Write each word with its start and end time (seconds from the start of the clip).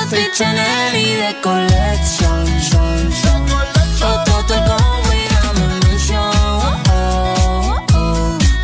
outfit 0.00 0.32
Chanel 0.32 0.94
y 0.94 1.14
de 1.14 1.40
collection. 1.42 2.46
Foto 3.98 4.54
con 4.68 5.02
cuidado 5.04 5.52
mención. 5.84 6.32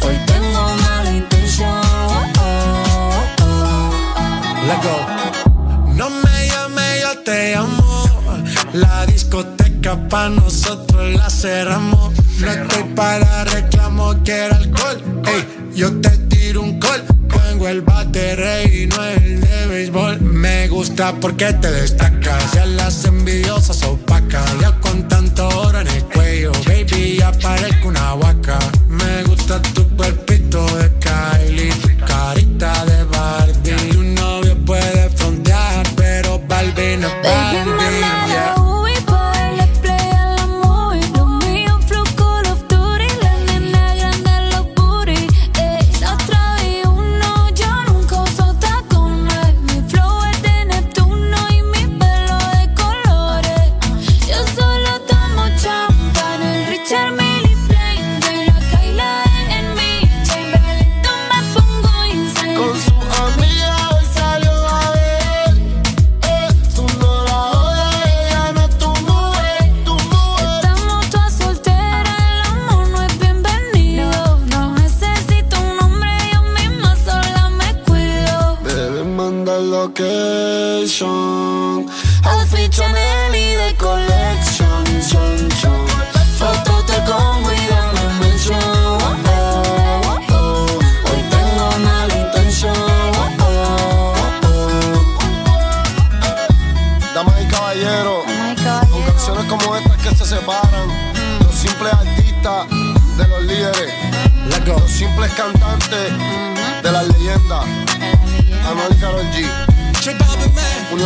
Hoy 0.03 0.17
tengo 0.27 0.63
mala 0.83 1.11
intención. 1.13 1.83
Let 4.69 4.81
go. 4.87 4.97
No 5.95 6.11
me 6.11 6.49
llame, 6.49 7.01
yo 7.03 7.19
te 7.23 7.55
amo. 7.55 8.05
La 8.73 9.07
discoteca 9.07 9.97
pa' 10.09 10.29
nosotros 10.29 11.15
la 11.15 11.29
cerramos. 11.31 12.15
No 12.41 12.51
estoy 12.51 12.85
para 12.95 13.45
reclamo, 13.45 14.15
quiero 14.25 14.57
alcohol. 14.57 15.03
Ey, 15.27 15.71
yo 15.75 16.01
te 16.01 16.09
un 16.57 16.79
call. 16.79 17.05
Tengo 17.29 17.69
el 17.69 17.83
bate 17.83 18.71
y 18.73 18.87
no 18.87 19.03
el 19.05 19.41
de 19.41 19.67
béisbol. 19.67 20.21
Me 20.21 20.69
gusta 20.69 21.15
porque 21.15 21.53
te 21.55 21.71
destacas. 21.71 22.53
Ya 22.53 22.67
las 22.67 23.05
envidiosas 23.05 23.83
opacas. 23.85 24.45
Ya 24.61 24.73
con 24.81 25.09
tanto 25.09 25.49
oro 25.49 25.81
en 25.81 25.89
el 25.89 26.05
cuello, 26.05 26.53
baby, 26.67 27.19
ya 27.19 27.33
parezco 27.33 27.89
una 27.89 28.15
vaca. 28.15 28.59
Me 28.89 29.23
gusta 29.25 29.61
tu 29.63 29.89
cuerpito 29.97 30.26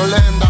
Unión 0.02 0.49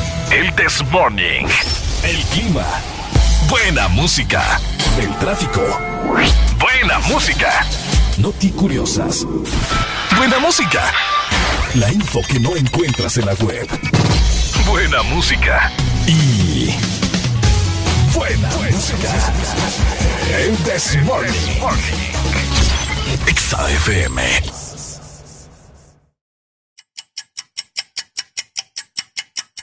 El 0.31 0.55
Desmorning. 0.55 1.45
El 2.03 2.23
clima. 2.27 2.65
Buena 3.49 3.89
música. 3.89 4.61
El 4.97 5.13
tráfico. 5.17 5.61
Buena 6.57 6.99
música. 6.99 7.65
Noti 8.17 8.49
curiosas. 8.51 9.25
Buena 10.15 10.39
música. 10.39 10.83
La 11.75 11.91
info 11.91 12.21
que 12.21 12.39
no 12.39 12.55
encuentras 12.55 13.17
en 13.17 13.25
la 13.25 13.33
web. 13.33 13.67
Buena 14.65 15.03
música. 15.03 15.69
Y. 16.07 16.75
Buena, 18.13 18.49
música. 18.71 19.09
El 20.37 20.63
Desmorning. 20.63 21.59
Exa 23.27 23.69
FM. 23.69 24.60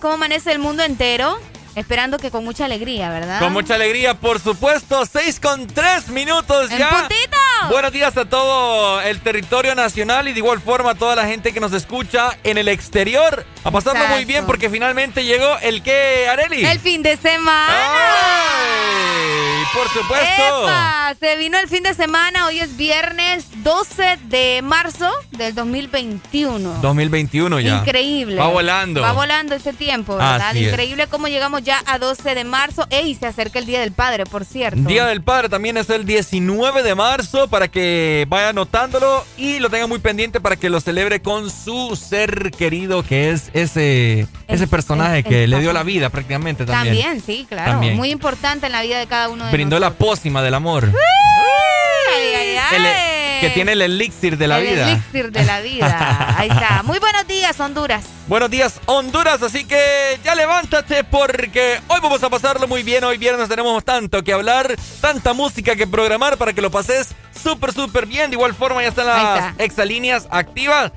¿Cómo 0.00 0.14
amanece 0.14 0.50
el 0.50 0.58
mundo 0.58 0.82
entero? 0.82 1.38
Esperando 1.74 2.18
que 2.18 2.30
con 2.30 2.44
mucha 2.44 2.64
alegría, 2.64 3.10
¿verdad? 3.10 3.38
Con 3.38 3.52
mucha 3.52 3.74
alegría, 3.76 4.14
por 4.14 4.40
supuesto. 4.40 5.06
Seis 5.06 5.38
con 5.38 5.66
tres 5.66 6.08
minutos 6.08 6.70
¡En 6.70 6.78
ya. 6.78 6.90
puntito! 6.90 7.38
Buenos 7.70 7.92
días 7.92 8.16
a 8.16 8.24
todo 8.24 9.00
el 9.02 9.20
territorio 9.20 9.74
nacional 9.74 10.28
y 10.28 10.32
de 10.32 10.38
igual 10.38 10.60
forma 10.60 10.92
a 10.92 10.94
toda 10.94 11.14
la 11.14 11.26
gente 11.26 11.52
que 11.52 11.60
nos 11.60 11.72
escucha 11.72 12.36
en 12.42 12.58
el 12.58 12.68
exterior. 12.68 13.44
A 13.64 13.70
pasarlo 13.70 14.06
muy 14.08 14.24
bien 14.24 14.46
porque 14.46 14.70
finalmente 14.70 15.24
llegó 15.24 15.58
el 15.62 15.82
que, 15.82 16.26
Areli. 16.28 16.64
El 16.64 16.80
fin 16.80 17.02
de 17.02 17.16
semana. 17.16 17.68
¡Ay! 17.68 19.20
por 19.72 19.88
supuesto. 19.88 20.64
¡Epa! 20.64 21.14
Se 21.18 21.36
vino 21.36 21.58
el 21.58 21.68
fin 21.68 21.82
de 21.82 21.94
semana, 21.94 22.46
hoy 22.46 22.60
es 22.60 22.76
viernes 22.76 23.46
12 23.62 24.18
de 24.24 24.62
marzo 24.62 25.10
del 25.30 25.54
2021. 25.54 26.78
2021 26.80 27.60
ya. 27.60 27.78
Increíble. 27.78 28.36
Va 28.36 28.48
volando. 28.48 29.00
Va 29.00 29.12
volando 29.12 29.54
ese 29.54 29.72
tiempo, 29.72 30.16
¿verdad? 30.16 30.48
Así 30.48 30.64
es. 30.64 30.72
Increíble 30.72 31.06
cómo 31.06 31.28
llegamos 31.28 31.59
ya 31.60 31.82
a 31.86 31.98
12 31.98 32.34
de 32.34 32.44
marzo. 32.44 32.86
Ey, 32.90 33.14
se 33.14 33.26
acerca 33.26 33.58
el 33.58 33.66
Día 33.66 33.80
del 33.80 33.92
Padre, 33.92 34.24
por 34.26 34.44
cierto. 34.44 34.80
Día 34.88 35.06
del 35.06 35.22
Padre 35.22 35.48
también 35.48 35.76
es 35.76 35.88
el 35.90 36.04
19 36.04 36.82
de 36.82 36.94
marzo 36.94 37.48
para 37.48 37.68
que 37.68 38.26
vaya 38.28 38.50
anotándolo 38.50 39.24
y 39.36 39.58
lo 39.60 39.70
tenga 39.70 39.86
muy 39.86 39.98
pendiente 39.98 40.40
para 40.40 40.56
que 40.56 40.68
lo 40.70 40.80
celebre 40.80 41.20
con 41.22 41.50
su 41.50 41.96
ser 41.96 42.50
querido 42.50 43.02
que 43.02 43.30
es 43.30 43.50
ese, 43.52 44.26
ese 44.48 44.66
personaje 44.66 45.18
el- 45.18 45.24
que 45.24 45.46
le 45.46 45.58
dio 45.60 45.72
la 45.72 45.82
vida 45.82 46.08
prácticamente 46.10 46.64
también. 46.66 46.96
También, 47.02 47.22
sí, 47.24 47.46
claro. 47.48 47.72
También. 47.72 47.96
Muy 47.96 48.10
importante 48.10 48.66
en 48.66 48.72
la 48.72 48.82
vida 48.82 48.98
de 48.98 49.06
cada 49.06 49.28
uno 49.28 49.44
de 49.46 49.52
Brindó 49.52 49.78
la 49.78 49.90
pócima 49.94 50.42
del 50.42 50.54
amor. 50.54 50.90
Ay, 52.12 52.34
ay, 52.34 52.56
ay. 52.56 53.19
El- 53.40 53.48
que 53.48 53.50
tiene 53.54 53.72
el 53.72 53.82
elixir 53.82 54.36
de 54.38 54.46
la 54.48 54.58
el 54.60 54.66
vida. 54.74 54.90
elixir 54.92 55.30
de 55.32 55.44
la 55.44 55.60
vida. 55.60 56.34
Ahí 56.38 56.48
está. 56.48 56.82
Muy 56.84 56.98
buenos 56.98 57.26
días, 57.26 57.58
Honduras. 57.60 58.04
Buenos 58.26 58.50
días, 58.50 58.80
Honduras. 58.86 59.42
Así 59.42 59.64
que 59.64 60.18
ya 60.24 60.34
levántate 60.34 61.02
porque 61.04 61.80
hoy 61.88 61.98
vamos 62.02 62.22
a 62.22 62.30
pasarlo 62.30 62.68
muy 62.68 62.82
bien. 62.82 63.02
Hoy 63.04 63.18
viernes 63.18 63.48
tenemos 63.48 63.84
tanto 63.84 64.22
que 64.22 64.32
hablar, 64.32 64.76
tanta 65.00 65.32
música 65.32 65.74
que 65.74 65.86
programar 65.86 66.36
para 66.36 66.52
que 66.52 66.62
lo 66.62 66.70
pases 66.70 67.08
súper, 67.42 67.72
súper 67.72 68.06
bien. 68.06 68.30
De 68.30 68.36
igual 68.36 68.54
forma, 68.54 68.82
ya 68.82 68.88
están 68.88 69.06
las 69.06 69.50
está. 69.50 69.64
exalíneas 69.64 70.28
activas: 70.30 70.92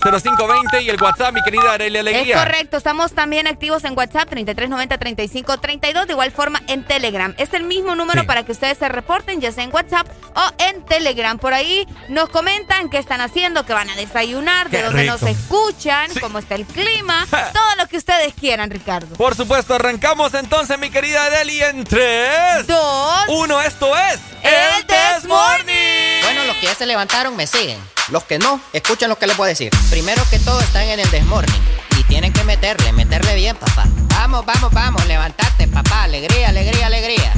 2564-0520 0.00 0.82
y 0.82 0.88
el 0.90 1.00
WhatsApp, 1.02 1.34
mi 1.34 1.42
querida 1.42 1.72
Arelia 1.74 2.00
Alegría. 2.00 2.34
Es 2.36 2.42
correcto, 2.42 2.76
estamos 2.76 3.12
también 3.12 3.46
activos 3.46 3.84
en 3.84 3.96
WhatsApp 3.96 4.30
3390-3532, 4.32 6.06
de 6.06 6.12
igual 6.12 6.30
forma 6.32 6.62
en 6.68 6.84
Telegram. 6.84 7.34
Es 7.38 7.52
el 7.54 7.64
mismo 7.64 7.94
número 7.94 8.22
Sí. 8.22 8.26
para 8.26 8.44
que 8.44 8.52
ustedes 8.52 8.78
se 8.78 8.88
reporten, 8.88 9.40
ya 9.40 9.52
sea 9.52 9.64
en 9.64 9.72
WhatsApp 9.74 10.06
o 10.34 10.42
en 10.58 10.84
Telegram. 10.86 11.38
Por 11.38 11.54
ahí 11.54 11.86
nos 12.08 12.28
comentan 12.30 12.88
qué 12.90 12.98
están 12.98 13.20
haciendo, 13.20 13.64
que 13.64 13.72
van 13.74 13.88
a 13.90 13.96
desayunar, 13.96 14.70
de 14.70 14.78
Qué 14.78 14.84
dónde 14.84 15.02
rico. 15.02 15.12
nos 15.12 15.22
escuchan, 15.22 16.10
Sí. 16.10 16.20
cómo 16.20 16.38
está 16.38 16.54
el 16.54 16.64
clima, 16.66 17.26
todo 17.52 17.76
lo 17.78 17.86
que 17.86 17.96
ustedes 17.98 18.32
quieran, 18.34 18.70
Ricardo. 18.70 19.16
Por 19.16 19.34
supuesto, 19.34 19.74
arrancamos 19.74 20.34
entonces, 20.34 20.78
mi 20.78 20.90
querida 20.90 21.24
Areli, 21.26 21.62
en 21.62 21.84
3, 21.84 22.66
Dos, 22.66 23.24
1. 23.28 23.60
Esto 23.62 23.96
es 23.96 24.20
El 24.42 24.86
This 24.86 25.24
Morning. 25.28 26.22
Bueno, 26.22 26.44
los 26.44 26.56
que 26.56 26.66
ya 26.66 26.74
se 26.74 26.86
levantaron 26.86 27.36
me 27.36 27.46
siguen. 27.46 27.78
Los 28.08 28.24
que 28.24 28.38
no, 28.40 28.60
escuchen 28.72 29.08
lo 29.08 29.16
que 29.16 29.26
les 29.28 29.36
voy 29.36 29.46
a 29.46 29.48
decir. 29.50 29.70
Primero 29.90 30.22
que 30.30 30.38
todo 30.38 30.60
están 30.60 30.84
en 30.84 31.00
el 31.00 31.10
desmorning. 31.10 31.60
Y 31.98 32.04
tienen 32.04 32.32
que 32.32 32.44
meterle, 32.44 32.92
meterle 32.92 33.34
bien, 33.34 33.56
papá. 33.56 33.84
Vamos, 34.10 34.46
vamos, 34.46 34.72
vamos, 34.72 35.04
levantate, 35.06 35.66
papá. 35.66 36.04
Alegría, 36.04 36.48
alegría, 36.48 36.86
alegría. 36.86 37.32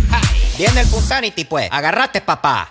Viene 0.59 0.83
el 0.83 0.87
Punsanity, 0.89 1.45
pues. 1.45 1.69
Agarrate, 1.73 2.21
papá. 2.21 2.71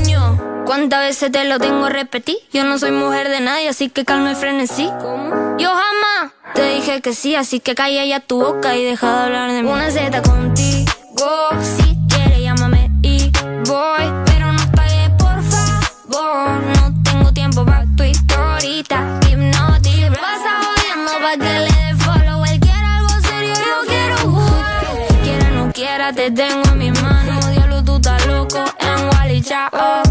¿Cuántas 0.65 1.01
veces 1.01 1.31
te 1.31 1.43
lo 1.45 1.59
tengo 1.59 1.85
a 1.85 1.89
repetir? 1.89 2.37
Yo 2.53 2.63
no 2.63 2.77
soy 2.77 2.91
mujer 2.91 3.29
de 3.29 3.41
nadie, 3.41 3.69
así 3.69 3.89
que 3.89 4.05
calma 4.05 4.31
el 4.31 4.35
frenesí. 4.35 4.85
Yo 5.57 5.69
jamás 5.69 6.33
te 6.53 6.63
dije 6.75 7.01
que 7.01 7.13
sí, 7.13 7.35
así 7.35 7.59
que 7.59 7.75
calla 7.75 8.05
ya 8.05 8.19
tu 8.19 8.39
boca 8.39 8.75
y 8.75 8.83
deja 8.83 9.07
de 9.07 9.23
hablar 9.23 9.51
de 9.51 9.63
mí. 9.63 9.69
Una 9.69 9.89
Z 9.91 10.21
contigo, 10.21 10.89
si 11.61 11.97
quieres 12.09 12.39
llámame 12.39 12.89
y 13.01 13.31
voy, 13.65 14.05
pero 14.25 14.51
no 14.51 14.71
pagues 14.71 15.09
por 15.17 15.41
favor. 15.43 16.61
No 16.75 17.03
tengo 17.03 17.33
tiempo 17.33 17.65
para 17.65 17.85
tu 17.95 18.03
historita, 18.03 19.19
hipnotic. 19.29 20.09
Pasa 20.19 20.59
jodiendo 20.63 21.11
pa' 21.21 21.37
que 21.37 21.59
le 21.59 21.65
dé 21.65 21.95
follow. 21.97 22.45
Él 22.45 22.59
quiere 22.59 22.85
algo 22.85 23.09
serio, 23.21 23.53
yo 23.55 23.87
quiero 23.87 24.17
jugar. 24.17 24.85
Quiera 25.23 25.51
no 25.51 25.71
quiera, 25.71 26.13
te 26.13 26.31
tengo 26.31 26.63
en 26.65 26.77
mis 26.77 27.01
manos. 27.01 27.51
Diablo, 27.51 27.83
tú 27.83 27.95
estás 27.95 28.25
loco 28.27 28.63
en 28.79 29.09
Wally 29.09 29.41
Chao. 29.41 30.10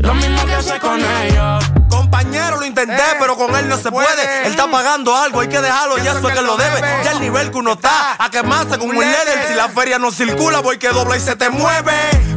Lo 0.00 0.14
mismo 0.14 0.44
que 0.46 0.54
hace 0.54 0.78
con 0.78 0.98
ellos. 0.98 1.64
Compañero, 1.88 2.58
lo 2.58 2.64
intenté, 2.64 3.02
pero 3.18 3.36
con 3.36 3.54
él 3.54 3.68
no 3.68 3.76
se 3.76 3.90
puede. 3.90 4.46
Él 4.46 4.52
está 4.52 4.70
pagando 4.70 5.14
algo, 5.14 5.40
hay 5.40 5.48
que 5.48 5.60
dejarlo, 5.60 5.98
ya 5.98 6.12
eso 6.12 6.28
es 6.28 6.34
que 6.34 6.42
lo 6.42 6.56
debe. 6.56 6.80
Ya 7.04 7.12
el 7.12 7.20
nivel 7.20 7.50
que 7.50 7.58
uno 7.58 7.72
está, 7.72 8.16
a 8.18 8.30
quemarse 8.30 8.78
con 8.78 8.88
un 8.90 8.96
líder. 8.96 9.46
Si 9.48 9.54
la 9.54 9.68
feria 9.68 9.98
no 9.98 10.10
circula, 10.10 10.60
voy 10.60 10.78
que 10.78 10.88
dobla 10.88 11.16
y 11.16 11.20
se 11.20 11.36
te 11.36 11.50
mueve. 11.50 11.92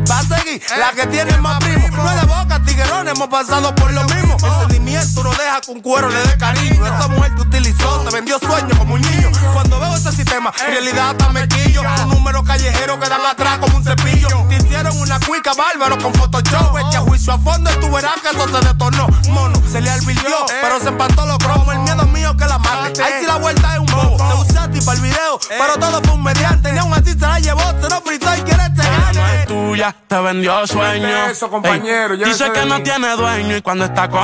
Va 0.10 0.20
a 0.20 0.24
seguir 0.24 0.62
la 0.78 0.92
que 0.92 1.08
tiene 1.08 1.38
más 1.38 1.60
primo. 1.64 1.88
No 1.90 2.12
es 2.12 2.22
de 2.22 2.28
boca, 2.28 2.62
tiguerón, 2.66 3.08
hemos 3.08 3.28
pasado 3.28 3.74
por 3.76 3.92
lo 3.92 4.04
mismo. 4.04 4.23
El 4.44 4.60
sentimiento 4.60 5.24
no 5.24 5.30
deja 5.32 5.62
que 5.62 5.72
un 5.72 5.82
cuero 5.82 6.10
le 6.10 6.20
dé 6.20 6.38
cariño. 6.38 6.86
Esa 6.86 7.08
mujer 7.08 7.36
te 7.36 7.42
utilizó, 7.42 8.00
te 8.00 8.16
vendió 8.16 8.40
sueños 8.40 8.78
como 8.78 8.96
un 8.96 9.02
niño. 9.02 9.32
Cuando 9.54 9.80
veo 9.80 9.96
ese 9.96 10.12
sistema, 10.12 10.52
en 10.66 10.74
realidad 10.74 11.12
hasta 11.12 11.30
me 11.30 11.48
quillo. 11.48 11.82
Un 11.82 12.10
número 12.10 12.44
callejero 12.44 13.00
que 13.00 13.10
dan 13.10 13.26
atrás 13.26 13.60
como 13.60 13.78
un 13.78 13.84
cepillo. 13.84 14.28
Te 14.50 14.56
hicieron 14.56 14.98
una 15.00 15.20
cuica 15.20 15.54
bárbaro 15.54 15.98
con 15.98 16.14
Photoshop. 16.14 16.78
Echa 16.78 17.00
juicio 17.02 17.34
a 17.34 17.38
fondo 17.40 17.72
y 17.72 17.80
tú 17.80 17.92
verás 17.92 18.22
que 18.22 18.30
eso 18.30 18.48
se 18.48 18.68
detornó. 18.68 19.08
Mono, 19.30 19.62
se 19.72 19.82
le 19.82 19.90
advirtió, 19.90 20.36
pero 20.62 20.80
se 20.80 20.90
empató 20.90 21.26
los 21.26 21.38
cromos. 21.38 21.74
El 21.74 21.80
miedo 21.80 22.06
mío 22.08 22.36
que 22.38 22.46
la 22.46 22.58
mate. 22.58 23.04
Ahí 23.04 23.14
sí 23.22 23.26
la 23.26 23.38
vuelta 23.38 23.74
es 23.74 23.80
un 23.80 23.86
bobo. 23.88 24.18
Te 24.18 24.54
ti 24.70 24.82
para 24.86 24.98
el 24.98 25.04
video, 25.04 25.40
pero 25.50 25.78
todo 25.80 26.02
fue 26.04 26.14
un 26.14 26.24
mediante. 26.24 26.72
Ni 26.72 26.80
aún 26.80 26.94
así 26.94 27.12
se 27.12 27.20
la 27.20 27.40
llevó, 27.40 27.62
se 27.82 27.90
lo 27.90 28.02
frizó 28.02 28.36
y 28.36 28.42
quiere 28.42 28.64
este 28.64 28.82
Ella 28.82 29.12
no 29.14 29.28
es 29.28 29.34
gane. 29.34 29.46
tuya, 29.46 29.96
te 30.08 30.20
vendió 30.22 30.68
sueño. 30.68 31.26
Eso, 31.28 31.50
compañero, 31.50 32.18
dice 32.18 32.52
que 32.52 32.66
no 32.66 32.82
tiene 32.82 33.16
dueño 33.16 33.58
y 33.58 33.62
cuando 33.62 33.86
está 33.86 34.10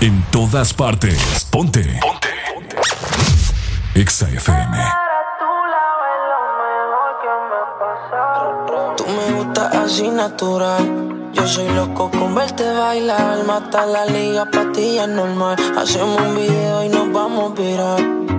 En 0.00 0.22
todas 0.30 0.74
partes. 0.74 1.18
Partes. 1.18 1.44
Ponte. 1.50 2.00
Ponte. 2.00 2.76
Exa 3.94 4.28
FM. 4.28 4.76
Tú 8.96 9.04
me 9.06 9.32
gustas 9.38 9.74
así 9.74 10.08
natural. 10.08 11.30
Yo 11.32 11.46
soy 11.46 11.68
loco 11.70 12.10
con 12.10 12.34
verte 12.34 12.70
bailar. 12.74 13.44
Mata 13.44 13.86
la 13.86 14.04
liga, 14.04 14.44
patilla 14.50 15.06
normal. 15.06 15.56
Hacemos 15.78 16.20
un 16.20 16.36
video 16.36 16.84
y 16.84 16.88
nos 16.90 17.10
vamos 17.12 17.52
a 17.52 17.54
virar. 17.54 18.35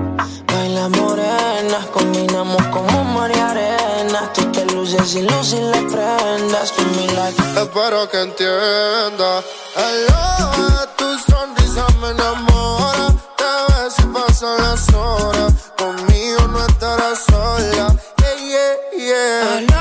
Baila 0.77 0.89
morenas, 0.89 1.85
combinamos 1.87 2.61
como 2.67 3.03
mar 3.03 3.31
y 3.35 3.39
arena. 3.39 4.31
Tú 4.31 4.43
te 4.51 4.63
luces 4.67 5.15
y 5.15 5.23
luces 5.23 5.59
las 5.59 5.81
prendas. 5.91 6.71
Tú 6.71 6.83
mi 6.95 7.07
like. 7.07 7.41
Espero 7.59 8.07
que 8.07 8.21
entienda. 8.21 9.41
Hello, 9.75 10.87
tu 10.95 11.17
sonrisa 11.31 11.83
me 11.99 12.09
enamora. 12.09 13.07
Te 13.37 13.73
ves 13.73 13.95
y 13.97 14.03
pasan 14.13 14.57
las 14.61 14.93
horas. 14.93 15.53
Conmigo 15.79 16.47
no 16.47 16.63
estarás 16.67 17.25
sola. 17.25 17.95
Yeah, 18.19 18.35
yeah, 18.45 18.75
yeah. 18.99 19.57
Aló, 19.57 19.76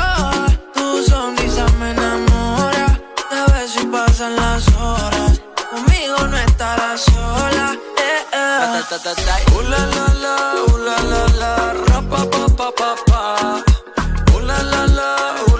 eh. 8.92 9.52
Uh, 9.52 9.62
la, 9.62 9.78
la, 9.94 10.06
la, 10.22 10.36
la, 10.86 10.96
la, 11.10 11.22
la, 11.40 11.72
ra, 11.72 12.00
pa, 12.08 12.22
pa, 12.30 12.46
pa, 12.56 12.94
pa, 13.06 13.20
la, 14.46 14.62
la, 14.62 14.86
la, 14.86 15.10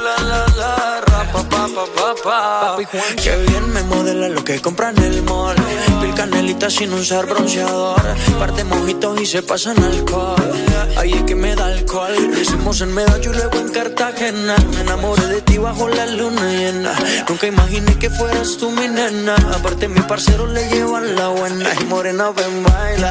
la, 0.04 0.14
la, 0.30 0.40
la, 0.56 1.00
ra, 1.06 1.21
pa, 1.33 1.42
pa, 1.50 1.62
pa, 1.75 1.85
pa, 1.97 2.05
pa. 2.26 2.76
Qué 3.23 3.37
bien 3.49 3.73
me 3.73 3.83
modela 3.85 4.28
lo 4.28 4.42
que 4.45 4.61
compra 4.61 4.90
en 4.90 4.99
el 4.99 5.23
mall. 5.23 5.56
Pil 6.00 6.14
canelita 6.14 6.68
sin 6.68 6.92
usar 6.92 7.26
bronceador. 7.26 8.02
Parte 8.38 8.64
mojitos 8.64 9.21
y 9.21 9.26
se 9.26 9.42
pasan 9.42 9.83
alcohol. 9.83 10.52
Ahí 10.97 11.12
es 11.12 11.23
que 11.23 11.35
me 11.35 11.54
da 11.54 11.66
alcohol. 11.66 12.14
Lo 12.33 12.40
hicimos 12.40 12.80
en 12.80 12.92
Medallo 12.92 13.33
y 13.33 13.37
luego 13.37 13.59
en 13.59 13.68
Cartagena. 13.68 14.56
Me 14.75 14.80
enamoré 14.80 15.26
de 15.26 15.42
ti 15.42 15.59
bajo 15.59 15.88
la 15.88 16.06
luna 16.06 16.50
llena. 16.50 16.92
Nunca 17.28 17.47
imaginé 17.47 17.99
que 17.99 18.11
fueras 18.11 18.56
tú 18.59 18.71
mi 18.71 18.88
nena. 18.88 19.37
Aparte, 19.54 19.88
mi 19.88 20.00
parcero 20.00 20.47
le 20.47 20.68
llevan 20.68 21.14
la 21.16 21.28
buena. 21.28 21.71
Y 21.80 21.85
morena, 21.85 22.30
ven, 22.30 22.62
baila. 22.64 23.11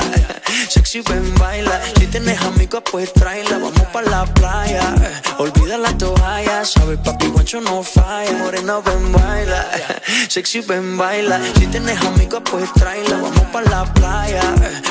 Sexy, 0.70 1.02
ven, 1.02 1.36
baila. 1.36 1.82
Si 1.98 2.08
tienes 2.08 2.42
amigos, 2.42 2.84
pues 2.92 3.14
tráela. 3.14 3.58
Vamos 3.58 3.88
pa' 3.94 4.02
la 4.02 4.26
playa. 4.26 4.96
Olvida 5.38 5.78
la 5.78 5.98
toalla. 5.98 6.66
Sabes, 6.66 7.00
papi, 7.00 7.28
guancho 7.28 7.62
no 7.62 7.84
falla. 7.84 8.32
Morena, 8.44 8.80
ven, 8.80 9.05
baila. 9.12 9.66
Sexy, 10.30 10.62
ven, 10.62 10.98
baila. 10.98 11.40
Si 11.58 11.68
tienes 11.68 12.02
amigos, 12.04 12.42
pues 12.50 12.72
tráela. 12.74 13.18
Vamos 13.18 13.46
pa' 13.52 13.62
la 13.62 13.86
playa. 13.94 14.42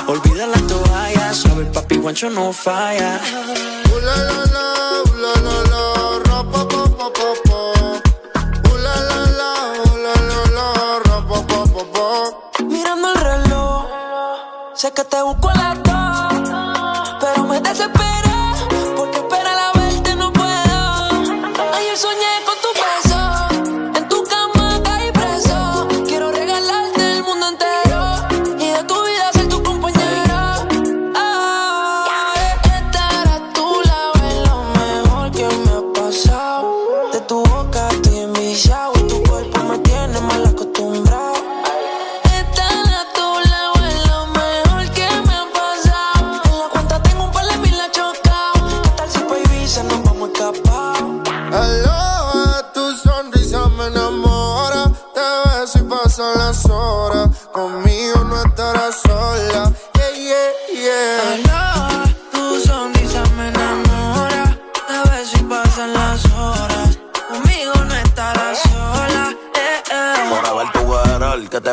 Olvida 0.06 0.46
la 0.46 0.60
toalla. 0.66 1.32
Sabes, 1.34 1.68
papi, 1.68 1.96
guancho 1.96 2.30
no 2.30 2.52
falla. 2.52 3.20
Uh, 3.92 4.00
la, 4.00 4.16
la, 4.16 4.38
la, 4.54 4.64
uh, 5.02 5.16
la, 5.22 5.32
la, 5.46 5.56
la, 5.72 5.82
ra, 6.26 6.38
pa, 6.50 6.68
pa, 6.68 6.84
pa, 6.98 7.06
pa, 7.18 7.28
pa. 7.46 7.60
Uh, 8.70 8.76
la, 8.84 8.94
la, 9.08 9.20
la, 9.40 9.52
uh, 9.84 9.96
la, 10.04 10.14
la, 10.30 10.40
la, 10.56 10.66
ra, 11.06 11.16
pa, 11.28 11.38
pa, 11.46 11.60
pa, 11.74 11.82
pa. 11.94 12.64
Mirando 12.64 13.12
el 13.12 13.20
reloj. 13.20 13.86
Sé 14.74 14.92
que 14.92 15.04
te 15.04 15.22
busco 15.22 15.48
a 15.50 15.54
las 15.54 15.82
dos. 15.82 16.50
Pero 17.20 17.44
me 17.44 17.60
desesperé. 17.60 18.38
Porque 18.96 19.18
esperar 19.18 19.58
a 19.58 19.78
verte 19.78 20.14
no 20.16 20.32
puedo. 20.32 20.78
Ayer 21.76 21.96
soñé 21.96 22.33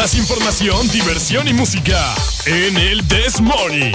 Más 0.00 0.14
información, 0.14 0.88
diversión 0.88 1.46
y 1.46 1.52
música 1.52 2.14
en 2.46 2.74
el 2.78 3.06
This 3.06 3.38
Morning. 3.38 3.92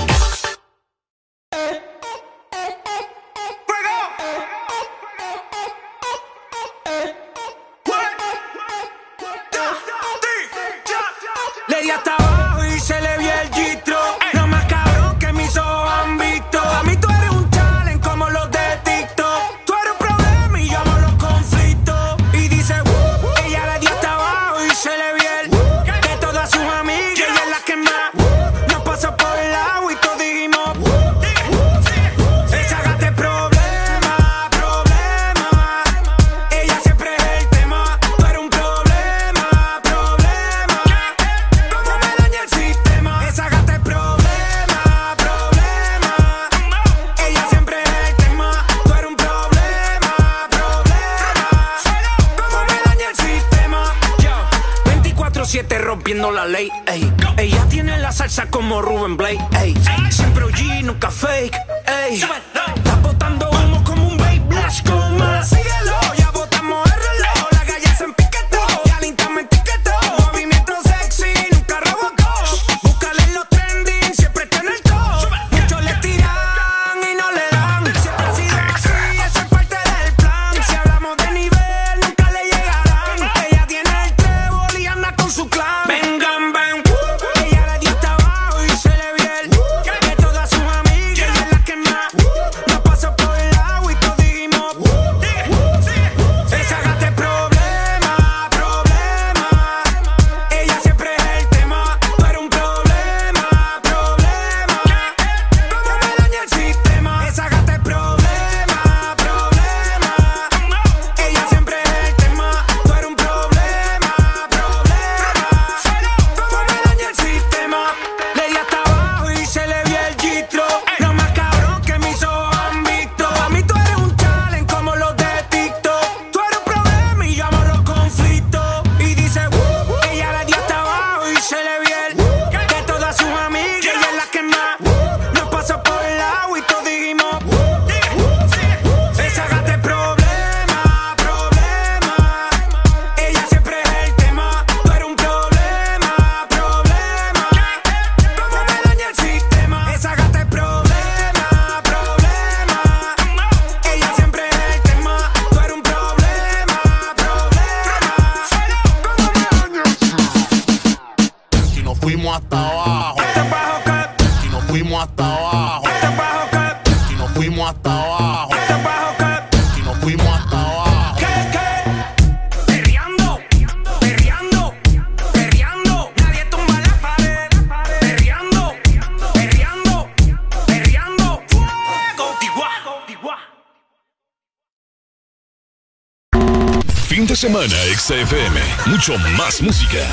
XFM. 188.05 188.59
Mucho 188.85 189.17
más 189.35 189.63
música. 189.63 190.05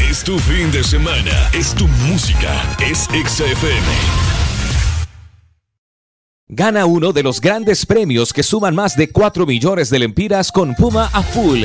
Es 0.00 0.24
tu 0.24 0.38
fin 0.38 0.70
de 0.72 0.82
semana. 0.82 1.50
Es 1.52 1.74
tu 1.74 1.86
música. 2.08 2.50
Es 2.80 3.00
XFM. 3.12 3.86
Gana 6.48 6.86
uno 6.86 7.12
de 7.12 7.22
los 7.22 7.42
grandes 7.42 7.84
premios 7.84 8.32
que 8.32 8.42
suman 8.42 8.74
más 8.74 8.96
de 8.96 9.10
4 9.10 9.44
millones 9.44 9.90
de 9.90 9.98
lempiras 9.98 10.50
con 10.50 10.74
Puma 10.76 11.10
a 11.12 11.22
full. 11.22 11.64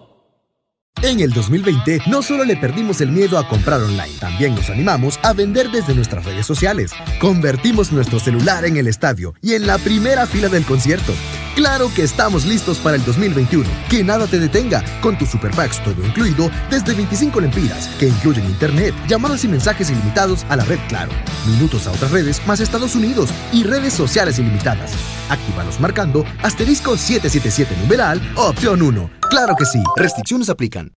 En 1.03 1.19
el 1.19 1.33
2020 1.33 2.01
no 2.07 2.21
solo 2.21 2.45
le 2.45 2.55
perdimos 2.55 3.01
el 3.01 3.11
miedo 3.11 3.39
a 3.39 3.47
comprar 3.47 3.81
online, 3.81 4.19
también 4.19 4.53
nos 4.53 4.69
animamos 4.69 5.19
a 5.23 5.33
vender 5.33 5.71
desde 5.71 5.95
nuestras 5.95 6.25
redes 6.25 6.45
sociales. 6.45 6.91
Convertimos 7.19 7.91
nuestro 7.91 8.19
celular 8.19 8.65
en 8.65 8.77
el 8.77 8.85
estadio 8.85 9.33
y 9.41 9.53
en 9.53 9.65
la 9.65 9.79
primera 9.79 10.27
fila 10.27 10.47
del 10.47 10.63
concierto. 10.63 11.13
Claro 11.55 11.91
que 11.93 12.03
estamos 12.03 12.45
listos 12.45 12.77
para 12.77 12.95
el 12.95 13.03
2021. 13.03 13.67
Que 13.89 14.03
nada 14.03 14.27
te 14.27 14.39
detenga 14.39 14.83
con 15.01 15.17
tus 15.17 15.29
super 15.29 15.51
packs 15.51 15.83
todo 15.83 16.05
incluido 16.05 16.49
desde 16.69 16.93
25 16.93 17.41
lempiras, 17.41 17.87
que 17.99 18.07
incluyen 18.07 18.45
internet, 18.45 18.95
llamadas 19.07 19.43
y 19.43 19.47
mensajes 19.47 19.89
ilimitados 19.89 20.45
a 20.49 20.55
la 20.55 20.63
red 20.65 20.79
Claro, 20.87 21.11
minutos 21.45 21.87
a 21.87 21.91
otras 21.91 22.11
redes 22.11 22.41
más 22.47 22.59
Estados 22.59 22.95
Unidos 22.95 23.29
y 23.51 23.63
redes 23.63 23.93
sociales 23.93 24.39
ilimitadas. 24.39 24.91
Actívalos 25.29 25.79
marcando 25.79 26.25
asterisco 26.41 26.97
777 26.97 27.75
numeral 27.81 28.21
opción 28.35 28.81
1. 28.81 29.09
Claro 29.29 29.55
que 29.57 29.65
sí, 29.65 29.81
restricciones 29.95 30.49
aplican. 30.49 30.91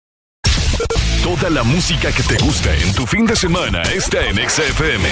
Toda 1.22 1.50
la 1.50 1.62
música 1.62 2.10
que 2.10 2.22
te 2.22 2.36
gusta 2.42 2.74
en 2.74 2.92
tu 2.94 3.06
fin 3.06 3.26
de 3.26 3.36
semana 3.36 3.82
está 3.82 4.26
en 4.26 4.36
XFM. 4.48 5.08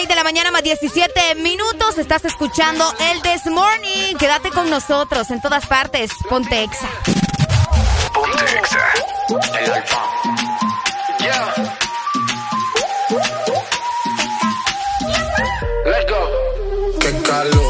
6 0.00 0.08
de 0.08 0.14
la 0.14 0.24
mañana 0.24 0.50
más 0.50 0.62
17 0.62 1.34
minutos. 1.42 1.98
Estás 1.98 2.24
escuchando 2.24 2.90
el 3.12 3.20
This 3.20 3.44
Morning. 3.44 4.16
Quédate 4.18 4.48
con 4.48 4.70
nosotros 4.70 5.30
en 5.30 5.42
todas 5.42 5.66
partes. 5.66 6.10
Ponte 6.26 6.62
Exa. 6.62 6.88
Ponte 8.14 8.44
Exa. 8.58 8.92
El 9.60 9.72
alfa. 9.72 10.02
Let's 15.84 16.10
go. 16.10 16.98
Qué 17.00 17.22
calor. 17.22 17.69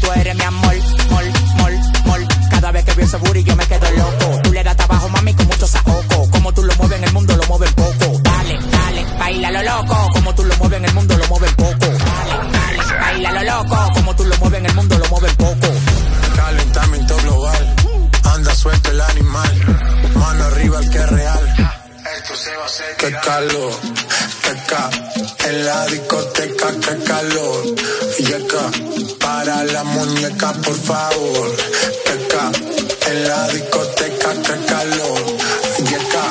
Tú 0.00 0.12
eres 0.12 0.34
mi 0.34 0.42
amor, 0.42 0.74
mol, 1.10 1.24
mol, 1.56 1.72
mol. 2.04 2.28
Cada 2.50 2.72
vez 2.72 2.84
que 2.84 2.92
veo 2.94 3.06
ese 3.06 3.16
booty 3.18 3.44
yo 3.44 3.56
me 3.56 3.66
quedo 3.66 3.90
loco. 3.90 4.40
Tú 4.42 4.52
le 4.52 4.62
das 4.62 4.76
trabajo, 4.76 5.08
mami, 5.08 5.34
con 5.34 5.46
mucho 5.46 5.66
saoco. 5.66 6.30
Como 6.30 6.52
tú 6.52 6.62
lo 6.62 6.74
mueves 6.76 6.98
en 6.98 7.04
el 7.04 7.12
mundo, 7.12 7.36
lo 7.36 7.42
mueves 7.44 7.72
poco. 7.72 8.20
Dale, 8.22 8.58
dale, 8.70 9.06
baila 9.18 9.50
lo 9.50 9.62
loco. 9.62 10.08
Como 10.12 10.34
tú 10.34 10.44
lo 10.44 10.56
mueves 10.56 10.78
en 10.78 10.84
el 10.84 10.94
mundo, 10.94 11.16
lo 11.16 11.26
mueves 11.28 11.52
poco. 11.54 11.86
Dale, 11.86 12.50
dale, 12.52 13.00
baila 13.00 13.32
lo 13.32 13.42
loco. 13.42 13.92
Como 13.94 14.16
tú 14.16 14.24
lo 14.24 14.36
mueves 14.38 14.58
en 14.60 14.66
el 14.66 14.74
mundo, 14.74 14.98
lo 14.98 15.08
mueves 15.08 15.34
poco. 15.34 15.68
Calentamiento 16.36 17.16
global. 17.18 17.74
Anda 18.24 18.54
suelto 18.54 18.90
el 18.90 19.00
animal 19.00 19.65
Qué 22.98 23.10
calor, 23.24 23.72
qué 24.42 24.54
ca. 24.66 24.90
En 25.48 25.64
la 25.64 25.86
discoteca, 25.86 26.68
qué 26.82 27.02
calor. 27.02 27.64
Y 28.18 28.26
acá, 28.26 28.70
para 29.18 29.64
la 29.64 29.82
muñeca, 29.84 30.52
por 30.52 30.76
favor. 30.76 31.56
Qué 32.04 32.28
ca. 32.28 32.52
En 33.10 33.26
la 33.26 33.48
discoteca, 33.48 34.32
qué 34.42 34.66
calor. 34.66 35.20
Y 35.78 35.94
acá, 35.94 36.24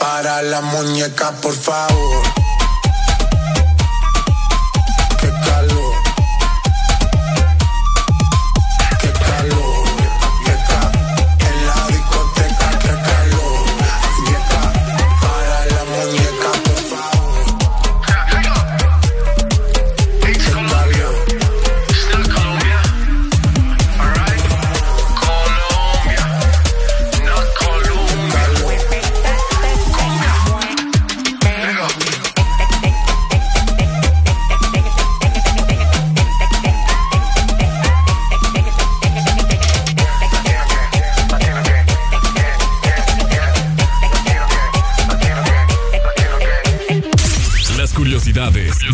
para 0.00 0.42
la 0.42 0.62
muñeca, 0.62 1.32
por 1.32 1.54
favor. 1.54 2.22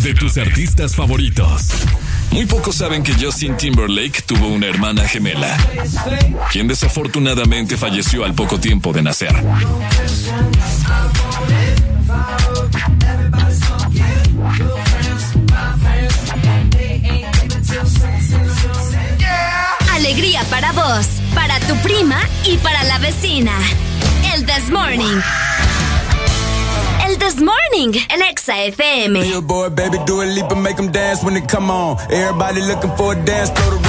De 0.09 0.15
tus 0.15 0.39
artistas 0.39 0.95
favoritos. 0.95 1.67
Muy 2.31 2.47
pocos 2.47 2.77
saben 2.77 3.03
que 3.03 3.13
Justin 3.13 3.55
Timberlake 3.57 4.23
tuvo 4.23 4.47
una 4.47 4.65
hermana 4.65 5.07
gemela, 5.07 5.55
quien 6.51 6.67
desafortunadamente 6.67 7.77
falleció 7.77 8.25
al 8.25 8.33
poco 8.33 8.59
tiempo 8.59 8.91
de 8.91 9.03
nacer. 9.03 9.35
Alegría 19.93 20.43
para 20.49 20.71
vos, 20.71 21.05
para 21.35 21.59
tu 21.59 21.75
prima 21.83 22.19
y 22.45 22.57
para 22.57 22.83
la 22.85 22.97
vecina. 22.97 23.53
El 24.33 24.43
This 24.43 24.71
Morning. 24.71 25.21
This 27.29 27.41
Morning, 27.41 27.93
Alexa 28.09 28.53
FM. 28.73 29.13
Billboard, 29.13 29.75
baby, 29.75 29.99
do 30.07 30.23
a 30.23 30.25
leap 30.25 30.49
and 30.49 30.63
make 30.63 30.77
them 30.77 30.91
dance 30.91 31.23
when 31.23 31.35
they 31.35 31.41
come 31.41 31.69
on. 31.69 31.99
Everybody 32.09 32.59
looking 32.61 32.89
for 32.97 33.13
a 33.13 33.23
dance 33.23 33.51
floor 33.51 33.77
to 33.77 33.88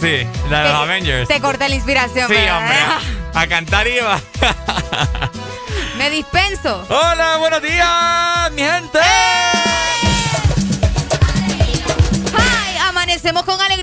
Sí, 0.00 0.26
la 0.48 0.62
de 0.62 0.68
los 0.68 0.82
Avengers. 0.82 1.28
Te 1.28 1.40
corté 1.40 1.68
la 1.68 1.74
inspiración. 1.74 2.28
Sí, 2.28 2.34
¿verdad? 2.34 2.58
hombre. 2.58 2.76
A 3.34 3.46
cantar 3.46 3.86
iba. 3.86 4.20
Me 5.96 6.10
dispenso. 6.10 6.84
Hola, 6.88 7.36
buenos 7.38 7.62
días, 7.62 8.52
mi 8.52 8.62
gente. 8.62 8.98
Ay, 12.36 12.76
amanecemos 12.88 13.44
con 13.44 13.60
alegría. 13.60 13.77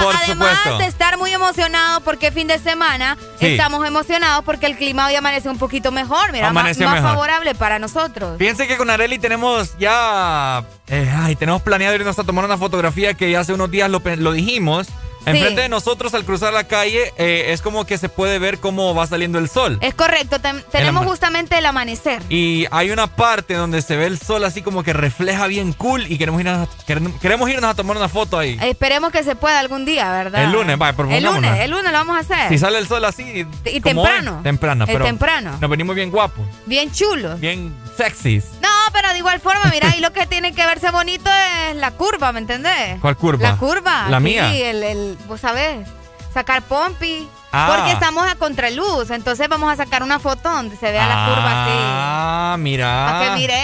Por 0.00 0.14
Además 0.16 0.56
supuesto. 0.58 0.78
de 0.78 0.86
estar 0.86 1.18
muy 1.18 1.32
emocionados 1.32 2.02
porque 2.02 2.30
fin 2.32 2.46
de 2.48 2.58
semana, 2.58 3.16
Sí. 3.40 3.46
estamos 3.46 3.86
emocionados 3.86 4.44
porque 4.44 4.66
el 4.66 4.76
clima 4.76 5.06
hoy 5.06 5.14
amanece 5.14 5.48
un 5.48 5.58
poquito 5.58 5.90
mejor, 5.92 6.32
mira, 6.32 6.44
más, 6.52 6.62
Amaneció 6.62 6.86
más 6.86 6.94
mejor. 6.96 7.10
favorable 7.10 7.54
para 7.54 7.78
nosotros. 7.78 8.36
Fíjense 8.38 8.66
que 8.66 8.76
con 8.76 8.90
Areli 8.90 9.18
tenemos 9.18 9.76
ya. 9.78 10.64
eh, 10.88 11.12
ay, 11.22 11.36
tenemos 11.36 11.62
planeado 11.62 11.94
irnos 11.94 12.18
a 12.18 12.24
tomar 12.24 12.44
una 12.44 12.56
fotografía 12.58 13.14
que 13.14 13.30
ya 13.30 13.40
hace 13.40 13.52
unos 13.52 13.70
días 13.70 13.90
lo 13.90 14.32
dijimos. 14.32 14.88
Enfrente 15.36 15.60
de 15.62 15.68
nosotros, 15.68 16.14
al 16.14 16.24
cruzar 16.24 16.52
la 16.52 16.64
calle, 16.64 17.12
eh, 17.18 17.46
es 17.48 17.62
como 17.62 17.84
que 17.86 17.98
se 17.98 18.08
puede 18.08 18.38
ver 18.38 18.58
cómo 18.58 18.94
va 18.94 19.06
saliendo 19.06 19.38
el 19.38 19.48
sol. 19.48 19.78
Es 19.80 19.94
correcto, 19.94 20.38
tenemos 20.70 21.04
justamente 21.06 21.56
el 21.58 21.66
amanecer. 21.66 22.22
Y 22.28 22.66
hay 22.70 22.90
una 22.90 23.06
parte 23.06 23.54
donde 23.54 23.82
se 23.82 23.96
ve 23.96 24.06
el 24.06 24.18
sol 24.18 24.44
así 24.44 24.62
como 24.62 24.82
que 24.82 24.92
refleja 24.92 25.46
bien 25.46 25.72
cool 25.72 26.06
y 26.10 26.18
queremos 26.18 26.40
irnos 26.40 26.68
a, 26.68 26.86
queremos- 26.86 27.50
irnos 27.50 27.70
a 27.70 27.74
tomar 27.74 27.96
una 27.96 28.08
foto 28.08 28.38
ahí. 28.38 28.58
Esperemos 28.62 29.10
que 29.12 29.22
se 29.22 29.34
pueda 29.36 29.58
algún 29.60 29.84
día, 29.84 30.10
¿verdad? 30.10 30.44
El 30.44 30.52
lunes, 30.52 30.76
vaya, 30.78 30.90
El 30.90 30.96
propongámonos. 30.96 31.34
lunes, 31.36 31.60
el 31.60 31.70
lunes 31.70 31.84
lo 31.92 31.92
vamos 31.98 32.16
a 32.16 32.20
hacer. 32.20 32.48
Si 32.48 32.58
sale 32.58 32.78
el 32.78 32.86
sol 32.88 33.04
así. 33.04 33.46
Y 33.64 33.80
temprano. 33.80 34.36
hoy, 34.38 34.42
temprano, 34.42 34.84
El 34.84 34.92
pero 34.92 35.04
temprano. 35.04 35.56
Nos 35.60 35.70
venimos 35.70 35.94
bien 35.96 36.10
guapos, 36.10 36.44
Bien 36.66 36.90
chulo. 36.92 37.36
bien 37.36 37.72
sexys. 37.98 38.44
No, 38.62 38.68
pero 38.92 39.10
de 39.12 39.18
igual 39.18 39.40
forma, 39.40 39.66
mira, 39.70 39.94
y 39.96 40.00
lo 40.06 40.12
que 40.12 40.26
tiene 40.26 40.54
que 40.54 40.64
verse 40.64 40.90
bonito 40.90 41.30
es 41.68 41.76
la 41.76 41.90
curva, 41.90 42.32
¿me 42.32 42.38
entendés? 42.38 42.98
¿Cuál 43.00 43.16
curva? 43.16 43.50
La 43.50 43.56
curva. 43.56 44.06
La 44.08 44.18
sí, 44.18 44.24
mía. 44.24 44.50
el, 44.52 44.82
el, 44.82 45.18
vos 45.26 45.40
sabés, 45.40 45.86
sacar 46.32 46.62
pompi. 46.62 47.28
Ah. 47.50 47.74
Porque 47.74 47.92
estamos 47.92 48.30
a 48.30 48.34
contraluz, 48.34 49.10
entonces 49.10 49.48
vamos 49.48 49.72
a 49.72 49.76
sacar 49.76 50.02
una 50.02 50.18
foto 50.18 50.50
donde 50.50 50.76
se 50.76 50.92
vea 50.92 51.06
la 51.06 51.26
curva 51.26 51.62
así. 51.62 51.72
Ah, 51.74 52.56
mira. 52.58 53.06
Para 53.10 53.24
que 53.24 53.30
mire. 53.40 53.58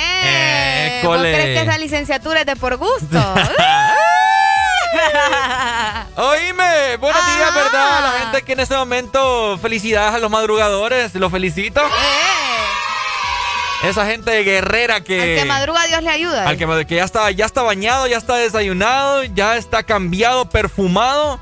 ¿Vos 1.03 1.17
École. 1.17 1.33
crees 1.35 1.59
que 1.59 1.63
esa 1.69 1.79
licenciatura 1.79 2.41
es 2.41 2.47
de 2.47 2.57
por 2.57 2.77
gusto? 2.79 3.19
Oíme, 6.17 6.97
buenos 6.99 7.27
días, 7.27 7.55
¿verdad? 7.55 8.03
La 8.03 8.13
gente 8.23 8.43
que 8.43 8.53
en 8.53 8.61
este 8.61 8.77
momento, 8.77 9.59
felicidades 9.61 10.15
a 10.15 10.19
los 10.19 10.31
madrugadores, 10.31 11.15
los 11.15 11.31
felicito. 11.31 11.83
Esa 13.89 14.07
gente 14.07 14.43
guerrera 14.43 15.01
que... 15.03 15.21
Al 15.21 15.43
que 15.43 15.45
madruga 15.45 15.87
Dios 15.87 16.03
le 16.03 16.11
ayuda. 16.11 16.49
al 16.49 16.57
que, 16.57 16.87
que 16.87 16.97
ya, 16.97 17.05
está, 17.05 17.31
ya 17.31 17.45
está 17.47 17.63
bañado, 17.63 18.07
ya 18.07 18.17
está 18.17 18.37
desayunado, 18.37 19.25
ya 19.25 19.57
está 19.57 19.83
cambiado, 19.83 20.49
perfumado 20.49 21.41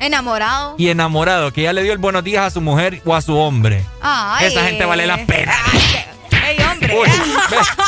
Enamorado. 0.00 0.74
y 0.78 0.88
enamorado, 0.88 1.52
que 1.52 1.62
ya 1.62 1.72
le 1.72 1.82
dio 1.82 1.92
el 1.92 1.98
buenos 1.98 2.22
días 2.24 2.44
a 2.44 2.50
su 2.50 2.60
mujer 2.60 3.00
o 3.04 3.14
a 3.14 3.20
su 3.22 3.36
hombre. 3.36 3.84
Ay. 4.02 4.46
Esa 4.46 4.64
gente 4.64 4.84
vale 4.84 5.06
la 5.06 5.24
pena. 5.24 5.54
¡Ey, 6.46 6.58
hombre! 6.62 6.94
Uy, 6.98 7.08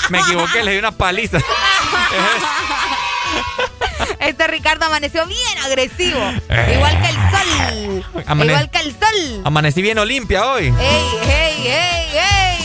me 0.09 0.21
equivoqué, 0.21 0.63
le 0.63 0.73
di 0.73 0.79
una 0.79 0.93
paliza. 0.93 1.39
Este 4.21 4.47
Ricardo 4.47 4.87
amaneció 4.87 5.27
bien 5.27 5.59
agresivo. 5.65 6.21
Eh. 6.49 6.73
Igual 6.77 7.01
que 7.03 7.09
el 7.09 7.15
sol. 7.15 8.05
Amane- 8.27 8.47
Igual 8.53 8.71
que 8.71 8.79
el 8.79 8.93
sol. 8.93 9.43
Amanecí 9.45 9.83
bien 9.83 9.99
Olimpia 9.99 10.47
hoy. 10.51 10.67
¡Ey, 10.81 11.09
ey, 11.29 11.67
ey, 11.67 12.19
ey! 12.19 12.56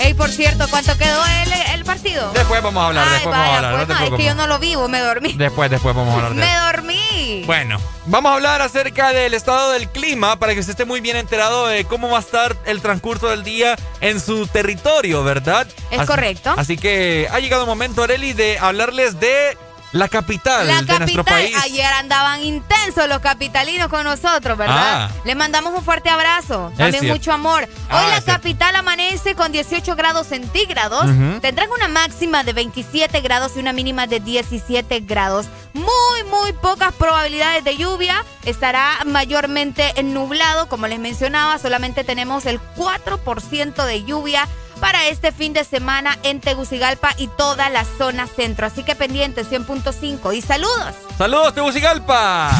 Ey, 0.00 0.14
por 0.14 0.30
cierto, 0.30 0.66
¿cuánto 0.68 0.96
quedó 0.98 1.22
el, 1.42 1.52
el 1.74 1.84
partido? 1.84 2.30
Después 2.32 2.62
vamos 2.62 2.82
a 2.82 2.86
hablar, 2.88 3.04
Ay, 3.06 3.14
después 3.14 3.36
vamos 3.36 3.48
a 3.48 3.56
hablar. 3.56 3.72
pues 3.76 3.88
no 3.88 3.94
no, 3.94 4.04
es 4.04 4.20
que 4.20 4.24
yo 4.24 4.34
no 4.34 4.46
lo 4.46 4.58
vivo, 4.58 4.88
me 4.88 5.00
dormí. 5.00 5.32
Después, 5.34 5.70
después 5.70 5.94
vamos 5.94 6.12
a 6.12 6.16
hablar 6.26 6.34
de 6.34 6.40
Me 6.40 6.54
dormí. 6.58 7.42
Bueno, 7.46 7.78
vamos 8.06 8.30
a 8.30 8.34
hablar 8.34 8.60
acerca 8.62 9.12
del 9.12 9.34
estado 9.34 9.70
del 9.72 9.88
clima 9.88 10.38
para 10.38 10.52
que 10.54 10.60
usted 10.60 10.72
esté 10.72 10.84
muy 10.84 11.00
bien 11.00 11.16
enterado 11.16 11.66
de 11.68 11.84
cómo 11.84 12.10
va 12.10 12.18
a 12.18 12.20
estar 12.20 12.56
el 12.66 12.80
transcurso 12.82 13.28
del 13.28 13.44
día 13.44 13.76
en 14.00 14.20
su 14.20 14.46
territorio, 14.46 15.24
¿verdad? 15.24 15.66
Es 15.90 15.98
Así- 16.00 16.06
correcto. 16.06 16.54
Así 16.56 16.76
que 16.76 17.28
ha 17.32 17.38
llegado 17.40 17.62
el 17.62 17.68
momento, 17.68 18.02
Areli, 18.02 18.32
de 18.34 18.58
hablarles 18.58 19.20
de 19.20 19.56
la 19.94 20.08
capital 20.08 20.66
La 20.66 20.82
de 20.82 20.98
nuestro 20.98 21.24
capital, 21.24 21.24
país. 21.24 21.56
ayer 21.62 21.86
andaban 21.86 22.42
intensos 22.42 23.08
los 23.08 23.20
capitalinos 23.20 23.88
con 23.88 24.02
nosotros, 24.04 24.58
¿verdad? 24.58 25.08
Ah. 25.08 25.10
Les 25.24 25.36
mandamos 25.36 25.72
un 25.72 25.84
fuerte 25.84 26.10
abrazo, 26.10 26.72
también 26.76 27.06
mucho 27.06 27.32
amor. 27.32 27.62
Hoy 27.62 27.68
Ah, 27.88 28.08
la 28.10 28.16
es 28.18 28.24
cierto. 28.24 28.42
capital 28.42 28.74
amanece 28.76 29.36
con 29.36 29.52
18 29.52 29.94
grados 29.94 30.26
centígrados, 30.26 31.04
Ujú. 31.04 31.40
tendrán 31.40 31.68
una 31.70 31.86
máxima 31.86 32.42
de 32.42 32.52
27 32.52 33.20
grados 33.20 33.52
y 33.54 33.60
una 33.60 33.72
mínima 33.72 34.08
de 34.08 34.18
17 34.18 34.98
grados. 35.00 35.46
Muy, 35.74 36.24
muy 36.28 36.52
pocas 36.54 36.92
probabilidades 36.94 37.62
de 37.62 37.76
lluvia, 37.76 38.24
estará 38.44 38.98
mayormente 39.06 39.94
nublado, 40.02 40.68
como 40.68 40.88
les 40.88 40.98
mencionaba, 40.98 41.58
solamente 41.58 42.02
tenemos 42.02 42.46
el 42.46 42.60
4% 42.76 43.84
de 43.84 44.04
lluvia 44.04 44.48
para 44.84 45.08
este 45.08 45.32
fin 45.32 45.54
de 45.54 45.64
semana 45.64 46.18
en 46.24 46.40
Tegucigalpa 46.40 47.14
y 47.16 47.28
toda 47.28 47.70
la 47.70 47.86
zona 47.86 48.26
centro. 48.26 48.66
Así 48.66 48.82
que 48.82 48.94
pendientes 48.94 49.50
100.5 49.50 50.36
y 50.36 50.42
saludos. 50.42 50.94
Saludos, 51.16 51.54
Tegucigalpa. 51.54 52.50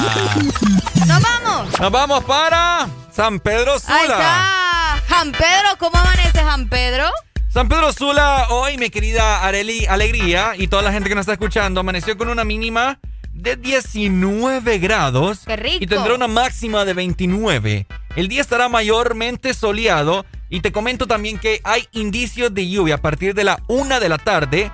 ¡Nos 1.06 1.20
vamos! 1.20 1.78
Nos 1.78 1.90
vamos 1.90 2.24
para 2.24 2.88
San 3.12 3.40
Pedro 3.40 3.78
Sula. 3.78 3.94
Ahí 3.94 4.06
está. 4.06 5.02
San 5.06 5.32
Pedro, 5.32 5.76
¿cómo 5.78 5.98
amanece 5.98 6.38
San 6.38 6.66
Pedro? 6.70 7.10
San 7.50 7.68
Pedro 7.68 7.92
Sula, 7.92 8.46
hoy 8.48 8.78
mi 8.78 8.88
querida 8.88 9.44
Areli 9.44 9.84
Alegría 9.84 10.54
y 10.56 10.68
toda 10.68 10.80
la 10.80 10.92
gente 10.92 11.10
que 11.10 11.14
nos 11.14 11.24
está 11.24 11.34
escuchando, 11.34 11.80
amaneció 11.80 12.16
con 12.16 12.30
una 12.30 12.44
mínima 12.44 13.00
de 13.34 13.56
19 13.56 14.78
grados. 14.78 15.40
¡Qué 15.46 15.56
rico! 15.56 15.84
Y 15.84 15.86
tendrá 15.86 16.14
una 16.14 16.26
máxima 16.26 16.86
de 16.86 16.94
29. 16.94 17.86
El 18.16 18.28
día 18.28 18.40
estará 18.40 18.70
mayormente 18.70 19.52
soleado 19.52 20.24
y 20.48 20.60
te 20.60 20.72
comento 20.72 21.06
también 21.06 21.38
que 21.38 21.60
hay 21.64 21.88
indicios 21.92 22.52
de 22.54 22.68
lluvia 22.68 22.96
a 22.96 22.98
partir 23.02 23.34
de 23.34 23.44
la 23.44 23.60
una 23.66 24.00
de 24.00 24.08
la 24.08 24.18
tarde. 24.18 24.70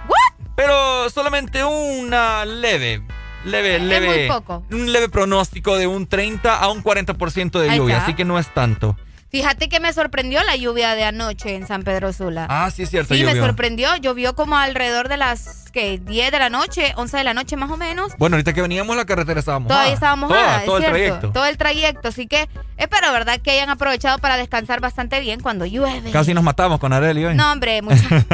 Pero 0.56 1.08
solamente 1.10 1.64
una 1.64 2.44
leve, 2.44 3.02
leve, 3.44 3.76
Es 3.76 3.82
leve. 3.82 4.06
muy 4.08 4.28
poco. 4.28 4.62
Un 4.70 4.92
leve 4.92 5.08
pronóstico 5.08 5.76
de 5.78 5.86
un 5.86 6.06
30 6.06 6.54
a 6.58 6.68
un 6.70 6.82
40% 6.82 7.58
de 7.60 7.76
lluvia, 7.76 8.02
así 8.02 8.14
que 8.14 8.24
no 8.24 8.38
es 8.38 8.52
tanto. 8.52 8.96
Fíjate 9.30 9.68
que 9.68 9.78
me 9.78 9.92
sorprendió 9.92 10.42
la 10.42 10.56
lluvia 10.56 10.94
de 10.96 11.04
anoche 11.04 11.54
en 11.54 11.66
San 11.66 11.82
Pedro 11.84 12.12
Sula. 12.12 12.46
Ah, 12.50 12.68
sí 12.74 12.82
es 12.82 12.90
cierto, 12.90 13.14
Sí, 13.14 13.22
me 13.22 13.30
llovió. 13.30 13.46
sorprendió. 13.46 13.96
Llovió 13.96 14.34
como 14.34 14.56
alrededor 14.56 15.08
de 15.08 15.16
las 15.16 15.66
¿qué? 15.72 16.00
10 16.02 16.32
de 16.32 16.38
la 16.40 16.50
noche, 16.50 16.92
11 16.96 17.16
de 17.18 17.24
la 17.24 17.32
noche 17.32 17.56
más 17.56 17.70
o 17.70 17.76
menos. 17.76 18.12
Bueno, 18.18 18.34
ahorita 18.34 18.52
que 18.52 18.62
veníamos 18.62 18.96
la 18.96 19.04
carretera 19.04 19.38
estábamos. 19.38 19.68
Todavía 19.68 19.94
estábamos 19.94 20.30
mojada, 20.30 20.64
todo 20.64 20.78
es 20.78 20.84
el 20.84 20.90
trayecto. 20.90 21.30
Todo 21.30 21.44
el 21.46 21.56
trayecto. 21.56 22.08
Así 22.08 22.26
que 22.26 22.48
espero, 22.76 23.12
¿verdad? 23.12 23.38
Que 23.40 23.52
hayan 23.52 23.70
aprovechado 23.70 24.18
para 24.18 24.36
descansar 24.36 24.80
bastante 24.80 25.20
bien 25.20 25.38
cuando 25.40 25.64
llueve. 25.64 26.10
Casi 26.10 26.34
nos 26.34 26.42
matamos 26.42 26.80
con 26.80 26.92
Areli 26.92 27.24
hoy. 27.24 27.34
No, 27.36 27.52
hombre, 27.52 27.82
mucha... 27.82 28.02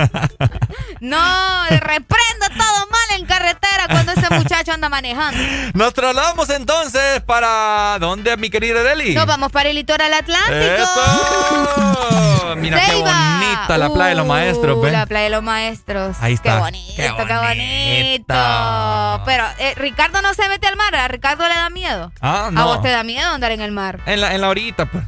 No, 1.01 1.65
reprendo 1.69 2.47
todo 2.57 2.87
mal 2.91 3.21
en 3.21 3.27
carretera 3.27 3.87
cuando 3.91 4.13
ese 4.13 4.31
muchacho 4.35 4.73
anda 4.73 4.89
manejando. 4.89 5.39
Nos 5.75 5.93
trasladamos 5.93 6.49
entonces 6.51 7.21
para 7.23 7.99
¿dónde, 8.01 8.35
mi 8.39 8.49
querida 8.49 8.81
Areli? 8.81 9.15
Nos 9.15 9.27
vamos 9.27 9.53
para 9.53 9.69
el 9.69 9.77
litoral 9.77 10.13
atlántico. 10.15 10.86
¡Eso! 10.94 12.57
Mira 12.57 12.81
qué 12.87 12.94
bonita 12.94 13.79
la 13.79 13.92
playa 13.92 14.09
de 14.11 14.14
los 14.16 14.27
maestros, 14.27 14.77
Uh, 14.79 14.81
¿ves? 14.83 14.92
La 14.92 15.07
playa 15.07 15.25
de 15.25 15.31
los 15.31 15.42
maestros. 15.42 16.16
Ahí 16.20 16.35
está. 16.35 16.55
Qué 16.55 16.61
bonito, 16.61 16.94
Qué 16.96 17.03
qué 17.27 17.37
bonito. 17.37 19.22
Pero 19.27 19.44
eh, 19.59 19.75
Ricardo 19.77 20.22
no 20.22 20.33
se 20.35 20.49
mete 20.49 20.66
al 20.66 20.77
mar, 20.77 20.94
a 20.94 21.09
Ricardo 21.09 21.46
le 21.49 21.55
da 21.55 21.68
miedo. 21.70 22.12
Ah, 22.20 22.46
A 22.46 22.51
no. 22.51 22.64
vos 22.66 22.83
te 22.83 22.88
da 22.90 23.03
miedo 23.05 23.29
andar 23.31 23.53
en 23.53 23.61
el 23.61 23.72
mar. 23.72 24.01
En 24.07 24.20
la, 24.20 24.35
en 24.35 24.40
la 24.40 24.49
orilla, 24.49 24.87
pues. 24.87 25.05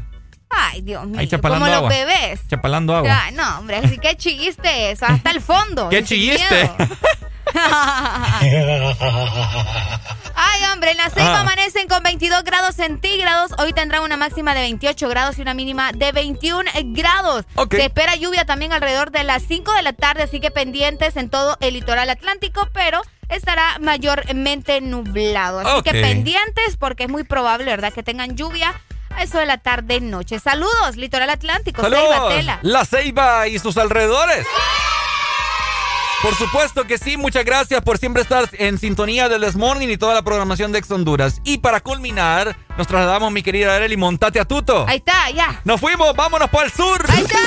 Ay, 0.50 0.80
Dios 0.82 1.06
mío. 1.06 1.20
Ahí 1.20 1.28
Como 1.28 1.54
agua. 1.54 1.68
los 1.68 1.88
bebés. 1.88 2.40
Chapalando 2.48 2.96
agua. 2.96 3.30
No, 3.32 3.58
hombre, 3.58 3.76
así 3.84 3.98
que 3.98 4.16
chiste 4.16 4.90
eso, 4.90 5.06
hasta 5.06 5.30
el 5.30 5.40
fondo. 5.40 5.88
¿Qué 5.90 6.02
chilliste? 6.04 6.70
Ay, 10.35 10.64
hombre, 10.73 10.92
en 10.92 10.97
la 10.99 11.11
ceiba 11.11 11.40
amanecen 11.40 11.88
con 11.88 12.03
22 12.03 12.44
grados 12.44 12.77
centígrados. 12.77 13.53
Hoy 13.59 13.73
tendrán 13.73 14.03
una 14.03 14.16
máxima 14.16 14.55
de 14.55 14.61
28 14.61 15.09
grados 15.09 15.38
y 15.38 15.42
una 15.42 15.55
mínima 15.55 15.92
de 15.92 16.12
21 16.12 16.71
grados. 16.85 17.44
Se 17.71 17.85
espera 17.85 18.16
lluvia 18.16 18.44
también 18.44 18.73
alrededor 18.73 19.11
de 19.11 19.25
las 19.25 19.42
5 19.42 19.73
de 19.73 19.83
la 19.83 19.92
tarde, 19.92 20.23
así 20.23 20.40
que 20.40 20.51
pendientes 20.51 21.16
en 21.16 21.29
todo 21.29 21.57
el 21.61 21.75
litoral 21.75 22.09
atlántico, 22.11 22.68
pero 22.73 23.03
estará 23.29 23.79
mayormente 23.81 24.81
nublado. 24.81 25.61
Así 25.61 25.83
que 25.83 25.92
pendientes 25.92 26.77
porque 26.79 27.05
es 27.05 27.11
muy 27.11 27.25
probable, 27.25 27.66
¿verdad?, 27.66 27.92
que 27.92 28.03
tengan 28.03 28.37
lluvia 28.37 28.81
a 29.11 29.23
eso 29.23 29.38
de 29.38 29.47
la 29.47 29.59
tarde 29.59 30.01
noche. 30.01 30.38
Saludos, 30.38 30.97
Litoral 30.97 31.31
Atlántico, 31.31 31.83
Ceiba 31.83 32.29
Tela. 32.29 32.59
La 32.62 32.85
Ceiba 32.85 33.49
y 33.49 33.59
sus 33.59 33.77
alrededores. 33.77 34.47
Por 36.22 36.35
supuesto 36.35 36.85
que 36.85 36.98
sí, 36.98 37.16
muchas 37.16 37.44
gracias 37.44 37.81
por 37.83 37.96
siempre 37.96 38.22
estar 38.22 38.48
en 38.54 38.76
sintonía 38.78 39.28
del 39.28 39.40
This 39.40 39.54
Morning 39.54 39.87
y 39.87 39.96
toda 39.96 40.14
la 40.14 40.22
programación 40.22 40.72
de 40.72 40.81
Ex 40.81 40.90
Honduras. 40.90 41.40
Y 41.44 41.59
para 41.59 41.81
culminar, 41.81 42.57
nos 42.76 42.88
trasladamos, 42.88 43.31
mi 43.31 43.40
querida 43.44 43.76
Arely, 43.76 43.96
montate 43.96 44.40
a 44.40 44.44
Tuto. 44.44 44.85
Ahí 44.88 44.96
está, 44.96 45.31
ya. 45.31 45.61
Nos 45.64 45.81
fuimos, 45.81 46.16
vámonos 46.16 46.50
para 46.50 46.66
el 46.66 46.72
sur. 46.72 47.04
Ahí 47.09 47.22
está, 47.22 47.38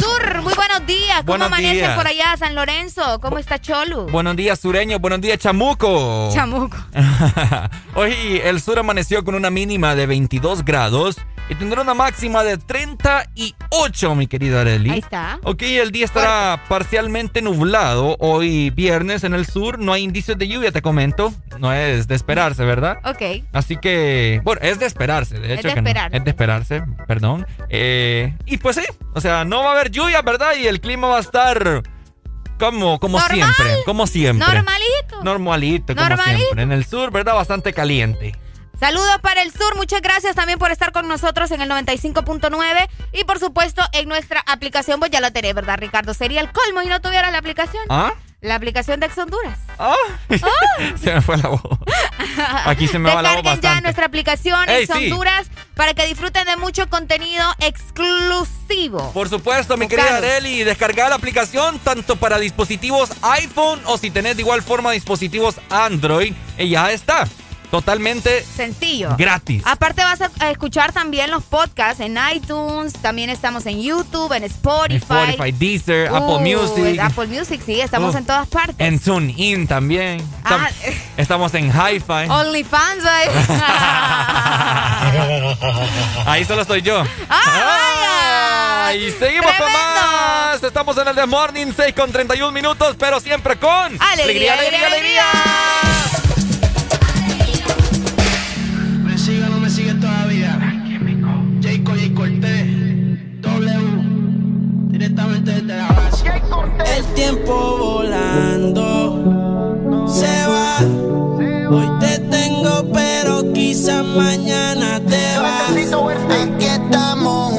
sur, 0.00 0.42
muy 0.42 0.54
buenos 0.54 0.84
días. 0.86 1.22
¿Cómo 1.24 1.44
amanecen 1.44 1.94
por 1.94 2.08
allá, 2.08 2.36
San 2.36 2.56
Lorenzo? 2.56 3.20
¿Cómo 3.20 3.38
está 3.38 3.60
Cholu? 3.60 4.06
Buenos 4.06 4.34
días, 4.34 4.58
sureño, 4.58 4.98
buenos 4.98 5.20
días, 5.20 5.38
Chamuco. 5.38 6.30
Chamuco. 6.34 6.76
Hoy 7.94 8.40
el 8.42 8.60
sur 8.60 8.80
amaneció 8.80 9.22
con 9.24 9.36
una 9.36 9.50
mínima 9.50 9.94
de 9.94 10.06
22 10.06 10.64
grados 10.64 11.16
y 11.48 11.54
tendrá 11.54 11.80
una 11.80 11.94
máxima 11.94 12.44
de 12.44 12.58
38, 12.58 14.14
mi 14.14 14.26
querida 14.26 14.60
Arely. 14.60 14.90
Ahí 14.90 14.98
está. 14.98 15.38
Ok, 15.44 15.62
el 15.62 15.92
día 15.92 16.04
estará 16.04 16.62
parcialmente 16.68 17.40
nublado. 17.40 18.16
Hoy 18.20 18.70
viernes 18.70 19.24
en 19.24 19.32
el 19.34 19.46
sur 19.46 19.78
no 19.78 19.92
hay 19.92 20.02
indicios 20.02 20.36
de 20.36 20.46
lluvia, 20.46 20.72
te 20.72 20.82
comento. 20.82 21.32
No 21.58 21.72
es 21.72 22.06
de 22.06 22.14
esperarse, 22.14 22.64
¿verdad? 22.64 22.98
Ok. 23.04 23.44
Así 23.52 23.76
que, 23.76 24.40
bueno, 24.44 24.60
es 24.62 24.78
de 24.78 24.86
esperarse, 24.86 25.38
de 25.38 25.54
hecho. 25.54 25.68
Es 25.68 25.74
de 25.74 25.80
esperar. 25.80 26.14
Es 26.14 26.24
de 26.24 26.30
esperarse, 26.30 26.82
perdón. 27.06 27.46
Eh, 27.70 28.34
y 28.44 28.58
pues 28.58 28.76
sí, 28.76 28.84
o 29.14 29.20
sea, 29.20 29.44
no 29.44 29.62
va 29.62 29.70
a 29.70 29.72
haber 29.72 29.90
lluvia, 29.90 30.20
¿verdad? 30.22 30.52
Y 30.60 30.66
el 30.66 30.80
clima 30.80 31.08
va 31.08 31.16
a 31.16 31.20
estar... 31.20 31.82
Como, 32.58 32.98
como 32.98 33.20
siempre, 33.20 33.76
como 33.84 34.08
siempre. 34.08 34.44
Normalito. 34.44 35.22
Normalito, 35.22 35.94
como 35.94 36.16
siempre. 36.16 36.62
En 36.62 36.72
el 36.72 36.84
sur, 36.84 37.12
¿verdad? 37.12 37.34
Bastante 37.34 37.72
caliente. 37.72 38.34
Saludos 38.80 39.18
para 39.22 39.42
el 39.42 39.52
sur, 39.52 39.74
muchas 39.76 40.00
gracias 40.00 40.36
también 40.36 40.58
por 40.58 40.70
estar 40.70 40.92
con 40.92 41.08
nosotros 41.08 41.50
en 41.50 41.60
el 41.60 41.68
95.9 41.68 42.88
y 43.12 43.24
por 43.24 43.40
supuesto 43.40 43.82
en 43.92 44.08
nuestra 44.08 44.40
aplicación, 44.46 45.00
pues 45.00 45.10
ya 45.10 45.20
la 45.20 45.32
tenés, 45.32 45.52
¿verdad, 45.54 45.78
Ricardo? 45.78 46.14
Sería 46.14 46.40
el 46.40 46.52
colmo 46.52 46.82
y 46.82 46.86
no 46.86 47.00
tuviera 47.00 47.30
la 47.32 47.38
aplicación. 47.38 47.82
¿Ah? 47.88 48.12
La 48.40 48.54
aplicación 48.54 49.00
de 49.00 49.06
Ex 49.06 49.18
Honduras. 49.18 49.58
¿Ah? 49.80 49.96
se 51.02 51.12
me 51.12 51.20
fue 51.20 51.38
la 51.38 51.48
voz. 51.48 51.60
Aquí 52.66 52.86
se 52.86 53.00
me 53.00 53.12
va 53.12 53.20
la 53.20 53.34
voz 53.34 53.42
bastante. 53.42 53.66
ya 53.66 53.80
nuestra 53.80 54.06
aplicación 54.06 54.68
Ex 54.68 54.88
Honduras 54.90 55.48
para 55.74 55.94
que 55.94 56.06
disfruten 56.06 56.46
de 56.46 56.56
mucho 56.56 56.88
contenido 56.88 57.44
exclusivo. 57.58 59.12
Por 59.12 59.28
supuesto, 59.28 59.76
mi 59.76 59.88
querida 59.88 60.18
Areli, 60.18 60.62
descargar 60.62 61.08
la 61.08 61.16
aplicación 61.16 61.80
tanto 61.80 62.14
para 62.14 62.38
dispositivos 62.38 63.10
iPhone 63.22 63.80
o 63.86 63.98
si 63.98 64.12
tenés 64.12 64.36
de 64.36 64.42
igual 64.42 64.62
forma 64.62 64.92
dispositivos 64.92 65.56
Android, 65.68 66.32
y 66.56 66.68
ya 66.68 66.92
está. 66.92 67.26
Totalmente 67.70 68.44
sencillo. 68.44 69.14
Gratis. 69.18 69.62
Aparte 69.66 70.02
vas 70.02 70.20
a 70.40 70.50
escuchar 70.50 70.92
también 70.92 71.30
los 71.30 71.42
podcasts 71.44 72.00
en 72.00 72.18
iTunes, 72.34 72.94
también 72.94 73.30
estamos 73.30 73.66
en 73.66 73.82
YouTube, 73.82 74.32
en 74.32 74.44
Spotify. 74.44 75.30
Spotify, 75.30 75.52
Deezer, 75.52 76.08
Apple 76.08 76.38
Music. 76.40 76.98
Apple 77.00 77.26
Music, 77.26 77.60
sí, 77.64 77.80
estamos 77.80 78.14
en 78.14 78.24
todas 78.24 78.48
partes. 78.48 78.76
En 78.78 78.98
TuneIn 78.98 79.66
también. 79.66 80.26
Ah. 80.44 80.68
Estamos 81.16 81.52
en 81.54 81.70
Hi-Fi. 81.70 82.28
OnlyFans, 82.30 83.04
Ahí 86.26 86.44
solo 86.44 86.62
estoy 86.62 86.82
yo. 86.82 87.02
¡Ah, 87.28 88.92
Y 88.94 89.10
seguimos 89.12 89.52
con 89.54 89.72
más. 89.72 90.62
Estamos 90.62 90.96
en 90.98 91.08
el 91.08 91.14
The 91.14 91.26
Morning 91.26 91.72
6 91.76 91.94
con 91.94 92.12
31 92.12 92.52
minutos, 92.52 92.96
pero 92.98 93.20
siempre 93.20 93.56
con 93.56 93.96
alegría. 94.00 94.54
alegría. 94.54 94.86
alegría. 94.86 95.24
El 105.00 105.14
tiempo 107.14 107.54
volando 107.78 108.84
se 110.08 110.46
va. 110.48 110.78
Hoy 111.70 111.88
te 112.00 112.18
tengo, 112.18 112.84
pero 112.92 113.52
quizás 113.52 114.04
mañana 114.04 114.98
te 114.98 115.38
vas. 115.38 115.70
¿En 116.40 116.58
qué 116.58 116.66
estamos 116.66 117.57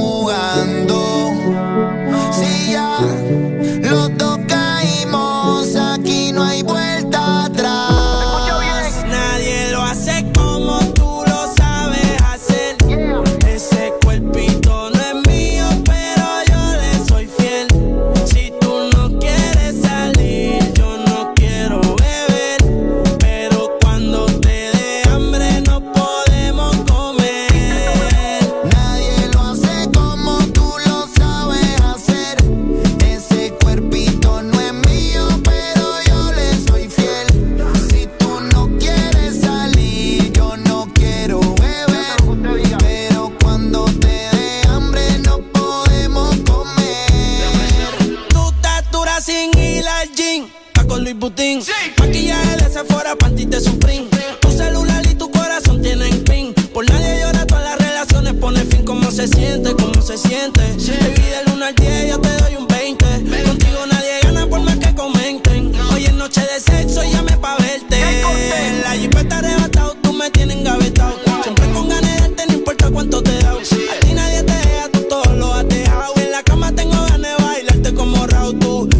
con 51.09 51.19
Luis 51.19 51.19
Butín. 51.19 51.63
Maquillaje 51.99 52.57
de 52.57 52.69
Sephora, 52.69 53.15
panty 53.15 53.45
de 53.45 53.59
Supreme. 53.59 54.07
Tu 54.41 54.51
celular 54.51 55.05
y 55.05 55.15
tu 55.15 55.29
corazón 55.31 55.81
tienen 55.81 56.23
pin. 56.23 56.53
Por 56.73 56.89
nadie 56.89 57.21
llora, 57.21 57.45
todas 57.45 57.63
las 57.63 57.77
relaciones 57.77 58.33
pone 58.33 58.59
fin. 58.65 58.83
¿Cómo 58.85 59.09
se 59.11 59.27
siente? 59.27 59.73
¿Cómo 59.75 60.01
se 60.01 60.17
siente? 60.17 60.61
Baby, 60.61 61.21
del 61.21 61.53
1 61.53 61.65
al 61.65 61.75
10 61.75 62.09
yo 62.09 62.21
te 62.21 62.28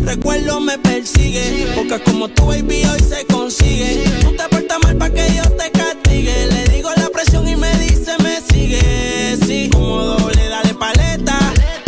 recuerdo 0.09 0.59
me 0.59 0.77
persigue. 0.79 1.67
Porque 1.75 1.99
como 2.01 2.27
tu 2.29 2.47
baby 2.47 2.83
hoy 2.85 2.99
se 2.99 3.25
consigue. 3.27 4.03
Tú 4.21 4.35
te 4.35 4.43
portas 4.49 4.79
mal 4.83 4.97
pa' 4.97 5.09
que 5.09 5.35
yo 5.35 5.43
te 5.51 5.69
castigue. 5.71 6.47
Le 6.47 6.63
digo 6.73 6.89
la 6.95 7.09
presión 7.09 7.47
y 7.47 7.55
me 7.55 7.71
dice 7.77 8.13
me 8.23 8.41
sigue. 8.49 9.37
Sí, 9.45 9.69
como 9.71 10.01
doble, 10.03 10.49
dale 10.49 10.73
paleta. 10.73 11.37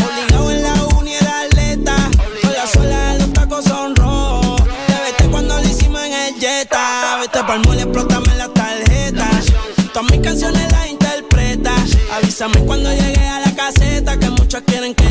Obligado 0.05 0.51
en 0.51 0.63
la 0.63 0.73
uni 0.97 1.13
era 1.15 1.41
atleta. 1.41 1.95
Con 2.41 2.53
la 2.53 2.67
suela 2.67 3.13
de 3.13 3.19
los 3.19 3.33
tacos 3.33 3.65
son 3.65 3.95
rojos. 3.95 4.61
Te 4.87 4.97
vete 5.03 5.25
cuando 5.31 5.59
lo 5.59 5.67
hicimos 5.67 6.01
en 6.03 6.13
el 6.13 6.35
Jetta. 6.39 7.17
Vete 7.21 7.43
pa'l 7.43 7.61
mole, 7.65 7.81
explótame 7.81 8.35
la 8.35 8.47
tarjeta. 8.49 9.29
Todas 9.93 10.11
mis 10.11 10.21
canciones 10.21 10.71
las 10.71 10.87
interpreta. 10.89 11.73
Avísame 12.13 12.59
cuando 12.65 12.91
llegue 12.91 13.27
a 13.27 13.39
la 13.39 13.55
caseta. 13.55 14.19
Que 14.19 14.29
muchos 14.29 14.61
quieren 14.67 14.93
que 14.93 15.10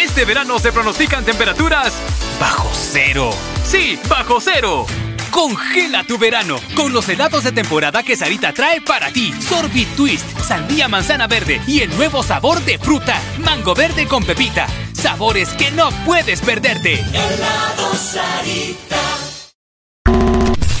Este 0.00 0.24
verano 0.24 0.58
se 0.58 0.72
pronostican 0.72 1.26
temperaturas 1.26 1.92
bajo 2.40 2.70
cero. 2.72 3.30
Sí, 3.64 3.98
bajo 4.08 4.40
cero. 4.40 4.86
Congela 5.30 6.04
tu 6.04 6.16
verano 6.16 6.58
con 6.74 6.94
los 6.94 7.06
helados 7.10 7.44
de 7.44 7.52
temporada 7.52 8.02
que 8.02 8.16
Sarita 8.16 8.54
trae 8.54 8.80
para 8.80 9.12
ti. 9.12 9.34
Sorbit 9.46 9.94
Twist, 9.96 10.26
sandía 10.40 10.88
manzana 10.88 11.26
verde 11.26 11.60
y 11.66 11.80
el 11.80 11.94
nuevo 11.98 12.22
sabor 12.22 12.64
de 12.64 12.78
fruta, 12.78 13.20
mango 13.40 13.74
verde 13.74 14.06
con 14.06 14.24
pepita. 14.24 14.66
Sabores 14.94 15.50
que 15.50 15.70
no 15.70 15.90
puedes 16.06 16.40
perderte. 16.40 16.94
Helado 16.94 17.94
Sarita. 17.94 19.00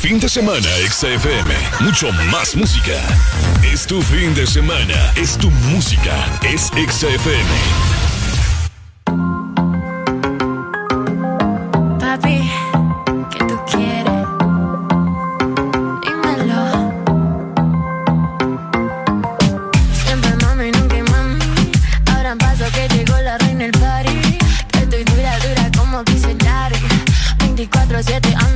Fin 0.00 0.18
de 0.18 0.30
semana 0.30 0.68
XFM, 0.88 1.54
mucho 1.80 2.10
más 2.32 2.56
música. 2.56 2.98
Es 3.70 3.86
tu 3.86 4.00
fin 4.00 4.34
de 4.34 4.46
semana, 4.46 5.12
es 5.14 5.36
tu 5.36 5.50
música, 5.50 6.16
es 6.42 6.68
XFM. 6.68 7.89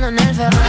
en 0.07 0.19
el 0.19 0.35
ferro. 0.35 0.64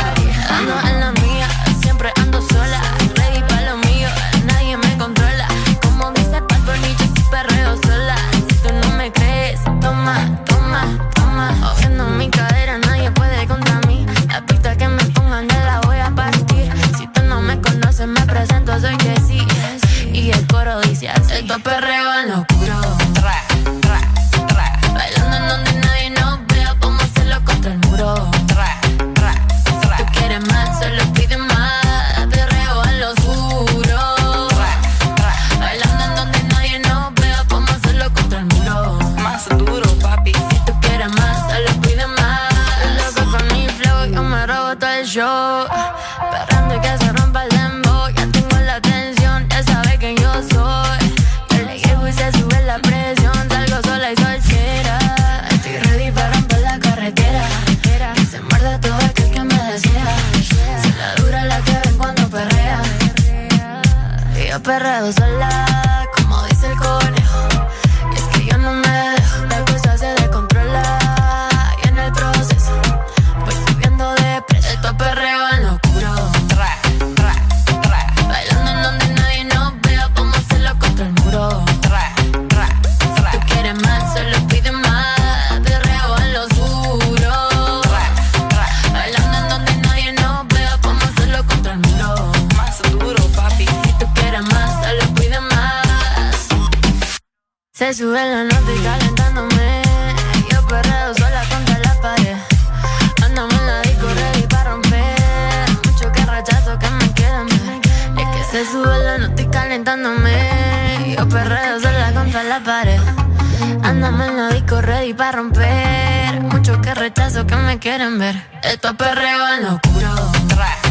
quieren 117.86 118.18
ver. 118.18 118.34
Esto 118.64 118.88
es 118.88 118.94
perreo 118.94 119.54
en 119.54 119.62
lo 119.62 119.74
oscuro. 119.76 120.85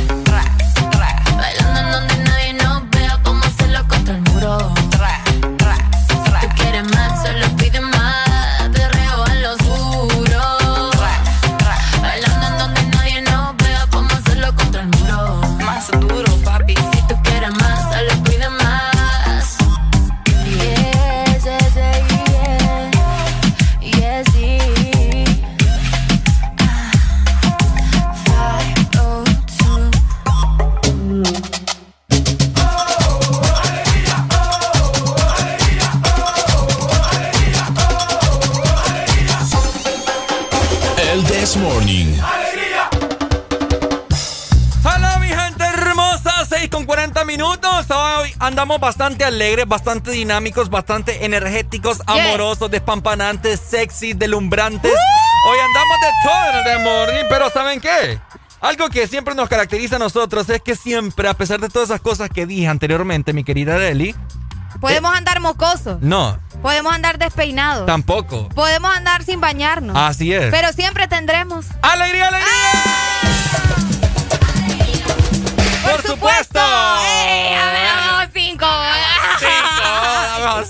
Andamos 48.66 48.82
bastante 48.82 49.24
alegres, 49.24 49.68
bastante 49.68 50.10
dinámicos, 50.10 50.72
bastante 50.72 51.24
energéticos, 51.24 52.02
amorosos, 52.08 52.72
despampanantes, 52.72 53.60
sexy, 53.60 54.14
delumbrantes. 54.14 54.92
Hoy 54.92 55.58
andamos 55.60 55.98
de 56.02 56.08
todo 56.24 56.50
en 56.50 56.58
el 56.58 56.64
The 56.64 56.84
Morning, 56.84 57.26
pero 57.30 57.52
¿saben 57.52 57.80
qué? 57.80 58.20
Algo 58.62 58.90
que 58.90 59.08
siempre 59.08 59.36
nos 59.36 59.50
caracteriza 59.50 59.98
a 59.98 60.00
nosotros 60.00 60.50
es 60.50 60.62
que 60.64 60.76
siempre, 60.76 61.28
a 61.30 61.36
pesar 61.36 61.60
de 61.60 61.70
todas 61.70 61.90
esas 61.90 62.02
cosas 62.02 62.28
que 62.32 62.48
dije 62.48 62.68
anteriormente, 62.68 63.34
mi 63.34 63.44
querida 63.44 63.78
Deli, 63.78 64.16
Podemos 64.82 65.16
andar 65.16 65.42
mocosos. 65.42 66.02
no, 66.02 66.40
Podemos 66.64 66.92
andar 66.92 67.20
despeinados. 67.20 67.86
tampoco. 67.86 68.50
Podemos 68.50 68.90
andar 68.98 69.24
sin 69.24 69.40
bañarnos. 69.42 69.96
Así 69.96 70.34
es. 70.34 70.50
Pero 70.50 70.74
siempre 70.74 71.08
tendremos. 71.08 71.68
¡Alegría, 71.84 72.30
alegría! 72.30 72.52
¡Por 75.84 76.02
supuesto! 76.02 76.60
¡Ey! 76.60 77.54
A 77.54 77.72
ver, 77.72 77.86
vamos, 77.86 78.04
cinco. 78.04 78.05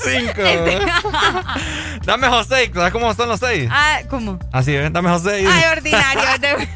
Dame 0.06 0.20
cinco. 0.20 0.90
Dame 2.06 2.28
José. 2.28 2.72
¿Sabes 2.74 2.92
cómo 2.94 3.14
son 3.14 3.30
los 3.30 3.40
seis? 3.40 3.70
Ah, 3.72 4.00
¿Cómo? 4.10 4.40
Así 4.52 4.74
es, 4.76 4.92
dame 4.94 5.10
José. 5.10 5.46
Ay, 5.48 5.64
ordinario. 5.72 6.22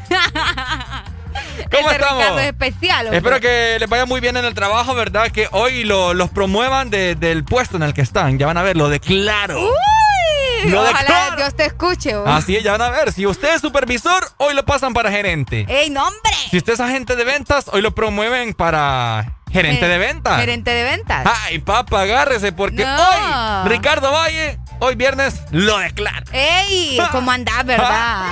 ¿Cómo 1.70 1.90
Este 1.90 2.02
estamos? 2.02 2.40
Es 2.40 2.46
especial. 2.46 3.06
hombre. 3.06 3.18
Espero 3.18 3.40
que 3.40 3.76
les 3.78 3.88
vaya 3.88 4.04
muy 4.06 4.20
bien 4.20 4.36
en 4.36 4.44
el 4.44 4.54
trabajo, 4.54 4.94
¿verdad? 4.94 5.30
Que 5.30 5.48
hoy 5.52 5.84
lo- 5.84 6.14
los 6.14 6.30
promuevan 6.30 6.90
de- 6.90 7.14
del 7.14 7.44
puesto 7.44 7.76
en 7.76 7.84
el 7.84 7.94
que 7.94 8.00
están. 8.02 8.38
Ya 8.38 8.46
van 8.46 8.56
a 8.56 8.62
ver, 8.62 8.76
lo 8.76 8.88
declaro. 8.88 9.60
Uy, 9.60 10.70
Lo 10.70 10.82
ojalá 10.82 10.98
declaro. 10.98 11.36
Dios 11.36 11.54
te 11.54 11.64
escuche. 11.66 12.16
vos. 12.16 12.26
Así 12.28 12.56
es, 12.56 12.64
ya 12.64 12.72
van 12.72 12.82
a 12.82 12.90
ver. 12.90 13.12
Si 13.12 13.24
usted 13.26 13.54
es 13.54 13.60
supervisor, 13.60 14.28
hoy 14.38 14.54
lo 14.54 14.64
pasan 14.64 14.92
para 14.92 15.10
gerente. 15.10 15.64
¡Ey, 15.68 15.90
no, 15.90 16.02
hombre! 16.02 16.32
Si 16.50 16.56
usted 16.56 16.72
es 16.72 16.80
agente 16.80 17.14
de 17.14 17.24
ventas, 17.24 17.66
hoy 17.72 17.80
lo 17.82 17.94
promueven 17.94 18.52
para 18.54 19.34
gerente 19.52 19.86
de 19.88 19.98
ventas. 19.98 20.38
Gerente 20.40 20.70
de 20.70 20.84
ventas. 20.84 21.26
Ay, 21.44 21.58
papá, 21.58 22.02
agárrese 22.02 22.52
porque 22.52 22.84
No. 22.84 22.96
hoy, 22.96 23.68
Ricardo 23.68 24.10
Valle, 24.12 24.58
hoy 24.78 24.94
viernes, 24.94 25.40
lo 25.50 25.78
declara. 25.78 26.22
¡Ey! 26.32 26.98
¿Cómo 27.12 27.30
andás, 27.30 27.64
verdad? 27.64 28.26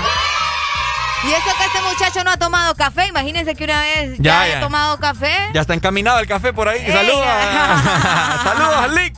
Y 1.25 1.33
eso 1.33 1.57
que 1.59 1.65
este 1.65 1.81
muchacho 1.83 2.23
no 2.25 2.31
ha 2.31 2.37
tomado 2.37 2.75
café. 2.77 3.09
Imagínense 3.09 3.57
que 3.57 3.65
una 3.65 3.81
vez 3.81 4.17
ya, 4.19 4.23
Ya, 4.23 4.41
haya 4.43 4.55
ya. 4.55 4.61
tomado 4.61 4.99
café. 5.01 5.35
Ya 5.53 5.63
está 5.63 5.75
encaminado 5.75 6.21
el 6.21 6.29
café 6.29 6.53
por 6.53 6.69
ahí. 6.69 6.87
Saludos. 6.87 7.27
Saludos, 8.45 8.93
Lick. 8.93 9.15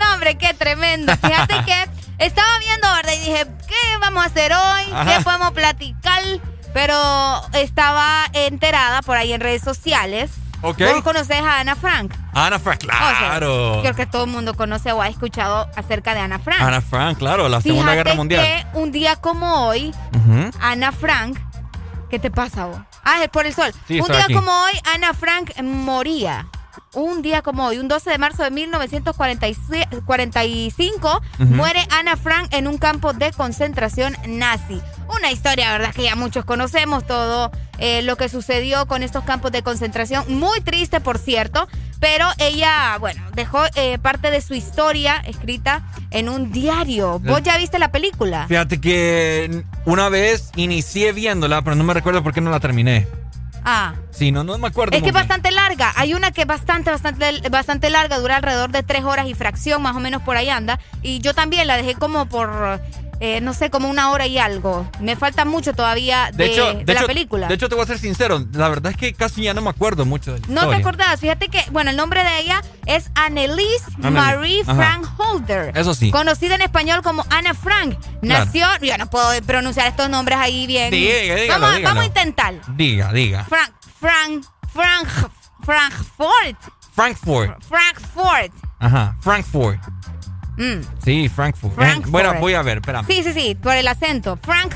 No, 0.00 0.12
hombre, 0.14 0.36
qué 0.36 0.54
tremendo. 0.54 1.12
Fíjate 1.16 1.54
que 1.64 1.88
estaba 2.18 2.58
viendo, 2.58 2.92
¿verdad? 2.92 3.12
Y 3.12 3.18
dije, 3.20 3.46
¿qué 3.68 3.96
vamos 4.00 4.24
a 4.24 4.26
hacer 4.26 4.52
hoy? 4.52 4.92
Ajá. 4.92 5.04
¿Qué 5.18 5.22
podemos 5.22 5.52
platicar? 5.52 6.22
Pero 6.74 7.42
estaba 7.52 8.24
enterada 8.32 9.00
por 9.02 9.16
ahí 9.16 9.32
en 9.32 9.40
redes 9.40 9.62
sociales. 9.62 10.30
Ok. 10.62 10.78
¿Vos 10.92 11.02
conocés 11.02 11.40
a 11.40 11.60
Ana 11.60 11.76
Frank? 11.76 12.12
Ana 12.32 12.58
Frank, 12.58 12.80
O 12.84 12.86
sea, 12.86 13.18
claro. 13.18 13.78
creo 13.82 13.94
que 13.94 14.06
todo 14.06 14.24
el 14.24 14.30
mundo 14.30 14.54
conoce 14.54 14.90
o 14.92 15.00
ha 15.02 15.08
escuchado 15.08 15.68
acerca 15.76 16.14
de 16.14 16.20
Ana 16.20 16.38
Frank. 16.38 16.60
Ana 16.60 16.80
Frank, 16.80 17.18
claro, 17.18 17.48
la 17.48 17.60
Segunda 17.60 17.92
Fíjate 17.92 17.96
Guerra 18.04 18.14
Mundial. 18.16 18.44
que 18.44 18.66
un 18.78 18.90
día 18.92 19.16
como 19.16 19.66
hoy. 19.68 19.94
Ana 20.60 20.92
Frank, 20.92 21.38
¿qué 22.10 22.18
te 22.18 22.30
pasa 22.30 22.66
vos? 22.66 22.78
Ah, 23.04 23.22
es 23.22 23.28
por 23.28 23.46
el 23.46 23.54
sol. 23.54 23.72
Sí, 23.86 24.00
un 24.00 24.08
día 24.08 24.24
aquí. 24.24 24.34
como 24.34 24.50
hoy, 24.50 24.72
Ana 24.94 25.14
Frank 25.14 25.52
moría. 25.62 26.46
Un 26.96 27.20
día 27.20 27.42
como 27.42 27.66
hoy, 27.66 27.76
un 27.78 27.88
12 27.88 28.08
de 28.08 28.16
marzo 28.16 28.42
de 28.42 28.50
1945, 28.50 31.20
Ujú. 31.38 31.44
muere 31.54 31.86
Ana 31.90 32.16
Frank 32.16 32.48
en 32.52 32.66
un 32.66 32.78
campo 32.78 33.12
de 33.12 33.32
concentración 33.32 34.16
nazi. 34.26 34.80
Una 35.14 35.30
historia, 35.30 35.70
¿verdad? 35.72 35.92
Que 35.94 36.04
ya 36.04 36.16
muchos 36.16 36.46
conocemos 36.46 37.06
todo 37.06 37.52
eh, 37.78 38.00
lo 38.00 38.16
que 38.16 38.30
sucedió 38.30 38.86
con 38.86 39.02
estos 39.02 39.24
campos 39.24 39.52
de 39.52 39.62
concentración. 39.62 40.24
Muy 40.38 40.62
triste, 40.62 41.02
por 41.02 41.18
cierto, 41.18 41.68
pero 42.00 42.26
ella, 42.38 42.96
bueno, 42.98 43.22
dejó 43.34 43.62
eh, 43.74 43.98
parte 43.98 44.30
de 44.30 44.40
su 44.40 44.54
historia 44.54 45.16
escrita 45.26 45.82
en 46.10 46.30
un 46.30 46.50
diario. 46.50 47.18
¿Vos 47.18 47.40
Eh. 47.40 47.42
ya 47.44 47.58
viste 47.58 47.78
la 47.78 47.92
película? 47.92 48.46
Fíjate 48.48 48.80
que 48.80 49.64
una 49.84 50.08
vez 50.08 50.50
inicié 50.56 51.12
viéndola, 51.12 51.60
pero 51.60 51.76
no 51.76 51.84
me 51.84 51.92
recuerdo 51.92 52.22
por 52.22 52.32
qué 52.32 52.40
no 52.40 52.50
la 52.50 52.60
terminé. 52.60 53.06
Ah. 53.68 53.94
Sí, 54.12 54.30
no, 54.30 54.44
no 54.44 54.56
me 54.58 54.68
acuerdo. 54.68 54.96
Es 54.96 55.02
que 55.02 55.08
es 55.08 55.14
bastante 55.14 55.50
larga. 55.50 55.92
Hay 55.96 56.14
una 56.14 56.30
que 56.30 56.42
es 56.42 56.46
bastante, 56.46 56.88
bastante, 56.88 57.48
bastante 57.50 57.90
larga, 57.90 58.18
dura 58.20 58.36
alrededor 58.36 58.70
de 58.70 58.84
tres 58.84 59.02
horas 59.02 59.26
y 59.26 59.34
fracción, 59.34 59.82
más 59.82 59.96
o 59.96 60.00
menos 60.00 60.22
por 60.22 60.36
ahí 60.36 60.48
anda. 60.48 60.78
Y 61.02 61.18
yo 61.18 61.34
también 61.34 61.66
la 61.66 61.76
dejé 61.76 61.96
como 61.96 62.26
por, 62.26 62.80
eh, 63.20 63.40
no 63.40 63.54
sé, 63.54 63.70
como 63.70 63.88
una 63.88 64.10
hora 64.10 64.26
y 64.26 64.38
algo. 64.38 64.88
Me 65.00 65.16
falta 65.16 65.44
mucho 65.44 65.72
todavía 65.74 66.30
de, 66.32 66.44
De 66.44 66.52
hecho, 66.52 66.74
de 66.74 66.84
de 66.84 66.94
la 66.94 67.06
película. 67.06 67.48
De 67.48 67.54
hecho, 67.54 67.68
te 67.68 67.74
voy 67.74 67.84
a 67.84 67.86
ser 67.86 67.98
sincero. 67.98 68.44
La 68.52 68.68
verdad 68.68 68.92
es 68.92 68.98
que 68.98 69.14
casi 69.14 69.42
ya 69.42 69.54
no 69.54 69.62
me 69.62 69.70
acuerdo 69.70 70.04
mucho 70.04 70.34
de 70.34 70.40
la 70.40 70.46
no 70.48 70.54
te 70.54 70.60
historia. 70.66 70.78
acordás, 70.78 71.20
fíjate 71.20 71.48
que, 71.48 71.64
bueno, 71.70 71.90
el 71.90 71.96
nombre 71.96 72.22
de 72.22 72.40
ella 72.40 72.62
es 72.86 73.10
Annelise 73.14 73.84
Marie 73.98 74.62
ajá. 74.62 74.74
Frank 74.74 75.06
Holder. 75.18 75.72
Eso 75.76 75.94
sí. 75.94 76.10
Conocida 76.10 76.54
en 76.56 76.62
español 76.62 77.02
como 77.02 77.24
Anna 77.30 77.54
Frank. 77.54 77.98
Claro. 78.20 78.44
Nació, 78.44 78.66
yo 78.82 78.98
no 78.98 79.08
puedo 79.08 79.28
pronunciar 79.42 79.86
estos 79.88 80.08
nombres 80.10 80.38
ahí 80.38 80.66
bien. 80.66 80.90
Diga, 80.90 81.34
dígalo, 81.34 81.60
vamos, 81.60 81.76
dígalo. 81.76 81.82
vamos 81.94 82.02
a 82.02 82.06
intentar. 82.06 82.54
Diga, 82.76 83.12
diga. 83.12 83.44
Frank, 83.44 83.72
Frank, 84.00 84.44
Frank, 84.72 85.08
Frankfurt. 85.64 86.56
Frankfurt. 86.94 87.62
Frankfurt. 87.64 88.52
Ajá, 88.78 89.16
Frankfurt. 89.22 89.80
Mm. 90.56 90.80
Sí, 91.04 91.28
Frankfurt. 91.28 91.74
Frankfurt. 91.74 92.10
Bueno, 92.10 92.34
voy 92.40 92.54
a 92.54 92.62
ver, 92.62 92.78
espérame. 92.78 93.06
Sí, 93.06 93.22
sí, 93.22 93.32
sí, 93.32 93.54
por 93.54 93.74
el 93.74 93.86
acento. 93.88 94.38
Frank. 94.42 94.74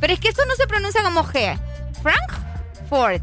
Pero 0.00 0.12
es 0.12 0.20
que 0.20 0.28
eso 0.28 0.42
no 0.46 0.54
se 0.54 0.66
pronuncia 0.66 1.02
como 1.02 1.24
G. 1.24 1.58
Frankfurt. 2.02 3.22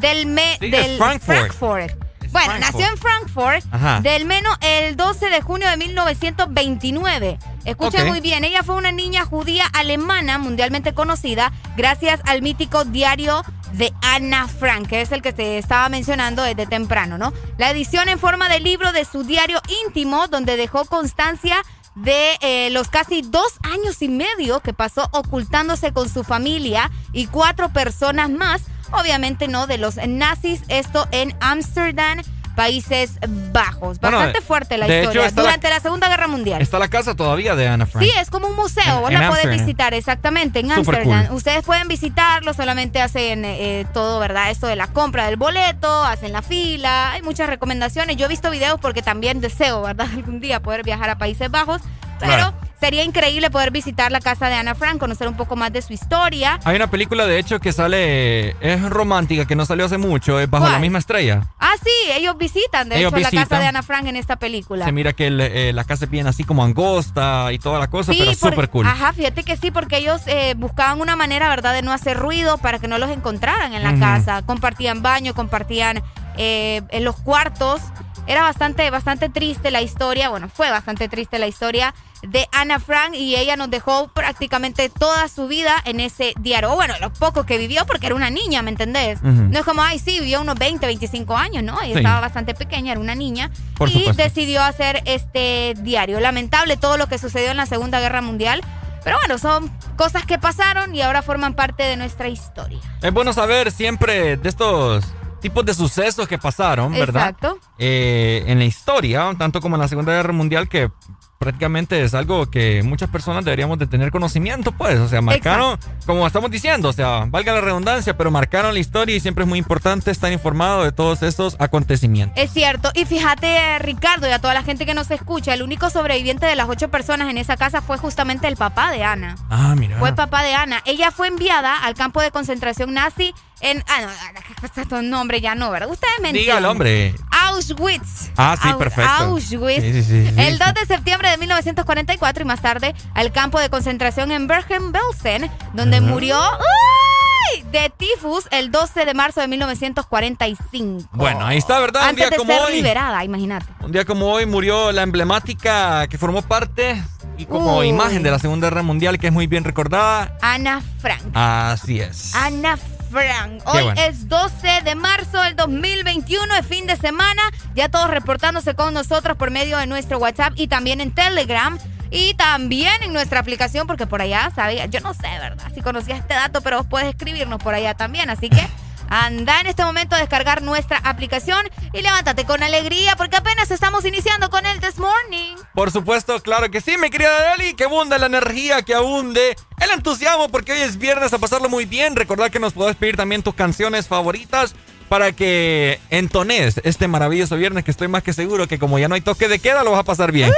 Del 0.00 0.26
me, 0.26 0.56
Sí, 0.58 0.70
del 0.70 0.96
Frankfurt. 0.96 1.52
Frankfurt. 1.52 2.03
Bueno, 2.34 2.48
Frankfurt. 2.50 2.74
nació 2.74 2.92
en 2.92 2.98
Frankfurt 2.98 3.64
Ajá. 3.70 4.00
del 4.00 4.26
menos 4.26 4.56
el 4.60 4.96
12 4.96 5.30
de 5.30 5.40
junio 5.40 5.70
de 5.70 5.76
1929. 5.76 7.38
Escuchen 7.64 8.08
muy 8.08 8.20
bien, 8.20 8.42
ella 8.42 8.64
fue 8.64 8.74
una 8.74 8.90
niña 8.90 9.24
judía 9.24 9.64
alemana 9.72 10.38
mundialmente 10.38 10.94
conocida 10.94 11.52
gracias 11.76 12.20
al 12.26 12.42
mítico 12.42 12.84
diario 12.84 13.44
de 13.74 13.92
Anna 14.02 14.48
Frank, 14.48 14.88
que 14.88 15.00
es 15.00 15.12
el 15.12 15.22
que 15.22 15.32
te 15.32 15.58
estaba 15.58 15.88
mencionando 15.88 16.42
desde 16.42 16.66
temprano, 16.66 17.18
¿no? 17.18 17.32
La 17.56 17.70
edición 17.70 18.08
en 18.08 18.18
forma 18.18 18.48
de 18.48 18.58
libro 18.58 18.90
de 18.92 19.04
su 19.04 19.22
diario 19.22 19.60
íntimo, 19.86 20.26
donde 20.26 20.56
dejó 20.56 20.84
constancia 20.86 21.62
de 21.94 22.36
eh, 22.40 22.70
los 22.70 22.88
casi 22.88 23.22
dos 23.22 23.52
años 23.62 24.02
y 24.02 24.08
medio 24.08 24.58
que 24.58 24.72
pasó 24.72 25.08
ocultándose 25.12 25.92
con 25.92 26.08
su 26.08 26.24
familia 26.24 26.90
y 27.12 27.26
cuatro 27.26 27.68
personas 27.72 28.28
más, 28.28 28.62
obviamente 28.94 29.48
no 29.48 29.66
de 29.66 29.78
los 29.78 29.96
nazis, 29.96 30.62
esto 30.68 31.06
en 31.10 31.34
Ámsterdam, 31.40 32.22
Países 32.54 33.18
Bajos. 33.52 33.98
Bueno, 34.00 34.18
Bastante 34.18 34.40
fuerte 34.40 34.78
la 34.78 34.86
hecho, 34.86 35.10
historia, 35.10 35.22
la- 35.22 35.30
durante 35.42 35.68
la 35.70 35.80
Segunda 35.80 36.08
Guerra 36.08 36.28
Mundial. 36.28 36.62
Está 36.62 36.78
la 36.78 36.88
casa 36.88 37.14
todavía 37.14 37.54
de 37.56 37.68
Ana 37.68 37.86
Frank. 37.86 38.04
Sí, 38.04 38.12
es 38.18 38.30
como 38.30 38.46
un 38.48 38.56
museo, 38.56 38.82
En- 38.96 39.00
vos 39.00 39.10
en 39.10 39.20
la 39.20 39.28
podés 39.28 39.44
Amsterdam. 39.44 39.66
visitar 39.66 39.94
exactamente 39.94 40.60
en 40.60 40.66
Súper 40.74 40.94
Ámsterdam. 40.96 41.26
cool. 41.26 41.36
Ustedes 41.36 41.62
pueden 41.64 41.88
visitarlo, 41.88 42.54
solamente 42.54 43.00
hacen 43.02 43.44
eh, 43.44 43.86
todo, 43.92 44.18
¿verdad? 44.20 44.50
Esto 44.50 44.66
de 44.66 44.76
la 44.76 44.86
compra 44.88 45.26
del 45.26 45.36
boleto, 45.36 46.04
hacen 46.04 46.32
la 46.32 46.42
fila, 46.42 47.12
hay 47.12 47.22
muchas 47.22 47.48
recomendaciones. 47.48 48.16
Yo 48.16 48.26
he 48.26 48.28
visto 48.28 48.50
videos 48.50 48.78
porque 48.80 49.02
también 49.02 49.40
deseo, 49.40 49.82
¿verdad? 49.82 50.06
Algún 50.14 50.40
día 50.40 50.60
poder 50.60 50.82
viajar 50.84 51.10
a 51.10 51.18
Países 51.18 51.50
Bajos, 51.50 51.80
pero 52.20 52.32
Claro. 52.32 52.54
sería 52.80 53.02
increíble 53.02 53.50
poder 53.50 53.70
visitar 53.70 54.12
la 54.12 54.20
casa 54.20 54.48
de 54.48 54.54
Ana 54.54 54.74
Frank, 54.74 54.98
conocer 54.98 55.26
un 55.28 55.36
poco 55.36 55.56
más 55.56 55.72
de 55.72 55.82
su 55.82 55.92
historia. 55.92 56.60
Hay 56.64 56.76
una 56.76 56.86
película, 56.88 57.26
de 57.26 57.38
hecho, 57.38 57.58
que 57.58 57.72
sale. 57.72 58.50
Es 58.60 58.82
romántica, 58.88 59.44
que 59.46 59.56
no 59.56 59.64
salió 59.66 59.84
hace 59.86 59.98
mucho. 59.98 60.38
Es 60.38 60.48
Bajo 60.48 60.64
¿Cuál? 60.64 60.72
la 60.74 60.78
misma 60.78 60.98
estrella. 60.98 61.42
Ah, 61.58 61.72
sí, 61.82 61.90
ellos 62.12 62.36
visitan, 62.44 62.88
de 62.88 62.98
Ellos 62.98 63.12
hecho, 63.12 63.20
la 63.22 63.30
casa 63.30 63.58
de 63.58 63.66
Ana 63.66 63.82
Frank 63.82 64.06
en 64.06 64.16
esta 64.16 64.36
película. 64.36 64.84
Se 64.84 64.92
mira 64.92 65.12
que 65.12 65.26
el, 65.26 65.40
eh, 65.40 65.72
la 65.72 65.84
casa 65.84 66.04
es 66.04 66.10
bien 66.10 66.26
así 66.26 66.44
como 66.44 66.62
angosta 66.64 67.52
y 67.52 67.58
toda 67.58 67.78
la 67.78 67.88
cosa, 67.88 68.12
pero 68.12 68.32
por- 68.38 68.50
súper 68.50 68.68
cool. 68.70 68.86
Ajá, 68.86 69.12
fíjate 69.12 69.42
que 69.44 69.56
sí, 69.56 69.70
porque 69.70 69.98
ellos 69.98 70.22
eh, 70.26 70.54
buscaban 70.56 71.00
una 71.00 71.16
manera, 71.16 71.48
¿verdad?, 71.48 71.72
de 71.74 71.82
no 71.82 71.92
hacer 71.92 72.16
ruido 72.18 72.58
para 72.58 72.78
que 72.78 72.88
no 72.88 72.98
los 72.98 73.10
encontraran 73.10 73.74
en 73.74 73.82
la 73.82 73.98
casa. 73.98 74.42
Compartían 74.42 75.02
baño, 75.02 75.34
compartían 75.34 76.02
eh, 76.36 76.82
en 76.90 77.04
los 77.04 77.16
cuartos. 77.16 77.80
Era 78.26 78.42
bastante, 78.42 78.88
bastante 78.90 79.28
triste 79.28 79.70
la 79.70 79.82
historia, 79.82 80.30
bueno, 80.30 80.48
fue 80.48 80.70
bastante 80.70 81.08
triste 81.08 81.38
la 81.38 81.46
historia 81.46 81.94
de 82.22 82.48
Ana 82.52 82.80
Frank 82.80 83.14
y 83.14 83.36
ella 83.36 83.54
nos 83.56 83.68
dejó 83.70 84.08
prácticamente 84.08 84.88
toda 84.88 85.28
su 85.28 85.46
vida 85.46 85.74
en 85.84 86.00
ese 86.00 86.32
diario. 86.40 86.72
O 86.72 86.74
bueno, 86.74 86.94
lo 87.00 87.12
poco 87.12 87.44
que 87.44 87.58
vivió 87.58 87.84
porque 87.84 88.06
era 88.06 88.14
una 88.14 88.30
niña, 88.30 88.62
¿me 88.62 88.70
entendés? 88.70 89.22
No 89.22 89.58
es 89.58 89.64
como, 89.66 89.82
ay, 89.82 89.98
sí, 89.98 90.20
vivió 90.20 90.40
unos 90.40 90.58
20, 90.58 90.86
25 90.86 91.36
años, 91.36 91.62
¿no? 91.62 91.80
Ella 91.82 91.92
Sí. 91.92 91.98
estaba 91.98 92.20
bastante 92.20 92.54
pequeña, 92.54 92.92
era 92.92 93.00
una 93.00 93.14
niña. 93.14 93.50
Por 93.76 93.90
y 93.90 93.92
supuesto. 93.92 94.22
decidió 94.22 94.62
hacer 94.62 95.02
este 95.04 95.74
diario. 95.80 96.18
Lamentable 96.20 96.78
todo 96.78 96.96
lo 96.96 97.06
que 97.08 97.18
sucedió 97.18 97.50
en 97.50 97.58
la 97.58 97.66
Segunda 97.66 98.00
Guerra 98.00 98.22
Mundial. 98.22 98.62
Pero 99.04 99.18
bueno, 99.18 99.36
son 99.36 99.70
cosas 99.96 100.24
que 100.24 100.38
pasaron 100.38 100.94
y 100.94 101.02
ahora 101.02 101.20
forman 101.20 101.52
parte 101.52 101.82
de 101.82 101.98
nuestra 101.98 102.28
historia. 102.28 102.78
Es 103.02 103.12
bueno 103.12 103.34
saber 103.34 103.70
siempre 103.70 104.38
de 104.38 104.48
estos 104.48 105.04
tipos 105.44 105.66
de 105.66 105.74
sucesos 105.74 106.26
que 106.26 106.38
pasaron, 106.38 106.90
¿verdad? 106.92 107.28
Exacto. 107.28 107.58
Eh, 107.78 108.44
en 108.46 108.58
la 108.58 108.64
historia, 108.64 109.30
tanto 109.38 109.60
como 109.60 109.76
en 109.76 109.82
la 109.82 109.88
Segunda 109.88 110.14
Guerra 110.14 110.32
Mundial, 110.32 110.70
que 110.70 110.90
prácticamente 111.38 112.02
es 112.02 112.14
algo 112.14 112.46
que 112.50 112.82
muchas 112.82 113.10
personas 113.10 113.44
deberíamos 113.44 113.78
de 113.78 113.86
tener 113.86 114.10
conocimiento, 114.10 114.72
pues. 114.72 114.98
O 114.98 115.06
sea, 115.06 115.20
marcaron, 115.20 115.78
como 116.06 116.26
estamos 116.26 116.50
diciendo, 116.50 116.88
o 116.88 116.92
sea, 116.94 117.26
valga 117.28 117.52
la 117.52 117.60
redundancia, 117.60 118.16
pero 118.16 118.30
marcaron 118.30 118.72
la 118.72 118.80
historia 118.80 119.14
y 119.14 119.20
siempre 119.20 119.44
es 119.44 119.48
muy 119.48 119.58
importante 119.58 120.10
estar 120.10 120.32
informado 120.32 120.82
de 120.82 120.92
todos 120.92 121.22
estos 121.22 121.56
acontecimientos. 121.58 122.42
Es 122.42 122.50
cierto. 122.50 122.90
Y 122.94 123.04
fíjate, 123.04 123.78
Ricardo, 123.80 124.26
y 124.26 124.32
a 124.32 124.38
toda 124.38 124.54
la 124.54 124.62
gente 124.62 124.86
que 124.86 124.94
nos 124.94 125.10
escucha, 125.10 125.52
el 125.52 125.62
único 125.62 125.90
sobreviviente 125.90 126.46
de 126.46 126.56
las 126.56 126.70
ocho 126.70 126.88
personas 126.88 127.28
en 127.28 127.36
esa 127.36 127.58
casa 127.58 127.82
fue 127.82 127.98
justamente 127.98 128.48
el 128.48 128.56
papá 128.56 128.90
de 128.90 129.04
Ana. 129.04 129.36
Ah, 129.50 129.74
mira. 129.76 129.98
Fue 129.98 130.14
papá 130.14 130.42
de 130.42 130.54
Ana. 130.54 130.80
Ella 130.86 131.10
fue 131.10 131.28
enviada 131.28 131.76
al 131.84 131.92
campo 131.92 132.22
de 132.22 132.30
concentración 132.30 132.94
nazi 132.94 133.34
en. 133.60 133.84
Ah, 133.88 134.00
no, 134.02 135.00
no, 135.00 135.02
nombre 135.02 135.40
ya 135.40 135.54
no, 135.54 135.70
¿verdad? 135.70 135.88
Ustedes 135.90 136.14
me 136.20 136.32
Diga 136.32 136.58
el 136.58 136.64
hombre. 136.64 137.14
Auschwitz. 137.30 138.30
Ah, 138.36 138.56
sí, 138.60 138.68
perfecto. 138.78 139.10
Auschwitz. 139.10 139.82
Sí, 139.82 139.92
sí, 139.92 140.02
sí. 140.02 140.34
El 140.36 140.58
2 140.58 140.74
de 140.74 140.86
septiembre 140.86 141.30
de 141.30 141.38
1944 141.38 142.42
y 142.42 142.46
más 142.46 142.60
tarde 142.60 142.94
al 143.14 143.32
campo 143.32 143.60
de 143.60 143.68
concentración 143.70 144.30
en 144.32 144.46
Bergen-Belsen, 144.46 145.50
donde 145.72 145.98
Ajá. 145.98 146.06
murió 146.06 146.38
¡ay! 146.42 147.64
de 147.70 147.90
tifus 147.96 148.48
el 148.50 148.70
12 148.70 149.04
de 149.04 149.14
marzo 149.14 149.40
de 149.40 149.48
1945. 149.48 151.08
Bueno, 151.12 151.46
ahí 151.46 151.58
está, 151.58 151.78
¿verdad? 151.78 152.02
Un 152.02 152.08
Antes 152.10 152.16
día 152.24 152.30
de 152.30 152.36
como 152.36 152.52
ser 152.52 152.62
hoy. 152.62 152.74
liberada, 152.74 153.24
imagínate. 153.24 153.66
Un 153.80 153.92
día 153.92 154.04
como 154.04 154.30
hoy 154.32 154.46
murió 154.46 154.92
la 154.92 155.02
emblemática 155.02 156.06
que 156.08 156.18
formó 156.18 156.42
parte 156.42 157.02
y 157.36 157.46
como 157.46 157.78
Uy. 157.78 157.88
imagen 157.88 158.22
de 158.22 158.30
la 158.30 158.38
Segunda 158.38 158.68
Guerra 158.68 158.82
Mundial, 158.82 159.18
que 159.18 159.28
es 159.28 159.32
muy 159.32 159.46
bien 159.46 159.64
recordada. 159.64 160.36
Ana 160.40 160.82
Frank. 161.00 161.22
Así 161.34 162.00
es. 162.00 162.34
Ana 162.34 162.76
Frank. 162.76 162.93
Qué 163.14 163.62
Hoy 163.66 163.84
bueno. 163.84 164.00
es 164.00 164.28
12 164.28 164.82
de 164.84 164.94
marzo 164.96 165.40
del 165.42 165.56
2021, 165.56 166.54
es 166.56 166.66
fin 166.66 166.86
de 166.86 166.96
semana. 166.96 167.42
Ya 167.74 167.88
todos 167.88 168.10
reportándose 168.10 168.74
con 168.74 168.92
nosotros 168.92 169.36
por 169.36 169.50
medio 169.50 169.78
de 169.78 169.86
nuestro 169.86 170.18
WhatsApp 170.18 170.52
y 170.56 170.68
también 170.68 171.00
en 171.00 171.12
Telegram. 171.12 171.78
Y 172.10 172.34
también 172.34 173.02
en 173.02 173.12
nuestra 173.12 173.40
aplicación, 173.40 173.88
porque 173.88 174.06
por 174.06 174.22
allá 174.22 174.52
sabía, 174.54 174.86
yo 174.86 175.00
no 175.00 175.14
sé, 175.14 175.28
¿verdad? 175.40 175.72
Si 175.74 175.80
conocías 175.80 176.20
este 176.20 176.34
dato, 176.34 176.60
pero 176.60 176.78
vos 176.78 176.86
puedes 176.88 177.08
escribirnos 177.08 177.60
por 177.60 177.74
allá 177.74 177.94
también. 177.94 178.30
Así 178.30 178.50
que 178.50 178.64
anda 179.08 179.60
en 179.60 179.66
este 179.66 179.84
momento 179.84 180.16
a 180.16 180.18
descargar 180.18 180.62
nuestra 180.62 180.98
aplicación 180.98 181.66
y 181.92 182.02
levántate 182.02 182.44
con 182.44 182.62
alegría, 182.62 183.16
porque 183.16 183.36
apenas 183.36 183.70
estamos 183.70 184.04
iniciando 184.04 184.50
con 184.50 184.66
el 184.66 184.80
This 184.80 184.98
Morning. 184.98 185.56
Por 185.74 185.90
supuesto, 185.90 186.40
claro 186.42 186.70
que 186.70 186.80
sí, 186.80 186.96
mi 186.98 187.10
querida 187.10 187.30
Dali, 187.40 187.74
que 187.74 187.84
abunda 187.84 188.18
la 188.18 188.26
energía, 188.26 188.82
que 188.82 188.94
abunde 188.94 189.56
el 189.80 189.90
entusiasmo, 189.90 190.48
porque 190.48 190.72
hoy 190.72 190.80
es 190.80 190.98
viernes 190.98 191.32
a 191.32 191.38
pasarlo 191.38 191.68
muy 191.68 191.84
bien. 191.84 192.16
Recordad 192.16 192.50
que 192.50 192.60
nos 192.60 192.72
podés 192.72 192.96
pedir 192.96 193.16
también 193.16 193.42
tus 193.42 193.54
canciones 193.54 194.08
favoritas 194.08 194.74
para 195.08 195.32
que 195.32 196.00
entones 196.10 196.80
este 196.84 197.08
maravilloso 197.08 197.56
viernes, 197.56 197.84
que 197.84 197.90
estoy 197.90 198.08
más 198.08 198.22
que 198.22 198.32
seguro 198.32 198.66
que 198.66 198.78
como 198.78 198.98
ya 198.98 199.08
no 199.08 199.14
hay 199.14 199.20
toque 199.20 199.48
de 199.48 199.58
queda, 199.58 199.84
lo 199.84 199.92
vas 199.92 200.00
a 200.00 200.04
pasar 200.04 200.32
bien. 200.32 200.52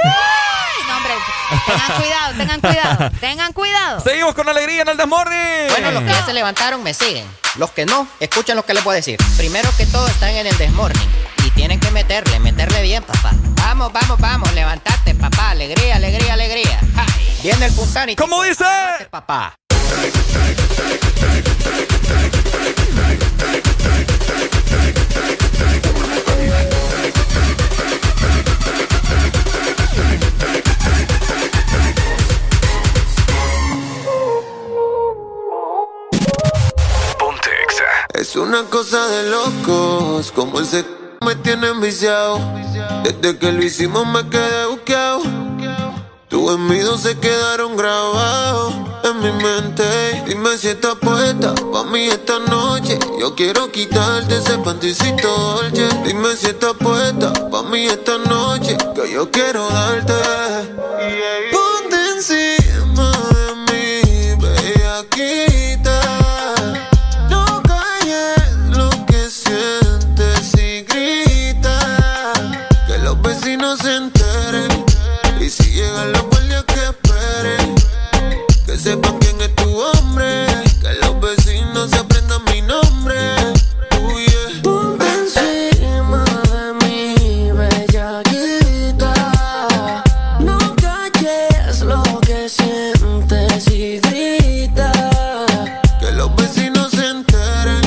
Hombre, 0.97 1.13
tengan 1.67 2.01
cuidado, 2.01 2.33
tengan 2.37 2.61
cuidado, 2.61 3.11
tengan 3.19 3.53
cuidado. 3.53 3.99
Seguimos 4.01 4.33
con 4.33 4.49
alegría 4.49 4.81
en 4.81 4.87
el 4.87 4.97
Desmorning. 4.97 5.67
Bueno, 5.69 5.91
los 5.91 6.01
que 6.01 6.09
ya 6.09 6.25
se 6.25 6.33
levantaron 6.33 6.81
me 6.81 6.93
siguen. 6.93 7.25
Los 7.55 7.69
que 7.71 7.85
no, 7.85 8.07
escuchen 8.19 8.55
lo 8.55 8.65
que 8.65 8.73
les 8.73 8.83
voy 8.83 8.93
a 8.93 8.95
decir. 8.95 9.19
Primero 9.37 9.69
que 9.77 9.85
todo 9.85 10.07
están 10.07 10.29
en 10.29 10.47
el 10.47 10.57
Desmorning. 10.57 11.07
Y 11.45 11.51
tienen 11.51 11.79
que 11.79 11.91
meterle, 11.91 12.39
meterle 12.39 12.81
bien, 12.81 13.03
papá. 13.03 13.31
Vamos, 13.57 13.93
vamos, 13.93 14.19
vamos, 14.19 14.51
levantate, 14.53 15.13
papá. 15.13 15.51
Alegría, 15.51 15.97
alegría, 15.97 16.33
alegría. 16.33 16.79
Ja, 16.95 17.05
Viene 17.43 17.67
el 17.67 17.73
punzani. 17.73 18.15
¿Cómo 18.15 18.41
dice? 18.41 18.65
Papá. 19.11 19.55
Es 38.13 38.35
una 38.35 38.63
cosa 38.63 39.07
de 39.07 39.29
locos, 39.29 40.31
como 40.31 40.59
ese 40.59 40.83
me 41.23 41.35
tiene 41.35 41.67
enviciado. 41.69 42.39
Desde 43.03 43.37
que 43.37 43.51
lo 43.51 43.63
hicimos 43.63 44.07
me 44.07 44.27
quedé 44.27 44.65
buqueado. 44.65 45.21
Tus 46.37 46.53
envidios 46.53 47.01
se 47.01 47.17
quedaron 47.17 47.75
grabados 47.75 48.71
en 49.03 49.19
mi 49.21 49.31
mente. 49.43 49.83
Dime 50.27 50.55
si 50.55 50.67
estás 50.67 50.93
puesta 51.01 51.55
pa' 51.73 51.83
mí 51.85 52.05
esta 52.05 52.37
noche. 52.37 52.99
Yo 53.19 53.33
quiero 53.33 53.71
quitarte 53.71 54.37
ese 54.37 54.59
panticito 54.59 55.27
dolce. 55.27 55.89
Dime 56.05 56.35
si 56.35 56.45
estás 56.45 56.75
puesta 56.75 57.33
pa' 57.49 57.63
mí 57.63 57.87
esta 57.87 58.19
noche. 58.19 58.77
Que 58.93 59.11
yo 59.11 59.31
quiero 59.31 59.67
darte. 59.67 60.13
Sepan 78.87 79.17
quién 79.19 79.41
es 79.41 79.53
tu 79.55 79.69
hombre. 79.77 80.47
Que 80.81 80.93
los 81.01 81.19
vecinos 81.19 81.89
se 81.89 81.97
aprendan 81.97 82.41
mi 82.45 82.61
nombre. 82.61 83.17
Uh, 83.99 84.17
yeah. 84.17 84.47
Encima 85.15 86.23
de 86.53 86.63
mí, 86.81 87.51
bellaquita. 87.59 89.13
No 90.39 90.57
calles 90.77 91.81
lo 91.81 92.01
que 92.21 92.47
sientes 92.47 93.67
y 93.67 93.99
grita. 93.99 94.91
Que 95.99 96.11
los 96.13 96.33
vecinos 96.37 96.91
se 96.91 97.09
enteren. 97.09 97.83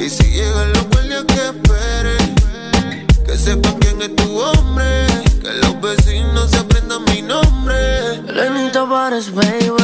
Y 0.00 0.08
si 0.08 0.24
llegan 0.32 0.72
los 0.72 0.84
guardias 0.90 1.24
que 1.32 1.42
esperen. 1.52 3.06
Que 3.24 3.36
sepan 3.36 3.74
quién 3.78 4.02
es 4.02 4.16
tu 4.16 4.36
hombre. 4.40 5.06
Que 5.42 5.52
los 5.62 5.80
vecinos 5.80 6.50
se 6.50 6.58
aprendan 6.58 7.04
mi 7.04 7.22
nombre. 7.22 8.20
Lenita 8.32 8.84
pares, 8.88 9.32
baby. 9.32 9.83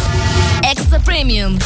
Extra 0.71 0.99
Premium. 0.99 1.59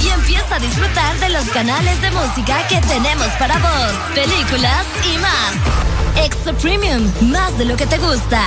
Y 0.00 0.08
empieza 0.10 0.54
a 0.54 0.58
disfrutar 0.60 1.18
de 1.18 1.28
los 1.30 1.44
canales 1.46 2.00
de 2.00 2.10
música 2.12 2.64
que 2.68 2.80
tenemos 2.82 3.26
para 3.36 3.58
vos, 3.58 3.92
películas 4.14 4.86
y 5.12 5.18
más. 5.18 6.24
Extra 6.24 6.52
Premium, 6.52 7.10
más 7.32 7.58
de 7.58 7.64
lo 7.64 7.76
que 7.76 7.84
te 7.86 7.98
gusta. 7.98 8.42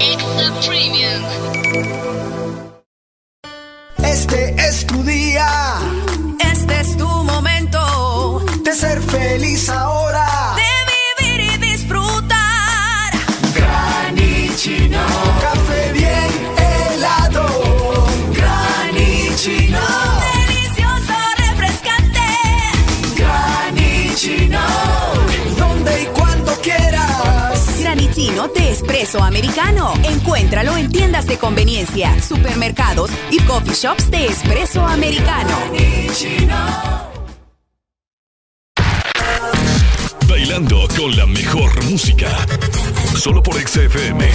Extra 0.00 0.52
Premium. 0.66 1.22
Este 4.02 4.56
es 4.58 4.86
tu 4.88 5.04
día. 5.04 5.46
Este 6.52 6.80
es 6.80 6.96
tu 6.96 7.06
momento 7.06 8.44
de 8.64 8.74
ser 8.74 9.00
feliz 9.02 9.68
ahora. 9.68 9.91
Espresso 29.02 29.24
americano. 29.24 29.94
Encuéntralo 30.04 30.76
en 30.76 30.88
tiendas 30.88 31.26
de 31.26 31.36
conveniencia, 31.36 32.20
supermercados 32.22 33.10
y 33.30 33.40
coffee 33.40 33.74
shops 33.74 34.08
de 34.10 34.26
espresso 34.26 34.80
americano. 34.86 35.56
Bailando 40.28 40.86
con 40.96 41.16
la 41.16 41.26
mejor 41.26 41.84
música. 41.84 42.28
Solo 43.16 43.42
por 43.42 43.56
XFM. 43.56 44.30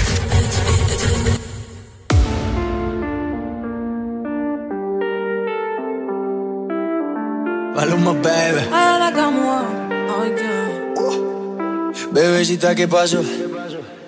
Maluma, 7.74 8.14
baby. 8.14 8.68
Bebecita, 12.12 12.76
¿qué 12.76 12.88
pasó? 12.88 13.22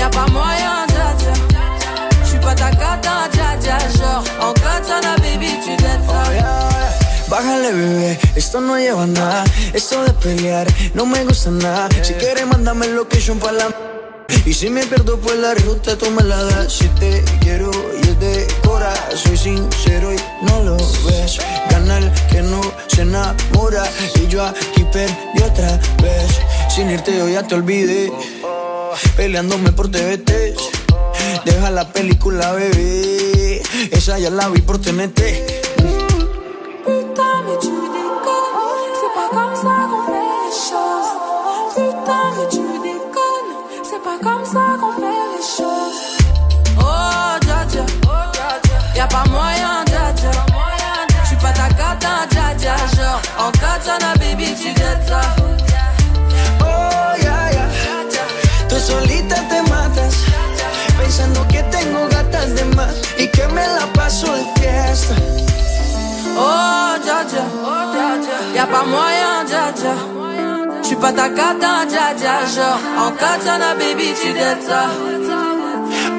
Y'a 0.00 0.08
pas 0.08 0.26
moyen, 0.32 0.86
dja 0.88 1.12
dja 1.18 1.32
J'suis 2.24 2.38
pas 2.38 2.54
ta 2.54 2.70
cata, 2.70 3.28
dja 3.34 3.48
dja 3.60 3.76
Genre, 3.98 4.24
en 4.40 4.54
katana, 4.54 5.14
baby, 5.16 5.50
tu 5.62 5.76
dettes 5.76 6.06
ça 6.08 6.70
Bájale, 7.28 7.70
bebé, 7.72 8.18
esto 8.34 8.60
no 8.62 8.78
lleva 8.78 9.06
nada. 9.06 9.44
Esto 9.74 10.02
de 10.02 10.12
pelear 10.14 10.66
no 10.94 11.04
me 11.04 11.22
gusta 11.24 11.50
nada. 11.50 11.88
Si 12.02 12.14
quieres, 12.14 12.46
mándame 12.46 12.88
location 12.88 13.38
para 13.38 13.52
la. 13.52 13.68
Y 14.46 14.54
si 14.54 14.70
me 14.70 14.84
pierdo 14.86 15.20
por 15.20 15.36
la 15.36 15.52
ruta, 15.54 15.98
tú 15.98 16.10
me 16.10 16.22
la 16.22 16.42
das. 16.44 16.72
Si 16.72 16.88
te 16.98 17.22
quiero 17.42 17.70
y 18.02 18.08
es 18.08 18.18
de 18.20 18.46
cora, 18.64 18.92
soy 19.14 19.36
sincero 19.36 20.14
y 20.14 20.16
no 20.46 20.62
lo 20.62 20.76
ves. 20.76 21.38
Gana 21.70 21.98
el 21.98 22.10
que 22.30 22.40
no 22.40 22.62
se 22.88 23.02
enamora. 23.02 23.84
Y 24.14 24.26
yo 24.26 24.44
aquí 24.46 24.84
perdí 24.90 25.42
otra 25.44 25.78
vez. 26.02 26.40
Sin 26.74 26.90
irte, 26.90 27.16
yo 27.16 27.28
ya 27.28 27.42
te 27.42 27.54
olvidé. 27.54 28.10
Peleándome 29.16 29.72
por 29.72 29.90
TVT. 29.90 30.54
Deja 31.44 31.70
la 31.70 31.92
película, 31.92 32.52
bebé. 32.52 33.62
Esa 33.90 34.18
ya 34.18 34.30
la 34.30 34.48
vi 34.48 34.60
por 34.62 34.78
TNT. 34.80 35.20
Putain, 36.84 37.42
mais 37.46 37.58
tu 37.60 37.68
déconnes 37.68 38.94
C'est 39.00 39.14
pas 39.14 39.28
comme 39.30 39.54
ça 39.54 39.74
qu'on 39.90 40.02
fait 40.06 40.28
les 40.42 40.54
choses 40.68 41.10
Putain, 41.74 42.24
mais 42.36 42.48
tu 42.50 42.62
déconnes 42.82 43.52
C'est 43.82 44.02
pas 44.02 44.18
comme 44.22 44.44
ça 44.44 44.64
qu'on 44.80 44.92
fait 44.92 45.22
les 45.34 45.44
choses 45.56 46.00
Oh, 46.78 47.38
dja 47.42 47.84
Y'a 48.96 49.06
pas 49.06 49.24
moyen, 49.30 49.49
Pensando 61.10 61.44
que 61.48 61.60
tengo 61.64 62.06
gatas 62.08 62.54
de 62.54 62.64
más 62.76 62.94
y 63.18 63.26
que 63.26 63.44
me 63.48 63.66
la 63.66 63.84
paso 63.94 64.32
de 64.32 64.44
fiesta. 64.60 65.16
Oh, 66.38 66.94
dja 67.04 67.24
dja 67.24 67.44
Y'a 68.54 68.66
pas 68.68 68.86
moyen, 68.86 69.44
dja 69.50 69.72
dja 69.72 69.94
J'suis 70.84 70.94
pas 70.94 71.12
ta 71.12 71.28
cata, 71.30 71.84
dja 71.90 72.14
Genre, 72.54 72.78
en 73.02 73.10
katana, 73.16 73.74
baby, 73.74 74.14
tu 74.22 74.30
ça 74.68 74.82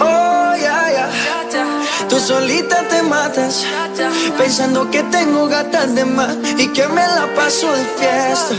Oh, 0.01 0.55
ya, 0.59 0.91
ya. 0.91 1.07
Tú 2.09 2.19
solita 2.19 2.83
te 2.89 3.01
matas. 3.01 3.63
Pensando 4.37 4.91
que 4.91 5.03
tengo 5.03 5.47
gatas 5.47 5.95
de 5.95 6.03
más 6.03 6.35
y 6.57 6.67
que 6.67 6.85
me 6.89 7.07
la 7.07 7.27
paso 7.33 7.71
de 7.71 7.85
fiesta. 7.97 8.55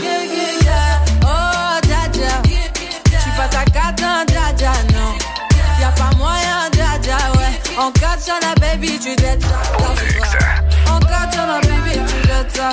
Ouais 7.77 7.83
En 7.83 7.91
katana, 7.91 8.53
baby, 8.59 8.99
tu 8.99 9.15
dettes 9.15 9.41
ça. 9.41 10.91
En 10.91 10.99
katana, 10.99 11.59
baby, 11.61 11.99
tu 12.07 12.27
dettes 12.27 12.55
ça. 12.55 12.69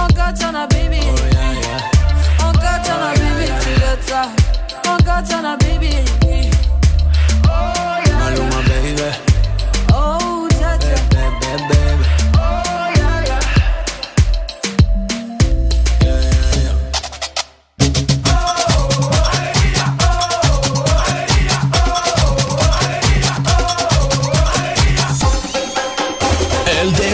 En 0.00 0.06
katana, 0.08 0.66
baby. 0.66 1.00
En 2.42 2.52
katana, 2.52 3.12
baby, 3.14 3.50
tu 3.62 3.80
dettes 3.80 4.08
ça. 4.08 4.28
En 4.88 4.96
katana, 4.98 5.56
baby 5.56 6.25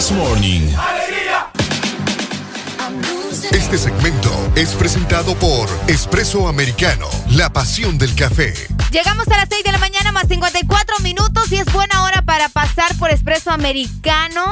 This 0.03 0.11
Morning. 0.11 0.63
Este 3.53 3.79
segmento 3.79 4.33
es 4.57 4.75
presentado 4.75 5.37
por 5.37 5.69
Espresso 5.87 6.49
Americano, 6.49 7.07
la 7.31 7.53
pasión 7.53 7.99
del 7.99 8.13
café. 8.17 8.53
Llegamos 8.91 9.29
a 9.29 9.37
las 9.37 9.49
6 9.49 9.63
de 9.63 9.71
la 9.71 9.79
mañana 9.79 10.11
más 10.11 10.27
54 10.27 10.99
minutos 11.05 11.53
y 11.53 11.59
es 11.59 11.73
buena 11.73 12.03
hora 12.03 12.23
para 12.23 12.49
pasar 12.49 12.93
por 12.99 13.11
Espresso 13.11 13.53
Americano 13.53 14.43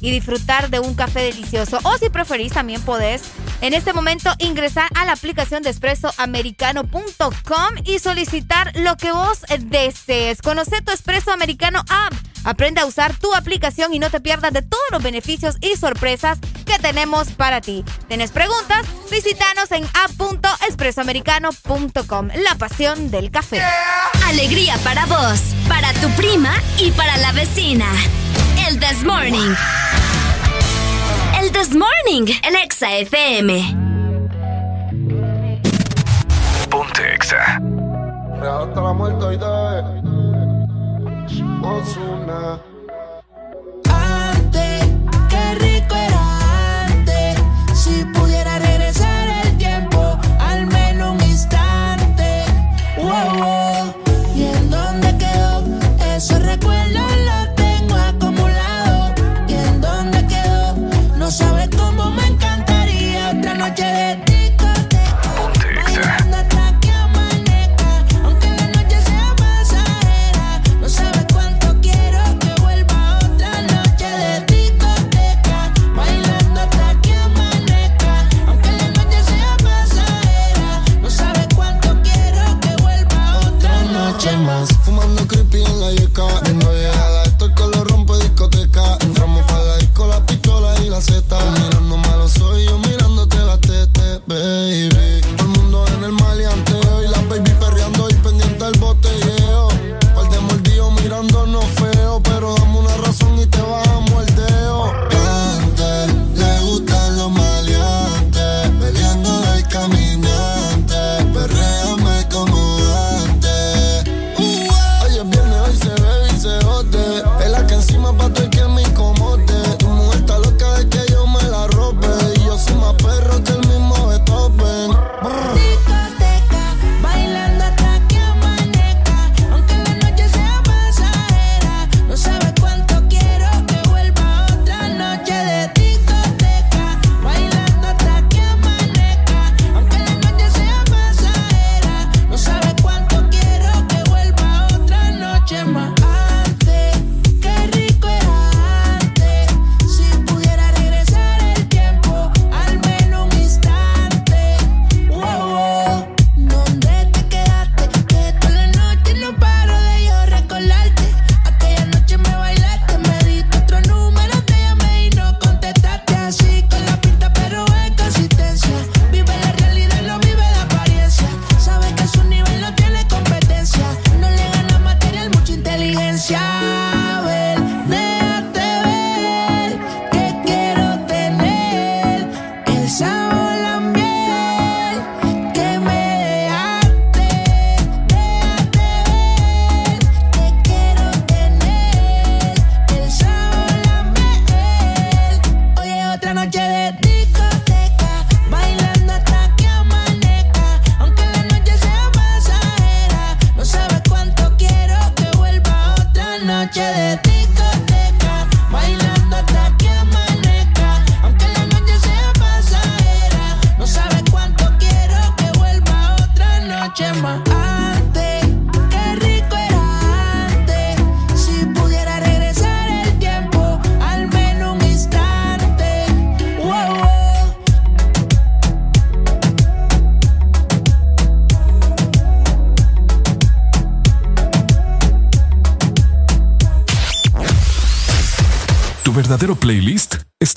y 0.00 0.10
disfrutar 0.10 0.70
de 0.70 0.80
un 0.80 0.94
café 0.94 1.20
delicioso. 1.20 1.78
O 1.82 1.98
si 1.98 2.08
preferís, 2.10 2.52
también 2.52 2.82
podés 2.82 3.22
en 3.60 3.74
este 3.74 3.92
momento 3.92 4.32
ingresar 4.38 4.88
a 4.94 5.04
la 5.04 5.12
aplicación 5.12 5.62
de 5.62 5.70
espressoamericano.com 5.70 7.74
y 7.84 7.98
solicitar 7.98 8.72
lo 8.76 8.96
que 8.96 9.12
vos 9.12 9.40
desees. 9.58 10.40
Conoce 10.42 10.80
tu 10.82 10.92
Espresso 10.92 11.32
Americano 11.32 11.82
app. 11.88 12.12
Aprende 12.44 12.80
a 12.80 12.86
usar 12.86 13.12
tu 13.14 13.34
aplicación 13.34 13.92
y 13.92 13.98
no 13.98 14.08
te 14.08 14.20
pierdas 14.20 14.52
de 14.52 14.62
todos 14.62 14.84
los 14.90 15.02
beneficios 15.02 15.56
y 15.60 15.76
sorpresas 15.76 16.38
que 16.64 16.78
tenemos 16.78 17.32
para 17.32 17.60
ti. 17.60 17.84
¿Tienes 18.08 18.30
preguntas? 18.30 18.86
Visítanos 19.10 19.70
en 19.72 19.84
app.expresoamericano.com. 19.84 22.28
La 22.36 22.54
pasión 22.54 23.10
del 23.10 23.30
café. 23.30 23.60
Alegría 24.26 24.78
para 24.78 25.04
vos, 25.06 25.40
para 25.68 25.92
tu 25.94 26.08
prima 26.10 26.54
y 26.78 26.92
para 26.92 27.16
la 27.18 27.32
vecina. 27.32 27.86
El 28.66 28.80
This 28.80 29.02
Morning. 29.04 29.54
This 31.52 31.74
Morning 31.74 32.28
en 32.42 32.54
Exa 32.54 32.90
FM. 32.98 33.60
Ponte 36.70 37.14
Exa. 37.14 37.60
Hasta 38.40 38.80
la 38.80 38.92
muerte. 38.92 39.20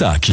Samstag. 0.04 0.32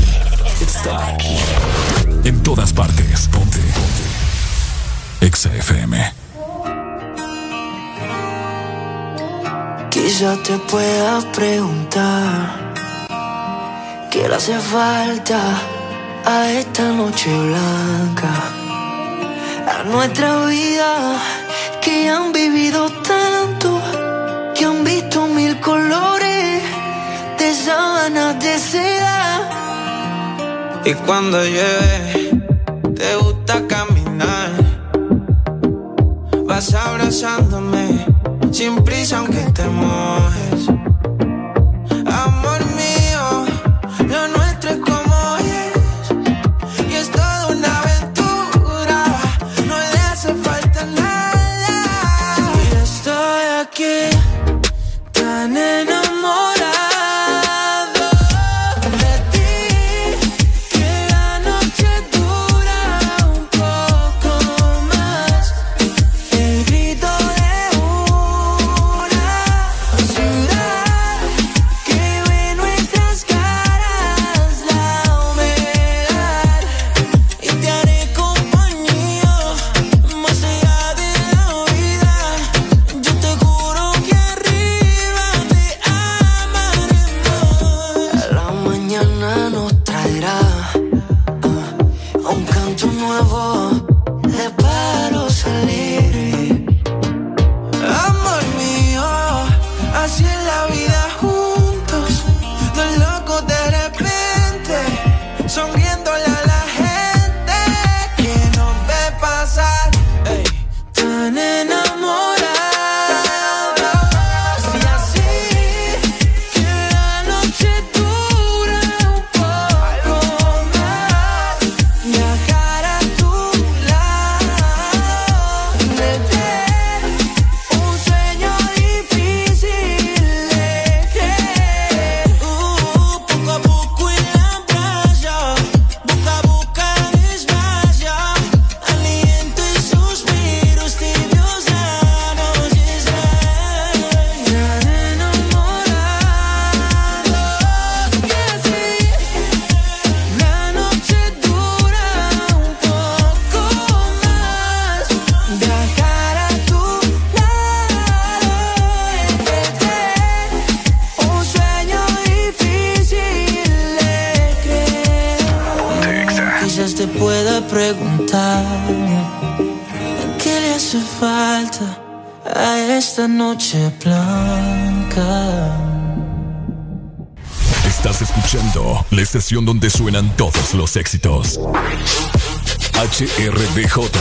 HRDJ, 183.74 184.18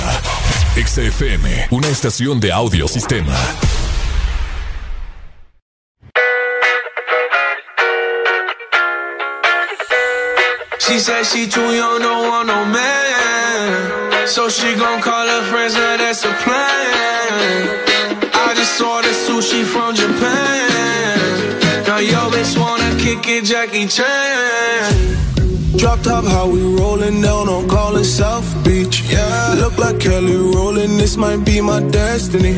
XFM, 0.86 1.68
una 1.72 1.88
estación 1.88 2.40
de 2.40 2.52
audio 2.52 2.88
sistema. 2.88 3.36
She 10.80 11.00
said 11.00 11.26
she 11.26 11.48
too 11.48 11.62
young, 11.62 12.00
don't 12.00 12.28
want 12.30 12.48
no 12.48 12.66
man. 12.66 14.28
So 14.28 14.50
she 14.50 14.76
gon' 14.76 15.02
call 15.02 15.28
her 15.28 15.44
friends, 15.50 15.74
now 15.74 15.98
that's 15.98 16.24
a 16.24 16.34
plan. 16.44 17.70
I 18.32 18.54
just 18.56 18.80
ordered 18.80 19.12
sushi 19.12 19.64
from 19.64 19.96
Japan. 19.96 21.86
Now 21.88 21.98
yo 21.98 22.30
bitch 22.30 22.56
wanna 22.56 22.96
kick 23.00 23.28
it, 23.28 23.46
Jackie 23.46 23.88
Chan. 23.88 25.19
Drop 25.80 26.02
top, 26.02 26.26
how 26.26 26.46
we 26.46 26.62
rollin' 26.76 27.22
down 27.22 27.48
on 27.48 27.70
callin' 27.70 28.04
South 28.04 28.46
Beach. 28.66 29.02
Yeah, 29.10 29.56
look 29.58 29.78
like 29.78 29.98
Kelly 29.98 30.36
rollin'. 30.36 30.98
This 30.98 31.16
might 31.16 31.46
be 31.46 31.62
my 31.62 31.80
destiny. 31.80 32.56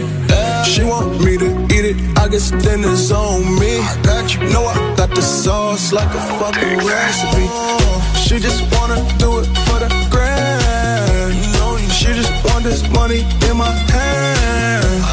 She 0.65 0.84
want 0.84 1.24
me 1.24 1.38
to 1.38 1.49
eat 1.65 1.86
it, 1.86 2.17
I 2.17 2.28
guess 2.28 2.49
then 2.49 2.84
it's 2.84 3.11
on 3.11 3.59
me. 3.59 3.78
I 3.78 4.01
got 4.01 4.34
you, 4.34 4.39
know 4.49 4.65
I 4.65 4.95
got 4.95 5.11
the 5.13 5.22
sauce 5.22 5.93
like 5.93 6.09
a 6.09 6.22
fucking 6.39 6.78
recipe. 6.80 7.45
She 8.26 8.39
just 8.39 8.63
wanna 8.74 8.97
do 9.19 9.38
it 9.38 9.45
for 9.65 9.78
the 9.78 9.89
grand. 10.09 11.36
She 11.91 12.07
just 12.13 12.34
want 12.45 12.63
this 12.63 12.82
money 12.89 13.22
in 13.47 13.55
my 13.55 13.72
hand. 13.93 15.03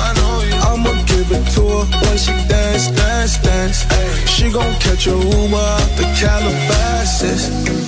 I'ma 0.64 0.92
give 1.04 1.30
it 1.30 1.44
to 1.56 1.60
her 1.60 1.84
when 2.06 2.16
she 2.16 2.32
dance, 2.48 2.88
dance, 2.88 3.36
dance. 3.42 3.84
She 4.30 4.50
gon' 4.50 4.74
catch 4.80 5.06
a 5.08 5.10
Uber 5.10 5.56
out 5.56 5.90
the 5.98 6.04
Calabasas. 6.18 7.87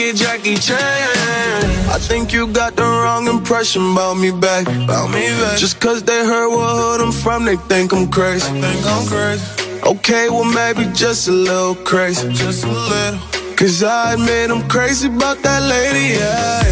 It, 0.00 0.16
Jackie 0.16 0.56
Chan. 0.56 0.78
I 1.88 1.98
think 1.98 2.32
you 2.32 2.46
got 2.46 2.76
the 2.76 2.82
wrong 2.82 3.26
impression 3.28 3.92
about 3.92 4.14
me 4.14 4.30
back. 4.30 4.66
About 4.66 5.08
me 5.10 5.26
back. 5.40 5.58
Just 5.58 5.80
cause 5.80 6.02
they 6.02 6.24
heard 6.24 6.48
what 6.48 6.70
hood 6.80 7.00
I'm 7.00 7.12
from, 7.12 7.44
they 7.44 7.56
think 7.56 7.92
I'm 7.92 8.08
crazy. 8.08 8.48
think 8.60 8.86
I'm 8.86 9.06
crazy. 9.06 9.44
Okay, 9.82 10.28
well 10.28 10.44
maybe 10.44 10.90
just 10.94 11.28
a 11.28 11.32
little 11.32 11.74
crazy. 11.74 12.32
Just 12.32 12.64
a 12.64 12.68
little. 12.68 13.20
Cause 13.56 13.82
I 13.82 14.14
admit 14.14 14.50
I'm 14.50 14.66
crazy 14.68 15.08
about 15.08 15.38
that 15.42 15.62
lady, 15.62 16.18
yeah. 16.18 16.62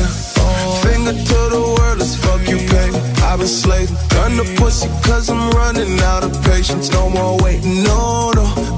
Finger 0.82 1.12
to 1.12 1.38
the 1.54 1.62
world, 1.76 1.98
let's 1.98 2.16
fuck 2.16 2.40
you, 2.48 2.58
baby. 2.72 2.96
I've 3.22 3.38
been 3.38 3.48
slaving. 3.48 3.96
Gun 4.08 4.36
the 4.36 4.46
pussy 4.58 4.88
cause 5.02 5.28
I'm 5.28 5.50
running 5.50 5.98
out 6.00 6.24
of 6.24 6.32
patience. 6.44 6.90
No 6.90 7.10
more 7.10 7.36
waiting, 7.42 7.82
no, 7.84 8.30
no. 8.34 8.77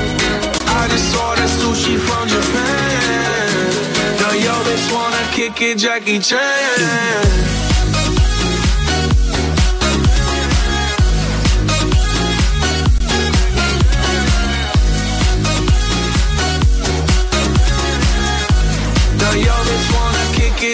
Just 0.91 1.15
ordered 1.15 1.51
sushi 1.59 1.95
from 1.97 2.27
Japan. 2.27 3.61
Now 4.19 4.33
yo 4.45 4.53
bitch 4.65 4.85
wanna 4.93 5.23
kick 5.31 5.61
it, 5.61 5.77
Jackie 5.77 6.19
Chan. 6.19 7.41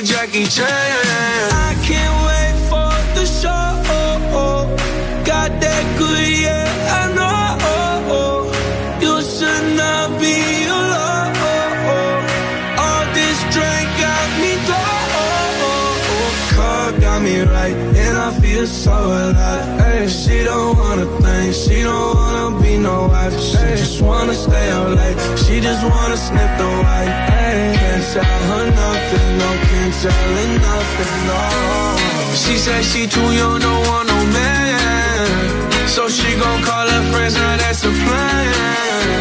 Jackie 0.03 0.45
Chan. 0.45 0.67
I 0.67 1.73
can't 1.87 2.15
wait 2.27 2.55
for 2.69 2.91
the 3.15 3.25
show. 3.25 3.67
Got 5.25 5.51
that 5.59 5.85
good, 5.97 6.27
yeah, 6.43 6.56
So 18.67 18.91
alive. 18.91 20.11
She 20.11 20.43
don't 20.43 20.77
wanna 20.77 21.05
think, 21.21 21.53
she 21.55 21.83
don't 21.83 22.15
wanna 22.15 22.61
be 22.61 22.77
no 22.77 23.07
wife. 23.07 23.33
She 23.39 23.57
just 23.81 24.01
wanna 24.01 24.33
stay 24.33 24.69
out 24.71 24.91
late, 24.91 25.17
she 25.43 25.61
just 25.61 25.83
wanna 25.83 26.17
sniff 26.17 26.51
the 26.59 26.69
white. 26.83 27.13
Hey, 27.31 27.75
can't 27.79 28.03
tell 28.13 28.41
her 28.51 28.65
nothing, 28.69 29.29
no, 29.39 29.49
can't 29.67 29.93
tell 30.03 30.33
her 30.37 30.49
nothing, 30.67 31.15
no. 31.29 31.41
She 32.35 32.57
said 32.57 32.83
she 32.83 33.07
too 33.07 33.29
young, 33.39 33.59
don't 33.59 33.87
want 33.87 34.07
no 34.09 34.19
man. 34.35 35.87
So 35.87 36.09
she 36.09 36.29
gon' 36.37 36.61
call 36.63 36.87
her 36.87 37.03
friends, 37.11 37.35
now 37.35 37.57
that's 37.57 37.83
a 37.83 37.91
plan. 38.03 39.17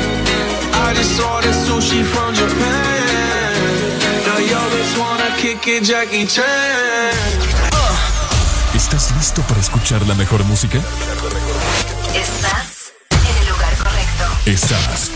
I 0.85 0.93
just 0.99 1.21
ordered 1.23 1.59
sushi 1.65 2.03
from 2.13 2.35
Japan. 2.35 3.55
Now 4.27 4.39
yo, 4.53 4.61
just 4.77 4.99
wanna 4.99 5.31
kick 5.39 5.67
it, 5.69 5.85
Jackie 5.85 6.27
Chan. 6.27 7.46
¿Estás 8.87 9.11
listo 9.17 9.43
para 9.43 9.59
escuchar 9.59 10.01
la 10.07 10.15
mejor 10.15 10.45
música? 10.45 10.79
Estás 12.15 12.93
en 13.11 13.37
el 13.43 13.49
lugar 13.49 13.77
correcto. 13.79 14.25
Estás. 14.47 15.11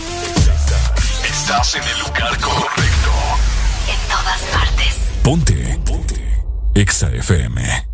Estás 1.23 1.75
en 1.75 1.83
el 1.83 1.99
lugar 1.99 2.37
correcto. 2.41 3.11
En 3.87 4.09
todas 4.09 4.41
partes. 4.51 4.95
Ponte. 5.23 5.79
Ponte. 5.85 6.43
Exa 6.75 7.11
FM. 7.11 7.87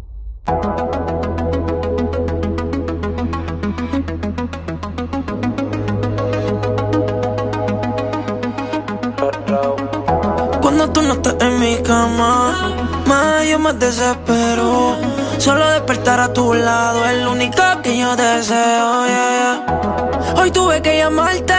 Cuando 10.60 10.90
tú 10.92 11.02
no 11.04 11.14
estás 11.14 11.36
en 11.40 11.60
mi 11.60 11.78
cama, 11.84 12.74
más 13.06 13.48
yo 13.48 13.60
me 13.60 13.74
desespero. 13.74 15.07
Solo 15.38 15.70
despertar 15.72 16.20
a 16.20 16.34
tu 16.34 16.54
lado 16.54 17.06
es 17.06 17.24
lo 17.24 17.32
único 17.32 17.62
que 17.84 17.98
yo 17.98 18.16
deseo. 18.16 19.06
yeah, 19.06 19.64
yeah. 19.66 20.34
Hoy 20.36 20.52
tuve 20.52 20.82
que 20.82 20.98
llamarte, 20.98 21.54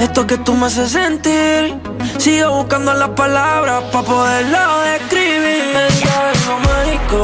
esto 0.00 0.26
que 0.26 0.36
tú 0.38 0.54
me 0.54 0.66
haces 0.66 0.90
sentir. 0.90 1.80
Sigo 2.18 2.50
buscando 2.56 2.92
las 2.94 3.10
palabras 3.10 3.82
para 3.92 4.04
poderlo 4.06 4.80
describir. 4.80 5.76
Es 5.88 6.02
algo 6.04 6.58
mágico 6.60 7.20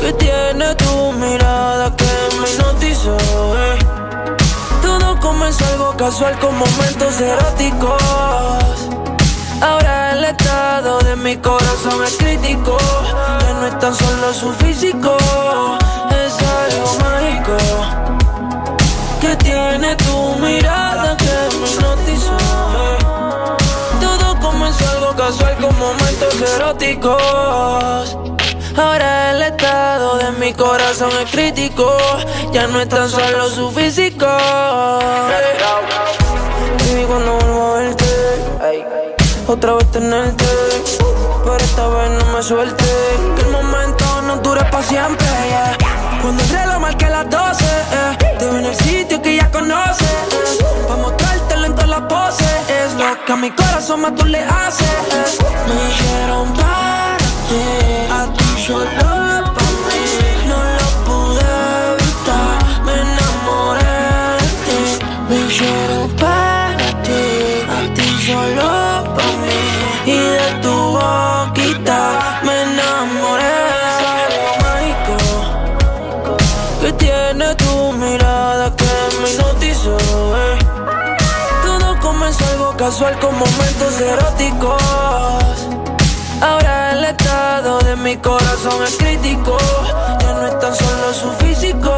que 0.00 0.12
tiene 0.14 0.74
tu 0.76 1.12
mirada 1.12 1.94
que 1.96 2.04
me 2.40 2.50
hipnotizó. 2.50 3.16
eh. 3.56 3.78
Todo 4.82 5.18
comenzó 5.20 5.64
algo 5.66 5.96
casual 5.96 6.38
con 6.38 6.56
momentos 6.58 7.20
eróticos. 7.20 8.49
El 10.30 10.36
estado 10.36 11.00
de 11.00 11.16
mi 11.16 11.36
corazón 11.38 12.04
es 12.04 12.16
crítico. 12.16 12.76
Ya 13.40 13.52
no 13.54 13.66
es 13.66 13.76
tan 13.80 13.92
solo 13.92 14.32
su 14.32 14.52
físico, 14.52 15.16
es 16.24 16.34
algo 16.62 16.94
mágico. 17.02 17.56
Que 19.20 19.34
tiene 19.36 19.96
tu 19.96 20.36
mirada 20.36 21.16
que 21.16 21.56
me 21.58 21.66
hipnotizó. 21.68 22.36
Todo 24.00 24.38
comenzó 24.40 24.88
algo 24.90 25.16
casual 25.16 25.56
con 25.56 25.76
momentos 25.76 26.40
eróticos. 26.54 28.16
Ahora 28.76 29.32
el 29.32 29.42
estado 29.42 30.16
de 30.18 30.30
mi 30.38 30.52
corazón 30.52 31.10
es 31.24 31.30
crítico. 31.32 31.92
Ya 32.52 32.68
no 32.68 32.80
es 32.80 32.88
tan 32.88 33.08
solo 33.10 33.48
su 33.48 33.68
físico. 33.72 34.26
Baby, 36.78 37.04
cuando 37.08 37.32
vuelvo 37.32 37.74
a 37.74 37.78
verte, 37.80 38.89
otra 39.50 39.74
vez 39.74 39.90
tenerte. 39.90 40.44
Pero 41.44 41.56
esta 41.56 41.88
vez 41.88 42.10
no 42.10 42.24
me 42.32 42.42
suelte. 42.42 42.84
Que 43.36 43.42
el 43.42 43.50
momento 43.50 44.04
no 44.26 44.36
dure 44.36 44.62
para 44.70 44.82
siempre. 44.84 45.26
yeah. 45.48 45.76
Cuando 46.22 46.42
el 46.42 46.48
reloj 46.50 46.78
marque 46.80 47.08
las 47.08 47.28
12, 47.28 47.64
eh, 47.64 48.36
te 48.38 48.44
veo 48.46 48.58
en 48.58 48.66
el 48.66 48.74
sitio 48.76 49.20
que 49.22 49.36
ya 49.36 49.50
conoces. 49.50 50.02
eh, 50.02 50.86
Pa' 50.88 50.96
mostrártelo 50.96 51.66
en 51.66 51.74
todas 51.74 51.88
las 51.90 52.00
poses. 52.02 52.48
Es 52.68 52.92
lo 52.94 53.24
que 53.24 53.32
a 53.32 53.36
mi 53.36 53.50
corazón 53.50 54.00
más 54.02 54.14
tú 54.14 54.24
le 54.26 54.42
haces. 54.42 54.82
eh. 54.88 55.38
Me 55.68 55.74
dijeron 55.88 56.52
para 56.54 57.16
a 58.20 58.26
ti 58.36 58.66
solo. 58.66 59.20
No 68.30 68.46
lo 68.62 68.79
me 71.84 72.62
enamoré. 72.62 73.56
Mágico 74.62 75.16
que 76.80 76.92
tiene 76.92 77.54
tu 77.56 77.92
mirada 77.92 78.74
que 78.76 78.84
me 79.22 79.30
hipnotizó. 79.30 79.96
eh. 80.36 80.58
Todo 81.64 81.98
comenzó 82.00 82.44
algo 82.52 82.76
casual 82.76 83.18
con 83.18 83.32
momentos 83.38 84.00
eróticos. 84.00 84.82
Ahora 86.40 86.92
el 86.92 87.04
estado 87.04 87.78
de 87.80 87.96
mi 87.96 88.16
corazón 88.16 88.82
es 88.84 88.96
crítico. 88.96 89.56
Ya 90.20 90.32
no 90.32 90.46
es 90.46 90.58
tan 90.58 90.74
solo 90.74 91.12
su 91.14 91.32
físico, 91.44 91.96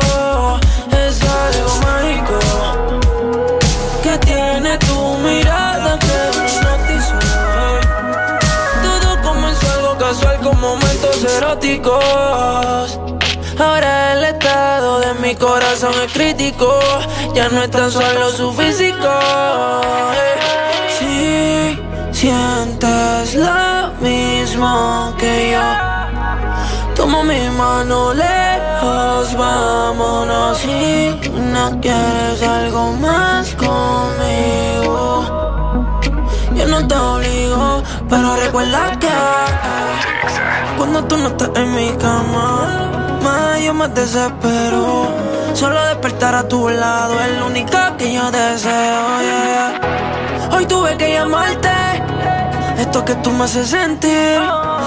Ahora 13.58 14.12
el 14.12 14.24
estado 14.24 15.00
de 15.00 15.14
mi 15.14 15.34
corazón 15.36 15.94
es 16.04 16.12
crítico. 16.12 16.78
Ya 17.34 17.48
no 17.48 17.62
es 17.62 17.70
tan 17.70 17.90
solo 17.90 18.28
su 18.30 18.52
físico. 18.52 19.08
eh. 20.14 20.36
Si 20.98 21.78
sientes 22.20 23.34
lo 23.34 23.92
mismo 24.00 25.14
que 25.18 25.52
yo, 25.52 26.94
toma 26.94 27.22
mi 27.22 27.48
mano 27.56 28.12
lejos, 28.12 29.34
vámonos. 29.34 30.58
Si 30.58 31.16
no 31.40 31.80
quieres 31.80 32.42
algo 32.42 32.92
más 32.92 33.54
conmigo. 33.54 35.51
No 36.72 36.88
te 36.88 36.94
obligo, 36.96 37.82
pero 38.08 38.34
recuerda 38.34 38.98
que 38.98 39.08
cuando 40.78 41.04
tú 41.04 41.18
no 41.18 41.28
estás 41.28 41.50
en 41.54 41.74
mi 41.74 41.90
cama, 41.98 42.90
más 43.22 43.60
yo 43.60 43.74
me 43.74 43.88
desespero. 43.88 45.06
Solo 45.52 45.84
despertar 45.88 46.34
a 46.34 46.48
tu 46.48 46.70
lado 46.70 47.20
es 47.20 47.38
lo 47.38 47.46
único 47.48 47.76
que 47.98 48.14
yo 48.14 48.30
deseo. 48.30 49.04
Hoy 50.52 50.64
tuve 50.64 50.96
que 50.96 51.12
llamarte, 51.12 51.68
esto 52.78 53.04
que 53.04 53.16
tú 53.16 53.30
me 53.32 53.44
haces 53.44 53.68
sentir. 53.68 54.40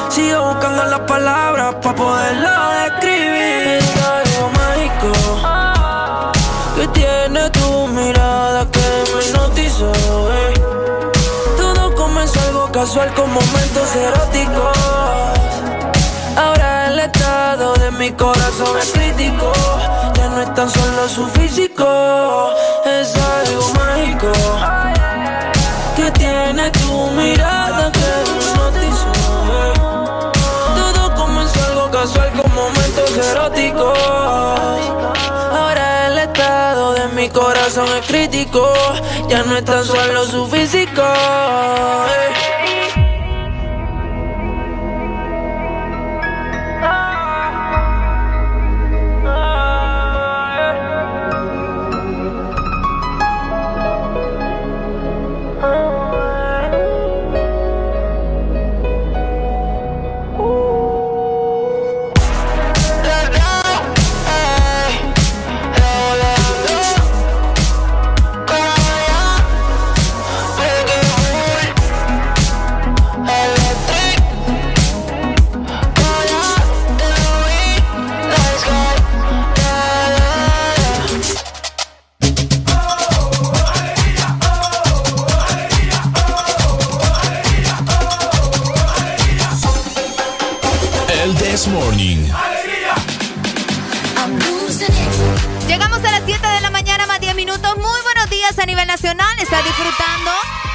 Sigo 0.09 0.43
buscando 0.43 0.85
las 0.85 1.01
palabras 1.01 1.75
para 1.83 1.95
poderlo 1.95 2.49
describir. 2.83 3.77
Es 3.77 3.95
algo 4.03 4.49
mágico 4.57 5.11
que 6.77 6.87
tiene 6.87 7.47
tu 7.51 7.87
mirada 7.89 8.65
que 8.71 8.79
me 9.13 9.23
hipnotizó. 9.23 10.24
Casual 12.85 13.11
con 13.15 13.33
momentos 13.33 13.95
eróticos. 13.95 14.77
Ahora 16.37 16.87
el 16.89 16.99
estado 16.99 17.73
de 17.73 17.89
mi 17.89 18.11
corazón 18.11 18.77
es 18.79 18.91
crítico. 18.91 19.51
Ya 20.13 20.29
no 20.29 20.41
es 20.41 20.53
tan 20.53 20.69
solo 20.69 21.09
su 21.09 21.25
físico, 21.29 22.51
es 22.85 23.15
algo 23.15 23.65
mágico. 23.73 24.31
Que 25.95 26.11
tiene 26.11 26.69
tu 26.69 27.09
mirada 27.21 27.91
que 27.91 28.09
hipnotizó. 28.29 29.11
eh. 29.49 29.73
Todo 30.75 31.15
comenzó 31.15 31.65
algo 31.65 31.89
casual 31.89 32.31
con 32.39 32.53
momentos 32.53 33.17
eróticos. 33.31 33.97
Ahora 35.59 36.07
el 36.07 36.19
estado 36.19 36.93
de 36.93 37.07
mi 37.15 37.29
corazón 37.29 37.87
es 37.99 38.05
crítico. 38.05 38.71
Ya 39.27 39.41
no 39.41 39.57
es 39.57 39.65
tan 39.65 39.83
solo 39.83 40.25
su 40.27 40.45
físico. 40.45 41.01
Morning. 91.95 92.27
Llegamos 95.65 95.99
a 95.99 96.11
las 96.11 96.23
7 96.25 96.45
de 96.45 96.61
la 96.61 96.69
mañana 96.69 97.05
más 97.05 97.21
10 97.21 97.35
minutos. 97.35 97.77
Muy 97.77 98.01
buenos 98.03 98.29
días 98.29 98.59
a 98.59 98.65
nivel 98.65 98.85
nacional. 98.85 99.39
Está 99.39 99.61
disfrutando 99.61 100.31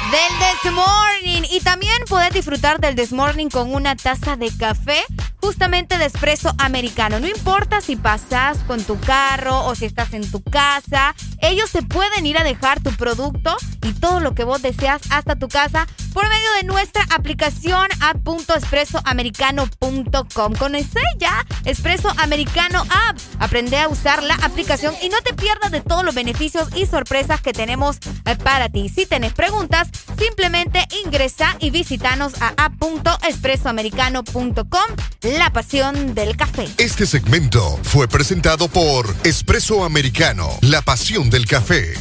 del 0.09 0.39
This 0.39 0.71
Morning. 0.71 1.47
y 1.51 1.59
también 1.59 1.95
puedes 2.09 2.33
disfrutar 2.33 2.79
del 2.79 2.95
This 2.95 3.13
Morning 3.13 3.49
con 3.49 3.71
una 3.71 3.95
taza 3.95 4.35
de 4.35 4.49
café 4.57 5.03
justamente 5.41 5.97
de 5.97 6.05
espresso 6.05 6.53
americano. 6.57 7.19
No 7.19 7.27
importa 7.27 7.81
si 7.81 7.95
pasas 7.95 8.57
con 8.59 8.81
tu 8.83 8.99
carro 8.99 9.65
o 9.65 9.75
si 9.75 9.85
estás 9.85 10.13
en 10.13 10.29
tu 10.29 10.41
casa, 10.41 11.15
ellos 11.41 11.71
te 11.71 11.81
pueden 11.81 12.25
ir 12.25 12.37
a 12.37 12.43
dejar 12.43 12.81
tu 12.81 12.91
producto 12.91 13.55
y 13.83 13.93
todo 13.93 14.19
lo 14.19 14.35
que 14.35 14.43
vos 14.43 14.61
deseas 14.61 15.01
hasta 15.09 15.35
tu 15.35 15.47
casa 15.47 15.87
por 16.13 16.29
medio 16.29 16.51
de 16.59 16.67
nuestra 16.67 17.03
aplicación 17.09 17.87
app.espressoamericano.com. 18.01 20.55
Conoce 20.55 20.99
ya 21.17 21.45
Espresso 21.65 22.09
Americano 22.17 22.83
App. 23.07 23.17
Aprende 23.39 23.77
a 23.77 23.87
usar 23.87 24.21
la 24.23 24.35
aplicación 24.35 24.93
y 25.01 25.09
no 25.09 25.19
te 25.21 25.33
pierdas 25.33 25.71
de 25.71 25.81
todos 25.81 26.05
los 26.05 26.13
beneficios 26.13 26.67
y 26.75 26.85
sorpresas 26.85 27.41
que 27.41 27.53
tenemos 27.53 27.97
eh, 28.25 28.35
para 28.35 28.69
ti. 28.69 28.89
Si 28.89 29.05
tenés 29.05 29.31
preguntas, 29.33 29.87
simplemente 30.17 30.85
ingresa 31.03 31.55
y 31.59 31.71
visitanos 31.71 32.33
a 32.41 32.53
app.espressoamericano.com 32.57 34.81
la 35.37 35.51
pasión 35.51 36.13
del 36.13 36.35
café. 36.35 36.67
Este 36.77 37.05
segmento 37.05 37.79
fue 37.83 38.07
presentado 38.07 38.67
por 38.67 39.13
Espresso 39.23 39.83
Americano, 39.83 40.49
la 40.61 40.81
pasión 40.81 41.29
del 41.29 41.45
café. 41.45 41.93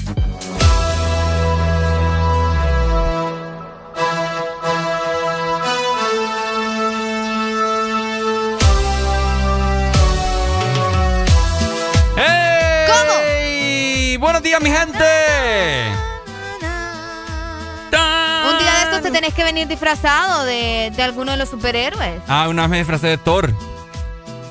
¡Hey! 12.16 14.16
Buenos 14.18 14.42
días, 14.42 14.60
mi 14.60 14.70
gente. 14.70 15.19
Tenés 19.30 19.34
que 19.34 19.44
venir 19.44 19.68
disfrazado 19.68 20.44
de, 20.44 20.92
de 20.94 21.02
alguno 21.02 21.30
de 21.32 21.36
los 21.38 21.48
superhéroes. 21.48 22.20
Ah, 22.26 22.48
una 22.48 22.62
vez 22.62 22.70
me 22.70 22.78
disfracé 22.78 23.06
de 23.08 23.18
Thor. 23.18 23.52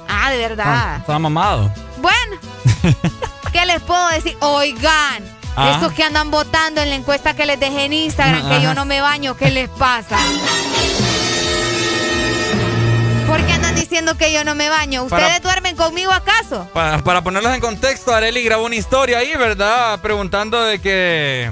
Ah, 0.08 0.32
de 0.32 0.38
verdad. 0.38 0.98
Estaba 0.98 1.20
mamado. 1.20 1.72
Bueno, 1.98 2.38
¿qué 3.52 3.66
les 3.66 3.82
puedo 3.82 4.08
decir? 4.10 4.38
Oigan, 4.42 5.38
Ah. 5.56 5.76
esos 5.78 5.92
que 5.94 6.04
andan 6.04 6.32
votando 6.32 6.80
en 6.80 6.90
la 6.90 6.96
encuesta 6.96 7.34
que 7.36 7.46
les 7.46 7.60
dejé 7.60 7.86
en 7.86 7.94
Instagram, 7.94 8.48
que 8.50 8.62
yo 8.62 8.74
no 8.74 8.86
me 8.86 9.02
baño, 9.02 9.36
¿qué 9.36 9.50
les 9.50 9.68
pasa? 9.68 10.18
¿Por 13.28 13.46
qué 13.46 13.54
andan 13.54 13.76
diciendo 13.76 14.16
que 14.16 14.32
yo 14.32 14.46
no 14.46 14.56
me 14.56 14.70
baño? 14.70 15.04
¿Ustedes 15.04 15.24
Para- 15.24 15.40
duermen 15.40 15.76
conmigo 15.76 16.12
acaso? 16.14 16.70
Para, 16.74 17.04
para 17.04 17.22
ponerlos 17.24 17.54
en 17.54 17.60
contexto, 17.60 18.14
Areli 18.14 18.44
grabó 18.44 18.66
una 18.66 18.76
historia 18.76 19.18
ahí, 19.18 19.36
¿verdad? 19.36 20.00
Preguntando 20.00 20.64
de 20.64 20.80
que... 20.80 21.52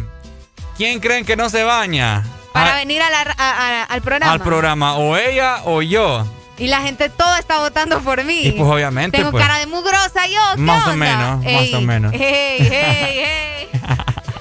¿Quién 0.78 1.00
creen 1.02 1.26
que 1.26 1.36
no 1.36 1.50
se 1.50 1.64
baña? 1.64 2.24
Para 2.60 2.74
Ah, 2.74 2.76
venir 2.78 3.02
a 3.02 3.10
la- 3.10 3.36
a- 3.38 3.82
a- 3.82 3.84
al 3.84 4.02
programa. 4.02 4.34
al 4.34 4.40
programa. 4.42 4.96
O 4.98 5.16
ella 5.18 5.62
o 5.66 5.82
yo. 5.82 6.26
Y 6.58 6.68
la 6.68 6.82
gente 6.82 7.10
toda 7.10 7.38
está 7.40 7.60
votando 7.60 8.02
por 8.02 8.24
mí. 8.24 8.40
Y 8.44 8.52
pues, 8.54 8.70
obviamente, 8.70 9.18
Tengo 9.18 9.32
pues. 9.32 9.44
cara 9.46 9.60
de 9.60 9.68
mugrosa 9.68 10.26
yo. 10.28 10.42
¿qué 10.56 10.62
Más 10.62 10.88
o 10.88 10.96
menos, 10.96 11.44
más 11.44 11.74
o 11.74 11.82
menos. 11.82 12.14
ey, 12.14 12.20
ey. 12.60 13.68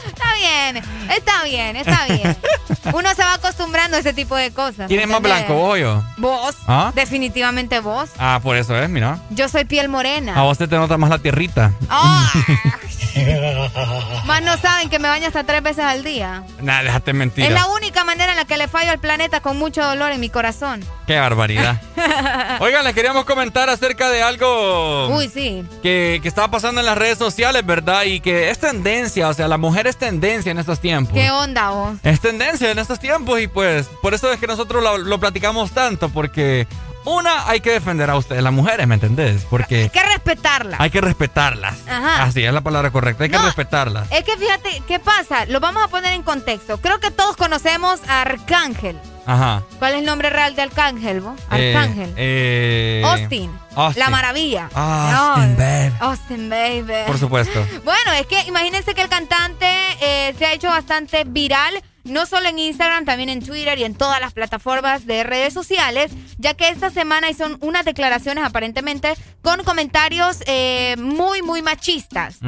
Está 0.07 0.35
bien, 0.35 0.77
está 1.11 1.45
bien, 1.45 1.77
está 1.77 2.05
bien. 2.07 2.37
Uno 2.93 3.15
se 3.15 3.23
va 3.23 3.35
acostumbrando 3.35 3.97
a 3.97 4.01
ese 4.01 4.13
tipo 4.13 4.35
de 4.37 4.51
cosas. 4.51 4.89
¿Quién 4.89 5.01
es 5.01 5.09
más 5.09 5.21
blanco, 5.23 5.55
vos 5.55 5.75
o 5.75 5.77
yo? 5.77 6.03
Vos. 6.19 6.57
¿Ah? 6.67 6.91
Definitivamente 6.95 7.81
vos. 7.81 8.11
Ah, 8.19 8.41
por 8.43 8.57
eso 8.57 8.77
es, 8.81 8.89
mira. 8.89 9.19
Yo 9.31 9.49
soy 9.49 9.65
piel 9.65 9.87
A 9.87 9.89
morena. 9.89 10.43
vos 10.43 10.59
te, 10.59 10.67
te 10.69 10.77
nota 10.77 10.97
más 10.99 11.11
la 11.11 11.19
tierrita. 11.19 11.73
Ah. 11.89 12.31
Más 14.27 14.43
no 14.43 14.57
saben 14.59 14.89
que 14.91 14.99
me 14.99 15.09
baño 15.09 15.27
hasta 15.27 15.45
tres 15.45 15.63
veces 15.63 15.85
al 15.85 16.05
día. 16.05 16.43
Nah, 16.61 16.83
déjate 16.83 17.13
mentir. 17.13 17.45
Es 17.45 17.51
la 17.51 17.67
única 17.67 18.05
manera 18.05 18.33
en 18.33 18.37
la 18.37 18.45
que 18.45 18.57
le 18.57 18.69
fallo 18.69 18.91
al 18.91 18.99
planeta 18.99 19.41
con 19.41 19.57
mucho 19.57 19.83
dolor 19.83 20.13
en 20.13 20.21
mi 20.21 20.29
corazón. 20.29 20.85
Qué 21.07 21.19
barbaridad. 21.19 21.81
Oigan, 22.61 22.85
les 22.85 22.95
queríamos 22.95 23.25
comentar 23.25 23.71
acerca 23.71 24.11
de 24.11 24.23
algo 24.23 25.09
Uy, 25.09 25.29
sí. 25.29 25.65
que, 25.83 26.21
que 26.23 26.29
estaba 26.29 26.51
pasando 26.51 26.81
en 26.81 26.87
las 26.87 26.99
redes 26.99 27.19
sociales, 27.19 27.65
¿verdad? 27.65 28.05
Y 28.05 28.21
que 28.21 28.51
es 28.51 28.59
tendencia, 28.59 29.29
o 29.29 29.35
sea, 29.35 29.49
la 29.49 29.59
mujer 29.59 29.87
es 29.87 29.97
tendencia 29.97 30.51
en 30.53 30.59
estos 30.59 30.81
tiempos. 30.81 31.15
¿Qué 31.15 31.31
onda 31.31 31.71
vos? 31.71 31.97
Es 32.03 32.21
tendencia 32.21 32.71
en 32.71 32.79
estos 32.79 32.99
tiempos 32.99 33.41
y 33.41 33.47
pues 33.49 33.87
por 34.03 34.15
eso 34.15 34.33
es 34.33 34.41
que 34.41 34.47
nosotros 34.47 34.83
lo, 34.83 34.99
lo 34.99 35.21
platicamos 35.21 35.73
tanto, 35.73 36.09
porque 36.09 36.67
una, 37.07 37.49
hay 37.49 37.61
que 37.61 37.71
defender 37.73 38.11
a 38.11 38.17
ustedes, 38.17 38.43
las 38.43 38.53
mujeres, 38.53 38.87
¿me 38.87 38.95
entendés? 38.95 39.47
Porque 39.49 39.85
Hay 39.85 39.89
que 39.91 40.03
respetarla. 40.03 40.77
hay 40.79 40.91
que 40.91 41.01
respetarlas. 41.01 41.77
Ajá. 41.89 42.25
Así 42.25 42.45
es 42.45 42.53
la 42.53 42.61
palabra 42.61 42.91
correcta, 42.91 43.25
hay 43.25 43.31
que 43.31 43.39
respetarlas. 43.39 44.07
Es 44.11 44.25
que 44.25 44.37
fíjate, 44.37 44.83
¿qué 44.87 44.99
pasa? 44.99 45.47
Lo 45.47 45.61
vamos 45.61 45.83
a 45.85 45.89
poner 45.89 46.13
en 46.13 46.23
contexto. 46.23 46.79
Creo 46.79 47.01
que 47.01 47.11
todos 47.11 47.37
conocemos 47.37 48.01
a 48.09 48.23
Arcángel. 48.23 48.99
Ajá. 49.29 49.63
¿Cuál 49.81 49.95
es 49.95 49.99
el 50.01 50.05
nombre 50.07 50.31
real 50.31 50.55
de 50.55 50.63
Arcángel, 50.63 51.21
vos? 51.21 51.39
Eh, 51.53 51.75
Arcángel. 51.77 52.13
eh, 52.17 53.03
Austin. 53.05 53.51
Austin. 53.75 54.01
La 54.05 54.11
maravilla. 54.11 54.69
Austin, 54.73 55.51
No, 55.53 55.57
babe. 55.59 55.93
Austin, 55.99 56.49
baby. 56.51 57.07
Por 57.09 57.19
supuesto. 57.19 57.67
Bueno, 57.85 58.13
es 58.21 58.27
que 58.27 58.41
imagínense 58.47 58.95
que 58.95 59.03
el 59.03 59.09
cantante 59.09 59.67
eh, 60.01 60.35
se 60.39 60.47
ha 60.47 60.53
hecho 60.53 60.69
bastante 60.69 61.25
viral, 61.27 61.75
no 62.07 62.27
solo 62.27 62.49
en 62.49 62.59
Instagram, 62.59 63.05
también 63.05 63.29
en 63.29 63.45
Twitter 63.45 63.79
y 63.79 63.85
en 63.85 63.95
todas 63.95 64.21
las 64.21 64.33
plataformas 64.33 65.07
de 65.07 65.23
redes 65.25 65.53
sociales, 65.53 66.11
ya 66.39 66.55
que 66.55 66.69
esta 66.69 66.91
semana 66.91 67.29
hizo 67.31 67.47
unas 67.61 67.85
declaraciones 67.85 68.45
aparentemente 68.45 69.15
con 69.43 69.63
comentarios 69.65 70.39
eh, 70.47 70.97
muy, 70.99 71.43
muy 71.43 71.63
machistas. 71.63 72.39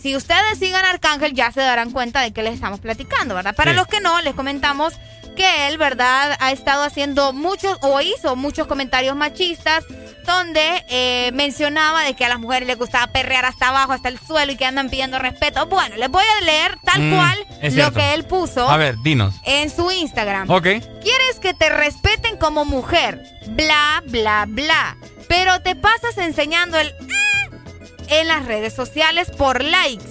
Si 0.00 0.16
ustedes 0.16 0.58
sigan 0.58 0.84
a 0.84 0.90
Arcángel 0.90 1.32
ya 1.34 1.50
se 1.52 1.60
darán 1.60 1.90
cuenta 1.90 2.20
de 2.20 2.32
que 2.32 2.42
les 2.42 2.54
estamos 2.54 2.80
platicando, 2.80 3.34
¿verdad? 3.34 3.54
Para 3.54 3.70
Sí. 3.72 3.76
los 3.76 3.86
que 3.86 4.00
no, 4.00 4.20
les 4.22 4.34
comentamos 4.34 4.94
que 5.34 5.68
él, 5.68 5.78
¿verdad? 5.78 6.36
Ha 6.40 6.52
estado 6.52 6.82
haciendo 6.82 7.32
muchos 7.32 7.78
o 7.82 8.00
hizo 8.00 8.36
muchos 8.36 8.66
comentarios 8.66 9.16
machistas 9.16 9.84
donde 10.24 10.84
eh, 10.88 11.30
mencionaba 11.34 12.02
de 12.04 12.14
que 12.14 12.24
a 12.24 12.28
las 12.28 12.38
mujeres 12.38 12.66
les 12.68 12.78
gustaba 12.78 13.08
perrear 13.12 13.44
hasta 13.44 13.68
abajo, 13.68 13.92
hasta 13.92 14.08
el 14.08 14.18
suelo 14.20 14.52
y 14.52 14.56
que 14.56 14.64
andan 14.64 14.88
pidiendo 14.88 15.18
respeto. 15.18 15.66
Bueno, 15.66 15.96
les 15.96 16.08
voy 16.10 16.24
a 16.40 16.44
leer 16.44 16.78
tal 16.84 17.02
Mm, 17.02 17.14
cual 17.14 17.46
lo 17.72 17.92
que 17.92 18.14
él 18.14 18.24
puso 18.24 18.68
A 18.68 18.76
ver, 18.76 18.96
dinos. 19.02 19.34
en 19.44 19.68
su 19.70 19.90
Instagram. 19.90 20.48
Ok. 20.50 20.62
¿Quieres 20.62 21.38
que 21.40 21.54
te 21.54 21.68
respeten 21.70 22.36
como 22.36 22.64
mujer? 22.64 23.22
Bla, 23.48 24.02
bla, 24.06 24.44
bla. 24.48 24.96
Pero 25.28 25.60
te 25.62 25.74
pasas 25.74 26.18
enseñando 26.18 26.78
el 26.78 26.92
"mm" 27.00 28.12
en 28.12 28.28
las 28.28 28.44
redes 28.46 28.74
sociales 28.74 29.30
por 29.30 29.64
likes. 29.64 30.04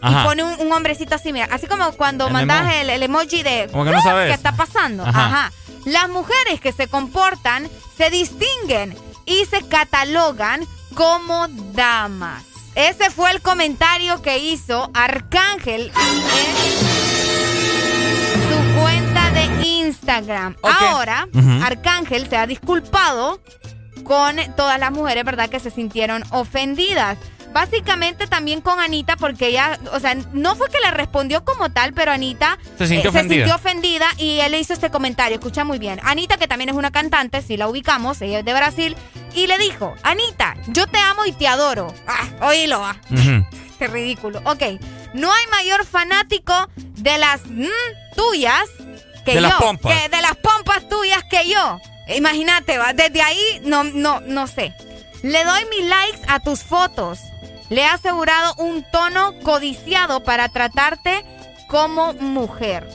Ajá. 0.00 0.20
Y 0.22 0.24
pone 0.26 0.42
un, 0.44 0.60
un 0.66 0.72
hombrecito 0.72 1.14
así, 1.14 1.32
mira, 1.32 1.48
así 1.50 1.66
como 1.66 1.92
cuando 1.92 2.26
El 2.28 2.32
mandas 2.32 2.72
el, 2.74 2.90
el 2.90 3.02
emoji 3.02 3.42
de 3.42 3.68
Como 3.70 3.84
que 3.84 3.90
no 3.90 3.98
"Ah, 3.98 4.02
sabes". 4.02 4.28
¿qué 4.28 4.34
está 4.34 4.52
pasando? 4.56 5.04
Ajá. 5.04 5.26
Ajá. 5.26 5.52
Las 5.84 6.08
mujeres 6.08 6.60
que 6.60 6.72
se 6.72 6.86
comportan 6.88 7.68
se 7.96 8.10
distinguen 8.10 8.96
y 9.26 9.44
se 9.46 9.62
catalogan 9.68 10.66
como 10.94 11.48
damas. 11.72 12.44
Ese 12.74 13.10
fue 13.10 13.30
el 13.32 13.40
comentario 13.42 14.22
que 14.22 14.38
hizo 14.38 14.90
Arcángel 14.94 15.90
en 18.34 18.48
su 18.48 18.80
cuenta 18.80 19.30
de 19.32 19.44
Instagram. 19.66 20.56
Ahora. 20.62 21.28
Arcángel 21.64 22.28
se 22.28 22.36
ha 22.36 22.46
disculpado 22.46 23.40
con 24.04 24.36
todas 24.56 24.78
las 24.78 24.92
mujeres, 24.92 25.24
¿verdad? 25.24 25.48
Que 25.48 25.60
se 25.60 25.70
sintieron 25.70 26.22
ofendidas. 26.30 27.18
Básicamente 27.52 28.26
también 28.26 28.60
con 28.60 28.78
Anita, 28.78 29.16
porque 29.16 29.48
ella, 29.48 29.78
o 29.92 30.00
sea, 30.00 30.14
no 30.32 30.54
fue 30.54 30.68
que 30.68 30.78
le 30.80 30.90
respondió 30.90 31.44
como 31.44 31.70
tal, 31.70 31.92
pero 31.92 32.12
Anita 32.12 32.58
Se 32.76 32.86
sintió 32.86 33.10
se 33.10 33.18
ofendida. 33.18 33.44
sintió 33.44 33.54
ofendida 33.56 34.06
y 34.18 34.40
él 34.40 34.52
le 34.52 34.60
hizo 34.60 34.72
este 34.74 34.90
comentario. 34.90 35.36
Escucha 35.38 35.64
muy 35.64 35.78
bien. 35.78 35.98
Anita, 36.04 36.36
que 36.36 36.46
también 36.46 36.68
es 36.70 36.76
una 36.76 36.90
cantante, 36.90 37.42
si 37.42 37.56
la 37.56 37.68
ubicamos, 37.68 38.20
ella 38.22 38.40
es 38.40 38.44
de 38.44 38.52
Brasil, 38.54 38.96
y 39.34 39.46
le 39.46 39.58
dijo, 39.58 39.94
Anita, 40.02 40.56
yo 40.68 40.86
te 40.86 40.98
amo 40.98 41.24
y 41.26 41.32
te 41.32 41.48
adoro. 41.48 41.92
Ah, 42.06 42.46
oílo, 42.46 42.84
ah. 42.84 42.96
Qué 43.78 43.86
ridículo. 43.86 44.40
Ok, 44.44 44.62
no 45.14 45.32
hay 45.32 45.46
mayor 45.50 45.86
fanático 45.86 46.52
de 46.76 47.16
las 47.18 47.40
mm, 47.46 47.64
tuyas 48.16 48.64
que 49.24 49.32
De 49.34 49.36
yo. 49.36 49.40
las 49.42 49.54
pompas. 49.54 49.92
Que 50.02 50.08
de 50.08 50.20
las 50.22 50.36
pompas 50.36 50.88
tuyas 50.88 51.22
que 51.30 51.48
yo. 51.48 51.80
Imagínate, 52.16 52.76
va. 52.78 52.92
Desde 52.92 53.22
ahí, 53.22 53.60
no, 53.64 53.84
no, 53.84 54.20
no 54.20 54.46
sé. 54.46 54.74
Le 55.22 55.44
doy 55.44 55.60
mis 55.70 55.86
likes 55.88 56.20
a 56.28 56.40
tus 56.40 56.62
fotos. 56.62 57.18
Le 57.70 57.82
he 57.82 57.86
asegurado 57.86 58.54
un 58.58 58.84
tono 58.90 59.34
codiciado 59.42 60.22
para 60.22 60.48
tratarte 60.48 61.24
como 61.68 62.14
mujer. 62.14 62.88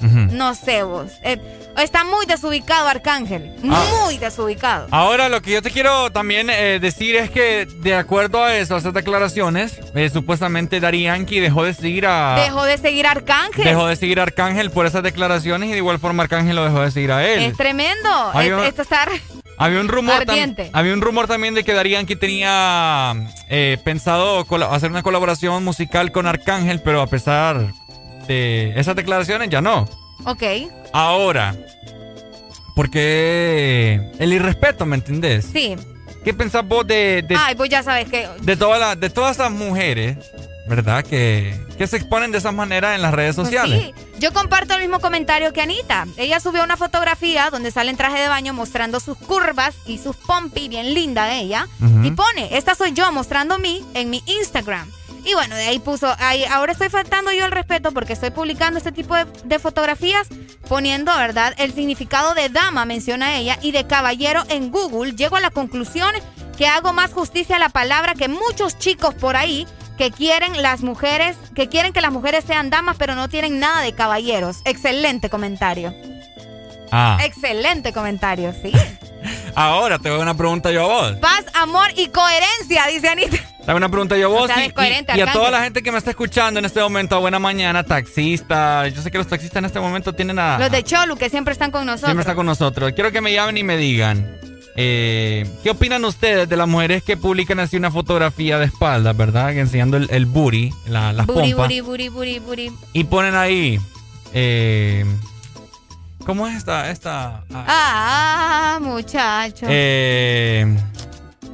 No 0.00 0.54
sé 0.54 0.82
vos. 0.82 1.12
Eh, 1.22 1.38
está 1.78 2.04
muy 2.04 2.26
desubicado, 2.26 2.88
Arcángel. 2.88 3.56
Ah. 3.70 3.84
Muy 4.04 4.18
desubicado. 4.18 4.86
Ahora, 4.90 5.30
lo 5.30 5.40
que 5.40 5.52
yo 5.52 5.62
te 5.62 5.70
quiero 5.70 6.10
también 6.12 6.50
eh, 6.50 6.78
decir 6.78 7.16
es 7.16 7.30
que, 7.30 7.66
de 7.66 7.94
acuerdo 7.94 8.44
a 8.44 8.54
eso, 8.54 8.74
a 8.74 8.78
esas 8.78 8.92
declaraciones, 8.92 9.78
eh, 9.94 10.10
supuestamente 10.12 10.78
Dari 10.80 11.04
Yankee 11.04 11.40
dejó 11.40 11.64
de 11.64 11.72
seguir 11.72 12.06
a. 12.06 12.34
Dejó 12.44 12.64
de 12.64 12.76
seguir 12.76 13.06
a 13.06 13.12
Arcángel. 13.12 13.64
dejó 13.64 13.86
de 13.86 13.96
seguir 13.96 14.20
a 14.20 14.24
Arcángel 14.24 14.70
por 14.70 14.84
esas 14.84 15.02
declaraciones 15.02 15.70
y 15.70 15.72
de 15.72 15.78
igual 15.78 15.98
forma 15.98 16.24
Arcángel 16.24 16.56
lo 16.56 16.64
dejó 16.64 16.82
de 16.82 16.90
seguir 16.90 17.12
a 17.12 17.26
él. 17.26 17.42
Es 17.44 17.56
tremendo. 17.56 18.30
Hay 18.34 18.48
Es- 18.48 18.52
un- 18.54 18.64
Esto 18.64 18.82
está... 18.82 19.06
Había 19.56 19.80
un 19.80 19.88
rumor 19.88 20.24
tam- 20.24 20.70
había 20.72 20.92
un 20.92 21.00
rumor 21.00 21.26
también 21.28 21.54
de 21.54 21.62
que 21.64 21.72
Dari 21.74 21.90
Yankee 21.90 22.16
tenía 22.16 23.14
eh, 23.48 23.78
pensado 23.84 24.44
hacer 24.70 24.90
una 24.90 25.02
colaboración 25.02 25.62
musical 25.64 26.10
con 26.12 26.26
Arcángel, 26.26 26.80
pero 26.82 27.00
a 27.00 27.06
pesar 27.06 27.72
de 28.26 28.72
esas 28.76 28.96
declaraciones 28.96 29.48
ya 29.50 29.60
no. 29.60 29.88
Ok. 30.24 30.42
Ahora, 30.92 31.54
porque 32.74 34.00
el 34.18 34.32
irrespeto, 34.32 34.86
¿me 34.86 34.96
entendés? 34.96 35.46
Sí. 35.52 35.76
¿Qué 36.24 36.32
pensás 36.34 36.66
vos 36.66 36.86
de, 36.86 37.22
de, 37.22 37.36
Ay, 37.38 37.54
pues 37.54 37.68
ya 37.70 37.82
sabes 37.82 38.08
que... 38.08 38.26
de, 38.40 38.56
todas 38.56 38.80
las- 38.80 38.98
de 38.98 39.10
todas 39.10 39.36
esas 39.36 39.50
mujeres, 39.50 40.16
verdad, 40.66 41.04
que, 41.04 41.58
que 41.76 41.86
se 41.86 41.96
exponen 41.96 42.32
de 42.32 42.38
esa 42.38 42.52
manera 42.52 42.94
en 42.94 43.02
las 43.02 43.12
redes 43.12 43.36
Pues 43.36 43.48
sociales? 43.48 43.82
sí, 43.82 43.94
yo 44.18 44.32
comparto 44.32 44.74
el 44.74 44.80
mismo 44.80 45.00
comentario 45.00 45.52
que 45.52 45.60
Anita. 45.60 46.06
Ella 46.16 46.40
subió 46.40 46.64
una 46.64 46.76
fotografía 46.76 47.50
donde 47.50 47.70
sale 47.70 47.90
en 47.90 47.96
traje 47.96 48.20
de 48.20 48.28
baño 48.28 48.54
mostrando 48.54 49.00
sus 49.00 49.18
curvas 49.18 49.74
y 49.86 49.98
sus 49.98 50.16
pompi, 50.16 50.68
bien 50.68 50.94
linda 50.94 51.26
de 51.26 51.38
ella. 51.40 51.68
Y 52.02 52.10
pone, 52.12 52.56
esta 52.56 52.74
soy 52.74 52.92
yo 52.92 53.10
mostrando 53.12 53.58
mí 53.58 53.84
en 53.94 54.10
mi 54.10 54.22
Instagram. 54.26 54.90
Y 55.26 55.32
bueno, 55.32 55.56
de 55.56 55.64
ahí 55.64 55.78
puso, 55.78 56.14
ahí, 56.18 56.44
ahora 56.44 56.72
estoy 56.72 56.90
faltando 56.90 57.32
yo 57.32 57.46
el 57.46 57.50
respeto 57.50 57.92
porque 57.92 58.12
estoy 58.12 58.30
publicando 58.30 58.76
este 58.76 58.92
tipo 58.92 59.14
de, 59.16 59.24
de 59.44 59.58
fotografías 59.58 60.28
poniendo, 60.68 61.16
¿verdad? 61.16 61.54
El 61.56 61.72
significado 61.72 62.34
de 62.34 62.50
dama, 62.50 62.84
menciona 62.84 63.34
ella, 63.36 63.58
y 63.62 63.72
de 63.72 63.86
caballero 63.86 64.44
en 64.50 64.70
Google. 64.70 65.14
Llego 65.16 65.36
a 65.36 65.40
la 65.40 65.48
conclusión 65.50 66.10
que 66.58 66.66
hago 66.66 66.92
más 66.92 67.12
justicia 67.12 67.56
a 67.56 67.58
la 67.58 67.70
palabra 67.70 68.14
que 68.14 68.28
muchos 68.28 68.78
chicos 68.78 69.14
por 69.14 69.34
ahí 69.36 69.66
que 69.98 70.10
quieren 70.10 70.60
las 70.62 70.82
mujeres, 70.82 71.36
que 71.54 71.68
quieren 71.68 71.92
que 71.92 72.00
las 72.00 72.12
mujeres 72.12 72.44
sean 72.44 72.70
damas, 72.70 72.96
pero 72.98 73.14
no 73.14 73.28
tienen 73.28 73.60
nada 73.60 73.80
de 73.82 73.92
caballeros. 73.92 74.58
Excelente 74.64 75.30
comentario. 75.30 75.94
Ah, 76.90 77.18
Excelente 77.24 77.92
comentario, 77.92 78.52
sí. 78.62 78.70
ahora 79.54 79.98
te 79.98 80.08
hago 80.08 80.20
una 80.22 80.34
pregunta 80.36 80.70
yo 80.70 80.82
a 80.82 80.86
vos. 81.10 81.12
Paz, 81.16 81.44
amor 81.54 81.88
y 81.96 82.08
coherencia, 82.08 82.86
dice 82.88 83.08
Anita. 83.08 83.36
Te 83.64 83.70
hago 83.70 83.78
una 83.78 83.88
pregunta 83.88 84.16
yo 84.16 84.26
a 84.26 84.40
vos 84.40 84.46
sea, 84.46 84.64
y- 84.66 85.18
y, 85.18 85.20
a 85.22 85.32
toda 85.32 85.50
la 85.50 85.62
gente 85.62 85.82
que 85.82 85.90
me 85.90 85.98
está 85.98 86.10
escuchando 86.10 86.58
en 86.60 86.66
este 86.66 86.80
momento, 86.80 87.18
buena 87.20 87.38
mañana, 87.38 87.82
taxista. 87.82 88.86
Yo 88.88 89.00
sé 89.02 89.10
que 89.10 89.18
los 89.18 89.26
taxistas 89.26 89.56
en 89.58 89.64
este 89.64 89.80
momento 89.80 90.12
tienen 90.12 90.38
a... 90.38 90.58
Los 90.58 90.70
de 90.70 90.82
Cholu, 90.84 91.16
que 91.16 91.30
siempre 91.30 91.52
están 91.52 91.70
con 91.70 91.86
nosotros. 91.86 92.08
Siempre 92.10 92.22
está 92.22 92.34
con 92.34 92.46
nosotros. 92.46 92.92
Quiero 92.94 93.10
que 93.10 93.20
me 93.22 93.32
llamen 93.32 93.56
y 93.56 93.62
me 93.62 93.76
digan. 93.76 94.38
Eh, 94.76 95.48
¿Qué 95.62 95.70
opinan 95.70 96.04
ustedes 96.04 96.48
de 96.48 96.56
las 96.56 96.66
mujeres 96.68 97.02
que 97.02 97.16
publican 97.16 97.60
así 97.60 97.76
una 97.76 97.90
fotografía 97.90 98.58
de 98.58 98.66
espalda, 98.66 99.12
verdad? 99.12 99.52
Enseñando 99.56 99.96
el, 99.96 100.08
el 100.10 100.26
booty, 100.26 100.72
la- 100.86 101.12
las 101.12 101.26
Buri, 101.26 101.50
pompas. 101.52 101.66
buri, 101.68 101.80
buri, 101.80 102.08
buri, 102.08 102.38
buri. 102.40 102.72
Y 102.92 103.04
ponen 103.04 103.34
ahí. 103.36 103.80
eh, 104.32 105.04
¿Cómo 106.26 106.48
es 106.48 106.56
esta? 106.56 106.90
esta 106.90 107.44
ah, 107.52 107.64
Ah, 107.68 108.78
muchacho. 108.80 109.66
eh, 109.68 110.66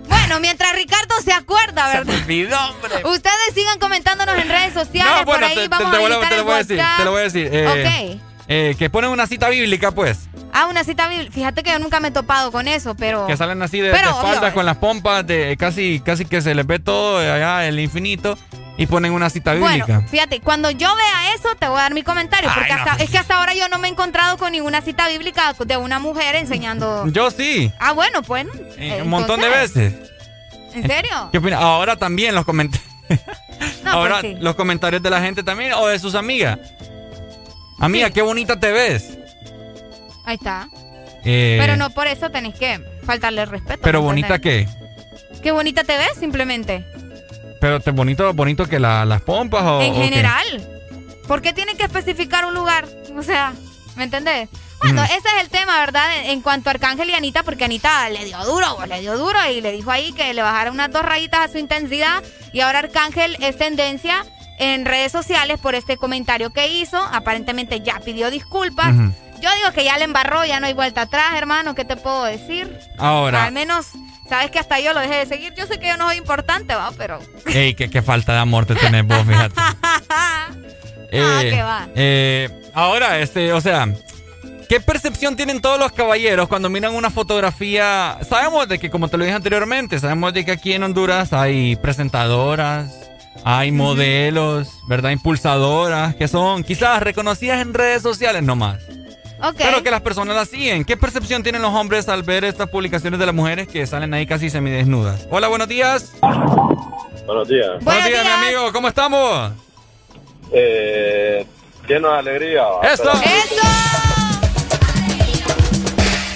Bueno, 0.09 0.39
mientras 0.41 0.73
Ricardo 0.77 1.15
se 1.25 1.33
acuerda, 1.33 1.91
se 1.91 1.99
¿verdad? 1.99 2.15
me 2.15 2.21
olvidó, 2.23 2.59
hombre. 2.71 2.91
Ustedes 3.05 3.53
sigan 3.55 3.79
comentándonos 3.81 4.37
en 4.39 4.49
redes 4.49 4.73
sociales. 4.73 5.13
No, 5.19 5.25
bueno, 5.25 5.41
por 5.41 5.45
ahí 5.45 5.55
te, 5.57 5.63
te- 5.63 5.69
vamos 5.69 5.91
te 5.91 5.97
a 5.97 6.01
voy 6.01 6.13
a- 6.13 6.29
te 6.29 6.41
voy 6.43 6.53
a 6.53 6.57
decir. 6.59 6.81
Te 6.97 7.05
lo 7.05 7.11
voy 7.11 7.21
a 7.21 7.25
decir. 7.25 7.49
eh, 7.53 8.17
Ok. 8.17 8.21
eh, 8.49 8.75
que 8.79 8.89
ponen 8.91 9.11
una 9.11 9.27
cita 9.27 9.49
bíblica, 9.49 9.91
pues. 9.91 10.30
Ah, 10.52 10.66
una 10.66 10.85
cita 10.85 11.09
bíblica. 11.09 11.32
Fíjate 11.32 11.62
que 11.62 11.70
yo 11.70 11.78
nunca 11.78 12.01
me 12.01 12.09
he 12.09 12.10
topado 12.10 12.51
con 12.52 12.66
eso, 12.68 12.94
pero. 12.94 13.27
Que 13.27 13.36
salen 13.36 13.62
así 13.62 13.81
de, 13.81 13.90
espaldas 13.90 14.39
obvio, 14.40 14.55
con 14.55 14.66
las 14.66 14.77
pompas, 14.78 15.27
de 15.27 15.56
casi, 15.59 16.01
casi 16.05 16.24
que 16.24 16.40
se 16.43 16.55
les 16.55 16.66
ve 16.66 16.78
todo 16.78 17.18
de 17.20 17.31
allá, 17.31 17.66
el 17.68 17.78
infinito, 17.78 18.36
y 18.77 18.86
ponen 18.86 19.12
una 19.12 19.31
cita 19.31 19.52
bíblica. 19.55 19.85
Bueno, 19.86 20.09
fíjate, 20.09 20.40
cuando 20.40 20.70
yo 20.70 20.89
vea 20.97 21.35
eso, 21.35 21.48
te 21.59 21.68
voy 21.68 21.78
a 21.78 21.82
dar 21.82 21.94
mi 21.94 22.02
comentario. 22.02 22.51
Porque 22.55 22.72
no. 22.74 22.81
hasta- 22.82 23.02
es 23.05 23.10
que 23.10 23.18
hasta 23.18 23.39
ahora 23.39 23.55
yo 23.55 23.68
no 23.68 23.78
me 23.78 23.89
he 23.89 23.90
encontrado 23.90 24.39
con 24.39 24.52
ninguna 24.52 24.81
cita 24.82 25.09
bíblica 25.09 25.55
de 25.64 25.77
una 25.77 25.98
mujer 25.98 26.35
enseñando. 26.36 27.06
Yo 27.09 27.31
sí, 27.31 27.72
Ah, 27.78 27.93
bueno, 27.93 28.22
pues. 28.22 28.47
eh, 28.77 29.01
un 29.02 29.09
montón 29.09 29.40
de 29.40 29.48
veces. 29.48 29.94
¿En 30.74 30.86
serio? 30.86 31.28
¿Qué 31.32 31.39
opinas? 31.39 31.60
Ahora 31.62 31.97
también 31.97 32.35
los 32.35 32.44
comentarios. 32.44 32.89
No, 33.85 33.90
Ahora 33.93 34.20
pues 34.20 34.35
sí. 34.36 34.39
los 34.43 34.55
comentarios 34.56 35.02
de 35.02 35.10
la 35.10 35.20
gente 35.20 35.43
también 35.43 35.72
o 35.74 35.86
de 35.86 35.98
sus 35.98 36.14
amigas. 36.14 36.59
Amiga, 37.78 38.10
qué 38.10 38.22
bonita 38.22 38.59
te 38.60 38.70
ves. 38.72 39.18
Ahí 40.31 40.36
está. 40.36 40.69
Eh, 41.24 41.57
Pero 41.61 41.77
no 41.77 41.90
por 41.90 42.07
eso 42.07 42.31
tenés 42.31 42.55
que 42.55 42.81
faltarle 43.05 43.44
respeto. 43.47 43.81
Pero 43.82 43.98
¿me 44.01 44.07
bonita 44.07 44.39
qué? 44.39 44.69
Qué 45.43 45.51
bonita 45.51 45.82
te 45.82 45.97
ves, 45.98 46.12
simplemente. 46.20 46.85
Pero 47.61 47.81
te 47.81 47.90
bonito, 47.90 48.32
bonito 48.32 48.66
que 48.66 48.78
la- 48.78 49.05
las 49.05 49.20
pompas 49.23 49.62
o. 49.65 49.82
en 49.82 49.90
o 49.93 49.94
qué? 49.97 50.02
general. 50.05 50.69
¿Por 51.27 51.43
qué 51.43 51.52
tiene 51.52 51.74
que 51.74 51.82
especificar 51.82 52.44
un 52.47 52.55
lugar? 52.55 52.86
O 53.19 53.23
sea, 53.24 53.52
¿me 53.97 54.05
entendés? 54.05 54.48
Bueno, 54.78 55.02
Ujú. 55.02 55.11
ese 55.12 55.28
es 55.36 55.43
el 55.43 55.48
tema, 55.51 55.78
¿verdad? 55.81 56.05
En, 56.20 56.31
en 56.31 56.40
cuanto 56.43 56.70
a 56.70 56.74
Arcángel 56.74 57.11
y 57.11 57.15
Anita, 57.15 57.43
porque 57.43 57.65
Anita 57.65 58.09
le 58.09 58.24
dio 58.24 58.39
duro, 58.44 58.77
pues, 58.77 58.89
le 58.89 59.01
dio 59.01 59.19
duro 59.19 59.39
y 59.52 59.61
le 59.61 59.73
dijo 59.73 59.90
ahí 59.90 60.12
que 60.12 60.32
le 60.32 60.43
bajara 60.43 60.70
unas 60.70 60.93
dos 60.93 61.02
rayitas 61.02 61.40
a 61.40 61.52
su 61.52 61.59
intensidad. 61.59 62.23
Y 62.52 62.61
ahora 62.61 62.78
Arcángel 62.78 63.36
es 63.40 63.59
tendencia 63.59 64.24
en 64.61 64.85
redes 64.86 65.11
sociales 65.11 65.59
por 65.59 65.74
este 65.74 65.97
comentario 65.97 66.51
que 66.51 66.69
hizo. 66.69 66.97
Aparentemente 67.12 67.81
ya 67.81 67.98
pidió 67.98 68.31
disculpas. 68.31 68.94
Yo 69.41 69.49
digo 69.57 69.73
que 69.75 69.85
ya 69.85 69.97
le 69.99 70.05
embarró, 70.05 70.45
ya 70.45 70.61
no 70.61 70.67
hay 70.67 70.75
vuelta 70.75 71.03
atrás, 71.03 71.33
hermano. 71.37 71.75
¿Qué 71.75 71.85
te 71.85 71.97
puedo 71.97 72.25
decir? 72.25 72.79
Ahora. 72.99 73.45
Al 73.45 73.53
menos, 73.53 73.87
sabes 74.29 74.51
que 74.51 74.59
hasta 74.59 74.81
yo 74.81 74.93
lo 74.93 75.01
dejé 75.01 75.17
de 75.17 75.27
seguir. 75.27 75.55
Yo 75.55 75.67
sé 75.67 75.79
que 75.79 75.89
yo 75.89 75.97
no 75.97 76.07
soy 76.09 76.17
importante, 76.17 76.75
va, 76.75 76.91
pero. 76.97 77.19
Ey, 77.47 77.75
qué, 77.75 77.89
qué 77.91 78.03
falta 78.03 78.33
de 78.35 78.39
amor 78.39 78.67
te 78.67 78.75
tenés 78.75 79.07
vos, 79.07 79.25
fíjate. 79.27 79.55
Ah, 81.12 81.41
qué 81.43 81.61
va. 81.62 81.89
eh, 81.97 82.49
ahora, 82.73 83.19
este, 83.19 83.53
o 83.53 83.61
sea, 83.61 83.89
¿qué 84.69 84.81
percepción 84.81 85.35
tienen 85.35 85.61
todos 85.61 85.77
los 85.77 85.91
caballeros 85.91 86.47
cuando 86.47 86.71
miran 86.71 86.95
una 86.95 87.11
fotografía? 87.11 88.17
Sabemos 88.29 88.69
de 88.69 88.79
que, 88.79 88.91
como 88.91 89.09
te 89.09 89.17
lo 89.17 89.25
dije 89.25 89.35
anteriormente, 89.35 89.99
sabemos 89.99 90.33
de 90.33 90.45
que 90.45 90.53
aquí 90.53 90.73
en 90.73 90.85
Honduras 90.85 91.33
hay 91.33 91.75
presentadoras, 91.75 92.93
hay 93.45 93.73
modelos, 93.73 94.69
¿verdad? 94.87 95.11
Impulsadoras, 95.11 96.15
que 96.15 96.29
son 96.29 96.62
quizás 96.62 97.03
reconocidas 97.03 97.61
en 97.61 97.75
redes 97.75 98.03
sociales 98.03 98.45
nomás. 98.45 98.79
Ok. 99.43 99.55
Pero 99.57 99.83
que 99.83 99.91
las 99.91 100.01
personas 100.03 100.37
las 100.37 100.49
siguen. 100.49 100.85
¿Qué 100.85 100.97
percepción 100.97 101.43
tienen 101.43 101.62
los 101.62 101.73
hombres 101.75 102.09
al 102.09 102.23
ver 102.23 102.45
estas 102.45 102.69
publicaciones 102.69 103.19
de 103.19 103.27
las 103.27 103.35
mujeres 103.35 103.69
que 103.69 103.87
salen 103.87 104.12
ahí 104.15 104.27
casi 104.27 104.51
semidesnudas? 104.51 105.27
Hola, 105.31 105.49
buenos 105.49 105.69
días. 105.69 106.12
Buenos 106.21 107.49
días. 107.49 107.83
Buenos 107.83 108.05
días, 108.07 108.25
mi 108.25 108.31
amigo. 108.47 108.73
¿Cómo 108.73 108.89
estamos? 108.89 109.53
Eh, 110.53 111.47
lleno 111.89 112.12
de 112.12 112.19
alegría. 112.19 112.65
¡Eso! 112.83 113.05
pero- 113.05 113.62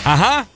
Ajá. 0.05 0.47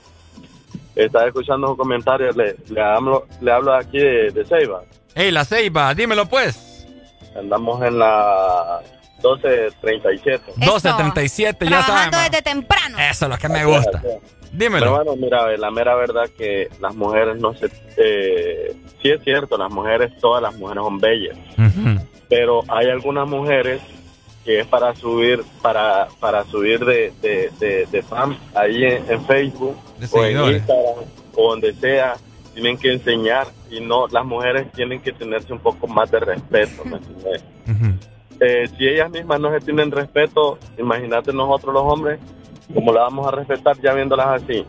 Estaba 0.95 1.27
escuchando 1.27 1.71
un 1.71 1.77
comentario, 1.77 2.31
le, 2.31 2.55
le, 2.69 2.81
hablo, 2.81 3.25
le 3.41 3.51
hablo 3.51 3.73
aquí 3.73 3.97
de, 3.99 4.31
de 4.31 4.45
Ceiba. 4.45 4.81
Ey, 5.15 5.31
la 5.31 5.45
ceiba, 5.45 5.93
dímelo 5.93 6.27
pues. 6.27 6.85
Andamos 7.37 7.81
en 7.83 7.99
la 7.99 8.81
1237. 9.23 10.53
1237, 10.57 11.65
ya 11.65 11.69
Trabajando 11.85 12.17
saben. 12.17 12.31
desde 12.31 12.41
temprano. 12.43 12.97
Eso 12.99 13.25
es 13.25 13.31
lo 13.31 13.37
que 13.37 13.49
me 13.49 13.65
gusta. 13.65 14.01
Dímelo. 14.51 14.79
Pero 14.79 14.95
bueno, 14.95 15.15
mira, 15.15 15.57
la 15.57 15.71
mera 15.71 15.95
verdad 15.95 16.29
que 16.37 16.69
las 16.79 16.95
mujeres 16.95 17.37
no 17.39 17.53
se... 17.53 17.69
Eh, 17.97 18.75
sí 19.01 19.09
es 19.09 19.23
cierto, 19.23 19.57
las 19.57 19.71
mujeres, 19.71 20.11
todas 20.19 20.41
las 20.41 20.55
mujeres 20.55 20.83
son 20.83 20.97
bellas. 20.99 21.37
Pero 22.29 22.63
hay 22.67 22.87
algunas 22.89 23.27
mujeres 23.27 23.81
que 24.45 24.61
es 24.61 24.67
para 24.67 24.95
subir 24.95 25.43
para 25.61 26.07
para 26.21 26.45
subir 26.45 26.79
de, 26.85 27.11
de, 27.21 27.51
de, 27.59 27.85
de 27.91 28.01
fans 28.01 28.37
ahí 28.55 28.85
en, 28.85 29.03
en 29.11 29.25
Facebook 29.25 29.75
o 30.11 30.23
en. 30.23 30.55
Instagram 30.55 30.95
o 31.35 31.49
donde 31.51 31.73
sea 31.73 32.15
tienen 32.53 32.77
que 32.77 32.93
enseñar 32.93 33.47
y 33.69 33.81
no 33.81 34.07
las 34.07 34.25
mujeres 34.25 34.71
tienen 34.71 35.01
que 35.01 35.11
tenerse 35.11 35.51
un 35.51 35.59
poco 35.59 35.87
más 35.87 36.09
de 36.09 36.21
respeto 36.21 36.85
¿me 36.85 36.97
entiendes? 36.97 37.43
Eh, 38.41 38.67
si 38.77 38.87
ellas 38.87 39.09
mismas 39.11 39.39
no 39.39 39.51
se 39.51 39.59
tienen 39.59 39.91
respeto 39.91 40.57
imagínate 40.77 41.33
nosotros 41.33 41.73
los 41.73 41.83
hombres 41.83 42.19
cómo 42.73 42.93
la 42.93 43.01
vamos 43.01 43.27
a 43.27 43.31
respetar 43.31 43.77
ya 43.81 43.93
viéndolas 43.93 44.41
así 44.41 44.65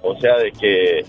o 0.00 0.14
sea 0.20 0.36
de 0.36 0.52
que 0.52 1.04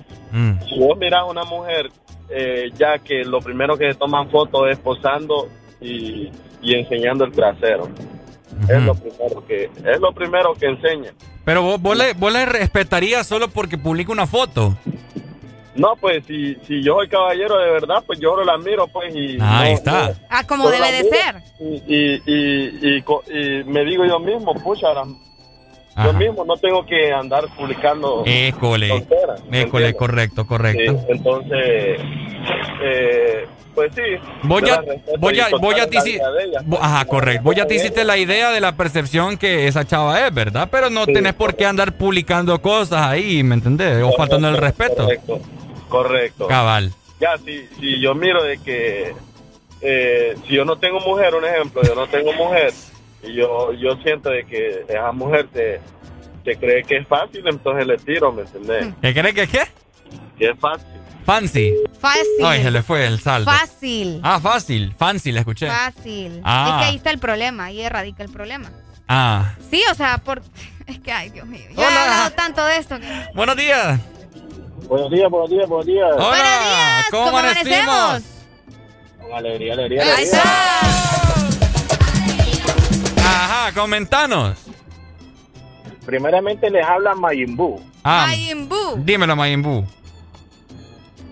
si 0.67 0.79
vos 0.79 0.97
mirás 0.97 1.21
a 1.21 1.25
una 1.25 1.43
mujer 1.43 1.91
eh, 2.33 2.71
ya 2.77 2.97
que 2.97 3.25
lo 3.25 3.39
primero 3.41 3.77
que 3.77 3.91
se 3.91 3.97
toman 3.97 4.29
fotos 4.29 4.69
es 4.71 4.79
posando 4.79 5.49
y, 5.81 6.31
y 6.61 6.75
enseñando 6.75 7.25
el 7.25 7.31
trasero. 7.31 7.89
Es 8.69 8.83
lo 8.83 8.95
primero 8.95 9.45
que 9.47 9.63
es 9.63 9.99
lo 9.99 10.13
primero 10.13 10.53
que 10.53 10.67
enseña. 10.67 11.11
Pero 11.43 11.63
vos, 11.63 11.81
vos 11.81 11.97
le, 11.97 12.13
vos 12.13 12.31
le 12.31 12.45
respetarías 12.45 13.25
solo 13.25 13.49
porque 13.49 13.77
publica 13.77 14.11
una 14.11 14.27
foto. 14.27 14.77
No 15.75 15.95
pues 15.95 16.25
si, 16.25 16.55
si 16.67 16.83
yo 16.83 16.95
soy 16.95 17.07
caballero 17.07 17.57
de 17.57 17.71
verdad 17.71 18.03
pues 18.05 18.19
yo 18.19 18.35
la 18.43 18.57
miro 18.57 18.87
pues 18.87 19.15
y 19.15 19.37
Ah, 19.39 19.61
Ahí 19.61 19.71
no- 19.71 19.77
está. 19.77 20.13
Ah, 20.29 20.45
como 20.45 20.69
debe 20.69 20.91
de 20.91 21.03
ser. 21.09 21.35
y, 21.59 21.83
y, 21.87 22.21
y, 22.25 22.95
y 22.97 23.01
co- 23.03 23.23
y 23.29 23.63
me 23.63 23.83
digo 23.85 24.05
yo 24.05 24.19
mismo 24.19 24.53
pucha 24.55 24.93
la- 24.93 25.07
yo 26.03 26.13
mismo 26.13 26.45
no 26.45 26.55
tengo 26.57 26.85
que 26.85 27.11
andar 27.11 27.45
publicando 27.55 28.23
École. 28.25 29.93
correcto, 29.95 30.47
correcto. 30.47 30.91
Sí, 30.99 31.05
entonces 31.09 31.99
eh, 32.81 33.45
pues 33.73 33.91
sí 33.95 34.01
Vos 34.43 34.61
yo 34.61 34.67
ya, 34.67 34.75
la 34.75 34.81
respeto 34.81 35.17
vos 35.19 35.33
y 35.33 35.35
ya, 35.35 35.47
vos 35.49 35.75
ya 35.75 35.85
total 35.85 35.89
te 35.89 35.95
la 35.95 36.01
hici- 36.01 36.13
vida 36.13 36.31
de 36.31 36.43
ella. 36.45 36.59
vos- 36.65 36.79
Ajá, 36.81 37.05
correcto. 37.05 37.43
Vos 37.43 37.55
ya 37.55 37.65
te 37.67 37.75
hiciste 37.75 38.03
la 38.03 38.17
idea 38.17 38.51
de 38.51 38.59
la 38.61 38.75
percepción 38.75 39.37
que 39.37 39.67
esa 39.67 39.85
chava 39.85 40.25
es, 40.27 40.33
¿verdad? 40.33 40.67
Pero 40.71 40.89
no 40.89 41.05
tenés 41.05 41.33
por 41.33 41.55
qué 41.55 41.65
andar 41.65 41.93
publicando 41.97 42.61
cosas 42.61 43.01
ahí, 43.07 43.43
¿me 43.43 43.55
entendés? 43.55 44.03
O 44.03 44.11
faltando 44.13 44.49
el 44.49 44.57
respeto. 44.57 45.03
Correcto, 45.03 45.41
correcto. 45.89 46.47
Cabal. 46.47 46.91
Ya, 47.19 47.37
si, 47.37 47.67
si 47.79 47.99
yo 48.01 48.15
miro 48.15 48.43
de 48.43 48.57
que 48.57 49.13
eh, 49.81 50.35
si 50.47 50.53
yo 50.55 50.65
no 50.65 50.77
tengo 50.77 50.99
mujer, 50.99 51.33
un 51.35 51.45
ejemplo, 51.45 51.81
yo 51.83 51.95
no 51.95 52.07
tengo 52.07 52.33
mujer 52.33 52.71
Y 53.23 53.33
yo, 53.35 53.71
yo 53.73 53.95
siento 54.03 54.29
de 54.29 54.43
que 54.45 54.85
esa 54.87 55.11
mujer 55.11 55.47
te, 55.53 55.79
te 56.43 56.55
cree 56.55 56.83
que 56.83 56.97
es 56.97 57.07
fácil, 57.07 57.47
entonces 57.47 57.85
le 57.85 57.97
tiro, 57.97 58.31
¿me 58.31 58.41
entendés? 58.41 58.87
¿Qué 59.01 59.13
cree 59.13 59.33
que 59.33 59.41
es 59.43 59.49
qué? 59.49 59.61
Que 60.39 60.49
es 60.49 60.59
fácil. 60.59 60.87
Fancy. 61.31 61.73
Fácil. 62.01 62.45
Ay, 62.45 62.61
se 62.61 62.71
le 62.71 62.83
fue 62.83 63.07
el 63.07 63.17
saldo. 63.21 63.49
Fácil. 63.49 64.19
Ah, 64.21 64.39
fácil. 64.41 64.93
Fancy, 64.97 65.31
le 65.31 65.39
escuché. 65.39 65.67
Fácil. 65.69 66.41
Ah. 66.43 66.67
Es 66.67 66.81
que 66.83 66.89
ahí 66.89 66.95
está 66.97 67.09
el 67.11 67.19
problema, 67.19 67.65
ahí 67.65 67.87
radica 67.87 68.21
el 68.21 68.29
problema. 68.29 68.69
Ah. 69.07 69.53
Sí, 69.69 69.81
o 69.89 69.95
sea, 69.95 70.17
por... 70.17 70.41
Es 70.87 70.99
que, 70.99 71.09
ay, 71.13 71.29
Dios 71.29 71.47
mío. 71.47 71.61
Ya 71.69 71.87
Hola. 71.87 71.95
he 71.95 71.99
hablado 71.99 72.31
tanto 72.31 72.65
de 72.65 72.75
esto. 72.75 72.99
que- 72.99 73.25
Buenos 73.33 73.55
días. 73.55 73.97
Buenos 74.89 75.09
días, 75.09 75.29
buenos 75.29 75.49
días, 75.49 75.69
buenos 75.69 75.85
días. 75.85 76.07
Hola. 76.15 76.27
Buenos 76.27 76.59
días. 76.65 77.05
¿Cómo, 77.11 77.23
¿Cómo 77.25 77.37
amanecemos? 77.37 78.23
Con 79.21 79.33
alegría, 79.33 79.73
alegría, 79.73 80.01
Ahí 80.01 80.09
alegría. 80.09 80.41
Ajá, 83.23 83.71
comentanos. 83.73 84.57
Primeramente 86.05 86.69
les 86.69 86.85
habla 86.85 87.13
Mayimbu. 87.15 87.81
Ah, 88.03 88.25
Mayimbu. 88.27 88.95
dímelo, 88.97 89.35
Mayimbu. 89.37 89.85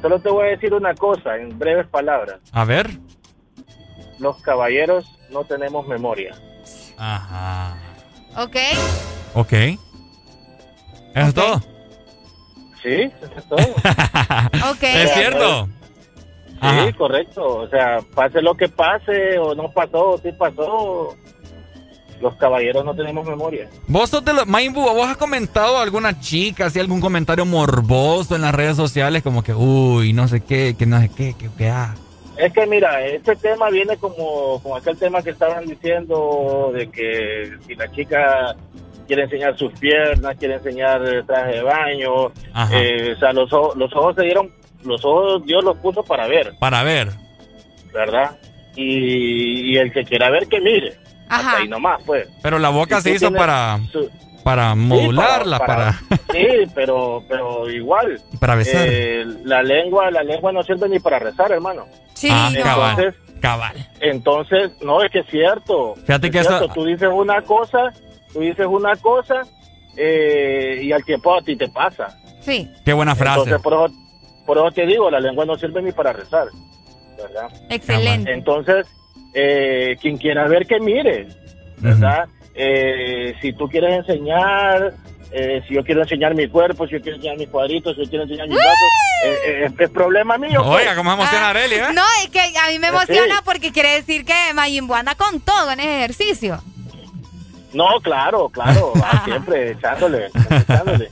Solo 0.02 0.20
te 0.20 0.30
voy 0.30 0.48
a 0.48 0.52
decir 0.52 0.74
una 0.74 0.94
cosa 0.96 1.36
en 1.36 1.58
breves 1.60 1.88
palabras. 1.88 2.40
A 2.52 2.64
ver. 2.66 2.90
Los 4.20 4.42
caballeros 4.42 5.06
no 5.30 5.44
tenemos 5.44 5.88
memoria. 5.88 6.34
Ajá. 6.98 7.78
Ok. 8.38 8.56
Ok. 9.34 9.54
¿Eso 9.54 9.78
es 11.28 11.34
todo? 11.34 11.62
Sí, 12.82 13.12
eso 13.22 13.32
es 13.38 13.50
todo. 13.50 13.58
Ok. 14.72 14.84
¿Es 14.84 15.14
cierto? 15.14 15.66
Sí, 15.66 16.58
Ajá. 16.62 16.92
correcto. 16.98 17.58
O 17.60 17.68
sea, 17.70 18.00
pase 18.16 18.42
lo 18.42 18.56
que 18.56 18.68
pase, 18.70 19.38
o 19.40 19.56
no 19.56 19.72
pasó, 19.72 20.12
o 20.12 20.18
sí 20.18 20.32
pasó. 20.34 21.16
Los 22.22 22.36
caballeros 22.36 22.84
no 22.84 22.94
tenemos 22.96 23.26
memoria. 23.26 23.70
Vos 23.88 24.10
sos 24.10 24.26
de 24.26 24.34
los... 24.34 24.46
Mayimbu, 24.46 24.82
¿vos 24.82 25.08
has 25.08 25.16
comentado 25.18 25.78
a 25.78 25.84
alguna 25.84 26.20
chica, 26.20 26.66
así 26.66 26.80
algún 26.80 27.00
comentario 27.00 27.46
morboso 27.46 28.36
en 28.36 28.42
las 28.42 28.54
redes 28.54 28.76
sociales? 28.76 29.24
Como 29.24 29.42
que, 29.44 29.54
uy, 29.54 30.12
no 30.14 30.28
sé 30.28 30.42
qué, 30.42 30.76
que 30.78 30.86
no 30.86 31.00
sé 31.00 31.10
qué, 31.16 31.34
que, 31.40 31.50
que 31.58 31.70
ah. 31.70 31.96
Es 32.38 32.54
que 32.54 32.66
mira, 32.68 33.06
este 33.06 33.36
tema 33.36 33.70
viene 33.70 33.98
como, 33.98 34.60
como 34.62 34.76
aquel 34.78 34.98
tema 34.98 35.22
que 35.22 35.30
estaban 35.32 35.66
diciendo 35.66 36.72
de 36.74 36.90
que 36.90 37.52
si 37.68 37.76
la 37.76 37.90
chica 37.92 38.56
quiere 39.08 39.24
enseñar 39.24 39.58
sus 39.58 39.72
piernas, 39.74 40.38
quiere 40.38 40.56
enseñar 40.56 41.02
el 41.06 41.26
traje 41.26 41.54
de 41.56 41.64
baño, 41.64 42.28
eh, 42.72 43.14
o 43.16 43.20
sea, 43.20 43.34
los, 43.34 43.52
ojos- 43.52 43.76
los 43.76 43.94
ojos 43.94 44.16
se 44.16 44.24
dieron, 44.24 44.50
los 44.84 45.04
ojos 45.04 45.46
Dios 45.46 45.64
los 45.64 45.78
puso 45.78 46.04
para 46.04 46.28
ver, 46.28 46.54
Para 46.60 46.84
ver. 46.84 47.10
¿verdad? 47.94 48.38
Y, 48.76 49.72
y 49.74 49.78
el 49.78 49.92
que 49.92 50.04
quiera 50.06 50.30
ver, 50.30 50.48
que 50.48 50.62
mire. 50.62 50.96
Hasta 51.30 51.58
ahí 51.58 51.68
nomás, 51.68 52.02
pues. 52.06 52.28
Pero 52.42 52.60
la 52.60 52.70
boca 52.70 52.98
Si 52.98 53.10
se 53.10 53.16
hizo 53.16 53.32
para... 53.32 53.80
su- 53.92 54.10
Para 54.44 54.74
modularla, 54.76 55.60
para... 55.60 56.00
Sí, 56.32 56.48
pero, 56.74 57.24
pero 57.28 57.70
igual. 57.70 58.22
Para 58.40 58.56
besar. 58.56 58.86
eh, 58.88 59.26
la 59.44 59.62
lengua, 59.64 60.10
la 60.12 60.24
lengua 60.24 60.52
no 60.52 60.64
sirve 60.64 60.88
ni 60.90 61.00
para 61.00 61.20
rezar, 61.20 61.52
hermano. 61.52 61.86
Sí, 62.14 62.30
Ah, 62.32 62.50
cabal. 62.64 62.92
Entonces, 63.00 63.22
Cabal. 63.42 63.88
entonces, 64.02 64.72
no, 64.82 65.02
es 65.04 65.12
que 65.12 65.20
es 65.20 65.28
cierto. 65.28 65.96
Fíjate 66.06 66.28
Es 66.28 66.34
que 66.34 66.44
cierto, 66.44 66.68
Tú 66.74 66.86
dices 66.86 67.10
una 67.12 67.42
cosa, 67.42 67.92
tú 68.34 68.40
dices 68.42 68.66
una 68.66 68.96
cosa, 68.98 69.42
eh, 69.98 70.80
y 70.84 70.92
al 70.92 71.04
tiempo 71.04 71.36
a 71.36 71.42
ti 71.42 71.56
te 71.56 71.68
pasa. 71.70 72.18
Sí. 72.42 72.70
Qué 72.86 72.94
buena 72.94 73.16
frase. 73.16 73.40
Entonces, 73.42 73.62
por 73.62 73.74
eso, 73.74 73.94
por 74.46 74.58
eso 74.58 74.72
te 74.72 74.86
digo, 74.86 75.10
la 75.12 75.20
lengua 75.20 75.46
no 75.46 75.56
sirve 75.56 75.82
ni 75.82 75.92
para 75.92 76.14
rezar. 76.14 76.48
¿Verdad? 77.18 77.50
Excelente. 77.70 78.32
Entonces, 78.34 78.88
eh, 79.34 79.96
quien 80.02 80.18
quiera 80.18 80.48
ver, 80.48 80.66
que 80.66 80.80
mire. 80.80 81.28
¿Verdad? 81.78 82.28
Eh, 82.56 83.34
si 83.42 83.54
tú 83.54 83.70
quieres 83.70 84.00
enseñar, 84.00 84.94
eh, 85.32 85.62
si 85.68 85.76
yo 85.76 85.84
quiero 85.84 86.02
enseñar 86.02 86.36
mi 86.36 86.48
cuerpo, 86.50 86.86
si 86.88 86.94
yo 86.94 87.02
quiero 87.02 87.16
enseñar 87.18 87.38
mis 87.38 87.48
cuadritos, 87.50 87.96
si 87.96 88.04
yo 88.04 88.10
quiero 88.10 88.24
enseñar 88.26 88.48
mis 88.48 88.58
brazos, 88.58 88.90
eh, 89.26 89.36
eh, 89.46 89.66
es, 89.68 89.80
es 89.80 89.90
problema 89.90 90.38
mío. 90.38 90.62
pues. 90.66 90.82
Oiga, 90.82 90.96
cómo 90.96 91.12
se 91.12 91.16
emociona 91.22 91.50
Arely, 91.52 91.76
¿eh? 91.76 91.84
No, 91.94 92.02
es 92.24 92.30
que 92.30 92.40
a 92.42 92.70
mí 92.70 92.80
me 92.80 92.88
Sí. 92.88 92.94
emociona 92.94 93.42
porque 93.46 93.72
quiere 93.72 93.92
decir 93.96 94.26
que 94.26 94.34
Mayimbu 94.54 94.94
anda 94.94 95.16
con 95.16 95.40
todo 95.40 95.72
en 95.72 95.80
ese 95.80 95.98
ejercicio. 96.00 96.62
No, 97.74 97.86
claro, 98.02 98.50
claro, 98.50 98.92
va 99.02 99.22
siempre 99.26 99.72
echándole, 99.72 100.28
echándole. 100.50 101.10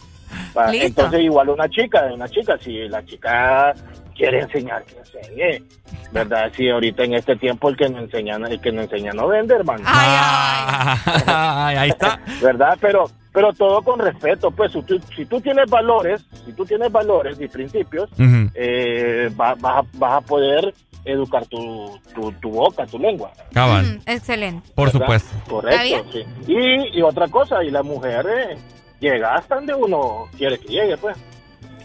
Entonces 0.74 1.22
igual 1.22 1.50
una 1.50 1.70
chica, 1.70 2.04
una 2.14 2.28
chica, 2.28 2.58
si 2.64 2.88
la 2.90 3.06
chica 3.06 3.74
quiere 4.18 4.40
enseñar, 4.42 4.84
que 4.84 4.98
enseñe, 4.98 5.64
¿verdad? 6.12 6.52
Si 6.56 6.68
ahorita 6.70 7.04
en 7.04 7.14
este 7.14 7.36
tiempo 7.38 7.70
el 7.70 7.78
que 7.78 7.88
no 7.90 8.00
enseña, 8.00 8.36
el 8.36 8.60
que 8.60 8.72
no 8.72 8.82
enseña 8.82 9.12
no 9.14 9.28
vende, 9.28 9.56
hermano. 9.56 9.84
Ay, 9.86 11.76
ahí 11.78 11.90
está. 11.90 12.20
¿Verdad? 12.42 12.78
Pero, 12.82 13.06
pero 13.34 13.54
todo 13.54 13.82
con 13.82 14.00
respeto, 14.00 14.52
pues 14.52 14.72
si 14.72 14.82
tú, 14.84 15.00
si 15.16 15.26
tú 15.26 15.40
tienes 15.42 15.70
valores, 15.70 16.26
si 16.46 16.54
tú 16.54 16.66
tienes 16.66 16.92
valores 16.92 17.40
y 17.40 17.48
principios, 17.48 18.10
eh, 18.56 19.30
va- 19.40 19.56
vas, 19.60 19.78
a, 19.78 19.88
vas 19.94 20.14
a 20.18 20.22
poder 20.22 20.74
educar 21.06 21.46
tu, 21.46 21.98
tu, 22.14 22.32
tu 22.34 22.50
boca, 22.50 22.86
tu 22.86 23.00
lengua. 23.00 23.32
Cabal. 23.54 23.86
Mm, 23.86 24.10
excelente. 24.10 24.70
Por 24.76 24.88
¿verdad? 24.92 25.00
supuesto. 25.00 25.36
Correcto, 25.50 26.06
sí. 26.12 26.24
Y, 26.48 26.98
y 27.00 27.02
otra 27.02 27.28
cosa, 27.28 27.64
y 27.64 27.70
la 27.70 27.82
mujer 27.84 28.26
eh, 28.28 28.58
llega 29.00 29.36
hasta 29.36 29.56
donde 29.56 29.74
uno 29.74 30.26
quiere 30.38 30.58
que 30.58 30.68
llegue, 30.68 30.98
pues. 30.98 31.16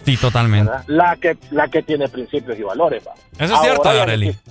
Sí, 0.04 0.16
totalmente. 0.16 0.70
¿verdad? 0.70 0.84
La 0.88 1.16
que, 1.16 1.36
la 1.50 1.68
que 1.68 1.82
tiene 1.82 2.08
principios 2.08 2.58
y 2.58 2.62
valores, 2.62 3.02
va. 3.06 3.12
Eso 3.38 3.54
es 3.54 3.60
cierto, 3.60 3.92
no 3.92 4.00
Arely. 4.02 4.28
existe- 4.30 4.50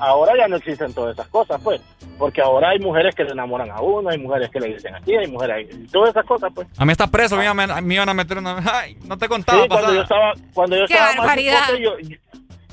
ahora 0.00 0.32
ya 0.36 0.46
no 0.48 0.56
existen 0.56 0.92
todas 0.94 1.14
esas 1.14 1.28
cosas, 1.28 1.60
pues. 1.62 1.80
Porque 2.18 2.40
ahora 2.40 2.70
hay 2.70 2.78
mujeres 2.80 3.14
que 3.14 3.24
le 3.24 3.30
enamoran 3.30 3.70
a 3.70 3.80
uno, 3.80 4.10
hay 4.10 4.18
mujeres 4.18 4.50
que 4.50 4.58
le 4.60 4.74
dicen 4.74 4.94
aquí, 4.94 5.14
hay 5.16 5.28
mujeres, 5.28 5.68
todas 5.92 6.10
esas 6.10 6.24
cosas, 6.26 6.50
pues. 6.54 6.66
A 6.76 6.84
mí 6.84 6.92
está 6.92 7.06
preso, 7.06 7.36
me 7.36 7.44
iban 7.44 7.58
a, 7.70 7.80
me 7.80 7.94
iban 7.94 8.08
a 8.08 8.14
meter 8.14 8.38
una... 8.38 8.62
Ay, 8.72 8.96
no 9.06 9.16
te 9.16 9.28
contaba, 9.28 9.62
Sí, 9.62 9.68
cuando 9.68 9.94
yo 9.94 10.02
estaba, 10.02 10.32
cuando 10.52 10.76
yo 10.76 10.86
¡Qué 10.86 10.94
estaba 10.94 11.08
más 11.10 11.18
barbaridad! 11.18 11.62
hipote, 11.68 11.82
yo, 11.82 11.98
yo- 12.00 12.16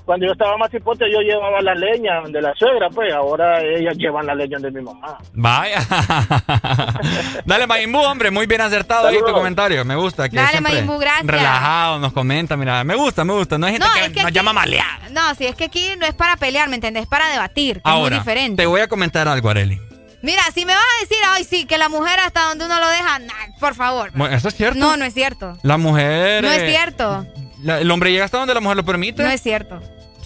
cuando 0.06 0.26
yo 0.28 0.32
estaba 0.34 0.56
más 0.58 0.74
hipote, 0.74 1.06
yo 1.12 1.20
llevaba 1.22 1.62
la 1.62 1.74
leña 1.76 2.22
de 2.28 2.42
la 2.42 2.54
suegra, 2.56 2.90
pues. 2.90 3.12
Ahora 3.14 3.62
ellas 3.62 3.96
llevan 3.98 4.26
la 4.28 4.36
leña 4.36 4.58
de 4.60 4.72
mi 4.72 4.82
mamá. 4.82 5.18
Vaya. 5.34 5.80
Dale, 7.46 7.68
Mayimbu, 7.68 8.00
hombre, 8.00 8.32
muy 8.32 8.46
bien 8.46 8.62
acertado 8.62 9.08
ahí 9.08 9.16
tu 9.16 9.20
Saludos. 9.22 9.38
comentario. 9.40 9.86
Me 9.86 9.96
gusta 9.96 10.30
que 10.30 10.36
Dale, 10.38 10.62
Mayimbu, 10.62 10.98
gracias. 10.98 11.26
relajado 11.28 12.00
nos 12.00 12.14
comenta, 12.14 12.56
mira, 12.58 12.84
me 12.84 12.96
gusta, 12.96 13.24
me 13.24 13.34
gusta. 13.34 13.58
No 13.58 13.66
hay 13.68 13.74
gente 13.74 13.88
No, 13.88 13.94
que, 13.94 14.00
es 14.02 14.10
que 14.10 14.16
nos 14.20 14.26
aquí- 14.28 14.36
llama 14.36 14.54
malear. 14.54 15.12
No, 15.12 15.34
si 15.36 15.46
es 15.46 15.56
que 15.56 15.66
aquí 15.66 15.90
no 16.00 16.06
es 16.06 16.14
para 16.14 16.36
pelear, 16.38 16.70
¿me 16.70 16.76
entendés? 16.76 17.04
Es 17.04 17.10
para 17.10 17.30
debatir, 17.30 17.82
que 17.82 17.90
es 17.90 17.94
muy 17.96 18.04
Ahora, 18.04 18.18
diferente. 18.20 18.62
te 18.64 18.68
voy 18.68 18.82
a 18.82 18.88
comentar 18.88 19.28
algo, 19.28 19.50
Areli. 19.50 19.80
Mira, 20.22 20.42
si 20.54 20.66
me 20.66 20.74
vas 20.74 20.84
a 20.84 21.02
decir, 21.02 21.18
ay, 21.28 21.44
sí, 21.44 21.66
que 21.66 21.78
la 21.78 21.88
mujer 21.90 22.20
hasta 22.20 22.46
donde 22.46 22.66
uno 22.66 22.80
lo 22.80 22.88
deja, 22.90 23.20
nah, 23.20 23.34
por 23.60 23.76
favor. 23.76 24.10
Bueno, 24.16 24.36
¿Eso 24.36 24.48
es 24.48 24.56
cierto? 24.56 24.80
No, 24.80 24.98
no 24.98 25.06
es 25.06 25.14
cierto. 25.14 25.56
La 25.62 25.78
mujer... 25.78 26.44
No 26.44 26.52
es 26.52 26.64
eh, 26.64 26.70
cierto. 26.72 27.26
la- 27.62 27.80
el 27.80 27.92
hombre 27.92 28.12
llega 28.12 28.26
hasta 28.26 28.40
donde 28.40 28.54
la 28.56 28.60
mujer 28.60 28.78
lo 28.78 28.84
permite. 28.86 29.22
No 29.24 29.30
es 29.30 29.42
cierto. 29.42 29.80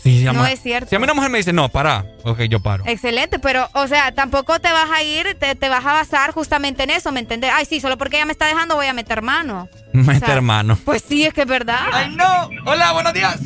Sí, 0.10 0.23
no 0.26 0.45
es 0.45 0.61
cierto. 0.61 0.90
Si 0.90 0.95
a 0.95 0.99
mí 0.99 1.03
una 1.03 1.14
mujer 1.14 1.30
me 1.30 1.38
dice, 1.38 1.53
no, 1.53 1.69
para, 1.69 2.06
ok, 2.23 2.41
yo 2.44 2.60
paro. 2.60 2.84
Excelente, 2.88 3.40
pero, 3.40 3.69
o 3.73 3.88
sea, 3.88 4.11
tampoco 4.11 4.60
te 4.60 4.72
vas 4.72 4.90
a 4.90 5.03
ir, 5.03 5.36
te, 5.40 5.56
te 5.56 5.69
vas 5.69 5.86
a 5.86 5.94
basar 5.94 6.31
justamente 6.31 6.84
en 6.84 6.90
eso, 6.90 7.11
¿me 7.11 7.19
entiendes? 7.19 7.52
Ay, 7.53 7.65
sí, 7.65 7.80
solo 7.80 7.98
porque 7.98 8.18
ella 8.18 8.26
me 8.26 8.31
está 8.31 8.48
dejando 8.48 8.76
voy 8.76 8.88
a 8.88 8.94
meter 8.94 9.22
mano. 9.22 9.69
Mete 9.94 10.26
sea, 10.26 10.36
hermano. 10.36 10.77
Pues 10.86 11.03
sí, 11.07 11.26
es 11.26 11.34
que 11.34 11.41
es 11.41 11.48
verdad. 11.48 11.80
¡Ay, 11.91 12.15
no! 12.15 12.49
Hola, 12.65 12.91
buenos 12.94 13.14
días. 13.14 13.40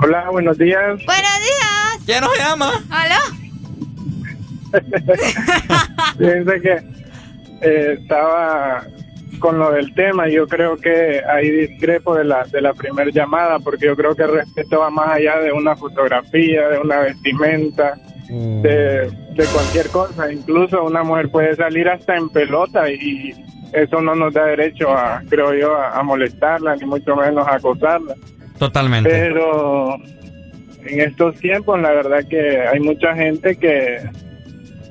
Hola, 0.00 0.30
buenos 0.30 0.56
días. 0.58 1.04
Buenos 1.04 1.38
días. 1.40 2.04
¿Quién 2.06 2.20
nos 2.20 2.38
llama? 2.38 2.84
¿Aló? 2.88 3.16
Fíjense 6.18 6.60
que 6.60 6.82
eh, 7.62 7.98
estaba 8.00 8.84
con 9.38 9.58
lo 9.58 9.70
del 9.72 9.94
tema, 9.94 10.28
yo 10.28 10.46
creo 10.46 10.76
que 10.76 11.22
ahí 11.26 11.50
discrepo 11.50 12.14
de 12.14 12.24
la, 12.24 12.44
de 12.44 12.60
la 12.60 12.74
primera 12.74 13.10
llamada, 13.10 13.58
porque 13.58 13.86
yo 13.86 13.96
creo 13.96 14.14
que 14.14 14.22
el 14.22 14.32
respeto 14.32 14.80
va 14.80 14.90
más 14.90 15.10
allá 15.10 15.38
de 15.38 15.52
una 15.52 15.76
fotografía, 15.76 16.68
de 16.68 16.78
una 16.78 17.00
vestimenta, 17.00 17.94
de, 18.28 19.10
de 19.10 19.44
cualquier 19.52 19.88
cosa. 19.88 20.32
Incluso 20.32 20.84
una 20.84 21.02
mujer 21.02 21.30
puede 21.30 21.56
salir 21.56 21.88
hasta 21.88 22.16
en 22.16 22.28
pelota 22.28 22.90
y 22.90 23.32
eso 23.72 24.00
no 24.00 24.14
nos 24.14 24.34
da 24.34 24.44
derecho 24.46 24.90
a, 24.90 25.22
creo 25.28 25.54
yo, 25.54 25.74
a, 25.74 25.98
a 25.98 26.02
molestarla, 26.02 26.76
ni 26.76 26.86
mucho 26.86 27.16
menos 27.16 27.46
a 27.46 27.54
acosarla. 27.56 28.14
Totalmente. 28.58 29.08
Pero 29.08 29.94
en 30.84 31.00
estos 31.00 31.36
tiempos, 31.36 31.80
la 31.80 31.92
verdad 31.92 32.20
que 32.28 32.60
hay 32.60 32.80
mucha 32.80 33.14
gente 33.14 33.56
que 33.56 33.98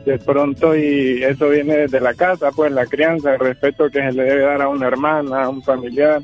de 0.08 0.18
pronto, 0.20 0.74
y 0.76 1.22
eso 1.22 1.50
viene 1.50 1.78
desde 1.80 2.00
la 2.00 2.14
casa, 2.14 2.50
pues 2.56 2.72
la 2.72 2.86
crianza, 2.86 3.34
el 3.34 3.40
respeto 3.40 3.90
que 3.90 4.00
se 4.02 4.12
le 4.14 4.24
debe 4.24 4.42
dar 4.44 4.62
a 4.62 4.70
una 4.70 4.88
hermana, 4.88 5.44
a 5.44 5.50
un 5.50 5.62
familiar, 5.62 6.22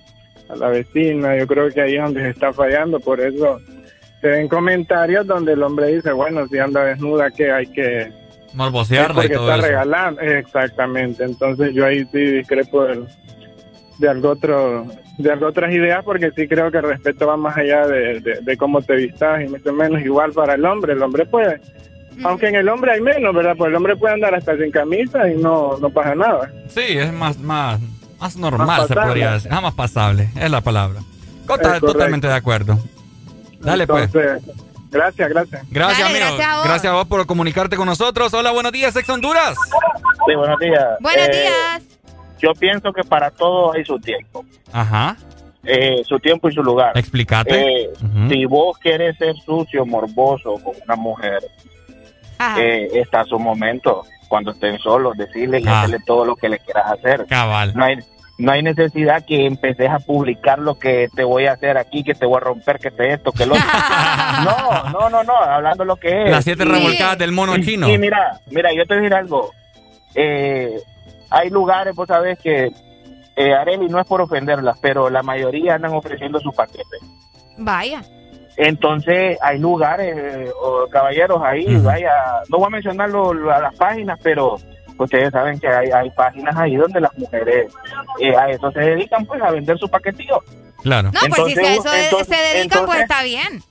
a 0.47 0.55
la 0.55 0.69
vecina, 0.69 1.35
yo 1.37 1.45
creo 1.47 1.69
que 1.69 1.81
ahí 1.81 1.95
es 1.97 2.01
donde 2.03 2.21
se 2.21 2.29
está 2.29 2.53
fallando, 2.53 2.99
por 3.01 3.19
eso 3.19 3.59
se 4.21 4.27
ven 4.29 4.47
comentarios 4.47 5.27
donde 5.27 5.51
el 5.53 5.63
hombre 5.63 5.87
dice, 5.95 6.13
bueno, 6.13 6.47
si 6.47 6.57
anda 6.59 6.85
desnuda, 6.85 7.29
que 7.29 7.51
hay 7.51 7.67
que... 7.67 8.09
y 9.11 9.15
porque 9.15 9.33
todo 9.33 9.49
está 9.51 9.57
eso. 9.57 9.67
regalando, 9.67 10.21
exactamente, 10.21 11.23
entonces 11.25 11.73
yo 11.73 11.85
ahí 11.85 12.05
sí 12.11 12.19
discrepo 12.19 12.85
de 13.99 14.09
algo 14.09 14.29
otro 14.29 14.85
de 15.17 15.31
algo 15.31 15.45
otras 15.47 15.71
ideas 15.73 16.03
porque 16.03 16.31
sí 16.35 16.47
creo 16.47 16.71
que 16.71 16.77
el 16.77 16.83
respeto 16.85 17.27
va 17.27 17.37
más 17.37 17.55
allá 17.57 17.85
de, 17.85 18.19
de- 18.21 18.39
de 18.41 18.57
cómo 18.57 18.81
te 18.81 18.95
vistas 18.95 19.43
y 19.43 19.47
mucho 19.49 19.71
menos 19.73 20.01
igual 20.01 20.31
para 20.31 20.55
el 20.55 20.65
hombre. 20.65 20.93
El 20.93 21.03
hombre 21.03 21.25
puede 21.27 21.59
Aunque 22.23 22.47
en 22.47 22.55
el 22.55 22.69
hombre 22.69 22.91
hay 22.91 23.01
menos, 23.01 23.33
¿verdad? 23.33 23.55
Pues 23.57 23.69
el 23.69 23.75
hombre 23.75 23.95
puede 23.95 24.13
andar 24.13 24.33
hasta 24.35 24.55
sin 24.57 24.71
camisa 24.71 25.27
y 25.29 25.35
no, 25.37 25.77
no 25.79 25.89
pasa 25.89 26.15
nada. 26.15 26.51
Sí, 26.67 26.81
es 26.97 27.11
más, 27.13 27.37
más, 27.39 27.79
más 28.19 28.35
normal, 28.37 28.67
Más 28.67 28.87
se 28.87 28.93
podría 28.95 29.31
decir. 29.33 29.51
Ah, 29.53 29.61
más 29.61 29.73
pasable, 29.73 30.29
es 30.39 30.49
la 30.51 30.61
palabra. 30.61 30.99
Cota- 31.45 31.61
Es 31.61 31.67
correcto. 31.67 31.87
totalmente 31.93 32.27
de 32.27 32.33
acuerdo. 32.33 32.79
Dale, 33.59 33.87
pues. 33.87 34.11
Gracias, 34.91 35.27
gracias. 35.29 35.63
Gracias, 35.71 35.99
Dale, 36.07 36.23
amigo. 36.23 36.37
gracias 36.37 36.47
a 36.49 36.55
vos. 36.57 36.65
Gracias 36.65 36.91
a 36.93 36.95
vos 36.95 37.05
por 37.07 37.25
comunicarte 37.25 37.75
con 37.75 37.87
nosotros. 37.87 38.33
Hola, 38.33 38.51
buenos 38.51 38.71
días, 38.71 38.95
Ex 38.95 39.09
Honduras. 39.09 39.55
Sí, 40.27 40.35
buenos 40.35 40.59
días. 40.59 40.85
Buenos 40.99 41.27
Eh, 41.29 41.31
días. 41.41 41.83
Yo 42.39 42.53
pienso 42.53 42.93
que 42.93 43.03
para 43.03 43.31
todo 43.31 43.73
hay 43.73 43.83
su 43.85 43.97
tiempo. 43.99 44.45
Ajá. 44.71 45.17
Eh, 45.65 46.03
su 46.05 46.19
tiempo 46.19 46.49
y 46.49 46.53
su 46.53 46.61
lugar. 46.61 46.91
Explícate. 46.95 47.83
Eh, 47.85 47.89
Si 48.29 48.45
vos 48.45 48.77
quieres 48.77 49.17
ser 49.17 49.33
sucio, 49.45 49.85
morboso 49.85 50.55
con 50.63 50.73
una 50.85 50.95
mujer, 50.95 51.39
eh, 52.57 52.89
está 52.93 53.23
su 53.25 53.39
momento. 53.39 54.03
Cuando 54.27 54.51
estén 54.51 54.79
solos, 54.79 55.15
decirle 55.17 55.59
y 55.59 55.67
Ah. 55.67 55.79
hacerle 55.81 55.99
todo 56.05 56.25
lo 56.25 56.35
que 56.35 56.49
le 56.49 56.59
quieras 56.59 56.91
hacer. 56.91 57.25
Cabal. 57.27 57.73
No 57.75 57.83
hay, 57.85 57.97
no 58.39 58.51
hay 58.51 58.63
necesidad 58.63 59.23
que 59.25 59.45
empeces 59.45 59.89
a 59.89 59.99
publicar 59.99 60.57
lo 60.57 60.79
que 60.79 61.07
te 61.15 61.23
voy 61.23 61.45
a 61.45 61.51
hacer 61.53 61.77
aquí, 61.77 62.03
que 62.03 62.15
te 62.15 62.25
voy 62.25 62.37
a 62.37 62.39
romper, 62.39 62.79
que 62.79 62.89
te 62.89 63.13
esto, 63.13 63.31
que 63.31 63.45
lo 63.45 63.53
otro. 63.53 63.65
no, 64.43 64.89
no, 64.91 65.09
no, 65.09 65.23
no, 65.23 65.35
hablando 65.35 65.85
lo 65.85 65.95
que 65.97 66.23
es. 66.25 66.31
Las 66.31 66.43
siete 66.43 66.65
revolcadas 66.65 67.17
del 67.19 67.31
mono 67.31 67.55
chino. 67.59 67.87
Y 67.87 67.97
mira, 67.99 68.39
mira, 68.49 68.71
yo 68.73 68.85
te 68.87 68.95
voy 68.95 68.97
a 68.97 69.01
decir 69.01 69.13
algo. 69.15 69.51
Eh, 70.15 70.79
hay 71.29 71.49
lugares, 71.51 71.93
vos 71.95 72.07
sabés 72.07 72.39
que, 72.39 72.71
eh, 73.35 73.53
Areli, 73.53 73.87
no 73.87 73.99
es 73.99 74.05
por 74.07 74.21
ofenderlas, 74.21 74.77
pero 74.81 75.09
la 75.11 75.21
mayoría 75.21 75.75
andan 75.75 75.93
ofreciendo 75.93 76.39
sus 76.39 76.55
paquetes. 76.55 77.01
Vaya. 77.57 78.01
Entonces, 78.57 79.37
hay 79.41 79.59
lugares, 79.59 80.15
eh, 80.17 80.51
o 80.61 80.87
caballeros, 80.87 81.41
ahí, 81.43 81.65
vaya, 81.77 82.11
no 82.49 82.57
voy 82.59 82.67
a 82.67 82.69
mencionar 82.69 83.09
lo- 83.09 83.33
lo- 83.33 83.51
a 83.51 83.59
las 83.59 83.75
páginas, 83.75 84.19
pero 84.21 84.57
ustedes 84.97 85.31
saben 85.31 85.59
que 85.59 85.67
hay, 85.67 85.89
hay 85.89 86.09
páginas 86.11 86.55
ahí 86.55 86.75
donde 86.75 87.01
las 87.01 87.17
mujeres 87.17 87.71
eh, 88.19 88.35
a 88.35 88.49
eso 88.49 88.71
se 88.71 88.79
dedican, 88.79 89.25
pues, 89.25 89.41
a 89.41 89.51
vender 89.51 89.77
su 89.79 89.89
paquetillo. 89.89 90.43
Claro. 90.83 91.11
No, 91.11 91.19
pues 91.29 91.43
si 91.47 91.55
se, 91.55 91.73
eso 91.75 91.93
entonces- 91.93 92.27
se 92.37 92.57
dedican, 92.57 92.85
pues 92.85 93.01
está 93.01 93.23
bien. 93.23 93.61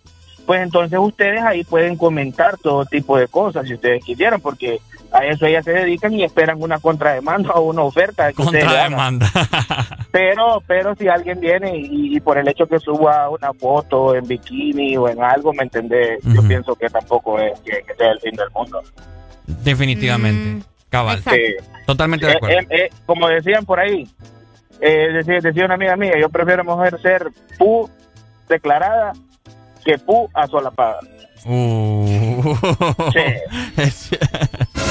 Pues 0.47 0.61
entonces 0.61 0.99
ustedes 1.01 1.41
ahí 1.43 1.63
pueden 1.63 1.97
comentar 1.97 2.57
todo 2.59 2.85
tipo 2.85 3.17
de 3.17 3.29
cosas 3.29 3.65
si 3.67 3.75
ustedes 3.75 4.05
quisieran, 4.05 4.41
porque 4.41 4.81
a 5.13 5.27
eso 5.27 5.47
ellas 5.47 5.65
se 5.65 5.73
dedican 5.73 6.13
y 6.15 6.25
esperan 6.25 6.63
una 6.63 6.79
contrademanda 6.79 7.53
o 7.55 7.63
una 7.63 7.83
oferta. 7.83 8.33
Contrademanda. 8.33 9.29
Pero, 10.13 10.63
pero 10.67 10.95
si 10.95 11.09
alguien 11.09 11.41
viene 11.41 11.75
y, 11.75 12.17
y 12.17 12.21
por 12.21 12.37
el 12.37 12.47
hecho 12.47 12.67
que 12.67 12.79
suba 12.79 13.31
una 13.31 13.51
foto 13.55 14.15
en 14.15 14.27
bikini 14.29 14.95
o 14.99 15.09
en 15.09 15.23
algo, 15.25 15.55
¿me 15.55 15.63
entendés? 15.63 16.19
Yo 16.25 16.43
pienso 16.47 16.75
que 16.75 16.87
tampoco 16.91 17.39
es 17.39 17.59
que, 17.61 17.83
que 17.87 17.95
sea 17.95 18.11
el 18.11 18.21
fin 18.21 18.33
del 18.37 18.51
mundo. 18.55 18.83
Definitivamente. 19.65 20.67
Cabal. 20.91 21.23
Sí. 21.23 21.55
Totalmente 21.87 22.27
de 22.27 22.33
Eh, 22.33 22.37
acuerdo. 22.37 22.59
eh, 22.59 22.67
eh, 22.71 22.91
como 23.07 23.29
decían 23.29 23.65
por 23.65 23.81
ahí, 23.81 24.07
eh, 24.81 25.09
decía, 25.15 25.39
decía 25.41 25.65
una 25.65 25.75
amiga 25.75 25.97
mía, 25.97 26.13
yo 26.21 26.29
prefiero 26.29 26.63
mujer 26.65 27.01
ser 27.01 27.29
pu 27.59 27.89
declarada 28.49 29.13
que 29.85 29.97
pu 29.99 30.29
asolapada. 30.35 30.99
Uh. 31.45 32.57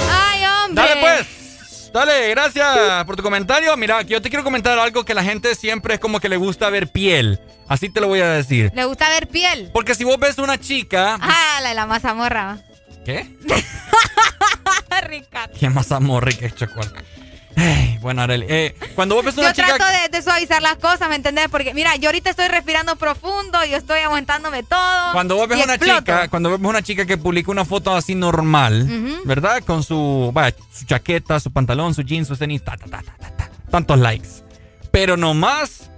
Ay, 0.10 0.44
hombre. 0.46 0.84
Dale 0.84 1.02
pues. 1.02 1.92
Dale, 1.94 2.30
gracias 2.30 3.04
por 3.06 3.16
tu 3.18 3.24
comentario. 3.24 3.76
Mira, 3.76 4.02
yo 4.04 4.22
te 4.22 4.30
quiero 4.30 4.44
comentar 4.44 4.80
algo 4.80 5.04
que 5.04 5.14
la 5.14 5.24
gente 5.24 5.56
siempre 5.56 5.96
es 5.96 6.00
como 6.00 6.20
que 6.20 6.30
le 6.30 6.38
gusta 6.38 6.70
ver 6.70 6.88
piel. 6.88 7.40
Así 7.68 7.90
te 7.90 8.00
lo 8.00 8.08
voy 8.08 8.22
a 8.22 8.30
decir. 8.30 8.72
Le 8.74 8.86
gusta 8.86 9.10
ver 9.10 9.28
piel. 9.28 9.70
Porque 9.74 9.96
si 9.96 10.04
vos 10.04 10.18
ves 10.18 10.38
una 10.38 10.58
chica... 10.58 11.18
Ah, 11.22 11.60
la 11.62 11.70
de 11.70 11.76
la 11.76 11.86
mazamorra. 11.86 12.60
¿Qué? 13.04 13.28
Ricardo. 15.08 15.54
¿Qué 15.60 15.66
amor 15.66 16.38
que 16.38 16.46
es 16.46 16.56
chocolate? 16.56 17.04
Ay, 17.64 18.00
bueno, 18.02 18.24
Arely, 18.24 18.46
eh, 18.50 18.76
cuando 18.96 19.14
vos 19.16 19.24
ves 19.24 19.38
una 19.38 19.48
Yo 19.48 19.54
chica... 19.54 19.76
trato 19.78 19.86
de, 19.92 20.10
de 20.18 20.24
suavizar 20.24 20.62
las 20.64 20.78
cosas, 20.78 21.08
¿me 21.10 21.16
entendés? 21.16 21.48
Porque, 21.52 21.74
mira, 21.76 21.96
yo 21.98 22.10
ahorita 22.10 22.32
estoy 22.32 22.48
respirando 22.48 22.96
profundo, 22.96 23.64
yo 23.70 23.78
estoy 23.78 24.00
aguantándome 24.00 24.64
todo. 24.64 25.12
Cuando 25.14 25.36
vos 25.36 25.48
ves 25.48 25.64
una 25.64 25.76
exploto. 25.76 26.00
chica, 26.00 26.28
cuando 26.30 26.50
vos 26.50 26.60
ves 26.60 26.70
una 26.70 26.82
chica 26.82 27.06
que 27.06 27.18
publica 27.18 27.52
una 27.52 27.64
foto 27.66 27.96
así 27.96 28.16
normal, 28.16 28.84
Ujú. 28.90 29.22
¿verdad? 29.26 29.64
Con 29.64 29.84
su, 29.84 30.32
vaya, 30.34 30.56
su 30.74 30.86
chaqueta, 30.86 31.40
su 31.40 31.52
pantalón, 31.52 31.94
su 31.94 32.02
jeans, 32.02 32.28
su 32.28 32.36
tenis, 32.36 32.64
ta, 32.64 32.76
ta, 32.78 32.88
ta, 32.88 33.04
ta, 33.20 33.30
ta, 33.38 33.50
tantos 33.70 34.00
likes. 34.00 34.30
Pero 34.90 35.16
nomás 35.16 35.90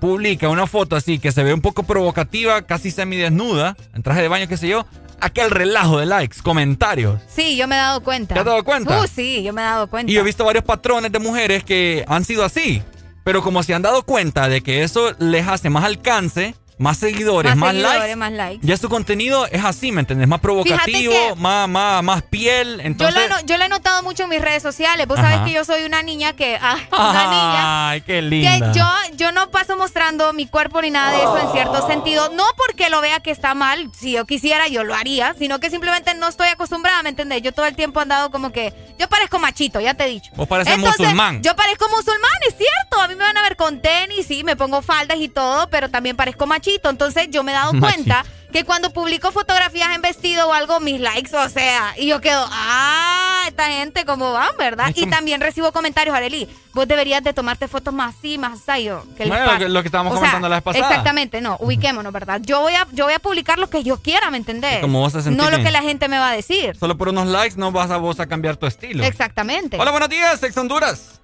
publica 0.00 0.48
una 0.48 0.66
foto 0.66 0.96
así 0.96 1.18
que 1.18 1.32
se 1.32 1.42
ve 1.42 1.54
un 1.54 1.60
poco 1.62 1.82
provocativa, 1.84 2.62
casi 2.62 2.90
semidesnuda, 2.90 3.76
en 3.94 4.02
traje 4.02 4.22
de 4.22 4.28
baño, 4.28 4.48
qué 4.48 4.56
sé 4.56 4.68
yo, 4.68 4.86
aquel 5.20 5.50
relajo 5.50 5.98
de 5.98 6.06
likes, 6.06 6.38
comentarios. 6.42 7.20
Sí, 7.28 7.56
yo 7.56 7.66
me 7.66 7.76
he 7.76 7.78
dado 7.78 8.02
cuenta. 8.02 8.34
¿Te 8.34 8.40
has 8.40 8.46
dado 8.46 8.64
cuenta? 8.64 9.00
Uh, 9.00 9.06
sí, 9.06 9.42
yo 9.42 9.52
me 9.52 9.62
he 9.62 9.64
dado 9.64 9.88
cuenta. 9.88 10.10
Y 10.10 10.14
yo 10.14 10.20
he 10.20 10.24
visto 10.24 10.44
varios 10.44 10.64
patrones 10.64 11.12
de 11.12 11.18
mujeres 11.18 11.64
que 11.64 12.04
han 12.08 12.24
sido 12.24 12.44
así. 12.44 12.82
Pero 13.24 13.42
como 13.42 13.62
se 13.62 13.74
han 13.74 13.82
dado 13.82 14.02
cuenta 14.02 14.48
de 14.48 14.62
que 14.62 14.82
eso 14.82 15.12
les 15.18 15.46
hace 15.46 15.70
más 15.70 15.84
alcance, 15.84 16.54
más 16.80 16.96
seguidores, 16.96 17.54
más, 17.56 17.70
seguidores, 17.72 17.98
likes, 18.00 18.16
más 18.16 18.32
likes. 18.32 18.66
ya 18.66 18.76
su 18.76 18.88
contenido 18.88 19.46
es 19.46 19.62
así, 19.64 19.92
¿me 19.92 20.00
entiendes? 20.00 20.26
Más 20.26 20.40
provocativo, 20.40 21.36
más, 21.36 21.68
más, 21.68 22.02
más 22.02 22.22
piel. 22.22 22.78
Yo 22.78 22.82
Entonces. 22.84 23.14
lo, 23.16 23.20
he 23.20 23.28
no- 23.28 23.46
yo 23.46 23.58
lo 23.58 23.64
he 23.64 23.68
notado 23.68 24.02
mucho 24.02 24.22
en 24.24 24.30
mis 24.30 24.40
redes 24.40 24.62
sociales. 24.62 25.06
Vos 25.06 25.18
Ajá. 25.18 25.30
sabés 25.30 25.46
que 25.46 25.52
yo 25.54 25.64
soy 25.64 25.84
una 25.84 26.02
niña 26.02 26.32
que. 26.32 26.58
Ah, 26.60 26.76
una 26.92 27.26
niña. 27.26 27.88
Ay, 27.90 28.00
qué 28.00 28.14
Que 28.14 28.22
linda. 28.22 28.72
yo, 28.72 28.86
yo 29.16 29.30
no 29.32 29.50
paso 29.50 29.76
mostrando 29.76 30.32
mi 30.32 30.46
cuerpo 30.46 30.80
ni 30.80 30.90
nada 30.90 31.12
de 31.12 31.18
eso 31.18 31.38
en 31.38 31.52
cierto 31.52 31.86
sentido. 31.86 32.30
No 32.34 32.44
porque 32.56 32.88
lo 32.88 33.00
vea 33.02 33.20
que 33.20 33.30
está 33.30 33.54
mal, 33.54 33.90
si 33.98 34.12
yo 34.12 34.24
quisiera 34.24 34.66
yo 34.68 34.82
lo 34.82 34.94
haría, 34.94 35.34
sino 35.38 35.60
que 35.60 35.68
simplemente 35.68 36.14
no 36.14 36.28
estoy 36.28 36.48
acostumbrada, 36.48 37.02
¿me 37.02 37.10
entendés? 37.10 37.42
Yo 37.42 37.52
todo 37.52 37.66
el 37.66 37.76
tiempo 37.76 38.00
he 38.00 38.02
andado 38.04 38.30
como 38.30 38.52
que, 38.52 38.72
yo 38.98 39.06
parezco 39.08 39.38
machito, 39.38 39.80
ya 39.80 39.92
te 39.94 40.04
he 40.04 40.08
dicho. 40.08 40.30
Vos 40.34 40.48
pareces 40.48 40.74
Entonces, 40.74 41.00
musulmán. 41.00 41.42
Yo 41.42 41.54
parezco 41.54 41.86
musulmán, 41.90 42.30
es 42.48 42.56
cierto. 42.56 43.00
A 43.02 43.08
mí 43.08 43.14
me 43.16 43.24
van 43.24 43.36
a 43.36 43.42
ver 43.42 43.56
con 43.56 43.82
tenis, 43.82 44.26
sí, 44.26 44.44
me 44.44 44.56
pongo 44.56 44.80
faldas 44.80 45.18
y 45.18 45.28
todo, 45.28 45.68
pero 45.68 45.90
también 45.90 46.16
parezco 46.16 46.46
machito. 46.46 46.69
Entonces 46.84 47.28
yo 47.30 47.42
me 47.42 47.52
he 47.52 47.54
dado 47.54 47.72
cuenta 47.80 48.24
que 48.52 48.64
cuando 48.64 48.90
publico 48.92 49.30
fotografías 49.30 49.94
en 49.94 50.02
vestido 50.02 50.48
o 50.48 50.52
algo, 50.52 50.80
mis 50.80 51.00
likes, 51.00 51.34
o 51.36 51.48
sea, 51.48 51.94
y 51.96 52.08
yo 52.08 52.20
quedo, 52.20 52.44
ah, 52.50 53.44
esta 53.46 53.66
gente 53.68 54.04
como 54.04 54.32
van, 54.32 54.50
¿verdad? 54.58 54.90
Y 54.96 55.06
también 55.10 55.40
recibo 55.40 55.70
comentarios, 55.70 56.16
Arely, 56.16 56.48
vos 56.74 56.88
deberías 56.88 57.22
de 57.22 57.32
tomarte 57.32 57.68
fotos 57.68 57.94
más 57.94 58.16
así, 58.16 58.38
más 58.38 58.58
así, 58.68 58.84
yo, 58.84 59.04
¿qué 59.16 59.24
les 59.26 59.28
Bueno, 59.28 59.52
lo 59.52 59.58
que- 59.58 59.68
lo 59.68 59.82
que 59.82 59.86
estábamos 59.86 60.12
O 60.12 60.16
sea, 60.16 60.20
comentando 60.22 60.48
la 60.48 60.56
vez 60.56 60.64
pasada. 60.64 60.88
Exactamente, 60.88 61.40
no, 61.40 61.58
ubiquémonos, 61.60 62.12
¿verdad? 62.12 62.40
Yo 62.42 62.60
voy 62.60 62.74
a, 62.74 62.88
yo 62.90 63.04
voy 63.04 63.14
a 63.14 63.20
publicar 63.20 63.60
lo 63.60 63.70
que 63.70 63.84
yo 63.84 64.02
quiera, 64.02 64.32
¿me 64.32 64.38
entendés? 64.38 64.80
Como 64.80 64.98
vos 64.98 65.12
te 65.12 65.30
No 65.30 65.48
lo 65.48 65.58
que 65.58 65.70
la 65.70 65.82
gente 65.82 66.08
me 66.08 66.18
va 66.18 66.30
a 66.30 66.32
decir. 66.32 66.76
Solo 66.76 66.96
por 66.98 67.08
unos 67.08 67.28
likes 67.28 67.54
no 67.56 67.70
vas 67.70 67.92
a 67.92 67.98
vos 67.98 68.18
a 68.18 68.26
cambiar 68.26 68.56
tu 68.56 68.66
estilo. 68.66 69.04
Exactamente. 69.04 69.76
Hola, 69.78 69.92
buenos 69.92 70.08
días, 70.08 70.42
Ex 70.42 70.56
Honduras. 70.56 71.20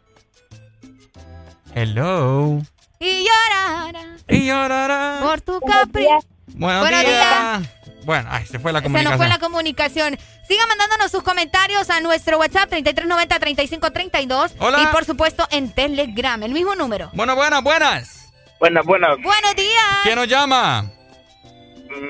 Hello. 1.74 2.62
Y 2.98 3.24
llorará 3.26 4.16
Y 4.28 4.46
llorará. 4.46 5.18
por 5.22 5.40
tu 5.40 5.60
capri. 5.60 6.06
Buenos, 6.54 6.80
Buenos 6.80 7.00
días. 7.04 7.62
Bueno, 8.04 8.28
ay, 8.30 8.46
se 8.46 8.58
fue 8.60 8.72
la 8.72 8.78
Se 8.80 8.84
nos 8.88 8.92
comunicación. 8.92 9.18
fue 9.18 9.28
la 9.28 9.38
comunicación. 9.38 10.18
Sigan 10.48 10.68
mandándonos 10.68 11.10
sus 11.10 11.22
comentarios 11.24 11.90
a 11.90 12.00
nuestro 12.00 12.38
WhatsApp 12.38 12.70
3390-3532. 12.72 14.52
Hola. 14.60 14.80
Y 14.82 14.86
por 14.86 15.04
supuesto 15.04 15.46
en 15.50 15.72
Telegram, 15.72 16.40
el 16.42 16.52
mismo 16.52 16.74
número. 16.76 17.10
Bueno, 17.14 17.34
buenas, 17.34 17.62
buenas. 17.64 18.32
Buenas, 18.60 18.84
buenas. 18.86 19.10
Buenos 19.22 19.54
días. 19.56 19.84
¿Quién 20.04 20.14
nos 20.16 20.28
llama? 20.28 20.90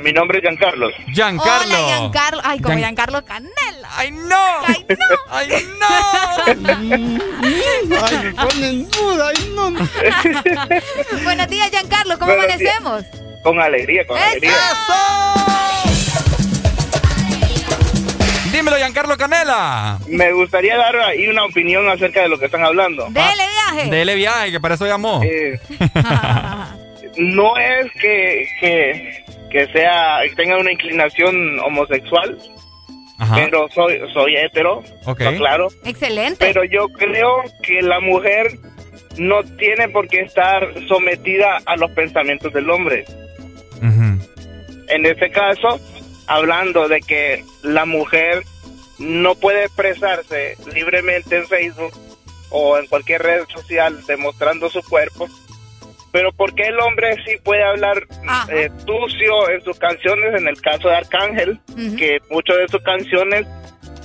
Mi 0.03 0.13
nombre 0.13 0.39
es 0.39 0.43
Giancarlos. 0.45 0.93
Giancarlo. 1.13 1.87
Hola, 1.87 1.97
Giancarlo. 1.99 2.41
Ay, 2.45 2.59
como 2.61 2.75
Gian- 2.75 2.81
Giancarlo 2.81 3.25
Canela. 3.25 3.89
¡Ay, 3.97 4.11
no! 4.11 4.37
¡Ay, 4.67 4.87
no! 4.89 5.17
¡Ay, 5.31 5.49
no! 5.79 5.87
Ay, 8.05 8.17
me 8.25 8.33
ponen 8.35 8.91
duda, 8.91 9.29
ay, 9.35 9.53
no. 9.55 9.71
Buenos 11.25 11.49
días, 11.49 11.71
Giancarlo. 11.71 12.19
¿Cómo 12.19 12.35
Buenos 12.35 12.59
días. 12.59 12.77
amanecemos? 12.81 13.23
Con 13.43 13.61
alegría, 13.61 14.07
con 14.07 14.19
alegría. 14.19 14.53
Dímelo, 18.53 18.77
Giancarlo 18.79 19.17
Canela. 19.17 19.99
Me 20.09 20.33
gustaría 20.33 20.77
dar 20.77 20.97
ahí 20.97 21.29
una 21.29 21.45
opinión 21.45 21.89
acerca 21.89 22.23
de 22.23 22.29
lo 22.29 22.39
que 22.39 22.47
están 22.47 22.65
hablando. 22.65 23.07
Dele 23.11 23.45
viaje. 23.73 23.91
Dele 23.91 24.15
viaje, 24.15 24.51
que 24.53 24.61
para 24.61 24.75
eso 24.77 24.87
llamó. 24.87 25.21
Eh, 25.23 25.61
no 27.19 27.57
es 27.59 27.93
que, 28.01 28.49
que, 28.61 29.25
que 29.51 29.67
sea 29.69 30.21
tenga 30.37 30.59
una 30.59 30.73
inclinación 30.73 31.59
homosexual, 31.61 32.39
Ajá. 33.19 33.35
pero 33.37 33.69
soy 33.75 34.01
soy 34.13 34.37
hetero, 34.37 34.83
claro. 35.37 35.69
Excelente. 35.85 36.39
Pero 36.39 36.65
yo 36.65 36.89
creo 36.89 37.43
que 37.63 37.83
la 37.83 38.01
mujer 38.01 38.59
no 39.19 39.43
tiene 39.57 39.89
por 39.89 40.09
qué 40.09 40.21
estar 40.21 40.69
sometida 40.89 41.59
a 41.67 41.77
los 41.77 41.91
pensamientos 41.93 42.53
del 42.53 42.71
hombre. 42.71 43.05
En 44.89 45.05
este 45.05 45.31
caso, 45.31 45.81
hablando 46.29 46.87
de 46.89 47.01
que 47.01 47.45
la 47.63 47.85
mujer 47.87 48.45
no 48.99 49.35
puede 49.35 49.65
expresarse 49.65 50.57
libremente 50.73 51.37
en 51.37 51.47
Facebook 51.49 51.93
o 52.51 52.79
en 52.79 52.87
cualquier 52.87 53.23
red 53.23 53.45
social 53.53 54.05
demostrando 54.07 54.71
su 54.71 54.81
cuerpo, 54.83 55.29
Pero 56.17 56.33
¿por 56.33 56.55
qué 56.55 56.63
el 56.63 56.81
hombre 56.81 57.15
sí 57.27 57.37
puede 57.45 57.63
hablar 57.63 58.03
eh, 58.49 58.71
sucio 58.87 59.51
en 59.51 59.61
sus 59.61 59.79
canciones? 59.79 60.41
En 60.41 60.49
el 60.49 60.59
caso 60.63 60.89
de 60.89 60.97
Arcángel, 60.97 61.61
que 61.99 62.17
muchas 62.31 62.57
de 62.57 62.69
sus 62.69 62.81
canciones 62.81 63.47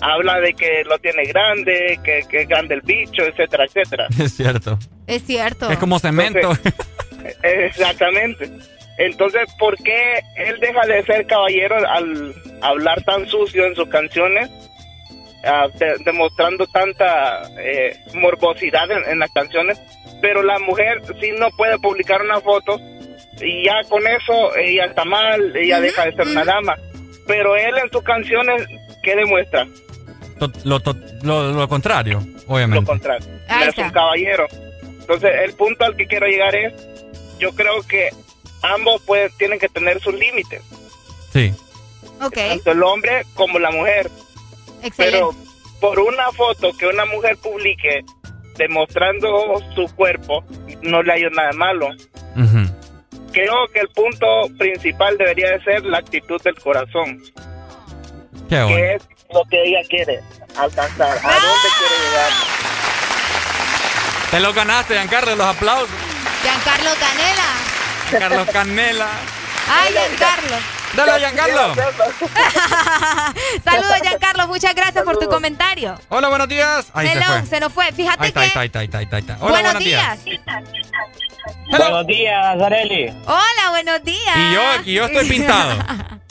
habla 0.01 0.41
de 0.41 0.53
que 0.53 0.83
lo 0.83 0.99
tiene 0.99 1.23
grande, 1.27 1.97
que, 2.03 2.19
que 2.29 2.41
es 2.41 2.49
grande 2.49 2.75
el 2.75 2.81
bicho, 2.81 3.23
etcétera, 3.23 3.63
etcétera. 3.63 4.07
Es 4.19 4.33
cierto. 4.33 4.77
Es 5.07 5.23
cierto. 5.23 5.71
Es 5.71 5.77
como 5.77 5.99
cemento. 5.99 6.51
Exactamente. 7.43 8.51
Entonces, 8.97 9.43
¿por 9.57 9.77
qué 9.77 10.19
él 10.35 10.59
deja 10.59 10.85
de 10.87 11.03
ser 11.03 11.25
caballero 11.27 11.77
al 11.77 12.35
hablar 12.61 13.01
tan 13.05 13.25
sucio 13.29 13.65
en 13.65 13.73
sus 13.73 13.87
canciones, 13.87 14.49
ah, 15.45 15.67
demostrando 16.03 16.67
tanta 16.67 17.43
eh, 17.57 17.97
morbosidad 18.15 18.91
en, 19.09 19.17
las 19.17 19.31
canciones? 19.31 19.79
Pero 20.21 20.43
la 20.43 20.59
mujer 20.59 21.01
sí 21.19 21.31
no 21.37 21.49
puede 21.51 21.77
publicar 21.79 22.21
una 22.21 22.39
foto 22.39 22.79
y 23.41 23.65
ya 23.65 23.81
con 23.89 24.05
eso 24.05 24.55
ella 24.55 24.85
está 24.85 25.03
mal, 25.05 25.55
ella 25.55 25.79
deja 25.79 26.05
de 26.05 26.13
ser 26.13 26.27
una 26.27 26.45
dama. 26.45 26.75
Pero 27.27 27.55
él 27.55 27.77
en 27.77 27.91
sus 27.91 28.03
canciones, 28.03 28.67
¿qué 29.03 29.15
demuestra? 29.15 29.67
Lo, 30.63 30.81
lo, 31.23 31.67
contrario, 31.67 32.23
obviamente. 32.47 32.81
Lo 32.81 32.87
contrario. 32.87 33.27
es 33.67 33.77
un 33.77 33.91
caballero. 33.91 34.47
Entonces, 34.99 35.31
el 35.43 35.53
punto 35.53 35.85
al 35.85 35.95
que 35.95 36.07
quiero 36.07 36.27
llegar 36.27 36.55
es, 36.55 36.73
yo 37.37 37.53
creo 37.53 37.83
que 37.83 38.09
ambos 38.63 39.01
pues, 39.05 39.35
tienen 39.37 39.59
que 39.59 39.69
tener 39.69 39.99
sus 40.01 40.13
límites. 40.13 40.61
Sí. 41.31 41.53
Ok. 42.21 42.33
Tanto 42.33 42.71
el 42.71 42.83
hombre 42.83 43.23
como 43.35 43.59
la 43.59 43.71
mujer. 43.71 44.09
Excelente. 44.83 44.95
Pero 44.97 45.35
por 45.79 45.99
una 45.99 46.31
foto 46.31 46.71
que 46.77 46.87
una 46.87 47.05
mujer 47.05 47.37
publique 47.37 48.03
demostrando 48.57 49.61
su 49.75 49.93
cuerpo, 49.95 50.43
no 50.81 51.01
le 51.03 51.13
hay 51.13 51.23
nada 51.31 51.51
malo. 51.53 51.89
Creo 53.31 53.67
que 53.73 53.79
el 53.79 53.89
punto 53.89 54.27
principal 54.57 55.17
debería 55.17 55.51
de 55.51 55.63
ser 55.63 55.85
la 55.85 55.99
actitud 55.99 56.41
del 56.41 56.55
corazón. 56.55 57.21
Qué 58.49 58.61
bueno. 58.63 58.75
Que 58.75 58.95
es 58.95 59.07
lo 59.33 59.43
que 59.49 59.63
ella 59.63 59.79
quiere 59.89 60.19
alcanzar, 60.57 61.17
a 61.17 61.33
dónde 61.33 61.69
quiere 61.77 61.95
llegar. 62.03 62.31
Te 64.31 64.39
lo 64.39 64.53
ganaste, 64.53 64.93
Giancarlo, 64.93 65.35
los 65.35 65.47
aplausos. 65.47 65.89
Giancarlo 66.41 66.91
Canela. 66.99 67.71
Carlos 68.19 68.47
Canela. 68.51 69.07
Ay, 69.73 69.93
Giancarlo. 69.93 70.57
Dale, 70.95 71.19
Giancarlo. 71.19 71.75
Saludos, 73.63 74.01
Giancarlo. 74.01 74.47
Muchas 74.47 74.75
gracias 74.75 75.03
por 75.05 75.17
tu 75.17 75.29
comentario. 75.29 75.97
Hola, 76.09 76.27
buenos 76.27 76.49
días. 76.49 76.87
Ahí 76.93 77.07
se, 77.07 77.21
fue. 77.23 77.45
se 77.45 77.59
nos 77.61 77.71
fue. 77.71 77.91
Fíjate 77.93 78.25
ahí 78.25 78.31
que. 78.33 78.39
Ahí 78.39 78.47
está, 78.47 78.59
ahí 78.59 78.65
está, 78.65 78.79
ahí 78.79 78.85
está, 79.05 79.15
ahí 79.15 79.21
está. 79.21 79.37
Hola, 79.39 79.61
buenos, 79.61 79.83
días. 79.83 80.19
Buenos 81.69 82.07
días, 82.07 82.61
Areli. 82.61 83.13
Hola, 83.25 83.69
buenos 83.69 84.03
días. 84.03 84.35
Y 84.35 84.53
yo, 84.53 84.61
y 84.83 84.93
yo 84.93 85.05
estoy 85.05 85.29
pintado. 85.29 85.83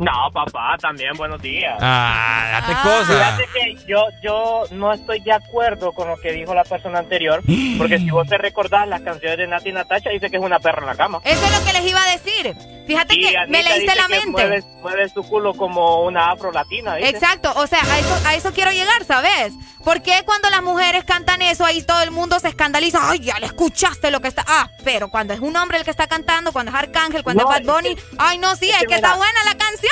No, 0.00 0.30
papá, 0.32 0.76
también 0.80 1.12
buenos 1.14 1.42
días. 1.42 1.76
Ah, 1.80 2.60
date 2.60 2.72
Ah. 2.74 2.82
cosas. 2.82 3.36
Fíjate 3.36 3.44
que 3.52 3.76
yo, 3.86 4.02
yo 4.22 4.62
no 4.70 4.94
estoy 4.94 5.20
de 5.20 5.32
acuerdo 5.32 5.92
con 5.92 6.08
lo 6.08 6.16
que 6.16 6.32
dijo 6.32 6.54
la 6.54 6.64
persona 6.64 7.00
anterior, 7.00 7.42
porque 7.76 7.98
si 7.98 8.10
vos 8.10 8.26
te 8.26 8.38
recordás 8.38 8.88
las 8.88 9.02
canciones 9.02 9.36
de 9.36 9.46
Nati 9.46 9.72
Natacha, 9.72 10.08
dice 10.08 10.30
que 10.30 10.38
es 10.38 10.42
una 10.42 10.58
perra 10.58 10.80
en 10.80 10.86
la 10.86 10.94
cama. 10.94 11.20
Eso 11.22 11.44
es 11.44 11.58
lo 11.58 11.64
que 11.66 11.72
les 11.74 11.86
iba 11.86 12.02
a 12.02 12.10
decir. 12.12 12.56
Fíjate 12.86 13.14
Y 13.14 13.20
que 13.28 13.36
me 13.48 13.62
leíste 13.62 13.94
la 13.94 14.08
mente. 14.08 14.26
Mueve, 14.30 14.64
mueve 14.80 15.08
su 15.10 15.22
culo 15.22 15.52
como 15.54 16.02
una 16.04 16.30
afro 16.32 16.50
latina, 16.50 16.96
dice. 16.96 17.10
Exacto, 17.10 17.52
o 17.56 17.66
sea, 17.66 17.80
a 17.80 17.98
eso, 17.98 18.20
a 18.26 18.34
eso 18.34 18.52
quiero 18.54 18.72
llegar, 18.72 19.04
¿sabes? 19.04 19.52
Porque 19.84 20.22
cuando 20.26 20.50
las 20.50 20.62
mujeres 20.62 21.04
cantan 21.04 21.40
eso, 21.40 21.64
ahí 21.64 21.82
todo 21.82 22.02
el 22.02 22.10
mundo 22.10 22.38
se 22.40 22.48
escandaliza? 22.48 22.98
Ay, 23.10 23.20
ya 23.20 23.38
le 23.38 23.46
escuchaste 23.46 24.10
lo 24.10 24.20
que 24.20 24.28
está. 24.28 24.44
Ah, 24.46 24.68
pero 24.84 25.08
cuando 25.08 25.32
es 25.34 25.40
un 25.40 25.56
hombre 25.56 25.78
el 25.78 25.84
que 25.84 25.90
está 25.90 26.06
cantando, 26.06 26.52
cuando 26.52 26.70
es 26.72 26.76
Arcángel, 26.78 27.22
cuando 27.22 27.44
No, 27.44 27.54
es 27.54 27.64
Bad 27.64 27.74
Bunny, 27.74 27.96
ay, 28.18 28.38
no, 28.38 28.56
sí, 28.56 28.68
es, 28.70 28.78
que 28.78 28.86
que 28.86 28.94
está 28.96 29.14
buena 29.16 29.44
la 29.44 29.56
canción, 29.56 29.89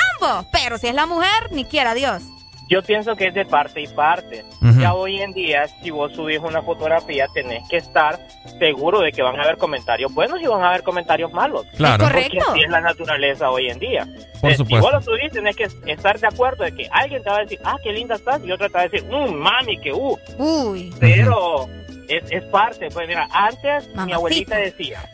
Pero 0.51 0.77
si 0.77 0.87
es 0.87 0.93
la 0.95 1.05
mujer, 1.05 1.51
ni 1.51 1.65
quiera 1.65 1.93
Dios. 1.93 2.23
Yo 2.71 2.83
pienso 2.83 3.15
que 3.15 3.29
es 3.29 3.33
de 3.33 3.45
parte 3.45 3.81
y 3.81 3.87
parte. 3.87 4.45
Ujú. 4.61 4.79
Ya 4.79 4.93
hoy 4.93 5.19
en 5.21 5.31
día, 5.33 5.65
si 5.81 5.89
vos 5.89 6.13
subís 6.13 6.37
una 6.37 6.61
fotografía, 6.61 7.25
tenés 7.33 7.67
que 7.67 7.77
estar 7.77 8.19
seguro 8.59 8.99
de 8.99 9.11
que 9.11 9.23
van 9.23 9.39
a 9.39 9.43
haber 9.43 9.57
comentarios 9.57 10.13
buenos 10.13 10.39
y 10.39 10.45
van 10.45 10.61
a 10.61 10.69
haber 10.69 10.83
comentarios 10.83 11.33
malos. 11.33 11.65
Claro. 11.77 12.03
Es 12.05 12.11
Porque 12.11 12.27
correcto. 12.29 12.51
así 12.51 12.61
es 12.61 12.69
la 12.69 12.81
naturaleza 12.81 13.49
hoy 13.49 13.69
en 13.69 13.79
día. 13.79 14.07
Por 14.39 14.51
Eh, 14.51 14.53
Si 14.53 14.57
supuesto. 14.57 14.81
vos 14.85 14.91
lo 14.93 15.01
subís, 15.01 15.31
tenés 15.31 15.55
que 15.55 15.67
estar 15.91 16.19
de 16.19 16.27
acuerdo 16.27 16.63
de 16.63 16.71
que 16.75 16.87
alguien 16.91 17.23
te 17.23 17.29
va 17.31 17.37
a 17.37 17.41
decir, 17.41 17.59
ah, 17.63 17.75
qué 17.83 17.91
linda 17.91 18.13
estás, 18.15 18.39
y 18.45 18.51
otro 18.51 18.67
te 18.67 18.73
va 18.73 18.81
a 18.81 18.87
decir, 18.87 19.03
mmm, 19.09 19.33
mami, 19.33 19.79
que 19.79 19.91
uh. 19.91 20.19
Uy. 20.37 20.93
Pero 20.99 21.67
es, 22.07 22.23
es 22.29 22.43
parte. 22.51 22.89
Pues 22.91 23.07
mira, 23.07 23.27
antes 23.31 23.89
mi 24.05 24.13
abuelita 24.13 24.57
decía, 24.57 25.09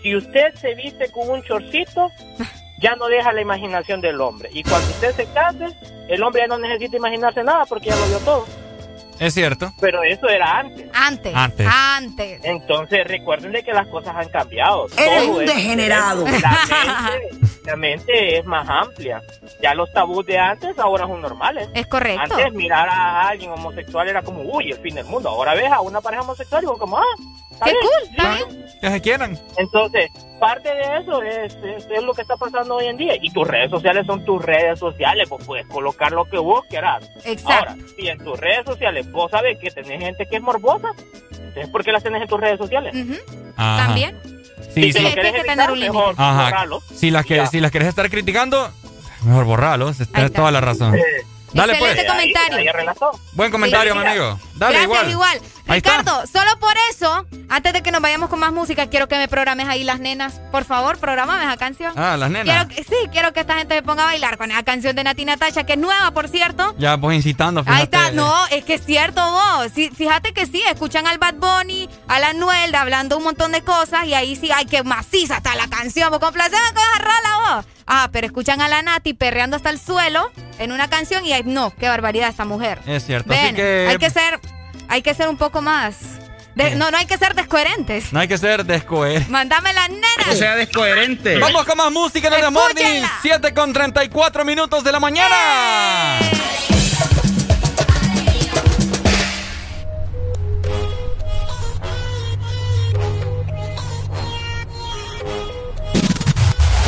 si 0.00 0.14
usted 0.14 0.54
se 0.54 0.76
viste 0.76 1.10
con 1.10 1.28
un 1.28 1.42
chorcito, 1.42 2.08
ya 2.80 2.96
no 2.96 3.06
deja 3.08 3.32
la 3.32 3.40
imaginación 3.42 4.00
del 4.00 4.20
hombre. 4.20 4.48
Y 4.52 4.62
cuando 4.62 4.88
usted 4.88 5.14
se 5.14 5.26
case, 5.26 5.66
el 6.08 6.22
hombre 6.22 6.42
ya 6.42 6.48
no 6.48 6.58
necesita 6.58 6.96
imaginarse 6.96 7.44
nada 7.44 7.64
porque 7.66 7.90
ya 7.90 7.96
lo 7.96 8.06
vio 8.08 8.18
todo. 8.20 8.46
Es 9.18 9.34
cierto. 9.34 9.70
Pero 9.80 10.02
eso 10.02 10.28
era 10.30 10.60
antes. 10.60 10.88
Antes. 10.94 11.34
Antes. 11.36 11.68
Antes. 11.70 12.40
Entonces 12.42 13.06
recuerden 13.06 13.52
de 13.52 13.62
que 13.62 13.72
las 13.72 13.86
cosas 13.88 14.16
han 14.16 14.30
cambiado. 14.30 14.86
Eres 14.96 15.26
Todo 15.26 15.36
un 15.36 15.42
es- 15.42 15.54
degenerado. 15.54 16.24
La 16.24 16.58
mente, 17.30 17.46
la 17.64 17.76
mente 17.76 18.38
es 18.38 18.44
más 18.44 18.68
amplia. 18.68 19.22
Ya 19.62 19.74
los 19.74 19.92
tabús 19.92 20.24
de 20.26 20.38
antes 20.38 20.78
ahora 20.78 21.06
son 21.06 21.20
normales. 21.20 21.68
Es 21.74 21.86
correcto. 21.86 22.22
Antes 22.22 22.52
mirar 22.52 22.88
a 22.88 23.28
alguien 23.28 23.50
homosexual 23.50 24.08
era 24.08 24.22
como, 24.22 24.42
uy, 24.42 24.70
el 24.70 24.78
fin 24.78 24.94
del 24.94 25.06
mundo. 25.06 25.28
Ahora 25.28 25.54
ves 25.54 25.70
a 25.70 25.80
una 25.80 26.00
pareja 26.00 26.22
homosexual 26.22 26.62
y 26.62 26.66
vos 26.66 26.78
como, 26.78 26.98
ah, 26.98 27.04
Qué 27.64 27.72
cool, 27.72 28.48
sí. 28.48 28.78
Que 28.80 28.90
se 28.90 29.00
quieran. 29.02 29.38
Entonces, 29.58 30.10
parte 30.38 30.68
de 30.74 30.98
eso 30.98 31.22
es, 31.22 31.54
es, 31.56 31.86
es 31.90 32.02
lo 32.02 32.14
que 32.14 32.22
está 32.22 32.36
pasando 32.36 32.76
hoy 32.76 32.86
en 32.86 32.96
día. 32.96 33.14
Y 33.20 33.30
tus 33.30 33.46
redes 33.46 33.70
sociales 33.70 34.06
son 34.06 34.24
tus 34.24 34.42
redes 34.42 34.78
sociales, 34.78 35.28
pues 35.28 35.44
puedes 35.46 35.66
colocar 35.66 36.12
lo 36.12 36.24
que 36.24 36.38
vos 36.38 36.64
quieras. 36.70 37.10
Exacto. 37.24 37.70
Ahora, 37.70 37.76
si 37.96 38.08
en 38.08 38.18
tus 38.24 38.38
redes 38.40 38.64
sociales 38.64 39.10
vos 39.12 39.30
sabes 39.30 39.58
que 39.58 39.70
tenés 39.70 40.00
gente 40.00 40.26
que 40.26 40.36
es 40.36 40.42
morbosa, 40.42 40.88
entonces 41.30 41.68
¿por 41.68 41.84
qué 41.84 41.92
las 41.92 42.02
tenés 42.02 42.22
en 42.22 42.28
tus 42.28 42.40
redes 42.40 42.58
sociales? 42.58 42.94
También. 43.56 44.39
Sí, 44.74 44.82
Si 44.84 44.92
sí. 44.92 45.00
lo 45.00 45.10
querés 45.14 45.32
que 45.32 45.38
evitar, 45.38 45.56
tener 45.56 45.70
un 45.70 45.80
límite. 45.80 45.98
mejor 45.98 46.14
Ajá. 46.18 46.44
borralo. 46.44 46.82
Si 46.94 47.10
las, 47.10 47.26
que, 47.26 47.46
si 47.48 47.60
las 47.60 47.70
querés 47.70 47.88
estar 47.88 48.08
criticando, 48.10 48.70
mejor 49.24 49.44
borralos. 49.44 49.96
Tienes 50.12 50.32
toda 50.32 50.50
la 50.50 50.60
razón. 50.60 50.96
Dale, 51.52 51.74
pues. 51.78 52.04
Comentario. 52.06 52.58
Ahí 52.58 52.68
relató. 52.72 53.10
Buen 53.32 53.50
comentario, 53.50 53.94
mi 53.96 54.06
amigo. 54.06 54.38
Dale, 54.54 54.76
Gracias, 54.78 54.84
igual. 54.84 55.10
igual. 55.10 55.40
Ricardo, 55.70 56.24
solo 56.26 56.50
por 56.58 56.74
eso, 56.90 57.26
antes 57.48 57.72
de 57.72 57.82
que 57.82 57.90
nos 57.92 58.00
vayamos 58.02 58.28
con 58.28 58.38
más 58.38 58.52
música, 58.52 58.88
quiero 58.88 59.08
que 59.08 59.16
me 59.16 59.28
programes 59.28 59.68
ahí 59.68 59.84
las 59.84 60.00
nenas. 60.00 60.40
Por 60.50 60.64
favor, 60.64 60.98
programame 60.98 61.44
esa 61.44 61.56
canción. 61.56 61.92
Ah, 61.96 62.16
las 62.16 62.30
nenas. 62.30 62.66
Quiero 62.66 62.84
sí, 62.88 63.08
quiero 63.12 63.32
que 63.32 63.40
esta 63.40 63.56
gente 63.58 63.76
se 63.76 63.82
ponga 63.82 64.02
a 64.02 64.06
bailar 64.06 64.36
con 64.36 64.50
esa 64.50 64.62
canción 64.62 64.96
de 64.96 65.04
Nati 65.04 65.24
Natasha, 65.24 65.64
que 65.64 65.74
es 65.74 65.78
nueva, 65.78 66.10
por 66.10 66.28
cierto. 66.28 66.74
Ya, 66.78 66.98
pues 66.98 67.16
incitando, 67.16 67.62
fíjate. 67.62 67.78
Ahí 67.78 67.84
está, 67.84 68.12
no, 68.12 68.46
es 68.48 68.64
que 68.64 68.74
es 68.74 68.84
cierto 68.84 69.20
vos. 69.22 69.68
Sí, 69.74 69.90
fíjate 69.94 70.32
que 70.32 70.46
sí, 70.46 70.62
escuchan 70.70 71.06
al 71.06 71.18
Bad 71.18 71.34
Bunny, 71.34 71.88
a 72.08 72.18
la 72.18 72.32
Noel, 72.32 72.74
hablando 72.74 73.16
un 73.16 73.24
montón 73.24 73.52
de 73.52 73.62
cosas 73.62 74.06
y 74.06 74.14
ahí 74.14 74.36
sí, 74.36 74.50
ay, 74.54 74.66
que 74.66 74.82
maciza 74.82 75.36
está 75.36 75.54
la 75.54 75.68
canción. 75.68 76.10
Vos 76.10 76.18
complaceme 76.20 76.68
con 76.74 76.82
esa 76.82 77.02
rola 77.04 77.56
vos. 77.56 77.66
Ah, 77.86 78.08
pero 78.12 78.26
escuchan 78.26 78.60
a 78.60 78.68
la 78.68 78.82
Nati 78.82 79.14
perreando 79.14 79.56
hasta 79.56 79.70
el 79.70 79.78
suelo 79.80 80.30
en 80.58 80.72
una 80.72 80.88
canción 80.88 81.24
y 81.24 81.32
ay, 81.32 81.42
no, 81.44 81.72
qué 81.76 81.88
barbaridad 81.88 82.28
esta 82.28 82.44
mujer. 82.44 82.80
Es 82.86 83.04
cierto. 83.06 83.28
Ven, 83.28 83.46
Así 83.46 83.54
que. 83.56 83.86
hay 83.88 83.96
que 83.98 84.10
ser, 84.10 84.38
hay 84.90 85.00
que 85.02 85.14
ser 85.14 85.28
un 85.28 85.38
poco 85.38 85.62
más. 85.62 85.96
de- 86.54 86.74
no, 86.74 86.90
no 86.90 86.98
hay 86.98 87.06
que 87.06 87.16
ser 87.16 87.34
descoherentes. 87.34 88.12
No 88.12 88.20
hay 88.20 88.28
que 88.28 88.36
ser 88.36 88.64
descoher. 88.66 89.26
Mándame 89.30 89.72
las 89.72 89.88
nenas. 89.88 90.56
descoherente. 90.56 91.38
Vamos 91.38 91.64
con 91.64 91.78
más 91.78 91.90
música 91.92 92.28
en 92.28 92.34
el 92.44 92.50
Morning. 92.50 92.82
Escúchenla. 92.82 93.12
7 93.22 93.54
con 93.54 93.72
34 93.72 94.44
minutos 94.44 94.82
de 94.84 94.92
la 94.92 95.00
mañana. 95.00 96.18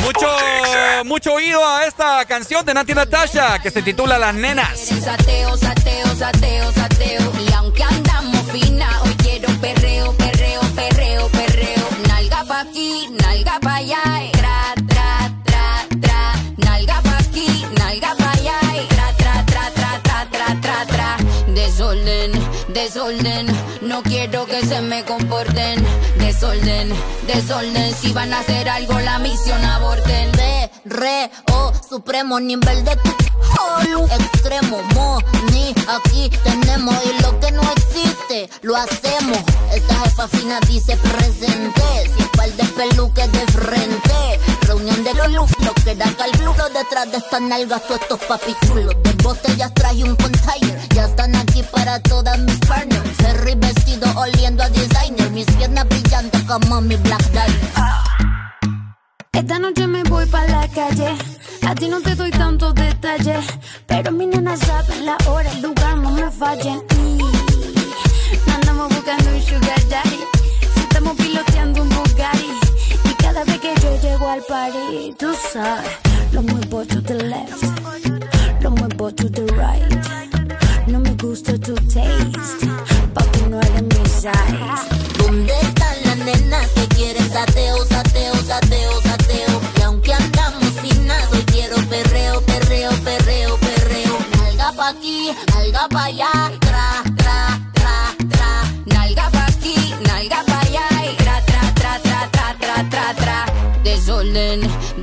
Mucho, 0.03 0.27
mucho 1.05 1.33
oído 1.33 1.65
a 1.65 1.85
esta 1.85 2.25
canción 2.25 2.65
de 2.65 2.73
Nati 2.73 2.93
Natasha 2.93 3.59
que 3.59 3.71
se 3.71 3.81
titula 3.81 4.17
Las 4.17 4.33
Nenas. 4.35 4.77
Sateo, 4.79 5.55
sateo, 5.57 6.15
sateo, 6.15 6.71
sateo. 6.73 7.31
Y 7.47 7.53
aunque 7.53 7.83
andamos 7.83 8.41
fina, 8.51 8.87
hoy 9.03 9.15
quiero 9.23 9.47
perreo, 9.59 10.11
perreo, 10.17 10.61
perreo, 10.75 11.29
perreo. 11.29 11.87
Nalga 12.07 12.43
pa' 12.45 12.61
aquí, 12.61 13.07
nalga 13.21 13.59
pa' 13.61 13.75
allá. 13.75 14.03
y 14.23 14.31
Tra, 14.31 14.73
tra, 14.87 15.31
tra, 15.45 15.87
tra. 16.01 16.33
Nalga 16.57 17.01
pa' 17.01 17.17
aquí, 17.19 17.65
nalga 17.77 18.15
pa' 18.17 18.31
allá. 18.31 18.59
y 18.75 18.87
Tra, 18.87 19.13
tra, 19.17 19.45
tra, 19.45 19.71
tra, 19.73 19.99
tra, 20.03 20.29
tra, 20.31 20.61
tra, 20.61 20.85
tra. 20.85 21.17
Desorden, 21.53 22.31
desorden. 22.69 23.47
No 23.83 24.01
quiero 24.01 24.45
que 24.45 24.65
se 24.65 24.81
me 24.81 25.03
comporten. 25.03 25.85
Desorden, 26.17 26.93
desorden. 27.27 27.93
Si 27.93 28.13
van 28.13 28.33
a 28.33 28.39
hacer 28.39 28.69
algo, 28.69 28.99
la 28.99 29.19
misión 29.19 29.63
aborten. 29.63 30.31
Re, 30.33 30.71
re, 30.85 31.31
oh, 31.51 31.71
supremo 31.89 32.39
nivel 32.39 32.83
de 32.85 32.95
tu 32.97 33.13
extremo, 34.17 34.81
mo, 34.95 35.19
ni 35.51 35.73
aquí 35.87 36.29
tenemos 36.43 36.95
y 37.05 37.21
lo 37.21 37.39
que 37.39 37.51
no 37.51 37.61
existe, 37.71 38.49
lo 38.61 38.75
hacemos. 38.75 39.39
Esta 39.73 39.95
jefa 39.95 40.27
fina 40.27 40.59
dice 40.67 40.97
presente, 40.97 41.81
si 42.15 42.23
par 42.35 42.49
de 42.51 42.63
peluques 42.63 43.31
de 43.31 43.45
frente. 43.51 44.39
Reunión 44.61 45.03
de 45.03 45.13
los 45.13 45.31
luz, 45.31 45.51
lo 45.59 45.73
que 45.73 45.95
da 45.95 46.11
calculo 46.17 46.69
detrás 46.69 47.11
de 47.11 47.17
estas 47.17 47.41
nalgas, 47.41 47.83
todos 47.87 48.01
estos 48.01 48.19
papichulos. 48.21 48.95
De 49.03 49.13
botellas 49.23 49.73
traje 49.73 50.03
un 50.03 50.15
container, 50.15 50.89
ya 50.89 51.05
están 51.05 51.35
aquí 51.35 51.63
para 51.71 51.99
todas 51.99 52.39
mis 52.39 52.57
partners. 52.59 53.03
Vestido 53.73 54.07
oliendo 54.17 54.63
a 54.63 54.69
designer, 54.69 55.31
mis 55.31 55.45
piernas 55.45 55.87
brillando 55.87 56.37
como 56.47 56.81
mi 56.81 56.95
black 56.95 57.23
diamond. 57.31 58.03
Esta 59.33 59.59
noche 59.59 59.87
me 59.87 60.03
voy 60.03 60.25
pa' 60.27 60.45
la 60.45 60.67
calle. 60.67 61.15
A 61.67 61.73
ti 61.75 61.87
no 61.87 62.01
te 62.01 62.15
doy 62.15 62.31
tantos 62.31 62.73
detalles. 62.75 63.45
Pero 63.87 64.11
mi 64.11 64.25
nena 64.27 64.55
saben 64.57 65.05
la 65.05 65.17
hora, 65.27 65.49
el 65.51 65.61
lugar, 65.61 65.97
no 65.97 66.11
me 66.11 66.29
fallen. 66.31 66.81
Y 68.45 68.51
andamos 68.51 68.89
buscando 68.89 69.29
un 69.29 69.41
sugar 69.41 69.81
daddy. 69.89 70.19
Si 70.73 70.79
estamos 70.79 71.15
piloteando 71.17 71.81
un 71.81 71.89
Bugatti. 71.89 72.51
Y 73.05 73.13
cada 73.15 73.43
vez 73.43 73.59
que 73.59 73.73
yo 73.81 74.01
llego 74.01 74.29
al 74.29 74.41
party, 74.43 75.15
tú 75.17 75.33
sabes, 75.51 75.91
lo 76.31 76.41
muevo 76.41 76.85
to 76.85 77.01
the 77.01 77.15
left. 77.15 77.63
Lo 78.61 78.71
muevo 78.71 79.11
to 79.11 79.29
the 79.29 79.45
right. 79.53 80.23
No 80.87 80.99
me 80.99 81.11
gusta 81.15 81.57
tu 81.57 81.73
taste. 81.75 82.92
¿Dónde 84.23 85.53
están 85.59 85.95
las 86.05 86.17
nenas 86.19 86.69
que 86.69 86.87
quieren 86.95 87.29
sateo, 87.29 87.85
sateo, 87.87 88.33
sateo, 88.35 89.01
sateo? 89.01 89.61
Y 89.77 89.81
aunque 89.81 90.13
andamos 90.13 90.63
finas, 90.81 91.27
hoy 91.33 91.43
quiero 91.51 91.75
perreo, 91.89 92.39
perreo, 92.45 92.91
perreo, 93.03 93.57
perreo. 93.57 94.17
Nalga 94.37 94.71
pa' 94.77 94.89
aquí, 94.91 95.29
nalga 95.53 95.89
pa' 95.89 96.05
allá, 96.05 96.42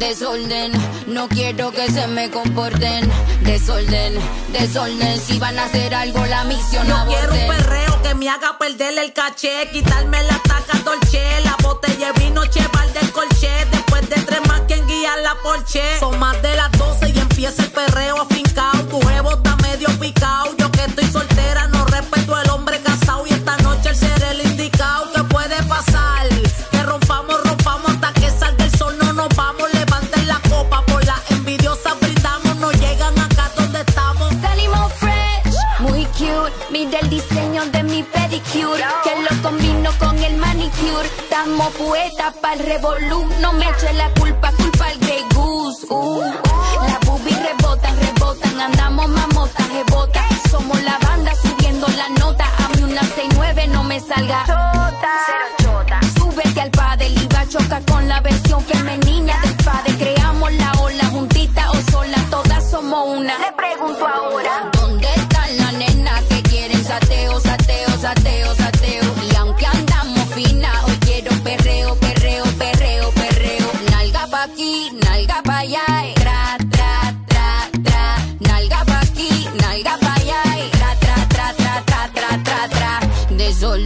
Desorden, 0.01 0.73
no 1.09 1.29
quiero 1.29 1.71
que 1.73 1.87
se 1.91 2.07
me 2.07 2.31
comporten. 2.31 3.07
Desorden, 3.43 4.15
desorden, 4.51 5.21
si 5.21 5.39
van 5.39 5.59
a 5.59 5.67
hacer 5.67 5.95
algo 5.95 6.25
la 6.25 6.45
misión 6.45 6.87
Yo 6.87 6.97
quiero 7.07 7.35
un 7.35 7.47
perreo 7.47 8.03
que 8.03 8.15
me 8.15 8.31
haga 8.31 8.57
perder 8.59 8.99
el 8.99 9.13
caché, 9.13 9.69
quitarme 9.71 10.23
la 10.23 10.39
taca 10.39 10.79
dolce, 10.87 11.23
la 11.45 11.55
botella 11.63 12.13
de 12.13 12.21
vino 12.25 12.47
cheval 12.47 12.91
del 12.95 13.13
colché, 13.13 13.51
después 13.71 14.09
de 14.09 14.17
tres 14.23 14.41
más 14.49 14.63
quien 14.63 14.87
guía 14.87 15.19
la 15.19 15.35
porche. 15.43 15.83
Son 16.01 16.19
más 16.19 16.41
de 16.41 16.57
las 16.57 16.73
12 16.73 17.11
y 17.11 17.19
empieza 17.19 17.63
el 17.63 17.71
perreo 17.71 18.23
afincao, 18.23 18.40
Mira 36.83 36.99
el 37.01 37.11
diseño 37.11 37.63
de 37.67 37.83
mi 37.83 38.03
pedicure, 38.03 38.83
que 39.05 39.15
lo 39.21 39.43
combino 39.43 39.91
con 39.99 40.17
el 40.19 40.35
manicure. 40.39 41.07
Estamos 41.19 41.69
poetas 41.75 42.33
para 42.41 42.55
el 42.55 42.61
revolú. 42.61 43.29
No 43.43 43.53
me 43.53 43.69
eche 43.69 43.93
la 43.93 44.09
culpa, 44.15 44.51
culpa 44.53 44.87
al 44.87 44.99
Grey 44.99 45.23
Goose. 45.35 45.87
Uh. 45.91 46.23
Las 46.23 47.01
boobies 47.05 47.39
rebotan, 47.43 47.95
rebotan. 48.01 48.61
Andamos 48.61 49.09
mamotas, 49.11 49.69
rebotas. 49.69 50.25
Somos 50.51 50.83
la 50.83 50.99
banda 51.01 51.35
subiendo 51.35 51.87
la 51.99 52.09
nota. 52.19 52.47
A 52.47 52.69
mí 52.75 52.83
una 52.83 53.03
69 53.03 53.67
no 53.67 53.85
me 53.85 54.01
salga. 54.01 54.47
Chota. 54.47 56.01
Súbete 56.17 56.63
al 56.63 56.71
padel 56.71 57.13
y 57.13 57.27
va 57.27 57.41
a 57.41 57.47
chocar 57.47 57.85
con 57.85 58.09
la 58.09 58.23
versión 58.23 58.65
femenina 58.65 59.39
del 59.43 59.55
padre. 59.57 59.99
Creamos 59.99 60.51
la 60.55 60.73
ola 60.81 61.05
juntita 61.13 61.71
o 61.73 61.91
sola, 61.93 62.17
todas 62.31 62.71
somos 62.71 63.19
una. 63.19 63.39
Le 63.39 63.53
pregunto 63.53 64.07
ahora. 64.07 64.70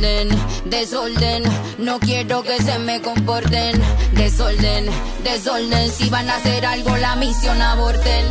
Desorden, 0.04 0.28
desorden, 0.66 1.42
no 1.78 1.98
quiero 1.98 2.42
que 2.42 2.62
se 2.62 2.78
me 2.78 3.00
comporten. 3.00 3.80
Desorden, 4.12 4.84
desorden, 5.22 5.90
si 5.90 6.10
van 6.10 6.28
a 6.28 6.36
hacer 6.36 6.66
algo 6.66 6.94
la 6.98 7.16
misión 7.16 7.62
aborten. 7.62 8.26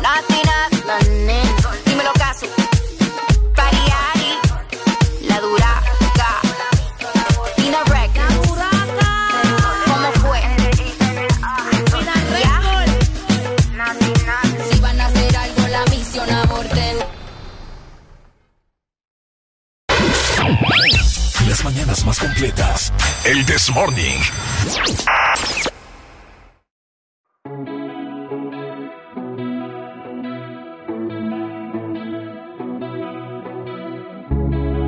Latina, 0.00 0.68
mañanas 21.66 22.06
más 22.06 22.20
completas. 22.20 22.92
El 23.24 23.44
This 23.44 23.68
Morning. 23.74 24.20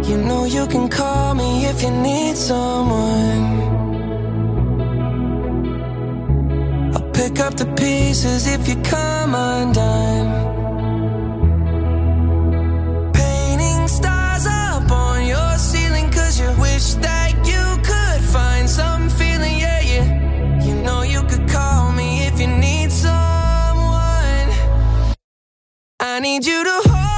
You 0.05 0.19
know 0.19 0.45
you 0.47 0.69
can 0.69 0.89
call 0.89 1.35
me 1.35 1.67
if 1.67 1.83
you 1.83 1.91
need 1.91 2.37
someone. 2.37 3.59
I'll 6.95 7.11
pick 7.11 7.41
up 7.41 7.57
the 7.57 7.67
pieces 7.75 8.47
if 8.47 8.69
you 8.69 8.77
come 8.85 9.35
undone. 9.35 10.48
Wish 16.79 16.95
that 17.07 17.33
you 17.53 17.65
could 17.83 18.23
find 18.37 18.71
some 18.71 19.11
feeling, 19.11 19.59
yeah, 19.59 19.81
yeah. 19.93 20.65
You 20.65 20.75
know 20.77 21.03
you 21.03 21.23
could 21.25 21.49
call 21.49 21.93
me 21.93 22.09
if 22.29 22.39
you 22.41 22.47
need 22.47 22.93
someone. 22.93 24.49
I 25.99 26.21
need 26.21 26.47
you 26.47 26.63
to 26.63 26.77
hold 26.89 27.18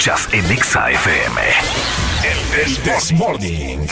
escuchas 0.00 0.28
en 0.32 0.50
Exa 0.50 0.90
FM. 0.90 1.40
El 2.56 2.76
This 2.78 3.12
Morning. 3.12 3.86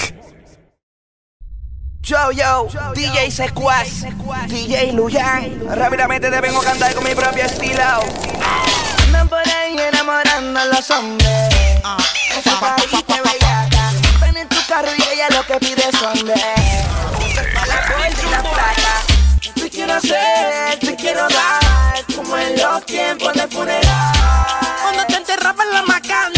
Yo, 2.01 2.31
yo, 2.33 2.69
DJ 2.95 3.31
Secuaz, 3.31 4.07
DJ 4.47 4.95
Luyan. 4.95 5.61
Rápidamente 5.69 6.31
te 6.31 6.41
vengo 6.41 6.63
a 6.63 6.65
cantar 6.65 6.95
con 6.95 7.05
mi 7.05 7.15
propio 7.15 7.45
estilo. 7.45 7.83
Andan 9.05 9.29
por 9.29 9.47
ahí 9.47 9.77
enamorando 9.79 10.61
a 10.61 10.65
los 10.65 10.91
hombres. 10.91 11.55
En 12.35 12.43
su 12.43 12.59
país 12.59 13.05
que 13.07 13.21
bellaca. 13.21 13.93
Ven 14.23 14.37
en 14.39 14.49
tu 14.49 14.57
carro 14.67 14.89
y 14.97 15.03
ella 15.13 15.29
lo 15.29 15.45
que 15.45 15.61
pide 15.61 15.93
son 15.93 16.27
de. 16.27 16.35
la 17.67 17.97
vuelta 17.99 18.23
y 18.27 18.31
la 18.31 18.43
plata. 18.43 19.03
Te 19.55 19.69
quiero 19.69 19.93
hacer, 19.93 20.79
te 20.81 20.97
quiero 20.97 21.29
dar. 21.29 22.03
Como 22.17 22.39
en 22.39 22.57
los 22.57 22.87
tiempos 22.87 23.35
de 23.35 23.47
funeral 23.49 24.48
macana. 25.87 26.38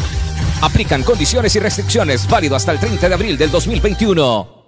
Aplican 0.61 1.03
condiciones 1.03 1.55
y 1.55 1.59
restricciones 1.59 2.27
válido 2.29 2.55
hasta 2.55 2.71
el 2.71 2.79
30 2.79 3.09
de 3.09 3.13
abril 3.13 3.37
del 3.37 3.49
2021. 3.49 4.61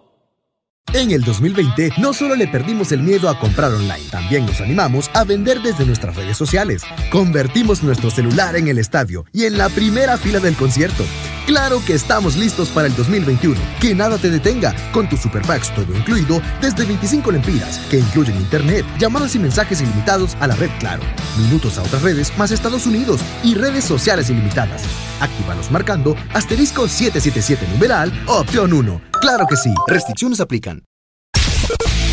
En 0.92 1.12
el 1.12 1.24
2020 1.24 1.94
no 1.98 2.14
solo 2.14 2.36
le 2.36 2.48
perdimos 2.48 2.92
el 2.92 3.02
miedo 3.02 3.30
a 3.30 3.40
comprar 3.40 3.72
online, 3.74 4.10
también 4.12 4.46
nos 4.46 4.62
animamos 4.62 5.10
a 5.14 5.24
vender 5.24 5.62
desde 5.62 5.86
nuestras 5.86 6.16
redes 6.16 6.38
sociales. 6.38 6.84
Convertimos 7.12 7.82
nuestro 7.82 8.12
celular 8.12 8.56
en 8.56 8.68
el 8.68 8.78
estadio 8.78 9.26
y 9.32 9.46
en 9.46 9.58
la 9.58 9.70
primera 9.70 10.18
fila 10.18 10.40
del 10.40 10.56
concierto. 10.56 11.04
Claro 11.48 11.82
que 11.86 11.94
estamos 11.94 12.36
listos 12.36 12.70
para 12.70 12.88
el 12.88 12.96
2021. 12.96 13.60
Que 13.80 13.96
nada 13.96 14.18
te 14.18 14.30
detenga 14.30 14.76
con 14.92 15.10
tus 15.10 15.22
super 15.22 15.42
packs 15.44 15.74
todo 15.74 15.98
incluido 15.98 16.42
desde 16.62 16.86
25 16.86 17.32
lempiras, 17.32 17.80
que 17.90 18.00
incluyen 18.00 18.36
internet, 18.36 18.86
llamadas 19.00 19.36
y 19.36 19.40
mensajes 19.40 19.82
ilimitados 19.82 20.36
a 20.40 20.48
la 20.48 20.56
red 20.56 20.70
Claro, 20.80 21.04
minutos 21.38 21.78
a 21.78 21.84
otras 21.84 22.02
redes 22.02 22.38
más 22.38 22.52
Estados 22.52 22.86
Unidos 22.86 23.22
y 23.44 23.56
redes 23.56 23.86
sociales 23.86 24.30
ilimitadas. 24.30 24.84
Actívalos 25.24 25.72
marcando 25.72 26.18
asterisco 26.34 26.90
777 26.90 27.66
numeral 27.72 28.12
opción 28.28 28.74
1. 28.74 29.02
Claro 29.22 29.46
que 29.48 29.56
sí, 29.56 29.74
restricciones 29.88 30.42
aplican. 30.42 30.84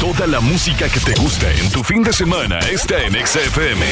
Toda 0.00 0.28
la 0.28 0.40
música 0.40 0.88
que 0.88 1.00
te 1.00 1.14
gusta 1.20 1.52
en 1.52 1.70
tu 1.72 1.82
fin 1.82 2.04
de 2.04 2.12
semana 2.12 2.60
está 2.60 3.02
en 3.02 3.14
XFM. 3.14 3.84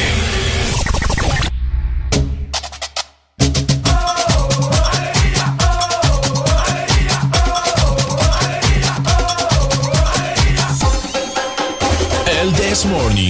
El 12.41 12.53
This 12.53 12.87
Morning. 12.87 13.28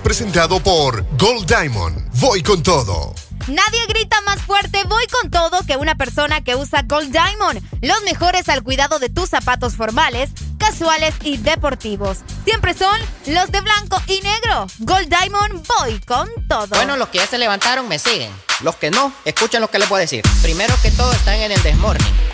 Es 0.00 0.02
presentado 0.02 0.60
por 0.60 1.04
Gold 1.18 1.46
Diamond. 1.46 2.10
Voy 2.20 2.42
con 2.42 2.62
todo. 2.62 3.14
Nadie 3.48 3.86
grita 3.88 4.20
más 4.22 4.40
fuerte, 4.40 4.82
voy 4.84 5.04
con 5.08 5.30
todo, 5.30 5.62
que 5.66 5.76
una 5.76 5.94
persona 5.94 6.42
que 6.42 6.56
usa 6.56 6.84
Gold 6.86 7.12
Diamond. 7.12 7.60
Los 7.82 8.02
mejores 8.02 8.48
al 8.48 8.62
cuidado 8.62 8.98
de 8.98 9.10
tus 9.10 9.28
zapatos 9.28 9.74
formales, 9.74 10.30
casuales 10.58 11.14
y 11.22 11.36
deportivos. 11.36 12.18
Siempre 12.44 12.74
son 12.74 12.98
los 13.26 13.50
de 13.50 13.60
blanco 13.60 14.00
y 14.06 14.20
negro. 14.22 14.66
Gold 14.78 15.08
Diamond, 15.08 15.66
voy 15.78 16.00
con 16.00 16.28
todo. 16.48 16.68
Bueno, 16.68 16.96
los 16.96 17.08
que 17.08 17.18
ya 17.18 17.26
se 17.26 17.38
levantaron 17.38 17.86
me 17.88 17.98
siguen. 17.98 18.30
Los 18.62 18.76
que 18.76 18.90
no, 18.90 19.12
escuchen 19.24 19.60
lo 19.60 19.70
que 19.70 19.78
les 19.78 19.88
voy 19.88 19.98
a 19.98 20.00
decir. 20.00 20.22
Primero 20.42 20.74
que 20.82 20.90
todo 20.92 21.12
están 21.12 21.36
en 21.36 21.52
el 21.52 21.62
desmorning. 21.62 22.29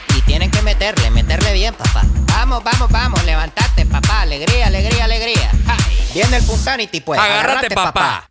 Meterle, 0.67 1.13
meterle 1.13 1.53
bien, 1.53 1.73
papá. 1.75 2.03
Vamos, 2.33 2.65
vamos, 2.65 2.91
vamos, 2.91 3.25
levantate, 3.25 3.87
papá. 3.87 4.23
Alegría, 4.23 4.67
alegría, 4.67 5.05
alegría. 5.05 5.49
Ja, 5.65 5.77
Viene 6.13 6.39
el 6.39 6.43
Punsanity, 6.43 7.01
pues. 7.03 7.21
Agárrate, 7.21 7.71
papá. 7.73 8.29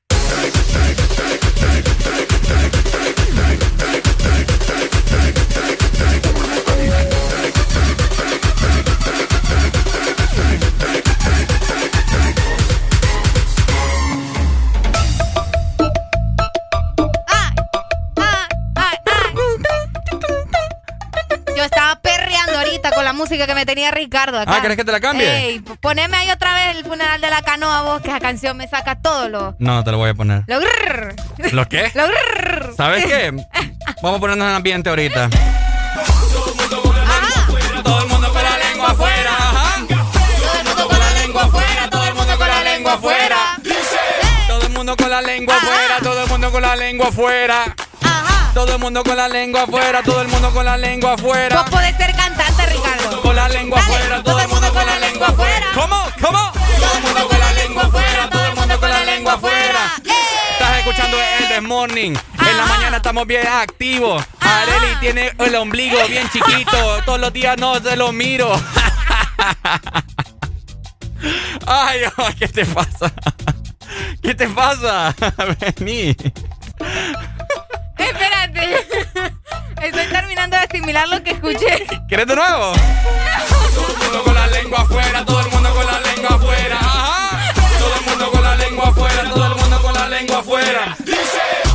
Yo 6.24 6.44
música 23.15 23.47
que 23.47 23.55
me 23.55 23.65
tenía 23.65 23.91
Ricardo 23.91 24.39
acá. 24.39 24.53
Ah, 24.55 24.61
¿querés 24.61 24.77
que 24.77 24.85
te 24.85 24.91
la 24.91 24.99
cambie? 24.99 25.27
Ey, 25.27 25.59
poneme 25.81 26.15
ahí 26.17 26.29
otra 26.29 26.53
vez 26.53 26.75
el 26.77 26.85
funeral 26.85 27.19
de 27.21 27.29
la 27.29 27.41
canoa, 27.41 27.81
vos, 27.81 28.01
que 28.01 28.09
esa 28.09 28.19
canción 28.19 28.55
me 28.57 28.67
saca 28.67 28.95
todo 28.95 29.29
lo... 29.29 29.55
No, 29.59 29.83
te 29.83 29.91
lo 29.91 29.97
voy 29.97 30.11
a 30.11 30.13
poner. 30.13 30.43
Lo 30.47 30.59
grrr. 30.59 31.15
¿Lo 31.51 31.67
qué? 31.67 31.91
Lo 31.95 32.07
grrr. 32.07 32.73
¿Sabes 32.75 33.05
qué? 33.05 33.31
Vamos 34.01 34.17
a 34.17 34.19
ponernos 34.19 34.47
en 34.47 34.53
ambiente 34.55 34.89
ahorita. 34.89 35.29
Todo 35.29 36.49
el 36.49 36.55
mundo 36.55 36.81
con 36.81 36.95
la 36.95 36.97
lengua 37.03 37.31
afuera. 37.41 37.77
Todo 37.83 38.01
el 38.01 38.09
mundo 38.09 38.33
con 38.33 38.43
la 38.43 38.57
lengua 38.57 41.43
afuera. 41.43 41.89
Todo 41.89 42.07
el 42.07 42.15
mundo 42.15 42.37
con 42.37 42.47
la 42.47 42.63
lengua 42.63 42.93
afuera. 42.93 43.37
Todo 44.47 44.61
el 44.61 44.69
mundo 44.69 44.95
con 44.95 45.09
la 45.09 45.21
lengua 45.21 45.55
afuera, 45.57 45.97
todo 46.01 46.21
el 46.23 46.29
mundo 46.29 46.51
con 46.51 46.61
la 46.61 46.75
lengua 46.75 47.07
afuera. 47.07 47.75
Todo 48.53 48.73
el 48.73 48.79
mundo 48.79 49.03
con 49.03 49.17
la 49.17 49.27
lengua 49.27 49.63
afuera, 49.63 50.01
todo 50.03 50.21
el 50.21 50.27
mundo 50.29 50.51
con 50.51 50.65
la 50.65 50.77
lengua 50.77 51.13
afuera. 51.13 51.61
Vos 51.61 51.69
podés 51.71 51.95
ser 51.97 52.14
Ricardo. 52.65 53.21
Con 53.21 53.35
la 53.35 53.49
lengua 53.49 53.79
afuera, 53.79 54.23
todo 54.23 54.39
el 54.39 54.47
mundo 54.47 54.73
con 54.73 54.85
la 54.85 54.99
lengua 54.99 55.27
afuera. 55.27 55.67
¿Cómo? 55.73 56.09
¿Cómo? 56.21 56.51
Todo 56.51 56.97
el 56.97 57.03
mundo 57.03 57.27
con 57.27 57.39
la 57.39 57.51
lengua 57.53 57.83
afuera. 57.83 58.29
Todo 58.29 58.45
el 58.45 58.55
mundo 58.55 58.79
con 58.79 58.89
la 58.89 59.03
lengua 59.05 59.33
afuera. 59.33 59.91
Estás 60.51 60.77
escuchando 60.77 61.17
el 61.17 61.61
Morning. 61.61 62.13
En 62.39 62.57
la 62.57 62.65
mañana 62.65 62.97
estamos 62.97 63.25
bien 63.27 63.47
activos. 63.47 64.23
Areli 64.39 64.95
tiene 64.99 65.31
el 65.37 65.55
ombligo 65.55 65.97
bien 66.07 66.29
chiquito. 66.29 67.01
Todos 67.05 67.19
los 67.19 67.31
días 67.33 67.57
no 67.57 67.79
se 67.79 67.95
lo 67.95 68.11
miro. 68.11 68.51
Ay, 71.67 72.01
¿qué 72.37 72.47
te 72.47 72.65
pasa? 72.65 73.13
¿Qué 74.21 74.35
te 74.35 74.47
pasa? 74.47 75.15
Vení. 75.59 76.15
Espérate. 77.97 78.88
Estoy 79.81 80.07
terminando 80.07 80.57
de 80.57 80.63
asimilar 80.63 81.07
lo 81.09 81.23
que 81.23 81.31
escuché. 81.31 81.85
¿Quieres 82.07 82.27
de 82.27 82.35
nuevo? 82.35 82.73
Todo 83.73 83.88
el 83.88 83.97
mundo 83.97 84.23
con 84.23 84.34
la 84.34 84.47
lengua 84.47 84.81
afuera. 84.81 85.26
Todo 85.26 85.39
el 85.41 85.47
mundo 85.51 85.73
con 85.73 85.85
la 85.85 85.99
lengua 85.99 86.35
afuera. 86.35 86.77
Ajá. 86.80 87.53
Todo 87.80 87.95
el 87.95 88.05
mundo 88.05 88.31
con 88.31 88.43
la 88.43 88.55
lengua 88.55 88.89
afuera. 88.89 89.23
Todo 89.30 89.45
el 89.45 89.55
mundo 89.55 89.81
con 89.81 89.93
la 89.93 90.07
lengua 90.09 90.38
afuera. 90.39 90.97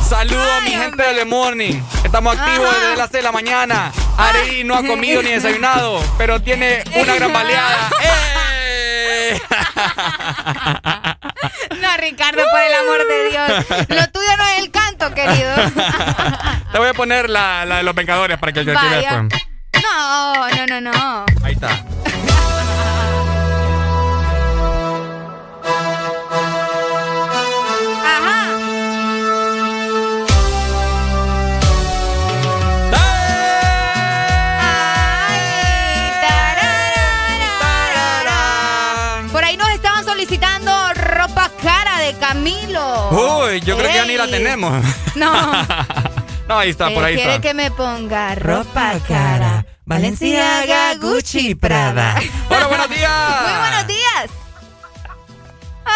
Saludos 0.07 0.47
a 0.57 0.61
mi 0.61 0.71
gente 0.71 1.03
de 1.03 1.13
The 1.13 1.25
Morning. 1.25 1.81
Estamos 2.03 2.37
activos 2.37 2.69
desde 2.81 2.95
las 2.97 3.09
6 3.09 3.11
de 3.13 3.21
la 3.21 3.31
mañana. 3.31 3.91
Ari 4.17 4.63
no 4.63 4.75
ha 4.75 4.83
comido 4.85 5.23
ni 5.23 5.29
desayunado, 5.31 6.03
pero 6.17 6.41
tiene 6.41 6.83
una 6.95 7.15
gran 7.15 7.31
baleada. 7.33 7.89
¡Eh! 8.03 9.41
No, 11.81 11.97
Ricardo, 11.97 12.43
por 12.51 12.61
el 12.61 12.73
amor 12.73 13.07
de 13.07 13.29
Dios. 13.29 13.65
Lo 13.89 14.11
tuyo 14.11 14.37
no 14.37 14.47
es 14.49 14.59
el 14.59 14.71
canto, 15.01 15.15
querido. 15.15 15.55
Te 16.71 16.77
voy 16.77 16.87
a 16.87 16.93
poner 16.93 17.29
la, 17.29 17.65
la 17.65 17.77
de 17.77 17.83
los 17.83 17.95
Vengadores 17.95 18.37
para 18.37 18.53
que 18.53 18.63
te 18.63 18.71
después. 18.71 19.07
No, 19.81 20.49
no, 20.49 20.67
no, 20.67 20.81
no. 20.81 21.25
Ahí 21.43 21.53
está. 21.53 21.83
No, 43.11 43.51
yo 43.53 43.77
creo 43.77 43.89
que 43.89 43.95
ya 43.95 44.05
ni 44.05 44.17
la 44.17 44.27
tenemos. 44.27 44.83
No. 45.15 45.31
No, 46.47 46.57
ahí 46.59 46.69
está, 46.71 46.85
por 46.89 46.95
Ella 46.95 47.05
ahí 47.05 47.15
quiere 47.15 47.29
está. 47.35 47.41
que 47.47 47.53
me 47.53 47.71
ponga 47.71 48.35
ropa 48.35 48.95
cara. 49.07 49.65
Valenciaga, 49.85 50.95
Gucci, 50.95 51.55
Prada. 51.55 52.15
Hola, 52.49 52.67
buenos 52.69 52.89
días. 52.89 53.41
Muy 53.41 53.57
buenos 53.59 53.87
días. 53.87 54.29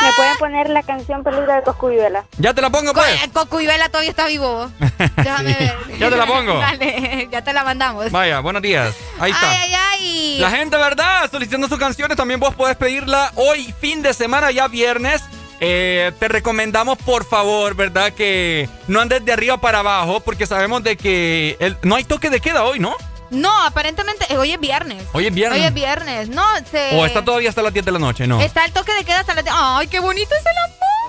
¿Me 0.01 0.13
pueden 0.13 0.37
poner 0.37 0.69
la 0.69 0.83
canción 0.83 1.23
Peligro 1.25 1.53
de 1.53 1.61
Coscuyuela? 1.63 2.25
Ya 2.37 2.53
te 2.53 2.61
la 2.61 2.69
pongo, 2.69 2.93
pues. 2.93 3.05
Co- 3.33 3.41
Cocuyuela 3.41 3.89
todavía 3.89 4.11
está 4.11 4.27
vivo. 4.27 4.71
Déjame 5.17 5.53
ver. 5.59 5.75
Ya 5.99 6.09
te 6.09 6.15
la 6.15 6.25
pongo. 6.25 6.53
Dale, 6.59 7.27
ya 7.31 7.41
te 7.43 7.51
la 7.51 7.63
mandamos. 7.65 8.11
Vaya, 8.11 8.39
buenos 8.39 8.61
días. 8.61 8.95
Ahí 9.19 9.31
está. 9.31 9.51
Ay, 9.51 9.57
ay, 9.73 9.75
ay. 9.99 10.37
La 10.39 10.51
gente, 10.51 10.77
¿verdad? 10.77 11.29
Solicitando 11.29 11.67
sus 11.67 11.79
canciones, 11.79 12.15
también 12.15 12.39
vos 12.39 12.55
podés 12.55 12.77
pedirla 12.77 13.31
hoy, 13.35 13.73
fin 13.81 14.01
de 14.01 14.13
semana, 14.13 14.51
ya 14.51 14.69
viernes. 14.69 15.21
Eh, 15.59 16.11
te 16.19 16.27
recomendamos, 16.27 16.97
por 16.97 17.25
favor, 17.25 17.75
¿verdad? 17.75 18.11
Que 18.13 18.67
no 18.87 18.99
andes 19.01 19.23
de 19.23 19.31
arriba 19.31 19.57
para 19.57 19.79
abajo, 19.79 20.19
porque 20.19 20.45
sabemos 20.45 20.83
de 20.83 20.97
que 20.97 21.55
el- 21.59 21.77
no 21.83 21.95
hay 21.95 22.03
toque 22.03 22.29
de 22.29 22.39
queda 22.41 22.63
hoy, 22.65 22.79
¿no? 22.79 22.95
No, 23.31 23.51
aparentemente 23.63 24.25
eh, 24.29 24.37
hoy 24.37 24.51
es 24.51 24.59
viernes. 24.59 25.03
Hoy 25.13 25.27
es 25.27 25.33
viernes. 25.33 25.59
Hoy 25.59 25.65
es 25.65 25.73
viernes. 25.73 26.29
No, 26.29 26.43
se... 26.69 26.95
O 26.99 27.05
está 27.05 27.23
todavía 27.25 27.49
hasta 27.49 27.61
las 27.61 27.73
10 27.73 27.85
de 27.85 27.91
la 27.91 27.99
noche, 27.99 28.27
¿no? 28.27 28.39
Está 28.41 28.65
el 28.65 28.71
toque 28.71 28.93
de 28.93 29.03
queda 29.03 29.21
hasta 29.21 29.33
la... 29.33 29.43
Ay, 29.77 29.87
qué 29.87 29.99
bonito 29.99 30.29
es 30.35 30.45
el 30.45 30.57
amor. 30.57 31.04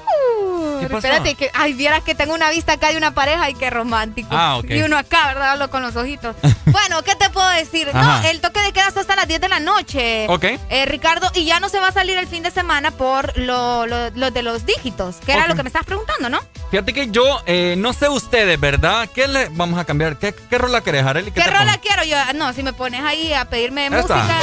¿Qué 0.80 0.86
pasó? 0.88 0.98
Espérate, 1.06 1.34
que... 1.34 1.50
Ay, 1.54 1.72
vieras 1.72 2.02
que 2.02 2.14
tengo 2.14 2.34
una 2.34 2.50
vista 2.50 2.74
acá 2.74 2.90
de 2.90 2.96
una 2.96 3.12
pareja 3.14 3.48
y 3.50 3.54
qué 3.54 3.70
romántico. 3.70 4.28
Ah. 4.32 4.60
Y 4.68 4.82
uno 4.82 4.98
acá, 4.98 5.26
¿verdad? 5.28 5.52
Hablo 5.52 5.70
con 5.70 5.82
los 5.82 5.96
ojitos. 5.96 6.36
bueno, 6.66 7.02
¿qué 7.02 7.14
te 7.14 7.30
puedo 7.30 7.48
decir? 7.50 7.88
No, 7.94 8.22
el 8.24 8.40
toque 8.40 8.60
de 8.60 8.72
queda 8.72 8.88
está 8.88 9.00
hasta 9.00 9.16
las 9.16 9.26
10 9.26 9.40
de 9.40 9.48
la 9.48 9.60
noche. 9.60 10.26
Ok. 10.28 10.44
Eh, 10.68 10.84
Ricardo, 10.86 11.30
y 11.34 11.44
ya 11.44 11.60
no 11.60 11.68
se 11.68 11.80
va 11.80 11.88
a 11.88 11.92
salir 11.92 12.18
el 12.18 12.26
fin 12.26 12.42
de 12.42 12.50
semana 12.50 12.90
por 12.90 13.36
lo, 13.38 13.86
lo- 13.86 14.10
lo 14.10 14.30
de 14.30 14.42
los 14.42 14.66
dígitos, 14.66 15.16
que 15.24 15.32
era 15.32 15.46
lo 15.48 15.54
que 15.54 15.62
me 15.62 15.68
estabas 15.68 15.86
preguntando, 15.86 16.28
¿no? 16.28 16.40
Fíjate 16.70 16.92
que 16.92 17.08
yo, 17.10 17.40
eh, 17.46 17.74
no 17.78 17.92
sé 17.92 18.08
ustedes, 18.08 18.58
¿verdad? 18.60 19.08
¿Qué 19.14 19.28
le 19.28 19.48
vamos 19.50 19.78
a 19.78 19.84
cambiar? 19.84 20.18
¿Qué, 20.18 20.34
qué 20.34 20.58
rola 20.58 20.80
querés, 20.82 21.04
Arely? 21.06 21.30
¿Qué 21.30 21.40
te 21.40 21.46
rola 21.50 21.72
pongo? 21.72 21.80
quiero 21.80 22.04
yo? 22.04 22.16
No, 22.34 22.52
si 22.52 22.62
me 22.62 22.72
pones 22.72 23.02
ahí 23.02 23.32
a 23.32 23.44
pedirme 23.46 23.86
Esta. 23.86 23.96
música. 24.02 24.36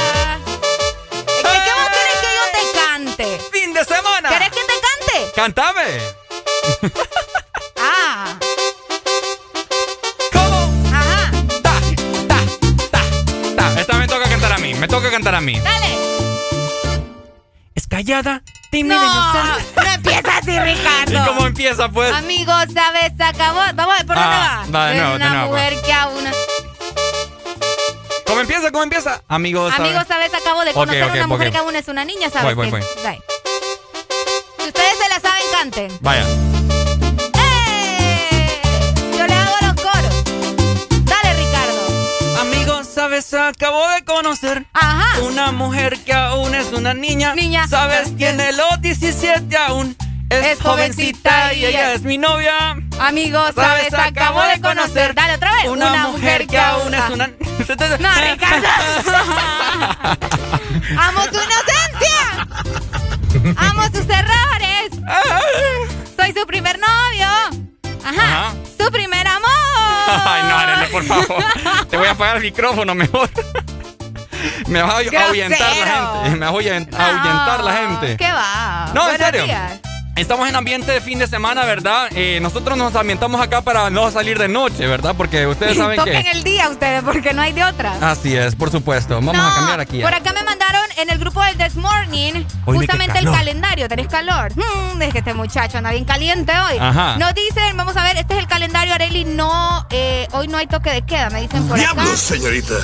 ¡Cántame! 5.44 6.00
Ah. 7.78 8.34
¿Cómo? 10.32 10.72
Ajá. 10.90 11.30
Ta, 13.54 13.78
esta 13.78 13.98
me 13.98 14.08
toca 14.08 14.26
cantar 14.30 14.52
a 14.54 14.56
mí, 14.56 14.72
me 14.72 14.88
toca 14.88 15.10
cantar 15.10 15.34
a 15.34 15.42
mí. 15.42 15.60
Dale. 15.60 15.98
Es 17.74 17.86
callada, 17.86 18.42
tímida 18.70 18.96
No, 18.96 19.04
y 19.04 19.84
no 19.84 19.92
empieza 19.92 20.38
así, 20.38 20.58
Ricardo. 20.58 21.12
¿Y 21.22 21.26
cómo 21.26 21.46
empieza, 21.46 21.90
pues? 21.90 22.14
Amigos, 22.14 22.64
¿sabes? 22.72 23.12
Se 23.14 23.24
acabó. 23.24 23.60
Vamos 23.74 23.94
a 23.96 23.98
ver, 23.98 24.06
¿por 24.06 24.16
dónde 24.16 24.30
Ah, 24.34 24.64
va? 24.66 24.78
va 24.78 24.86
de 24.86 24.94
Es 24.94 25.02
nuevo, 25.02 25.10
de 25.10 25.16
una 25.26 25.28
nuevo, 25.34 25.50
pues. 25.50 25.62
mujer 25.62 25.82
que 25.84 25.92
aún... 25.92 26.24
¿Cómo 28.26 28.40
empieza? 28.40 28.70
¿Cómo 28.70 28.82
empieza? 28.84 29.22
Amigos, 29.28 29.74
¿sabe? 29.76 29.88
Amigos, 29.90 30.06
¿sabes? 30.08 30.32
Acabo 30.32 30.64
de 30.64 30.72
conocer 30.72 31.04
ok, 31.04 31.14
una 31.16 31.26
mujer 31.26 31.50
que 31.52 31.58
aún 31.58 31.76
es 31.76 31.86
una 31.88 32.06
niña, 32.06 32.30
¿sabes? 32.30 32.54
Voy, 32.54 32.70
voy, 32.70 32.80
voy. 32.80 33.20
Ricardo. 41.36 42.40
Amigos, 42.40 42.86
¿sabes? 42.94 43.32
Acabo 43.34 43.88
de 43.90 44.04
conocer 44.04 44.66
Ajá. 44.72 45.20
una 45.22 45.52
mujer 45.52 45.98
que 46.04 46.12
aún 46.12 46.54
es 46.54 46.66
una 46.72 46.94
niña. 46.94 47.34
Niña. 47.34 47.66
¿Sabes? 47.68 48.16
Tiene 48.16 48.52
los 48.52 48.80
17 48.80 49.56
aún. 49.56 49.96
Es, 50.30 50.44
Es 50.46 50.60
jovencita 50.60 51.48
jovencita 51.50 51.54
y 51.54 51.60
y 51.60 51.64
ella 51.66 51.90
es- 51.92 51.96
es 52.00 52.02
mi 52.02 52.18
novia. 52.18 52.76
Amigos, 53.00 53.52
¿sabes? 53.54 53.92
Acabo 53.94 54.42
de 54.42 54.60
conocer. 54.60 55.14
Dale 55.14 55.34
otra 55.34 55.52
vez. 55.54 55.66
Una, 55.68 56.08
mujer 56.08 56.46
que 56.46 56.58
aún 56.58 56.92
es 56.94 57.10
una... 57.10 57.28
No, 57.98 58.10
Ricardo. 58.20 58.68
Amo 60.98 61.22
tu 61.30 61.36
inocencia. 61.36 61.73
Amo 63.56 63.90
tus 63.90 64.06
errores. 64.08 64.90
Soy 66.16 66.32
su 66.32 66.46
primer 66.46 66.78
novio. 66.78 67.28
Ajá. 68.04 68.22
Ajá. 68.22 68.52
Su 68.78 68.90
primer 68.90 69.26
amor. 69.26 69.50
Ay, 70.06 70.42
no, 70.48 70.56
Arely, 70.58 70.92
por 70.92 71.04
favor. 71.04 71.44
Te 71.90 71.96
voy 71.96 72.06
a 72.06 72.10
apagar 72.12 72.36
el 72.36 72.42
micrófono 72.42 72.94
mejor. 72.94 73.28
Me 74.66 74.82
vas 74.82 74.92
a 74.92 74.96
ahuyentar 75.26 75.76
la 75.76 75.86
gente. 75.86 76.30
Me 76.30 76.38
vas 76.38 76.48
a 76.48 76.52
ahuyent- 76.52 76.94
ahuyentar 76.94 77.64
la 77.64 77.72
gente. 77.72 78.16
¿Qué 78.16 78.32
va? 78.32 78.90
No, 78.94 79.10
en 79.10 79.18
serio. 79.18 79.44
días. 79.44 79.80
Estamos 80.16 80.48
en 80.48 80.54
ambiente 80.54 80.92
de 80.92 81.00
fin 81.00 81.18
de 81.18 81.26
semana, 81.26 81.64
¿verdad? 81.64 82.08
Eh, 82.14 82.38
nosotros 82.40 82.78
nos 82.78 82.94
ambientamos 82.94 83.40
acá 83.40 83.62
para 83.62 83.90
no 83.90 84.12
salir 84.12 84.38
de 84.38 84.46
noche, 84.46 84.86
¿verdad? 84.86 85.14
Porque 85.16 85.44
ustedes 85.44 85.76
saben 85.76 85.96
Toquen 85.96 86.22
que... 86.22 86.30
el 86.30 86.44
día 86.44 86.68
ustedes, 86.68 87.02
porque 87.02 87.32
no 87.34 87.42
hay 87.42 87.52
de 87.52 87.64
otra. 87.64 87.94
Así 88.00 88.36
es, 88.36 88.54
por 88.54 88.70
supuesto. 88.70 89.16
Vamos 89.16 89.34
No, 89.34 89.44
a 89.44 89.54
cambiar 89.56 89.80
aquí. 89.80 89.98
ya. 89.98 90.04
Por 90.04 90.14
acá 90.14 90.32
me 90.32 90.44
mandaron 90.44 90.82
en 90.98 91.10
el 91.10 91.18
grupo 91.18 91.42
del 91.42 91.56
This 91.58 91.74
Morning 91.74 92.44
Oye, 92.64 92.78
justamente 92.78 93.18
el 93.18 93.24
calendario. 93.24 93.88
¿Tenés 93.88 94.06
calor? 94.06 94.52
Mm, 94.56 95.02
es 95.02 95.12
que 95.12 95.18
este 95.18 95.34
muchacho 95.34 95.78
anda 95.78 95.90
bien 95.90 96.04
caliente 96.04 96.52
hoy. 96.52 96.78
Ajá. 96.78 97.16
Nos 97.16 97.34
dicen, 97.34 97.76
vamos 97.76 97.96
a 97.96 98.04
ver, 98.04 98.16
este 98.16 98.34
es 98.34 98.38
el 98.38 98.46
calendario, 98.46 98.94
Areli. 98.94 99.24
No, 99.24 99.84
eh, 99.90 100.28
hoy 100.30 100.46
no 100.46 100.58
hay 100.58 100.68
toque 100.68 100.90
de 100.90 101.02
queda, 101.02 101.28
me 101.30 101.40
dicen 101.40 101.66
por 101.66 101.80
acá. 101.80 102.04
señorita! 102.16 102.74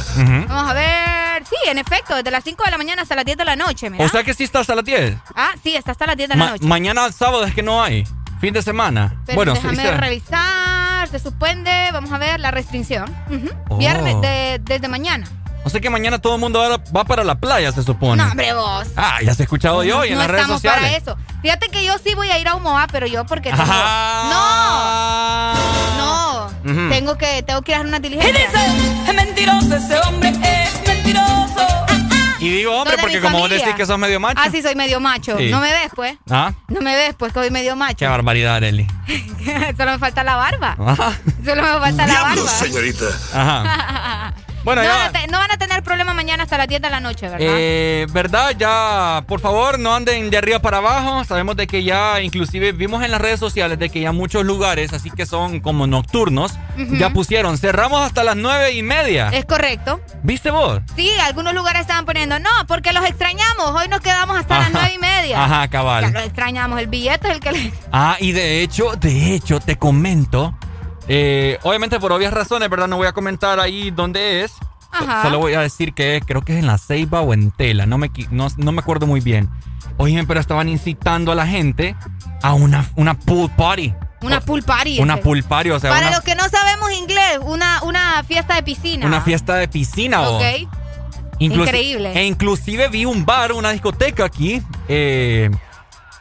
Vamos 0.48 0.68
a 0.68 0.74
ver. 0.74 1.44
Sí, 1.48 1.56
en 1.70 1.78
efecto, 1.78 2.14
desde 2.16 2.30
las 2.30 2.44
5 2.44 2.64
de 2.64 2.70
la 2.72 2.76
mañana 2.76 3.02
hasta 3.02 3.14
las 3.14 3.24
10 3.24 3.38
de 3.38 3.44
la 3.46 3.56
noche, 3.56 3.88
mira. 3.88 4.04
O 4.04 4.08
sea 4.08 4.22
que 4.24 4.34
sí 4.34 4.44
está 4.44 4.58
hasta 4.60 4.74
las 4.74 4.84
10. 4.84 5.14
ah, 5.36 5.52
sí, 5.62 5.74
está 5.74 5.92
hasta 5.92 6.06
las 6.06 6.16
10 6.16 6.28
de 6.28 6.34
la 6.36 6.44
Ma- 6.44 6.50
noche. 6.50 6.66
mañana 6.66 7.10
sábado 7.20 7.44
es 7.44 7.54
que 7.54 7.62
no 7.62 7.82
hay. 7.82 8.04
Fin 8.40 8.54
de 8.54 8.62
semana. 8.62 9.20
Pero 9.26 9.36
bueno, 9.36 9.54
sí, 9.54 9.60
déjame 9.62 9.82
sí. 9.82 9.90
revisar, 9.90 11.06
se 11.08 11.18
suspende, 11.18 11.90
vamos 11.92 12.10
a 12.12 12.16
ver 12.16 12.40
la 12.40 12.50
restricción. 12.50 13.14
Ujú. 13.28 13.50
Oh. 13.68 13.76
Viernes, 13.76 14.18
de- 14.22 14.58
desde 14.64 14.88
mañana. 14.88 15.26
O 15.62 15.68
sea 15.68 15.78
que 15.82 15.90
mañana 15.90 16.18
todo 16.18 16.36
el 16.36 16.40
mundo 16.40 16.58
va, 16.58 16.78
va 16.96 17.04
para 17.04 17.22
la 17.22 17.34
playa, 17.34 17.70
se 17.72 17.82
supone. 17.82 18.22
No, 18.24 18.30
hombre, 18.30 18.54
vos. 18.54 18.86
Ah, 18.96 19.18
ya 19.22 19.34
se 19.34 19.42
ha 19.42 19.44
escuchado 19.44 19.82
de 19.82 19.92
hoy 19.92 20.08
en 20.08 20.14
no 20.14 20.20
las 20.20 20.28
redes 20.28 20.40
estamos 20.44 20.62
sociales. 20.62 20.82
para 20.82 20.96
eso. 20.96 21.18
Fíjate 21.42 21.68
que 21.68 21.84
yo 21.84 21.98
sí 22.02 22.14
voy 22.14 22.30
a 22.30 22.38
ir 22.38 22.48
a 22.48 22.54
Humoa, 22.54 22.86
pero 22.90 23.06
yo 23.06 23.26
porque 23.26 23.50
tengo... 23.50 23.62
Ah. 23.66 25.54
No, 25.98 26.46
no. 26.64 26.72
Ujú. 26.72 26.88
Tengo 26.90 27.18
que 27.18 27.42
tengo 27.42 27.60
que 27.60 27.72
ir 27.72 27.76
a 27.76 27.80
hacer 27.80 27.88
una 27.88 27.98
diligencia. 28.00 28.48
Es 29.06 29.14
mentiroso, 29.14 29.76
ese 29.76 29.98
hombre 30.08 30.30
es 30.30 30.86
mentiroso. 30.88 31.66
Y 32.40 32.48
digo 32.48 32.74
hombre 32.74 32.96
¿Dónde 32.96 33.02
porque 33.02 33.20
como 33.20 33.38
vos 33.38 33.50
decís 33.50 33.74
que 33.76 33.84
sos 33.84 33.98
medio 33.98 34.18
macho. 34.18 34.40
Ah, 34.42 34.48
sí, 34.50 34.62
soy 34.62 34.74
medio 34.74 34.98
macho. 34.98 35.36
Sí. 35.36 35.50
No 35.50 35.60
me 35.60 35.70
ves, 35.70 35.90
pues. 35.94 36.16
Ah, 36.30 36.52
No 36.68 36.80
me 36.80 36.96
ves, 36.96 37.14
pues, 37.18 37.32
que 37.34 37.38
soy 37.40 37.50
medio 37.50 37.76
macho. 37.76 37.98
qué 37.98 38.06
barbaridad, 38.06 38.56
Arely. 38.56 38.86
Solo 39.76 39.92
me 39.92 39.98
falta 39.98 40.24
la 40.24 40.36
barba. 40.36 40.76
Ajá. 40.78 41.12
Solo 41.44 41.62
me 41.62 41.78
falta 41.78 42.06
la 42.06 42.22
barba. 42.22 42.48
señorita! 42.48 43.04
Ajá. 43.34 44.34
Bueno, 44.64 44.82
no, 44.82 44.88
ya. 44.88 45.10
van 45.10 45.16
a 45.16 45.26
no 45.26 45.38
van 45.38 45.50
a 45.50 45.56
tener 45.56 45.82
problema 45.82 46.12
mañana 46.12 46.42
hasta 46.42 46.58
las 46.58 46.68
10 46.68 46.82
de 46.82 46.90
la 46.90 47.00
noche, 47.00 47.28
¿verdad? 47.28 47.46
Eh, 47.48 48.06
¿Verdad? 48.10 48.54
Ya, 48.58 49.24
por 49.26 49.40
favor, 49.40 49.78
no 49.78 49.94
anden 49.94 50.28
de 50.30 50.36
arriba 50.38 50.58
para 50.60 50.78
abajo. 50.78 51.24
Sabemos 51.24 51.56
de 51.56 51.66
que 51.66 51.82
ya, 51.82 52.20
inclusive, 52.20 52.72
vimos 52.72 53.02
en 53.02 53.10
las 53.10 53.20
redes 53.20 53.40
sociales 53.40 53.78
de 53.78 53.88
que 53.88 54.00
ya 54.00 54.12
muchos 54.12 54.44
lugares, 54.44 54.92
así 54.92 55.10
que 55.10 55.24
son 55.26 55.60
como 55.60 55.86
nocturnos, 55.86 56.52
ya 56.98 57.10
pusieron, 57.10 57.56
cerramos 57.58 58.02
hasta 58.02 58.22
las 58.24 58.36
nueve 58.36 58.72
y 58.72 58.82
media. 58.82 59.28
Es 59.32 59.44
correcto. 59.46 60.00
¿Viste 60.22 60.50
vos? 60.50 60.80
Sí, 60.94 61.10
algunos 61.22 61.54
lugares 61.54 61.82
estaban 61.82 62.04
poniendo, 62.04 62.38
no, 62.38 62.50
porque 62.68 62.92
los 62.92 63.04
extrañamos. 63.04 63.70
Hoy 63.72 63.88
nos 63.88 64.00
quedamos 64.00 64.36
hasta 64.38 64.58
las 64.58 64.68
Ajá. 64.68 64.72
nueve 64.74 64.92
y 64.94 64.98
media. 64.98 65.42
Ajá, 65.44 65.64
Ya 65.64 65.68
cabal. 65.70 66.12
los 66.12 66.22
extrañamos. 66.24 66.78
El 66.80 66.88
billete 66.88 67.28
es 67.28 67.34
el 67.34 67.40
que 67.40 67.52
le... 67.52 67.72
Ah, 67.92 68.16
y 68.20 68.32
de 68.32 68.62
hecho, 68.62 68.94
de 68.96 69.34
hecho, 69.34 69.58
te 69.60 69.76
comento, 69.76 70.54
eh, 71.12 71.58
obviamente 71.64 71.98
por 71.98 72.12
obvias 72.12 72.32
razones, 72.32 72.70
¿verdad? 72.70 72.86
No 72.86 72.96
voy 72.96 73.08
a 73.08 73.12
comentar 73.12 73.58
ahí 73.58 73.90
dónde 73.90 74.44
es. 74.44 74.52
Ajá. 74.92 75.22
Solo 75.24 75.38
voy 75.38 75.54
a 75.54 75.60
decir 75.60 75.92
que 75.92 76.22
creo 76.24 76.42
que 76.42 76.52
es 76.54 76.58
en 76.60 76.66
la 76.68 76.78
Ceiba 76.78 77.20
o 77.20 77.34
en 77.34 77.50
Tela, 77.50 77.84
no 77.86 77.98
me, 77.98 78.10
no, 78.30 78.46
no 78.56 78.72
me 78.72 78.78
acuerdo 78.80 79.06
muy 79.06 79.20
bien. 79.20 79.48
Oye, 79.96 80.22
pero 80.26 80.38
estaban 80.40 80.68
incitando 80.68 81.32
a 81.32 81.34
la 81.34 81.46
gente 81.46 81.94
a 82.42 82.54
una, 82.54 82.88
una 82.96 83.18
pool 83.18 83.50
party. 83.50 83.92
Una 84.22 84.40
pool 84.40 84.62
party. 84.62 85.00
Una 85.00 85.16
pool 85.18 85.42
party, 85.42 85.70
o 85.70 85.80
sea, 85.80 85.90
Para 85.90 86.06
una, 86.08 86.16
los 86.16 86.24
que 86.24 86.34
no 86.36 86.48
sabemos 86.48 86.92
inglés, 86.92 87.38
una, 87.42 87.82
una 87.82 88.22
fiesta 88.24 88.54
de 88.54 88.62
piscina. 88.62 89.06
una 89.06 89.20
fiesta 89.20 89.56
de 89.56 89.66
piscina. 89.68 90.22
o- 90.28 90.36
Ok. 90.36 90.44
Increíble. 91.38 92.12
E 92.14 92.24
inclusive 92.24 92.88
vi 92.88 93.04
un 93.06 93.24
bar, 93.24 93.52
una 93.52 93.70
discoteca 93.70 94.24
aquí, 94.26 94.62
eh, 94.88 95.50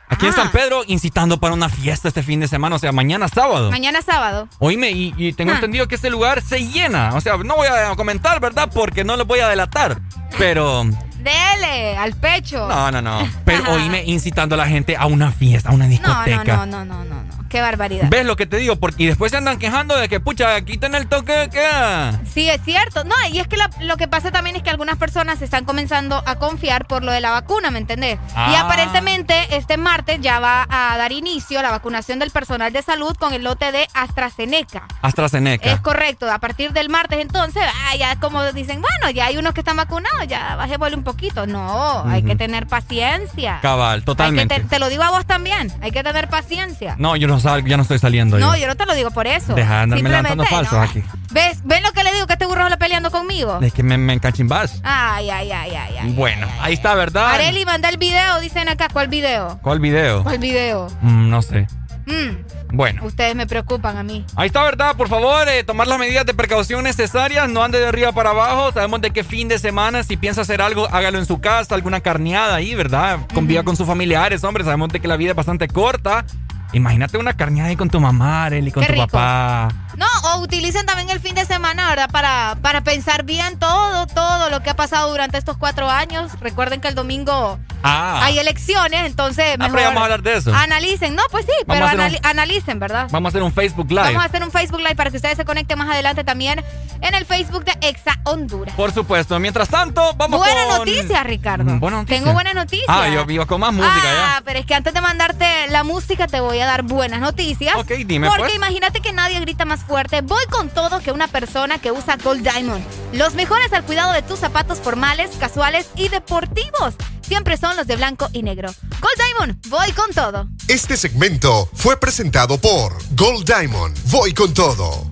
aquí 0.09 0.25
en. 0.27 0.33
San 0.33 0.51
Pedro, 0.51 0.83
incitando 0.87 1.39
para 1.39 1.53
una 1.53 1.69
fiesta 1.69 2.07
este 2.09 2.23
fin 2.23 2.39
de 2.41 2.47
semana, 2.47 2.75
o 2.75 2.79
sea, 2.79 2.91
mañana 2.91 3.27
sábado. 3.27 3.71
Mañana 3.71 4.01
sábado. 4.01 4.47
Oíme, 4.59 4.91
y, 4.91 5.13
y 5.17 5.33
tengo 5.33 5.51
Ah. 5.51 5.55
entendido 5.55 5.87
que 5.87 5.95
ese 5.95 6.09
lugar 6.09 6.41
se 6.41 6.67
llena. 6.67 7.13
O 7.15 7.21
sea, 7.21 7.37
no 7.37 7.55
voy 7.55 7.67
a 7.67 7.95
comentar, 7.95 8.39
¿verdad? 8.39 8.69
Porque 8.73 9.03
no 9.03 9.15
lo 9.15 9.25
voy 9.25 9.39
a 9.39 9.47
delatar. 9.47 10.01
Pero 10.37 10.85
Dele, 11.19 11.97
al 11.97 12.13
pecho. 12.15 12.67
No, 12.67 12.91
no, 12.91 13.01
no. 13.01 13.27
Pero 13.45 13.63
oíme 13.73 14.03
incitando 14.05 14.55
a 14.55 14.57
la 14.57 14.67
gente 14.67 14.95
a 14.97 15.05
una 15.05 15.31
fiesta, 15.31 15.69
a 15.69 15.73
una 15.73 15.85
No, 15.85 15.91
discoteca. 15.91 16.57
no, 16.57 16.65
no, 16.65 16.85
no, 16.85 17.03
no, 17.05 17.23
no. 17.23 17.39
Qué 17.49 17.61
barbaridad. 17.61 18.09
¿Ves 18.09 18.25
lo 18.27 18.35
que 18.35 18.45
te 18.45 18.57
digo? 18.57 18.75
Porque 18.75 19.03
y 19.03 19.05
después 19.07 19.31
se 19.31 19.37
andan 19.37 19.57
quejando 19.57 19.97
de 19.97 20.07
que, 20.07 20.19
pucha, 20.19 20.61
quiten 20.61 20.93
el 20.93 21.07
toque 21.07 21.31
de 21.33 21.49
queda. 21.49 22.21
Sí, 22.31 22.47
es 22.47 22.61
cierto. 22.63 23.03
No, 23.05 23.15
y 23.31 23.39
es 23.39 23.47
que 23.47 23.57
la- 23.57 23.71
lo 23.81 23.97
que 23.97 24.07
pasa 24.07 24.29
también 24.31 24.55
es 24.55 24.61
que 24.61 24.69
algunas 24.69 24.97
personas 24.97 25.39
se 25.39 25.45
están 25.45 25.65
comenzando 25.65 26.21
a 26.27 26.35
confiar 26.35 26.85
por 26.85 27.03
lo 27.03 27.11
de 27.11 27.21
la 27.21 27.31
vacuna, 27.31 27.71
¿me 27.71 27.79
entendés? 27.79 28.19
Y 28.29 28.31
Ah. 28.35 28.61
aparentemente 28.65 29.55
este 29.57 29.77
martes 29.77 30.19
ya 30.21 30.39
va 30.39 30.67
a 30.69 30.95
dar 30.97 31.11
inicio 31.11 31.59
la 31.63 31.71
vacunación 31.71 32.19
del 32.19 32.29
personal 32.29 32.71
de 32.71 32.83
salud 32.83 33.15
con 33.17 33.33
el 33.33 33.43
lote 33.43 33.71
de 33.71 33.87
AstraZeneca. 33.95 34.83
AstraZeneca. 35.01 35.71
Es 35.71 35.79
correcto, 35.81 36.31
a 36.31 36.37
partir 36.37 36.71
del 36.71 36.89
martes 36.89 37.17
entonces, 37.19 37.63
ah, 37.65 37.95
ya 37.95 38.15
como 38.19 38.43
dicen, 38.53 38.79
bueno, 38.79 39.09
ya 39.11 39.25
hay 39.25 39.37
unos 39.37 39.55
que 39.55 39.61
están 39.61 39.77
vacunados, 39.77 40.27
ya 40.27 40.55
bajémosle 40.55 40.97
un 40.97 41.03
poquito. 41.13 41.47
No, 41.47 42.03
hay 42.07 42.21
que 42.23 42.35
tener 42.35 42.67
paciencia. 42.67 43.59
Cabal, 43.61 43.93
Hay 43.95 43.99
que 44.01 44.05
totalmente. 44.05 44.55
te, 44.59 44.63
te 44.65 44.79
lo 44.79 44.89
digo 44.89 45.03
a 45.03 45.09
vos 45.09 45.25
también, 45.25 45.71
hay 45.81 45.91
que 45.91 46.03
tener 46.03 46.29
paciencia. 46.29 46.95
No, 46.99 47.15
yo 47.15 47.27
no 47.27 47.39
salgo, 47.39 47.67
ya 47.67 47.77
no 47.77 47.83
estoy 47.83 47.97
saliendo. 47.99 48.37
No, 48.37 48.53
yo. 48.55 48.61
yo 48.61 48.67
no 48.67 48.75
te 48.75 48.85
lo 48.85 48.93
digo 48.93 49.09
por 49.11 49.25
eso. 49.27 49.53
Deja 49.55 49.75
de 49.77 49.81
andarme 49.81 50.09
levantando 50.09 50.45
falsos 50.45 50.73
no. 50.73 50.81
aquí. 50.81 51.03
¿Ves? 51.31 51.59
¿Ven 51.63 51.81
lo 51.83 51.91
que 51.91 52.03
le 52.03 52.13
digo 52.13 52.27
que 52.27 52.33
este 52.33 52.45
burro 52.45 52.63
está 52.63 52.77
peleando 52.77 53.09
conmigo? 53.11 53.59
Es 53.61 53.73
que 53.73 53.83
me, 53.83 53.97
me 53.97 54.13
encachimbas. 54.13 54.81
Ay, 54.83 55.29
ay, 55.29 55.51
ay, 55.51 55.71
ay, 55.75 55.95
ay. 55.99 56.13
Bueno, 56.13 56.47
ahí 56.61 56.73
está, 56.73 56.93
¿verdad? 56.95 57.31
Areli, 57.31 57.65
manda 57.65 57.89
el 57.89 57.97
video, 57.97 58.39
dicen 58.39 58.69
acá. 58.69 58.87
¿Cuál 58.91 59.07
video? 59.07 59.59
¿Cuál 59.61 59.79
video? 59.79 60.23
¿Cuál 60.23 60.37
video? 60.39 60.87
Mm, 61.01 61.29
no 61.29 61.41
sé. 61.41 61.67
Mm, 62.09 62.75
Bueno. 62.75 63.03
ustedes 63.05 63.35
me 63.35 63.45
preocupan 63.45 63.97
a 63.97 64.03
mí. 64.03 64.25
Ahí 64.35 64.47
está, 64.47 64.63
¿verdad? 64.63 64.95
Por 64.95 65.07
favor, 65.09 65.47
eh, 65.47 65.63
tomar 65.63 65.87
las 65.87 65.99
medidas 65.99 66.25
de 66.25 66.33
precaución 66.33 66.83
necesarias. 66.83 67.47
No 67.49 67.63
ande 67.63 67.79
de 67.79 67.87
arriba 67.87 68.11
para 68.11 68.31
abajo. 68.31 68.71
Sabemos 68.71 69.01
de 69.01 69.11
qué 69.11 69.23
fin 69.23 69.47
de 69.47 69.59
semana, 69.59 70.03
si 70.03 70.17
piensa 70.17 70.41
hacer 70.41 70.61
algo, 70.61 70.87
hágalo 70.91 71.19
en 71.19 71.25
su 71.25 71.39
casa, 71.39 71.75
alguna 71.75 72.01
carneada 72.01 72.55
ahí, 72.55 72.73
¿verdad? 72.75 73.19
Conviva 73.33 73.63
con 73.63 73.75
sus 73.77 73.85
familiares, 73.87 74.43
hombre. 74.43 74.63
Sabemos 74.63 74.89
de 74.89 74.99
que 74.99 75.07
la 75.07 75.17
vida 75.17 75.31
es 75.31 75.35
bastante 75.35 75.67
corta. 75.67 76.25
Imagínate 76.73 77.17
una 77.17 77.33
carneada 77.35 77.69
ahí 77.69 77.75
con 77.75 77.89
tu 77.89 77.99
mamá, 77.99 78.45
Arely, 78.45 78.71
con 78.71 78.81
Qué 78.83 78.87
tu 78.87 78.93
rico. 78.93 79.07
papá. 79.07 79.69
No, 79.97 80.05
o 80.33 80.39
utilicen 80.41 80.85
también 80.85 81.09
el 81.09 81.19
fin 81.19 81.33
de 81.35 81.45
semana, 81.45 81.89
¿verdad? 81.89 82.09
Para, 82.11 82.55
para 82.61 82.81
pensar 82.81 83.23
bien 83.23 83.57
todo, 83.59 84.05
todo 84.07 84.49
lo 84.49 84.61
que 84.61 84.69
ha 84.69 84.75
pasado 84.75 85.09
durante 85.09 85.37
estos 85.37 85.57
cuatro 85.57 85.89
años. 85.89 86.31
Recuerden 86.39 86.79
que 86.79 86.87
el 86.87 86.95
domingo 86.95 87.59
Ah. 87.81 88.19
hay 88.23 88.37
elecciones, 88.39 89.05
entonces 89.05 89.45
Ah, 89.53 89.55
pero 89.57 89.63
mejor 89.71 89.79
ya 89.79 89.85
vamos 89.87 90.01
a 90.01 90.03
hablar 90.05 90.21
de 90.21 90.37
eso. 90.37 90.53
Analicen, 90.53 91.15
no, 91.15 91.23
pues 91.31 91.45
sí, 91.45 91.51
Vamos 91.65 91.89
pero 91.91 92.03
un- 92.05 92.17
analicen, 92.25 92.79
¿verdad? 92.79 93.07
Vamos 93.11 93.27
a 93.27 93.29
hacer 93.29 93.43
un 93.43 93.53
Facebook 93.53 93.89
Live. 93.89 94.01
Vamos 94.03 94.21
a 94.23 94.25
hacer 94.25 94.43
un 94.43 94.51
Facebook 94.51 94.79
Live 94.79 94.95
para 94.95 95.09
que 95.09 95.15
ustedes 95.17 95.37
se 95.37 95.45
conecten 95.45 95.77
más 95.77 95.89
adelante 95.89 96.23
también 96.23 96.63
en 97.01 97.15
el 97.15 97.25
Facebook 97.25 97.63
de 97.65 97.73
Exa 97.87 98.19
Honduras. 98.25 98.75
Por 98.75 98.91
supuesto. 98.91 99.39
Mientras 99.39 99.69
tanto, 99.69 100.13
vamos 100.15 100.39
Buena 100.39 100.65
con... 100.67 100.77
noticia, 100.79 101.23
Ricardo. 101.23 101.63
Mm, 101.63 101.79
buena 101.79 101.97
noticia. 101.97 102.17
Tengo 102.19 102.33
buenas 102.33 102.53
noticias. 102.55 102.85
Ah, 102.89 103.07
yo 103.07 103.25
vivo 103.25 103.47
con 103.47 103.59
más 103.61 103.73
música 103.73 103.93
Ah, 104.35 104.41
pero 104.45 104.59
es 104.59 104.65
que 104.65 104.75
antes 104.75 104.93
de 104.93 105.01
mandarte 105.01 105.67
la 105.69 105.83
música 105.83 106.27
te 106.27 106.39
voy 106.41 106.58
a 106.63 106.67
dar 106.67 106.83
buenas 106.83 107.19
noticias. 107.19 107.75
Ok, 107.77 107.91
dime, 108.05 108.27
Porque 108.27 108.43
pues. 108.43 108.55
imagínate 108.55 109.01
que 109.01 109.13
nadie 109.13 109.39
grita 109.39 109.65
más 109.65 109.83
fuerte. 109.83 110.21
Voy 110.21 110.43
con 110.49 110.69
todo 110.69 110.99
que 110.99 111.11
una 111.11 111.27
persona 111.27 111.79
que 111.79 111.91
usa 111.91 112.17
Gold 112.17 112.41
Diamond. 112.41 112.83
Los 113.13 113.33
mejores 113.33 113.71
al 113.73 113.83
cuidado 113.83 114.13
de 114.13 114.21
tus 114.21 114.39
zapatos 114.39 114.79
formales, 114.79 115.31
casuales 115.39 115.89
y 115.95 116.09
deportivos. 116.09 116.95
Siempre 117.21 117.57
son 117.57 117.75
los 117.75 117.85
de 117.85 117.95
blanco 117.95 118.27
y 118.33 118.41
negro. 118.43 118.73
Gold 118.99 119.17
Diamond, 119.17 119.69
voy 119.69 119.91
con 119.91 120.11
todo. 120.13 120.47
Este 120.67 120.97
segmento 120.97 121.69
fue 121.73 121.99
presentado 121.99 122.57
por 122.59 122.93
Gold 123.15 123.45
Diamond. 123.45 123.95
Voy 124.11 124.33
con 124.33 124.53
todo. 124.53 125.11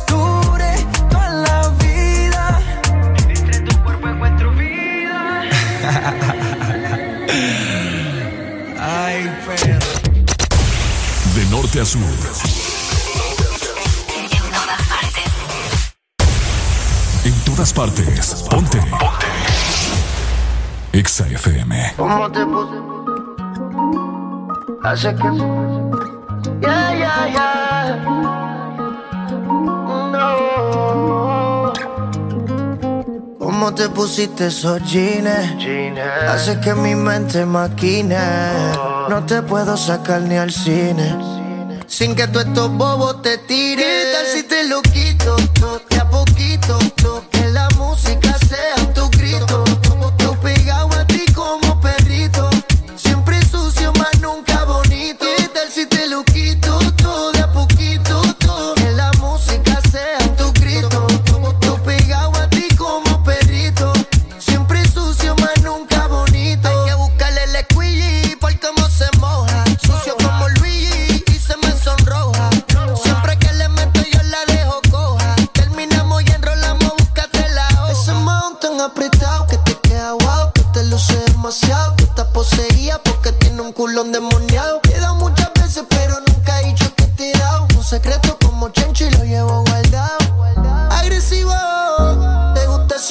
En 11.73 11.87
todas 14.51 14.81
partes. 14.89 15.31
En 17.23 17.33
todas 17.45 17.71
partes. 17.71 18.45
Ponte. 18.49 18.77
Ponte. 18.77 19.27
Exa 20.91 21.25
¿Cómo 21.95 22.29
te? 22.29 22.45
Hace 24.83 25.15
que. 25.15 25.29
Pusiste 33.95 34.47
esos 34.47 34.81
jeans? 34.91 35.29
Hace 36.27 36.59
que 36.59 36.73
mi 36.73 36.95
mente 36.95 37.45
maquine. 37.45 38.17
Oh. 38.77 39.07
No 39.09 39.25
te 39.25 39.41
puedo 39.41 39.77
sacar 39.77 40.21
ni 40.21 40.35
al 40.35 40.51
cine 40.51 41.40
sin 41.91 42.15
que 42.15 42.25
tú 42.27 42.39
estos 42.39 42.71
bobos 42.71 43.21
te 43.21 43.37
tiren. 43.37 43.85
¿Qué 43.85 44.11
tal 44.13 44.25
si 44.27 44.43
te 44.43 44.63
lo 44.63 44.81
quito? 44.81 45.35
No, 45.59 45.81
a 45.99 46.09
poquito, 46.09 46.79
no, 47.03 47.29
que 47.29 47.45
la 47.49 47.67
música. 47.77 48.30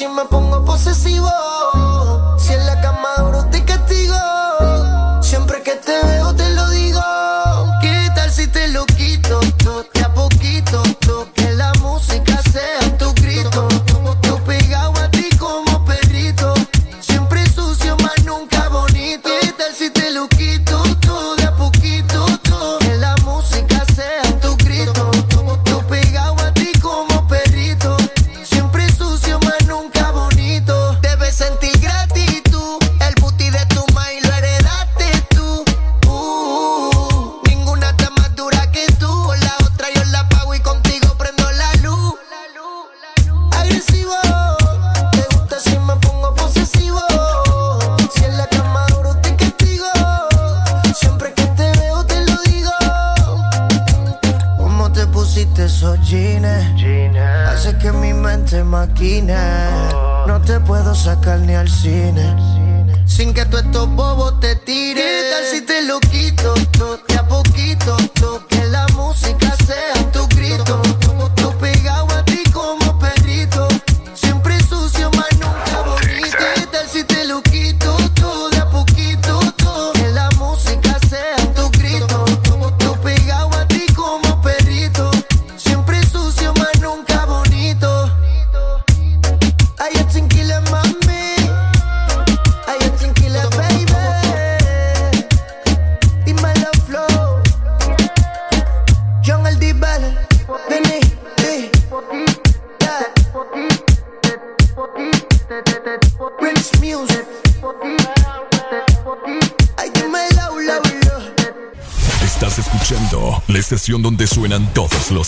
si 0.01 0.07
me 0.07 0.25
pongo 0.25 0.65
posesivo. 0.65 1.29
Si 2.39 2.51
en 2.53 2.65
la 2.65 2.81
cama 2.81 3.09
abro 3.17 3.45
te 3.51 3.63
castigo. 3.63 4.17
Siempre 5.21 5.61
que 5.61 5.75
te 5.75 5.91
veo. 5.91 6.20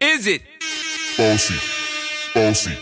Is 0.00 0.26
it? 0.26 0.42
Bossy. 1.18 1.54
Bossy. 2.34 2.81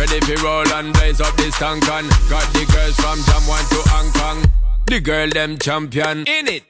Ready 0.00 0.18
for 0.20 0.42
roll 0.42 0.66
and 0.72 0.94
blaze 0.94 1.20
up 1.20 1.36
this 1.36 1.54
tank 1.58 1.86
and 1.86 2.08
Got 2.30 2.50
the 2.54 2.64
girls 2.72 2.96
from 2.96 3.18
Jam 3.20 3.46
1 3.46 3.64
to 3.68 3.82
Hong 3.90 4.10
Kong. 4.12 4.50
The 4.86 4.98
girl 4.98 5.28
them 5.28 5.58
champion. 5.58 6.20
In 6.20 6.48
it. 6.48 6.69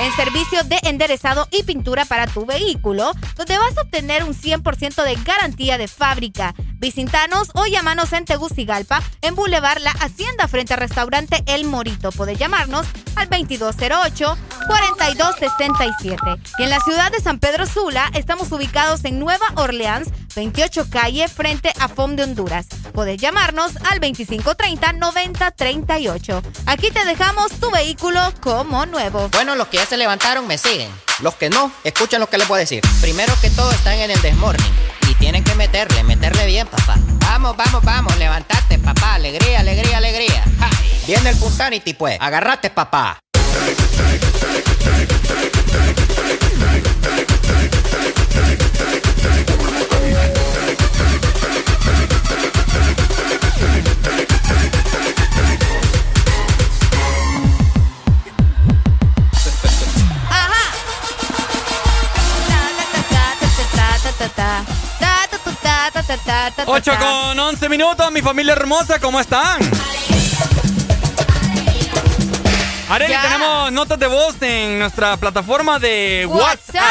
En 0.00 0.12
servicio 0.14 0.62
de 0.64 0.78
enderezado 0.84 1.48
y 1.50 1.64
pintura 1.64 2.04
para 2.04 2.28
tu 2.28 2.46
vehículo, 2.46 3.10
donde 3.36 3.58
vas 3.58 3.76
a 3.76 3.82
obtener 3.82 4.22
un 4.22 4.34
100% 4.34 5.02
de 5.02 5.16
garantía 5.24 5.78
de 5.78 5.88
fábrica. 5.88 6.54
Visitanos 6.74 7.50
o 7.54 7.66
llamanos 7.66 8.12
en 8.12 8.24
Tegucigalpa, 8.24 9.02
en 9.20 9.34
Boulevard 9.34 9.80
La 9.80 9.90
Hacienda, 9.90 10.46
frente 10.46 10.74
al 10.74 10.80
restaurante 10.80 11.42
El 11.46 11.64
Morito. 11.64 12.12
Puedes 12.12 12.38
llamarnos 12.38 12.86
al 13.16 13.28
2208-4267. 14.66 16.40
Y 16.58 16.62
en 16.62 16.70
la 16.70 16.80
ciudad 16.80 17.12
de 17.12 17.20
San 17.20 17.38
Pedro 17.38 17.66
Sula, 17.66 18.10
estamos 18.14 18.50
ubicados 18.52 19.04
en 19.04 19.18
Nueva 19.18 19.44
Orleans, 19.56 20.08
28 20.34 20.86
calle, 20.90 21.28
frente 21.28 21.70
a 21.78 21.88
FOM 21.88 22.16
de 22.16 22.22
Honduras. 22.24 22.66
Puedes 22.92 23.18
llamarnos 23.18 23.72
al 23.90 24.00
2530-9038. 24.00 26.42
Aquí 26.66 26.90
te 26.90 27.04
dejamos 27.04 27.52
tu 27.52 27.70
vehículo 27.70 28.20
como 28.40 28.84
nuevo. 28.86 29.28
Bueno, 29.30 29.54
los 29.56 29.68
que 29.68 29.76
ya 29.78 29.86
se 29.86 29.96
levantaron 29.96 30.46
me 30.46 30.58
siguen. 30.58 30.90
Los 31.20 31.36
que 31.36 31.48
no, 31.50 31.72
escuchen 31.84 32.20
lo 32.20 32.28
que 32.28 32.38
les 32.38 32.48
voy 32.48 32.56
a 32.56 32.60
decir. 32.60 32.82
Primero 33.00 33.32
que 33.40 33.50
todo 33.50 33.70
están 33.70 33.98
en 33.98 34.10
el 34.10 34.20
desmorning. 34.22 34.72
Y 35.08 35.14
tienen 35.14 35.44
que 35.44 35.54
meterle, 35.54 36.02
meterle 36.04 36.46
bien, 36.46 36.66
papá. 36.66 36.96
Vamos, 37.20 37.56
vamos, 37.56 37.82
vamos, 37.84 38.18
levantate, 38.18 38.78
papá. 38.78 39.14
Alegría, 39.14 39.60
alegría, 39.60 39.98
alegría. 39.98 40.44
Viene 41.06 41.30
el 41.30 41.36
Punsanity, 41.36 41.94
pues. 41.94 42.18
Agarrate, 42.20 42.70
papá. 42.70 43.21
Ajá. 60.30 60.62
8 66.66 66.92
con 66.98 67.38
11 67.38 67.68
minutos, 67.68 68.12
mi 68.12 68.22
familia 68.22 68.52
hermosa, 68.52 68.98
¿cómo 68.98 69.20
están? 69.20 69.58
Areli, 72.88 73.14
tenemos 73.22 73.72
notas 73.72 73.98
de 73.98 74.06
voz 74.06 74.34
en 74.42 74.78
nuestra 74.78 75.16
plataforma 75.16 75.78
de 75.78 76.26
WhatsApp. 76.28 76.82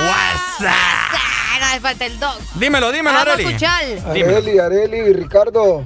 WhatsApp. 0.00 0.74
Ah, 1.14 1.58
no, 1.60 1.74
me 1.74 1.80
falta 1.80 2.06
el 2.06 2.18
dog. 2.18 2.36
Dímelo, 2.54 2.90
dímelo, 2.92 3.16
Vamos 3.18 3.28
a 3.28 3.32
Areli. 3.34 3.48
escuchar. 3.48 3.84
Areli, 4.10 4.58
Areli, 4.58 5.12
Ricardo, 5.12 5.84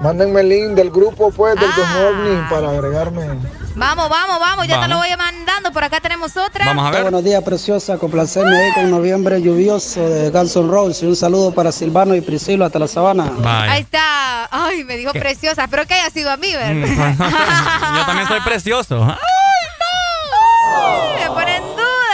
mándenme 0.00 0.40
el 0.42 0.48
link 0.48 0.68
del 0.72 0.90
grupo 0.90 1.30
pues 1.30 1.54
del 1.58 1.70
The 1.74 1.82
Morning 2.00 2.48
para 2.50 2.70
agregarme. 2.70 3.26
Vamos, 3.76 4.08
vamos, 4.08 4.40
vamos. 4.40 4.66
Ya 4.66 4.80
te 4.80 4.88
lo 4.88 4.96
Vamos. 4.96 5.06
voy 5.08 5.16
mandando. 5.16 5.72
Por 5.72 5.84
acá 5.84 6.00
tenemos 6.00 6.36
otra. 6.36 6.72
Buenos 7.02 7.24
días, 7.24 7.42
preciosa. 7.42 7.96
Complacerme 7.98 8.56
ahí 8.56 8.72
con 8.72 8.90
noviembre 8.90 9.40
lluvioso 9.40 10.00
de 10.00 10.30
Guns 10.30 10.56
N' 10.56 10.68
Roses. 10.68 11.02
Y 11.02 11.06
un 11.06 11.16
saludo 11.16 11.52
para 11.54 11.70
Silvano 11.72 12.14
y 12.14 12.20
Priscila 12.20 12.66
hasta 12.66 12.78
la 12.78 12.88
sabana. 12.88 13.30
Ahí 13.44 13.82
está. 13.82 14.48
Ay, 14.50 14.84
me 14.84 14.96
dijo 14.96 15.12
preciosa. 15.12 15.64
Espero 15.64 15.86
que 15.86 15.94
haya 15.94 16.10
sido 16.10 16.30
a 16.30 16.36
mí, 16.36 16.52
¿verdad? 16.52 16.74
Mm, 16.74 17.96
Yo 17.98 18.06
también 18.06 18.28
soy 18.28 18.40
precioso. 18.40 18.96
duda. 18.96 19.18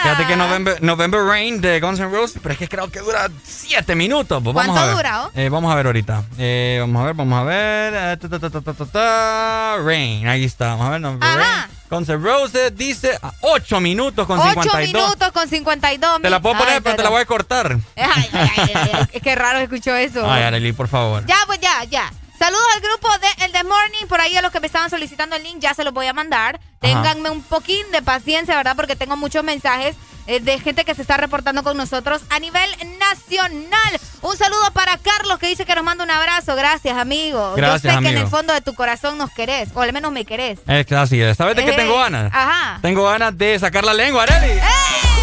Fíjate 0.06 0.26
que 0.28 0.36
November, 0.36 0.82
November 0.82 1.20
Rain 1.20 1.60
de 1.60 1.80
Guns 1.80 1.98
N' 1.98 2.08
Roses, 2.08 2.38
pero 2.40 2.52
es 2.52 2.58
que 2.60 2.68
creo 2.68 2.88
que 2.88 3.00
dura 3.00 3.28
7 3.42 3.96
minutos. 3.96 4.40
Pues 4.40 4.54
vamos 4.54 4.72
¿Cuánto 4.72 4.80
a 4.80 4.86
ver. 4.86 4.94
dura, 4.94 5.26
oh? 5.26 5.30
Eh, 5.34 5.48
vamos 5.48 5.72
a 5.72 5.74
ver 5.74 5.86
ahorita. 5.86 6.22
Eh, 6.38 6.76
vamos 6.80 7.02
a 7.02 7.04
ver, 7.06 7.14
vamos 7.14 7.40
a 7.40 7.42
ver. 7.42 7.94
Eh, 7.96 8.16
ta, 8.16 8.38
ta, 8.38 8.84
ta. 8.86 9.76
Rain, 9.84 10.28
ahí 10.28 10.44
está. 10.44 10.68
Vamos 10.68 10.86
a 10.86 10.90
ver, 10.90 11.00
November 11.00 11.28
Rain. 11.28 11.64
Guns 11.90 12.08
N' 12.08 12.18
Roses 12.18 12.76
dice 12.76 13.18
8 13.40 13.80
minutos 13.80 14.28
con 14.28 14.38
8 14.38 14.62
52. 14.62 14.92
minutos 14.94 15.32
con 15.32 15.48
52. 15.48 16.22
Te 16.22 16.30
la 16.30 16.40
puedo 16.40 16.56
poner, 16.56 16.74
Ay, 16.74 16.80
pero 16.84 16.96
te 16.96 17.02
la 17.02 17.10
voy 17.10 17.22
a 17.22 17.26
cortar. 17.26 17.76
Ay, 17.96 18.04
ay, 18.06 18.28
ay, 18.32 18.70
ay, 18.74 18.90
ay, 19.12 19.20
Qué 19.20 19.34
raro 19.34 19.58
escuchó 19.58 19.96
eso. 19.96 20.30
Ay, 20.30 20.44
Arely, 20.44 20.72
por 20.72 20.86
favor. 20.86 21.26
Ya, 21.26 21.36
pues 21.46 21.58
ya, 21.60 21.82
ya. 21.84 22.12
Saludos 22.38 22.64
al 22.74 22.80
grupo 22.80 23.08
de 23.18 23.44
El 23.44 23.52
The 23.52 23.64
Morning. 23.64 24.06
Por 24.08 24.20
ahí 24.20 24.36
a 24.36 24.42
los 24.42 24.52
que 24.52 24.60
me 24.60 24.66
estaban 24.66 24.90
solicitando 24.90 25.36
el 25.36 25.42
link, 25.42 25.58
ya 25.58 25.74
se 25.74 25.84
los 25.84 25.92
voy 25.94 26.06
a 26.06 26.12
mandar. 26.12 26.60
Ténganme 26.80 27.30
un 27.30 27.42
poquín 27.42 27.90
de 27.92 28.02
paciencia, 28.02 28.56
¿verdad? 28.56 28.76
Porque 28.76 28.94
tengo 28.96 29.16
muchos 29.16 29.42
mensajes 29.42 29.96
eh, 30.26 30.40
de 30.40 30.58
gente 30.60 30.84
que 30.84 30.94
se 30.94 31.02
está 31.02 31.16
reportando 31.16 31.62
con 31.62 31.76
nosotros 31.76 32.20
a 32.30 32.38
nivel 32.38 32.68
nacional. 32.98 34.00
Un 34.22 34.36
saludo 34.36 34.70
para 34.72 34.98
Carlos 34.98 35.38
que 35.38 35.46
dice 35.48 35.64
que 35.64 35.74
nos 35.74 35.84
manda 35.84 36.04
un 36.04 36.10
abrazo. 36.10 36.54
Gracias, 36.56 36.96
amigo. 36.98 37.54
Gracias, 37.56 37.82
Yo 37.94 37.98
sé 38.00 38.04
que 38.04 38.10
en 38.10 38.18
el 38.18 38.26
fondo 38.28 38.52
de 38.52 38.60
tu 38.60 38.74
corazón 38.74 39.16
nos 39.18 39.30
querés, 39.30 39.70
o 39.74 39.80
al 39.80 39.92
menos 39.92 40.12
me 40.12 40.24
querés. 40.24 40.58
Es 40.66 40.84
que 40.86 40.94
así 40.94 41.20
es. 41.20 41.36
¿Sabes 41.36 41.56
de 41.56 41.64
qué 41.64 41.70
Eh, 41.70 41.76
tengo 41.76 41.98
ganas? 41.98 42.30
Ajá. 42.34 42.78
Tengo 42.82 43.04
ganas 43.04 43.36
de 43.38 43.58
sacar 43.58 43.84
la 43.84 43.94
lengua, 43.94 44.24
Arely. 44.24 44.60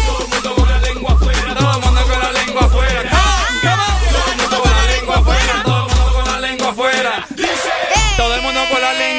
Todo 0.06 0.24
el 0.24 0.28
mundo 0.28 0.54
con 0.54 0.68
la 0.68 0.78
lengua 0.80 1.12
afuera. 1.12 1.54
Todo 1.54 1.78
el 1.78 1.84
mundo 1.84 2.02
con 2.02 2.20
la 2.20 2.32
lengua 2.32 2.62
afuera. 2.64 3.03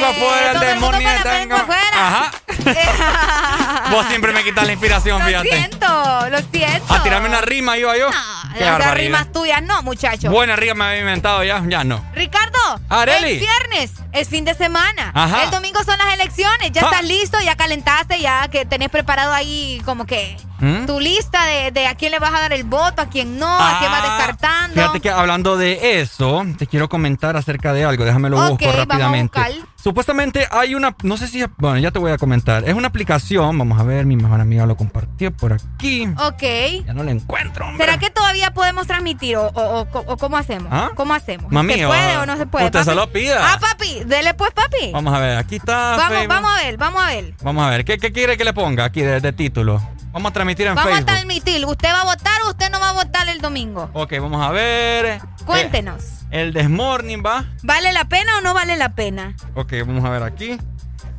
Afuera. 0.10 0.52
El 0.54 0.60
demonio 0.60 1.10
tengo. 1.24 1.56
Ajá. 1.56 2.32
Vos 3.92 4.06
siempre 4.08 4.34
me 4.34 4.44
quitas 4.44 4.66
la 4.66 4.72
inspiración, 4.74 5.20
Lo 5.20 5.26
fíjate. 5.28 5.50
siento, 5.50 6.30
lo 6.30 6.38
siento. 6.52 6.94
A 6.94 7.04
tirarme 7.04 7.28
una 7.30 7.42
rima 7.42 7.78
iba 7.78 7.96
yo. 7.98 8.10
Las 8.60 8.94
rimas 8.94 9.32
tuyas 9.32 9.62
no, 9.64 9.82
muchacho. 9.84 10.30
Buena 10.32 10.56
rima 10.56 10.76
me 10.76 10.86
había 10.86 11.00
inventado 11.02 11.44
ya. 11.44 11.64
Ya 11.68 11.84
no. 11.84 12.04
Ricardo, 12.14 12.58
Areli. 12.90 13.34
el 13.34 13.40
viernes 13.40 13.92
es 14.12 14.30
fin 14.30 14.46
de 14.46 14.54
semana. 14.54 15.12
Ajá. 15.14 15.44
El 15.44 15.52
domingo 15.52 15.84
son 15.84 15.98
las 15.98 16.14
elecciones. 16.14 16.72
Ya 16.72 16.82
Ja. 16.82 16.88
estás 16.92 17.04
listo, 17.06 17.38
ya 17.44 17.56
calentaste, 17.56 18.20
ya 18.22 18.48
que 18.48 18.66
tenés 18.66 18.90
preparado 18.90 19.34
ahí 19.34 19.82
como 19.86 20.06
que 20.06 20.38
¿Mm? 20.60 20.86
tu 20.86 21.00
lista 21.00 21.46
de, 21.46 21.72
de 21.72 21.88
a 21.88 21.96
quién 21.96 22.12
le 22.12 22.20
vas 22.20 22.34
a 22.34 22.40
dar 22.40 22.54
el 22.54 22.64
voto, 22.64 23.02
a 23.02 23.10
quién 23.10 23.38
no, 23.38 23.48
a 23.48 23.80
quién 23.80 23.92
vas 23.92 24.02
Ah, 24.06 24.18
descartando. 24.18 24.76
Fíjate 24.82 25.00
que 25.02 25.10
hablando 25.10 25.58
de 25.58 26.00
eso, 26.02 26.46
te 26.58 26.66
quiero 26.68 26.88
comentar 26.90 27.36
acerca 27.36 27.74
de 27.74 27.84
algo. 27.86 28.06
Déjame 28.06 28.30
lo 28.30 28.38
Ok, 28.38 28.50
busco 28.52 28.66
vamos 28.66 28.76
a 28.76 28.80
rápidamente. 28.86 29.40
Supuestamente 29.82 30.48
hay 30.50 30.74
una, 30.74 30.96
no 31.04 31.16
sé 31.18 31.28
si, 31.28 31.44
bueno, 31.58 31.78
ya 31.78 31.92
te 31.92 32.00
voy 32.00 32.12
a 32.12 32.18
comentar. 32.18 32.68
Es 32.68 32.74
una 32.74 32.88
aplicación, 32.88 33.56
vamos 33.58 33.80
a 33.80 33.84
ver, 33.84 34.06
mi 34.08 34.16
mejor 34.16 34.42
amiga 34.42 34.66
lo 34.66 34.76
compartió 34.76 35.32
por 35.32 35.54
aquí. 35.54 36.08
Ok. 36.18 36.42
Ya 36.88 36.94
no 36.94 37.04
la 37.04 37.12
encuentro. 37.12 37.68
hombre. 37.68 37.86
¿Será 37.86 38.00
que 38.00 38.10
todavía 38.10 38.45
podemos 38.52 38.88
transmitir 38.88 39.38
o, 39.38 39.48
o- 39.48 39.82
o- 39.82 40.00
o 40.14 40.18
cómo 40.18 40.38
hacemos? 40.38 40.70
¿Ah? 40.72 40.90
¿Cómo 40.96 41.14
hacemos? 41.14 41.52
Mami, 41.52 41.74
¿Se 41.76 41.88
puede 41.88 42.18
o- 42.18 42.26
no 42.26 42.38
se 42.38 42.46
puede? 42.46 42.66
usted 42.66 42.80
papi? 42.80 42.90
solo 42.92 43.12
pida. 43.12 43.54
Ah, 43.54 43.60
papi, 43.60 44.04
dele 44.06 44.34
pues, 44.34 44.52
papi. 44.54 44.92
Vamos 44.94 45.14
a 45.14 45.20
ver, 45.20 45.38
aquí 45.38 45.56
está. 45.58 45.96
Vamos, 45.98 46.08
Facebook. 46.10 46.28
vamos 46.28 46.52
a 46.52 46.64
ver, 46.64 46.78
vamos 46.78 47.04
a 47.04 47.08
ver. 47.08 47.34
Vamos 47.42 47.66
a 47.66 47.70
ver, 47.70 47.86
¿qué, 47.86 47.98
qué 47.98 48.12
quiere 48.12 48.38
que 48.38 48.44
le 48.44 48.54
ponga 48.54 48.86
aquí 48.86 49.02
de, 49.02 49.20
de 49.22 49.34
título? 49.34 49.82
Vamos 50.12 50.30
a 50.30 50.34
transmitir 50.34 50.68
en 50.68 50.76
Vamos 50.76 50.92
Facebook. 50.94 51.10
a 51.10 51.14
transmitir. 51.14 51.66
¿Usted 51.66 51.90
va 51.90 52.02
a 52.02 52.06
votar 52.06 52.42
o 52.46 52.50
usted 52.52 52.70
no 52.72 52.80
va 52.80 52.90
a 52.92 52.94
votar 52.94 53.28
el 53.28 53.42
domingo? 53.42 53.90
Ok, 53.94 54.14
vamos 54.22 54.42
a 54.42 54.52
ver. 54.52 55.20
Cuéntenos. 55.46 56.04
Eh, 56.32 56.42
el 56.42 56.54
Desmorning 56.54 57.22
va. 57.26 57.44
¿Vale 57.64 57.92
la 57.94 58.06
pena 58.06 58.38
o 58.38 58.42
no 58.42 58.54
vale 58.54 58.78
la 58.78 58.96
pena? 58.96 59.36
Ok, 59.56 59.74
vamos 59.86 60.04
a 60.06 60.10
ver 60.10 60.24
aquí. 60.24 60.58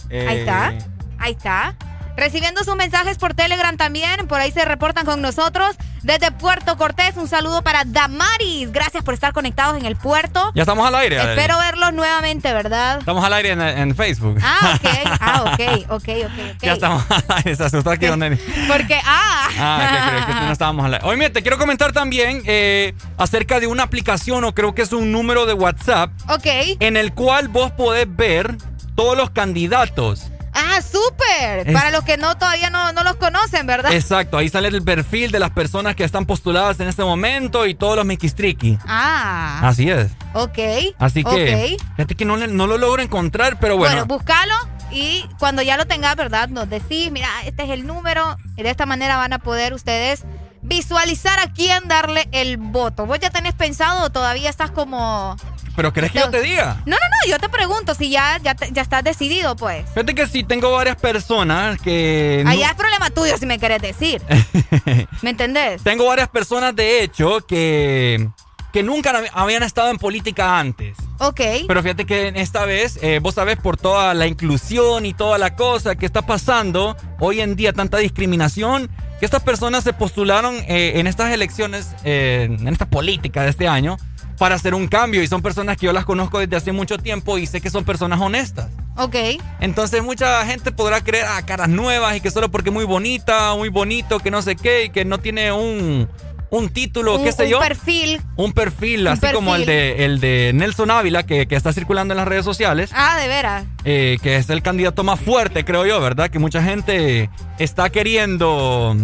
Eh, 0.09 0.27
Ahí 0.29 0.39
está. 0.39 0.73
Ahí 1.19 1.33
está. 1.33 1.75
Recibiendo 2.17 2.65
sus 2.65 2.77
mensajes 2.77 3.19
por 3.19 3.35
Telegram 3.35 3.77
también. 3.77 4.27
Por 4.27 4.41
ahí 4.41 4.51
se 4.53 4.65
reportan 4.65 5.05
con 5.05 5.21
nosotros. 5.21 5.77
Desde 6.03 6.31
Puerto 6.31 6.77
Cortés, 6.77 7.17
un 7.17 7.27
saludo 7.29 7.63
para 7.63 7.83
Damaris. 7.85 8.71
Gracias 8.71 9.03
por 9.03 9.13
estar 9.13 9.33
conectados 9.33 9.77
en 9.77 9.87
el 9.87 9.97
puerto. 9.97 10.53
Ya 10.55 10.63
estamos 10.63 10.87
al 10.87 10.95
aire. 10.95 11.17
Espero 11.17 11.59
verlos 11.59 11.93
nuevamente, 11.93 12.53
¿verdad? 12.53 13.01
Estamos 13.01 13.25
al 13.25 13.33
aire 13.33 13.51
en, 13.51 13.61
en 13.61 13.95
Facebook. 13.97 14.39
Ah, 14.43 14.77
ok. 14.77 14.91
Ah, 15.21 15.43
ok, 15.43 15.61
ok, 15.89 16.09
ok, 16.25 16.33
ok. 16.55 16.63
Ya 16.63 16.75
estamos 16.75 17.05
al 17.11 17.25
aire. 17.39 17.57
Se 17.57 17.65
asustó 17.65 17.91
aquí 17.91 18.07
donde. 18.07 18.37
Porque, 18.69 19.01
ah. 19.05 19.49
Ah, 19.59 19.89
que 19.91 20.11
creo 20.25 20.27
que 20.27 20.45
no 20.47 20.53
estábamos 20.53 20.85
al 20.85 20.95
aire. 20.95 21.07
Oye, 21.07 21.17
mira, 21.17 21.33
te 21.33 21.43
quiero 21.43 21.59
comentar 21.59 21.93
también 21.93 22.43
eh, 22.47 22.95
acerca 23.19 23.59
de 23.59 23.67
una 23.67 23.83
aplicación 23.83 24.45
o 24.45 24.55
creo 24.55 24.75
que 24.75 24.83
es 24.83 24.93
un 24.93 25.11
número 25.11 25.45
de 25.47 25.55
WhatsApp 25.55 26.11
Ok. 26.29 26.47
en 26.81 26.97
el 26.97 27.13
cual 27.15 27.49
vos 27.49 27.73
podés 27.73 28.07
ver 28.15 28.57
todos 28.95 29.17
los 29.17 29.31
candidatos. 29.31 30.31
Ah, 30.57 30.81
súper. 30.81 31.69
Es- 31.69 31.75
Para 31.75 31.91
los 31.91 32.03
que 32.05 32.17
no 32.17 32.37
todavía 32.39 32.71
no, 32.71 32.93
no 32.93 33.05
los 33.05 33.17
conocen, 33.17 33.67
¿verdad? 33.67 33.93
Exacto, 33.93 34.39
ahí 34.39 34.49
sale 34.49 34.69
el 34.69 34.83
perfil 34.83 35.31
de 35.31 35.39
las 35.39 35.51
personas 35.51 35.95
que 35.97 36.05
están 36.05 36.25
postuladas 36.27 36.81
en 36.81 36.89
este 36.89 37.05
momento 37.05 37.67
y 37.67 37.75
todos 37.75 37.97
los 37.97 38.05
miquistriqui. 38.07 38.79
Ah. 38.87 39.61
Así 39.63 39.91
es. 39.91 40.11
Ok. 40.33 40.59
Así 40.99 41.23
que, 41.25 41.77
Ok. 41.77 41.83
fíjate 41.97 42.15
que 42.15 42.25
no, 42.25 42.37
le- 42.37 42.49
no 42.49 42.67
lo 42.67 42.79
logro 42.79 43.03
encontrar, 43.03 43.59
pero 43.61 43.77
bueno. 43.77 43.95
Bueno, 43.95 44.07
búscalo 44.07 44.55
y 44.91 45.25
cuando 45.39 45.63
ya 45.63 45.77
lo 45.77 45.87
tengas, 45.87 46.17
¿verdad? 46.17 46.49
Nos 46.49 46.69
decís, 46.71 47.11
mira, 47.13 47.29
este 47.45 47.65
es 47.65 47.71
el 47.71 47.87
número 47.87 48.37
y 48.57 48.63
de 48.63 48.71
esta 48.71 48.87
manera 48.87 49.17
van 49.17 49.33
a 49.33 49.39
poder 49.39 49.75
ustedes 49.75 50.25
visualizar 50.63 51.39
a 51.39 51.53
quién 51.53 51.87
darle 51.87 52.29
el 52.33 52.57
voto. 52.57 53.07
¿Vos 53.07 53.19
ya 53.21 53.31
tenés 53.31 53.55
pensado 53.55 54.05
o 54.05 54.11
todavía 54.11 54.51
estás 54.51 54.71
como... 54.71 55.37
pero 55.77 55.93
¿querés 55.93 56.11
que 56.11 56.19
yo 56.19 56.31
te 56.31 56.41
diga? 56.43 56.83
No, 56.87 56.97
no, 56.97 56.97
no, 56.97 57.31
yo 57.31 57.39
te 57.39 57.49
pregunto 57.49 57.95
si 57.95 58.11
ya, 58.11 58.39
ya, 58.43 58.55
te- 58.55 58.73
ya 58.73 58.83
estás 58.83 59.05
decidido, 59.05 59.55
pues. 59.57 59.85
Fíjate 59.91 60.15
que 60.15 60.27
sí, 60.27 60.43
tengo 60.43 60.73
varias 60.73 60.97
personas 60.97 61.81
que... 61.81 62.41
no- 62.45 62.51
Allá 62.51 62.69
es 62.71 62.75
problema 62.75 63.11
tuyo 63.11 63.37
si 63.39 63.47
me 63.47 63.59
querés 63.59 63.83
decir. 63.83 64.23
¿Me 65.23 65.31
entendés? 65.31 65.83
Tengo 65.83 66.07
varias 66.07 66.29
personas, 66.29 66.75
de 66.75 67.03
hecho, 67.03 67.41
que, 67.47 68.29
que 68.73 68.83
nunca 68.83 69.13
habían 69.33 69.63
estado 69.63 69.91
en 69.91 69.99
política 69.99 70.59
antes. 70.59 70.97
Ok. 71.19 71.41
Pero 71.67 71.83
fíjate 71.83 72.05
que 72.07 72.33
esta 72.37 72.65
vez, 72.65 72.99
eh, 73.03 73.21
vos 73.23 73.35
sabés, 73.35 73.57
por 73.59 73.77
toda 73.77 74.13
la 74.15 74.27
inclusión 74.27 75.07
y 75.07 75.15
toda 75.15 75.39
la 75.39 75.55
cosa 75.57 75.95
que 75.97 76.07
está 76.07 76.23
pasando 76.23 76.97
hoy 77.21 77.41
en 77.41 77.57
día, 77.57 77.73
tanta 77.73 77.99
discriminación, 77.99 78.91
que 79.19 79.25
estas 79.25 79.43
personas 79.43 79.83
se 79.85 79.93
postularon 79.95 80.57
eh, 80.69 80.93
en 80.97 81.07
estas 81.07 81.33
elecciones, 81.33 81.89
eh, 82.05 82.49
en 82.51 82.69
esta 82.69 82.87
política 82.87 83.43
de 83.45 83.51
este 83.51 83.67
año, 83.67 83.97
para 84.39 84.55
hacer 84.55 84.75
un 84.75 84.89
cambio. 84.89 85.23
Y 85.23 85.27
son 85.27 85.43
personas 85.43 85.77
que 85.77 85.87
yo 85.87 85.93
las 85.93 86.05
conozco 86.05 86.39
desde 86.39 86.57
hace 86.57 86.73
mucho 86.73 86.99
tiempo 86.99 87.39
y 87.39 87.47
sé 87.47 87.61
que 87.61 87.71
son 87.71 87.85
personas 87.85 88.21
honestas. 88.21 88.69
Ok. 88.97 89.17
Entonces 89.61 90.03
mucha 90.03 90.45
gente 90.47 90.73
podrá 90.73 91.03
creer 91.03 91.27
a 91.27 91.45
caras 91.45 91.69
nuevas 91.69 92.17
y 92.17 92.21
que 92.21 92.31
solo 92.31 92.51
porque 92.51 92.71
es 92.71 92.75
muy 92.75 92.85
bonita, 92.85 93.55
muy 93.55 93.69
bonito, 93.69 94.19
que 94.21 94.31
no 94.31 94.43
sé 94.43 94.57
qué, 94.57 94.85
y 94.85 94.91
que 94.91 95.05
no 95.05 95.19
tiene 95.19 95.53
un, 95.53 96.09
un 96.51 96.69
título, 96.71 97.23
qué 97.23 97.33
sé 97.33 97.49
yo. 97.49 97.59
Un 97.59 97.67
perfil. 97.67 98.21
Un 98.37 98.53
perfil, 98.53 99.07
así 99.09 99.27
como 99.33 99.55
el 99.55 99.67
de, 99.67 100.05
el 100.05 100.21
de 100.21 100.53
Nelson 100.55 100.91
Ávila, 100.91 101.25
que, 101.25 101.47
está 101.51 101.73
circulando 101.73 102.15
en 102.15 102.19
las 102.19 102.29
redes 102.29 102.45
sociales. 102.45 102.91
Ah, 102.95 103.19
de 103.21 103.29
veras. 103.29 103.65
Eh, 103.85 104.19
que 104.23 104.37
es 104.37 104.49
el 104.51 104.63
candidato 104.63 105.05
más 105.05 105.21
fuerte, 105.21 105.65
creo 105.65 105.87
yo, 105.87 106.01
¿verdad? 106.01 106.31
Que 106.31 106.39
mucha 106.39 106.63
gente 106.63 107.31
está 107.59 107.91
queriendo 107.91 108.97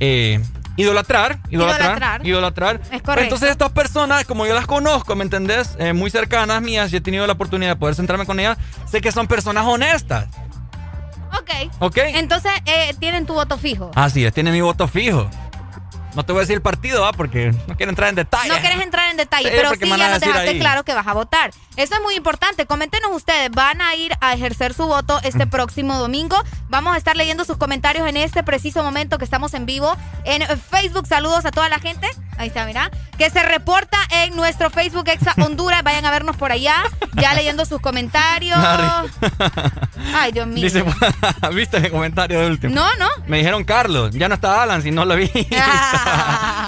eh, 0.00 0.40
idolatrar, 0.76 1.38
idolatrar, 1.50 2.26
idolatrar. 2.26 2.80
Es 2.90 3.02
correcto. 3.02 3.22
Entonces 3.22 3.50
estas 3.50 3.72
personas, 3.72 4.24
como 4.24 4.46
yo 4.46 4.54
las 4.54 4.66
conozco, 4.66 5.14
¿me 5.16 5.24
entendés? 5.24 5.76
Eh, 5.78 5.92
muy 5.92 6.10
cercanas 6.10 6.62
mías 6.62 6.92
y 6.92 6.96
he 6.96 7.00
tenido 7.00 7.26
la 7.26 7.34
oportunidad 7.34 7.72
de 7.72 7.76
poder 7.76 7.94
centrarme 7.94 8.26
con 8.26 8.40
ellas, 8.40 8.58
sé 8.86 9.00
que 9.00 9.12
son 9.12 9.26
personas 9.26 9.64
honestas. 9.66 10.26
Ok. 11.38 11.50
Ok. 11.80 11.96
Entonces, 11.98 12.52
tienen 12.98 13.26
tu 13.26 13.34
voto 13.34 13.56
fijo. 13.56 13.90
Así 13.94 14.24
es, 14.24 14.32
tienen 14.32 14.52
mi 14.52 14.60
voto 14.60 14.86
fijo. 14.86 15.28
No 16.14 16.24
te 16.24 16.32
voy 16.32 16.40
a 16.40 16.42
decir 16.42 16.56
el 16.56 16.62
partido, 16.62 17.02
¿va? 17.02 17.12
Porque 17.12 17.52
no 17.66 17.76
quiero 17.76 17.90
entrar 17.90 18.08
en 18.10 18.14
detalle. 18.16 18.48
No 18.48 18.58
quieres 18.58 18.80
entrar 18.80 19.10
en 19.10 19.16
detalle, 19.16 19.50
pero 19.50 19.70
sí 19.70 19.88
ya 19.88 20.10
nos 20.10 20.20
dejaste 20.20 20.58
claro 20.58 20.84
que 20.84 20.94
vas 20.94 21.06
a 21.06 21.12
votar. 21.14 21.50
Eso 21.76 21.94
es 21.94 22.02
muy 22.02 22.14
importante. 22.16 22.66
Coméntenos 22.66 23.10
ustedes, 23.12 23.50
¿van 23.50 23.80
a 23.80 23.94
ir 23.94 24.12
a 24.20 24.34
ejercer 24.34 24.74
su 24.74 24.86
voto 24.86 25.18
este 25.22 25.46
próximo 25.46 25.98
domingo? 25.98 26.36
Vamos 26.68 26.94
a 26.94 26.98
estar 26.98 27.16
leyendo 27.16 27.44
sus 27.44 27.56
comentarios 27.56 28.06
en 28.06 28.16
este 28.16 28.42
preciso 28.42 28.82
momento 28.82 29.16
que 29.18 29.24
estamos 29.24 29.54
en 29.54 29.64
vivo 29.64 29.96
en 30.24 30.42
Facebook. 30.58 31.06
Saludos 31.06 31.46
a 31.46 31.50
toda 31.50 31.68
la 31.68 31.78
gente. 31.78 32.08
Ahí 32.36 32.48
está, 32.48 32.66
mira. 32.66 32.90
Que 33.16 33.30
se 33.30 33.42
reporta 33.42 33.98
en 34.10 34.36
nuestro 34.36 34.68
Facebook 34.70 35.08
Exa 35.08 35.34
Honduras. 35.44 35.82
Vayan 35.82 36.04
a 36.04 36.10
vernos 36.10 36.36
por 36.36 36.52
allá, 36.52 36.82
ya 37.14 37.34
leyendo 37.34 37.64
sus 37.64 37.80
comentarios. 37.80 38.58
Ay, 40.14 40.32
Dios 40.32 40.46
mío. 40.46 40.68
¿Viste 41.54 41.78
el 41.78 41.90
comentario 41.90 42.40
de 42.40 42.46
último? 42.46 42.74
No, 42.74 42.94
no. 42.96 43.08
Me 43.26 43.38
dijeron 43.38 43.64
Carlos, 43.64 44.14
ya 44.14 44.28
no 44.28 44.34
está 44.34 44.62
Alan, 44.62 44.82
si 44.82 44.90
no 44.90 45.04
lo 45.04 45.16
vi. 45.16 45.30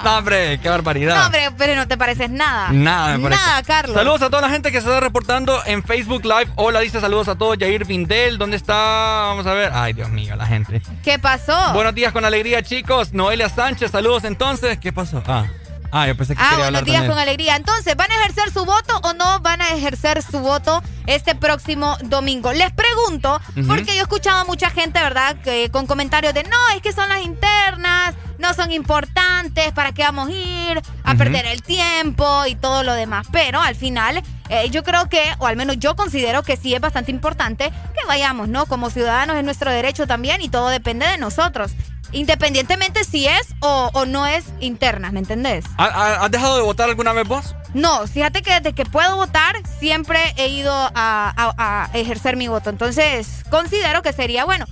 no, 0.04 0.18
hombre, 0.18 0.58
qué 0.60 0.68
barbaridad. 0.68 1.16
No, 1.16 1.26
hombre, 1.26 1.50
pero 1.56 1.74
no 1.74 1.88
te 1.88 1.96
pareces 1.96 2.30
nada. 2.30 2.70
Nada, 2.72 3.18
me 3.18 3.30
Nada, 3.30 3.62
Carlos. 3.62 3.96
Saludos 3.96 4.22
a 4.22 4.30
toda 4.30 4.42
la 4.42 4.50
gente 4.50 4.70
que 4.70 4.80
se 4.80 4.86
está 4.86 5.00
reportando 5.00 5.60
en 5.66 5.82
Facebook 5.82 6.24
Live. 6.24 6.50
Hola, 6.56 6.80
dice 6.80 7.00
saludos 7.00 7.28
a 7.28 7.36
todos. 7.36 7.56
Jair 7.58 7.84
Vindel, 7.84 8.38
¿dónde 8.38 8.56
está? 8.56 8.74
Vamos 8.74 9.46
a 9.46 9.54
ver. 9.54 9.72
Ay, 9.74 9.92
Dios 9.92 10.10
mío, 10.10 10.36
la 10.36 10.46
gente. 10.46 10.82
¿Qué 11.02 11.18
pasó? 11.18 11.72
Buenos 11.72 11.94
días 11.94 12.12
con 12.12 12.24
alegría, 12.24 12.62
chicos. 12.62 13.12
Noelia 13.12 13.48
Sánchez, 13.48 13.90
saludos 13.90 14.24
entonces. 14.24 14.78
¿Qué 14.78 14.92
pasó? 14.92 15.22
Ah. 15.26 15.46
Ah, 15.96 16.08
yo 16.08 16.16
pensé 16.16 16.34
que 16.34 16.42
ah, 16.42 16.56
buenos 16.58 16.84
días 16.84 17.08
con 17.08 17.16
alegría. 17.16 17.54
Entonces, 17.54 17.94
¿van 17.94 18.10
a 18.10 18.16
ejercer 18.16 18.50
su 18.50 18.64
voto 18.64 18.98
o 19.04 19.12
no 19.12 19.38
van 19.38 19.62
a 19.62 19.68
ejercer 19.68 20.20
su 20.22 20.40
voto 20.40 20.82
este 21.06 21.36
próximo 21.36 21.96
domingo? 22.02 22.52
Les 22.52 22.72
pregunto, 22.72 23.40
porque 23.68 23.94
yo 23.94 24.00
he 24.00 24.02
escuchado 24.02 24.40
a 24.40 24.44
mucha 24.44 24.70
gente, 24.70 24.98
¿verdad?, 25.00 25.36
que 25.44 25.70
con 25.70 25.86
comentarios 25.86 26.34
de 26.34 26.42
no, 26.42 26.68
es 26.74 26.82
que 26.82 26.92
son 26.92 27.08
las 27.08 27.22
internas, 27.22 28.16
no 28.38 28.52
son 28.54 28.72
importantes, 28.72 29.70
¿para 29.70 29.92
qué 29.92 30.02
vamos 30.02 30.30
a 30.30 30.32
ir? 30.32 30.82
A 31.04 31.14
perder 31.14 31.46
el 31.46 31.62
tiempo 31.62 32.44
y 32.44 32.56
todo 32.56 32.82
lo 32.82 32.94
demás. 32.94 33.28
Pero 33.30 33.60
al 33.60 33.76
final, 33.76 34.20
eh, 34.48 34.70
yo 34.70 34.82
creo 34.82 35.08
que, 35.08 35.22
o 35.38 35.46
al 35.46 35.54
menos 35.54 35.78
yo 35.78 35.94
considero 35.94 36.42
que 36.42 36.56
sí 36.56 36.74
es 36.74 36.80
bastante 36.80 37.12
importante 37.12 37.70
que 37.70 38.04
vayamos, 38.08 38.48
¿no? 38.48 38.66
Como 38.66 38.90
ciudadanos 38.90 39.36
es 39.36 39.44
nuestro 39.44 39.70
derecho 39.70 40.08
también 40.08 40.42
y 40.42 40.48
todo 40.48 40.70
depende 40.70 41.06
de 41.06 41.18
nosotros. 41.18 41.70
Independientemente 42.14 43.02
si 43.04 43.26
es 43.26 43.54
o, 43.60 44.04
no 44.06 44.26
es 44.26 44.44
interna, 44.60 45.10
¿me 45.10 45.18
entendés? 45.18 45.64
¿Has 45.76 46.30
dejado 46.30 46.56
de 46.56 46.62
votar 46.62 46.88
alguna 46.88 47.12
vez 47.12 47.26
vos? 47.26 47.54
No, 47.74 48.06
fíjate 48.06 48.42
que 48.42 48.52
desde 48.54 48.72
que 48.72 48.84
puedo 48.84 49.16
votar 49.16 49.56
siempre 49.80 50.20
he 50.36 50.48
ido 50.48 50.72
a, 50.72 51.90
ejercer 51.92 52.36
mi 52.36 52.48
voto. 52.48 52.70
Entonces, 52.70 53.44
considero 53.50 54.02
que 54.02 54.12
sería 54.12 54.44
bueno. 54.44 54.64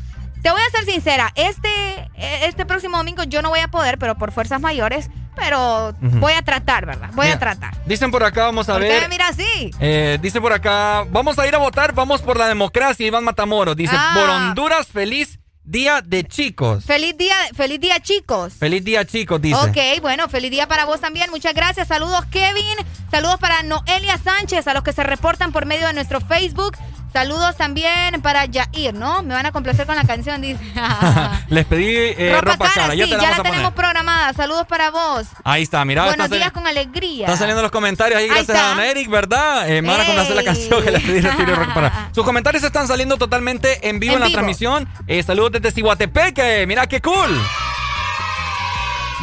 Te 0.43 0.51
voy 0.51 0.61
a 0.61 0.71
ser 0.71 0.85
sincera, 0.85 1.33
este, 1.37 2.11
este 2.17 2.67
próximo 2.67 2.97
domingo 2.97 3.23
yo 3.23 3.43
no 3.43 3.51
voy 3.51 3.61
a 3.61 3.69
poder, 3.69 3.97
pero 3.99 4.17
por 4.17 4.33
fuerzas 4.33 4.61
mayores, 4.61 5.09
pero 5.37 5.95
voy 6.01 6.33
a 6.33 6.43
tratar, 6.43 6.85
¿verdad? 6.85 7.11
Voy 7.15 7.29
a 7.29 7.39
tratar. 7.39 7.75
Dicen 7.87 8.11
por 8.11 8.25
acá, 8.25 8.45
vamos 8.45 8.69
a 8.69 8.77
ver. 8.77 9.03
Qué 9.03 9.09
mira 9.09 9.29
así. 9.29 9.71
Eh, 9.79 10.19
dice 10.21 10.41
por 10.41 10.53
acá, 10.53 11.05
vamos 11.11 11.39
a 11.39 11.47
ir 11.47 11.55
a 11.55 11.59
votar, 11.59 11.93
vamos 11.93 12.23
por 12.23 12.37
la 12.37 12.49
democracia, 12.49 13.07
Iván 13.07 13.23
Matamoros. 13.23 13.77
Dice, 13.77 13.95
Ah. 13.97 14.15
por 14.15 14.29
Honduras, 14.29 14.89
feliz 14.89 15.39
Día 15.65 16.03
de 16.03 16.25
chicos. 16.25 16.85
Feliz 16.85 17.17
día, 17.17 17.37
feliz 17.55 17.79
día, 17.79 18.01
chicos. 18.01 18.55
Feliz 18.55 18.85
día, 18.85 19.05
chicos, 19.05 19.41
dice. 19.41 19.55
Ok, 19.57 20.03
bueno, 20.03 20.29
feliz 20.29 20.51
día 20.51 20.67
para 20.67 20.87
vos 20.87 21.01
también. 21.01 21.31
Muchas 21.31 21.55
gracias. 21.55 21.87
Saludos, 21.87 22.25
Kevin. 22.33 22.77
Saludos 23.13 23.39
para 23.39 23.63
Noelia 23.63 24.19
Sánchez, 24.19 24.67
a 24.67 24.75
los 24.75 24.83
que 24.83 24.93
se 24.93 25.05
reportan 25.05 25.53
por 25.53 25.65
medio 25.67 25.87
de 25.87 25.93
nuestro 25.93 26.21
Facebook. 26.21 26.77
Saludos 27.13 27.57
también 27.57 28.23
para 28.23 28.47
Jair, 28.51 28.95
¿no? 28.95 29.23
Me 29.23 29.35
van 29.35 29.45
a 29.45 29.53
complacer 29.53 29.87
con 29.87 29.97
la 29.97 30.05
canción, 30.05 30.41
dice. 30.41 30.63
Les 31.49 31.67
pedí 31.67 31.85
eh, 31.87 32.41
ropa, 32.41 32.71
cara, 32.71 32.95
ya, 32.95 33.05
te 33.05 33.17
la, 33.17 33.23
ya 33.23 33.31
la 33.37 33.43
tenemos 33.43 33.73
programada. 33.73 34.33
Saludos 34.33 34.67
para 34.67 34.91
vos. 34.91 35.27
Ahí 35.45 35.63
está, 35.63 35.85
mira. 35.85 36.07
Buenos 36.07 36.31
días 36.31 36.51
con 36.53 36.67
alegría. 36.67 37.27
Están 37.27 37.39
saliendo 37.39 37.61
los 37.61 37.71
comentarios 37.71 38.19
ahí, 38.19 38.29
gracias 38.29 38.57
a 38.57 38.69
Don 38.71 38.81
Eric, 38.81 39.11
¿verdad? 39.11 39.69
Eh, 39.69 39.83
me 39.83 39.89
van 39.89 40.01
a 40.01 40.07
complacer 40.07 40.37
la 40.37 40.43
canción 40.43 40.83
que 40.83 40.91
les 40.91 41.03
pedí 41.03 41.21
ropa 41.21 41.75
cara. 41.75 42.09
Sus 42.15 42.25
comentarios 42.25 42.65
están 42.65 42.89
saliendo 42.89 43.19
totalmente 43.19 43.89
en 43.89 44.01
vivo 44.01 44.15
en, 44.15 44.21
la 44.21 44.31
transmisión. 44.31 44.89
Eh, 45.07 45.23
saludos 45.23 45.53
desde 45.53 45.71
Cihuatepeque, 45.73 46.65
mira 46.67 46.87
qué 46.87 47.03
cool. 47.03 47.43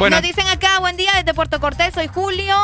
Bueno. 0.00 0.16
Nos 0.16 0.22
dicen 0.22 0.46
acá, 0.46 0.78
buen 0.78 0.96
día 0.96 1.10
desde 1.14 1.34
Puerto 1.34 1.60
Cortés, 1.60 1.92
soy 1.92 2.06
Julio. 2.08 2.54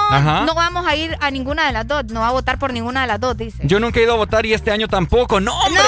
No 0.46 0.54
vamos 0.54 0.86
a 0.86 0.96
ir 0.96 1.18
a 1.20 1.30
ninguna 1.30 1.66
de 1.66 1.72
las 1.72 1.86
dos, 1.86 2.06
no 2.06 2.20
va 2.20 2.28
a 2.28 2.32
votar 2.32 2.58
por 2.58 2.72
ninguna 2.72 3.02
de 3.02 3.08
las 3.08 3.20
dos, 3.20 3.36
dice. 3.36 3.58
Yo 3.64 3.78
nunca 3.78 4.00
he 4.00 4.04
ido 4.04 4.14
a 4.14 4.16
votar 4.16 4.46
y 4.46 4.54
este 4.54 4.70
año 4.70 4.88
tampoco. 4.88 5.38
¡No, 5.38 5.54
hombre! 5.60 5.82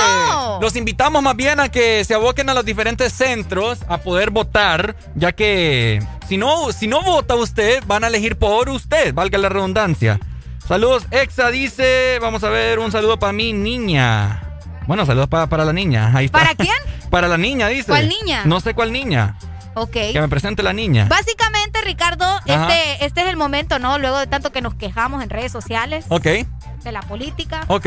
Los 0.60 0.76
invitamos 0.76 1.22
más 1.22 1.34
bien 1.36 1.58
a 1.58 1.70
que 1.70 2.04
se 2.04 2.12
aboquen 2.12 2.50
a 2.50 2.54
los 2.54 2.66
diferentes 2.66 3.14
centros 3.14 3.78
a 3.88 3.96
poder 3.96 4.28
votar, 4.28 4.94
ya 5.14 5.32
que 5.32 6.02
si 6.28 6.36
no, 6.36 6.70
si 6.70 6.86
no 6.86 7.00
vota 7.00 7.34
usted, 7.34 7.82
van 7.86 8.04
a 8.04 8.08
elegir 8.08 8.36
por 8.36 8.68
usted, 8.68 9.14
valga 9.14 9.38
la 9.38 9.48
redundancia. 9.48 10.20
Saludos, 10.66 11.06
Exa 11.10 11.50
dice, 11.50 12.18
vamos 12.20 12.44
a 12.44 12.50
ver, 12.50 12.78
un 12.78 12.92
saludo 12.92 13.18
para 13.18 13.32
mi 13.32 13.54
niña. 13.54 14.60
Bueno, 14.86 15.06
saludos 15.06 15.28
para, 15.28 15.46
para 15.46 15.64
la 15.64 15.72
niña. 15.72 16.12
Ahí 16.14 16.26
está. 16.26 16.40
¿Para 16.40 16.54
quién? 16.54 16.76
para 17.10 17.26
la 17.26 17.38
niña, 17.38 17.68
dice. 17.68 17.86
¿Cuál 17.86 18.10
niña? 18.10 18.42
No 18.44 18.60
sé 18.60 18.74
cuál 18.74 18.92
niña. 18.92 19.38
Ok. 19.80 19.92
Que 19.92 20.20
me 20.20 20.28
presente 20.28 20.62
la 20.62 20.72
niña. 20.72 21.06
Básicamente, 21.08 21.80
Ricardo, 21.82 22.24
este, 22.46 23.04
este 23.04 23.22
es 23.22 23.28
el 23.28 23.36
momento, 23.36 23.78
¿no? 23.78 23.98
Luego 23.98 24.18
de 24.18 24.26
tanto 24.26 24.52
que 24.52 24.60
nos 24.60 24.74
quejamos 24.74 25.22
en 25.22 25.30
redes 25.30 25.52
sociales. 25.52 26.04
Ok. 26.08 26.24
De 26.24 26.92
la 26.92 27.00
política. 27.02 27.64
Ok. 27.68 27.86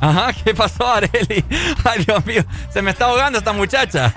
Ajá, 0.00 0.32
¿qué 0.32 0.54
pasó, 0.54 0.86
Areli? 0.86 1.44
Ay, 1.84 2.04
Dios 2.04 2.26
mío, 2.26 2.44
se 2.72 2.82
me 2.82 2.90
está 2.90 3.04
ahogando 3.06 3.38
esta 3.38 3.52
muchacha. 3.52 4.12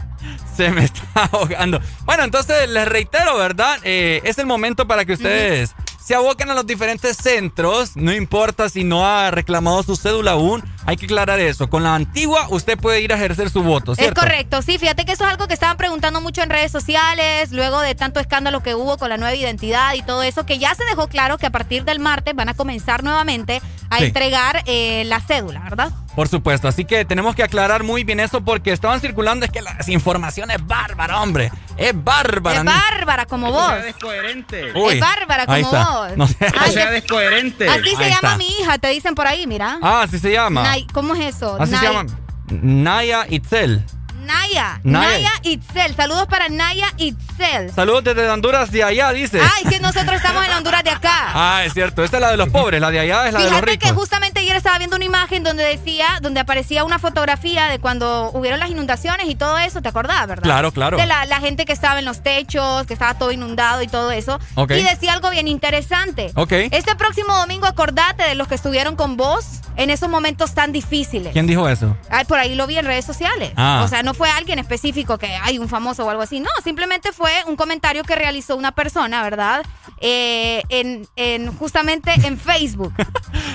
Se 0.55 0.71
me 0.71 0.83
está 0.85 1.29
ahogando. 1.31 1.79
Bueno, 2.05 2.23
entonces 2.23 2.67
les 2.69 2.87
reitero, 2.87 3.37
¿verdad? 3.37 3.77
Eh, 3.83 4.21
es 4.23 4.37
el 4.39 4.47
momento 4.47 4.87
para 4.87 5.05
que 5.05 5.13
ustedes 5.13 5.75
se 6.03 6.15
aboquen 6.15 6.49
a 6.49 6.53
los 6.55 6.65
diferentes 6.65 7.17
centros. 7.17 7.95
No 7.95 8.13
importa 8.13 8.69
si 8.69 8.83
no 8.83 9.05
ha 9.05 9.31
reclamado 9.31 9.83
su 9.83 9.95
cédula 9.95 10.31
aún. 10.31 10.63
Hay 10.85 10.97
que 10.97 11.05
aclarar 11.05 11.39
eso. 11.39 11.69
Con 11.69 11.83
la 11.83 11.95
antigua, 11.95 12.47
usted 12.49 12.77
puede 12.77 13.01
ir 13.01 13.11
a 13.11 13.15
ejercer 13.15 13.49
su 13.49 13.63
voto, 13.63 13.95
¿cierto? 13.95 14.21
Es 14.21 14.27
correcto, 14.27 14.61
sí. 14.61 14.77
Fíjate 14.77 15.05
que 15.05 15.13
eso 15.13 15.23
es 15.23 15.31
algo 15.31 15.47
que 15.47 15.53
estaban 15.53 15.77
preguntando 15.77 16.21
mucho 16.21 16.41
en 16.43 16.49
redes 16.49 16.71
sociales, 16.71 17.51
luego 17.51 17.81
de 17.81 17.95
tanto 17.95 18.19
escándalo 18.19 18.61
que 18.61 18.75
hubo 18.75 18.97
con 18.97 19.09
la 19.09 19.17
nueva 19.17 19.35
identidad 19.35 19.93
y 19.95 20.03
todo 20.03 20.23
eso, 20.23 20.45
que 20.45 20.59
ya 20.59 20.75
se 20.75 20.83
dejó 20.85 21.07
claro 21.07 21.37
que 21.37 21.47
a 21.47 21.51
partir 21.51 21.85
del 21.85 21.99
martes 21.99 22.35
van 22.35 22.49
a 22.49 22.53
comenzar 22.53 23.03
nuevamente 23.03 23.61
a 23.89 23.99
entregar 23.99 24.63
eh, 24.65 25.03
la 25.05 25.19
cédula, 25.21 25.59
¿verdad? 25.61 25.91
Por 26.15 26.27
supuesto, 26.29 26.67
así 26.67 26.85
que 26.85 27.03
tenemos 27.03 27.35
que 27.35 27.43
aclarar 27.43 27.83
muy 27.83 28.03
bien 28.03 28.19
eso 28.19 28.41
porque 28.41 28.71
estaban 28.71 29.01
circulando, 29.01 29.45
es 29.45 29.51
que 29.51 29.61
la 29.61 29.73
desinformación 29.73 30.49
es 30.49 30.65
bárbara, 30.65 31.21
hombre. 31.21 31.51
Es 31.77 31.93
bárbara. 31.93 32.59
Es 32.59 32.65
bárbara 32.65 33.25
como 33.25 33.51
vos. 33.51 33.69
No 33.69 33.75
descoherente. 33.75 34.69
es 34.69 34.99
bárbara 34.99 35.45
como 35.45 35.71
vos. 35.71 36.17
No, 36.17 36.27
sea 36.27 36.91
descoherente. 36.91 37.67
Así 37.67 37.95
se 37.95 38.09
llama 38.09 38.37
mi 38.37 38.47
hija, 38.47 38.77
te 38.77 38.87
dicen 38.89 39.13
por 39.13 39.27
ahí, 39.27 39.45
mira. 39.45 39.77
Ah, 39.81 40.03
así 40.03 40.19
se 40.19 40.31
llama. 40.31 40.74
¿Cómo 40.93 41.13
es 41.15 41.35
eso? 41.35 41.57
Así 41.59 41.75
se 41.75 41.83
llama. 41.85 42.05
Naya 42.49 43.25
Itzel. 43.29 43.83
Naya. 44.25 44.79
Naya. 44.83 45.31
Itzel. 45.43 45.95
Saludos 45.95 46.27
para 46.27 46.49
Naya 46.49 46.87
Itzel. 46.97 47.71
Saludos 47.73 48.03
desde 48.03 48.29
Honduras 48.29 48.71
de 48.71 48.83
allá, 48.83 49.11
dice. 49.11 49.39
Ay, 49.41 49.63
que 49.69 49.79
nosotros 49.79 50.15
estamos 50.15 50.45
en 50.45 50.51
Honduras 50.53 50.83
de 50.83 50.89
acá. 50.91 51.11
Ah, 51.37 51.63
es 51.65 51.73
cierto. 51.73 52.03
Esta 52.03 52.17
es 52.17 52.21
la 52.21 52.31
de 52.31 52.37
los 52.37 52.49
pobres, 52.49 52.79
la 52.81 52.89
de 52.91 52.99
allá 52.99 53.27
es 53.27 53.33
la 53.33 53.39
de 53.39 53.45
los 53.45 53.53
Fíjate 53.53 53.71
ricos. 53.71 53.89
que 53.89 53.95
justamente 53.95 54.39
ayer 54.39 54.55
estaba 54.55 54.77
viendo 54.77 54.95
una 54.95 55.05
imagen 55.05 55.43
donde 55.43 55.63
decía, 55.63 56.19
donde 56.21 56.39
aparecía 56.39 56.83
una 56.83 56.97
fotografía 56.97 57.67
de 57.67 57.79
cuando 57.79 58.31
hubieron 58.33 58.59
las 58.59 58.69
inundaciones 58.69 59.27
y 59.29 59.35
todo 59.35 59.57
eso, 59.57 59.81
¿te 59.81 59.89
acordás, 59.89 60.27
verdad? 60.27 60.43
Claro, 60.43 60.71
claro. 60.71 60.97
De 60.97 61.05
la, 61.05 61.25
la 61.25 61.39
gente 61.39 61.65
que 61.65 61.73
estaba 61.73 61.99
en 61.99 62.05
los 62.05 62.23
techos, 62.23 62.87
que 62.87 62.93
estaba 62.93 63.13
todo 63.15 63.31
inundado 63.31 63.81
y 63.81 63.87
todo 63.87 64.11
eso. 64.11 64.39
Ok. 64.55 64.71
Y 64.71 64.83
decía 64.83 65.13
algo 65.13 65.29
bien 65.29 65.47
interesante. 65.47 66.31
Ok. 66.35 66.51
Este 66.71 66.95
próximo 66.95 67.35
domingo 67.35 67.67
acordate 67.67 68.23
de 68.23 68.35
los 68.35 68.47
que 68.47 68.55
estuvieron 68.55 68.95
con 68.95 69.17
vos 69.17 69.61
en 69.77 69.89
esos 69.89 70.09
momentos 70.09 70.53
tan 70.53 70.71
difíciles. 70.71 71.33
¿Quién 71.33 71.47
dijo 71.47 71.67
eso? 71.69 71.95
Ay, 72.09 72.25
por 72.25 72.39
ahí 72.39 72.55
lo 72.55 72.65
vi 72.65 72.77
en 72.77 72.85
redes 72.85 73.05
sociales. 73.05 73.51
Ah. 73.55 73.81
O 73.83 73.87
sea, 73.87 74.03
no 74.03 74.13
fue 74.15 74.29
alguien 74.29 74.59
específico 74.59 75.17
que 75.17 75.27
hay 75.35 75.57
un 75.59 75.69
famoso 75.69 76.05
o 76.05 76.09
algo 76.09 76.21
así. 76.23 76.39
No, 76.39 76.49
simplemente 76.63 77.11
fue 77.11 77.31
un 77.45 77.55
comentario 77.55 78.03
que 78.03 78.15
realizó 78.15 78.55
una 78.55 78.71
persona, 78.73 79.21
¿verdad? 79.23 79.63
Eh, 80.01 80.63
en, 80.69 81.07
en 81.15 81.55
justamente 81.57 82.13
en 82.23 82.39
Facebook. 82.39 82.93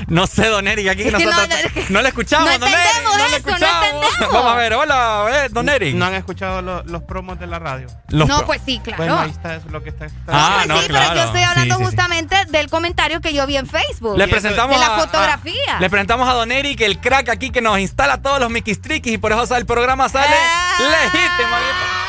No 0.08 0.26
sé, 0.26 0.47
Don 0.48 0.66
Eric, 0.66 0.89
aquí 0.89 1.02
que 1.02 1.08
Es 1.08 1.14
que 1.14 1.24
nosotros 1.24 1.48
no, 1.48 1.82
no, 1.90 2.02
le 2.02 2.08
escuchamos, 2.08 2.50
no 2.50 2.58
Don 2.58 2.68
Eric. 2.68 2.80
entendemos 2.86 3.16
No 3.16 3.18
le 3.18 3.36
eso, 3.36 3.47
no 3.47 3.52
escuchamos. 3.52 3.84
entendemos. 3.84 4.32
Vamos 4.32 4.52
a 4.52 4.55
ver, 4.56 4.74
hola, 4.74 5.26
eh, 5.44 5.48
Don 5.50 5.68
Eric. 5.68 5.94
¿No 5.94 6.05
han 6.06 6.14
escuchado 6.14 6.62
lo- 6.62 6.82
los 6.84 7.02
promos 7.05 7.39
de 7.39 7.47
la 7.47 7.58
radio? 7.58 7.86
Los 8.08 8.26
no, 8.28 8.39
pro- 8.39 8.47
pues 8.47 8.62
sí, 8.66 8.80
claro. 8.82 8.97
Bueno, 8.97 9.18
ahí 9.20 9.30
está, 9.30 9.55
eso 9.55 9.66
es 9.66 9.72
lo 9.72 9.82
que 9.82 9.90
está. 9.90 10.06
está- 10.06 10.22
Ah, 10.28 10.55
Pues 10.56 10.68
no, 10.68 10.76
sí, 10.80 10.84
pero 10.89 10.98
yo 10.98 11.05
claro. 11.12 11.20
estoy 11.26 11.42
hablando 11.42 11.74
Sí, 11.76 11.78
sí, 11.78 11.78
sí. 11.78 11.84
justamente 11.97 12.36
del 12.48 12.70
comentario 12.70 13.20
que 13.20 13.32
yo 13.32 13.47
vi 13.47 13.56
en 13.56 13.66
Facebook. 13.66 14.16
Le 14.18 14.26
presentamos 14.26 14.74
de 14.80 14.86
la 14.86 14.97
a- 14.97 15.00
fotografía. 15.00 15.76
a- 15.76 15.80
le 15.80 15.90
presentamos 15.90 16.28
a 16.28 16.32
Don 16.32 16.50
Eric, 16.50 16.80
el 16.80 16.98
crack 16.98 17.28
aquí 17.28 17.50
que 17.50 17.60
nos 17.60 17.78
instala 17.78 18.20
todos 18.20 18.40
los 18.40 18.50
miquistriquis 18.50 19.12
y 19.12 19.18
por 19.18 19.32
eso 19.32 19.47
sale 19.47 19.60
el 19.60 19.66
programa 19.66 20.08
sale. 20.08 20.34
legítimo. 20.78 21.56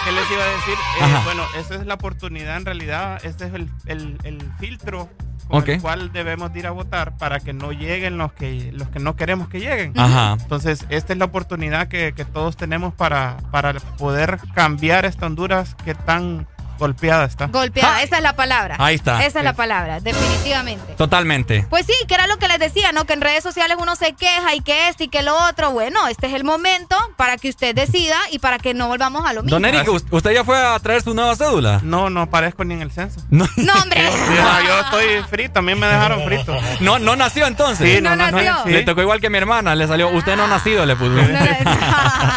¿Qué 0.03 0.11
les 0.11 0.31
iba 0.31 0.43
a 0.43 0.47
decir? 0.47 0.75
Eh, 1.01 1.21
bueno, 1.25 1.43
esa 1.59 1.75
es 1.75 1.85
la 1.85 1.93
oportunidad 1.95 2.57
en 2.57 2.65
realidad, 2.65 3.19
este 3.23 3.45
es 3.45 3.53
el, 3.53 3.69
el- 3.85 4.17
el 4.23 4.51
filtro 4.59 5.09
con 5.47 5.57
el 5.75 5.81
cual 5.81 6.11
debemos 6.13 6.53
de 6.53 6.59
ir 6.59 6.67
a 6.67 6.71
votar 6.71 7.17
para 7.17 7.39
que 7.39 7.51
no 7.53 7.71
lleguen 7.73 8.17
los 8.17 8.31
que 8.33 8.71
los 8.73 8.87
que 8.89 8.99
no 8.99 9.15
queremos 9.15 9.49
que 9.49 9.59
lleguen. 9.59 9.93
Ajá. 9.99 10.37
Entonces, 10.41 10.85
esta 10.89 11.13
es 11.13 11.19
la 11.19 11.25
oportunidad 11.25 11.87
que, 11.87 12.13
que 12.13 12.23
todos 12.25 12.55
tenemos 12.57 12.93
para, 12.93 13.37
para 13.51 13.73
poder 13.73 14.39
cambiar 14.55 15.05
esta 15.05 15.25
Honduras 15.27 15.75
que 15.83 15.93
tan 15.93 16.47
golpeada 16.81 17.25
está. 17.25 17.45
Golpeada, 17.47 18.01
esa 18.01 18.17
es 18.17 18.23
la 18.23 18.35
palabra. 18.35 18.75
Ahí 18.79 18.95
está. 18.95 19.23
Esa 19.23 19.39
es 19.39 19.45
la 19.45 19.53
palabra, 19.53 19.99
definitivamente. 19.99 20.93
Totalmente. 20.97 21.65
Pues 21.69 21.85
sí, 21.85 21.93
que 22.07 22.15
era 22.15 22.25
lo 22.27 22.37
que 22.37 22.47
les 22.47 22.57
decía, 22.59 22.91
¿no? 22.91 23.05
Que 23.05 23.13
en 23.13 23.21
redes 23.21 23.43
sociales 23.43 23.77
uno 23.79 23.95
se 23.95 24.13
queja 24.13 24.55
y 24.55 24.61
que 24.61 24.89
esto 24.89 25.03
y 25.03 25.07
que 25.07 25.21
lo 25.21 25.35
otro. 25.47 25.71
Bueno, 25.71 26.07
este 26.07 26.25
es 26.27 26.33
el 26.33 26.43
momento 26.43 26.95
para 27.17 27.37
que 27.37 27.49
usted 27.49 27.75
decida 27.75 28.15
y 28.31 28.39
para 28.39 28.57
que 28.57 28.73
no 28.73 28.87
volvamos 28.87 29.23
a 29.29 29.33
lo 29.33 29.43
mismo. 29.43 29.55
Don 29.59 29.65
Eric, 29.65 29.87
¿us- 29.89 30.05
¿usted 30.09 30.31
ya 30.31 30.43
fue 30.43 30.57
a 30.57 30.77
traer 30.79 31.01
su 31.03 31.13
nueva 31.13 31.35
cédula? 31.35 31.79
No, 31.83 32.09
no 32.09 32.21
aparezco 32.21 32.63
ni 32.65 32.73
en 32.73 32.81
el 32.81 32.91
censo. 32.91 33.21
No, 33.29 33.47
No, 33.57 33.73
hombre. 33.81 34.01
Yo, 34.03 34.67
yo 34.67 34.79
estoy 34.81 35.23
frito, 35.29 35.53
también 35.53 35.79
me 35.79 35.85
dejaron 35.87 36.23
frito. 36.25 36.57
no, 36.79 36.97
no 36.99 37.15
nació 37.15 37.45
entonces. 37.45 37.95
Sí, 37.97 38.01
no 38.01 38.15
No 38.15 38.31
nació. 38.31 38.65
Le 38.65 38.81
tocó 38.83 39.01
igual 39.01 39.21
que 39.21 39.29
mi 39.29 39.37
hermana, 39.37 39.75
le 39.75 39.87
salió, 39.87 40.09
usted 40.09 40.35
no 40.35 40.45
ha 40.45 40.47
nacido, 40.47 40.85
le 40.85 40.95
puso. 40.95 41.11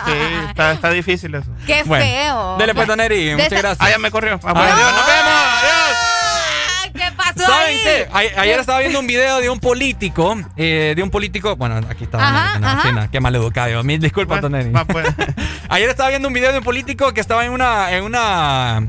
Sí, 0.06 0.12
está, 0.50 0.72
está 0.72 0.90
difícil 0.90 1.34
eso. 1.34 1.46
Qué 1.66 1.82
Bueno, 1.84 2.04
feo. 2.04 2.56
Dele 2.58 2.74
pues, 2.74 2.86
Don 2.86 3.00
Eric, 3.00 3.32
muchas 3.32 3.50
gracias. 3.50 3.76
Ah, 3.80 3.90
ya 3.90 3.98
me 3.98 4.10
corrió. 4.10 4.33
Bueno, 4.42 4.60
adiós, 4.60 4.92
nos 4.92 5.06
vemos. 5.06 5.32
Adiós. 5.62 6.90
¿Qué 6.94 7.12
pasó 7.16 7.40
¿Saben 7.50 7.68
ahí? 7.68 7.80
qué? 7.82 8.08
A- 8.12 8.40
ayer 8.42 8.60
estaba 8.60 8.78
viendo 8.80 9.00
un 9.00 9.06
video 9.06 9.40
de 9.40 9.50
un 9.50 9.58
político, 9.58 10.36
eh, 10.56 10.92
de 10.96 11.02
un 11.02 11.10
político, 11.10 11.56
bueno, 11.56 11.76
aquí 11.88 12.04
está. 12.04 12.18
Ajá, 12.18 12.82
sí, 12.82 12.92
no, 12.92 13.10
qué 13.10 13.20
mal 13.20 13.34
educado. 13.34 13.82
Mil 13.82 14.00
disculpas, 14.00 14.40
Don 14.40 14.54
Eric. 14.54 14.74
Ayer 15.68 15.88
estaba 15.88 16.10
viendo 16.10 16.28
un 16.28 16.34
video 16.34 16.52
de 16.52 16.58
un 16.58 16.64
político 16.64 17.12
que 17.12 17.20
estaba 17.20 17.44
en 17.44 17.50
una, 17.50 17.90
en 17.92 18.04
una, 18.04 18.86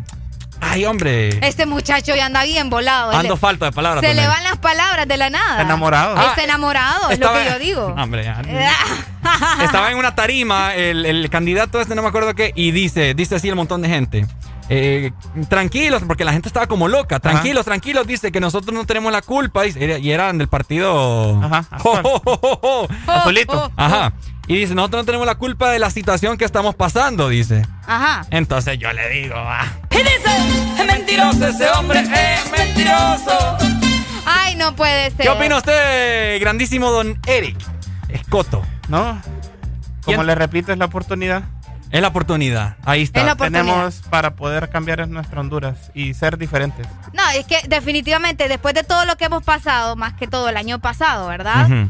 ay 0.61 0.85
hombre, 0.85 1.29
Este 1.47 1.65
muchacho 1.65 2.15
ya 2.15 2.27
anda 2.27 2.43
bien 2.43 2.69
volado. 2.69 3.11
Ando 3.11 3.37
falta 3.37 3.65
de 3.65 3.71
palabras. 3.71 4.03
Se 4.05 4.13
le 4.13 4.27
van 4.27 4.43
las 4.43 4.57
palabras 4.57 5.07
de 5.07 5.17
la 5.17 5.29
nada. 5.31 5.61
Enamorado. 5.61 6.15
Está 6.15 6.41
Ah, 6.41 6.43
enamorado, 6.43 7.09
es 7.09 7.19
lo 7.19 7.25
estaba- 7.25 7.43
que 7.43 7.49
yo 7.49 7.59
digo. 7.59 7.93
No, 7.95 8.03
hombre, 8.03 8.23
ya. 8.25 8.39
Estaba 9.63 9.89
en 9.91 9.97
una 9.97 10.13
tarima, 10.13 10.75
el, 10.75 11.05
el 11.07 11.29
candidato 11.31 11.81
este, 11.81 11.95
no 11.95 12.03
me 12.03 12.09
acuerdo 12.09 12.35
qué, 12.35 12.51
y 12.55 12.69
dice, 12.71 13.15
dice 13.15 13.35
así 13.35 13.49
el 13.49 13.55
montón 13.55 13.81
de 13.81 13.89
gente. 13.89 14.25
Eh, 14.69 15.11
tranquilos, 15.49 16.03
porque 16.07 16.25
la 16.25 16.33
gente 16.33 16.47
estaba 16.47 16.67
como 16.67 16.87
loca. 16.87 17.19
Tranquilos, 17.19 17.65
tranquilos, 17.65 18.07
dice 18.07 18.31
que 18.31 18.39
nosotros 18.39 18.73
no 18.73 18.85
tenemos 18.85 19.11
la 19.11 19.21
culpa. 19.21 19.63
dice, 19.63 19.99
y 19.99 20.11
eran 20.11 20.37
del 20.37 20.47
partido. 20.47 21.41
Ajá, 21.43 21.65
Jo, 21.79 21.99
jo, 22.01 22.21
jo, 22.23 22.37
jo, 22.41 22.59
jo. 22.61 22.87
Azulito. 23.07 23.71
Ajá. 23.75 24.13
Y 24.47 24.57
dice, 24.57 24.75
nosotros 24.75 25.01
no 25.01 25.05
tenemos 25.05 25.25
la 25.25 25.35
culpa 25.35 25.71
de 25.71 25.79
la 25.79 25.89
situación 25.89 26.37
que 26.37 26.45
estamos 26.45 26.75
pasando, 26.75 27.29
dice. 27.29 27.63
Ajá. 27.87 28.25
Entonces 28.29 28.77
yo 28.77 28.91
le 28.93 29.09
digo, 29.09 29.35
ah. 29.37 29.65
Y 29.91 29.97
dice, 29.97 30.79
es 30.79 30.85
mentiroso 30.85 31.47
ese 31.47 31.69
hombre, 31.71 31.99
es 32.01 32.51
mentiroso. 32.51 33.57
Ay, 34.25 34.55
no 34.55 34.75
puede 34.75 35.11
ser. 35.11 35.17
¿Qué 35.17 35.29
opina 35.29 35.57
usted, 35.57 36.39
grandísimo 36.39 36.91
don 36.91 37.19
Eric 37.27 37.57
Escoto? 38.09 38.61
No, 38.87 39.19
como 40.03 40.23
le 40.23 40.35
repito, 40.35 40.71
es 40.71 40.77
la 40.77 40.85
oportunidad. 40.85 41.43
Es 41.91 42.01
la 42.01 42.07
oportunidad. 42.09 42.75
Ahí 42.83 43.03
está. 43.03 43.21
Es 43.21 43.25
la 43.25 43.33
oportunidad. 43.33 43.63
Tenemos 43.63 44.01
para 44.09 44.35
poder 44.35 44.69
cambiar 44.69 45.07
nuestra 45.07 45.39
Honduras 45.39 45.91
y 45.93 46.13
ser 46.13 46.37
diferentes. 46.37 46.87
No, 47.13 47.21
es 47.35 47.45
que 47.45 47.59
definitivamente 47.67 48.47
después 48.47 48.73
de 48.73 48.83
todo 48.83 49.05
lo 49.05 49.15
que 49.17 49.25
hemos 49.25 49.43
pasado, 49.43 49.95
más 49.95 50.13
que 50.13 50.27
todo 50.27 50.49
el 50.49 50.57
año 50.57 50.79
pasado, 50.79 51.27
¿verdad? 51.27 51.65
Ujú. 51.65 51.89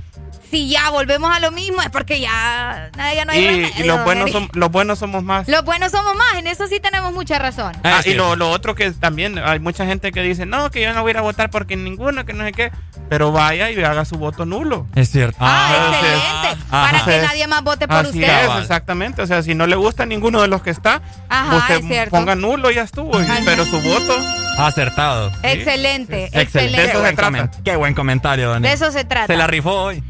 Si 0.52 0.70
ya 0.70 0.90
volvemos 0.92 1.36
a 1.36 1.40
lo 1.40 1.52
mismo 1.52 1.82
es 1.82 1.90
porque 1.90 2.20
ya, 2.20 2.90
ya 2.98 3.26
no 3.26 3.32
hay 3.32 3.72
Y, 3.78 3.82
y 3.82 3.84
los, 3.86 4.04
buenos 4.04 4.30
som- 4.32 4.50
los 4.54 4.72
buenos 4.72 5.00
somos 5.00 5.24
más. 5.24 5.48
Los 5.48 5.64
buenos 5.66 5.92
somos 5.92 6.16
más, 6.16 6.36
en 6.38 6.48
eso 6.48 6.68
sí 6.68 6.80
tenemos 6.80 7.12
mucha 7.14 7.40
razón. 7.40 7.74
Ah, 7.84 8.02
y 8.06 8.14
lo, 8.14 8.36
lo 8.36 8.50
otro 8.52 8.76
que 8.76 8.92
también 8.92 9.38
hay 9.40 9.60
mucha 9.60 9.86
gente 9.86 10.12
que 10.12 10.22
dice, 10.22 10.46
no, 10.46 10.70
que 10.72 10.82
yo 10.82 10.94
no 10.94 11.02
voy 11.02 11.10
a 11.10 11.12
ir 11.12 11.18
a 11.18 11.22
votar 11.22 11.50
porque 11.50 11.76
ninguno, 11.76 12.26
que 12.26 12.34
no 12.34 12.44
sé 12.44 12.52
qué. 12.52 12.72
Pero 13.10 13.32
vaya 13.32 13.70
y 13.72 13.84
haga 13.84 14.04
su 14.06 14.16
voto 14.16 14.46
nulo. 14.46 14.88
Es 14.96 15.12
cierto. 15.12 15.38
Ah, 15.40 15.74
Entonces, 15.76 16.16
excelente. 16.16 16.66
Para 16.72 17.06
que 17.06 17.22
nadie 17.28 17.48
más 17.48 17.64
vote 17.64 17.88
por 17.88 17.98
Así 17.98 18.08
usted. 18.20 18.46
es, 18.56 18.62
exactamente. 18.62 19.22
O 19.22 19.28
sea, 19.28 19.44
si 19.44 19.54
no 19.56 19.68
le 19.68 19.76
gusta 19.76 20.06
ninguno 20.06 20.42
de 20.42 20.48
los 20.48 20.62
que 20.64 20.70
está, 20.72 21.02
Ajá, 21.30 21.56
usted 21.58 21.76
es 21.80 21.86
cierto. 21.88 22.12
ponga 22.12 22.36
nulo 22.36 22.72
y 22.72 22.76
ya 22.76 22.82
estuvo. 22.84 23.12
Pero 23.46 23.66
su 23.66 23.80
voto. 23.82 24.16
Acertado. 24.58 25.32
Excelente, 25.44 26.30
Excelente. 26.34 26.42
excelente. 26.42 26.92
Qué 26.92 26.98
buen, 26.98 27.16
comen- 27.18 27.50
qué 27.64 27.76
buen 27.76 27.94
comentario, 27.94 28.50
don 28.50 28.62
De 28.62 28.72
eso 28.72 28.92
se 28.92 29.04
trata. 29.04 29.28
Se 29.28 29.36
la 29.38 29.48
rifó 29.48 29.72
hoy. 29.74 30.04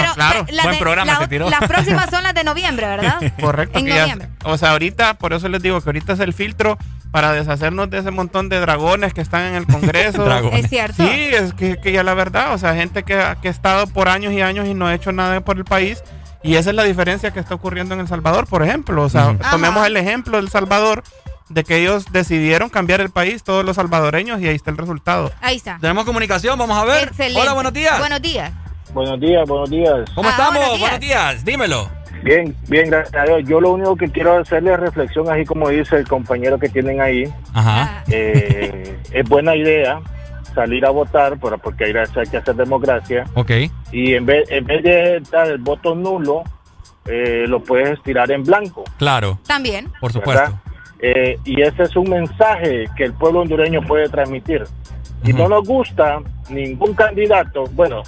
Pero, 0.00 0.14
claro. 0.14 0.44
Buen 0.44 0.70
de- 0.72 0.78
programa 0.78 1.12
la- 1.12 1.18
se 1.18 1.28
tiró. 1.28 1.50
Las 1.50 1.60
próximas 1.68 2.08
son 2.10 2.22
las 2.22 2.34
de 2.34 2.44
noviembre, 2.44 2.86
¿verdad? 2.86 3.20
Correcto. 3.40 3.78
En 3.78 3.86
ya- 3.86 4.00
noviembre. 4.02 4.28
o 4.44 4.56
sea, 4.58 4.70
ahorita, 4.72 5.14
por 5.14 5.32
eso 5.32 5.48
les 5.48 5.62
digo 5.62 5.80
que 5.80 5.88
ahorita 5.88 6.12
es 6.14 6.20
el 6.20 6.32
filtro 6.32 6.78
para 7.10 7.32
deshacernos 7.32 7.90
de 7.90 7.98
ese 7.98 8.10
montón 8.10 8.48
de 8.48 8.58
dragones 8.60 9.12
que 9.14 9.20
están 9.20 9.42
en 9.48 9.54
el 9.54 9.66
Congreso. 9.66 10.26
Es 10.52 10.68
cierto. 10.68 11.04
Sí, 11.04 11.10
es 11.32 11.52
que, 11.54 11.76
que 11.78 11.92
ya 11.92 12.02
la 12.02 12.14
verdad, 12.14 12.54
o 12.54 12.58
sea, 12.58 12.74
gente 12.74 13.02
que, 13.02 13.14
ha- 13.20 13.36
que 13.36 13.48
ha 13.48 13.50
estado 13.50 13.86
por 13.86 14.08
años 14.08 14.32
y 14.32 14.40
años 14.40 14.66
y 14.66 14.74
no 14.74 14.86
ha 14.86 14.94
hecho 14.94 15.12
nada 15.12 15.40
por 15.42 15.56
el 15.58 15.64
país. 15.64 16.02
Y 16.44 16.56
esa 16.56 16.70
es 16.70 16.76
la 16.76 16.82
diferencia 16.82 17.30
que 17.30 17.38
está 17.38 17.54
ocurriendo 17.54 17.94
en 17.94 18.00
El 18.00 18.08
Salvador, 18.08 18.48
por 18.48 18.62
ejemplo. 18.64 19.02
O 19.04 19.08
sea, 19.08 19.28
Ujú. 19.28 19.38
tomemos 19.50 19.76
Ajá. 19.78 19.86
el 19.86 19.96
ejemplo 19.96 20.38
del 20.38 20.48
Salvador, 20.50 21.04
de 21.48 21.62
que 21.64 21.76
ellos 21.76 22.06
decidieron 22.10 22.68
cambiar 22.68 23.00
el 23.00 23.10
país, 23.10 23.44
todos 23.44 23.64
los 23.64 23.76
salvadoreños, 23.76 24.40
y 24.40 24.48
ahí 24.48 24.56
está 24.56 24.70
el 24.70 24.78
resultado. 24.78 25.30
Ahí 25.40 25.56
está. 25.56 25.78
Tenemos 25.80 26.04
comunicación, 26.04 26.58
vamos 26.58 26.76
a 26.78 26.84
ver. 26.84 27.08
Excelente. 27.08 27.40
Hola, 27.40 27.52
buenos 27.52 27.72
días. 27.74 27.98
Buenos 27.98 28.20
días. 28.22 28.50
Buenos 28.94 29.20
días, 29.20 29.48
buenos 29.48 29.70
días. 29.70 30.10
¿Cómo 30.14 30.28
Ah, 30.28 30.32
estamos? 30.32 30.54
buenos 30.54 30.70
días. 30.78 30.80
Buenos 30.80 31.00
días. 31.00 31.44
Dímelo. 31.44 31.88
Bien, 32.22 32.54
bien, 32.68 32.90
gracias 32.90 33.14
a 33.20 33.24
Dios. 33.24 33.42
Yo 33.48 33.60
lo 33.60 33.72
único 33.72 33.96
que 33.96 34.08
quiero 34.08 34.38
hacerle 34.38 34.76
reflexión, 34.76 35.28
así 35.30 35.44
como 35.44 35.68
dice 35.70 35.96
el 35.96 36.06
compañero 36.06 36.58
que 36.58 36.68
tienen 36.68 37.00
ahí, 37.00 37.24
Ajá. 37.52 38.04
eh, 38.10 38.96
es 39.10 39.28
buena 39.28 39.56
idea 39.56 40.00
salir 40.54 40.84
a 40.86 40.90
votar, 40.90 41.38
por- 41.38 41.58
porque 41.60 41.86
hay, 41.86 41.92
hay 41.92 42.26
que 42.28 42.36
hacer 42.36 42.54
democracia, 42.54 43.24
Ok. 43.34 43.50
y 43.90 44.14
en 44.14 44.26
vez, 44.26 44.48
en 44.50 44.66
vez 44.66 44.82
de 44.82 45.22
dar 45.32 45.48
el 45.48 45.58
voto 45.58 45.94
nulo, 45.94 46.42
eh, 47.06 47.46
lo 47.48 47.60
puedes 47.64 48.00
tirar 48.02 48.30
en 48.30 48.44
blanco. 48.44 48.84
Claro. 48.98 49.38
También. 49.46 49.90
Por 50.00 50.12
supuesto. 50.12 50.60
Eh, 51.00 51.36
y 51.44 51.60
ese 51.62 51.82
es 51.84 51.96
un 51.96 52.08
mensaje 52.10 52.84
que 52.96 53.04
el 53.04 53.14
pueblo 53.14 53.40
hondureño 53.40 53.80
puede 53.82 54.08
transmitir. 54.08 54.62
Si 55.24 55.32
no 55.32 55.48
nos 55.48 55.66
gusta 55.66 56.20
ningún 56.50 56.94
candidato, 56.94 57.64
bueno, 57.72 58.02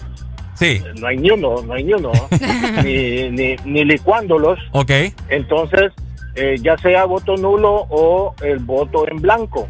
Sí. 0.54 0.82
no 1.00 1.06
hay 1.08 1.16
ni 1.16 1.30
uno, 1.30 1.62
no 1.62 1.74
hay 1.74 1.84
ni 1.84 1.94
uno, 1.94 2.12
ni, 2.84 3.28
ni, 3.30 3.56
ni 3.64 3.84
licuándolos, 3.84 4.58
Ok. 4.72 4.90
entonces 5.28 5.92
eh, 6.36 6.56
ya 6.62 6.76
sea 6.78 7.04
voto 7.04 7.36
nulo 7.36 7.86
o 7.90 8.34
el 8.42 8.58
voto 8.60 9.08
en 9.08 9.20
blanco, 9.20 9.68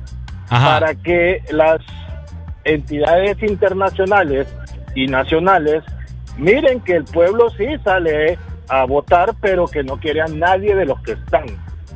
Ajá. 0.48 0.78
para 0.80 0.94
que 0.94 1.42
las 1.50 1.80
entidades 2.64 3.42
internacionales 3.42 4.46
y 4.94 5.06
nacionales 5.06 5.82
miren 6.38 6.80
que 6.80 6.96
el 6.96 7.04
pueblo 7.04 7.50
sí 7.50 7.66
sale 7.84 8.38
a 8.68 8.84
votar, 8.84 9.34
pero 9.40 9.66
que 9.66 9.82
no 9.82 9.98
quiere 9.98 10.20
a 10.22 10.26
nadie 10.26 10.74
de 10.74 10.86
los 10.86 11.00
que 11.02 11.12
están 11.12 11.44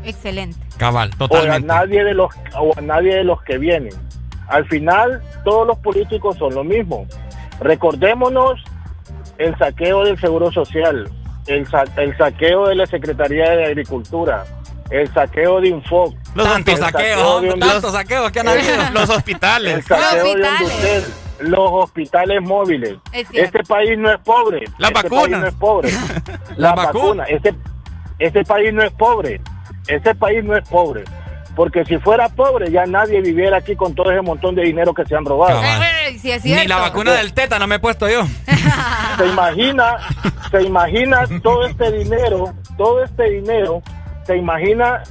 Excelente. 0.05 0.57
Cabal, 0.77 1.11
o 1.19 1.25
a 1.25 1.29
totalmente. 1.29 1.67
nadie 1.67 2.05
de 2.05 2.15
los 2.15 2.31
o 2.59 2.73
a 2.77 2.81
nadie 2.81 3.17
de 3.17 3.25
los 3.25 3.43
que 3.43 3.59
vienen. 3.59 3.93
Al 4.49 4.65
final 4.67 5.21
todos 5.45 5.67
los 5.67 5.77
políticos 5.79 6.37
son 6.39 6.55
lo 6.55 6.63
mismo. 6.65 7.07
Recordémonos 7.61 8.63
el 9.39 9.57
saqueo 9.59 10.05
del 10.05 10.19
Seguro 10.21 10.53
Social, 10.53 11.09
el, 11.47 11.67
sa- 11.67 11.85
el 11.97 12.17
saqueo 12.17 12.67
de 12.69 12.75
la 12.75 12.87
Secretaría 12.87 13.51
de 13.51 13.65
Agricultura, 13.67 14.45
el 14.91 15.13
saqueo 15.13 15.61
de 15.61 15.69
Infoc, 15.69 16.15
Tantos 16.35 16.75
el 16.75 16.81
saqueos, 16.81 17.21
saqueo 17.21 17.41
de 17.41 17.51
Hondus- 17.53 17.59
tantos 17.71 17.93
saqueos 17.93 18.31
que 18.33 18.41
han 18.41 18.49
habido. 18.49 18.75
Los 18.93 19.11
hospitales. 19.11 19.75
el 19.77 19.83
saqueo 19.85 20.25
de 20.25 20.31
Hospitales. 20.31 20.61
Honducel, 20.61 21.05
los 21.51 21.71
hospitales 21.73 22.43
móviles. 22.43 22.97
Es. 23.13 23.29
Este 23.33 23.63
país 23.65 23.97
no 23.99 24.11
es 24.11 24.19
pobre. 24.21 24.65
Las 24.79 24.91
este 24.91 25.03
vacunas. 25.09 25.23
país 25.29 25.39
no 25.39 25.47
es 25.47 25.55
pobre. 25.55 25.91
Vacunas. 26.59 26.75
vacunas. 26.77 27.27
Este, 27.31 27.55
este 28.19 28.45
país 28.45 28.75
no 28.75 28.83
es 28.83 28.91
pobre. 28.93 29.41
Este 29.87 30.15
país 30.17 30.43
no 30.45 30.57
es 30.57 30.69
pobre. 30.69 31.05
Porque 31.59 31.85
si 31.85 31.99
fuera 31.99 32.29
pobre, 32.29 32.71
ya 32.71 32.87
nadie 32.87 33.21
viviera 33.21 33.57
aquí 33.57 33.75
con 33.75 33.93
todo 33.93 34.13
ese 34.13 34.23
montón 34.23 34.55
de 34.55 34.63
dinero 34.63 34.95
que 34.95 35.05
se 35.05 35.17
han 35.17 35.25
robado. 35.25 35.61
Sí 36.21 36.31
es. 36.31 36.45
Ni 36.45 36.69
la 36.69 36.77
vacuna 36.77 37.15
del 37.15 37.33
teta 37.35 37.59
no 37.59 37.67
me 37.67 37.75
he 37.75 37.79
puesto 37.81 38.09
yo. 38.09 38.23
Se 39.19 39.27
imagina, 39.27 39.97
se 40.53 40.63
imagina 40.63 41.27
todo 41.43 41.67
este 41.67 41.91
dinero, 41.91 42.55
todo 42.77 43.03
este 43.03 43.25
dinero, 43.25 43.83
se 44.25 44.37
imagina 44.37 45.03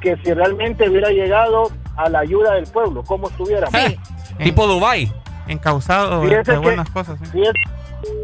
que 0.00 0.16
si 0.24 0.32
realmente 0.32 0.88
hubiera 0.88 1.08
llegado 1.10 1.72
a 1.96 2.08
la 2.08 2.20
ayuda 2.20 2.52
del 2.54 2.68
pueblo, 2.68 3.02
¿cómo 3.02 3.28
estuviera? 3.28 3.66
Sí. 3.66 3.98
Tipo 4.44 4.68
Dubai. 4.68 5.12
Encausado 5.48 6.20
de, 6.20 6.44
que- 6.44 6.56
buenas 6.58 6.88
cosas. 6.90 7.18
sí. 7.24 7.28
Si 7.32 7.40
es- 7.42 7.50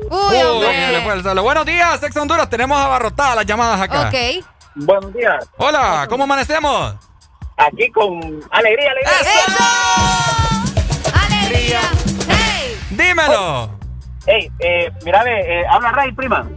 Uy, 0.09 0.36
Uy, 0.36 0.43
hombre. 0.43 1.23
solo. 1.25 1.43
Buenos 1.43 1.67
días, 1.67 2.01
Ex 2.05 2.17
Honduras. 2.17 2.49
Tenemos 2.49 2.78
abarrotadas 2.81 3.35
las 3.35 3.47
llamadas 3.47 3.81
acá. 3.81 4.03
Ok. 4.11 4.44
Buenos 4.77 5.12
días. 5.12 5.44
Hola, 5.57 6.07
¿cómo 6.09 6.23
amanecemos? 6.23 6.94
Aquí 7.57 7.91
con 7.91 8.41
alegría, 8.50 8.91
alegría. 8.91 9.12
¡Eso! 9.20 9.65
¡Alegría! 11.15 11.81
¡Hey! 12.28 12.76
Dímelo. 12.91 13.78
Hey, 14.26 14.50
eh, 14.58 14.91
mírame, 15.05 15.41
eh, 15.41 15.65
habla 15.68 15.92
Ray, 15.92 16.12
prima. 16.12 16.49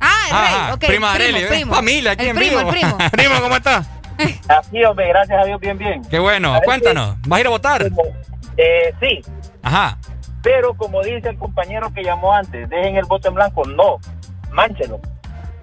Ah, 0.00 0.14
el 0.28 0.34
Ajá, 0.36 0.64
rey. 0.66 0.72
Ok. 0.74 0.78
prima 0.86 1.12
primo, 1.14 1.28
Arely, 1.36 1.44
primo. 1.46 1.74
Familia 1.74 2.12
aquí 2.12 2.24
el 2.24 2.30
en 2.30 2.36
primo, 2.36 2.58
vivo. 2.58 2.70
El 2.70 2.74
primo, 2.74 2.98
Primo, 3.12 3.40
¿cómo 3.40 3.56
estás? 3.56 3.86
Así, 4.48 4.82
hombre, 4.84 5.08
gracias 5.08 5.38
a 5.38 5.44
Dios, 5.44 5.60
bien, 5.60 5.76
bien. 5.76 6.02
Qué 6.08 6.18
bueno, 6.18 6.48
¿Sabes 6.52 6.64
cuéntanos. 6.64 7.16
¿Vas 7.26 7.36
a 7.36 7.40
ir 7.40 7.46
a 7.46 7.50
votar? 7.50 7.86
Eh, 8.56 8.94
sí, 9.00 9.20
Ajá. 9.62 9.98
pero 10.42 10.74
como 10.74 11.02
dice 11.02 11.28
el 11.28 11.38
compañero 11.38 11.92
que 11.92 12.02
llamó 12.02 12.32
antes, 12.32 12.68
dejen 12.70 12.96
el 12.96 13.04
voto 13.04 13.28
en 13.28 13.34
blanco. 13.34 13.64
No, 13.66 13.98
mánchelo. 14.52 15.00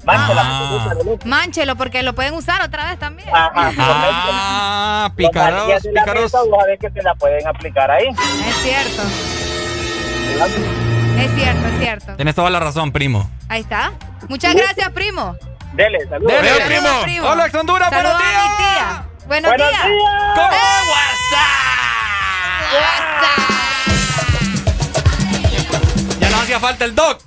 Mánchelo. 0.05 0.41
Ah. 0.43 0.93
Manchelo, 1.25 1.75
porque 1.75 2.03
lo 2.03 2.13
pueden 2.13 2.33
usar 2.33 2.61
otra 2.61 2.89
vez 2.89 2.99
también. 2.99 3.29
Ajá, 3.29 3.51
Ah, 3.55 3.63
Los 3.65 3.75
de 3.75 3.83
la 5.13 5.13
pícaros. 5.15 5.67
mesa, 6.23 6.39
vos 6.43 6.59
sabés 6.61 6.79
que 6.79 6.89
se 6.91 7.01
la 7.01 7.15
pueden 7.15 7.47
aplicar 7.47 7.89
ahí. 7.91 8.07
Es 8.09 8.55
cierto. 8.57 9.01
Es 11.19 11.31
cierto, 11.35 11.67
es 11.67 11.79
cierto. 11.79 12.15
Tienes 12.15 12.35
toda 12.35 12.49
la 12.49 12.59
razón, 12.59 12.91
primo. 12.91 13.29
Ahí 13.49 13.61
está. 13.61 13.93
Muchas 14.27 14.53
gracias, 14.55 14.89
primo. 14.89 15.35
Dele, 15.73 15.99
saludos. 16.07 16.33
Dele, 16.33 16.49
Saludos, 16.49 16.67
primo. 16.67 17.01
primo. 17.03 17.27
Hola, 17.29 17.49
Honduras, 17.59 17.89
buenos 17.89 18.11
a 18.13 18.17
mi 18.17 18.23
días. 18.23 18.57
tía. 18.57 19.05
Buenos, 19.27 19.51
Buenos 19.51 19.69
días. 19.71 19.85
días. 19.87 20.01
¿Cómo? 20.35 20.57
Ya 26.19 26.29
nos 26.29 26.41
hacía 26.41 26.59
falta 26.59 26.85
el 26.85 26.95
doc. 26.95 27.21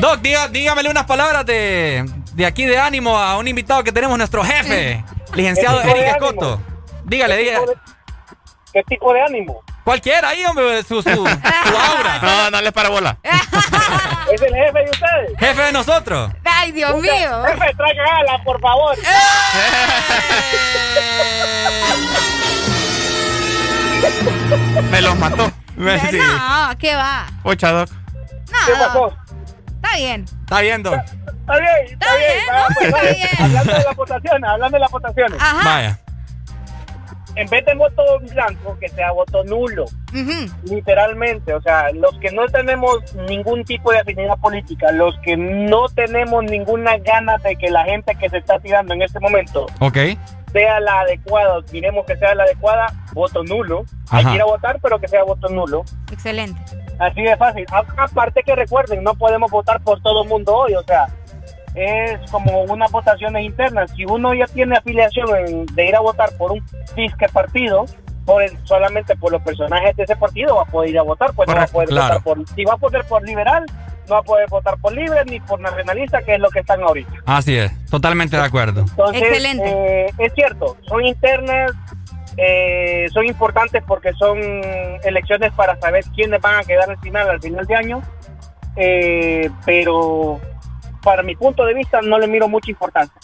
Doc, 0.00 0.20
diga- 0.20 0.48
dígamele 0.48 0.90
unas 0.90 1.04
palabras 1.06 1.44
de, 1.46 2.04
de 2.34 2.46
aquí 2.46 2.64
de 2.66 2.78
ánimo 2.78 3.18
a 3.18 3.36
un 3.38 3.48
invitado 3.48 3.82
que 3.82 3.90
tenemos, 3.92 4.18
nuestro 4.18 4.44
jefe, 4.44 5.02
licenciado 5.34 5.78
¿Qué 5.78 5.82
tipo 5.84 5.94
de 5.96 6.00
Eric? 6.02 6.12
Escoto. 6.14 6.60
Dígale, 7.04 7.36
¿Qué 7.36 7.42
diga. 7.42 7.58
tipo 7.60 7.70
de- 7.70 7.76
¿Qué 8.72 8.82
tipo 8.84 9.12
de 9.14 9.22
ánimo? 9.22 9.62
Cualquiera 9.82 10.28
ahí, 10.28 10.44
hombre, 10.44 10.82
su, 10.82 11.00
su, 11.02 11.10
su 11.10 11.26
aura. 11.26 12.18
No, 12.20 12.50
no 12.50 12.60
les 12.60 12.72
para 12.72 12.90
bola. 12.90 13.16
¿Es 13.24 14.42
el 14.42 14.54
jefe 14.54 14.78
de 14.84 14.90
ustedes? 14.90 15.38
Jefe 15.38 15.62
de 15.62 15.72
nosotros. 15.72 16.30
Ay, 16.44 16.72
Dios 16.72 16.94
mío. 17.00 17.42
Jefe, 17.46 17.74
traiga 17.74 18.04
ala, 18.18 18.38
por 18.44 18.60
favor. 18.60 18.94
Me 24.90 25.00
los 25.02 25.16
mató. 25.18 25.50
Sí. 26.10 26.18
No, 26.18 26.70
¿qué 26.78 26.94
va? 26.94 27.26
Ocha, 27.42 27.70
Doc. 27.72 27.90
No. 27.90 28.58
¿Qué 28.66 28.72
pasó? 28.72 29.16
Está 29.88 29.96
bien. 29.96 30.24
Está 30.24 30.60
bien, 30.60 30.76
está, 30.86 31.04
Está 31.04 31.58
bien. 31.58 31.68
bien, 32.18 32.44
pues, 32.74 32.86
está 32.86 32.96
vale. 32.98 33.12
bien. 33.14 33.28
Hablando 33.38 33.72
de 33.72 33.84
las 33.84 33.96
votaciones, 33.96 34.50
hablando 34.50 34.76
de 34.76 34.80
las 34.80 34.90
votaciones. 34.90 35.38
Ajá. 35.42 35.64
Vaya. 35.64 35.98
En 37.34 37.48
vez 37.48 37.64
de 37.66 37.74
voto 37.74 38.02
blanco, 38.32 38.76
que 38.80 38.88
sea 38.88 39.12
voto 39.12 39.44
nulo. 39.44 39.84
Literalmente, 40.64 41.54
o 41.54 41.62
sea, 41.62 41.90
los 41.92 42.18
que 42.18 42.32
no 42.32 42.46
tenemos 42.48 43.14
ningún 43.28 43.62
tipo 43.64 43.92
de 43.92 43.98
afinidad 44.00 44.36
política, 44.38 44.90
los 44.90 45.16
que 45.20 45.36
no 45.36 45.88
tenemos 45.88 46.42
ninguna 46.44 46.98
gana 46.98 47.38
de 47.38 47.54
que 47.56 47.70
la 47.70 47.84
gente 47.84 48.14
que 48.16 48.28
se 48.28 48.38
está 48.38 48.58
tirando 48.58 48.92
en 48.94 49.02
este 49.02 49.20
momento 49.20 49.66
Ok. 49.78 49.98
sea 50.52 50.80
la 50.80 51.00
adecuada, 51.00 51.60
diremos 51.70 52.04
que 52.06 52.16
sea 52.16 52.34
la 52.34 52.42
adecuada, 52.42 52.86
voto 53.12 53.44
nulo. 53.44 53.84
Hay 54.10 54.24
que 54.24 54.34
ir 54.34 54.42
a 54.42 54.46
votar, 54.46 54.80
pero 54.82 54.98
que 54.98 55.06
sea 55.06 55.22
voto 55.22 55.48
nulo. 55.48 55.84
Excelente. 56.10 56.60
Así 56.98 57.22
de 57.22 57.36
fácil. 57.36 57.64
Aparte 57.96 58.42
que 58.42 58.54
recuerden, 58.54 59.02
no 59.04 59.14
podemos 59.14 59.50
votar 59.50 59.80
por 59.82 60.00
todo 60.02 60.22
el 60.22 60.28
mundo 60.28 60.54
hoy, 60.54 60.74
o 60.74 60.82
sea, 60.82 61.06
es 61.74 62.18
como 62.30 62.62
unas 62.62 62.90
votaciones 62.90 63.44
internas. 63.44 63.90
Si 63.96 64.04
uno 64.04 64.34
ya 64.34 64.46
tiene 64.46 64.76
afiliación 64.76 65.28
en- 65.36 65.66
de 65.66 65.86
ir 65.86 65.94
a 65.96 66.00
votar 66.00 66.30
por 66.36 66.52
un 66.52 66.64
disque 66.96 67.28
partido, 67.32 67.84
por 68.24 68.42
el- 68.42 68.58
solamente 68.64 69.16
por 69.16 69.32
los 69.32 69.40
personajes 69.42 69.96
de 69.96 70.02
ese 70.02 70.16
partido 70.16 70.56
va 70.56 70.62
a 70.62 70.66
poder 70.66 70.90
ir 70.90 70.98
a 70.98 71.02
votar, 71.02 71.32
pues 71.34 71.48
no 71.48 71.54
va 71.54 71.62
a 71.62 71.66
poder 71.66 71.88
claro. 71.88 72.20
votar 72.20 72.22
por... 72.44 72.48
Si 72.54 72.64
va 72.64 72.74
a 72.74 72.76
poder 72.76 73.04
por 73.04 73.22
liberal, 73.26 73.64
no 74.08 74.14
va 74.14 74.20
a 74.20 74.22
poder 74.22 74.48
votar 74.50 74.76
por 74.78 74.92
libre 74.92 75.24
ni 75.26 75.40
por 75.40 75.60
nacionalista, 75.60 76.20
que 76.22 76.34
es 76.34 76.40
lo 76.40 76.48
que 76.50 76.60
están 76.60 76.82
ahorita. 76.82 77.10
Así 77.26 77.56
es. 77.56 77.72
Totalmente 77.90 78.36
de 78.36 78.42
acuerdo. 78.42 78.80
Entonces, 78.80 79.22
Excelente. 79.22 79.70
eh, 80.06 80.10
es 80.18 80.32
cierto, 80.34 80.76
son 80.86 81.04
internas, 81.06 81.72
eh, 82.38 83.06
son 83.12 83.26
importantes 83.26 83.82
porque 83.86 84.12
son 84.14 84.38
elecciones 85.02 85.52
para 85.52 85.78
saber 85.80 86.04
quiénes 86.14 86.40
van 86.40 86.54
a 86.60 86.62
quedar 86.64 86.88
al 86.88 86.98
final, 87.00 87.28
al 87.28 87.40
final 87.40 87.66
de 87.66 87.74
año, 87.74 88.02
eh, 88.76 89.50
pero 89.66 90.40
para 91.02 91.22
mi 91.22 91.34
punto 91.36 91.64
de 91.64 91.74
vista 91.74 92.00
no 92.00 92.18
le 92.18 92.28
miro 92.28 92.48
mucha 92.48 92.70
importancia. 92.70 93.20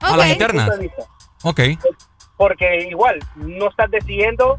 A 0.00 0.16
las 0.16 0.28
vista. 0.78 1.02
Ok. 1.42 1.60
Porque 2.36 2.86
igual, 2.90 3.18
no 3.36 3.68
estás 3.68 3.90
decidiendo 3.90 4.56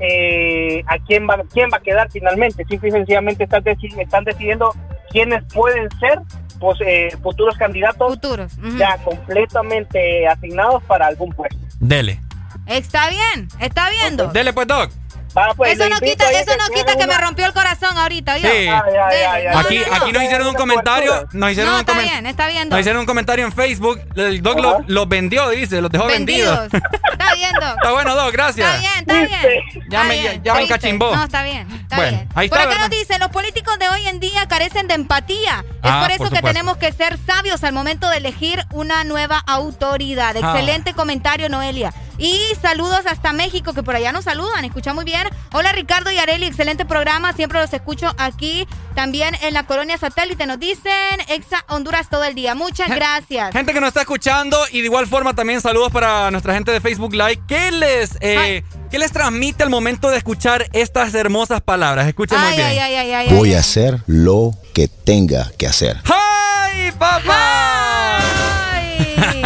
eh, 0.00 0.82
a 0.86 0.98
quién 0.98 1.26
va, 1.28 1.42
quién 1.52 1.70
va 1.72 1.78
a 1.78 1.82
quedar 1.82 2.10
finalmente, 2.10 2.64
simple 2.64 2.88
y 2.88 2.92
sencillamente 2.92 3.44
estás 3.44 3.62
deci- 3.64 3.96
están 4.00 4.24
decidiendo 4.24 4.74
quiénes 5.10 5.42
pueden 5.52 5.88
ser 5.98 6.20
pues, 6.58 6.78
eh, 6.84 7.10
futuros 7.22 7.56
candidatos 7.56 8.14
Futuros. 8.14 8.52
ya 8.76 8.96
completamente 9.04 10.26
asignados 10.26 10.82
para 10.84 11.06
algún 11.06 11.30
puesto. 11.32 11.56
Dele. 11.80 12.20
Está 12.66 13.08
bien. 13.08 13.48
Está 13.60 13.88
viendo. 13.90 14.28
Dele 14.28 14.52
pues, 14.52 14.66
Doc. 14.66 14.90
Va, 15.36 15.52
pues, 15.54 15.74
Eso 15.78 15.86
no 15.90 16.00
quita, 16.00 16.30
eso 16.30 16.56
no 16.56 16.64
cierre 16.68 16.86
quita 16.86 16.96
que 16.96 17.06
me 17.06 17.18
rompió 17.18 17.44
el 17.44 17.52
corazón 17.52 17.98
ahorita, 17.98 18.38
¿yo? 18.38 18.48
Sí. 18.48 18.68
Ah, 18.68 18.82
ya, 18.90 19.10
ya, 19.10 19.42
ya. 19.42 19.52
No, 19.52 19.58
Aquí, 19.58 19.78
no, 19.80 19.86
no. 19.86 19.94
aquí 19.96 20.12
nos 20.12 20.22
hicieron 20.22 20.46
un 20.46 20.54
comentario. 20.54 21.10
cobertura. 21.12 21.38
Nos 21.38 21.50
hicieron 21.50 21.72
No, 21.72 21.76
un 21.78 21.80
está 21.86 21.98
bien, 22.00 22.26
está 22.26 22.46
viendo. 22.48 22.70
Nos 22.74 22.80
hicieron 22.80 23.00
un 23.00 23.06
comentario 23.06 23.44
en 23.44 23.52
Facebook. 23.52 24.00
El 24.16 24.40
Doc 24.40 24.58
los 24.60 24.74
los 24.86 25.06
vendió, 25.08 25.50
dice. 25.50 25.82
Los 25.82 25.90
dejó 25.90 26.06
vendidos. 26.06 26.58
Vendidos. 26.70 26.90
Está 27.12 27.34
viendo. 27.34 27.66
Está 27.66 27.92
bueno, 27.92 28.14
Doc. 28.16 28.32
Gracias. 28.32 28.66
Está 28.66 28.78
bien, 28.80 29.28
está 29.28 29.38
bien. 29.42 29.62
Ya 29.90 29.98
Está 30.00 30.04
me- 30.04 30.20
bien, 30.20 30.42
ya 30.42 30.52
me 30.54 30.58
¿oíste? 30.60 30.74
encachimbó. 30.74 31.14
No, 31.14 31.24
está 31.24 31.42
bien, 31.42 31.70
está 31.82 31.96
Bueno, 31.96 32.16
bien. 32.16 32.28
ahí 32.34 32.48
por 32.48 32.58
acá 32.58 32.78
nos 32.78 32.88
dicen, 32.90 33.20
los 33.20 33.28
políticos 33.28 33.78
de 33.78 33.88
hoy 33.90 34.08
en 34.08 34.20
día 34.20 34.48
carecen 34.48 34.88
de 34.88 34.94
empatía. 34.94 35.64
Es 35.82 35.90
Ah, 35.90 36.00
por 36.00 36.12
eso 36.12 36.24
por 36.24 36.32
que 36.32 36.40
tenemos 36.42 36.78
que 36.78 36.92
ser 36.92 37.18
sabios 37.26 37.62
al 37.62 37.74
momento 37.74 38.08
de 38.08 38.16
elegir 38.16 38.64
una 38.72 39.04
nueva 39.04 39.38
autoridad. 39.46 40.34
Ah. 40.34 40.38
Excelente 40.52 40.94
comentario, 40.94 41.50
Noelia. 41.50 41.92
Y 42.18 42.38
saludos 42.62 43.00
hasta 43.06 43.32
México, 43.32 43.74
que 43.74 43.82
por 43.82 43.94
allá 43.94 44.12
nos 44.12 44.24
saludan. 44.24 44.64
Escucha 44.64 44.94
muy 44.94 45.04
bien. 45.04 45.28
Hola, 45.52 45.72
Ricardo 45.72 46.10
y 46.10 46.18
Areli. 46.18 46.46
Excelente 46.46 46.84
programa. 46.84 47.32
Siempre 47.34 47.60
los 47.60 47.72
escucho 47.72 48.14
aquí. 48.18 48.66
También 48.94 49.34
en 49.42 49.52
la 49.52 49.64
colonia 49.66 49.98
satélite 49.98 50.46
nos 50.46 50.58
dicen 50.58 50.92
Exa 51.28 51.64
Honduras 51.68 52.08
todo 52.08 52.24
el 52.24 52.34
día. 52.34 52.54
Muchas 52.54 52.88
gracias. 52.88 53.52
Gente 53.52 53.74
que 53.74 53.80
nos 53.80 53.88
está 53.88 54.00
escuchando 54.00 54.58
y 54.72 54.80
de 54.80 54.86
igual 54.86 55.06
forma 55.06 55.34
también 55.34 55.60
saludos 55.60 55.92
para 55.92 56.30
nuestra 56.30 56.54
gente 56.54 56.72
de 56.72 56.80
Facebook 56.80 57.12
Live. 57.12 57.40
¿Qué 57.46 57.70
les, 57.72 58.16
eh, 58.20 58.64
¿qué 58.90 58.98
les 58.98 59.12
transmite 59.12 59.62
al 59.62 59.68
momento 59.70 60.08
de 60.08 60.16
escuchar 60.16 60.66
estas 60.72 61.12
hermosas 61.14 61.60
palabras? 61.60 62.06
Escuchen 62.08 62.40
muy 62.40 62.52
bien. 62.52 62.66
ay, 62.68 62.78
ay, 62.78 62.94
ay, 62.94 63.12
ay, 63.12 63.28
Voy 63.34 63.50
ay. 63.50 63.56
a 63.56 63.60
hacer 63.60 64.00
lo 64.06 64.52
que 64.72 64.88
tenga 64.88 65.50
que 65.58 65.66
hacer. 65.66 65.98
¡Ay, 66.04 66.90
papá! 66.92 68.18
Ay. 68.18 69.42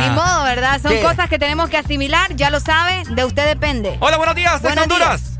Ni 0.00 0.10
modo, 0.14 0.29
¿verdad? 0.72 0.82
Son 0.82 0.92
¿Qué? 0.92 1.02
cosas 1.02 1.28
que 1.28 1.38
tenemos 1.38 1.68
que 1.70 1.76
asimilar, 1.78 2.34
ya 2.36 2.50
lo 2.50 2.60
sabe, 2.60 3.02
de 3.08 3.24
usted 3.24 3.46
depende. 3.46 3.96
Hola, 4.00 4.16
buenos 4.16 4.34
días, 4.34 4.60
Buenos 4.62 4.84
Honduras. 4.84 5.38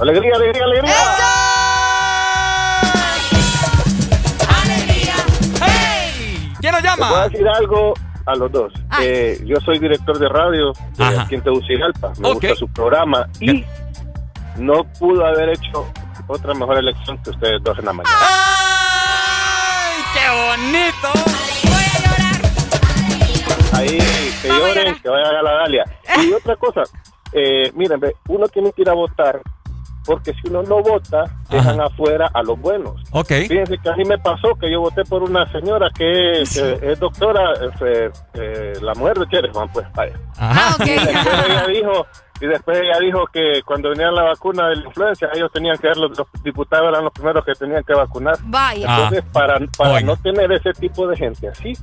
Alegría, 0.00 0.34
alegría, 0.36 0.64
alegría. 0.64 0.94
¡Alegría! 4.62 5.14
¡Hey! 5.66 6.52
¿Quién 6.60 6.72
nos 6.72 6.82
Te 6.82 6.88
puedo 6.88 7.10
llama? 7.10 7.28
decir 7.28 7.48
algo 7.48 7.94
a 8.26 8.34
los 8.36 8.52
dos. 8.52 8.72
Eh, 9.00 9.40
yo 9.44 9.56
soy 9.64 9.78
director 9.78 10.18
de 10.18 10.28
radio 10.28 10.72
de 10.96 11.04
Ajá. 11.04 11.22
aquí 11.22 11.34
en 11.34 11.42
Tegucigalpa. 11.42 12.12
Me 12.18 12.32
gusta 12.32 12.54
su 12.54 12.68
programa 12.68 13.26
y 13.40 13.64
no 14.56 14.84
pudo 14.98 15.26
haber 15.26 15.50
hecho 15.50 15.86
otra 16.26 16.54
mejor 16.54 16.78
elección 16.78 17.18
que 17.22 17.30
ustedes 17.30 17.62
dos 17.62 17.78
en 17.78 17.84
la 17.86 17.92
mañana. 17.92 18.16
¡Ay, 18.20 20.02
qué 20.14 20.28
bonito! 20.30 21.08
Voy 21.64 21.84
a 21.84 21.98
llorar. 22.00 22.40
Ahí 23.72 23.98
que 24.40 24.48
Vamos 24.48 24.68
lloren, 24.68 24.94
que 25.00 25.08
vayan 25.08 25.36
a 25.36 25.42
la 25.42 25.52
Dalia. 25.52 25.84
Y 26.22 26.32
otra 26.34 26.56
cosa, 26.56 26.82
eh, 27.32 27.70
miren, 27.74 28.00
ve, 28.00 28.14
uno 28.28 28.48
tiene 28.48 28.72
que 28.72 28.82
ir 28.82 28.90
a 28.90 28.94
votar 28.94 29.40
porque 30.04 30.32
si 30.34 30.48
uno 30.48 30.62
no 30.62 30.82
vota, 30.82 31.24
dejan 31.50 31.80
afuera 31.80 32.30
a 32.32 32.42
los 32.42 32.58
buenos. 32.58 32.94
Ok. 33.12 33.28
Fíjense 33.46 33.78
que 33.78 33.90
a 33.90 33.96
mí 33.96 34.04
me 34.04 34.18
pasó 34.18 34.54
que 34.58 34.70
yo 34.70 34.80
voté 34.80 35.04
por 35.04 35.22
una 35.22 35.46
señora 35.52 35.88
que 35.96 36.42
es, 36.42 36.56
eh, 36.56 36.78
es 36.82 36.98
doctora, 36.98 37.52
eh, 37.80 38.10
eh, 38.34 38.72
la 38.80 38.94
mujer 38.94 39.18
de 39.18 39.28
Chérez, 39.28 39.52
Juan, 39.52 39.68
pues, 39.72 39.86
vaya. 39.94 40.14
Ah, 40.38 40.74
Y 40.80 40.90
después 40.90 41.44
ella 41.46 41.66
dijo, 41.66 42.06
y 42.40 42.46
después 42.46 42.78
ella 42.78 42.98
dijo 42.98 43.26
que 43.32 43.62
cuando 43.64 43.90
venía 43.90 44.10
la 44.10 44.22
vacuna 44.22 44.68
de 44.70 44.76
la 44.76 44.86
influenza, 44.86 45.28
ellos 45.34 45.52
tenían 45.52 45.76
que 45.76 45.88
ver, 45.88 45.96
los, 45.98 46.16
los 46.16 46.26
diputados 46.42 46.88
eran 46.88 47.04
los 47.04 47.12
primeros 47.12 47.44
que 47.44 47.52
tenían 47.52 47.84
que 47.84 47.94
vacunar. 47.94 48.36
Vaya. 48.44 48.86
Entonces, 48.88 49.24
para, 49.32 49.58
para 49.76 50.00
no 50.00 50.16
tener 50.16 50.50
ese 50.52 50.72
tipo 50.72 51.06
de 51.06 51.16
gente 51.16 51.48
así, 51.48 51.74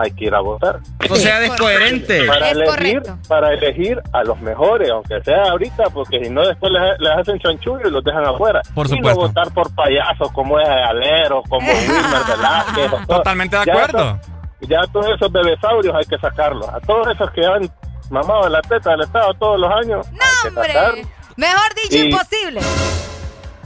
hay 0.00 0.10
que 0.12 0.24
ir 0.26 0.34
a 0.34 0.40
votar. 0.40 0.80
O 1.08 1.16
sea, 1.16 1.42
es 1.44 1.50
coherente. 1.56 2.24
Para 2.26 2.50
Es 2.50 2.56
elegir, 2.56 3.02
para 3.28 3.52
elegir 3.54 4.00
a 4.12 4.22
los 4.24 4.40
mejores, 4.40 4.90
aunque 4.90 5.20
sea 5.22 5.44
ahorita, 5.50 5.84
porque 5.92 6.22
si 6.24 6.30
no 6.30 6.46
después 6.46 6.72
les, 6.72 6.98
les 7.00 7.10
hacen 7.18 7.38
chanchullo 7.38 7.88
y 7.88 7.90
los 7.90 8.02
dejan 8.04 8.24
afuera. 8.26 8.60
Por 8.74 8.86
y 8.86 8.90
supuesto. 8.90 9.20
no 9.20 9.26
votar 9.28 9.52
por 9.52 9.74
payasos 9.74 10.30
como 10.32 10.58
es 10.58 10.68
Alero, 10.68 11.42
como 11.48 11.66
Wilmer 11.68 12.24
Velázquez. 12.28 13.06
Totalmente 13.06 13.56
de 13.58 13.64
Ya 13.66 13.72
acuerdo. 13.72 13.98
to- 13.98 14.66
Ya, 14.68 14.80
todos 14.92 15.06
esos 15.14 15.32
bebesaurios 15.32 15.94
hay 15.94 16.04
que 16.06 16.18
sacarlos. 16.18 16.68
A 16.68 16.80
todos 16.80 17.06
esos 17.14 17.30
que 17.32 17.44
han 17.46 17.70
mamado 18.10 18.48
la 18.48 18.60
teta 18.62 18.90
del 18.90 19.00
Estado 19.02 19.32
todos 19.34 19.58
los 19.60 19.70
años, 19.72 20.06
hay 20.08 20.50
que 20.50 20.54
sacar. 20.54 20.94
Mejor 21.36 21.74
dicho, 21.82 21.96
Y- 22.04 22.10
imposible. 22.10 22.60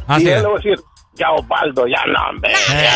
Así 0.06 0.24
y 0.26 0.28
es. 0.28 0.42
decir, 0.42 0.78
ya 1.16 1.30
Osvaldo, 1.32 1.86
ya 1.86 2.02
no, 2.06 2.28
hombre, 2.30 2.52
ya, 2.68 2.92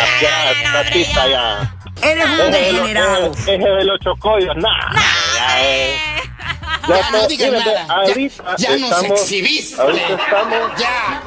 ya, 0.62 0.72
tatita, 0.72 1.28
ya. 1.28 1.74
Eres 2.02 2.24
un 2.26 2.40
es 2.40 2.52
degenerado. 2.52 3.32
Es 3.32 3.46
de 3.46 3.84
los 3.84 3.98
chocollos, 4.00 4.54
nada. 4.56 4.92
Ya, 5.36 5.60
es. 5.62 6.00
Ya 6.88 7.10
no 7.10 7.26
digas 7.28 7.52
nada. 7.52 7.64
Ya- 7.86 7.94
Ahorita 7.94 8.56
ya 8.56 8.70
nos 8.70 8.82
estamos, 8.90 9.10
exhibiste. 9.20 9.80
ahorita 9.82 10.06
estamos 10.14 10.58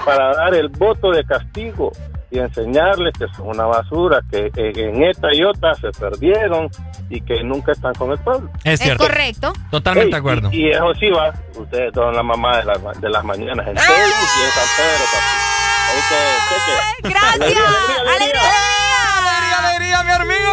para 0.05 0.33
dar 0.35 0.55
el 0.55 0.69
voto 0.69 1.11
de 1.11 1.23
castigo 1.25 1.91
y 2.31 2.39
enseñarles 2.39 3.13
que 3.19 3.25
son 3.35 3.49
una 3.49 3.65
basura, 3.65 4.21
que, 4.31 4.49
que 4.51 4.71
en 4.89 5.03
esta 5.03 5.27
y 5.33 5.43
otra 5.43 5.75
se 5.75 5.91
perdieron 5.91 6.69
y 7.09 7.19
que 7.21 7.43
nunca 7.43 7.73
están 7.73 7.93
con 7.95 8.11
el 8.11 8.17
pueblo. 8.19 8.49
Es 8.63 8.79
cierto. 8.79 9.03
correcto. 9.03 9.53
Totalmente 9.69 10.11
de 10.11 10.17
acuerdo. 10.17 10.49
Y, 10.51 10.67
y 10.67 10.69
eso 10.71 10.93
sí 10.99 11.09
va, 11.09 11.33
ustedes 11.55 11.93
son 11.93 12.15
la 12.15 12.23
mamá 12.23 12.57
de, 12.59 12.63
las 12.65 13.01
de 13.01 13.09
las 13.09 13.23
mañanas 13.25 13.67
en 13.67 13.75
Facebook 13.77 14.29
y 14.39 14.43
en 14.45 14.51
San 14.51 14.67
Pedro, 14.77 15.05
papi. 15.11 15.60
Gracias. 17.03 17.33
Alegría, 17.33 17.61
alegría, 17.67 18.13
alegría. 18.15 18.41
¡Alegría, 19.17 19.57
alegría, 19.69 20.03
mi 20.03 20.11
amigo! 20.11 20.51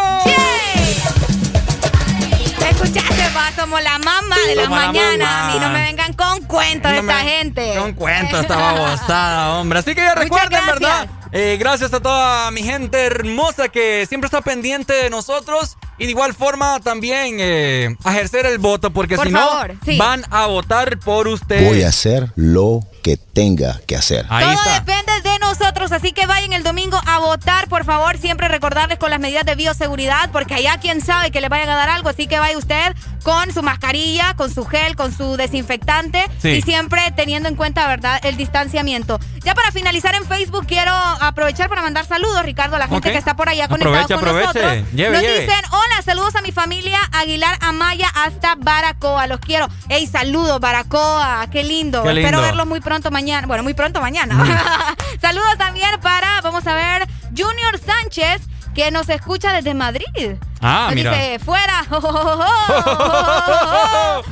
Escuchaste, 2.70 3.30
pa, 3.34 3.52
somos 3.56 3.82
la 3.82 3.98
mamá 3.98 4.36
de 4.46 4.54
la 4.56 4.68
mañanas. 4.68 5.18
mamá. 5.18 5.48
A 5.50 5.52
mí 5.54 5.60
no 5.60 5.68
me 5.70 5.82
vengan 5.82 6.12
con 6.14 6.42
cuentos 6.44 6.90
me- 6.92 6.98
esta 6.98 7.18
gente. 7.20 7.74
Con 7.78 7.92
cuenta 7.94 8.40
esta 8.40 8.56
babosada, 8.56 9.54
hombre. 9.58 9.78
Así 9.80 9.94
que 9.94 10.00
ya 10.02 10.14
recuerden, 10.14 10.50
gracias. 10.50 10.80
¿verdad? 10.80 11.08
Eh, 11.30 11.56
gracias 11.60 11.92
a 11.92 12.00
toda 12.00 12.50
mi 12.50 12.62
gente 12.62 13.04
hermosa 13.04 13.68
que 13.68 14.06
siempre 14.08 14.26
está 14.26 14.40
pendiente 14.40 14.92
de 14.94 15.10
nosotros. 15.10 15.76
Y 15.98 16.04
de 16.04 16.10
igual 16.12 16.32
forma 16.32 16.78
también 16.80 17.38
eh, 17.40 17.96
a 18.04 18.12
ejercer 18.12 18.46
el 18.46 18.58
voto, 18.58 18.90
porque 18.92 19.16
Por 19.16 19.26
si 19.26 19.32
favor, 19.32 19.74
no, 19.74 19.80
sí. 19.84 19.98
van 19.98 20.24
a 20.30 20.46
votar 20.46 20.98
por 21.00 21.26
usted. 21.26 21.66
Voy 21.68 21.82
a 21.82 21.88
hacer 21.88 22.28
lo 22.36 22.80
que 23.02 23.16
tenga 23.16 23.80
que 23.86 23.96
hacer. 23.96 24.24
Ahí 24.30 24.44
Todo 24.44 24.54
está. 24.54 24.74
depende 24.80 25.20
de 25.22 25.27
nosotros, 25.48 25.92
así 25.92 26.12
que 26.12 26.26
vayan 26.26 26.52
el 26.52 26.62
domingo 26.62 27.00
a 27.06 27.18
votar, 27.20 27.68
por 27.68 27.84
favor, 27.84 28.18
siempre 28.18 28.48
recordarles 28.48 28.98
con 28.98 29.10
las 29.10 29.18
medidas 29.18 29.46
de 29.46 29.54
bioseguridad, 29.54 30.30
porque 30.30 30.54
allá 30.54 30.76
quién 30.80 31.00
sabe 31.00 31.30
que 31.30 31.40
le 31.40 31.48
vayan 31.48 31.70
a 31.70 31.74
dar 31.76 31.88
algo, 31.88 32.10
así 32.10 32.26
que 32.26 32.38
vaya 32.38 32.58
usted 32.58 32.94
con 33.22 33.52
su 33.52 33.62
mascarilla, 33.62 34.34
con 34.34 34.52
su 34.52 34.64
gel, 34.66 34.94
con 34.94 35.16
su 35.16 35.36
desinfectante 35.36 36.24
Sí. 36.40 36.48
y 36.50 36.62
siempre 36.62 37.00
teniendo 37.16 37.48
en 37.48 37.54
cuenta, 37.56 37.86
¿verdad?, 37.88 38.20
el 38.24 38.36
distanciamiento. 38.36 39.18
Ya 39.42 39.54
para 39.54 39.72
finalizar 39.72 40.14
en 40.14 40.24
Facebook, 40.26 40.66
quiero 40.66 40.92
aprovechar 40.92 41.68
para 41.70 41.80
mandar 41.82 42.04
saludos, 42.04 42.42
Ricardo, 42.42 42.76
a 42.76 42.78
la 42.78 42.88
gente 42.88 43.10
que 43.10 43.18
está 43.18 43.34
por 43.34 43.48
allá 43.48 43.68
conectada 43.68 44.04
con 44.06 44.16
aproveche. 44.18 44.46
nosotros. 44.46 44.92
Lleve, 44.94 45.12
Nos 45.12 45.22
lleve. 45.22 45.40
dicen, 45.46 45.64
hola, 45.70 46.02
saludos 46.04 46.36
a 46.36 46.42
mi 46.42 46.52
familia 46.52 46.98
Aguilar 47.12 47.56
Amaya 47.62 48.08
hasta 48.14 48.54
Baracoa, 48.56 49.26
los 49.26 49.40
quiero. 49.40 49.68
Ey, 49.88 50.06
saludos, 50.06 50.60
Baracoa, 50.60 51.46
qué 51.50 51.64
lindo. 51.64 52.02
Qué 52.02 52.12
lindo. 52.12 52.20
Espero 52.28 52.42
verlos 52.42 52.66
muy 52.66 52.80
pronto 52.80 53.10
mañana. 53.10 53.46
Bueno, 53.46 53.62
muy 53.62 53.72
pronto 53.74 54.00
mañana. 54.02 54.36
Saludos 55.22 55.37
también 55.58 55.90
para, 56.00 56.40
vamos 56.42 56.66
a 56.66 56.74
ver, 56.74 57.08
Junior 57.36 57.78
Sánchez, 57.84 58.42
que 58.74 58.90
nos 58.90 59.08
escucha 59.08 59.52
desde 59.52 59.74
Madrid. 59.74 60.36
Ah, 60.60 60.86
Nos 60.86 60.94
mira. 60.96 61.12
Dice, 61.12 61.38
fuera. 61.40 61.84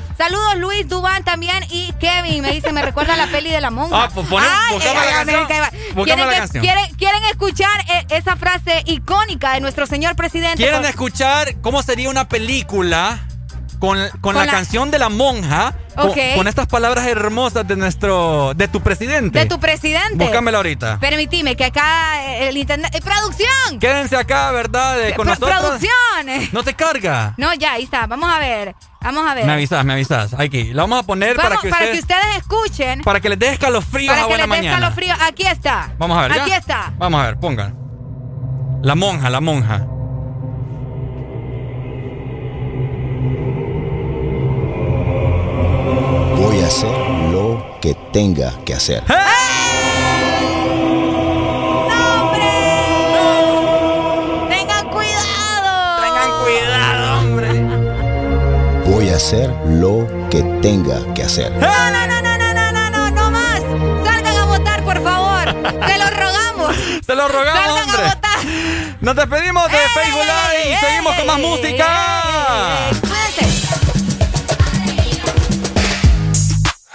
Saludos 0.18 0.56
Luis 0.56 0.88
Dubán 0.88 1.24
también 1.24 1.64
y 1.70 1.92
Kevin. 2.00 2.42
Me 2.42 2.52
dice, 2.52 2.72
me 2.72 2.82
recuerda 2.82 3.14
a 3.14 3.16
la 3.16 3.26
peli 3.26 3.50
de 3.50 3.60
la 3.60 3.70
monja. 3.70 4.04
Ah, 4.04 4.08
pues 4.14 4.26
Ay, 4.30 4.78
la 4.78 5.12
canción. 5.12 5.46
¿Quieren, 6.04 6.26
la 6.26 6.32
que- 6.32 6.38
canción. 6.38 6.64
quieren- 6.64 6.94
quieren 6.96 7.24
escuchar 7.24 7.80
eh, 7.88 8.06
esa 8.10 8.36
frase 8.36 8.82
icónica 8.86 9.52
de 9.52 9.60
nuestro 9.60 9.86
señor 9.86 10.16
presidente? 10.16 10.56
¿Quieren 10.56 10.84
escuchar 10.84 11.56
cómo 11.60 11.82
sería 11.82 12.08
una 12.10 12.28
película 12.28 13.18
con, 13.78 13.98
con 14.20 14.34
la, 14.34 14.44
la- 14.46 14.52
canción 14.52 14.90
de 14.90 14.98
la 14.98 15.08
monja? 15.08 15.74
con- 15.96 16.10
Ok. 16.10 16.16
Con, 16.36 16.46
estas 16.48 16.66
palabras 16.66 17.06
hermosas 17.06 17.66
de 17.66 17.74
nuestro, 17.76 18.52
de 18.54 18.68
tu 18.68 18.82
presidente. 18.82 19.38
de 19.38 19.46
tu 19.46 19.58
presidente. 19.58 20.16
Búscamela 20.24 20.58
ahorita. 20.58 20.98
Permitime 21.00 21.56
que 21.56 21.64
acá 21.64 22.22
eh, 22.24 22.48
el 22.48 22.56
internet. 22.58 22.94
eh, 22.94 23.00
¡Producción! 23.00 23.78
Quédense 23.80 24.16
acá, 24.16 24.50
¿verdad? 24.52 24.96
De- 24.98 25.14
con 25.14 25.24
Pro- 25.26 25.34
nosotros. 25.34 25.58
¡Producción! 25.60 26.48
No 26.52 26.62
te 26.62 26.74
carga. 26.74 27.32
No, 27.38 27.54
ya, 27.54 27.72
ahí 27.72 27.84
está. 27.84 28.06
Vamos 28.06 28.30
a 28.30 28.38
ver. 28.38 28.74
Vamos 29.00 29.26
a 29.26 29.34
ver. 29.34 29.44
Me 29.46 29.52
avisas, 29.52 29.84
me 29.84 29.92
avisas. 29.94 30.34
Aquí, 30.34 30.72
la 30.74 30.82
vamos 30.82 31.00
a 31.00 31.02
poner 31.04 31.36
Vamos, 31.36 31.50
para 31.50 31.60
que 31.62 31.68
ustedes, 31.70 32.00
ustedes 32.00 32.36
escuchen. 32.38 33.02
para 33.02 33.20
que 33.20 33.28
les 33.30 33.38
dé 33.38 33.52
escalofríos 33.52 34.10
para 34.12 34.22
a 34.24 34.24
que 34.26 34.28
buena 34.36 34.46
les 34.54 34.62
dé 34.62 34.68
escalofrío. 34.68 35.14
Aquí 35.22 35.46
está. 35.46 35.92
Vamos 35.98 36.18
a 36.18 36.22
ver, 36.22 36.34
¿ya? 36.34 36.42
Aquí 36.42 36.52
está. 36.52 36.92
Vamos 36.98 37.20
a 37.20 37.26
ver, 37.26 37.36
pongan. 37.38 37.74
La 38.82 38.94
monja, 38.94 39.30
la 39.30 39.40
monja. 39.40 39.86
Hacer 46.66 46.90
lo 47.32 47.78
que 47.80 47.94
tenga 48.12 48.52
que 48.64 48.74
hacer. 48.74 49.02
Tengan 54.48 54.88
cuidado. 54.90 56.00
Tengan 56.02 56.30
cuidado, 56.42 57.18
hombre. 57.20 57.50
Voy 58.90 59.08
a 59.10 59.16
hacer 59.16 59.50
lo 59.68 60.06
que 60.30 60.42
tenga 60.62 60.98
que 61.14 61.22
hacer. 61.22 61.52
No, 61.52 61.66
no, 61.66 62.06
no, 62.06 62.22
no, 62.22 62.38
no, 62.38 62.54
no, 62.54 62.72
no, 62.72 62.90
no, 62.90 63.10
no 63.10 63.30
más. 63.30 63.60
Salgan 64.04 64.36
a 64.36 64.44
votar, 64.46 64.82
por 64.82 65.02
favor. 65.02 65.46
Se 65.86 65.98
los 65.98 66.10
rogamos. 66.16 66.76
Se 67.06 67.14
lo 67.14 67.28
rogamos, 67.28 67.62
Salgan 67.64 67.88
hombre. 67.88 68.02
a 68.06 68.14
votar. 68.14 68.38
Nos 69.00 69.16
despedimos 69.16 69.70
de 69.70 69.78
Facebook 69.78 70.24
Live 70.24 70.72
y 70.72 70.76
seguimos 70.76 71.14
con 71.16 71.26
más 71.26 71.38
música. 71.38 71.86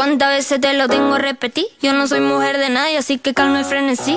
¿Cuántas 0.00 0.30
veces 0.30 0.58
te 0.62 0.72
lo 0.72 0.88
tengo 0.88 1.16
a 1.16 1.18
repetir? 1.18 1.66
Yo 1.82 1.92
no 1.92 2.06
soy 2.06 2.20
mujer 2.20 2.56
de 2.56 2.70
nadie, 2.70 2.96
así 2.96 3.18
que 3.18 3.34
calma 3.34 3.60
y 3.60 3.64
frenesí. 3.64 4.14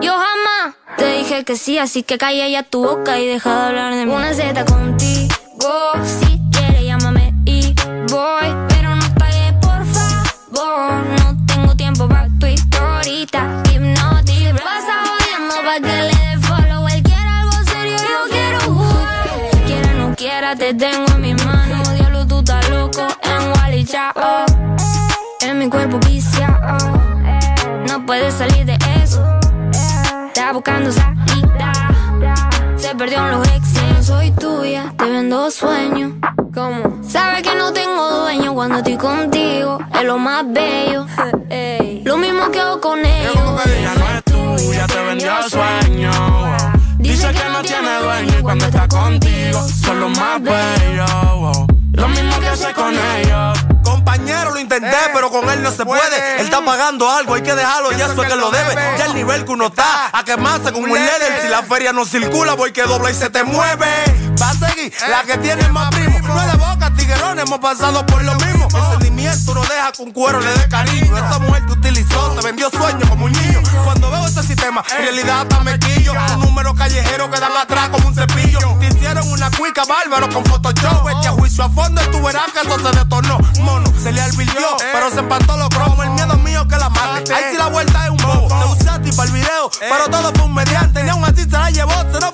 Yo 0.00 0.12
jamás 0.12 0.74
te 0.96 1.06
dije 1.06 1.44
que 1.44 1.56
sí, 1.56 1.78
así 1.78 2.02
que 2.02 2.18
calla 2.18 2.48
ya 2.48 2.64
tu 2.64 2.82
boca 2.82 3.20
y 3.20 3.28
deja 3.28 3.48
de 3.54 3.66
hablar 3.68 3.94
de 3.94 4.06
mí. 4.06 4.12
Una 4.12 4.34
Z 4.34 4.64
contigo, 4.64 5.92
si 6.02 6.40
quieres 6.50 6.82
llámame 6.82 7.32
y 7.44 7.72
voy, 8.10 8.48
pero 8.68 8.96
no 8.96 9.14
pagues 9.14 9.52
por 9.62 9.86
favor. 9.86 11.06
No 11.20 11.46
tengo 11.46 11.76
tiempo 11.76 12.08
para 12.08 12.28
tu 12.40 12.46
historita, 12.46 13.62
hipnotic. 13.72 14.60
Jodiendo 14.60 15.54
pa' 15.64 15.76
que 15.76 15.96
le 16.08 16.24
algo 17.28 17.52
serio, 17.70 17.96
yo 17.98 18.30
quiero 18.32 18.60
jugar. 18.62 19.28
Quiera 19.64 19.94
no 19.94 20.16
quiera, 20.16 20.56
te 20.56 20.74
tengo 20.74 21.13
mi 25.64 25.70
cuerpo 25.70 25.98
viciado. 26.00 26.76
No 27.88 28.04
puedes 28.04 28.34
salir 28.34 28.66
de 28.66 28.76
eso. 29.02 29.24
Está 30.26 30.52
buscando 30.52 30.92
salida. 30.92 31.72
Se 32.76 32.94
perdió 32.94 33.18
en 33.24 33.30
los 33.30 33.48
exes. 33.48 34.06
Soy 34.06 34.30
tuya, 34.32 34.92
te 34.98 35.04
vendo 35.04 35.50
sueños. 35.50 36.12
¿Cómo? 36.52 37.00
Sabes 37.02 37.42
que 37.42 37.54
no 37.54 37.72
tengo 37.72 38.10
dueño 38.10 38.52
cuando 38.52 38.78
estoy 38.78 38.98
contigo. 38.98 39.78
Es 39.94 40.04
lo 40.04 40.18
más 40.18 40.44
bello. 40.46 41.06
Lo 42.04 42.18
mismo 42.18 42.50
que 42.50 42.60
hago 42.60 42.80
con 42.82 42.98
ellos. 42.98 43.34
Ella 43.64 43.94
no 43.94 44.18
es 44.18 44.24
tuya, 44.24 44.86
te 44.86 45.02
vendió 45.02 45.32
sueño. 45.48 46.10
Dice 46.98 47.28
que 47.32 47.48
no 47.50 47.62
tiene 47.62 47.98
dueño 48.02 48.38
y 48.38 48.42
cuando 48.42 48.66
está 48.66 48.86
contigo 48.86 49.66
son 49.68 50.00
los 50.00 50.18
más 50.18 50.42
bellos. 50.42 51.73
Lo 51.94 52.08
mismo 52.08 52.38
que 52.40 52.48
hace 52.48 52.72
con 52.72 52.94
ellos. 52.94 53.58
Compañero, 53.84 54.50
lo 54.50 54.58
intenté, 54.58 54.96
pero 55.12 55.30
con 55.30 55.48
él 55.48 55.62
no 55.62 55.70
se 55.70 55.84
puede. 55.84 56.40
Él 56.40 56.46
está 56.46 56.64
pagando 56.64 57.10
algo, 57.10 57.34
hay 57.34 57.42
que 57.42 57.54
dejarlo, 57.54 57.92
ya 57.92 58.06
eso 58.06 58.22
es 58.22 58.28
que 58.28 58.36
lo 58.36 58.50
debe. 58.50 58.74
Ya 58.98 59.06
el 59.06 59.14
nivel 59.14 59.44
que 59.44 59.52
uno 59.52 59.66
está, 59.66 60.10
a 60.12 60.24
quemarse 60.24 60.72
con 60.72 60.82
un 60.84 60.90
líder. 60.90 61.42
Si 61.42 61.48
la 61.48 61.62
feria 61.62 61.92
no 61.92 62.04
circula, 62.04 62.54
voy 62.54 62.72
que 62.72 62.82
dobla 62.82 63.10
y 63.10 63.14
se 63.14 63.30
te 63.30 63.44
mueve. 63.44 63.86
Va 64.40 64.50
a 64.50 64.54
seguir 64.54 64.92
la 65.08 65.22
que 65.22 65.38
tiene 65.38 65.68
más 65.68 65.90
primo. 65.90 66.13
No 66.94 67.00
es 67.00 67.06
de 67.06 67.14
boca, 67.14 67.34
tiguerón, 67.34 67.38
hemos 67.38 67.58
pasado 67.58 68.06
por 68.06 68.22
lo 68.22 68.34
mismo. 68.36 68.68
El 68.74 68.90
sentimiento 68.90 69.54
no 69.54 69.60
deja 69.62 69.92
que 69.92 70.02
un 70.02 70.12
cuero 70.12 70.40
le 70.40 70.52
dé 70.54 70.68
cariño. 70.68 71.16
Esa 71.16 71.38
mujer 71.38 71.66
te 71.66 71.72
utilizó, 71.72 72.30
te 72.30 72.46
vendió 72.46 72.70
sueños 72.70 73.08
como 73.08 73.26
un 73.26 73.32
niño. 73.32 73.62
Cuando 73.84 74.10
veo 74.10 74.26
ese 74.26 74.42
sistema, 74.42 74.82
en 74.90 75.02
realidad 75.02 75.42
hasta 75.42 75.60
me 75.60 75.78
quillo. 75.78 76.12
Un 76.34 76.40
número 76.40 76.74
callejero 76.74 77.30
que 77.30 77.40
dan 77.40 77.56
atrás 77.56 77.88
como 77.90 78.08
un 78.08 78.14
cepillo. 78.14 78.58
Te 78.80 78.86
hicieron 78.86 79.30
una 79.30 79.50
cuica 79.50 79.84
bárbaro 79.84 80.28
con 80.30 80.44
Photoshop. 80.44 81.04
Vete 81.04 81.28
a 81.28 81.32
juicio 81.32 81.64
a 81.64 81.70
fondo 81.70 82.02
y 82.02 82.10
tú 82.10 82.22
verás 82.22 82.52
que 82.52 82.60
eso 82.60 82.78
se 82.78 82.98
detornó. 82.98 83.38
Mono, 83.60 83.92
se 84.02 84.12
le 84.12 84.20
advirtió, 84.20 84.76
pero 84.92 85.10
se 85.10 85.20
empató 85.20 85.56
los 85.56 85.68
cromos. 85.68 86.04
El 86.04 86.10
miedo 86.12 86.36
mío 86.38 86.66
que 86.68 86.76
la 86.76 86.88
mate. 86.90 87.34
Ahí 87.34 87.44
sí 87.52 87.56
la 87.56 87.68
vuelta 87.68 88.04
es 88.04 88.10
un 88.10 88.16
bobo. 88.18 88.48
Te 88.48 88.82
usé 88.82 88.90
a 88.90 89.00
ti 89.00 89.10
para 89.12 89.28
el 89.28 89.34
video, 89.34 89.70
pero 89.80 90.08
todo 90.10 90.32
fue 90.34 90.44
un 90.44 90.54
mediante. 90.54 91.02
Ni 91.02 91.10
aún 91.10 91.24
así 91.24 91.42
se 91.42 91.50
la 91.50 91.70
llevó, 91.70 91.92
se 91.92 92.18
frizó 92.18 92.33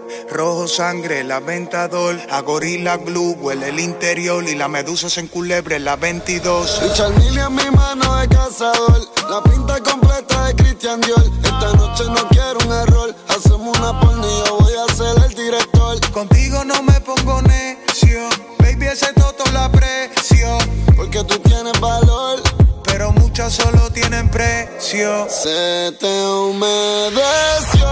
Rojo 0.31 0.65
sangre, 0.65 1.25
la 1.25 1.41
ventador. 1.41 2.17
A 2.29 2.39
gorila 2.39 2.95
glue 2.95 3.35
huele 3.35 3.67
el 3.67 3.81
interior. 3.81 4.47
Y 4.47 4.55
la 4.55 4.69
medusa 4.69 5.09
se 5.09 5.19
enculebre 5.19 5.75
en 5.75 5.83
la 5.83 5.97
22. 5.97 6.81
Richard 6.83 7.17
Mille 7.17 7.41
en 7.41 7.53
mi 7.53 7.69
mano 7.75 8.15
de 8.15 8.29
cazador. 8.29 9.01
La 9.29 9.43
pinta 9.43 9.81
completa 9.81 10.45
de 10.45 10.55
Christian 10.55 11.01
Dior. 11.01 11.21
Esta 11.43 11.73
noche 11.73 12.05
no 12.05 12.29
quiero 12.29 12.59
un 12.65 12.71
error. 12.71 13.13
Hacemos 13.27 13.77
una 13.77 13.91
yo 14.47 14.57
voy 14.57 14.73
a 14.73 14.87
ser 14.95 15.21
el 15.25 15.35
director. 15.35 15.99
Contigo 16.11 16.63
no 16.63 16.81
me 16.81 17.01
pongo 17.01 17.41
necio. 17.41 18.29
Baby, 18.59 18.87
ese 18.87 19.11
toto 19.13 19.43
la 19.51 19.65
aprecio. 19.65 20.57
Porque 20.95 21.25
tú 21.25 21.39
tienes 21.39 21.77
valor. 21.81 22.39
Pero 22.85 23.11
muchas 23.11 23.51
solo 23.51 23.89
tienen 23.89 24.29
precio. 24.31 25.27
Se 25.29 25.91
te 25.99 26.25
humedeció 26.25 27.91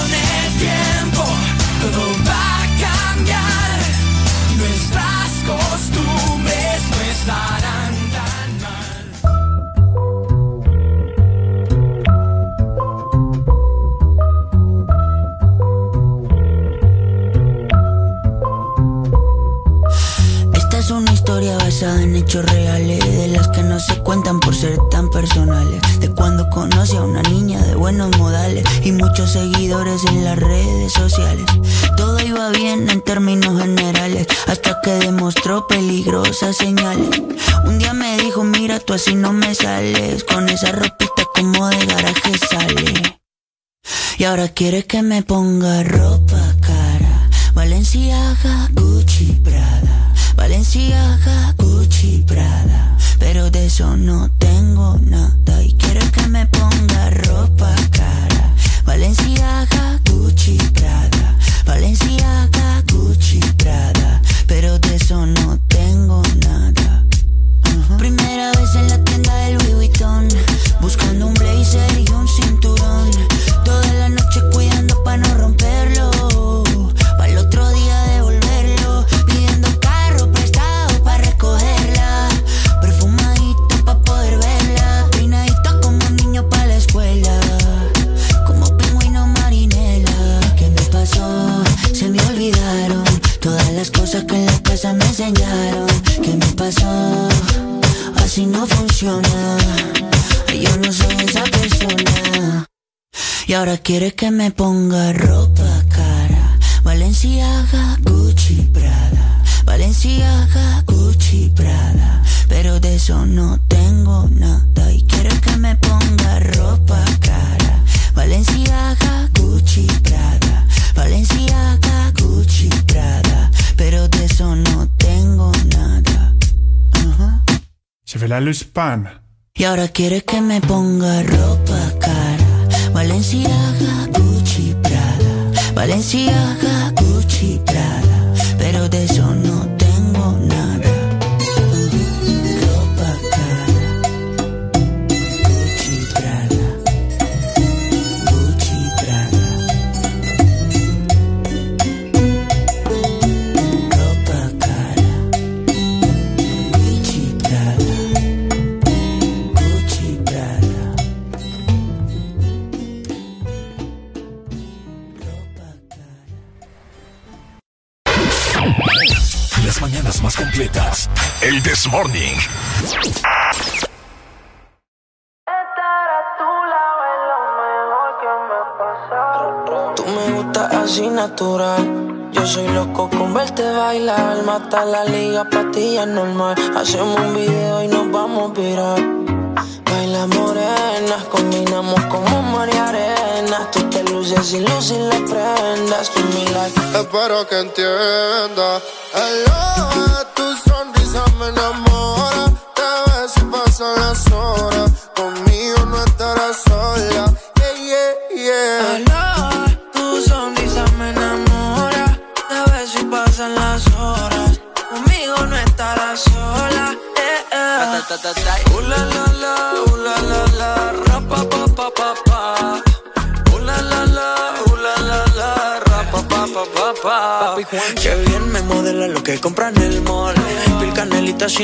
Y 129.61 129.63
ahora 129.63 129.89
quiere 129.89 130.23
que 130.23 130.41
me 130.41 130.59
ponga 130.59 131.21
rojo. 131.21 131.40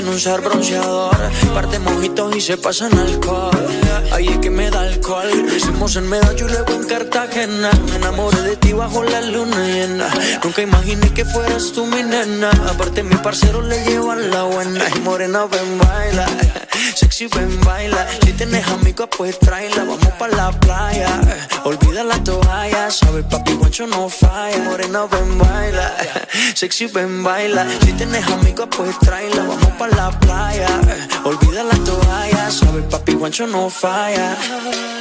Sin 0.08 0.16
usar 0.16 0.42
bronceador. 0.42 1.18
Parte 1.54 1.80
mojitos 1.80 2.36
y 2.36 2.42
se 2.42 2.58
pasan 2.58 2.98
alcohol. 2.98 3.52
Ahí 4.12 4.28
es 4.28 4.38
que 4.38 4.50
me 4.50 4.70
da 4.70 4.82
alcohol. 4.82 5.30
Hicimos 5.56 5.96
en 5.96 6.08
Medallo 6.10 6.48
y 6.48 6.52
luego 6.52 6.74
en 6.74 6.84
Cartagena. 6.86 7.72
Me 7.90 7.96
enamoré 7.96 8.42
de 8.42 8.58
ti 8.58 8.74
bajo 8.74 9.04
la 9.04 9.22
luna 9.22 9.66
llena. 9.66 10.08
Nunca 10.44 10.62
imaginé 10.62 11.14
que 11.14 11.26
fueras 11.26 11.72
tú 11.74 11.86
mi 11.86 12.04
nena. 12.04 12.50
Aparte, 12.70 13.04
mi 13.04 13.16
parcero 13.16 13.62
le 13.62 13.84
llevan 13.86 14.30
la 14.30 14.44
buena. 14.44 14.86
Y 14.96 15.00
morena, 15.00 15.46
ven, 15.46 15.78
baila. 15.78 16.26
Sexy, 16.96 17.28
ven, 17.28 17.60
baila. 17.62 18.08
Si 18.24 18.34
tienes 18.34 18.68
amigos, 18.68 19.10
pues 19.18 19.38
tráela. 19.40 19.84
Vamos 19.84 20.14
pa' 20.20 20.28
la 20.28 20.52
playa. 20.52 21.22
Olvida 21.68 22.02
la 22.02 22.18
toalla. 22.24 22.90
Sabes, 22.90 23.26
papi, 23.26 23.54
guancho 23.56 23.86
no 23.88 24.08
falla. 24.08 24.58
Morena, 24.64 25.06
ven, 25.12 25.38
baila. 25.38 25.88
Sexy, 26.56 26.88
ven, 26.88 27.24
baila. 27.24 27.66
Si 27.82 27.92
tienes 27.92 28.26
amigos, 28.32 28.70
pues 28.72 28.98
tráela. 29.00 29.44
Vamos 29.44 29.74
pa' 29.78 29.88
la 29.88 30.10
playa. 30.22 30.70
Olvida 31.26 31.64
la 31.66 31.76
toalla. 31.84 32.50
Sabes, 32.52 32.86
papi, 32.90 33.16
guancho 33.16 33.48
no 33.48 33.70
falla. 33.70 34.38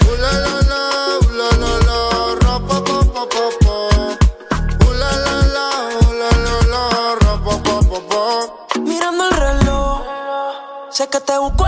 Uh, 0.09 0.15
la, 0.23 0.33
la, 0.45 0.55
la, 0.71 0.83
uh, 1.23 1.31
la, 1.39 1.49
la, 1.63 1.73
la, 1.89 1.99
ra, 2.43 2.59
pa, 2.67 2.77
pa, 2.85 2.99
pa. 3.63 3.77
Uh, 4.87 4.93
la, 5.01 5.11
la, 5.25 5.37
la, 5.55 5.67
uh, 6.03 6.13
la, 6.21 6.31
la, 6.47 6.57
la, 6.73 6.83
ra, 7.23 7.33
pa, 7.45 7.55
pa, 7.63 7.77
pa, 7.91 7.99
pa. 8.11 8.81
Mirando 8.81 9.23
el 9.29 9.37
reloj. 9.37 10.03
Sé 10.91 11.07
que 11.07 11.21
te 11.21 11.39
busco 11.39 11.65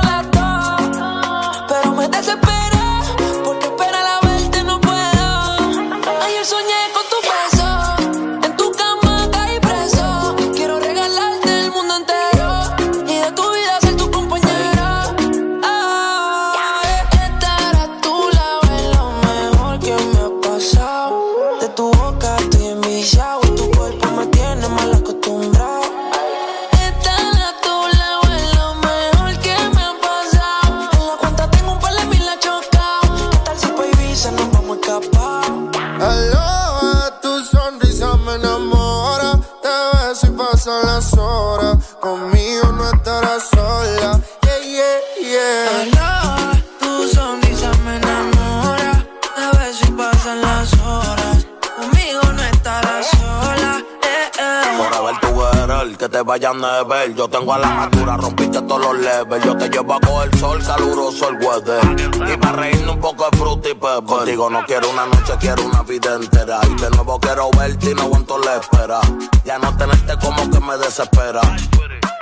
no 64.50 64.64
quiero 64.64 64.90
una 64.90 65.06
noche, 65.06 65.34
quiero 65.40 65.64
una 65.64 65.82
vida 65.82 66.14
entera. 66.14 66.60
Y 66.64 66.80
de 66.80 66.90
nuevo 66.90 67.18
quiero 67.20 67.50
verte 67.50 67.90
y 67.90 67.94
no 67.94 68.02
aguanto 68.02 68.38
la 68.38 68.56
espera. 68.56 69.00
Ya 69.44 69.58
no 69.58 69.76
tenerte 69.76 70.16
como 70.18 70.50
que 70.50 70.60
me 70.60 70.76
desespera. 70.78 71.40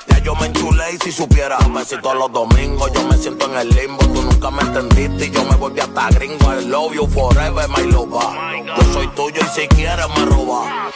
Ya 0.08 0.18
yo 0.18 0.34
me 0.36 0.46
enchulé 0.46 0.92
y 0.94 0.98
si 0.98 1.12
supiera 1.12 1.58
Un 1.66 1.74
besito 1.74 2.14
los 2.14 2.30
domingos, 2.32 2.92
yo 2.92 3.02
me 3.08 3.16
siento 3.16 3.46
en 3.46 3.56
el 3.56 3.68
limbo 3.70 4.04
Tú 4.06 4.22
nunca 4.22 4.50
me 4.50 4.62
entendiste 4.62 5.26
y 5.26 5.30
yo 5.30 5.44
me 5.44 5.56
volví 5.56 5.80
hasta 5.80 6.10
gringo 6.10 6.52
I 6.52 6.64
love 6.64 6.94
you 6.94 7.06
forever, 7.08 7.68
my 7.68 7.82
lover 7.90 8.64
Yo 8.64 8.92
soy 8.92 9.08
tuyo 9.08 9.40
y 9.40 9.60
si 9.60 9.66
quieres 9.68 10.06
me 10.16 10.26
roba 10.26 10.90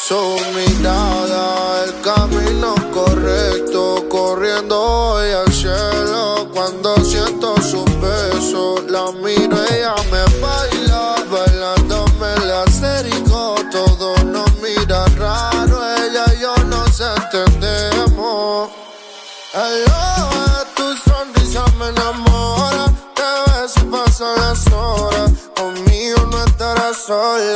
Su 0.00 0.36
mirada, 0.54 1.84
el 1.84 2.00
camino 2.02 2.74
correcto, 2.92 4.04
corriendo 4.08 4.80
hoy 4.80 5.30
al 5.30 5.52
cielo. 5.52 6.48
Cuando 6.52 6.96
siento 7.04 7.54
sus 7.62 7.84
besos, 8.00 8.82
la 8.88 9.12
miro, 9.12 9.56
ella 9.70 9.94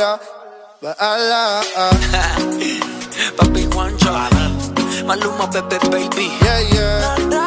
sola. 0.07 0.19
Baila. 0.81 1.61
Papi 3.37 3.67
Juancho. 3.71 4.13
Maluma, 5.07 5.47
Pepe, 5.51 5.77
baby. 5.89 6.27
Yeah, 6.41 6.59
yeah. 6.73 7.46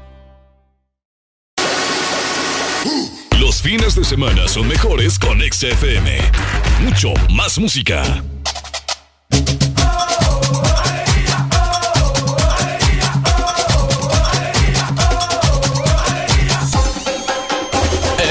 Fines 3.61 3.93
de 3.93 4.03
semana 4.03 4.47
son 4.47 4.67
mejores 4.67 5.19
con 5.19 5.39
XFM. 5.39 6.17
Mucho 6.79 7.13
más 7.29 7.59
música. 7.59 8.01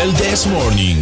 El 0.02 0.15
This 0.15 0.49
Morning. 0.49 0.97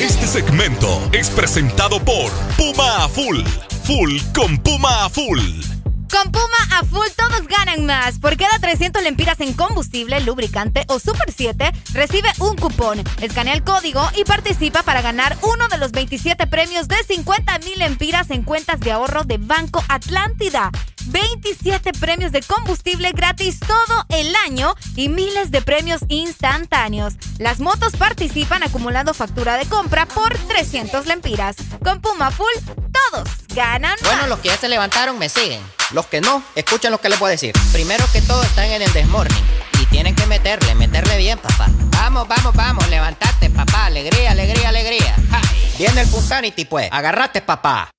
Este 0.00 0.26
segmento 0.26 1.10
es 1.12 1.28
presentado 1.28 2.02
por 2.02 2.32
Puma 2.56 3.04
a 3.04 3.08
Full. 3.10 3.42
Full 3.84 4.20
con 4.32 4.56
Puma 4.56 5.04
a 5.04 5.10
Full. 5.10 5.75
Con 6.10 6.30
Puma 6.30 6.46
a 6.72 6.84
full 6.84 7.06
todos 7.16 7.48
ganan 7.48 7.86
más. 7.86 8.18
Por 8.18 8.36
cada 8.36 8.58
300 8.58 9.02
lempiras 9.02 9.40
en 9.40 9.52
combustible, 9.52 10.20
lubricante 10.20 10.84
o 10.88 10.98
Super 10.98 11.32
7, 11.32 11.72
recibe 11.92 12.28
un 12.38 12.56
cupón. 12.56 13.02
Escanea 13.20 13.54
el 13.54 13.64
código 13.64 14.02
y 14.16 14.24
participa 14.24 14.82
para 14.82 15.02
ganar 15.02 15.36
uno 15.42 15.68
de 15.68 15.78
los 15.78 15.92
27 15.92 16.46
premios 16.46 16.88
de 16.88 16.96
50 16.96 17.58
mil 17.60 17.78
lempiras 17.78 18.30
en 18.30 18.42
cuentas 18.42 18.80
de 18.80 18.92
ahorro 18.92 19.24
de 19.24 19.38
Banco 19.38 19.82
Atlántida. 19.88 20.70
27 21.06 21.92
premios 21.92 22.32
de 22.32 22.42
combustible 22.42 23.12
gratis 23.12 23.60
todo 23.60 24.04
el 24.08 24.34
año 24.46 24.74
y 24.94 25.08
miles 25.08 25.50
de 25.50 25.62
premios 25.62 26.00
instantáneos. 26.08 27.14
Las 27.38 27.60
motos 27.60 27.96
participan 27.96 28.62
acumulando 28.62 29.14
factura 29.14 29.56
de 29.56 29.66
compra 29.66 30.06
por 30.06 30.36
300 30.36 31.06
lempiras. 31.06 31.56
Con 31.82 32.00
Puma 32.00 32.30
Full, 32.30 32.46
todos 32.92 33.28
ganan 33.54 33.96
más. 34.02 34.12
Bueno, 34.12 34.26
los 34.26 34.40
que 34.40 34.48
ya 34.48 34.56
se 34.56 34.68
levantaron 34.68 35.18
me 35.18 35.28
siguen. 35.28 35.60
Los 35.92 36.06
que 36.06 36.20
no, 36.20 36.42
escuchen 36.54 36.90
lo 36.90 37.00
que 37.00 37.08
les 37.08 37.18
voy 37.18 37.28
a 37.28 37.30
decir. 37.30 37.52
Primero 37.72 38.04
que 38.12 38.20
todo 38.22 38.42
están 38.42 38.66
en 38.66 38.82
el 38.82 38.92
desmorning. 38.92 39.44
Y 39.80 39.86
tienen 39.86 40.14
que 40.14 40.26
meterle, 40.26 40.74
meterle 40.74 41.16
bien, 41.18 41.38
papá. 41.38 41.68
Vamos, 41.90 42.26
vamos, 42.26 42.54
vamos, 42.54 42.88
levantate, 42.88 43.50
papá. 43.50 43.86
Alegría, 43.86 44.32
alegría, 44.32 44.70
alegría. 44.70 45.16
Ja. 45.30 45.40
Viene 45.78 46.00
el 46.00 46.08
Punsanity, 46.08 46.64
pues. 46.64 46.88
Agarrate, 46.90 47.42
papá. 47.42 47.90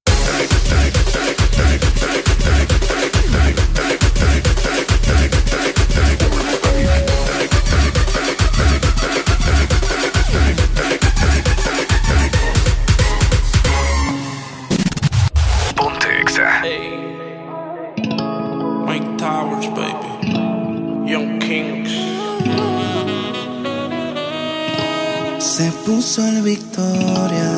Victoria. 26.47 27.51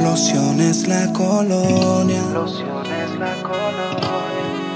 Lociones 0.00 0.88
la 0.88 1.12
colonia. 1.12 2.20
Lociones 2.32 2.73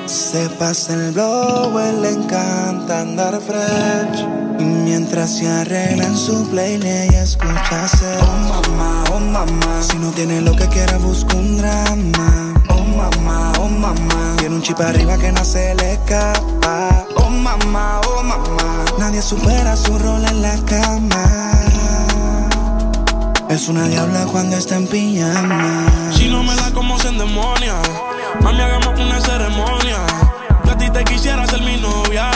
Se 0.06 0.48
pasa 0.50 0.94
el 0.94 1.12
blow, 1.12 1.78
le 2.00 2.10
encanta 2.10 3.00
andar 3.00 3.40
fresh. 3.40 4.26
Y 4.58 4.64
mientras 4.64 5.36
se 5.36 5.48
arregla 5.48 6.04
en 6.04 6.16
su 6.16 6.46
ella 6.58 7.22
escucha 7.22 7.84
hacer. 7.84 8.18
Oh 8.20 8.48
mamá, 8.48 9.04
oh 9.12 9.20
mamá. 9.20 9.82
Si 9.82 9.96
no 9.98 10.10
tiene 10.10 10.40
lo 10.40 10.54
que 10.56 10.66
quiera, 10.68 10.98
busca 10.98 11.36
un 11.36 11.58
drama. 11.58 12.54
Oh 12.68 12.84
mamá, 12.84 13.52
oh 13.60 13.68
mamá. 13.68 14.36
Tiene 14.38 14.56
un 14.56 14.62
chip 14.62 14.80
arriba 14.80 15.16
que 15.16 15.32
no 15.32 15.44
se 15.44 15.74
le 15.74 15.92
escapa. 15.92 17.06
Oh 17.16 17.30
mamá, 17.30 18.00
oh 18.08 18.22
mamá. 18.22 18.84
Nadie 18.98 19.22
supera 19.22 19.76
su 19.76 19.98
rol 19.98 20.24
en 20.24 20.42
la 20.42 20.56
cama. 20.66 21.37
Es 23.48 23.68
una 23.68 23.88
diabla 23.88 24.26
cuando 24.26 24.56
está 24.56 24.76
en 24.76 24.86
pijama. 24.86 25.86
Si 26.12 26.28
no 26.28 26.42
me 26.42 26.54
la 26.54 26.70
como 26.72 26.98
se 26.98 27.08
endemonia. 27.08 27.74
Mami, 28.42 28.60
hagamos 28.60 28.98
una 29.00 29.20
ceremonia. 29.20 29.98
Yo 30.64 30.72
a 30.72 30.76
ti 30.76 30.90
te 30.90 31.04
quisiera 31.04 31.46
ser 31.46 31.62
mi 31.62 31.76
novia. 31.78 32.30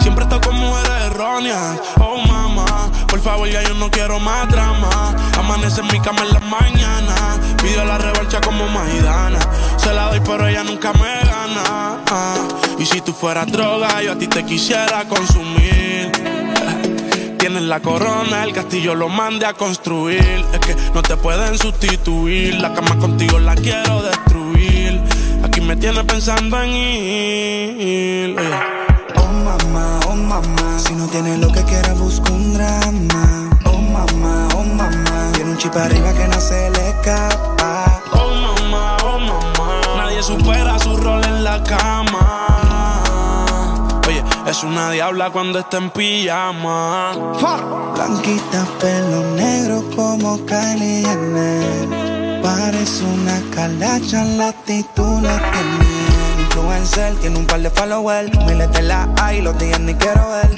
Siempre 0.00 0.24
estoy 0.24 0.40
con 0.40 0.56
mujeres 0.56 1.06
erróneas. 1.06 1.80
Oh, 1.98 2.18
mamá, 2.26 2.90
por 3.08 3.20
favor, 3.20 3.48
ya 3.48 3.62
yo 3.62 3.74
no 3.74 3.90
quiero 3.90 4.20
más 4.20 4.48
drama. 4.50 5.14
Amanece 5.38 5.80
en 5.80 5.86
mi 5.88 6.00
cama 6.00 6.22
en 6.22 6.34
la 6.34 6.40
mañana. 6.40 7.14
Pido 7.62 7.84
la 7.84 7.98
revancha 7.98 8.40
como 8.40 8.68
Maidana. 8.68 9.38
Se 9.78 9.92
la 9.92 10.08
doy, 10.10 10.20
pero 10.20 10.46
ella 10.46 10.62
nunca 10.62 10.92
me 10.92 11.28
gana. 11.28 11.62
Ah, 12.12 12.36
Y 12.78 12.84
si 12.84 13.00
tú 13.00 13.12
fueras 13.12 13.50
droga, 13.50 14.02
yo 14.02 14.12
a 14.12 14.16
ti 14.18 14.26
te 14.26 14.44
quisiera 14.44 15.06
consumir. 15.08 16.12
Tienes 17.40 17.62
la 17.62 17.80
corona, 17.80 18.44
el 18.44 18.52
castillo 18.52 18.94
lo 18.94 19.08
mande 19.08 19.46
a 19.46 19.54
construir. 19.54 20.44
Es 20.52 20.58
que 20.60 20.76
no 20.94 21.00
te 21.02 21.16
pueden 21.16 21.56
sustituir. 21.58 22.54
La 22.60 22.74
cama 22.74 22.98
contigo 22.98 23.38
la 23.38 23.54
quiero 23.54 24.02
destruir. 24.02 25.00
Aquí 25.42 25.60
me 25.62 25.74
tienes 25.76 26.04
pensando 26.04 26.60
en 26.62 26.70
ir. 26.70 28.36
eh. 28.38 28.60
Oh 29.16 29.26
mamá, 29.26 30.00
oh 30.06 30.14
mamá. 30.14 30.78
Si 30.78 30.92
no 30.94 31.06
tiene 31.06 31.38
lo 31.38 31.50
que 31.50 31.62
quiera, 31.64 31.94
busca 31.94 32.30
un 32.30 32.52
drama. 32.52 33.50
Oh 33.64 33.78
mamá, 33.78 34.48
oh 34.56 34.62
mamá. 34.64 35.32
Tiene 35.34 35.52
un 35.52 35.56
chip 35.56 35.74
arriba 35.76 36.12
que 36.12 36.28
no 36.28 36.40
se 36.40 36.70
le 36.70 36.88
escapa. 36.90 38.02
Oh 38.12 38.30
mamá, 38.34 38.96
oh 39.04 39.18
mamá. 39.18 39.80
Nadie 39.96 40.22
supera 40.22 40.78
su 40.78 40.94
rol 40.96 41.24
en 41.24 41.42
la 41.42 41.62
cama. 41.64 42.49
Es 44.50 44.64
una 44.64 44.90
diabla 44.90 45.30
cuando 45.30 45.60
está 45.60 45.76
en 45.76 45.90
pijama. 45.90 47.12
Blanquita, 47.94 48.66
pelo 48.80 49.22
negro 49.36 49.84
como 49.94 50.44
Kylie 50.44 51.04
Jenner. 51.04 52.42
Parece 52.42 53.04
una 53.04 53.40
calacha, 53.54 54.24
la 54.24 54.48
actitud 54.48 55.22
la 55.22 55.36
tiene. 55.38 56.40
Influencer, 56.40 57.14
tiene 57.20 57.38
un 57.38 57.46
par 57.46 57.60
de 57.60 57.70
followers. 57.70 58.36
Miles 58.44 58.72
de 58.72 58.82
la 58.82 59.08
hay, 59.22 59.40
los 59.40 59.56
días 59.56 59.78
ni 59.78 59.94
quiero 59.94 60.28
ver. 60.30 60.50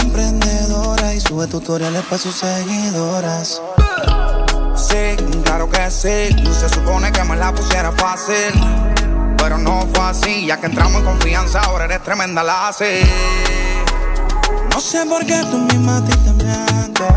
Emprendedora 0.00 1.12
y 1.12 1.20
sube 1.20 1.48
tutoriales 1.48 2.04
para 2.04 2.18
sus 2.18 2.36
seguidoras. 2.36 3.60
Sí, 4.76 5.16
claro 5.42 5.68
que 5.68 5.90
sí. 5.90 6.36
Se 6.52 6.68
supone 6.68 7.10
que 7.10 7.24
me 7.24 7.34
la 7.34 7.52
pusiera 7.52 7.90
fácil. 7.90 8.89
Pero 9.40 9.58
no 9.58 9.88
fue 9.92 10.04
así, 10.04 10.46
ya 10.46 10.60
que 10.60 10.66
entramos 10.66 10.96
en 10.96 11.04
confianza, 11.04 11.60
ahora 11.60 11.86
eres 11.86 12.02
tremenda 12.02 12.42
la 12.42 12.68
así. 12.68 13.00
No 14.70 14.80
sé 14.80 15.04
por 15.06 15.24
qué 15.26 15.42
tú 15.50 15.58
misma 15.58 15.96
a 15.96 16.04
ti 16.04 16.12
te 16.18 16.32
mientes. 16.32 17.08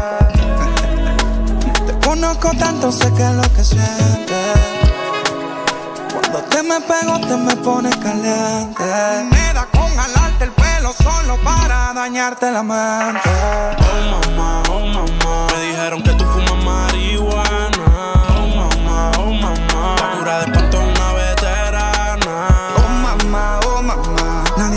Te 1.85 2.07
conozco 2.07 2.51
tanto, 2.57 2.91
sé 2.91 3.11
que 3.13 3.23
es 3.23 3.33
lo 3.33 3.43
que 3.53 3.63
sientes. 3.63 4.57
Cuando 6.13 6.39
te 6.49 6.63
me 6.63 6.79
pego, 6.81 7.19
te 7.27 7.37
me 7.37 7.55
pones 7.57 7.95
caliente. 7.97 8.83
Me 9.31 9.53
da 9.53 9.67
con 9.71 9.95
jalarte 9.95 10.45
el 10.45 10.51
pelo 10.51 10.93
solo 10.93 11.37
para 11.43 11.93
dañarte 11.93 12.51
la 12.51 12.63
mente. 12.63 13.29
Oh 13.79 14.01
mamá, 14.11 14.63
oh 14.69 14.85
mamá. 14.87 15.47
Me 15.53 15.67
dijeron 15.67 16.01
que 16.01 16.13
tú 16.13 16.25
fumas 16.25 16.63
marihuana. 16.63 18.13
Oh 18.29 18.47
mamá, 18.47 19.11
oh 19.19 19.31
mamá. 19.31 19.95
La 19.99 20.17
cura 20.17 20.39
de 20.39 20.51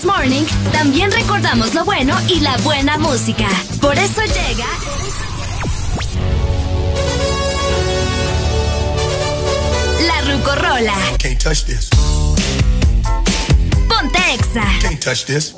This 0.00 0.06
Morning 0.06 0.44
también 0.72 1.12
recordamos 1.12 1.74
lo 1.74 1.84
bueno 1.84 2.16
y 2.26 2.40
la 2.40 2.56
buena 2.58 2.96
música. 2.96 3.46
Por 3.82 3.98
eso 3.98 4.22
llega... 4.22 4.66
La 10.06 10.20
Rucorola. 10.22 10.94
Can't 11.18 11.38
touch 11.38 11.64
this. 11.64 11.90
Ponte 13.90 14.18
Exa. 14.32 14.64
Can't 14.80 15.04
touch 15.04 15.26
this. 15.26 15.54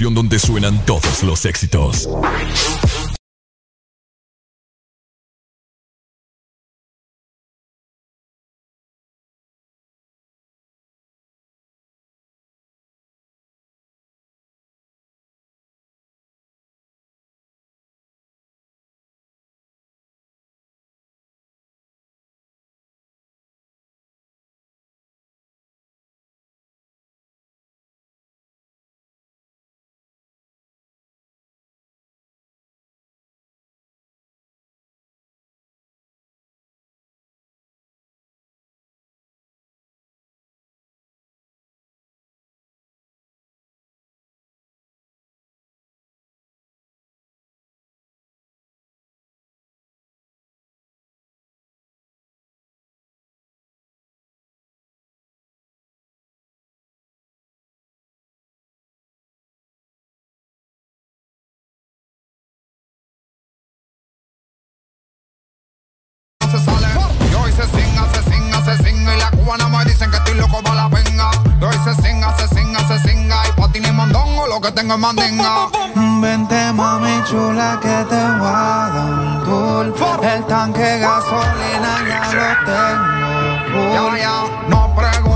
Donde 0.00 0.38
suenan 0.38 0.84
todos 0.84 1.22
los 1.22 1.46
éxitos. 1.46 2.08
Cubana 69.46 69.68
me 69.68 69.84
dicen 69.84 70.10
que 70.10 70.16
estoy 70.16 70.34
loco 70.34 70.60
para 70.62 70.74
la 70.74 70.88
venga. 70.88 71.30
Y 71.60 71.64
hoy 71.64 71.76
se 71.84 71.94
singa, 72.02 72.36
se 72.36 72.48
singa, 72.48 72.80
se 72.88 72.98
singa 73.08 73.36
y 73.48 73.52
pa' 73.52 73.68
ti 73.70 73.80
ni 73.80 73.90
mondongo 73.92 74.46
lo 74.48 74.60
que 74.60 74.72
tengo 74.72 74.94
es 74.94 75.00
mandinga. 75.00 75.68
Vente 76.20 76.72
mami 76.72 77.22
chula 77.28 77.78
que 77.80 77.96
te 78.10 78.22
voy 78.38 78.48
a 78.48 78.90
dar 78.94 79.12
un 79.12 79.94
tour. 79.94 80.24
El 80.24 80.44
tanque 80.46 80.98
gasolina 80.98 81.92
ya 82.08 82.22
lo 82.38 82.48
tengo 82.66 83.26
full. 83.72 83.92
Ya, 83.94 84.18
ya, 84.18 84.34
no 84.68 84.94
preguntes 84.94 85.35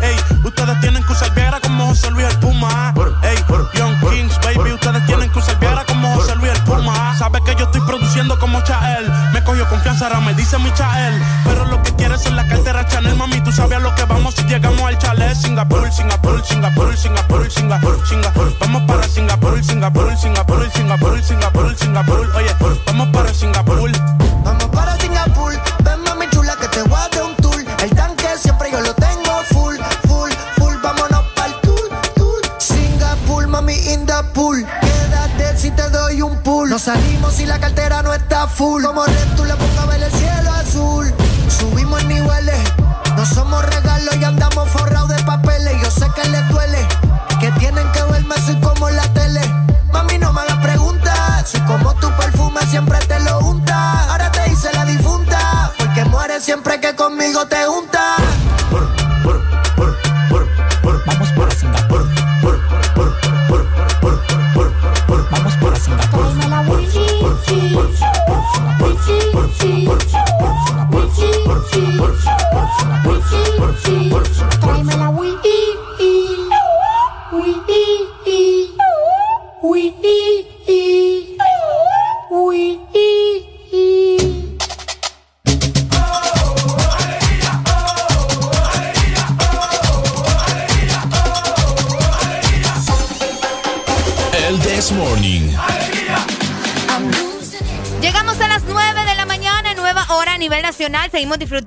Ey, 0.00 0.16
ustedes 0.44 0.80
tienen 0.80 1.04
que 1.04 1.12
usar 1.12 1.34
Viagra 1.34 1.60
como 1.60 1.86
José 1.86 2.10
Luis 2.10 2.26
el 2.26 2.38
Puma. 2.38 2.94
Ey, 3.22 3.36
Young 3.74 3.98
Kings, 4.00 4.38
baby, 4.40 4.72
ustedes 4.72 5.04
tienen 5.06 5.30
que 5.30 5.38
usar 5.38 5.58
Viagra 5.58 5.84
como 5.84 6.14
José 6.14 6.34
Luis 6.36 6.52
el 6.52 6.62
Puma. 6.62 7.16
Sabes 7.18 7.42
que 7.42 7.54
yo 7.56 7.64
estoy 7.64 7.80
produciendo 7.82 8.38
como 8.38 8.60
Chael. 8.62 9.10
Me 9.32 9.42
cogió 9.42 9.68
confianza, 9.68 10.06
ahora 10.06 10.20
me 10.20 10.34
dice 10.34 10.58
mi 10.58 10.72
Chael. 10.72 11.20
Pero 11.44 11.64
lo 11.66 11.82
que 11.82 11.94
quieres 11.96 12.24
es 12.24 12.32
la 12.32 12.46
cartera 12.46 12.86
Chanel, 12.86 13.16
mami. 13.16 13.40
Tú 13.40 13.52
sabes 13.52 13.76
a 13.76 13.80
lo 13.80 13.94
que 13.94 14.04
vamos 14.04 14.34
si 14.34 14.44
llegamos 14.44 14.82
al 14.82 14.98
chalet. 14.98 15.34
Singapur, 15.34 15.90
Singapur, 15.92 16.44
Singapur, 16.44 16.96
Singapur, 16.96 17.50
Singapur, 17.50 18.06
Singapur. 18.06 18.58
Vamos 18.60 18.82
para 18.82 19.08
Singapur, 19.08 19.64
Singapur, 19.64 20.16
Singapur, 20.16 20.70
Singapur, 20.72 21.22
Singapur, 21.22 21.76
Singapur. 21.76 22.30
Oye, 22.36 22.56
vamos 22.86 23.08
para 23.08 23.34
Singapur. 23.34 23.77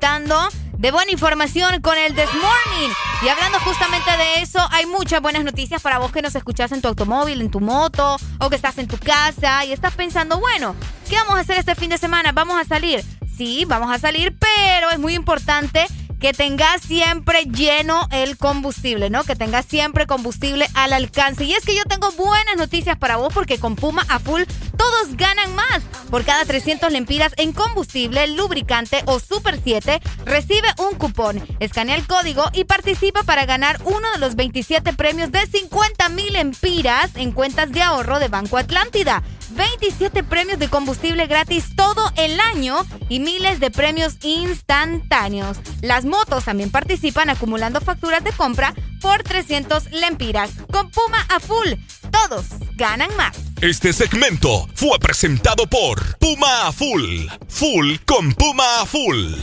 Disfrutando 0.02 0.50
de 0.80 0.92
buena 0.92 1.12
información 1.12 1.80
con 1.82 1.96
el 1.96 2.16
This 2.16 2.34
Morning. 2.34 2.90
Y 3.22 3.28
hablando 3.28 3.60
justamente 3.60 4.10
de 4.10 4.42
eso, 4.42 4.60
hay 4.72 4.88
muchas 4.88 5.22
buenas 5.22 5.44
noticias 5.44 5.80
para 5.80 6.00
vos 6.00 6.12
que 6.12 6.24
nos 6.24 6.34
escuchás 6.34 6.72
en 6.72 6.82
tu 6.82 6.88
automóvil, 6.88 7.40
en 7.40 7.52
tu 7.52 7.60
moto, 7.60 8.18
o 8.40 8.50
que 8.50 8.56
estás 8.56 8.80
en 8.80 8.88
tu 8.88 8.98
casa 8.98 9.64
y 9.64 9.72
estás 9.72 9.94
pensando, 9.94 10.40
bueno, 10.40 10.76
¿qué 11.08 11.18
vamos 11.18 11.36
a 11.36 11.42
hacer 11.42 11.60
este 11.60 11.76
fin 11.76 11.92
de 11.92 12.00
semana? 12.00 12.32
¿Vamos 12.32 12.60
a 12.60 12.66
salir? 12.66 13.04
Sí, 13.38 13.66
vamos 13.68 13.94
a 13.94 14.00
salir, 14.00 14.36
pero 14.40 14.90
es 14.90 14.98
muy 14.98 15.14
importante 15.14 15.86
que 16.20 16.34
tengas 16.34 16.82
siempre 16.82 17.46
lleno 17.46 18.08
el 18.12 18.38
combustible, 18.38 19.12
¿no? 19.12 19.24
Que 19.24 19.36
tengas 19.36 19.66
siempre 19.66 20.08
combustible 20.08 20.68
al 20.74 20.94
alcance. 20.94 21.44
Y 21.44 21.54
es 21.54 21.64
que 21.64 21.76
yo 21.76 21.84
tengo 21.86 22.12
buenas 22.12 22.58
noticias 22.58 22.98
para 22.98 23.18
vos 23.18 23.32
porque 23.34 23.60
con 23.60 23.76
Puma 23.76 24.04
a 24.08 24.18
full 24.18 24.44
todos 24.78 25.16
ganan 25.16 25.54
más. 25.56 25.82
Por 26.12 26.26
cada 26.26 26.44
300 26.44 26.92
lempiras 26.92 27.32
en 27.38 27.54
combustible, 27.54 28.28
lubricante 28.28 29.02
o 29.06 29.20
Super 29.20 29.58
7, 29.64 30.02
recibe 30.26 30.68
un 30.78 30.98
cupón. 30.98 31.42
Escanea 31.62 31.96
el 31.96 32.06
código 32.06 32.44
y 32.54 32.66
participa 32.66 33.24
para 33.24 33.46
ganar 33.46 33.80
uno 33.86 34.12
de 34.12 34.20
los 34.20 34.36
27 34.36 34.92
premios 34.92 35.32
de 35.32 35.48
50 35.48 36.10
mil 36.10 36.34
lempiras 36.34 37.12
en 37.16 37.32
cuentas 37.32 37.72
de 37.72 37.82
ahorro 37.82 38.20
de 38.20 38.28
Banco 38.28 38.58
Atlántida. 38.58 39.24
27 39.52 40.24
premios 40.24 40.60
de 40.60 40.68
combustible 40.68 41.28
gratis 41.28 41.76
todo 41.78 42.12
el 42.18 42.40
año 42.42 42.86
y 43.08 43.22
miles 43.22 43.62
de 43.62 43.72
premios 43.72 44.18
instantáneos. 44.22 45.58
Las 45.82 46.04
motos 46.04 46.44
también 46.44 46.72
participan 46.72 47.30
acumulando 47.30 47.80
facturas 47.80 48.24
de 48.24 48.34
compra 48.34 48.74
por 49.00 49.24
300 49.24 49.92
lempiras. 49.92 50.52
Con 50.72 50.92
Puma 50.92 51.26
a 51.30 51.40
full, 51.40 51.70
todos 52.12 52.48
ganan 52.76 53.16
más. 53.16 53.51
Este 53.62 53.94
segmento 53.94 54.68
fue 54.74 54.98
presentado 54.98 55.68
por 55.68 56.18
Puma 56.18 56.68
a 56.68 56.72
Full. 56.72 57.28
Full 57.48 57.98
con 58.08 58.34
Puma 58.34 58.82
a 58.82 58.88
Full. 58.88 59.36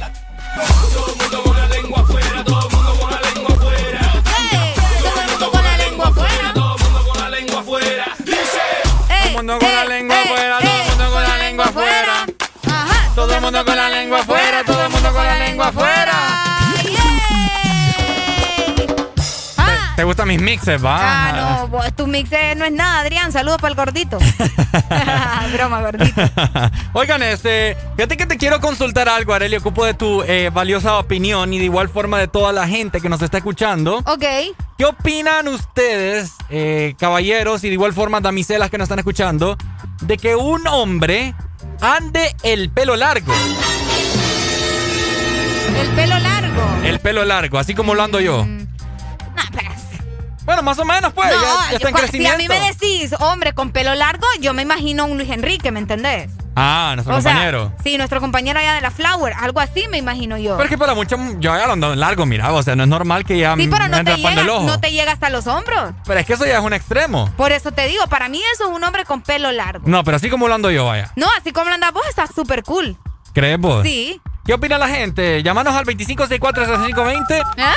Todo 0.93 1.13
el 1.13 1.17
mundo 1.17 1.43
con 1.45 1.57
la 1.57 1.69
lengua 1.69 2.01
afuera, 2.01 2.45
todo 2.45 2.69
el 2.69 2.75
mundo 2.75 2.99
con 2.99 3.11
la 3.13 3.21
lengua 3.21 3.55
afuera. 3.55 4.23
Todo 4.99 5.21
el 5.21 5.31
mundo 5.31 5.51
con 5.53 5.63
la 5.63 5.77
lengua 5.77 6.09
afuera. 6.09 6.53
Todo 6.53 6.75
el 6.75 6.83
mundo 6.83 7.07
con 7.07 7.21
la 7.21 7.31
lengua 7.31 7.61
afuera. 7.61 8.17
Dice. 8.19 8.61
Todo 9.07 9.23
el 9.25 9.33
mundo 9.35 9.59
con 9.61 9.73
la 9.73 9.85
lengua 9.85 10.17
afuera, 10.21 10.59
todo 10.59 10.75
el 10.75 10.89
mundo 10.89 11.11
con 11.13 11.23
la 11.23 11.39
lengua 11.39 11.65
afuera. 11.67 12.27
Todo 13.15 13.35
el 13.35 13.41
mundo 13.41 13.65
con 13.65 13.77
la 13.77 13.89
lengua 13.89 14.19
afuera, 14.19 14.65
todo 14.65 14.85
el 14.85 14.91
mundo 14.91 15.13
con 15.13 15.25
la 15.25 15.39
lengua 15.39 15.69
afuera. 15.69 16.48
¿Te 19.99 20.05
gustan 20.05 20.29
mis 20.29 20.41
mixes, 20.41 20.81
va? 20.85 20.97
Ah, 21.01 21.33
no, 21.33 21.67
vos- 21.67 21.93
tu 21.97 22.07
mix 22.07 22.31
eh, 22.31 22.55
no 22.57 22.65
es 22.65 22.71
nada, 22.71 23.01
Adrián. 23.01 23.33
Saludos 23.33 23.61
para 23.61 23.71
el 23.71 23.75
gordito. 23.75 24.17
broma, 25.53 25.81
gordito. 25.81 26.23
Oigan, 26.93 27.21
este, 27.25 27.77
fíjate 27.97 28.17
que 28.17 28.27
te 28.27 28.37
quiero 28.37 28.61
consultar 28.61 29.09
algo, 29.09 29.35
Arely. 29.35 29.57
Ocupo 29.57 29.85
de 29.85 29.95
tu 29.95 30.23
eh, 30.23 30.51
valiosa 30.55 30.99
opinión 30.99 31.53
y 31.53 31.59
de 31.59 31.65
igual 31.65 31.89
forma 31.89 32.17
de 32.21 32.29
toda 32.29 32.53
la 32.53 32.69
gente 32.69 33.01
que 33.01 33.09
nos 33.09 33.21
está 33.23 33.39
escuchando. 33.39 33.97
Ok. 34.07 34.23
¿Qué 34.79 34.85
opinan 34.85 35.49
ustedes, 35.49 36.31
eh, 36.49 36.95
caballeros, 36.97 37.65
y 37.65 37.67
de 37.67 37.75
igual 37.75 37.93
forma 37.93 38.21
damiselas 38.21 38.71
que 38.71 38.79
nos 38.79 38.85
están 38.85 39.01
escuchando, 39.01 39.59
de 40.03 40.17
que 40.17 40.37
un 40.37 40.65
hombre 40.69 41.35
ande 41.81 42.37
el 42.45 42.71
pelo 42.71 42.95
largo? 42.95 43.33
El 45.77 45.89
pelo 45.89 46.19
largo. 46.21 46.63
El 46.85 47.01
pelo 47.01 47.25
largo, 47.25 47.59
así 47.59 47.75
como 47.75 47.97
lo 47.97 48.05
ando 48.05 48.21
yo. 48.21 48.45
Mm. 48.45 48.68
Bueno, 50.49 50.63
más 50.63 50.79
o 50.79 50.85
menos, 50.87 51.13
pues, 51.13 51.29
No, 51.31 51.35
ya, 51.43 51.71
ya 51.73 51.77
está 51.77 51.89
en 51.89 51.95
pues, 51.95 52.11
si 52.11 52.27
a 52.27 52.39
mí 52.39 52.49
me 52.49 52.59
decís 52.59 53.15
hombre 53.21 53.53
con 53.53 53.71
pelo 53.71 53.95
largo, 53.95 54.27
yo 54.41 54.55
me 54.55 54.63
imagino 54.63 55.05
un 55.05 55.19
Luis 55.19 55.29
Enrique, 55.29 55.71
¿me 55.71 55.79
entendés? 55.79 56.31
Ah, 56.57 56.93
nuestro 56.95 57.15
O 57.17 57.21
sea, 57.21 57.33
compañero. 57.33 57.73
sí, 57.85 57.99
nuestro 57.99 58.19
compañero 58.23 58.59
allá 58.59 58.73
de 58.73 58.81
la 58.81 58.91
Flower, 58.91 59.35
algo 59.39 59.61
así 59.61 59.87
me 59.91 59.99
imagino 59.99 60.39
yo. 60.39 60.53
Pero 60.57 60.65
es 60.65 60.71
que 60.71 60.79
para 60.79 60.95
muchos, 60.95 61.21
yo 61.39 61.55
ya 61.55 61.67
lo 61.67 61.75
ando 61.75 61.95
largo, 61.95 62.25
mira, 62.25 62.51
o 62.51 62.63
sea, 62.63 62.75
no 62.77 62.85
es 62.85 62.89
normal 62.89 63.27
que 63.27 63.39
ya 63.39 63.57
Sí, 63.57 63.67
me 63.67 63.69
pero 63.77 63.89
no 63.89 63.99
te, 63.99 64.05
tapando 64.05 64.41
el 64.41 64.47
llega, 64.47 64.53
ojo. 64.55 64.67
no 64.67 64.81
te 64.81 64.91
llega 64.91 65.13
hasta 65.13 65.29
los 65.29 65.47
hombros. 65.47 65.93
Pero 66.07 66.19
es 66.19 66.25
que 66.25 66.33
eso 66.33 66.47
ya 66.47 66.57
es 66.57 66.65
un 66.65 66.73
extremo. 66.73 67.31
Por 67.37 67.53
eso 67.53 67.71
te 67.73 67.87
digo, 67.87 68.07
para 68.07 68.31
mí 68.31 68.41
eso 68.55 68.71
es 68.71 68.75
un 68.75 68.83
hombre 68.83 69.05
con 69.05 69.21
pelo 69.21 69.53
largo. 69.53 69.83
No, 69.87 70.03
pero 70.03 70.17
así 70.17 70.31
como 70.31 70.49
lo 70.49 70.55
ando 70.55 70.71
yo, 70.71 70.87
vaya. 70.87 71.13
No, 71.15 71.27
así 71.39 71.53
como 71.53 71.69
lo 71.69 71.75
andas 71.75 71.93
vos, 71.93 72.07
está 72.09 72.27
súper 72.27 72.63
cool. 72.63 72.97
¿Crees 73.35 73.59
vos? 73.61 73.83
Sí. 73.85 74.19
¿Qué 74.49 74.55
opina 74.55 74.79
la 74.79 74.89
gente? 74.89 75.43
Llámanos 75.43 75.75
al 75.75 75.85
2564-0520. 75.85 77.45
¿Ah? 77.59 77.75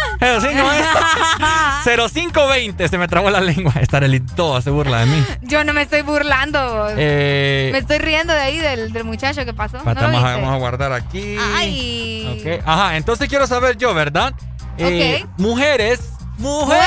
0520. 2.08 2.88
Se 2.88 2.98
me 2.98 3.10
trabó 3.10 3.30
la 3.30 3.42
lengua. 3.42 3.74
Estar 3.82 4.06
el 4.06 4.26
todo 4.26 4.62
se 4.62 4.70
burla 4.70 5.00
de 5.00 5.08
mí. 5.08 5.26
Yo 5.42 5.66
no 5.66 5.74
me 5.74 5.82
estoy 5.82 6.02
burlando. 6.02 6.88
Eh, 6.92 7.72
Me 7.74 7.80
estoy 7.80 7.98
riendo 7.98 8.32
de 8.32 8.40
ahí 8.40 8.58
del, 8.58 8.94
del 8.94 9.04
muchacho 9.04 9.44
que 9.44 9.54
pasó. 9.54 9.80
¿No 9.84 9.94
lo 9.94 10.00
vamos, 10.00 10.50
a, 10.50 10.56
guardar 10.56 10.94
aquí. 10.94 11.36
Ay. 11.58 12.62
Ajá, 12.66 12.96
entonces 12.96 13.28
quiero 13.28 13.48
saber 13.48 13.76
yo, 13.76 13.94
¿verdad? 13.94 14.34
Eh, 14.78 15.26
Mujeres. 15.36 16.00
¡Mujeres! 16.38 16.86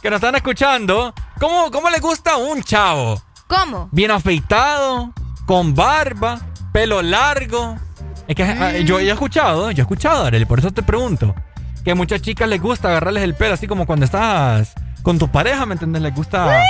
Que 0.00 0.08
nos 0.08 0.16
están 0.16 0.34
escuchando. 0.34 1.12
¿Cómo, 1.38 1.70
¿Cómo 1.70 1.90
le 1.90 1.98
gusta 1.98 2.38
un 2.38 2.62
chavo? 2.62 3.20
¿Cómo? 3.48 3.90
Bien 3.92 4.12
afeitado, 4.12 5.12
con 5.44 5.74
barba, 5.74 6.40
pelo 6.72 7.02
largo. 7.02 7.76
Es 8.28 8.36
que 8.36 8.42
ah, 8.42 8.78
yo, 8.78 8.98
he 8.98 9.10
escuchado, 9.10 9.70
yo 9.70 9.80
he 9.80 9.84
escuchado, 9.84 10.26
Arely, 10.26 10.44
por 10.44 10.58
eso 10.58 10.70
te 10.70 10.82
pregunto. 10.82 11.34
Que 11.82 11.92
a 11.92 11.94
muchas 11.94 12.20
chicas 12.20 12.46
les 12.46 12.60
gusta 12.60 12.88
agarrarles 12.88 13.24
el 13.24 13.34
pelo, 13.34 13.54
así 13.54 13.66
como 13.66 13.86
cuando 13.86 14.04
estás 14.04 14.74
con 15.02 15.18
tu 15.18 15.28
pareja, 15.28 15.64
¿me 15.64 15.72
entiendes? 15.72 16.02
Les 16.02 16.14
gusta. 16.14 16.62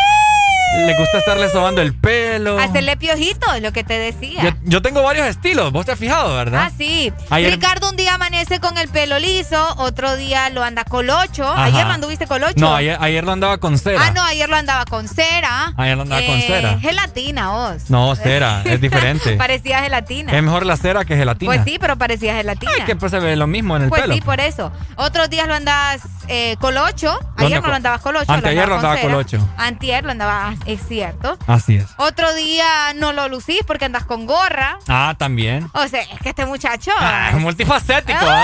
Les 0.87 0.97
gusta 0.97 1.19
estarle 1.19 1.49
sobando 1.51 1.83
el 1.83 1.95
pelo. 1.95 2.59
Hacerle 2.59 2.97
piojito, 2.97 3.53
es 3.55 3.63
lo 3.63 3.73
que 3.73 3.85
te 3.85 3.99
decía. 3.99 4.43
Yo, 4.43 4.51
yo 4.65 4.83
tengo 4.83 5.03
varios 5.03 5.27
estilos, 5.27 5.73
vos 5.73 5.85
te 5.87 5.93
has 5.93 5.99
fijado, 5.99 6.35
¿verdad? 6.37 6.65
Ah, 6.67 6.71
sí. 6.77 7.13
Ayer- 7.31 7.51
Ricardo 7.53 7.89
un 7.91 7.97
día 7.97 8.15
amanece 8.15 8.61
con 8.61 8.77
el 8.79 8.89
pelo 8.89 9.19
liso, 9.19 9.75
otro 9.79 10.17
día 10.17 10.51
lo 10.51 10.63
anda 10.63 10.85
colocho. 10.85 11.45
Ajá. 11.49 11.65
Ayer 11.65 11.87
lo 11.87 11.93
anduviste 11.93 12.27
colocho. 12.27 12.55
No, 12.57 12.75
ayer, 12.75 12.97
ayer 13.01 13.25
lo 13.25 13.33
andaba 13.33 13.59
con 13.59 13.79
cera. 13.79 14.01
Ah, 14.03 14.11
no, 14.13 14.23
ayer 14.23 14.49
lo 14.49 14.57
andaba 14.57 14.85
con 14.85 15.09
cera. 15.09 15.73
Ayer 15.77 15.97
lo 15.97 16.03
andaba 16.03 16.23
con 16.23 16.37
Eh, 16.39 16.45
cera. 16.47 16.79
Gelatina, 16.79 17.51
vos. 17.51 17.91
No, 17.91 18.15
cera, 18.15 18.63
es 18.65 18.81
diferente. 18.81 19.37
parecía 19.37 19.81
gelatina. 19.83 20.33
es 20.37 20.43
mejor 20.43 20.65
la 20.67 20.77
cera 20.77 21.05
que 21.05 21.17
gelatina. 21.17 21.51
Pues 21.53 21.63
sí, 21.65 21.79
pero 21.81 21.97
parecía 21.97 22.35
gelatina. 22.37 22.73
Es 22.79 22.85
que 22.85 22.95
pues 22.97 23.11
se 23.11 23.19
ve 23.19 23.37
lo 23.37 23.47
mismo 23.47 23.77
en 23.77 23.83
el 23.85 23.89
pues 23.89 24.03
pelo. 24.03 24.15
sí, 24.15 24.21
por 24.21 24.41
eso. 24.41 24.71
Otros 24.97 25.29
días 25.31 25.49
lo 25.49 25.55
andas 25.55 26.01
eh, 26.29 26.57
colocho. 26.61 27.19
Ayer 27.37 27.61
no 27.63 27.69
lo 27.69 27.75
andabas 27.75 28.01
colocho. 28.01 28.31
Anteayer 28.31 28.69
lo 28.69 28.77
andaba 28.77 28.97
cera. 28.97 29.09
colocho. 29.09 29.49
Antier 29.57 30.05
lo 30.05 30.11
andaba, 30.13 30.55
es 30.67 30.81
cierto. 30.87 31.39
Así 31.47 31.77
es. 31.77 31.87
Otro 31.97 32.33
día 32.35 32.93
no 32.95 33.13
lo 33.13 33.29
lucís 33.29 33.61
porque 33.67 33.85
andas 33.87 34.05
con 34.05 34.27
gorra. 34.27 34.79
Ah, 34.89 35.15
también. 35.19 35.71
O 35.75 35.87
sea, 35.89 36.03
es 36.03 36.21
que 36.21 36.31
este 36.31 36.47
muchacho. 36.47 36.91
Ah, 36.99 37.31
es 37.33 37.37
multifacético, 37.41 38.25
¿eh? 38.31 38.43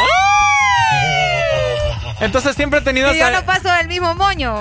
Entonces 2.20 2.54
siempre 2.56 2.78
he 2.78 2.82
tenido 2.82 3.12
Y 3.14 3.18
yo 3.18 3.30
no 3.30 3.44
paso 3.44 3.70
del 3.72 3.88
mismo 3.88 4.14
moño. 4.14 4.58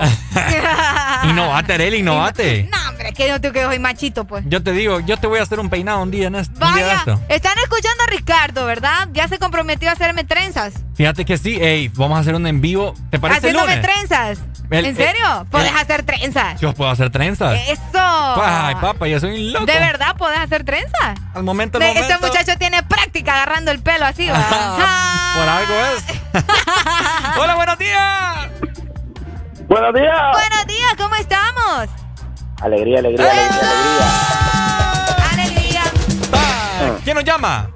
Innovate, 1.29 1.73
Arely, 1.73 1.97
innovate. 1.99 2.69
no, 2.71 2.92
que 3.11 3.27
yo 3.27 3.41
tengo 3.41 3.53
que 3.53 3.63
soy 3.63 3.79
machito, 3.79 4.25
pues. 4.25 4.43
Yo 4.47 4.63
te 4.63 4.71
digo, 4.71 4.99
yo 5.01 5.17
te 5.17 5.27
voy 5.27 5.39
a 5.39 5.43
hacer 5.43 5.59
un 5.59 5.69
peinado 5.69 6.01
un 6.01 6.11
día 6.11 6.27
en 6.27 6.35
esto. 6.35 6.53
Un 6.53 6.73
día 6.73 6.83
de 6.85 6.89
Vaya, 6.95 6.97
esto. 6.99 7.19
están 7.29 7.57
escuchando 7.59 8.03
a 8.03 8.07
Ricardo, 8.11 8.65
¿verdad? 8.65 9.09
Ya 9.13 9.27
se 9.27 9.39
comprometió 9.39 9.89
a 9.89 9.93
hacerme 9.93 10.23
trenzas. 10.23 10.73
Fíjate 10.95 11.25
que 11.25 11.37
sí, 11.37 11.57
ey, 11.61 11.89
vamos 11.89 12.17
a 12.17 12.21
hacer 12.21 12.35
un 12.35 12.45
en 12.47 12.61
vivo. 12.61 12.93
¿Te 13.09 13.19
parece 13.19 13.39
Haciéndome 13.49 13.75
lunes? 13.75 13.81
trenzas. 13.89 14.39
El- 14.69 14.85
¿En 14.85 14.95
serio? 14.95 15.41
el- 15.41 15.47
Podés 15.49 15.71
el- 15.71 15.77
hacer 15.77 16.03
trenzas. 16.03 16.59
Yo 16.61 16.73
puedo 16.73 16.89
hacer 16.89 17.09
trenzas. 17.11 17.59
Eso. 17.67 17.81
Ay, 17.95 18.75
papá, 18.75 19.07
yo 19.07 19.19
soy 19.19 19.31
un 19.47 19.53
loco. 19.53 19.65
¿De 19.65 19.73
verdad 19.79 20.15
podés 20.17 20.39
hacer 20.39 20.63
trenzas? 20.63 21.19
Al 21.33 21.43
momento, 21.43 21.77
al 21.77 21.83
momento. 21.85 22.13
Este 22.13 22.25
muchacho 22.25 22.57
tiene 22.57 22.81
práctica 22.83 23.33
agarrando 23.33 23.71
el 23.71 23.79
pelo 23.81 24.05
así, 24.05 24.27
¿va? 24.29 25.35
Por 25.35 25.49
algo 25.49 25.73
es. 25.95 26.03
Hola, 27.39 27.55
buenos 27.55 27.77
días. 27.77 28.49
Buenos 29.67 29.93
días. 29.93 30.31
Buenos 30.33 30.67
días, 30.67 30.93
¿cómo 30.97 31.15
estamos? 31.15 31.89
Alegría, 32.63 32.99
alegría, 32.99 33.29
alegría, 33.29 33.59
Alegría. 35.31 35.81
alegría. 35.81 35.83
¿Quién 37.03 37.15
nos 37.15 37.25
llama? 37.25 37.69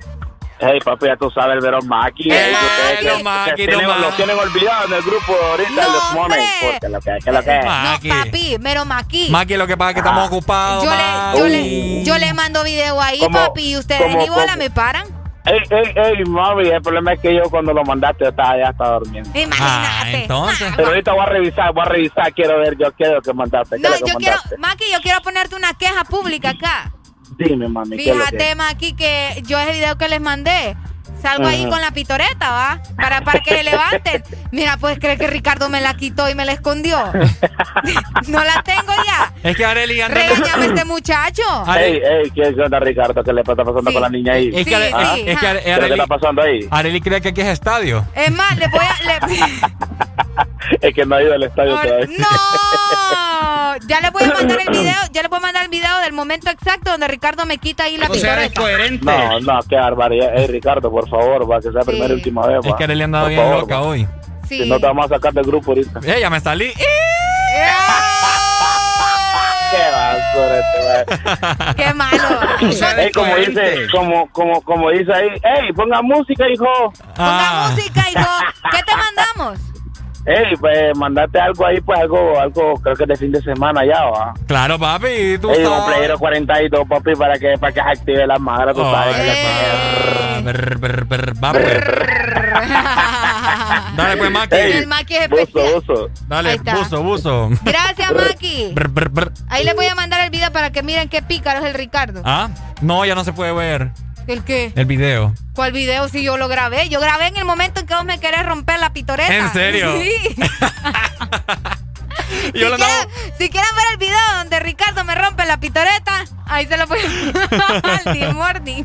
Hey, 0.59 0.79
papi, 0.83 1.05
ya 1.05 1.15
tú 1.17 1.29
sabes 1.29 1.55
el 1.57 1.61
Verón 1.61 1.87
Maki. 1.87 2.29
Maki, 2.29 2.39
ustedes 2.39 2.99
que- 3.17 3.23
Maki, 3.23 3.49
que 3.51 3.67
tienen- 3.67 3.87
Maki. 3.87 4.01
Lo 4.01 4.09
tienen 4.13 4.39
olvidado 4.39 4.85
en 4.87 4.93
el 4.93 5.01
grupo 5.03 5.33
ahorita, 5.51 5.71
No, 5.83 5.91
Morning, 6.13 6.21
hombre. 6.21 6.41
Porque 6.71 6.89
lo 6.89 6.99
que 7.01 7.17
es, 7.17 7.23
que 7.25 7.31
lo 7.31 7.43
que 7.43 7.59
es. 7.59 7.65
Maki. 7.65 8.07
No, 8.09 8.15
papi, 8.25 8.57
mero 8.59 8.85
maqui. 8.85 9.29
Maki, 9.29 9.55
lo 9.57 9.67
que 9.67 9.77
pasa 9.77 9.89
es 9.91 9.93
que 9.95 9.99
estamos 9.99 10.27
ocupados. 10.27 10.83
Yo 10.83 10.89
Maki. 10.89 11.37
le, 11.37 11.39
yo, 11.39 11.47
le, 11.47 12.03
yo 12.05 12.17
le 12.17 12.33
mando 12.33 12.63
video 12.63 12.99
ahí, 12.99 13.19
Como- 13.19 13.37
papi, 13.37 13.69
y 13.71 13.77
ustedes 13.77 14.15
ni 14.15 14.29
bola 14.29 14.55
me 14.55 14.71
paran. 14.71 15.05
Ey, 15.47 15.59
ey, 15.69 15.93
ey, 15.95 16.25
mami, 16.25 16.67
el 16.67 16.81
problema 16.81 17.13
es 17.13 17.21
que 17.21 17.33
yo 17.33 17.43
cuando 17.49 17.71
lo 17.73 17.83
mandaste 17.85 18.25
yo 18.25 18.29
estaba 18.31 18.57
ya 18.57 18.69
estaba 18.69 18.99
durmiendo. 18.99 19.29
Imagínate. 19.29 19.57
Ah, 19.61 20.11
entonces. 20.11 20.73
Pero 20.75 20.89
ahorita 20.89 21.13
voy 21.13 21.21
a 21.21 21.25
revisar, 21.25 21.73
voy 21.73 21.83
a 21.83 21.85
revisar, 21.85 22.33
quiero 22.33 22.59
ver, 22.59 22.77
yo 22.77 22.91
quiero 22.93 23.21
que 23.21 23.33
mandaste. 23.33 23.77
¿qué 23.77 23.81
No, 23.83 23.93
es 23.93 24.01
lo 24.01 24.05
que 24.07 24.11
yo 24.11 24.17
quiero? 24.17 24.37
Maki, 24.57 24.83
yo 24.91 24.99
quiero 25.01 25.21
ponerte 25.21 25.55
una 25.55 25.73
queja 25.73 26.03
pública 26.03 26.49
acá. 26.49 26.91
Dime, 27.37 27.69
mami, 27.69 27.95
¿qué 27.95 28.09
es 28.09 28.15
lo 28.17 28.23
que 28.25 28.29
Fíjate, 28.29 28.49
es? 28.51 28.57
Maki, 28.57 28.93
que 28.93 29.41
yo 29.45 29.57
ese 29.59 29.71
video 29.71 29.97
que 29.97 30.09
les 30.09 30.19
mandé, 30.19 30.75
salgo 31.21 31.47
ahí 31.47 31.67
con 31.69 31.81
la 31.81 31.91
pitoreta, 31.91 32.49
¿va? 32.51 32.81
Para, 32.95 33.21
para 33.21 33.39
que 33.39 33.51
se 33.57 33.63
levanten. 33.63 34.23
Mira, 34.51 34.77
pues 34.77 34.97
cree 34.99 35.17
que 35.17 35.27
Ricardo 35.27 35.69
me 35.69 35.81
la 35.81 35.93
quitó 35.95 36.29
y 36.29 36.35
me 36.35 36.45
la 36.45 36.53
escondió. 36.53 36.97
no 38.27 38.43
la 38.43 38.63
tengo 38.63 38.93
ya. 39.05 39.33
Es 39.43 39.55
que 39.55 39.65
Arely 39.65 40.01
anda. 40.01 40.15
Regañame 40.15 40.65
a 40.65 40.67
este 40.69 40.85
muchacho. 40.85 41.43
Ey, 41.77 42.01
ey, 42.03 42.31
¿qué 42.31 42.61
onda, 42.61 42.79
Ricardo? 42.79 43.23
¿Qué 43.23 43.33
le 43.33 43.41
está 43.41 43.55
pasando 43.55 43.91
con 43.93 44.01
la 44.01 44.09
niña 44.09 44.33
ahí? 44.33 44.51
Es 44.53 44.65
que, 44.65 44.75
Are- 44.75 44.91
¿Ah? 44.93 45.11
sí, 45.15 45.23
es 45.27 45.39
que 45.39 45.47
Are- 45.47 45.61
¿Qué 45.63 45.93
está 45.93 46.07
pasando 46.07 46.41
ahí? 46.41 46.59
Arely 46.71 47.01
cree 47.01 47.21
que 47.21 47.29
aquí 47.29 47.41
es 47.41 47.47
estadio. 47.47 48.05
Es 48.15 48.31
más, 48.31 48.57
le 48.57 48.67
voy 48.67 48.81
a... 48.85 49.03
le- 49.05 49.37
Es 50.81 50.93
que 50.93 51.05
no 51.05 51.15
ha 51.15 51.23
ido 51.23 51.33
al 51.33 51.43
estadio 51.43 51.71
Por- 51.75 51.85
todavía. 51.85 52.07
¡No! 52.19 53.77
Ya 53.87 54.01
le 54.01 54.09
voy 54.09 54.23
a 54.23 54.33
mandar 54.33 54.59
el 54.65 54.69
video, 54.69 54.95
ya 55.11 55.21
le 55.21 55.27
voy 55.29 55.37
a 55.37 55.41
mandar 55.41 55.63
el 55.63 55.69
video 55.69 55.97
del 55.99 56.11
momento 56.13 56.49
exacto 56.49 56.91
donde 56.91 57.07
Ricardo 57.07 57.45
me 57.45 57.57
quita 57.57 57.83
ahí 57.85 57.97
la 57.97 58.07
pitoreta. 58.09 58.61
No, 59.01 59.39
no, 59.39 59.59
qué 59.69 59.75
barbaridad. 59.75 60.35
Ey, 60.37 60.47
Ricardo, 60.47 60.89
por 60.99 61.09
favor, 61.09 61.51
va, 61.51 61.59
que 61.61 61.71
sea 61.71 61.81
primera 61.81 62.07
y 62.09 62.13
última 62.13 62.47
vez, 62.47 62.59
Es 62.65 62.71
va. 62.71 62.75
que 62.77 62.83
Arely 62.85 63.03
andaba 63.03 63.25
Por 63.25 63.29
bien 63.29 63.43
favor, 63.43 63.59
loca 63.61 63.75
va. 63.79 63.81
hoy. 63.87 64.07
Sí. 64.47 64.63
Si 64.63 64.69
no 64.69 64.79
te 64.79 64.87
vamos 64.87 65.05
a 65.05 65.09
sacar 65.15 65.31
del 65.33 65.43
grupo 65.45 65.71
ahorita. 65.71 65.99
Eh, 66.03 66.17
ya 66.21 66.29
me 66.29 66.39
salí. 66.39 66.73
Qué 69.69 69.83
basura 69.91 70.59
este, 71.01 71.75
¡Qué 71.83 71.93
malo! 71.93 72.23
Ey, 72.97 73.11
como 73.11 73.35
dice, 73.35 73.87
como, 73.91 74.27
como, 74.31 74.61
como 74.61 74.89
dice 74.91 75.13
ahí, 75.13 75.27
ey, 75.43 75.73
ponga 75.73 76.01
música, 76.01 76.47
hijo. 76.49 76.65
Ah. 77.17 77.69
Ponga 77.69 77.69
música, 77.75 78.09
hijo. 78.09 78.29
¿Qué 78.71 78.79
te 78.83 78.93
mandamos? 78.95 79.59
Ey, 80.29 80.57
pues, 80.59 80.97
mandate 80.97 81.39
algo 81.39 81.65
ahí, 81.65 81.79
pues, 81.79 81.97
algo, 82.01 82.37
algo, 82.37 82.73
creo 82.81 82.95
que 82.97 83.03
es 83.03 83.07
de 83.09 83.15
fin 83.15 83.31
de 83.31 83.41
semana 83.41 83.85
ya, 83.85 84.03
va. 84.05 84.33
Claro, 84.45 84.77
papi, 84.77 85.37
tú 85.41 85.49
Ey, 85.51 85.63
un 85.63 85.69
sabes. 85.71 85.85
playero 85.95 86.19
42, 86.19 86.85
papi, 86.87 87.15
para 87.15 87.39
que, 87.39 87.57
para 87.57 87.71
que 87.71 87.81
se 87.81 87.87
active 87.87 88.27
la 88.27 88.37
madre, 88.37 88.73
tú 88.73 88.81
sabes. 88.81 89.15
que 89.15 89.23
le- 89.23 90.51
Brr, 90.51 90.77
brr, 90.77 91.05
brr, 91.05 91.43
va, 91.43 91.51
brr. 91.53 92.17
Dale, 93.95 94.17
pues, 94.17 94.31
Maki. 94.31 94.55
Ey, 94.55 94.71
El 94.73 94.87
Maki 94.87 95.15
es 95.15 95.29
buzo, 95.29 95.41
especial. 95.43 95.73
buzo. 95.75 96.09
Dale, 96.27 96.57
buzo, 96.57 97.03
buzo. 97.03 97.49
Gracias, 97.63 98.11
Maki. 98.13 98.75
Ahí 99.49 99.63
les 99.63 99.75
voy 99.75 99.85
a 99.87 99.95
mandar 99.95 100.23
el 100.25 100.29
video 100.29 100.51
para 100.51 100.71
que 100.71 100.83
miren 100.83 101.09
qué 101.09 101.21
pícaro 101.21 101.59
es 101.59 101.65
el 101.67 101.73
Ricardo. 101.73 102.21
Ah, 102.25 102.49
no, 102.81 103.05
ya 103.05 103.15
no 103.15 103.23
se 103.23 103.33
puede 103.33 103.53
ver 103.53 103.91
¿El 104.27 104.43
qué? 104.43 104.73
el 104.75 104.85
video. 104.85 105.33
¿Cuál 105.53 105.71
video 105.71 106.09
si 106.09 106.21
yo 106.21 106.37
lo 106.37 106.49
grabé? 106.49 106.89
Yo 106.89 106.99
grabé 106.99 107.27
en 107.27 107.37
el 107.37 107.45
momento 107.45 107.79
en 107.79 107.87
que 107.87 107.95
vos 107.95 108.03
me 108.03 108.19
querés 108.19 108.45
romper 108.45 108.79
la 108.79 108.91
pitoreta. 108.91 109.33
¿En 109.35 109.51
serio? 109.53 109.93
Sí. 110.01 110.35
Y 112.53 112.59
yo 112.59 112.69
si, 112.69 112.75
quieren, 112.75 112.81
andaba- 112.83 113.07
si 113.37 113.49
quieren 113.49 113.75
ver 113.75 113.85
el 113.91 113.97
video 113.97 114.19
donde 114.37 114.59
Ricardo 114.59 115.03
me 115.03 115.15
rompe 115.15 115.45
la 115.45 115.59
pitoreta, 115.59 116.25
ahí 116.45 116.65
se 116.67 116.77
lo 116.77 116.87
voy 116.87 116.99
a 116.99 117.91
al 118.05 118.33
Morning. 118.33 118.83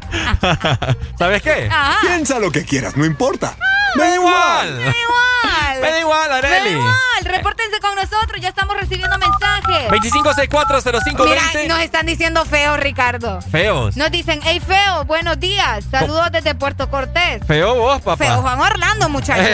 ¿Sabes 1.19 1.43
qué? 1.43 1.69
Ajá. 1.71 1.99
Piensa 2.03 2.39
lo 2.39 2.51
que 2.51 2.65
quieras, 2.65 2.97
no 2.97 3.05
importa. 3.05 3.57
Me 3.97 4.05
da 4.05 4.15
igual. 4.15 4.73
Me 4.75 4.85
da 4.85 4.91
igual. 4.91 5.81
Me 5.83 5.91
da 5.91 6.01
igual, 6.01 6.31
Me 6.31 6.49
da 6.49 6.57
Areli. 6.57 6.71
igual. 6.71 6.95
Repórtense 7.25 7.79
con 7.81 7.95
nosotros. 7.95 8.41
Ya 8.41 8.49
estamos 8.49 8.77
recibiendo 8.77 9.17
mensajes. 9.19 9.89
25640520. 9.91 11.25
Mira, 11.63 11.75
nos 11.75 11.81
están 11.81 12.07
diciendo 12.07 12.45
feo, 12.45 12.77
Ricardo. 12.77 13.41
Feos. 13.43 13.97
Nos 13.97 14.11
dicen, 14.11 14.41
hey, 14.45 14.61
feo, 14.67 15.05
buenos 15.05 15.39
días. 15.41 15.85
Saludos 15.91 16.31
desde 16.33 16.55
Puerto 16.55 16.89
Cortés. 16.91 17.43
Feo 17.47 17.75
vos, 17.75 18.01
papá. 18.01 18.25
Feo 18.25 18.43
Juan 18.43 18.61
Orlando, 18.61 19.09
muchachos. 19.09 19.47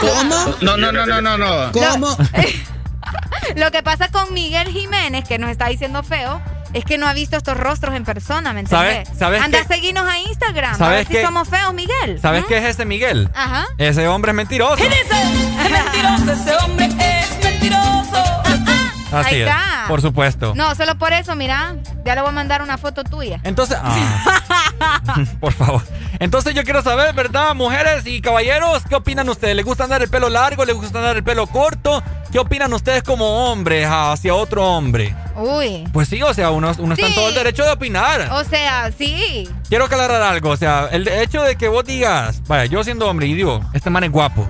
¿Cómo? 0.00 0.54
No, 0.62 0.76
no, 0.76 0.92
no, 0.92 1.06
no, 1.06 1.20
no, 1.20 1.38
no. 1.38 1.72
¿Cómo? 1.72 2.16
Lo 3.56 3.70
que 3.70 3.82
pasa 3.82 4.08
con 4.08 4.32
Miguel 4.34 4.68
Jiménez, 4.68 5.24
que 5.26 5.38
nos 5.38 5.50
está 5.50 5.68
diciendo 5.68 6.02
feo, 6.02 6.40
es 6.72 6.84
que 6.84 6.98
no 6.98 7.06
ha 7.06 7.12
visto 7.12 7.36
estos 7.36 7.56
rostros 7.56 7.94
en 7.94 8.04
persona, 8.04 8.52
¿me 8.52 8.60
entiendes? 8.60 9.06
¿Sabes- 9.08 9.18
sabes 9.18 9.42
Anda 9.42 9.58
qué? 9.58 9.64
a 9.64 9.68
seguirnos 9.68 10.08
a 10.08 10.18
Instagram. 10.18 10.74
A 10.74 10.78
¿Sabes 10.78 10.98
ver 10.98 11.06
si 11.06 11.12
qué? 11.14 11.22
somos 11.24 11.48
feos, 11.48 11.72
Miguel. 11.72 12.18
¿Sabes 12.20 12.44
¿Mm? 12.44 12.48
qué 12.48 12.58
es 12.58 12.64
ese 12.64 12.84
Miguel? 12.84 13.30
Ajá. 13.34 13.66
Ese 13.78 14.08
hombre 14.08 14.32
es 14.32 14.36
mentiroso. 14.36 14.76
¿Quién 14.76 14.92
es 14.92 15.00
Es 15.06 15.70
mentiroso, 15.70 16.32
ese 16.32 16.56
hombre 16.64 16.86
es 16.86 16.94
mentiroso. 16.94 17.15
Así 19.18 19.36
es. 19.40 19.50
Por 19.88 20.00
supuesto. 20.02 20.52
No, 20.54 20.74
solo 20.74 20.96
por 20.98 21.12
eso, 21.12 21.34
mira. 21.36 21.76
Ya 22.04 22.14
le 22.14 22.20
voy 22.20 22.30
a 22.30 22.32
mandar 22.32 22.62
una 22.62 22.78
foto 22.78 23.04
tuya. 23.04 23.40
Entonces, 23.44 23.76
ah, 23.82 24.42
por 25.40 25.52
favor. 25.52 25.82
Entonces 26.18 26.54
yo 26.54 26.64
quiero 26.64 26.82
saber, 26.82 27.14
¿verdad? 27.14 27.54
Mujeres 27.54 28.06
y 28.06 28.20
caballeros, 28.20 28.82
¿qué 28.88 28.94
opinan 28.94 29.28
ustedes? 29.28 29.54
¿Les 29.56 29.64
gusta 29.64 29.84
andar 29.84 30.02
el 30.02 30.08
pelo 30.08 30.28
largo? 30.28 30.64
¿Les 30.64 30.74
gusta 30.74 30.98
andar 30.98 31.16
el 31.16 31.24
pelo 31.24 31.46
corto? 31.46 32.02
¿Qué 32.32 32.38
opinan 32.38 32.72
ustedes 32.72 33.02
como 33.02 33.50
hombres 33.50 33.86
hacia 33.90 34.34
otro 34.34 34.64
hombre? 34.64 35.14
Uy. 35.36 35.86
Pues 35.92 36.08
sí, 36.08 36.22
o 36.22 36.32
sea, 36.32 36.50
uno, 36.50 36.72
uno 36.78 36.94
está 36.94 37.06
en 37.06 37.12
Sí. 37.12 37.18
todo 37.18 37.28
el 37.28 37.34
derecho 37.34 37.64
de 37.64 37.70
opinar. 37.72 38.28
O 38.32 38.44
sea, 38.44 38.90
sí. 38.96 39.48
Quiero 39.68 39.84
aclarar 39.84 40.22
algo, 40.22 40.50
o 40.50 40.56
sea, 40.56 40.88
el 40.90 41.06
hecho 41.08 41.42
de 41.42 41.56
que 41.56 41.68
vos 41.68 41.84
digas, 41.84 42.42
vaya, 42.46 42.64
yo 42.66 42.82
siendo 42.84 43.08
hombre 43.08 43.26
y 43.26 43.34
digo, 43.34 43.60
este 43.74 43.90
man 43.90 44.04
es 44.04 44.10
guapo, 44.10 44.48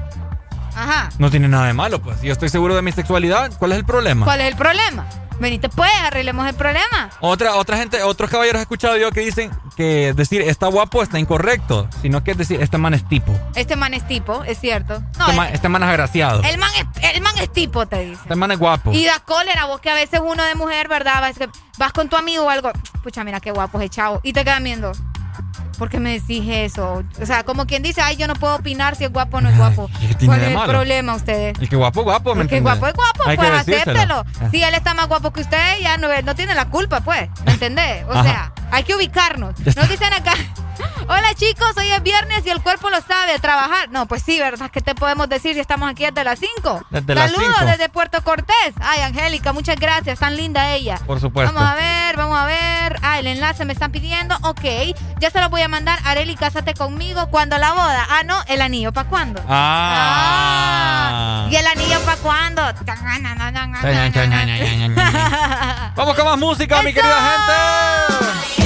Ajá. 0.76 1.08
no 1.18 1.30
tiene 1.30 1.48
nada 1.48 1.66
de 1.66 1.72
malo, 1.72 2.00
pues. 2.00 2.20
Yo 2.22 2.32
estoy 2.32 2.48
seguro 2.48 2.76
de 2.76 2.82
mi 2.82 2.92
sexualidad, 2.92 3.50
¿cuál 3.58 3.72
es 3.72 3.78
el 3.78 3.84
problema? 3.84 4.24
¿Cuál 4.26 4.42
es 4.42 4.48
el 4.48 4.56
problema? 4.56 5.06
Venite 5.38 5.68
pues, 5.68 5.90
arreglemos 6.02 6.46
el 6.48 6.54
problema. 6.54 7.10
Otra, 7.20 7.56
otra 7.56 7.76
gente, 7.76 8.02
otros 8.02 8.30
caballeros 8.30 8.60
he 8.60 8.62
escuchado 8.62 8.96
yo 8.96 9.10
que 9.10 9.20
dicen 9.20 9.50
que 9.76 10.14
decir 10.14 10.40
está 10.40 10.68
guapo 10.68 11.02
está 11.02 11.18
incorrecto, 11.18 11.88
sino 12.00 12.24
que 12.24 12.30
es 12.30 12.38
decir, 12.38 12.60
este 12.62 12.78
man 12.78 12.94
es 12.94 13.06
tipo. 13.06 13.38
Este 13.54 13.76
man 13.76 13.92
es 13.92 14.06
tipo, 14.06 14.44
es 14.44 14.58
cierto. 14.58 15.00
No, 15.18 15.26
este, 15.26 15.36
man, 15.36 15.48
este 15.52 15.68
man 15.68 15.82
es 15.82 15.88
agraciado. 15.90 16.42
el 16.42 16.58
man 16.58 16.70
es, 16.76 17.14
el 17.14 17.20
man 17.20 17.34
es 17.38 17.52
tipo, 17.52 17.86
te 17.86 18.00
dice. 18.00 18.20
Este 18.22 18.34
man 18.34 18.50
es 18.50 18.58
guapo. 18.58 18.92
Y 18.92 19.04
da 19.04 19.20
cólera, 19.20 19.66
vos 19.66 19.80
que 19.80 19.90
a 19.90 19.94
veces 19.94 20.20
uno 20.24 20.42
de 20.42 20.54
mujer, 20.54 20.88
¿verdad? 20.88 21.20
Vas, 21.20 21.36
vas 21.78 21.92
con 21.92 22.08
tu 22.08 22.16
amigo 22.16 22.44
o 22.44 22.50
algo. 22.50 22.72
Pucha, 23.02 23.22
mira 23.22 23.40
qué 23.40 23.50
guapo 23.50 23.78
es 23.78 23.84
el 23.84 23.90
chavo. 23.90 24.20
Y 24.22 24.32
te 24.32 24.42
quedan 24.42 24.64
viendo. 24.64 24.92
¿Por 25.78 25.88
qué 25.90 26.00
me 26.00 26.12
decís 26.12 26.44
eso? 26.48 27.02
O 27.20 27.26
sea, 27.26 27.44
como 27.44 27.66
quien 27.66 27.82
dice, 27.82 28.00
ay, 28.00 28.16
yo 28.16 28.26
no 28.26 28.34
puedo 28.34 28.56
opinar 28.56 28.96
si 28.96 29.04
es 29.04 29.12
guapo 29.12 29.36
o 29.38 29.40
no 29.40 29.48
es 29.50 29.56
guapo. 29.58 29.90
¿qué 30.00 30.14
tiene 30.14 30.26
¿Cuál 30.26 30.40
es 30.42 30.48
el 30.48 30.54
malo? 30.54 30.72
problema 30.72 31.14
ustedes? 31.14 31.58
El 31.60 31.68
que 31.68 31.76
guapo, 31.76 32.02
guapo, 32.02 32.34
¿me 32.34 32.42
Porque 32.42 32.56
entiendes? 32.56 32.80
guapo 32.80 32.86
es 32.88 32.94
guapo, 32.94 33.30
Hay 33.30 33.36
que 33.36 33.44
pues 33.46 33.60
acéptelo. 33.60 34.24
Si 34.50 34.62
él 34.62 34.74
está 34.74 34.94
más 34.94 35.08
guapo 35.08 35.32
que 35.32 35.40
usted, 35.42 35.78
ya 35.82 35.96
no, 35.98 36.08
no 36.22 36.34
tiene 36.34 36.54
la 36.54 36.66
culpa, 36.68 37.00
pues. 37.00 37.28
¿Me 37.44 37.52
entendés? 37.52 38.04
O 38.08 38.12
Ajá. 38.12 38.22
sea, 38.22 38.52
hay 38.76 38.84
que 38.84 38.94
ubicarnos. 38.94 39.58
Nos 39.74 39.88
dicen 39.88 40.12
acá, 40.12 40.34
hola 41.08 41.34
chicos, 41.34 41.74
hoy 41.78 41.90
es 41.90 42.02
viernes 42.02 42.44
y 42.44 42.50
el 42.50 42.60
cuerpo 42.60 42.90
lo 42.90 43.00
sabe, 43.00 43.38
trabajar. 43.38 43.88
No, 43.90 44.04
pues 44.04 44.22
sí, 44.22 44.38
¿verdad? 44.38 44.70
¿Qué 44.70 44.82
te 44.82 44.94
podemos 44.94 45.30
decir 45.30 45.54
si 45.54 45.60
estamos 45.60 45.90
aquí 45.90 46.04
desde 46.04 46.22
las 46.24 46.38
5? 46.38 46.84
Desde 46.90 47.14
las 47.14 47.30
Saludos 47.30 47.54
cinco. 47.56 47.70
desde 47.70 47.88
Puerto 47.88 48.22
Cortés. 48.22 48.74
Ay, 48.82 49.00
Angélica, 49.00 49.54
muchas 49.54 49.76
gracias, 49.76 50.18
tan 50.18 50.36
linda 50.36 50.74
ella. 50.74 51.00
Por 51.06 51.20
supuesto. 51.20 51.54
Vamos 51.54 51.70
a 51.70 51.74
ver, 51.74 52.18
vamos 52.18 52.38
a 52.38 52.44
ver. 52.44 52.98
Ah, 53.00 53.18
el 53.18 53.28
enlace 53.28 53.64
me 53.64 53.72
están 53.72 53.92
pidiendo. 53.92 54.36
Ok, 54.42 54.64
ya 55.20 55.30
se 55.30 55.40
lo 55.40 55.48
voy 55.48 55.62
a 55.62 55.68
mandar. 55.68 55.98
Areli, 56.04 56.36
cásate 56.36 56.74
conmigo. 56.74 57.30
¿Cuándo 57.30 57.56
la 57.56 57.72
boda? 57.72 58.06
Ah, 58.10 58.24
no, 58.24 58.42
el 58.46 58.60
anillo, 58.60 58.92
¿para 58.92 59.08
cuándo? 59.08 59.42
Ah. 59.48 61.46
¿Y 61.50 61.56
el 61.56 61.66
anillo 61.66 61.98
para 62.00 62.18
cuándo? 62.18 62.62
Vamos 65.96 66.14
con 66.14 66.26
más 66.26 66.36
música, 66.36 66.82
mi 66.82 66.92
querida 66.92 67.16
gente. 67.16 68.65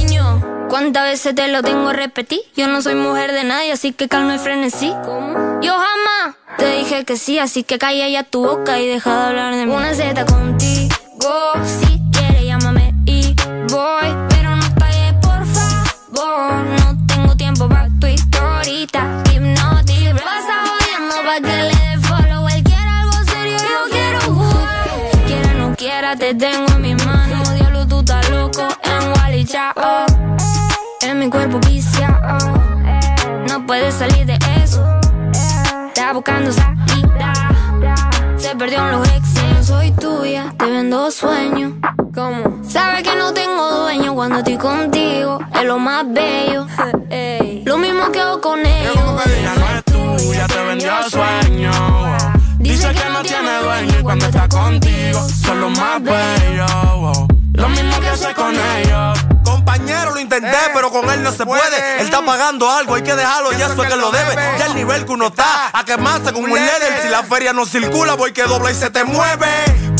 ¿Cuántas 0.71 1.03
veces 1.03 1.35
te 1.35 1.49
lo 1.49 1.61
tengo 1.61 1.89
a 1.89 1.93
repetir? 1.93 2.39
Yo 2.55 2.67
no 2.67 2.81
soy 2.81 2.95
mujer 2.95 3.33
de 3.33 3.43
nadie, 3.43 3.73
así 3.73 3.91
que 3.91 4.07
calma 4.07 4.35
y 4.35 4.39
frenesí. 4.39 4.93
¿Cómo? 5.03 5.59
Yo 5.61 5.73
jamás 5.73 6.37
te 6.57 6.77
dije 6.77 7.03
que 7.03 7.17
sí, 7.17 7.39
así 7.39 7.63
que 7.63 7.77
calla 7.77 8.07
ya 8.07 8.23
tu 8.23 8.41
boca 8.41 8.79
y 8.79 8.87
deja 8.87 9.13
de 9.13 9.27
hablar 9.27 9.53
de 9.53 9.65
mí. 9.65 9.73
Una 9.73 9.93
Z 9.93 10.25
contigo, 10.25 10.95
si 11.65 12.01
quieres 12.13 12.45
llámame 12.45 12.93
y 13.05 13.35
voy, 13.67 14.07
pero 14.29 14.55
no 14.55 14.75
pagues 14.75 15.13
por 15.21 15.45
favor. 15.45 16.63
No 16.63 17.05
tengo 17.05 17.35
tiempo 17.35 17.67
para 17.67 17.89
tu 17.99 18.07
historita, 18.07 19.23
hipnotic. 19.33 20.23
Pasa 20.23 20.63
jodiendo 20.67 21.15
pa' 21.25 21.41
que 21.41 21.63
le 21.63 21.75
dé 21.75 21.97
follow. 22.07 22.47
Él 22.47 22.63
quiere 22.63 22.89
algo 23.01 23.17
serio, 23.29 23.57
yo 23.57 23.91
quiero 23.91 24.21
jugar. 24.21 24.87
Quiera 25.27 25.51
o 25.51 25.57
no 25.57 25.75
quiera, 25.75 26.15
te 26.15 26.33
tengo 26.33 26.71
en 26.71 26.81
mis 26.81 27.05
manos. 27.05 27.55
Diablo, 27.55 27.85
tú 27.87 27.99
estás 27.99 28.29
loco 28.29 28.69
en 28.83 29.11
Wally 29.11 29.45
Chao. 29.45 30.10
En 31.03 31.17
mi 31.17 31.29
cuerpo 31.29 31.59
viciado. 31.67 32.37
No 33.49 33.65
puedes 33.65 33.95
salir 33.95 34.25
de 34.25 34.37
eso. 34.63 34.85
Está 35.87 36.13
buscando 36.13 36.51
salida. 36.51 37.33
Se 38.37 38.55
perdió 38.55 38.85
en 38.85 38.91
los 38.91 39.07
exes. 39.09 39.43
No 39.55 39.63
soy 39.63 39.91
tuya, 39.91 40.53
te 40.59 40.65
vendo 40.65 41.09
sueños. 41.09 41.73
¿Cómo? 42.13 42.59
Sabes 42.63 43.01
que 43.01 43.15
no 43.15 43.33
tengo 43.33 43.81
dueño 43.81 44.13
cuando 44.13 44.37
estoy 44.39 44.57
contigo. 44.57 45.39
Es 45.53 45.63
lo 45.63 45.79
más 45.79 46.05
bello. 46.07 46.67
Lo 47.65 47.77
mismo 47.77 48.11
que 48.11 48.19
hago 48.19 48.39
con 48.39 48.59
ellos. 48.63 48.95
Ella 49.25 49.55
no 49.55 49.65
es 49.75 49.83
tuya, 49.85 50.47
te 50.47 50.63
vendió 50.63 50.91
sueño. 51.09 51.71
Dice 52.59 52.91
que 52.93 53.09
no 53.11 53.23
tiene 53.23 53.57
dueño 53.63 53.99
y 53.99 54.03
cuando 54.03 54.25
está 54.27 54.47
contigo 54.47 55.27
son 55.27 55.61
los 55.61 55.79
más 55.79 56.01
bellos. 56.03 57.30
Lo 57.53 57.69
mismo 57.69 57.99
que 57.99 58.07
hace 58.07 58.33
con 58.33 58.55
ellos. 58.55 59.19
Compañero, 59.43 60.11
lo 60.11 60.19
intenté, 60.19 60.49
eh, 60.49 60.71
pero 60.73 60.89
con 60.91 61.09
él 61.09 61.21
no 61.23 61.31
se 61.31 61.45
puede. 61.45 61.99
Él 61.99 62.05
está 62.05 62.23
pagando 62.25 62.69
algo, 62.69 62.95
hay 62.95 63.01
que 63.01 63.15
dejarlo, 63.15 63.51
ya 63.51 63.65
eso 63.67 63.83
es 63.83 63.89
que 63.89 63.95
lo 63.95 64.11
debe. 64.11 64.29
debe. 64.29 64.59
Ya 64.59 64.65
el 64.67 64.75
nivel 64.75 65.05
que 65.05 65.11
uno 65.11 65.27
está, 65.27 65.69
a 65.73 65.83
quemarse 65.83 66.31
con 66.31 66.43
un 66.43 66.49
líder. 66.49 67.01
Si 67.01 67.09
la 67.09 67.23
feria 67.23 67.51
no 67.53 67.65
circula, 67.65 68.13
voy 68.13 68.31
que 68.31 68.43
dobla 68.43 68.71
y 68.71 68.75
se 68.75 68.89
te 68.89 69.03
mueve. 69.03 69.47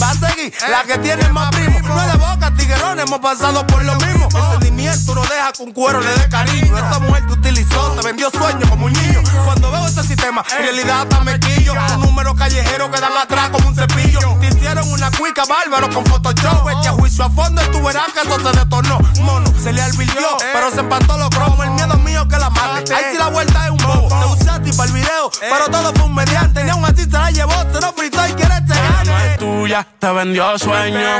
Va 0.01 0.09
a 0.09 0.13
seguir 0.13 0.53
eh, 0.53 0.69
la 0.69 0.83
que 0.83 0.97
tiene 0.99 1.27
más 1.29 1.49
primo. 1.51 1.77
primo. 1.77 1.93
No 1.93 2.01
es 2.01 2.11
de 2.11 2.17
boca, 2.17 2.53
tiguerón, 2.55 2.99
hemos 2.99 3.19
pasado 3.19 3.67
por 3.67 3.83
lo 3.83 3.95
mismo. 3.95 4.29
Oh. 4.33 4.37
El 4.37 4.51
sentimiento 4.51 5.15
no 5.15 5.21
deja 5.21 5.51
con 5.57 5.71
cuero 5.71 5.99
le 5.99 6.11
dé 6.13 6.29
cariño. 6.29 6.77
Esa 6.77 6.99
mujer 6.99 7.27
te 7.27 7.33
utilizó, 7.33 7.91
te 7.91 8.07
vendió 8.07 8.29
sueños 8.31 8.69
como 8.69 8.85
un 8.85 8.93
niño. 8.93 9.21
Cuando 9.45 9.71
veo 9.71 9.85
ese 9.87 10.03
sistema, 10.03 10.43
en 10.51 10.57
eh. 10.57 10.61
realidad 10.67 11.01
hasta 11.01 11.19
me 11.21 11.39
quillo. 11.39 11.73
Un 11.95 12.01
número 12.01 12.33
callejero 12.35 12.89
que 12.89 12.99
dan 12.99 13.17
atrás 13.17 13.49
como 13.49 13.67
un 13.67 13.75
cepillo. 13.75 14.37
Te 14.39 14.47
hicieron 14.47 14.89
una 14.91 15.11
cuica 15.11 15.43
bárbaro 15.45 15.89
con 15.89 16.05
Photoshop. 16.05 16.69
Este 16.69 16.89
juicio 16.89 17.25
a 17.25 17.29
responde, 17.41 17.63
tú 17.71 17.83
verás 17.83 18.11
que 18.13 18.21
eso 18.21 18.39
se 18.39 18.59
detonó. 18.59 18.99
Mono, 19.21 19.53
se 19.61 19.73
le 19.73 19.81
alvilió, 19.81 20.37
eh. 20.41 20.49
pero 20.53 20.71
se 20.71 20.79
empató 20.79 21.17
los 21.17 21.29
cromos. 21.29 21.65
El 21.65 21.71
miedo 21.71 21.97
mío 21.97 22.27
que 22.27 22.37
la 22.37 22.49
mate. 22.49 22.93
Ahí 22.93 23.05
si 23.11 23.17
la 23.17 23.29
vuelta 23.29 23.65
es 23.65 23.71
un 23.71 23.77
bobo. 23.77 24.07
Te 24.07 24.41
usé 24.41 24.49
a 24.49 24.61
ti 24.61 24.71
para 24.71 24.89
el 24.89 24.93
video, 24.93 25.27
eh. 25.41 25.47
pero 25.49 25.65
todo 25.69 25.93
fue 25.93 26.03
un 26.03 26.15
mediante. 26.15 26.63
Ni 26.63 26.69
aún 26.69 26.85
así 26.85 27.03
se 27.03 27.11
la 27.11 27.31
llevó, 27.31 27.53
se 27.71 27.81
lo 27.81 27.93
fritó 27.93 28.27
y 28.27 28.33
quiere 28.33 28.53
este 28.55 28.73
eh. 28.73 29.05
gane. 29.05 29.33
es 29.33 29.37
tuya, 29.39 29.87
te 29.99 30.11
vendió 30.11 30.57
sueño. 30.57 31.19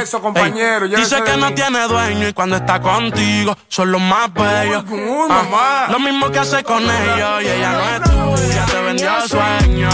Dice 0.95 1.24
que 1.24 1.38
no 1.38 1.53
tiene 1.53 1.88
dueño 1.88 2.27
y 2.27 2.33
cuando 2.33 2.56
está 2.58 2.82
contigo 2.82 3.58
son 3.67 3.91
los 3.91 4.01
más 4.01 4.33
bellos. 4.33 4.83
Uy, 4.90 5.30
mamá. 5.30 5.88
Lo 5.90 6.00
mismo 6.00 6.30
que 6.30 6.40
hace 6.40 6.64
con 6.64 6.83
ellos 6.83 7.43
y 7.43 7.48
ella 7.48 7.72
no 7.72 8.35
es 8.35 8.41
tuya, 8.41 8.66
te 8.66 8.82
vendió 8.82 9.27
sueño. 9.27 9.90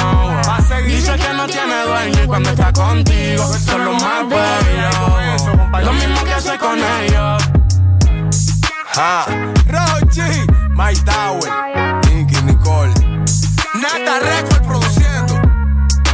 Dice 0.85 1.15
que 1.15 1.33
no 1.33 1.47
tiene 1.47 1.83
dueño 1.83 2.23
y 2.23 2.27
cuando 2.27 2.49
está 2.49 2.71
contigo 2.73 3.45
son 3.65 3.85
los 3.85 4.01
más 4.01 4.27
bellos. 4.27 5.26
Lo 5.83 5.93
mismo 5.93 6.23
que 6.23 6.33
hace 6.33 6.57
con 6.57 6.77
ellos. 6.79 7.43
Ja. 8.93 9.25
Rochi, 9.67 10.21
My 10.71 10.93
Tower, 11.05 11.51
Nicky 12.09 12.41
Nicole. 12.43 12.93
Nata 13.75 14.19
Record 14.19 14.63
produciendo. 14.65 15.41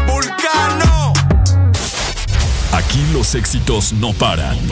Vulcano. 0.06 1.14
Aquí 2.74 3.06
los 3.14 3.36
éxitos 3.36 3.94
no 3.94 4.12
paran. 4.14 4.58
En 4.58 4.70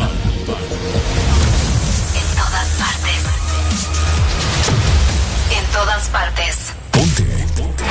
todas 2.35 2.67
partes. 2.77 3.23
En 5.57 5.65
todas 5.71 6.09
partes. 6.09 6.57
Ponte. 6.91 7.23
Ponte. 7.55 7.83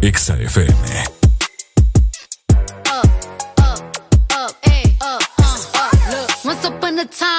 Exa 0.00 0.34
FM. 0.36 1.17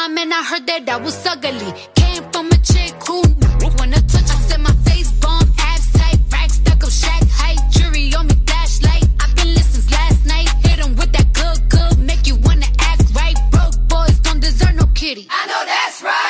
time 0.10 0.18
and 0.18 0.34
I 0.34 0.44
heard 0.44 0.66
that 0.68 0.90
I 0.90 0.98
was 0.98 1.26
ugly. 1.26 1.72
Came 1.96 2.24
from 2.32 2.48
a 2.48 2.58
chick 2.58 2.94
who 3.08 3.22
wanna 3.78 4.02
touch. 4.02 4.30
I 4.36 4.38
said 4.48 4.62
my 4.62 4.74
face 4.86 5.12
bomb, 5.22 5.52
abs 5.60 5.92
tight, 5.94 6.20
Racks 6.32 6.54
stuck 6.54 6.84
up, 6.84 6.90
shack 6.90 7.24
height, 7.30 7.60
jury 7.72 8.14
on 8.16 8.28
me, 8.28 8.36
flashlight. 8.48 9.06
I've 9.20 9.36
been 9.36 9.54
listening 9.54 9.92
last 9.92 10.26
night. 10.26 10.50
Hit 10.66 10.80
with 10.98 11.12
that 11.14 11.28
good, 11.34 11.60
good, 11.70 12.00
make 12.00 12.28
you 12.28 12.36
wanna 12.36 12.68
act 12.80 13.04
right. 13.16 13.38
Broke 13.52 13.78
boys 13.88 14.20
don't 14.20 14.40
deserve 14.40 14.76
no 14.76 14.86
kitty. 14.94 15.28
I 15.30 15.48
know 15.48 15.64
that's 15.66 16.02
right. 16.02 16.29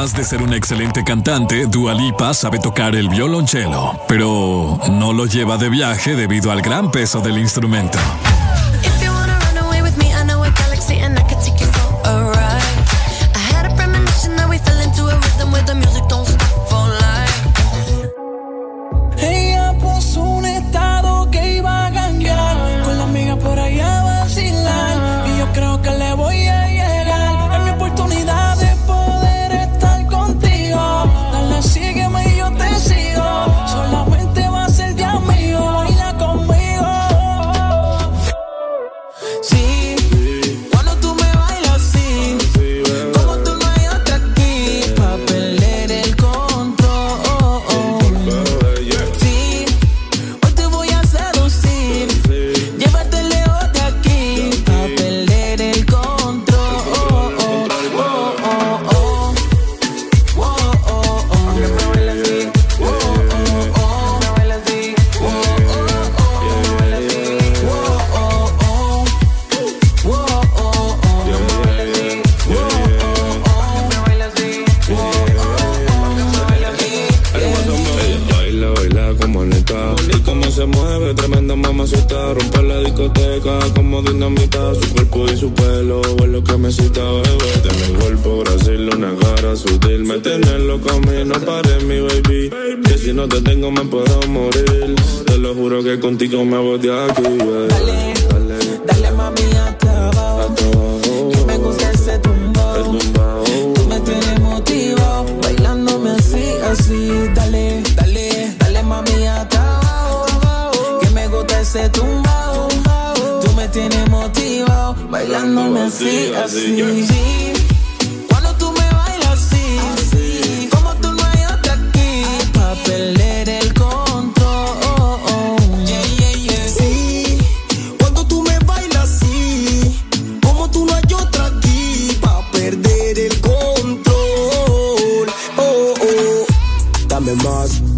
Además 0.00 0.16
de 0.16 0.24
ser 0.24 0.42
un 0.42 0.54
excelente 0.54 1.04
cantante, 1.04 1.66
Dua 1.66 1.92
Lipa 1.92 2.32
sabe 2.32 2.58
tocar 2.58 2.96
el 2.96 3.10
violonchelo, 3.10 4.00
pero 4.08 4.78
no 4.90 5.12
lo 5.12 5.26
lleva 5.26 5.58
de 5.58 5.68
viaje 5.68 6.16
debido 6.16 6.50
al 6.50 6.62
gran 6.62 6.90
peso 6.90 7.20
del 7.20 7.36
instrumento. 7.36 7.98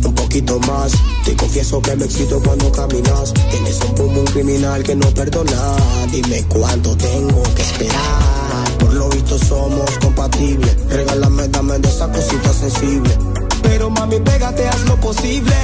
un 0.04 0.14
poquito 0.14 0.58
más. 0.60 0.92
Te 1.24 1.36
confieso 1.36 1.80
que 1.80 1.96
me 1.96 2.04
excito 2.04 2.40
cuando 2.42 2.70
caminas. 2.72 3.32
Tienes 3.50 3.80
un 3.80 3.94
pulmón 3.94 4.24
criminal 4.26 4.82
que 4.82 4.94
no 4.94 5.08
perdona. 5.14 5.76
Dime 6.10 6.44
cuánto 6.48 6.96
tengo 6.96 7.42
que 7.54 7.62
esperar. 7.62 8.78
Por 8.78 8.94
lo 8.94 9.08
visto 9.08 9.38
somos 9.38 9.90
compatibles. 9.98 10.76
Regálame, 10.88 11.48
dame 11.48 11.78
de 11.78 11.88
esa 11.88 12.10
cosita 12.10 12.52
sensible. 12.52 13.16
Pero 13.62 13.90
mami, 13.90 14.18
pégate, 14.20 14.68
haz 14.68 14.84
lo 14.86 14.96
posible. 14.96 15.54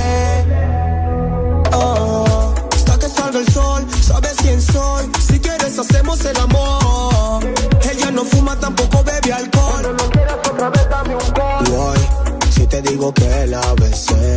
Oh, 1.72 2.54
hasta 2.74 2.98
que 2.98 3.08
salga 3.08 3.38
el 3.38 3.52
sol, 3.52 3.86
sabes 4.00 4.34
quién 4.40 4.60
soy. 4.60 5.06
Si 5.26 5.38
quieres, 5.38 5.78
hacemos 5.78 6.24
el 6.24 6.36
amor. 6.38 7.44
Ella 7.90 8.10
no 8.10 8.24
fuma, 8.24 8.58
tampoco 8.58 9.02
bebe 9.04 9.32
alcohol. 9.32 9.82
Cuando 9.82 9.92
no 9.92 10.10
quieras 10.10 10.38
otra 10.50 10.70
vez, 10.70 10.88
dame 10.88 11.14
un 11.14 11.34
gol 11.34 12.17
te 12.68 12.82
digo 12.82 13.12
que 13.12 13.46
la 13.46 13.60
besé, 13.74 14.36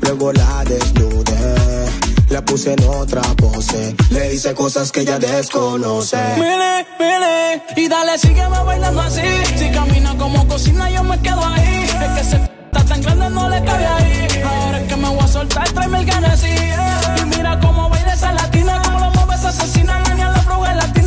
luego 0.00 0.32
la 0.32 0.64
desnudé, 0.64 1.86
la 2.30 2.44
puse 2.44 2.72
en 2.72 2.82
otra 2.84 3.22
pose, 3.36 3.94
le 4.10 4.34
hice 4.34 4.54
cosas 4.54 4.90
que 4.90 5.00
ella 5.00 5.18
desconoce. 5.18 6.16
Mire, 6.36 6.86
mire, 6.98 7.62
y 7.76 7.88
dale, 7.88 8.18
sigue 8.18 8.34
sígueme 8.34 8.64
bailando 8.64 9.00
así, 9.02 9.20
si 9.56 9.70
camina 9.70 10.16
como 10.16 10.46
cocina 10.48 10.88
yo 10.90 11.02
me 11.04 11.20
quedo 11.20 11.44
ahí, 11.44 11.84
es 11.84 12.18
que 12.18 12.24
se 12.24 12.36
está 12.36 12.84
tan 12.86 13.02
grande 13.02 13.28
no 13.30 13.48
le 13.48 13.62
cabe 13.62 13.86
ahí, 13.86 14.26
ahora 14.42 14.80
es 14.80 14.88
que 14.88 14.96
me 14.96 15.08
voy 15.08 15.20
a 15.20 15.28
soltar, 15.28 15.70
tráeme 15.72 15.98
el 15.98 16.06
ganas 16.06 16.42
y 16.44 17.24
mira 17.26 17.60
cómo 17.60 17.90
baila 17.90 18.14
esa 18.14 18.32
latina, 18.32 18.80
como 18.82 19.00
lo 19.00 19.10
mueve 19.10 19.34
esa 19.34 19.48
asesina, 19.50 20.00
la 20.00 20.14
la 20.14 20.40
bruja 20.40 20.74
latina. 20.74 21.03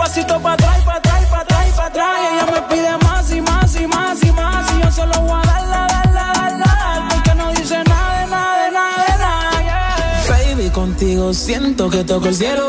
pasito 0.00 0.40
para 0.40 0.54
atrás, 0.54 0.82
para 0.84 0.98
atrás, 0.98 1.26
para 1.30 1.42
atrás, 1.42 1.66
para 1.76 1.88
atrás. 1.88 2.18
Ella 2.32 2.46
me 2.52 2.60
pide 2.74 2.92
más 3.04 3.30
y 3.32 3.40
más 3.42 3.76
y 3.76 3.86
más 3.86 4.22
y 4.22 4.32
más. 4.32 4.72
Y 4.72 4.82
yo 4.82 4.90
solo 4.90 5.12
voy 5.20 5.38
a 5.42 5.46
darla, 5.46 5.86
darla, 5.94 6.32
darla. 6.40 7.08
Porque 7.10 7.34
no 7.34 7.50
dice 7.50 7.78
nada, 7.84 8.26
nada, 8.26 8.70
nada, 8.70 9.16
nada. 9.18 10.24
Baby, 10.28 10.70
contigo 10.70 11.34
siento 11.34 11.90
que 11.90 12.02
toco 12.04 12.28
el 12.28 12.34
cielo. 12.34 12.66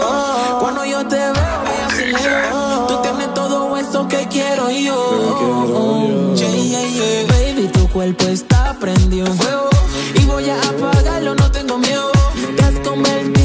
Cuando 0.59 0.83
yo 0.85 1.07
te 1.07 1.15
veo, 1.15 1.57
me 1.67 1.75
acelero. 1.87 2.87
Tú 2.87 3.01
tienes 3.01 3.33
todo 3.33 3.77
eso 3.77 4.07
que 4.09 4.27
quiero 4.27 4.69
y 4.69 4.85
yo. 4.87 6.33
Yeah, 6.35 6.49
yeah, 6.49 6.85
yeah. 6.97 7.27
Baby, 7.31 7.69
tu 7.69 7.87
cuerpo 7.89 8.25
está 8.25 8.75
prendido 8.77 9.27
fuego. 9.35 9.69
Y 10.15 10.25
voy 10.25 10.49
a 10.49 10.59
apagarlo, 10.59 11.35
no 11.35 11.49
tengo 11.49 11.77
miedo. 11.77 12.11
Te 12.57 12.63
has 12.63 12.79
convertido 12.87 13.40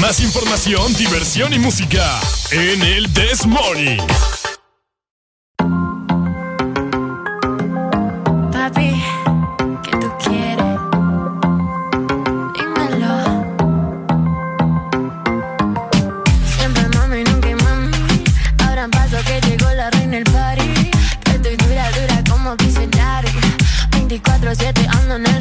Más 0.00 0.20
información, 0.20 0.94
diversión 0.94 1.52
y 1.52 1.58
música 1.58 2.18
en 2.50 2.82
el 2.82 3.12
This 3.12 3.46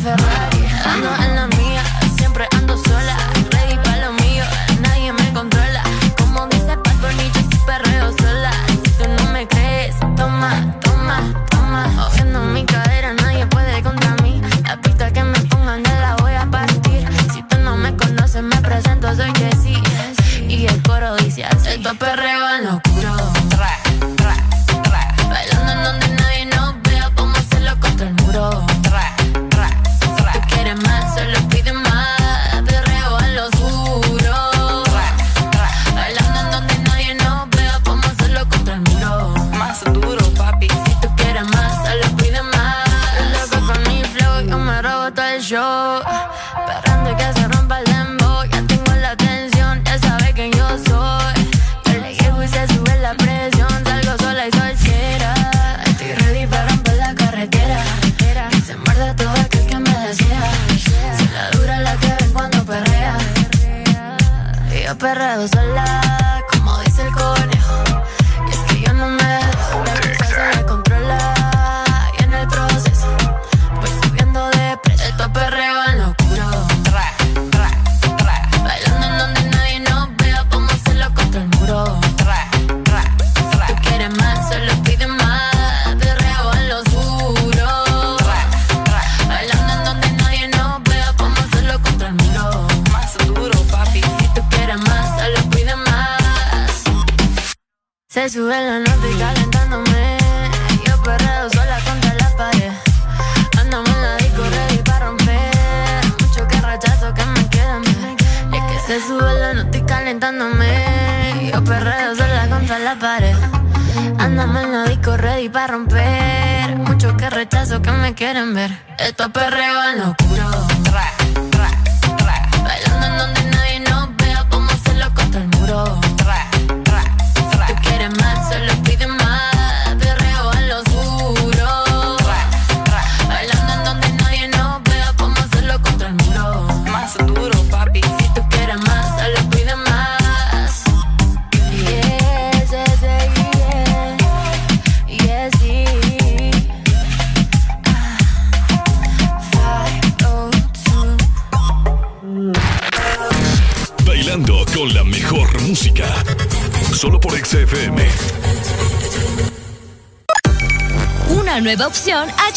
Ferrari 0.09 0.58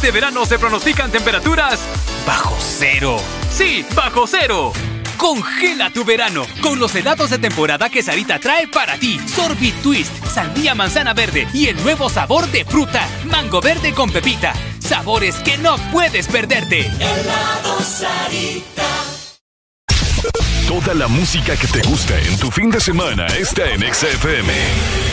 Este 0.00 0.12
verano 0.12 0.46
se 0.46 0.58
pronostican 0.58 1.10
temperaturas 1.10 1.78
bajo 2.26 2.56
cero. 2.58 3.18
Sí, 3.52 3.84
bajo 3.94 4.26
cero. 4.26 4.72
Congela 5.18 5.90
tu 5.90 6.06
verano 6.06 6.46
con 6.62 6.78
los 6.78 6.94
helados 6.94 7.28
de 7.28 7.38
temporada 7.38 7.90
que 7.90 8.02
Sarita 8.02 8.38
trae 8.38 8.66
para 8.66 8.96
ti. 8.98 9.20
Sorbit 9.28 9.74
Twist, 9.82 10.10
sandía 10.24 10.74
manzana 10.74 11.12
verde 11.12 11.46
y 11.52 11.66
el 11.66 11.76
nuevo 11.82 12.08
sabor 12.08 12.46
de 12.50 12.64
fruta, 12.64 13.06
mango 13.26 13.60
verde 13.60 13.92
con 13.92 14.10
pepita. 14.10 14.54
Sabores 14.78 15.34
que 15.40 15.58
no 15.58 15.76
puedes 15.92 16.28
perderte. 16.28 16.86
Helado 16.86 17.80
Sarita. 17.82 18.88
Toda 20.66 20.94
la 20.94 21.08
música 21.08 21.56
que 21.56 21.66
te 21.66 21.82
gusta 21.82 22.18
en 22.18 22.38
tu 22.38 22.50
fin 22.50 22.70
de 22.70 22.80
semana 22.80 23.26
está 23.26 23.68
en 23.70 23.82
XFM. 23.82 25.09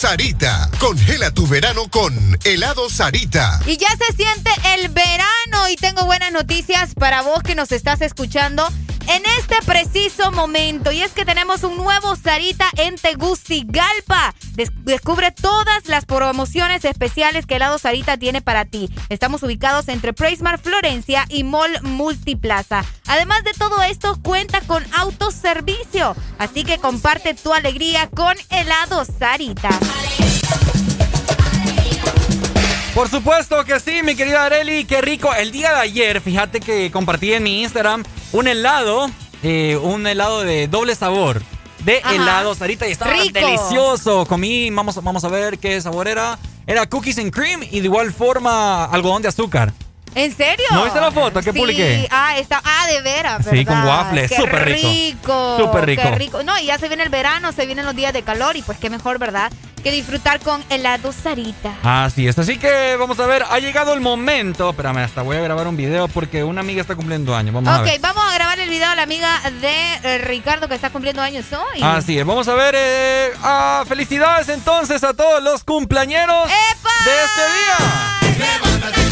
Sarita. 0.00 0.70
Congela 0.78 1.30
tu 1.30 1.46
verano 1.46 1.86
con 1.90 2.38
Helado 2.44 2.88
Sarita. 2.88 3.60
Y 3.66 3.76
ya 3.76 3.88
se 3.98 4.16
siente 4.16 4.50
el 4.74 4.88
verano 4.88 5.68
y 5.70 5.76
tengo 5.76 6.06
buenas 6.06 6.32
noticias 6.32 6.94
para 6.94 7.20
vos 7.20 7.42
que 7.42 7.54
nos 7.54 7.70
estás 7.70 8.00
escuchando 8.00 8.66
en 9.08 9.22
este 9.38 9.56
preciso 9.66 10.32
momento. 10.32 10.90
Y 10.90 11.02
es 11.02 11.12
que 11.12 11.26
tenemos 11.26 11.64
un 11.64 11.76
nuevo 11.76 12.16
Sarita 12.16 12.70
en 12.78 12.94
Tegucigalpa. 12.94 14.34
Des- 14.60 14.84
descubre 14.84 15.30
todas 15.30 15.86
las 15.86 16.04
promociones 16.04 16.84
especiales 16.84 17.46
que 17.46 17.56
Helado 17.56 17.78
Sarita 17.78 18.18
tiene 18.18 18.42
para 18.42 18.66
ti. 18.66 18.90
Estamos 19.08 19.42
ubicados 19.42 19.88
entre 19.88 20.12
Praismar 20.12 20.58
Florencia 20.58 21.24
y 21.30 21.44
Mall 21.44 21.80
Multiplaza. 21.80 22.84
Además 23.06 23.42
de 23.42 23.54
todo 23.54 23.82
esto, 23.82 24.18
cuenta 24.22 24.60
con 24.60 24.84
autoservicio. 24.92 26.14
Así 26.36 26.64
que 26.64 26.76
comparte 26.76 27.32
tu 27.32 27.54
alegría 27.54 28.10
con 28.10 28.34
Helado 28.50 29.06
Sarita. 29.06 29.70
Por 32.94 33.08
supuesto 33.08 33.64
que 33.64 33.80
sí, 33.80 34.02
mi 34.02 34.14
querida 34.14 34.44
Areli, 34.44 34.84
qué 34.84 35.00
rico. 35.00 35.32
El 35.34 35.52
día 35.52 35.70
de 35.72 35.80
ayer, 35.80 36.20
fíjate 36.20 36.60
que 36.60 36.90
compartí 36.90 37.32
en 37.32 37.44
mi 37.44 37.62
Instagram 37.62 38.04
un 38.32 38.46
helado, 38.46 39.10
eh, 39.42 39.78
un 39.80 40.06
helado 40.06 40.42
de 40.42 40.68
doble 40.68 40.94
sabor. 40.94 41.40
De 41.84 41.98
Ajá. 42.02 42.14
helado, 42.14 42.54
Sarita, 42.54 42.86
y 42.88 42.92
estaba 42.92 43.12
Rico. 43.12 43.38
delicioso. 43.38 44.26
Comí, 44.26 44.70
vamos, 44.70 45.02
vamos 45.02 45.24
a 45.24 45.28
ver 45.28 45.58
qué 45.58 45.80
sabor 45.80 46.08
era. 46.08 46.38
Era 46.66 46.86
cookies 46.86 47.18
and 47.18 47.32
cream 47.32 47.62
y 47.62 47.80
de 47.80 47.86
igual 47.86 48.12
forma 48.12 48.84
algodón 48.84 49.22
de 49.22 49.28
azúcar. 49.28 49.72
¿En 50.14 50.36
serio? 50.36 50.66
¿No 50.72 50.84
viste 50.84 51.00
la 51.00 51.10
foto 51.12 51.40
que 51.40 51.52
sí. 51.52 51.58
publiqué? 51.58 52.08
Ah, 52.10 52.36
está, 52.38 52.60
ah, 52.64 52.86
de 52.88 53.00
veras, 53.02 53.46
Sí, 53.48 53.64
con 53.64 53.76
¿verdad? 53.76 53.86
waffles, 54.06 54.30
súper 54.34 54.64
rico. 54.64 54.88
rico. 54.88 55.56
Súper 55.58 55.86
rico. 55.86 56.02
Qué 56.02 56.10
rico. 56.16 56.42
No, 56.42 56.58
y 56.58 56.66
ya 56.66 56.78
se 56.78 56.88
viene 56.88 57.02
el 57.04 57.10
verano, 57.10 57.52
se 57.52 57.64
vienen 57.66 57.86
los 57.86 57.94
días 57.94 58.12
de 58.12 58.22
calor 58.22 58.56
y 58.56 58.62
pues 58.62 58.78
qué 58.78 58.90
mejor, 58.90 59.18
¿verdad? 59.18 59.52
Que 59.84 59.92
disfrutar 59.92 60.40
con 60.40 60.62
helado 60.68 61.10
Sarita. 61.12 61.72
Así 61.82 62.28
es, 62.28 62.38
así 62.38 62.58
que 62.58 62.96
vamos 62.98 63.18
a 63.20 63.26
ver, 63.26 63.44
ha 63.48 63.58
llegado 63.60 63.94
el 63.94 64.00
momento. 64.00 64.68
Espérame, 64.70 64.98
hasta 64.98 65.22
voy 65.22 65.36
a 65.38 65.40
grabar 65.40 65.66
un 65.68 65.76
video 65.76 66.06
porque 66.08 66.44
una 66.44 66.60
amiga 66.60 66.82
está 66.82 66.96
cumpliendo 66.96 67.34
años. 67.34 67.54
Vamos 67.54 67.72
a 67.72 67.78
ok, 67.80 67.84
ver. 67.86 68.00
vamos 68.00 68.22
a 68.28 68.34
grabar 68.34 68.58
el 68.60 68.68
video 68.68 68.88
a 68.90 68.94
la 68.96 69.02
amiga 69.02 69.40
de 69.62 69.94
eh, 70.02 70.18
Ricardo 70.18 70.68
que 70.68 70.74
está 70.74 70.90
cumpliendo 70.90 71.22
años 71.22 71.46
hoy. 71.52 71.80
Así 71.82 72.18
es, 72.18 72.26
vamos 72.26 72.46
a 72.48 72.54
ver. 72.54 72.74
eh, 72.76 73.30
ah, 73.42 73.84
felicidades 73.88 74.48
entonces 74.50 75.02
a 75.02 75.14
todos 75.14 75.42
los 75.42 75.64
cumpleañeros 75.64 76.48
de 76.48 77.12
este 77.24 77.42
día. 77.54 78.56
¡Eso! 78.58 79.09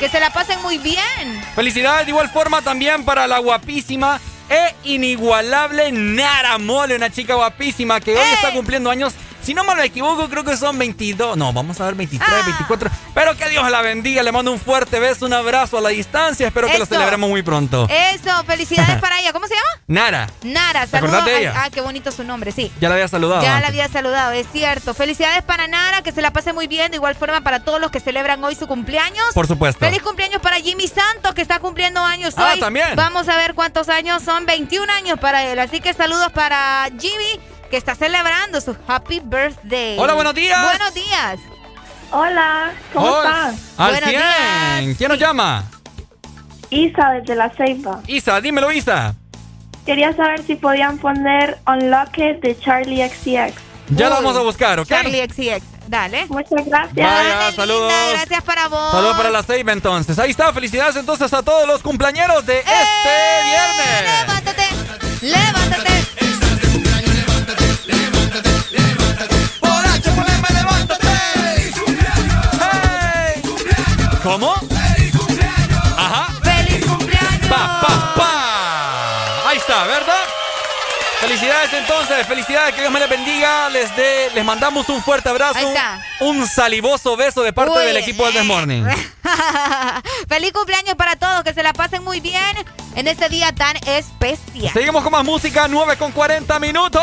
Que 0.00 0.08
se 0.08 0.18
la 0.18 0.30
pasen 0.30 0.60
muy 0.62 0.78
bien. 0.78 1.44
Felicidades 1.54 2.06
de 2.06 2.12
igual 2.12 2.30
forma 2.30 2.62
también 2.62 3.04
para 3.04 3.26
la 3.26 3.38
guapísima 3.38 4.18
e 4.48 4.74
inigualable 4.84 5.92
Nara 5.92 6.56
Mole, 6.56 6.96
una 6.96 7.10
chica 7.10 7.34
guapísima 7.34 8.00
que 8.00 8.12
hoy 8.12 8.28
está 8.32 8.52
cumpliendo 8.52 8.90
años. 8.90 9.12
Si 9.42 9.54
no 9.54 9.64
me 9.64 9.84
equivoco, 9.84 10.28
creo 10.28 10.44
que 10.44 10.56
son 10.56 10.78
22. 10.78 11.36
No, 11.36 11.52
vamos 11.52 11.80
a 11.80 11.86
ver 11.86 11.94
23, 11.94 12.28
24. 12.46 12.90
Pero 13.14 13.36
que 13.36 13.48
Dios 13.48 13.68
la 13.70 13.80
bendiga. 13.82 14.22
Le 14.22 14.32
mando 14.32 14.52
un 14.52 14.60
fuerte 14.60 15.00
beso, 15.00 15.26
un 15.26 15.32
abrazo 15.32 15.78
a 15.78 15.80
la 15.80 15.88
distancia. 15.90 16.46
Espero 16.46 16.68
que 16.68 16.78
lo 16.78 16.86
celebremos 16.86 17.28
muy 17.30 17.42
pronto. 17.42 17.88
Eso, 17.90 18.44
felicidades 18.44 18.96
para 19.00 19.18
ella. 19.20 19.32
¿Cómo 19.32 19.46
se 19.46 19.54
llama? 19.54 19.66
Nara, 19.86 20.28
Nara, 20.42 20.82
¿Te 20.86 20.92
saludos. 20.92 21.24
de 21.24 21.38
ella? 21.40 21.54
Ah, 21.56 21.70
qué 21.70 21.80
bonito 21.80 22.12
su 22.12 22.22
nombre, 22.24 22.52
sí. 22.52 22.70
ya 22.80 22.88
la 22.88 22.94
había 22.96 23.08
saludado. 23.08 23.42
Ya 23.42 23.60
la 23.60 23.68
había 23.68 23.88
saludado, 23.88 24.32
es 24.32 24.46
cierto. 24.52 24.94
Felicidades 24.94 25.42
para 25.42 25.66
Nara, 25.68 26.02
que 26.02 26.12
se 26.12 26.22
la 26.22 26.32
pase 26.32 26.52
muy 26.52 26.66
bien. 26.66 26.90
De 26.90 26.96
igual 26.98 27.14
forma 27.14 27.40
para 27.40 27.60
todos 27.64 27.80
los 27.80 27.90
que 27.90 28.00
celebran 28.00 28.42
hoy 28.44 28.54
su 28.54 28.66
cumpleaños. 28.66 29.24
Por 29.34 29.46
supuesto. 29.46 29.80
Feliz 29.84 30.02
cumpleaños 30.02 30.40
para 30.42 30.56
Jimmy 30.56 30.86
Santos, 30.86 31.34
que 31.34 31.42
está 31.42 31.58
cumpliendo 31.60 32.00
años 32.04 32.34
Ah, 32.36 32.52
hoy. 32.54 32.60
también. 32.60 32.94
Vamos 32.94 33.28
a 33.28 33.36
ver 33.36 33.54
cuántos 33.54 33.88
años 33.88 34.22
son. 34.22 34.46
21 34.46 34.92
años 34.92 35.18
para 35.18 35.44
él. 35.44 35.58
Así 35.58 35.80
que 35.80 35.94
saludos 35.94 36.30
para 36.32 36.88
Jimmy, 36.98 37.40
que 37.70 37.76
está 37.76 37.94
celebrando 37.94 38.60
su 38.60 38.76
happy 38.86 39.20
birthday. 39.24 39.96
Hola, 39.98 40.14
buenos 40.14 40.34
días. 40.34 40.60
Buenos 40.62 40.92
días. 40.92 41.38
Hola, 42.10 42.72
¿cómo 42.92 43.16
estás? 43.18 43.54
Al 43.78 43.92
Buenos 43.92 44.10
100. 44.10 44.94
¿Quién 44.96 45.08
nos 45.08 45.18
llama? 45.18 45.64
Isa 46.70 47.10
desde 47.10 47.36
La 47.36 47.48
Ceiba. 47.50 48.00
Isa, 48.08 48.40
dímelo, 48.40 48.72
Isa. 48.72 49.14
Quería 49.86 50.14
saber 50.14 50.42
si 50.44 50.56
podían 50.56 50.98
poner 50.98 51.58
Unlocked 51.66 52.40
de 52.40 52.58
Charlie 52.58 53.08
XCX. 53.08 53.54
Ya 53.90 54.08
la 54.08 54.16
vamos 54.16 54.36
a 54.36 54.40
buscar, 54.40 54.78
¿ok? 54.80 54.88
Charlie 54.88 55.26
XCX. 55.28 55.62
Dale. 55.88 56.26
Muchas 56.26 56.64
gracias. 56.66 56.94
Vaya, 56.96 57.52
saludos. 57.52 57.92
Gracias 58.12 58.42
para 58.42 58.68
vos. 58.68 58.92
Saludos 58.92 59.16
para 59.16 59.30
la 59.30 59.42
Seiba 59.42 59.72
entonces. 59.72 60.18
Ahí 60.18 60.30
está, 60.30 60.52
felicidades 60.52 60.96
entonces 60.96 61.32
a 61.32 61.42
todos 61.42 61.66
los 61.66 61.82
cumpleañeros 61.82 62.46
de 62.46 62.58
este 62.58 62.74
viernes. 63.44 64.26
Levántate, 64.26 64.62
levántate. 65.22 66.19
¿Cómo? 74.22 74.54
Ajá. 75.96 76.28
¡Feliz 76.42 76.84
cumpleaños! 76.86 77.48
Pa, 77.48 77.80
pa, 77.80 78.14
pa. 78.16 79.48
Ahí 79.48 79.56
está, 79.58 79.84
¿verdad? 79.84 80.24
Felicidades 81.20 81.72
entonces, 81.74 82.26
felicidades, 82.26 82.74
que 82.74 82.80
Dios 82.80 82.92
me 82.92 82.98
les 82.98 83.08
bendiga, 83.10 83.68
les 83.68 83.94
dé, 83.94 84.30
les 84.34 84.42
mandamos 84.42 84.88
un 84.88 85.02
fuerte 85.02 85.28
abrazo, 85.28 85.58
Ahí 85.58 85.66
está. 85.66 86.02
un 86.20 86.46
salivoso 86.46 87.14
beso 87.14 87.42
de 87.42 87.52
parte 87.52 87.78
Uy, 87.78 87.84
del 87.84 87.96
equipo 87.98 88.24
del 88.24 88.34
This 88.36 88.44
Morning. 88.44 88.84
Feliz 90.28 90.52
cumpleaños 90.52 90.94
para 90.94 91.16
todos, 91.16 91.44
que 91.44 91.52
se 91.52 91.62
la 91.62 91.74
pasen 91.74 92.02
muy 92.04 92.20
bien 92.20 92.56
en 92.94 93.06
este 93.06 93.28
día 93.28 93.52
tan 93.54 93.76
especial. 93.86 94.72
Seguimos 94.72 95.02
con 95.02 95.12
más 95.12 95.24
música, 95.24 95.68
9 95.68 95.96
con 95.98 96.10
40 96.12 96.58
minutos. 96.58 97.02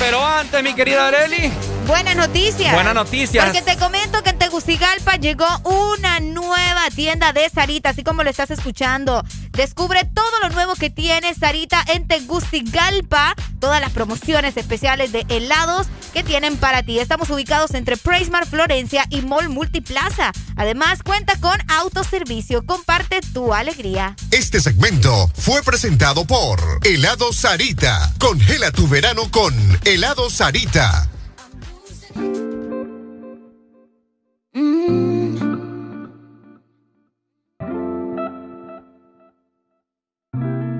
Pero 0.00 0.24
antes, 0.26 0.62
mi 0.64 0.74
querida 0.74 1.06
Areli, 1.06 1.52
Buenas 1.86 2.16
noticias. 2.16 2.72
Buenas 2.72 2.94
noticias. 2.94 3.44
Porque 3.44 3.62
te 3.62 3.76
comento 3.76 4.20
que 4.24 4.30
en 4.30 4.38
Tegucigalpa 4.38 5.16
llegó 5.16 5.46
una 5.62 6.18
nueva 6.18 6.90
tienda 6.94 7.32
de 7.32 7.48
Sarita, 7.48 7.90
así 7.90 8.02
como 8.02 8.24
lo 8.24 8.30
estás 8.30 8.50
escuchando. 8.50 9.22
Descubre 9.52 10.04
todo 10.04 10.40
lo 10.42 10.50
nuevo 10.50 10.74
que 10.74 10.90
tiene 10.90 11.32
Sarita 11.34 11.84
en 11.86 12.08
Tegucigalpa. 12.08 13.34
Todas 13.60 13.80
las 13.80 13.92
promociones 13.92 14.56
especiales 14.56 15.12
de 15.12 15.26
helados 15.28 15.86
que 16.12 16.24
tienen 16.24 16.56
para 16.56 16.82
ti. 16.82 16.98
Estamos 16.98 17.30
ubicados 17.30 17.72
entre 17.74 17.96
Praismar 17.96 18.46
Florencia 18.46 19.04
y 19.08 19.22
Mall 19.22 19.48
Multiplaza. 19.48 20.32
Además, 20.56 21.04
cuenta 21.04 21.38
con 21.38 21.56
autoservicio. 21.70 22.66
Comparte 22.66 23.20
tu 23.32 23.54
alegría. 23.54 24.16
Este 24.32 24.60
segmento 24.60 25.30
fue 25.34 25.62
presentado 25.62 26.24
por 26.24 26.60
Helado 26.82 27.32
Sarita. 27.32 28.12
Congela 28.18 28.72
tu 28.72 28.88
verano 28.88 29.30
con 29.30 29.54
Helado 29.84 30.30
Sarita. 30.30 31.08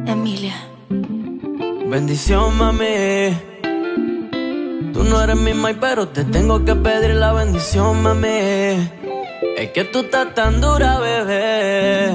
Emilia. 0.06 0.54
Bendición, 1.86 2.56
mami. 2.56 2.86
Tú 4.92 5.04
no 5.04 5.20
eres 5.22 5.36
mi 5.36 5.52
mai, 5.52 5.74
pero 5.78 6.08
te 6.08 6.24
tengo 6.24 6.64
que 6.64 6.74
pedir 6.74 7.14
la 7.14 7.32
bendición, 7.32 8.02
mami. 8.02 8.28
Es 9.56 9.70
que 9.74 9.84
tú 9.84 10.00
estás 10.00 10.34
tan 10.34 10.60
dura, 10.60 10.98
bebé. 10.98 12.12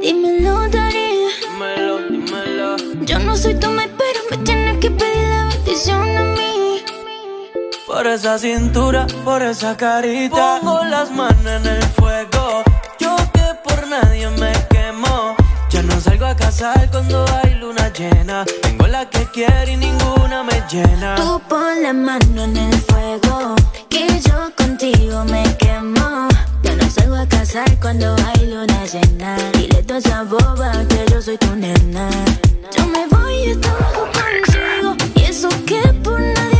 Dímelo, 0.00 0.68
Dari. 0.68 1.08
Dímelo, 1.42 1.98
dímelo. 2.08 2.76
Yo 3.04 3.18
no 3.20 3.36
soy 3.36 3.54
tu 3.54 3.68
mai, 3.70 3.88
pero 3.96 4.20
me 4.30 4.36
tienes 4.44 4.78
que 4.78 4.90
pedir 4.90 5.28
la 5.28 5.48
bendición. 5.48 6.07
Por 7.88 8.06
esa 8.06 8.38
cintura, 8.38 9.06
por 9.24 9.42
esa 9.42 9.74
carita. 9.74 10.60
Pongo 10.60 10.84
las 10.84 11.10
manos 11.10 11.46
en 11.46 11.66
el 11.66 11.82
fuego. 11.82 12.62
Yo 13.00 13.16
que 13.32 13.42
por 13.64 13.88
nadie 13.88 14.28
me 14.28 14.52
quemo. 14.68 15.34
Ya 15.70 15.82
no 15.82 15.98
salgo 15.98 16.26
a 16.26 16.36
cazar 16.36 16.90
cuando 16.90 17.24
hay 17.42 17.54
luna 17.54 17.90
llena. 17.92 18.44
Tengo 18.62 18.86
la 18.86 19.08
que 19.08 19.26
quiero 19.32 19.70
y 19.70 19.76
ninguna 19.76 20.44
me 20.44 20.62
llena. 20.70 21.14
Tú 21.16 21.40
pon 21.48 21.82
la 21.82 21.94
mano 21.94 22.44
en 22.44 22.56
el 22.58 22.74
fuego, 22.82 23.56
que 23.88 24.06
yo 24.20 24.52
contigo 24.54 25.24
me 25.24 25.42
quemo. 25.56 26.28
Yo 26.62 26.76
no 26.76 26.90
salgo 26.90 27.16
a 27.16 27.26
casar 27.26 27.74
cuando 27.80 28.14
hay 28.14 28.46
luna 28.50 28.84
llena. 28.84 29.36
Dile 29.54 29.82
toda 29.82 29.98
esa 29.98 30.22
boba 30.24 30.72
que 30.90 31.06
yo 31.10 31.22
soy 31.22 31.38
tu 31.38 31.56
nena. 31.56 32.10
Yo 32.76 32.86
me 32.86 33.06
voy 33.06 33.50
y 33.50 33.56
trabajo 33.56 34.06
contigo. 34.12 34.94
Y 35.14 35.22
eso 35.24 35.48
que 35.66 35.80
por 36.04 36.20
nadie 36.20 36.57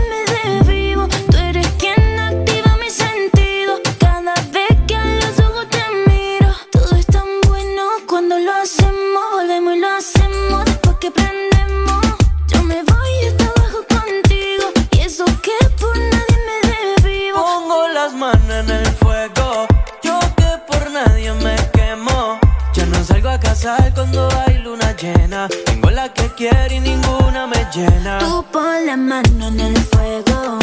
Yo 12.48 12.62
me 12.62 12.82
voy 12.82 13.26
hasta 13.28 13.44
abajo 13.44 13.84
contigo. 13.88 14.72
Y 14.92 15.00
eso 15.00 15.24
que 15.42 15.58
por 15.80 15.96
nadie 15.96 16.38
me 16.48 17.02
desvivo. 17.02 17.42
Pongo 17.42 17.88
las 17.88 18.12
manos 18.14 18.50
en 18.50 18.70
el 18.70 18.86
fuego. 18.96 19.66
Yo 20.02 20.18
que 20.36 20.50
por 20.68 20.90
nadie 20.90 21.32
me 21.34 21.56
quemo. 21.72 22.38
Ya 22.74 22.86
no 22.86 23.02
salgo 23.04 23.30
a 23.30 23.40
casar 23.40 23.92
cuando 23.94 24.28
hay 24.46 24.58
luna 24.58 24.94
llena. 24.96 25.48
Tengo 25.64 25.90
la 25.90 26.12
que 26.12 26.28
quiero 26.34 26.74
y 26.74 26.80
ninguna 26.80 27.46
me 27.46 27.66
llena. 27.74 28.18
Tú 28.18 28.44
pon 28.52 28.86
la 28.86 28.96
mano 28.96 29.48
en 29.48 29.60
el 29.60 29.76
fuego 29.78 30.58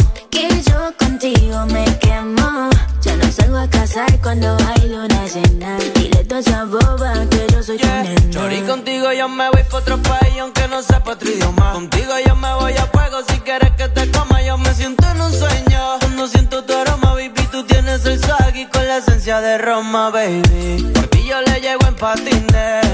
yo 0.66 0.92
contigo 0.98 1.66
me 1.66 1.84
quemo. 1.98 2.70
Ya 3.02 3.16
no 3.16 3.30
salgo 3.30 3.58
a 3.58 3.68
casar 3.68 4.20
cuando 4.20 4.56
hay 4.66 4.88
luna 4.88 5.26
llena. 5.26 5.78
Dile 5.94 6.24
toda 6.24 6.40
esa 6.40 6.64
boba 6.64 7.12
que 7.30 7.46
yo 7.52 7.62
soy 7.62 7.78
tu 7.78 7.86
nena. 7.86 8.30
Chori, 8.30 8.60
contigo 8.62 9.12
yo 9.12 9.28
me 9.28 9.48
voy 9.50 9.62
pa' 9.70 9.78
otro 9.78 9.96
país 10.02 10.34
aunque 10.40 10.66
no 10.68 10.82
sepa 10.82 11.12
otro 11.12 11.30
idioma. 11.30 11.72
Contigo 11.72 12.12
yo 12.26 12.34
me 12.36 12.54
voy 12.54 12.72
a 12.72 12.86
fuego 12.86 13.18
si 13.28 13.38
quieres 13.40 13.70
que 13.72 13.88
te 13.88 14.10
coma. 14.10 14.42
Yo 14.42 14.58
me 14.58 14.74
siento 14.74 15.04
en 15.10 15.20
un 15.20 15.32
sueño. 15.32 15.98
Cuando 16.00 16.26
siento 16.28 16.64
tu 16.64 16.72
aroma, 16.72 17.14
baby, 17.14 17.48
tú 17.50 17.64
tienes 17.64 18.04
el 18.06 18.20
swag 18.20 18.56
y 18.56 18.66
con 18.66 18.86
la 18.86 18.98
esencia 18.98 19.40
de 19.40 19.58
Roma, 19.58 20.10
baby. 20.10 20.90
Por 20.94 21.06
ti 21.08 21.24
yo 21.28 21.40
le 21.42 21.60
llego 21.60 21.86
en 21.86 21.94
patines. 21.94 22.86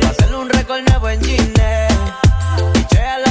Pa' 0.00 0.08
hacerle 0.08 0.36
un 0.36 0.48
récord 0.48 0.80
nuevo 0.88 1.08
en 1.08 1.22
Gine. 1.24 1.89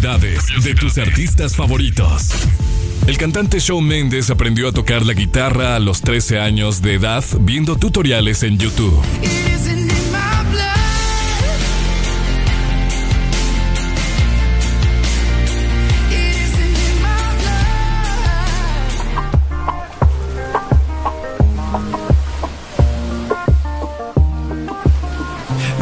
De 0.00 0.74
tus 0.76 0.96
artistas 0.98 1.56
favoritos. 1.56 2.28
El 3.08 3.18
cantante 3.18 3.58
Shawn 3.58 3.84
Mendes 3.84 4.30
aprendió 4.30 4.68
a 4.68 4.72
tocar 4.72 5.04
la 5.04 5.12
guitarra 5.12 5.74
a 5.74 5.80
los 5.80 6.02
13 6.02 6.38
años 6.38 6.80
de 6.82 6.94
edad 6.94 7.24
viendo 7.40 7.76
tutoriales 7.76 8.44
en 8.44 8.58
YouTube. 8.58 9.02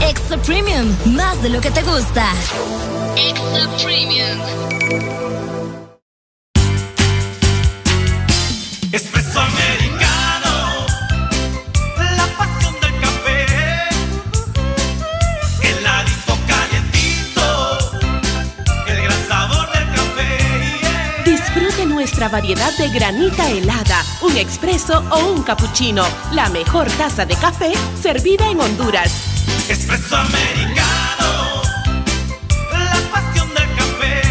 Extra 0.00 0.36
Premium, 0.38 0.94
más 1.06 1.42
de 1.42 1.48
lo 1.50 1.60
que 1.60 1.70
te 1.70 1.82
gusta. 1.82 2.32
Extra 3.16 3.68
Premium. 3.82 4.38
Espresso 8.92 9.40
americano. 9.40 10.86
La 12.16 12.26
pasión 12.38 12.74
del 12.80 13.00
café. 13.00 13.46
Heladito 15.62 16.38
calientito. 16.46 17.78
El 18.86 19.02
gran 19.02 19.28
sabor 19.28 19.68
del 19.72 19.88
café. 19.94 21.22
Disfrute 21.24 21.86
nuestra 21.86 22.28
variedad 22.28 22.76
de 22.78 22.88
granita 22.88 23.50
helada, 23.50 24.04
un 24.22 24.36
expreso 24.36 25.02
o 25.10 25.32
un 25.32 25.42
cappuccino. 25.42 26.04
La 26.32 26.48
mejor 26.48 26.88
taza 26.92 27.26
de 27.26 27.34
café 27.34 27.72
servida 28.00 28.48
en 28.48 28.60
Honduras. 28.60 29.27
Expreso 29.88 30.16
americano. 30.18 31.62
La 32.70 33.00
pasión 33.10 33.48
del 33.54 33.68
café. 33.74 34.22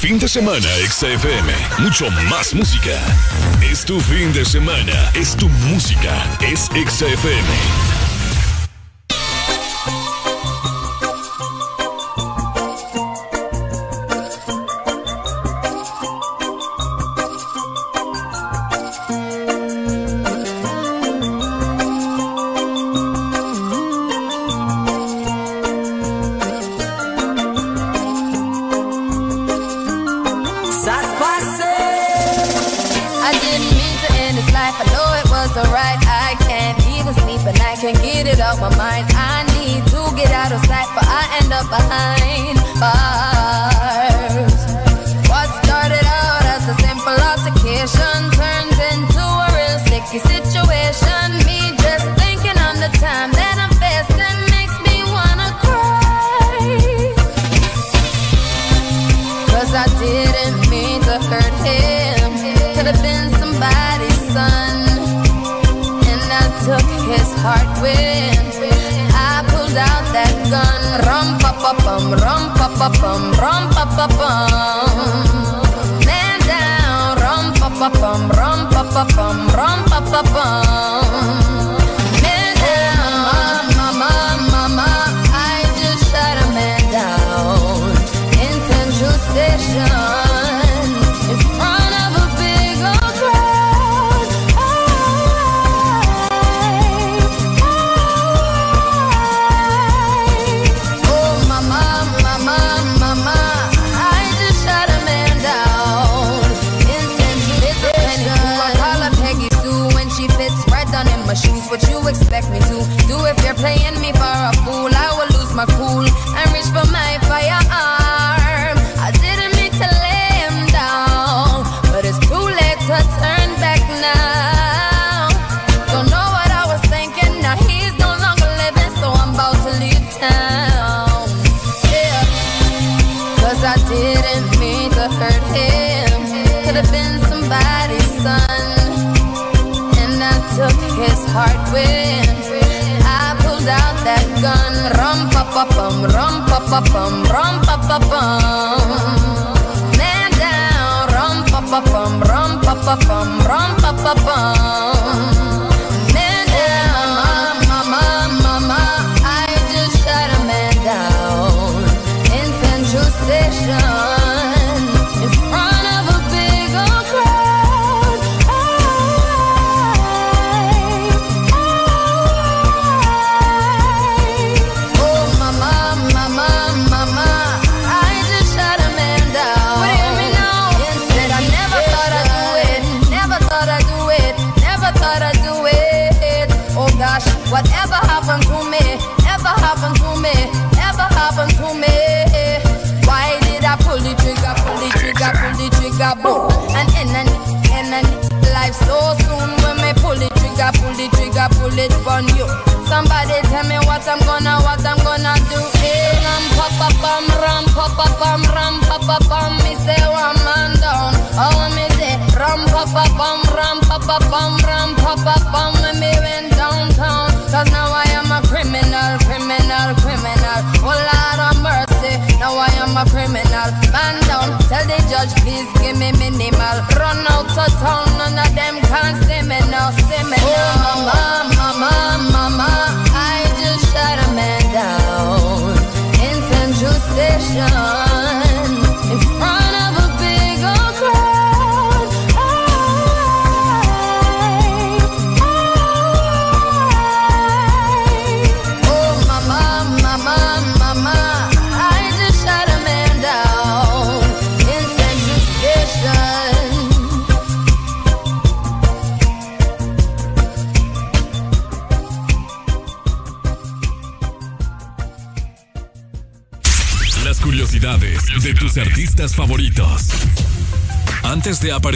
Fin 0.00 0.18
de 0.18 0.28
semana, 0.28 0.68
XFM. 0.88 1.52
Mucho 1.78 2.10
más 2.28 2.52
música. 2.52 2.98
Es 3.62 3.84
tu 3.84 4.00
fin 4.00 4.32
de 4.32 4.44
semana. 4.44 5.12
Es 5.14 5.36
tu 5.36 5.48
música. 5.48 6.26
Es 6.40 6.68
XFM. 6.74 7.89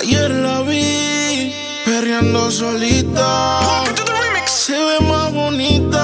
Ayer 0.00 0.30
la 0.30 0.60
vi 0.62 1.52
perreando 1.84 2.50
solita. 2.50 3.60
Se 4.46 4.72
ve 4.72 5.00
más 5.00 5.32
bonita. 5.32 6.02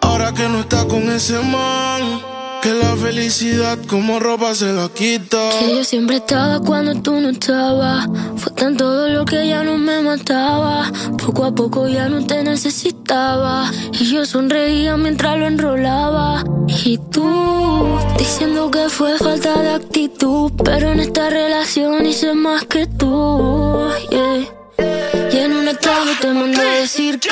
Ahora 0.00 0.32
que 0.32 0.48
no 0.48 0.60
está 0.60 0.84
con 0.86 1.08
ese 1.10 1.38
man. 1.40 2.20
Que 2.62 2.74
la 2.74 2.94
felicidad 2.94 3.78
como 3.88 4.20
ropa 4.20 4.54
se 4.54 4.70
la 4.72 4.90
quita. 4.90 5.38
Que 5.58 5.76
yo 5.76 5.82
siempre 5.82 6.16
estaba 6.16 6.60
cuando 6.60 6.94
tú 7.00 7.18
no 7.18 7.30
estabas. 7.30 8.06
Fue 8.36 8.52
tan 8.52 8.76
todo 8.76 9.08
lo 9.08 9.24
que 9.24 9.48
ya 9.48 9.64
no 9.64 9.78
me 9.78 10.02
mataba. 10.02 10.92
Poco 11.16 11.46
a 11.46 11.54
poco 11.54 11.88
ya 11.88 12.10
no 12.10 12.26
te 12.26 12.42
necesitaba. 12.44 13.70
Y 13.92 14.04
yo 14.12 14.26
sonreía 14.26 14.98
mientras 14.98 15.38
lo 15.38 15.46
enrolaba. 15.46 16.44
Y 16.84 16.98
tú, 16.98 17.98
diciendo 18.18 18.70
que 18.70 18.90
fue 18.90 19.16
falta 19.16 19.62
de 19.62 19.70
actitud. 19.70 19.89
Pero 20.72 20.92
en 20.92 21.00
esta 21.00 21.28
relación 21.28 22.06
hice 22.06 22.32
más 22.32 22.64
que 22.64 22.86
tú. 22.86 23.90
Y 25.32 25.36
en 25.36 25.52
un 25.52 25.66
estado 25.66 26.04
te 26.20 26.28
mandé 26.28 26.62
decir 26.62 27.18
que. 27.18 27.28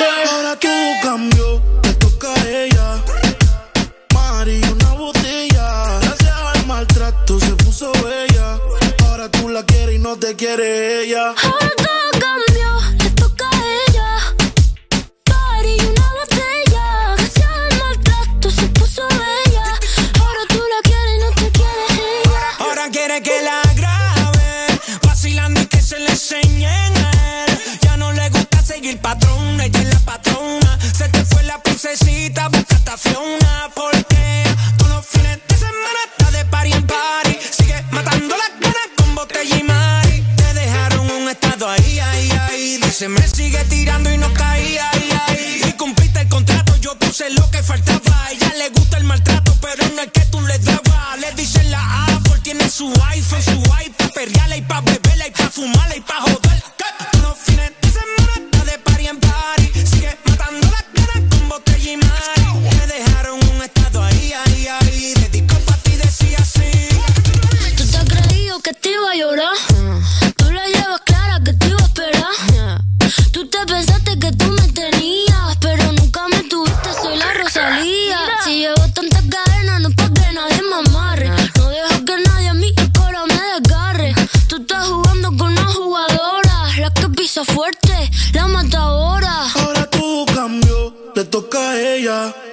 Toca 91.29 91.69
a 91.69 91.79
ella. 91.79 92.48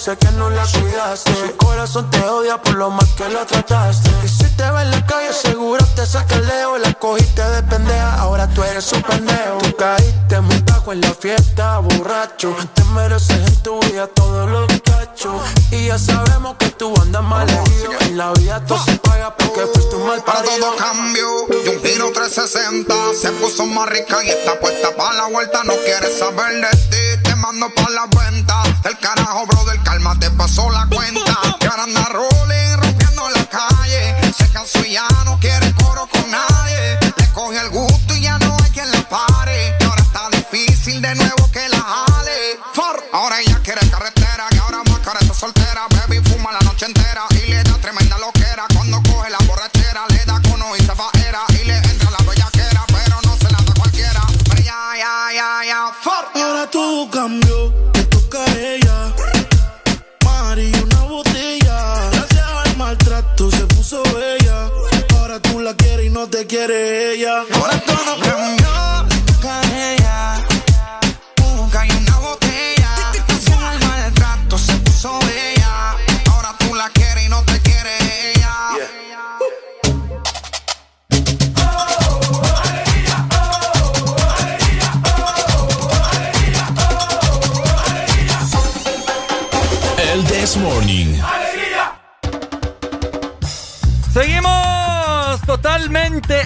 Dice 0.00 0.16
que 0.16 0.30
no 0.32 0.48
la 0.48 0.64
cuidaste. 0.64 1.34
Su 1.34 1.56
corazón 1.58 2.08
te 2.10 2.22
odia 2.22 2.56
por 2.62 2.74
lo 2.74 2.90
mal 2.90 3.06
que 3.16 3.28
la 3.28 3.44
trataste. 3.44 4.10
Y 4.24 4.28
si 4.28 4.44
te 4.56 4.70
ve 4.70 4.80
en 4.80 4.90
la 4.92 5.04
calle, 5.04 5.30
seguro 5.34 5.84
te 5.94 6.06
saca 6.06 6.36
el 6.36 6.46
leo. 6.46 6.78
La 6.78 6.94
cogiste 6.94 7.42
de 7.42 7.62
pendeja, 7.64 8.14
ahora 8.14 8.48
tú 8.48 8.62
eres 8.62 8.90
un 8.94 9.02
pendejo. 9.02 9.58
Tú 9.62 9.76
caíste 9.76 10.40
muy 10.40 10.58
bajo 10.62 10.92
en 10.92 11.02
la 11.02 11.12
fiesta, 11.12 11.80
borracho. 11.80 12.56
Te 12.72 12.82
mereces 12.84 13.46
en 13.46 13.62
tu 13.62 13.78
vida 13.80 14.06
todos 14.06 14.50
los 14.50 14.66
Y 15.70 15.86
ya 15.88 15.98
sabemos 15.98 16.56
que 16.56 16.70
tú 16.70 16.94
andas 16.98 17.22
mal. 17.22 17.46
En 18.00 18.16
la 18.16 18.32
vida 18.32 18.64
todo 18.64 18.82
se 18.82 18.96
paga 19.00 19.36
porque 19.36 19.66
fuiste 19.66 19.96
un 19.96 20.06
mal 20.06 20.24
Para 20.24 20.42
todo 20.42 20.74
cambio 20.76 21.28
y 21.62 21.68
un 21.68 21.84
giro 21.84 22.10
360 22.10 22.94
Se 23.20 23.30
puso 23.32 23.66
más 23.66 23.86
rica 23.90 24.24
y 24.24 24.30
está 24.30 24.58
puesta 24.58 24.96
para 24.96 25.12
la 25.16 25.26
vuelta. 25.26 25.62
No 25.64 25.74
quiere 25.84 26.08
saber 26.18 26.62
de 26.62 26.70
ti, 26.88 27.22
te 27.22 27.36
mando 27.36 27.68
pa' 27.74 27.90
la 27.90 28.06
cuenta. 28.14 28.62
El 28.82 28.98
carajo, 28.98 29.46
brother, 29.46 29.82
calma, 29.82 30.18
te 30.18 30.30
pasó 30.30 30.70
la 30.70 30.86
cuenta. 30.86 31.38
Y 31.60 31.66
ahora 31.66 31.82
anda 31.82 32.04
rolling, 32.08 32.76
rompiendo 32.78 33.28
la 33.28 33.44
calle. 33.44 34.32
Se 34.32 34.48
cansó 34.48 34.78
y 34.86 34.92
ya 34.92 35.06
no 35.26 35.38
quiere 35.38 35.69
This 90.50 90.60
Morning. 90.60 91.14
Seguimos 94.12 94.49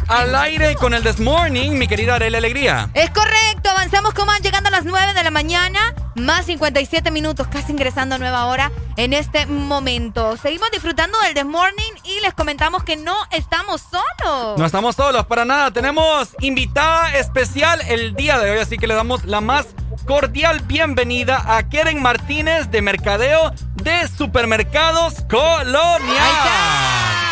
al 0.09 0.35
aire 0.37 0.75
con 0.77 0.95
el 0.95 1.03
This 1.03 1.19
Morning, 1.21 1.73
mi 1.73 1.89
querida 1.89 2.15
Arely 2.15 2.37
Alegría. 2.37 2.91
Es 2.95 3.11
correcto, 3.11 3.71
avanzamos 3.71 4.15
como 4.15 4.27
van 4.27 4.41
llegando 4.41 4.69
a 4.69 4.71
las 4.71 4.85
9 4.85 5.15
de 5.15 5.23
la 5.25 5.31
mañana, 5.31 5.95
más 6.15 6.47
57 6.47 7.11
minutos, 7.11 7.49
casi 7.49 7.73
ingresando 7.73 8.15
a 8.15 8.19
nueva 8.19 8.47
hora 8.47 8.71
en 8.97 9.13
este 9.13 9.47
momento. 9.47 10.37
Seguimos 10.37 10.71
disfrutando 10.71 11.19
del 11.21 11.35
This 11.35 11.45
Morning 11.45 11.93
y 12.05 12.21
les 12.21 12.35
comentamos 12.35 12.85
que 12.85 12.97
no 12.97 13.17
estamos 13.33 13.83
solos. 13.83 14.59
No 14.59 14.65
estamos 14.65 14.95
solos, 14.97 15.27
para 15.27 15.45
nada. 15.45 15.71
Tenemos 15.73 16.31
invitada 16.41 17.17
especial 17.17 17.81
el 17.89 18.15
día 18.15 18.39
de 18.39 18.53
hoy, 18.53 18.59
así 18.59 18.79
que 18.79 18.87
le 18.87 18.95
damos 18.95 19.25
la 19.25 19.41
más 19.41 19.67
cordial 20.07 20.61
bienvenida 20.61 21.57
a 21.57 21.69
Keren 21.69 22.01
Martínez 22.01 22.71
de 22.71 22.81
Mercadeo 22.81 23.53
de 23.75 24.07
Supermercados 24.09 25.15
Colonial. 25.29 27.24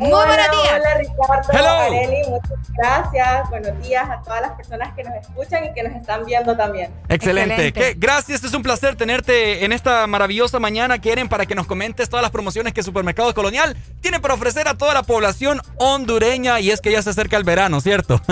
Muy 0.00 0.12
buenos 0.12 0.50
días. 0.50 0.80
Hola 0.80 0.94
Ricardo, 0.96 1.52
Hello. 1.52 1.68
Arely, 1.68 2.22
muchas 2.30 2.72
gracias. 2.72 3.50
Buenos 3.50 3.82
días 3.82 4.08
a 4.08 4.22
todas 4.22 4.40
las 4.40 4.52
personas 4.52 4.94
que 4.94 5.04
nos 5.04 5.14
escuchan 5.16 5.66
y 5.66 5.74
que 5.74 5.82
nos 5.82 5.94
están 5.94 6.24
viendo 6.24 6.56
también. 6.56 6.90
Excelente. 7.10 7.70
¿Qué? 7.74 7.94
Gracias, 7.98 8.42
es 8.42 8.54
un 8.54 8.62
placer 8.62 8.96
tenerte 8.96 9.62
en 9.62 9.72
esta 9.72 10.06
maravillosa 10.06 10.58
mañana, 10.58 10.98
Keren, 10.98 11.28
para 11.28 11.44
que 11.44 11.54
nos 11.54 11.66
comentes 11.66 12.08
todas 12.08 12.22
las 12.22 12.30
promociones 12.30 12.72
que 12.72 12.82
Supermercados 12.82 13.34
Colonial 13.34 13.76
tiene 14.00 14.20
para 14.20 14.32
ofrecer 14.32 14.68
a 14.68 14.74
toda 14.74 14.94
la 14.94 15.02
población 15.02 15.60
hondureña 15.76 16.60
y 16.60 16.70
es 16.70 16.80
que 16.80 16.92
ya 16.92 17.02
se 17.02 17.10
acerca 17.10 17.36
el 17.36 17.44
verano, 17.44 17.82
¿cierto? 17.82 18.22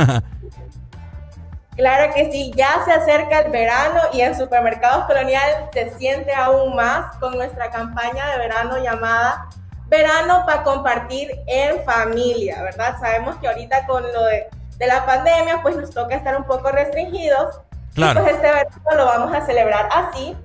Claro 1.76 2.12
que 2.12 2.28
sí, 2.32 2.50
ya 2.56 2.84
se 2.84 2.90
acerca 2.90 3.38
el 3.38 3.52
verano 3.52 4.00
y 4.12 4.22
en 4.22 4.36
Supermercados 4.36 5.04
Colonial 5.04 5.70
se 5.72 5.96
siente 5.96 6.34
aún 6.34 6.74
más 6.74 7.16
con 7.18 7.36
nuestra 7.36 7.70
campaña 7.70 8.32
de 8.32 8.38
verano 8.38 8.82
llamada 8.82 9.48
Verano 9.88 10.44
para 10.46 10.62
compartir 10.62 11.40
en 11.46 11.82
familia, 11.84 12.62
¿verdad? 12.62 12.96
Sabemos 13.00 13.36
que 13.36 13.48
ahorita 13.48 13.86
con 13.86 14.02
lo 14.02 14.24
de, 14.24 14.48
de 14.76 14.86
la 14.86 15.06
pandemia 15.06 15.62
pues 15.62 15.76
nos 15.76 15.90
toca 15.90 16.14
estar 16.14 16.36
un 16.36 16.44
poco 16.44 16.70
restringidos 16.70 17.60
Claro. 17.94 18.20
y 18.20 18.22
pues 18.22 18.34
este 18.36 18.46
verano 18.46 18.94
lo 18.96 19.06
vamos 19.06 19.34
a 19.34 19.44
celebrar 19.44 19.88
así 19.92 20.36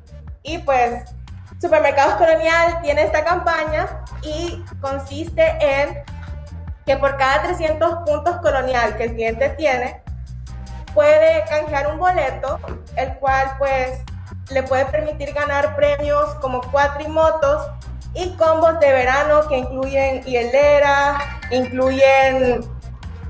y 0.41 0.57
pues 0.59 1.03
Supermercados 1.61 2.15
Colonial 2.15 2.81
tiene 2.81 3.03
esta 3.03 3.23
campaña 3.23 3.87
y 4.21 4.63
consiste 4.81 5.55
en 5.61 6.03
que 6.85 6.97
por 6.97 7.15
cada 7.17 7.43
300 7.43 7.99
puntos 8.05 8.37
colonial 8.37 8.97
que 8.97 9.03
el 9.05 9.13
cliente 9.13 9.49
tiene, 9.49 10.01
puede 10.93 11.45
canjear 11.45 11.87
un 11.87 11.99
boleto, 11.99 12.59
el 12.97 13.13
cual 13.19 13.55
pues 13.57 14.01
le 14.49 14.63
puede 14.63 14.85
permitir 14.87 15.31
ganar 15.33 15.75
premios 15.75 16.33
como 16.41 16.59
cuatrimotos 16.71 17.69
y 18.15 18.29
combos 18.35 18.79
de 18.79 18.91
verano 18.91 19.47
que 19.47 19.57
incluyen 19.57 20.23
hielera, 20.23 21.17
incluyen 21.51 22.63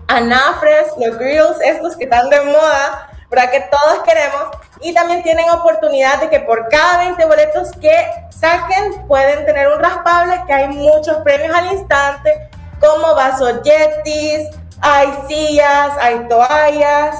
anafres, 0.07 0.87
los 0.97 1.17
grills, 1.17 1.61
estos 1.63 1.95
que 1.95 2.03
están 2.05 2.29
de 2.29 2.41
moda, 2.41 3.09
¿verdad? 3.29 3.51
Que 3.51 3.61
todos 3.61 4.03
queremos. 4.03 4.49
Y 4.81 4.93
también 4.93 5.23
tienen 5.23 5.49
oportunidad 5.49 6.19
de 6.19 6.29
que 6.29 6.41
por 6.41 6.67
cada 6.69 6.99
20 6.99 7.25
boletos 7.25 7.71
que 7.79 7.95
saquen 8.29 9.07
pueden 9.07 9.45
tener 9.45 9.69
un 9.69 9.79
raspable, 9.79 10.43
que 10.45 10.53
hay 10.53 10.67
muchos 10.67 11.17
premios 11.23 11.55
al 11.55 11.71
instante, 11.71 12.49
como 12.79 13.15
vasos 13.15 13.61
Yetis, 13.63 14.49
hay 14.81 15.07
sillas, 15.27 15.91
hay 16.01 16.27
toallas 16.27 17.15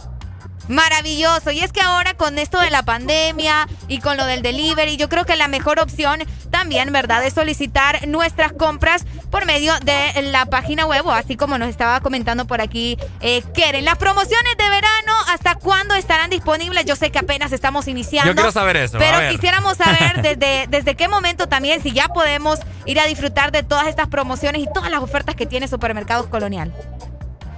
Maravilloso. 0.68 1.52
Y 1.52 1.60
es 1.60 1.72
que 1.72 1.82
ahora 1.82 2.14
con 2.14 2.38
esto 2.38 2.60
de 2.60 2.70
la 2.70 2.84
pandemia 2.84 3.68
y 3.88 4.00
con 4.00 4.18
lo 4.18 4.26
del 4.26 4.42
delivery, 4.42 4.98
yo 4.98 5.10
creo 5.10 5.26
que 5.26 5.36
la 5.36 5.48
mejor 5.48 5.80
opción 5.80 6.22
también, 6.50 6.92
¿verdad?, 6.92 7.26
es 7.26 7.34
solicitar 7.34 8.08
nuestras 8.08 8.54
compras 8.54 9.06
por 9.30 9.46
medio 9.46 9.74
de 9.80 10.22
la 10.24 10.46
página 10.46 10.86
web, 10.86 11.06
o 11.08 11.12
así 11.12 11.38
como 11.38 11.58
nos 11.58 11.70
estaba 11.70 12.02
comentando 12.02 12.46
por 12.46 12.62
aquí 12.62 12.98
eh, 13.22 13.42
Keren. 13.54 13.86
Las 13.86 13.98
promociones 13.98 14.58
de 14.58 14.70
verano, 14.70 15.14
¿hasta 15.30 15.56
cuándo 15.56 15.96
estarán 15.96 16.30
disponibles? 16.30 16.86
Yo 16.86 16.96
sé 16.96 17.12
que 17.12 17.20
apenas 17.20 17.52
estamos 17.52 17.88
iniciando. 17.88 18.30
Yo 18.30 18.36
quiero 18.36 18.52
saber 18.52 18.78
eso, 18.78 18.98
a 18.98 19.00
Pero 19.00 19.30
quisiéramos 19.30 19.78
saber 19.78 20.22
desde, 20.22 20.68
desde 20.68 20.96
qué 20.96 21.08
momento 21.08 21.48
también, 21.48 21.82
si 21.82 21.92
ya 21.92 22.10
podemos 22.10 22.60
ir 22.86 23.00
a 23.00 23.06
disfrutar 23.06 23.52
de 23.52 23.64
todas 23.64 23.88
estas 23.88 24.08
promociones 24.08 24.62
y 24.62 24.68
todas 24.74 24.92
las 24.92 25.02
ofertas 25.02 25.36
que 25.36 25.46
tiene 25.46 25.68
Supermercados 25.68 26.28
Colonial. 26.28 26.74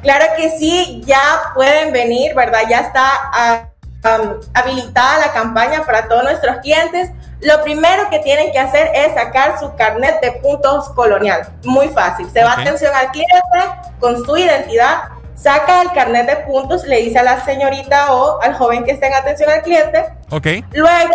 Claro 0.04 0.26
que 0.38 0.52
sí, 0.52 1.02
ya 1.06 1.22
pueden 1.56 1.92
venir, 1.92 2.36
¿verdad? 2.36 2.62
Ya 2.70 2.82
está 2.82 3.10
ah, 3.34 3.70
habilitada 4.54 5.20
la 5.20 5.34
campaña 5.34 5.84
para 5.86 6.08
todos 6.08 6.24
nuestros 6.24 6.58
clientes. 6.58 7.10
Lo 7.40 7.64
primero 7.64 8.10
que 8.10 8.20
tienen 8.20 8.52
que 8.52 8.60
hacer 8.60 8.92
es 8.94 9.14
sacar 9.16 9.60
su 9.60 9.74
carnet 9.76 10.22
de 10.22 10.34
puntos 10.34 10.90
colonial. 10.90 11.48
Muy 11.64 11.88
fácil. 11.90 12.30
Se 12.32 12.44
va 12.44 12.54
atención 12.54 12.94
al 12.94 13.12
cliente 13.12 13.34
con 14.00 14.24
su 14.26 14.38
identidad, 14.38 15.04
saca 15.36 15.82
el 15.82 15.92
carnet 15.94 16.28
de 16.28 16.36
puntos, 16.38 16.86
le 16.86 16.98
dice 17.02 17.20
a 17.20 17.24
la 17.24 17.44
señorita 17.44 18.14
o 18.14 18.42
al 18.42 18.54
joven 18.56 18.84
que 18.84 18.92
esté 18.92 19.08
en 19.08 19.14
atención 19.14 19.50
al 19.50 19.62
cliente, 19.62 20.06
Ok. 20.30 20.48
Luego 20.72 21.14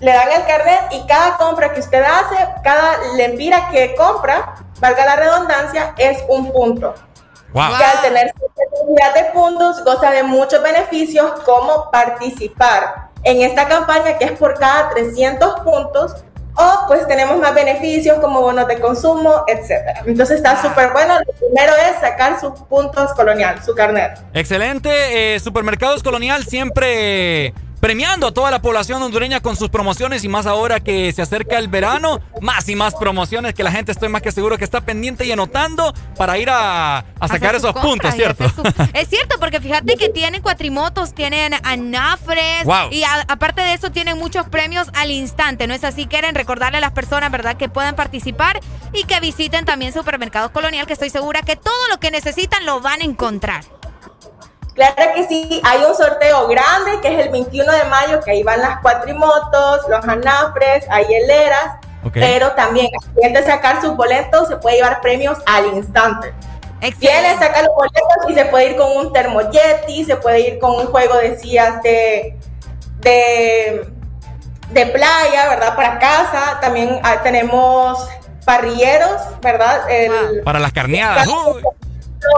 le 0.00 0.12
dan 0.12 0.28
el 0.30 0.46
carnet 0.46 0.80
y 0.92 1.04
cada 1.06 1.36
compra 1.36 1.72
que 1.72 1.80
usted 1.80 2.02
hace, 2.02 2.36
cada 2.62 2.98
lempira 3.16 3.68
que 3.70 3.96
compra, 3.96 4.54
valga 4.80 5.04
la 5.04 5.16
redundancia, 5.16 5.94
es 5.98 6.22
un 6.28 6.52
punto. 6.52 6.94
Wow. 7.52 7.76
Que 7.78 7.84
al 7.84 8.02
tener 8.02 8.34
cantidad 8.34 9.14
de 9.14 9.30
puntos 9.32 9.82
goza 9.84 10.10
de 10.10 10.22
muchos 10.22 10.62
beneficios 10.62 11.30
como 11.44 11.90
participar 11.90 13.08
en 13.22 13.42
esta 13.42 13.66
campaña 13.66 14.18
que 14.18 14.26
es 14.26 14.32
por 14.32 14.58
cada 14.58 14.90
300 14.90 15.60
puntos 15.60 16.14
o 16.56 16.86
pues 16.88 17.06
tenemos 17.06 17.38
más 17.38 17.54
beneficios 17.54 18.18
como 18.18 18.40
bonos 18.40 18.66
de 18.66 18.80
consumo, 18.80 19.44
etcétera. 19.46 20.02
Entonces 20.06 20.38
está 20.38 20.60
súper 20.60 20.92
bueno. 20.92 21.14
Lo 21.20 21.32
primero 21.34 21.72
es 21.76 22.00
sacar 22.00 22.40
sus 22.40 22.52
puntos 22.62 23.12
colonial, 23.14 23.62
su 23.64 23.74
carnet. 23.74 24.18
Excelente. 24.34 25.34
eh, 25.34 25.40
Supermercados 25.40 26.02
Colonial 26.02 26.44
siempre 26.44 27.54
premiando 27.80 28.26
a 28.26 28.32
toda 28.34 28.50
la 28.50 28.60
población 28.60 29.02
hondureña 29.02 29.40
con 29.40 29.56
sus 29.56 29.68
promociones 29.68 30.24
y 30.24 30.28
más 30.28 30.46
ahora 30.46 30.80
que 30.80 31.12
se 31.12 31.22
acerca 31.22 31.58
el 31.58 31.68
verano, 31.68 32.20
más 32.40 32.68
y 32.68 32.74
más 32.76 32.94
promociones 32.94 33.54
que 33.54 33.62
la 33.62 33.70
gente 33.72 33.92
estoy 33.92 34.08
más 34.08 34.22
que 34.22 34.32
seguro 34.32 34.58
que 34.58 34.64
está 34.64 34.80
pendiente 34.80 35.24
y 35.24 35.32
anotando 35.32 35.94
para 36.16 36.38
ir 36.38 36.50
a, 36.50 36.98
a 36.98 37.28
sacar 37.28 37.54
esos 37.54 37.72
puntos, 37.74 38.14
¿cierto? 38.14 38.48
su- 38.48 38.62
Es 38.94 39.08
cierto, 39.08 39.36
porque 39.38 39.60
fíjate 39.60 39.96
que 39.96 40.08
tienen 40.08 40.42
cuatrimotos, 40.42 41.14
tienen 41.14 41.54
anafres 41.62 42.64
Wow. 42.64 42.90
y 42.90 43.02
a- 43.04 43.24
aparte 43.28 43.62
de 43.62 43.74
eso 43.74 43.90
tienen 43.92 44.18
muchos 44.18 44.48
premios 44.48 44.88
al 44.94 45.10
instante, 45.10 45.66
¿no 45.66 45.74
es 45.74 45.84
así? 45.84 46.06
Quieren 46.06 46.34
recordarle 46.34 46.78
a 46.78 46.80
las 46.80 46.92
personas, 46.92 47.30
¿verdad?, 47.30 47.56
que 47.56 47.68
puedan 47.68 47.94
participar 47.94 48.60
y 48.92 49.04
que 49.04 49.20
visiten 49.20 49.64
también 49.64 49.92
Supermercados 49.92 50.50
Colonial, 50.50 50.86
que 50.86 50.92
estoy 50.94 51.10
segura 51.10 51.42
que 51.42 51.56
todo 51.56 51.88
lo 51.90 52.00
que 52.00 52.10
necesitan 52.10 52.66
lo 52.66 52.80
van 52.80 53.00
a 53.00 53.04
encontrar. 53.04 53.64
Claro 54.78 55.12
que 55.12 55.26
sí, 55.26 55.60
hay 55.64 55.82
un 55.84 55.92
sorteo 55.92 56.46
grande 56.46 57.00
que 57.02 57.12
es 57.12 57.26
el 57.26 57.32
21 57.32 57.72
de 57.72 57.84
mayo, 57.86 58.20
que 58.20 58.30
ahí 58.30 58.44
van 58.44 58.60
las 58.60 58.78
cuatrimotos, 58.80 59.88
los 59.88 60.04
anafres, 60.06 60.86
hay 60.88 61.04
hieleras, 61.06 61.78
Ok. 62.04 62.12
pero 62.14 62.52
también 62.52 62.86
al 63.24 63.32
de 63.32 63.42
sacar 63.42 63.80
sus 63.80 63.96
boletos 63.96 64.46
se 64.46 64.56
puede 64.58 64.76
llevar 64.76 65.00
premios 65.00 65.36
al 65.46 65.66
instante. 65.74 66.32
Viene, 67.00 67.36
saca 67.40 67.62
los 67.62 67.74
boletos 67.74 68.28
y 68.28 68.34
se 68.34 68.44
puede 68.44 68.70
ir 68.70 68.76
con 68.76 68.96
un 68.96 69.12
termoyeti, 69.12 70.04
se 70.04 70.14
puede 70.14 70.40
ir 70.48 70.58
con 70.60 70.76
un 70.76 70.86
juego 70.86 71.16
de 71.16 71.36
sillas 71.36 71.82
de, 71.82 72.38
de, 73.00 73.90
de 74.70 74.86
playa, 74.86 75.48
¿verdad? 75.48 75.74
Para 75.74 75.98
casa, 75.98 76.58
también 76.60 77.00
ah, 77.02 77.20
tenemos 77.24 78.08
parrilleros, 78.44 79.22
¿verdad? 79.42 79.90
El, 79.90 80.42
Para 80.44 80.60
las 80.60 80.72
carneadas. 80.72 81.26
Uy. 81.26 81.64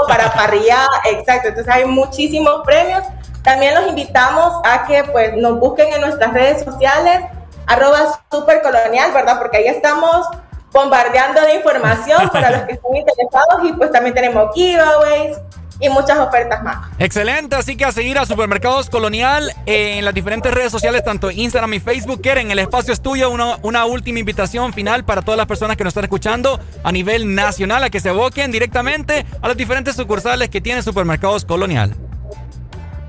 Para 0.07 0.33
parrilla, 0.33 0.87
exacto. 1.07 1.49
Entonces 1.49 1.73
hay 1.73 1.85
muchísimos 1.85 2.63
premios 2.65 3.03
También 3.43 3.75
los 3.75 3.89
invitamos 3.89 4.61
a 4.65 4.87
que 4.87 5.05
pues 5.05 5.37
nos 5.37 5.59
busquen 5.59 5.93
en 5.93 6.03
nuestras 6.03 6.33
redes 6.33 6.65
sociales, 6.65 7.25
arroba 7.67 8.21
supercolonial, 8.31 9.13
¿verdad? 9.13 9.39
Porque 9.39 9.59
ahí 9.59 9.67
estamos 9.67 10.27
bombardeando 10.73 11.41
de 11.41 11.55
información 11.57 12.29
para 12.29 12.51
los 12.51 12.61
que 12.63 12.73
estén 12.75 12.97
interesados 12.97 13.65
y 13.65 13.73
pues 13.73 13.91
también 13.91 14.15
tenemos 14.15 14.55
giveaways, 14.55 15.39
y 15.81 15.89
muchas 15.89 16.19
ofertas 16.19 16.63
más. 16.63 16.79
Excelente, 16.99 17.57
así 17.57 17.77
que 17.77 17.85
a 17.85 17.93
seguir 17.93 18.19
a 18.19 18.27
Supermercados 18.27 18.91
Colonial 18.91 19.53
en 19.67 20.05
las 20.05 20.15
diferentes 20.15 20.53
redes 20.53 20.71
sociales, 20.71 21.03
tanto 21.03 21.31
Instagram 21.31 21.75
y 21.75 21.81
Facebook. 21.81 22.21
Quieren, 22.21 22.51
el 22.51 22.59
espacio 22.59 22.93
es 22.93 23.01
tuyo, 23.01 23.31
una, 23.31 23.57
una 23.63 23.87
última 23.87 24.19
invitación 24.19 24.73
final 24.73 25.05
para 25.05 25.23
todas 25.23 25.39
las 25.39 25.47
personas 25.47 25.77
que 25.77 25.85
nos 25.85 25.93
están 25.93 26.05
escuchando 26.05 26.61
a 26.85 26.93
nivel 26.93 27.35
nacional, 27.35 27.83
a 27.83 27.91
que 27.91 28.01
se 28.01 28.11
aboquen 28.11 28.53
directamente 28.53 29.25
a 29.41 29.49
las 29.49 29.57
diferentes 29.57 29.97
sucursales 29.97 30.51
que 30.51 30.61
tiene 30.61 30.83
Supermercados 30.83 31.45
Colonial. 31.45 31.95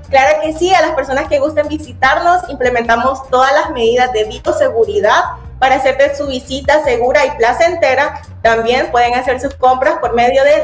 Claro 0.08 0.42
que 0.42 0.52
sí, 0.52 0.74
a 0.74 0.82
las 0.82 0.90
personas 0.90 1.26
que 1.28 1.38
gusten 1.38 1.68
visitarnos, 1.68 2.42
implementamos 2.50 3.26
todas 3.30 3.50
las 3.54 3.70
medidas 3.70 4.12
de 4.12 4.24
bioseguridad 4.24 5.22
para 5.62 5.76
hacerte 5.76 6.14
su 6.16 6.26
visita 6.26 6.82
segura 6.82 7.24
y 7.24 7.30
placentera. 7.36 8.20
También 8.42 8.90
pueden 8.90 9.14
hacer 9.14 9.40
sus 9.40 9.54
compras 9.54 9.98
por 10.00 10.12
medio 10.12 10.42
de 10.42 10.60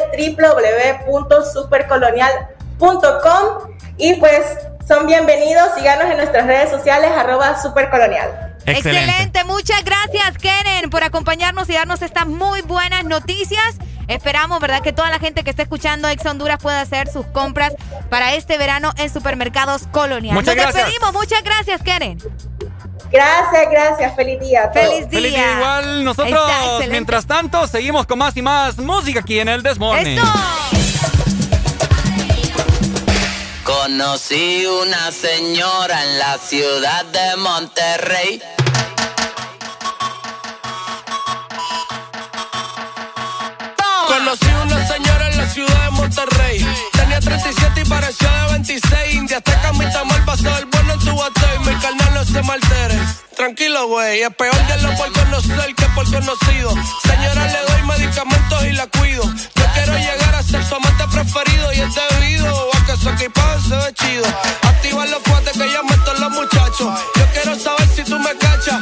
www.supercolonial.com 1.07 3.77
y 3.97 4.15
pues 4.15 4.43
son 4.89 5.07
bienvenidos. 5.07 5.69
Síganos 5.77 6.11
en 6.11 6.17
nuestras 6.17 6.49
redes 6.49 6.71
sociales 6.71 7.13
arroba 7.17 7.63
supercolonial. 7.63 8.57
Excelente. 8.67 9.13
Excelente. 9.13 9.45
Muchas 9.45 9.85
gracias, 9.85 10.37
Keren, 10.37 10.91
por 10.91 11.05
acompañarnos 11.05 11.71
y 11.71 11.75
darnos 11.75 12.03
estas 12.03 12.27
muy 12.27 12.63
buenas 12.63 13.05
noticias. 13.05 13.77
Esperamos, 14.09 14.59
¿verdad?, 14.61 14.81
que 14.83 14.93
toda 14.93 15.11
la 15.11 15.19
gente 15.19 15.45
que 15.45 15.51
esté 15.51 15.63
escuchando 15.63 16.09
Ex 16.09 16.25
Honduras 16.27 16.59
pueda 16.61 16.81
hacer 16.81 17.09
sus 17.09 17.27
compras 17.27 17.75
para 18.11 18.35
este 18.35 18.59
verano 18.59 18.93
en 18.97 19.13
supermercados 19.13 19.87
colonial. 19.93 20.35
Muchas 20.35 20.57
Nos 20.57 20.65
gracias. 20.65 20.87
despedimos. 20.87 21.13
Muchas 21.13 21.43
gracias, 21.45 21.83
Keren. 21.83 22.19
Gracias, 23.11 23.71
gracias. 23.71 24.17
Feliz 24.17 24.41
día. 24.41 24.71
Feliz 24.73 25.09
día. 25.09 25.21
Feliz 25.21 25.33
día 25.35 25.53
igual. 25.57 26.05
Nosotros, 26.05 26.51
Está 26.81 26.87
mientras 26.91 27.27
tanto, 27.27 27.67
seguimos 27.67 28.07
con 28.07 28.19
más 28.19 28.37
y 28.37 28.43
más 28.43 28.79
música 28.79 29.21
aquí 29.21 29.41
en 29.41 29.49
el 29.49 29.63
Desmorning. 29.63 30.19
Conocí 33.65 34.65
una 34.67 35.11
señora 35.11 36.03
en 36.03 36.19
la 36.19 36.39
ciudad 36.39 37.05
de 37.07 37.37
Monterrey. 37.37 38.43
Conocí 44.19 44.47
una 44.47 44.85
señora 44.89 45.29
en 45.29 45.39
la 45.39 45.49
ciudad 45.49 45.85
de 45.85 45.91
Monterrey. 45.91 46.67
Tenía 46.91 47.21
37 47.21 47.83
y 47.83 47.85
parecía 47.85 48.29
de 48.29 48.53
26. 48.55 49.15
India 49.15 49.37
hasta 49.37 49.63
camita 49.63 50.03
mal 50.03 50.25
pasó 50.25 50.59
el 50.59 50.67
bueno 50.67 50.95
en 50.95 50.99
tu 50.99 51.17
batey. 51.17 51.59
Mi 51.61 51.73
carnal 51.77 52.15
no 52.15 52.25
se 52.25 52.43
maltere. 52.43 52.99
Tranquilo, 53.37 53.87
güey. 53.87 54.23
Es 54.23 54.35
peor 54.35 54.57
de 54.67 54.83
lo 54.83 54.93
por 54.97 55.13
conocer 55.13 55.73
que 55.73 55.87
por 55.95 56.05
conocido. 56.11 56.75
Señora, 57.05 57.47
le 57.47 57.61
doy 57.73 57.83
medicamentos 57.97 58.65
y 58.65 58.73
la 58.73 58.89
cuido. 58.89 59.23
Yo 59.23 59.65
quiero 59.75 59.97
llegar 59.97 60.35
a 60.35 60.43
ser 60.43 60.65
su 60.65 60.75
amante 60.75 61.05
preferido 61.13 61.73
y 61.75 61.81
es 61.81 61.95
debido 61.95 62.71
a 62.75 62.87
que 62.87 62.97
su 62.97 63.09
equipaje 63.11 63.69
se 63.69 63.77
ve 63.77 63.95
chido. 63.95 64.25
Activa 64.63 65.07
los 65.07 65.23
cuates 65.23 65.53
que 65.53 65.71
ya 65.71 65.83
meto 65.85 66.13
los 66.15 66.31
muchachos. 66.33 67.01
Yo 67.15 67.27
quiero 67.35 67.57
saber 67.57 67.89
si 67.95 68.03
tú 68.03 68.19
me 68.19 68.37
cachas. 68.37 68.81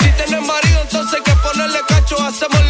Si 0.00 0.10
tienes 0.10 0.44
marido, 0.44 0.80
entonces 0.82 1.14
hay 1.14 1.22
que 1.22 1.36
ponerle 1.40 1.78
cacho. 1.86 2.20
Hacemos 2.20 2.69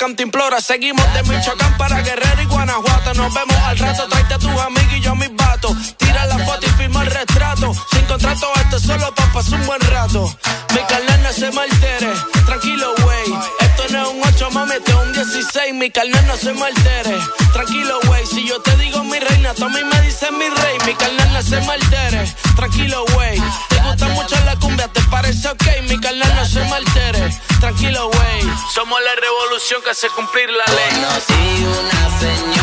la 0.00 0.06
cantimplora. 0.06 0.60
Seguimos 0.60 1.04
de 1.14 1.22
Michoacán 1.24 1.76
para 1.76 2.00
Guerrero 2.00 2.42
y 2.42 2.46
Guanajuato. 2.46 3.14
Nos 3.14 3.32
vemos 3.34 3.56
al 3.56 3.78
rato, 3.78 4.08
tráete 4.08 4.34
a 4.34 4.38
tus 4.38 4.50
amigos 4.50 4.92
y 4.96 5.00
yo 5.00 5.12
a 5.12 5.14
mis 5.14 5.34
vatos. 5.34 5.76
Tira 5.96 6.26
la 6.26 6.38
foto 6.38 6.66
y 6.66 6.70
firma 6.70 7.02
el 7.02 7.10
retrato. 7.10 7.72
Sin 7.90 8.04
contrato, 8.06 8.46
esto 8.56 8.76
es 8.76 8.82
solo 8.82 9.14
pa' 9.14 9.32
pasar 9.32 9.60
un 9.60 9.66
buen 9.66 9.80
rato. 9.80 10.34
Mi 10.72 10.80
carnal 10.80 11.22
no 11.22 11.32
se 11.32 11.50
me 11.50 11.60
altere. 11.62 12.12
Tranquilo, 12.46 12.94
güey. 13.02 13.34
Esto 13.60 13.82
no 13.90 14.02
es 14.02 14.08
un 14.08 14.34
8, 14.34 14.50
mami, 14.52 14.74
esto 14.74 14.90
es 14.90 15.06
un 15.06 15.12
16. 15.12 15.74
Mi 15.74 15.90
carnal 15.90 16.26
no 16.26 16.36
se 16.36 16.52
me 16.52 16.64
altere. 16.64 17.16
Tranquilo, 17.52 17.98
güey. 18.06 18.26
Si 18.26 18.46
yo 18.46 18.60
te 18.62 18.76
digo 18.76 19.04
mi 19.04 19.18
reina, 19.18 19.54
tú 19.54 19.64
a 19.64 19.68
me 19.68 20.00
dices 20.02 20.32
mi 20.32 20.48
rey. 20.48 20.78
Mi 20.86 20.94
carnal 20.94 21.32
no 21.32 21.42
se 21.42 21.60
me 21.60 21.72
altere. 21.72 22.34
Tranquilo, 22.56 23.04
güey. 23.14 23.40
Te 23.68 23.76
gusta 23.80 24.08
mucho 24.08 24.36
la 24.44 24.56
cumbia, 24.56 24.88
¿te 24.88 25.00
parece 25.02 25.48
ok? 25.48 25.64
Mi 25.88 25.98
carnal 26.00 26.34
no 26.36 26.46
se 26.46 26.60
me 26.60 26.74
altere. 26.74 27.36
Tranquilo, 27.60 28.08
güey. 28.08 28.29
Somos 28.68 29.00
la 29.02 29.14
revolución 29.16 29.82
que 29.82 29.90
hace 29.90 30.08
cumplir 30.10 30.50
la 30.50 30.64
ley. 30.66 31.02
Conocí 31.02 31.64
una 31.64 32.18
señora 32.20 32.59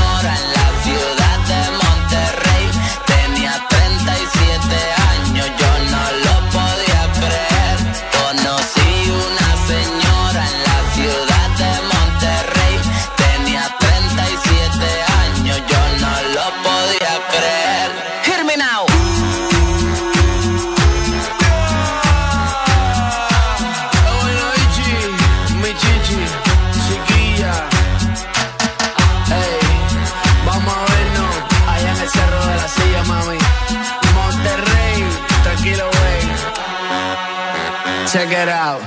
Out. 38.46 38.84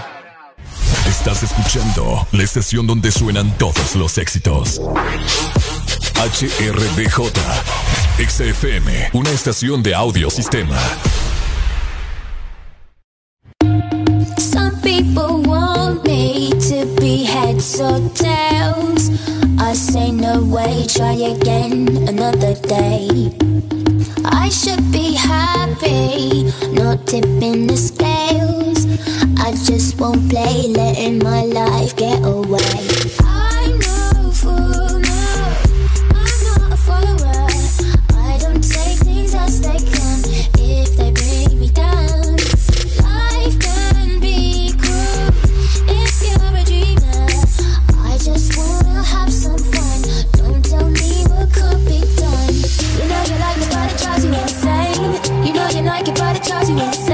Estás 1.09 1.43
escuchando 1.43 2.25
la 2.31 2.45
estación 2.45 2.87
donde 2.87 3.11
suenan 3.11 3.51
todos 3.59 3.97
los 3.97 4.17
éxitos. 4.17 4.81
HRDJ, 6.15 7.33
XFM, 8.29 9.11
una 9.13 9.31
estación 9.31 9.83
de 9.83 9.93
audio 9.93 10.31
sistema. 10.31 10.79
Some 14.39 14.81
people 14.83 15.43
want 15.45 16.05
me 16.05 16.51
to 16.51 16.87
be 17.01 17.25
heads 17.25 17.81
or 17.81 17.99
tails. 18.15 19.11
I 19.59 19.75
say 19.75 20.13
no 20.13 20.45
way, 20.45 20.87
try 20.87 21.15
again 21.15 22.07
another 22.09 22.55
day. 22.69 23.33
I 24.25 24.49
should 24.49 24.93
be 24.93 25.15
happy, 25.15 26.45
not 26.73 27.07
tipping 27.07 27.67
the 27.67 27.77
scales. 27.77 28.87
I 29.39 29.53
just 29.53 30.01
won't 30.01 30.31
play, 30.31 30.69
letting 30.69 31.19
my 31.19 31.45
life 31.45 31.97
get 31.97 32.25
away. 32.25 33.20
Like 55.85 56.09
it, 56.09 56.19
but 56.19 56.37
it 56.37 56.43
drives 56.43 56.69
you 56.69 57.10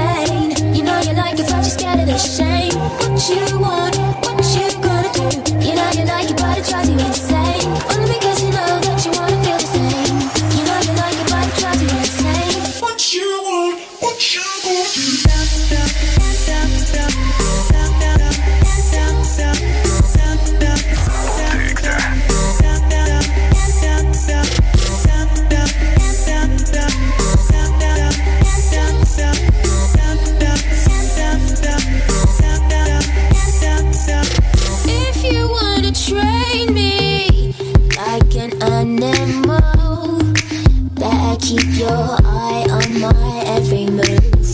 your 41.87 42.17
eye 42.25 42.65
on 42.69 42.99
my 42.99 43.43
every 43.45 43.85
move. 43.85 44.49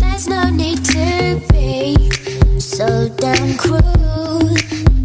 There's 0.00 0.28
no 0.28 0.50
need 0.50 0.84
to 0.84 1.40
be 1.52 1.96
so 2.60 3.08
damn 3.16 3.56
cruel. 3.56 4.54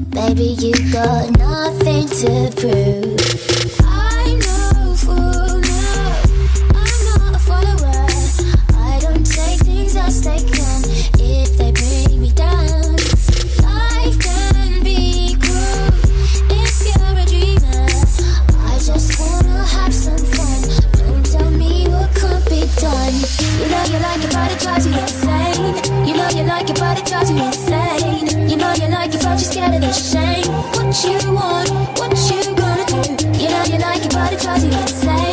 Baby, 0.09 0.55
you 0.63 0.73
got 0.91 1.37
nothing 1.37 2.07
to 2.21 2.51
prove. 2.59 3.52
Insane. 26.81 28.49
You 28.49 28.57
know 28.57 28.73
you 28.73 28.87
like 28.87 29.13
it, 29.13 29.23
but 29.23 29.29
you're 29.29 29.37
scared 29.39 29.75
of 29.75 29.81
the 29.81 29.91
shame. 29.91 30.45
What 30.73 30.93
you 31.03 31.33
want, 31.33 31.69
what 31.99 32.13
you 32.29 32.55
gonna 32.55 32.85
do? 32.85 33.25
You 33.39 33.49
know 33.49 33.63
you 33.63 33.77
like 33.79 34.05
it, 34.05 34.13
but 34.13 34.33
it 34.33 34.39
drives 34.39 34.63
you 34.63 34.71
insane. 34.71 35.32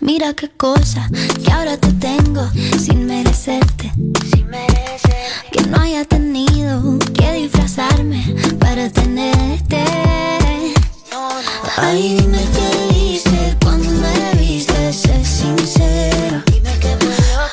Mira 0.00 0.32
qué 0.32 0.48
cosa 0.48 1.08
que 1.44 1.52
ahora 1.52 1.76
te 1.76 1.92
tengo 1.92 2.48
sin 2.78 3.06
merecerte. 3.06 3.92
Que 5.52 5.62
no 5.66 5.78
haya 5.78 6.04
tenido 6.06 6.98
que 7.12 7.32
disfrazarme 7.32 8.34
para 8.58 8.88
tenerte. 8.88 9.84
Ay, 11.76 12.16
dime 12.18 12.38
qué 12.54 12.94
viste 12.94 13.56
cuando 13.62 13.90
me 13.90 14.40
viste, 14.40 14.92
sé 14.92 15.24
sincera. 15.24 16.44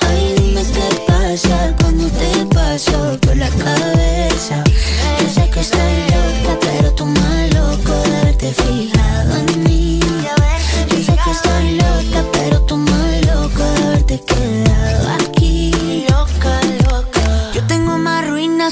Ay, 0.07 0.35
dime 0.37 0.63
qué 0.73 1.01
pasa 1.05 1.75
cuando 1.81 2.07
te 2.07 2.45
paso 2.55 3.17
por 3.21 3.35
la 3.35 3.49
cabeza. 3.49 4.63
Yo 5.19 5.29
sé 5.29 5.49
que 5.49 5.59
estoy 5.59 5.95
loca, 6.11 6.59
pero 6.61 6.93
tú 6.93 7.05
más 7.05 7.53
loco 7.53 7.91
de 7.91 8.17
haberte 8.17 8.53
fijado 8.53 8.96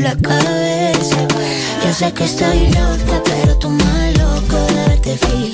la 0.00 0.16
cabeza. 0.16 1.16
Yo 1.84 1.92
sé 1.92 2.12
que 2.12 2.24
estoy 2.24 2.66
loca, 2.68 3.22
pero 3.24 3.58
tú 3.58 3.70
más 3.70 4.18
loco 4.18 4.58
de 5.02 5.16
fijado 5.16 5.47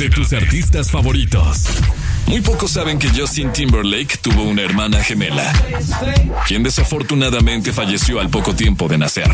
de 0.00 0.08
tus 0.08 0.32
artistas 0.32 0.90
favoritos. 0.90 1.66
Muy 2.26 2.40
pocos 2.40 2.70
saben 2.70 2.98
que 2.98 3.10
Justin 3.10 3.52
Timberlake 3.52 4.16
tuvo 4.22 4.44
una 4.44 4.62
hermana 4.62 5.04
gemela, 5.04 5.52
quien 6.46 6.62
desafortunadamente 6.62 7.70
falleció 7.70 8.18
al 8.18 8.30
poco 8.30 8.54
tiempo 8.54 8.88
de 8.88 8.96
nacer. 8.96 9.30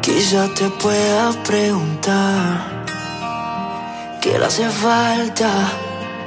Quizá 0.00 0.48
te 0.54 0.70
pueda 0.70 1.42
preguntar 1.44 2.86
qué 4.22 4.38
le 4.38 4.46
hace 4.46 4.66
falta 4.70 5.89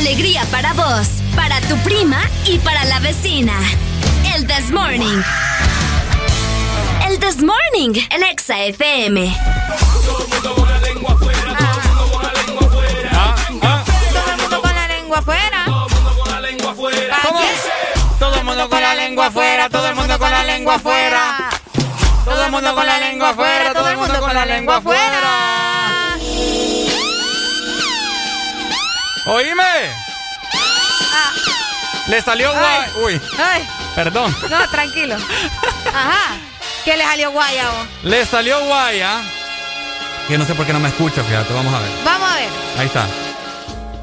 Alegría 0.00 0.46
para 0.50 0.72
vos, 0.72 1.08
para 1.36 1.60
tu 1.60 1.76
prima 1.80 2.22
y 2.46 2.58
para 2.60 2.86
la 2.86 3.00
vecina. 3.00 3.52
El 4.34 4.46
This 4.46 4.70
Morning. 4.70 5.20
El 7.06 7.18
This 7.18 7.42
Morning, 7.42 8.00
el 8.08 8.22
Exa 8.22 8.60
FM. 8.60 9.36
Todo 10.02 10.24
el 10.24 10.28
mundo 10.30 10.54
con 10.54 10.68
la 10.70 10.78
lengua 10.80 11.12
afuera. 11.12 11.54
Todo 11.54 11.82
el 11.82 11.92
mundo 11.92 12.10
con 12.12 12.22
la 12.22 12.32
lengua 12.32 12.66
afuera. 16.70 17.18
¿Cómo? 17.22 17.40
Todo 18.18 18.34
el 18.36 18.44
mundo 18.44 18.70
con 18.70 18.80
la 18.80 18.94
lengua 18.94 19.26
afuera, 19.26 19.68
todo 19.68 19.86
el 19.86 19.94
mundo 19.96 20.18
con 20.18 20.30
la 20.30 20.44
lengua 20.44 20.74
afuera. 20.76 21.50
Todo 22.24 22.44
el 22.46 22.50
mundo 22.50 22.74
con 22.74 22.86
la 22.86 22.98
lengua 22.98 23.30
afuera, 23.30 23.72
todo 23.74 23.88
el 23.90 23.96
mundo 23.98 24.20
con 24.20 24.34
la 24.34 24.46
lengua 24.46 24.76
afuera. 24.76 25.19
Oíme. 29.30 29.64
Le 32.08 32.20
salió 32.22 32.50
guay. 32.52 32.90
Uy, 33.04 33.20
Ay, 33.38 33.68
perdón. 33.94 34.34
no, 34.50 34.68
tranquilo. 34.68 35.14
Ajá. 35.94 36.36
¿Qué 36.84 36.96
le 36.96 37.04
salió 37.04 37.30
guaya 37.30 37.70
vos? 37.70 37.86
Le 38.02 38.26
salió 38.26 38.58
guaya. 38.66 39.20
Que 40.26 40.36
no 40.38 40.44
sé 40.44 40.54
por 40.54 40.66
qué 40.66 40.72
no 40.72 40.80
me 40.80 40.88
escucho, 40.88 41.22
fíjate, 41.24 41.52
vamos 41.52 41.72
a 41.72 41.78
ver. 41.78 41.90
Vamos 42.04 42.30
a 42.30 42.34
ver. 42.36 42.48
Ahí 42.78 42.86
está. 42.86 43.06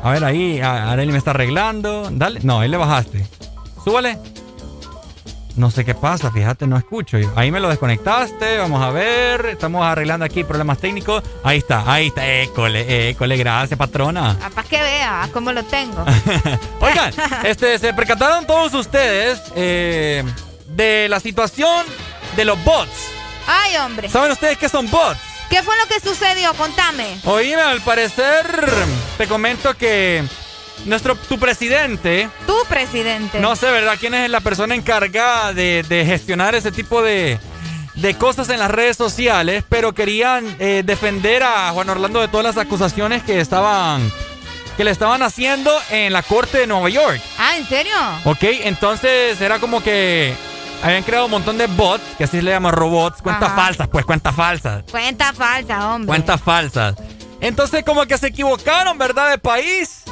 A 0.04 0.12
ver, 0.12 0.24
ahí, 0.24 0.62
a- 0.62 0.92
Areli 0.92 1.12
me 1.12 1.18
está 1.18 1.32
arreglando. 1.32 2.08
Dale. 2.12 2.40
No, 2.44 2.60
ahí 2.62 2.70
le 2.70 2.78
bajaste. 2.78 3.26
Súbale. 3.84 4.18
No 5.58 5.72
sé 5.72 5.84
qué 5.84 5.96
pasa, 5.96 6.32
fíjate, 6.32 6.68
no 6.68 6.78
escucho. 6.78 7.18
Ahí 7.36 7.50
me 7.50 7.60
lo 7.60 7.68
desconectaste, 7.68 8.60
vamos 8.60 8.80
a 8.84 8.92
ver. 8.92 9.48
Estamos 9.48 9.84
arreglando 9.84 10.24
aquí 10.24 10.44
problemas 10.44 10.78
técnicos. 10.78 11.24
Ahí 11.44 11.58
está, 11.58 11.92
ahí 11.92 12.08
está. 12.08 12.28
École, 12.28 13.10
école, 13.10 13.38
gracias, 13.38 13.76
patrona. 13.76 14.38
Capaz 14.40 14.68
que 14.68 14.80
vea 14.80 15.28
cómo 15.34 15.52
lo 15.52 15.64
tengo. 15.64 16.06
Oigan, 16.80 17.12
este, 17.44 17.80
se 17.80 17.92
percataron 17.96 18.46
todos 18.46 18.72
ustedes 18.76 19.42
eh, 19.56 20.24
de 20.68 21.08
la 21.10 21.20
situación 21.20 21.88
de 22.36 22.46
los 22.46 22.64
bots. 22.64 23.10
Ay, 23.48 23.78
hombre. 23.78 24.10
¿Saben 24.10 24.32
ustedes 24.32 24.60
qué 24.60 24.70
son 24.70 24.88
bots? 24.92 25.18
¿Qué 25.50 25.64
fue 25.64 25.74
lo 25.78 25.88
que 25.88 26.00
sucedió? 26.00 26.54
Contame. 26.54 27.18
Oíme, 27.24 27.62
al 27.62 27.82
parecer, 27.82 28.46
te 29.18 29.26
comento 29.26 29.74
que 29.74 30.24
nuestro, 30.86 31.16
tu 31.16 31.38
presidente, 31.40 32.30
Tu 32.46 32.56
presidente. 32.70 33.40
no 33.40 33.56
sé, 33.56 33.70
¿verdad? 33.72 33.96
¿Quién 34.00 34.14
es 34.14 34.30
la 34.30 34.40
persona 34.42 34.76
encargada 34.76 35.54
de, 35.54 35.84
de 35.88 36.06
gestionar 36.06 36.56
ese 36.56 36.72
tipo 36.72 37.02
de, 37.02 37.40
de 37.96 38.14
cosas 38.16 38.50
en 38.50 38.60
las 38.60 38.72
redes 38.72 38.96
sociales? 38.98 39.64
Pero 39.68 39.94
querían 39.94 40.56
eh, 40.60 40.84
defender 40.86 41.44
a 41.44 41.72
Juan 41.72 41.90
Orlando 41.90 42.22
de 42.22 42.28
todas 42.28 42.46
las 42.46 42.58
acusaciones 42.58 43.24
que 43.24 43.40
estaban, 43.40 44.12
que 44.78 44.84
le 44.84 44.92
estaban 44.92 45.22
haciendo 45.24 45.72
en 45.90 46.14
la 46.14 46.24
corte 46.24 46.60
de 46.60 46.68
Nueva 46.68 46.90
York. 46.90 47.22
Ah, 47.38 47.58
¿en 47.58 47.68
serio? 47.68 47.96
Ok, 48.26 48.44
entonces 48.64 49.40
era 49.42 49.60
como 49.60 49.84
que 49.84 50.34
habían 50.84 51.02
creado 51.04 51.26
un 51.26 51.32
montón 51.32 51.58
de 51.58 51.66
bots, 51.68 52.04
que 52.18 52.26
así 52.26 52.38
se 52.38 52.44
le 52.44 52.52
llaman 52.52 52.72
robots, 52.72 53.22
cuentas 53.22 53.50
Ajá. 53.52 53.56
falsas, 53.64 53.88
pues 53.88 54.06
cuentas 54.06 54.36
falsas. 54.36 54.84
Cuenta 54.92 55.34
falsa, 55.34 55.94
hombre. 55.94 56.08
Cuentas 56.08 56.40
falsas. 56.40 56.96
Entonces 57.42 57.84
como 57.84 58.06
que 58.06 58.18
se 58.18 58.28
equivocaron, 58.28 58.98
¿verdad? 58.98 59.32
De 59.32 59.38
país. 59.40 60.04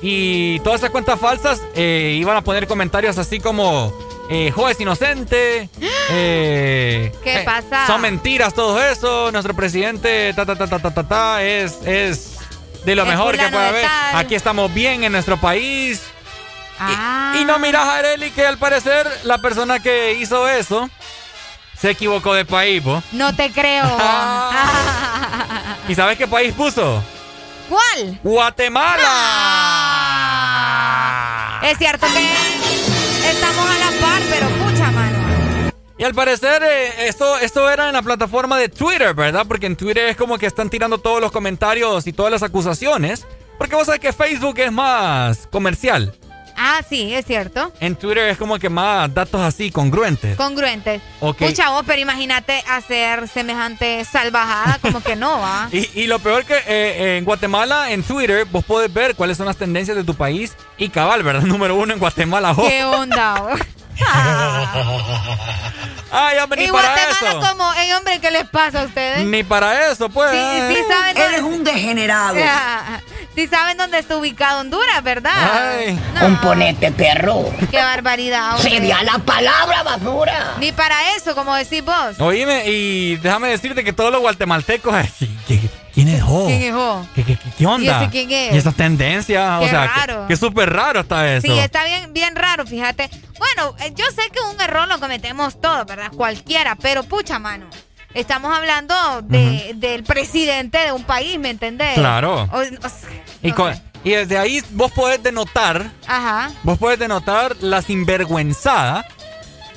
Y 0.00 0.60
todas 0.60 0.80
esas 0.80 0.90
cuentas 0.90 1.18
falsas 1.18 1.60
eh, 1.74 2.16
iban 2.18 2.36
a 2.36 2.42
poner 2.42 2.66
comentarios 2.66 3.18
así 3.18 3.40
como... 3.40 3.92
Eh, 4.30 4.50
juez 4.50 4.78
inocente. 4.78 5.70
eh, 6.10 7.12
¿Qué 7.24 7.40
eh, 7.40 7.44
pasa? 7.44 7.86
Son 7.86 8.00
mentiras 8.00 8.52
todo 8.52 8.82
eso. 8.82 9.32
Nuestro 9.32 9.54
presidente 9.54 10.34
ta 10.34 10.44
ta 10.44 10.54
ta 10.54 10.66
ta 10.66 10.78
ta 10.78 10.90
ta, 10.90 11.08
ta, 11.08 11.42
es, 11.42 11.78
es 11.84 12.36
de 12.84 12.94
lo 12.94 13.04
Es 13.04 13.08
mejor 13.08 13.38
que 13.38 13.48
puede 13.48 13.62
de 13.62 13.68
haber. 13.68 13.86
Aquí 14.12 14.34
estamos 14.34 14.72
bien 14.74 15.02
en 15.04 15.12
nuestro 15.12 15.38
país. 15.38 16.02
Ah. 16.78 17.36
Y 17.40 17.44
no 17.44 17.58
miras 17.58 17.84
a 17.84 17.98
Areli 17.98 18.30
que 18.30 18.46
al 18.46 18.58
parecer 18.58 19.08
la 19.24 19.38
persona 19.38 19.80
que 19.80 20.12
hizo 20.12 20.46
eso 20.46 20.88
se 21.80 21.90
equivocó 21.90 22.34
de 22.34 22.44
país, 22.44 22.82
¿po? 22.82 23.02
No 23.12 23.34
te 23.34 23.50
creo. 23.50 23.84
¿Y 25.88 25.94
sabes 25.94 26.18
qué 26.18 26.26
país 26.26 26.52
puso? 26.52 27.02
¿Cuál? 27.68 28.18
Guatemala. 28.22 29.04
Es 31.62 31.76
cierto 31.78 32.06
que 32.06 33.28
estamos 33.30 33.66
a 33.66 33.78
la 33.78 33.90
par, 34.00 34.22
pero 34.30 34.48
pucha, 34.48 34.90
mano. 34.90 35.18
Y 35.98 36.04
al 36.04 36.14
parecer 36.14 36.62
eh, 36.62 37.08
esto, 37.08 37.38
esto 37.38 37.68
era 37.68 37.88
en 37.88 37.94
la 37.94 38.02
plataforma 38.02 38.56
de 38.56 38.68
Twitter, 38.68 39.14
¿verdad? 39.14 39.44
Porque 39.48 39.66
en 39.66 39.74
Twitter 39.76 40.08
es 40.08 40.16
como 40.16 40.38
que 40.38 40.46
están 40.46 40.70
tirando 40.70 40.98
todos 40.98 41.20
los 41.20 41.32
comentarios 41.32 42.06
y 42.06 42.12
todas 42.12 42.30
las 42.30 42.44
acusaciones. 42.44 43.26
Porque 43.58 43.74
vos 43.74 43.86
sabés 43.86 44.00
que 44.00 44.12
Facebook 44.12 44.58
es 44.60 44.70
más 44.70 45.48
comercial. 45.50 46.14
Ah, 46.58 46.82
sí, 46.88 47.14
es 47.14 47.24
cierto. 47.24 47.72
En 47.80 47.94
Twitter 47.94 48.28
es 48.28 48.36
como 48.36 48.58
que 48.58 48.68
más 48.68 49.12
datos 49.14 49.40
así, 49.40 49.70
congruentes. 49.70 50.36
Congruentes. 50.36 51.00
Ok. 51.20 51.38
Pucha, 51.38 51.70
vos, 51.70 51.84
pero 51.86 52.00
imagínate 52.02 52.62
hacer 52.68 53.28
semejante 53.28 54.04
salvajada, 54.04 54.78
como 54.82 55.00
que 55.00 55.14
no, 55.16 55.38
¿va? 55.38 55.68
Y, 55.78 55.88
y 55.94 56.06
lo 56.08 56.18
peor 56.18 56.44
que 56.44 56.56
eh, 56.66 57.16
en 57.18 57.24
Guatemala, 57.24 57.92
en 57.92 58.02
Twitter, 58.02 58.44
vos 58.46 58.64
podés 58.64 58.92
ver 58.92 59.14
cuáles 59.14 59.36
son 59.36 59.46
las 59.46 59.56
tendencias 59.56 59.96
de 59.96 60.02
tu 60.02 60.14
país 60.14 60.56
y 60.76 60.88
cabal, 60.88 61.22
¿verdad? 61.22 61.42
Número 61.46 61.76
uno 61.76 61.92
en 61.92 62.00
Guatemala. 62.00 62.54
¿Qué 62.68 62.84
onda? 62.84 63.40
vos? 63.40 63.60
Ay, 66.10 66.38
hombre, 66.38 66.62
ni 66.62 66.68
y 66.68 66.72
para 66.72 66.94
eso. 66.94 67.40
como, 67.40 67.72
ey, 67.74 67.92
hombre, 67.92 68.18
¿qué 68.20 68.30
les 68.30 68.48
pasa 68.48 68.82
a 68.82 68.84
ustedes? 68.86 69.26
Ni 69.26 69.42
para 69.42 69.90
eso, 69.90 70.08
pues. 70.08 70.30
Sí, 70.30 70.74
sí 70.74 70.80
saben 70.88 71.16
Eres 71.16 71.42
dónde- 71.42 71.56
un 71.56 71.64
degenerado. 71.64 72.36
Sí 73.34 73.46
saben 73.46 73.76
dónde 73.76 73.98
está 74.00 74.16
ubicado 74.16 74.62
Honduras, 74.62 75.00
¿verdad? 75.04 75.30
Ay. 75.78 75.96
Componente 76.18 76.90
perro. 76.90 77.44
Qué 77.70 77.76
barbaridad. 77.76 78.56
hombre. 78.56 78.68
Sería 78.68 79.00
la 79.04 79.18
palabra 79.18 79.84
basura. 79.84 80.54
Ni 80.58 80.72
para 80.72 81.14
eso, 81.14 81.36
como 81.36 81.54
decís 81.54 81.84
vos. 81.84 82.18
Oíme, 82.18 82.64
y 82.66 83.14
déjame 83.18 83.50
decirte 83.50 83.84
que 83.84 83.92
todos 83.92 84.10
los 84.10 84.20
guatemaltecos. 84.22 84.92
ay, 84.96 85.08
¿qué- 85.46 85.60
¿Quién 85.98 86.08
es 86.14 86.22
Jo? 86.22 86.46
¿Quién 86.46 86.62
es 86.62 86.72
Jo? 86.72 87.06
¿Qué, 87.12 87.24
qué, 87.24 87.36
qué- 87.36 87.50
qué 87.58 87.66
onda? 87.66 87.84
¿Y 87.84 87.88
ese 88.04 88.10
quién 88.12 88.30
es? 88.30 88.54
Y 88.54 88.58
esas 88.58 88.74
tendencias, 88.76 89.58
Qué 89.58 89.66
o 89.66 89.68
sea, 89.68 89.86
raro. 89.88 90.22
que, 90.28 90.34
que 90.34 90.36
súper 90.36 90.72
raro 90.72 91.00
está 91.00 91.34
eso. 91.34 91.44
Sí, 91.48 91.58
está 91.58 91.82
bien, 91.84 92.12
bien 92.12 92.36
raro, 92.36 92.64
fíjate. 92.64 93.10
Bueno, 93.36 93.74
eh, 93.80 93.92
yo 93.96 94.04
sé 94.06 94.30
que 94.30 94.38
un 94.54 94.60
error 94.60 94.86
lo 94.86 95.00
cometemos 95.00 95.60
todos, 95.60 95.86
¿verdad? 95.86 96.12
Cualquiera, 96.16 96.76
pero 96.76 97.02
pucha 97.02 97.40
mano. 97.40 97.66
Estamos 98.14 98.56
hablando 98.56 98.94
de, 99.22 99.72
del 99.74 100.04
presidente 100.04 100.78
de 100.78 100.92
un 100.92 101.02
país, 101.02 101.36
¿me 101.40 101.50
entendés? 101.50 101.94
Claro. 101.94 102.44
O- 102.52 102.58
o 102.58 102.88
sea, 102.88 103.10
y, 103.42 103.50
con- 103.50 103.74
y 104.04 104.10
desde 104.10 104.38
ahí 104.38 104.62
vos 104.70 104.92
podés 104.92 105.20
denotar, 105.20 105.90
ajá. 106.06 106.52
vos 106.62 106.78
podés 106.78 107.00
denotar 107.00 107.56
la 107.60 107.82
sinvergüenzada 107.82 109.04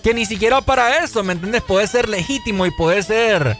que 0.03 0.13
ni 0.13 0.25
siquiera 0.27 0.61
para 0.61 1.03
eso, 1.03 1.23
¿me 1.23 1.33
entiendes? 1.33 1.63
Puede 1.63 1.87
ser 1.87 2.07
legítimo 2.09 2.65
y 2.67 2.71
puede 2.71 3.01
ser 3.03 3.57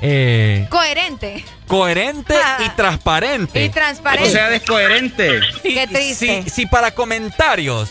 eh, 0.00 0.66
Coherente. 0.70 1.44
coherente 1.66 2.34
Ah. 2.36 2.58
y 2.64 2.68
transparente. 2.70 3.64
Y 3.64 3.68
transparente. 3.70 4.28
O 4.28 4.32
sea, 4.32 4.48
descoherente. 4.48 5.40
Qué 5.62 5.86
triste. 5.86 6.42
Si, 6.44 6.50
si 6.50 6.66
para 6.66 6.92
comentarios 6.92 7.90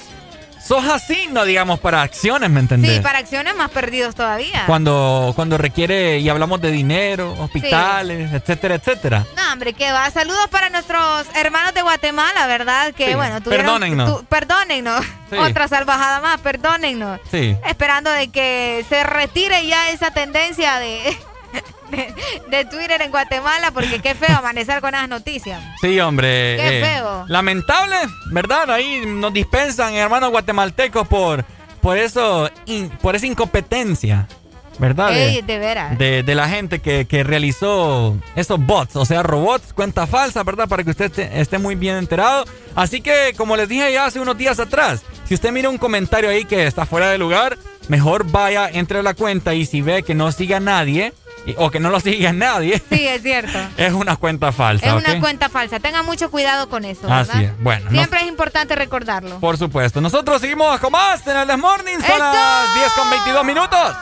sos 0.65 0.83
así, 0.85 1.29
no 1.31 1.45
digamos 1.45 1.79
para 1.79 2.01
acciones, 2.01 2.49
¿me 2.49 2.59
entendés? 2.59 2.95
Sí, 2.95 2.99
para 2.99 3.19
acciones 3.19 3.55
más 3.55 3.69
perdidos 3.71 4.15
todavía. 4.15 4.63
Cuando, 4.65 5.31
cuando 5.33 5.57
requiere, 5.57 6.19
y 6.19 6.27
hablamos 6.27 6.59
de 6.59 6.71
dinero, 6.71 7.33
hospitales, 7.39 8.33
etcétera, 8.33 8.75
etcétera. 8.75 9.25
No, 9.37 9.53
hombre, 9.53 9.71
que 9.71 9.89
va. 9.93 10.11
Saludos 10.11 10.47
para 10.51 10.69
nuestros 10.69 11.25
hermanos 11.35 11.73
de 11.73 11.83
Guatemala, 11.83 12.47
¿verdad? 12.47 12.93
Que 12.93 13.09
Sí. 13.09 13.13
bueno, 13.15 13.39
tuvieron. 13.41 13.65
Perdónennos. 13.65 14.19
tu- 14.19 14.25
perdónennos. 14.25 15.05
Sí. 15.29 15.37
Otra 15.37 15.69
salvajada 15.69 16.19
más, 16.19 16.41
perdónennos. 16.41 17.21
Sí. 17.31 17.55
Esperando 17.65 18.09
de 18.11 18.27
que 18.27 18.85
se 18.89 19.03
retire 19.05 19.65
ya 19.67 19.89
esa 19.91 20.11
tendencia 20.11 20.79
de, 20.79 21.17
de, 21.91 22.13
de 22.49 22.65
Twitter 22.65 23.01
en 23.01 23.11
Guatemala, 23.11 23.71
porque 23.71 23.99
qué 23.99 24.15
feo 24.15 24.35
amanecer 24.37 24.81
con 24.81 24.93
esas 24.95 25.09
noticias. 25.09 25.61
Sí, 25.81 25.99
hombre. 25.99 26.55
eh, 26.55 26.57
Qué 26.81 26.85
feo. 26.85 27.25
Lamentable, 27.27 27.95
¿verdad? 28.31 28.69
Ahí 28.71 29.03
nos 29.05 29.33
dispensan, 29.33 29.93
hermanos 29.93 30.29
guatemaltecos, 30.31 31.07
por, 31.07 31.45
por 31.81 31.97
eso, 31.97 32.49
in- 32.65 32.89
por 32.89 33.15
esa 33.15 33.25
incompetencia, 33.27 34.27
¿verdad? 34.79 35.09
De- 35.09 35.25
Ey, 35.29 35.41
de 35.41 35.57
veras. 35.59 35.97
de, 35.97 36.23
de 36.23 36.35
la 36.35 36.47
gente 36.49 36.79
que, 36.79 37.05
que 37.05 37.23
realizó 37.23 38.15
esos 38.35 38.59
bots, 38.63 38.95
o 38.95 39.05
sea, 39.05 39.23
robots, 39.23 39.73
cuenta 39.73 40.05
falsa, 40.07 40.43
¿verdad? 40.43 40.67
Para 40.67 40.83
que 40.83 40.91
usted 40.91 41.05
esté, 41.05 41.39
esté 41.41 41.57
muy 41.57 41.75
bien 41.75 41.95
enterado. 41.97 42.45
Así 42.75 43.01
que, 43.01 43.33
como 43.35 43.57
les 43.57 43.67
dije 43.69 43.91
ya 43.91 44.05
hace 44.05 44.19
unos 44.19 44.37
días 44.37 44.59
atrás, 44.59 45.01
si 45.25 45.33
usted 45.33 45.51
mira 45.51 45.69
un 45.69 45.77
comentario 45.79 46.29
ahí 46.29 46.45
que 46.45 46.67
está 46.67 46.85
fuera 46.85 47.09
de 47.09 47.17
lugar, 47.17 47.57
mejor 47.87 48.29
vaya, 48.29 48.69
entre 48.69 48.99
a 48.99 49.03
la 49.03 49.13
cuenta 49.15 49.53
y 49.55 49.65
si 49.65 49.81
ve 49.81 50.03
que 50.03 50.13
no 50.13 50.31
siga 50.31 50.59
nadie, 50.59 51.13
y- 51.47 51.55
o 51.57 51.71
que 51.71 51.79
no 51.79 51.89
lo 51.89 51.99
siga 51.99 52.31
nadie, 52.33 52.81
Sí, 52.89 53.07
es 53.07 53.21
cierto. 53.21 53.57
es 53.77 53.93
una 53.93 54.15
cuenta 54.17 54.51
falsa, 54.51 54.85
Es 54.85 54.93
¿ok? 54.93 54.99
una 55.07 55.19
cuenta 55.19 55.49
falsa. 55.49 55.79
Tenga 55.79 56.03
mucho 56.03 56.29
cuidado 56.29 56.69
con 56.69 56.85
eso, 56.85 57.01
¿verdad? 57.03 57.21
Así 57.31 57.43
es. 57.45 57.59
Bueno, 57.63 57.89
Siempre 57.89 58.21
es 58.21 58.27
importante 58.27 58.75
recordarlo. 58.75 59.39
por 59.39 59.57
supuesto. 59.57 60.01
Nosotros 60.01 60.41
seguimos 60.41 60.79
con 60.79 60.91
más 60.91 61.25
en 61.27 61.37
el 61.37 61.47
This 61.47 61.57
Morning. 61.57 61.97
Son 62.05 62.19
las 62.19 62.75
10 62.75 62.93
con 62.93 63.09
22 63.09 63.45
minutos. 63.45 63.95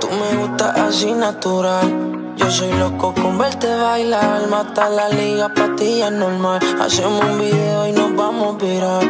Tú 0.00 0.08
me 0.10 0.36
gustas 0.36 0.78
así 0.78 1.12
natural. 1.12 2.34
Yo 2.36 2.50
soy 2.50 2.72
loco 2.72 3.14
con 3.14 3.38
verte 3.38 3.66
bailar. 3.76 4.48
Mata 4.48 4.88
la 4.88 5.08
liga, 5.08 5.48
patilla 5.54 6.10
normal. 6.10 6.60
Hacemos 6.80 7.24
un 7.24 7.38
video 7.38 7.86
y 7.88 7.92
nos 7.92 8.14
vamos 8.16 8.54
a 8.56 8.64
virar. 8.64 9.04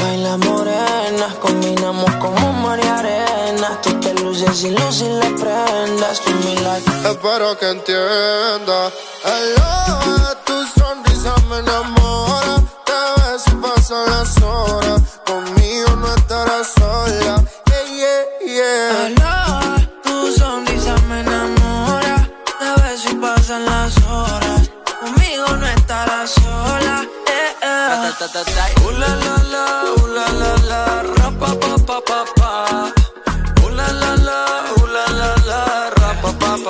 Baila 0.00 0.36
morenas, 0.38 1.34
combinamos 1.40 2.10
como 2.16 2.52
María 2.52 2.98
Arena. 2.98 3.80
Tú 3.82 3.90
te 4.00 4.14
luces 4.14 4.64
y 4.64 4.70
luces 4.70 5.08
le 5.22 5.30
prendas. 5.30 6.20
Tú 6.20 6.30
mi 6.44 6.54
like. 6.56 6.90
Espero 7.08 7.58
que 7.58 7.68
entienda. 7.68 8.90
De 9.24 10.36
tu 10.44 10.66
sonrisa 10.78 11.34
me 11.48 11.58
enamora. 11.58 12.62
Te 12.86 12.98
ves 13.16 13.44
y 13.46 13.54
pasan 13.56 14.10
las 14.10 14.42
horas. 14.42 15.00
Conmigo 15.26 15.96
no 15.96 16.14
estarás 16.14 16.72
sola. 16.78 17.44
Yeah, 17.66 17.84
yeah, 17.98 18.54
yeah. 18.54 19.06
Aloha, 19.06 19.76
tu 20.02 20.32
sonrisa 20.32 20.94
me 21.08 21.20
enamora. 21.20 22.28
Te 22.58 22.82
beso 22.82 23.10
y 23.10 23.14
pasan 23.14 23.64
pasan 23.64 23.64
las 23.66 23.96
horas. 24.06 24.70
Conmigo 25.00 25.56
no 25.56 25.66
estarás 25.66 26.30
sola. 26.30 27.06
Eh, 27.26 27.54
eh. 27.62 28.77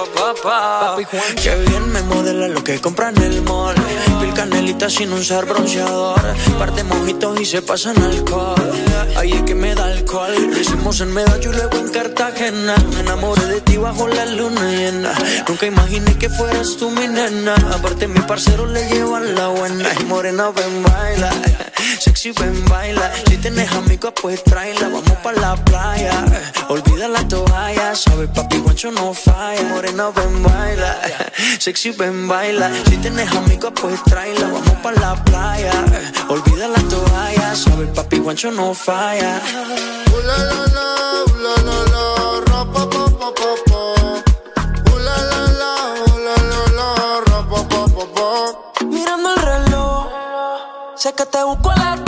Pa, 0.04 0.34
pa, 0.34 0.34
pa, 0.34 0.96
pa, 0.96 1.10
pa. 1.10 1.40
Que 1.42 1.54
bien 1.66 1.90
me 1.90 2.02
modela 2.02 2.48
lo 2.48 2.62
que 2.62 2.80
compra 2.80 3.08
en 3.10 3.22
el 3.22 3.42
mall. 3.42 3.74
Pil 4.20 4.32
canelita 4.34 4.88
sin 4.90 5.12
usar 5.12 5.46
bronceador. 5.46 6.20
Par 6.58 6.74
de 6.74 6.84
mojitos 6.84 7.40
y 7.40 7.44
se 7.44 7.62
pasan 7.62 8.00
alcohol. 8.02 8.70
Ahí 9.16 9.32
es 9.32 9.42
que 9.42 9.54
me 9.54 9.74
da 9.74 9.86
alcohol. 9.86 10.34
Lo 10.50 10.58
hicimos 10.58 11.00
en 11.00 11.12
Medallo 11.12 11.52
y 11.52 11.56
luego 11.56 11.78
en 11.78 11.88
Cartagena. 11.88 12.74
Me 12.94 13.00
enamoré 13.00 13.46
de 13.46 13.60
ti 13.60 13.76
bajo 13.76 14.08
la 14.08 14.26
luna 14.26 14.70
llena. 14.70 15.12
Nunca 15.48 15.66
imaginé 15.66 16.16
que 16.18 16.28
fueras 16.28 16.76
tú 16.76 16.90
mi 16.90 17.06
nena. 17.08 17.54
Aparte, 17.72 18.06
mi 18.06 18.20
parcero 18.20 18.66
le 18.66 18.88
llevan 18.88 19.34
la 19.34 19.48
buena. 19.48 19.88
Y 20.00 20.04
morena, 20.04 20.50
ven, 20.50 20.82
baila. 20.82 21.30
Sexy, 21.98 22.32
ven, 22.32 22.64
baila. 22.66 23.10
Si 23.28 23.36
tienes 23.38 23.70
amigos, 23.72 24.12
pues 24.20 24.42
tráela. 24.44 24.88
Vamos 24.88 25.18
pa' 25.22 25.32
la 25.32 25.56
playa. 25.64 26.24
Olvida 26.68 27.08
la 27.08 27.26
toalla. 27.26 27.94
Sabes, 27.94 28.28
papi, 28.34 28.58
guancho 28.58 28.90
no 28.90 29.12
falla. 29.12 29.62
Morena, 29.64 30.10
ven, 30.10 30.42
baila. 30.42 30.96
Sexy, 31.58 31.90
ven, 31.90 32.28
baila. 32.28 32.70
Si 32.88 32.96
tienes 32.98 33.30
amigos, 33.32 33.72
pues 33.80 34.02
tráela. 34.04 34.48
Vamos 34.48 34.78
pa' 34.82 34.92
la 34.92 35.24
playa. 35.24 35.72
Olvida 36.28 36.68
la 36.68 36.82
toalla. 36.88 37.54
Sabes, 37.54 37.88
papi, 37.94 38.18
guancho 38.18 38.50
no 38.50 38.74
falla. 38.74 39.40
Ooh 40.12 40.22
la 40.22 40.36
la 40.36 40.66
la 40.76 41.54
la, 41.62 41.87
sé 50.98 51.12
que 51.12 51.24
te 51.26 51.44
busco 51.44 51.70
a 51.70 52.07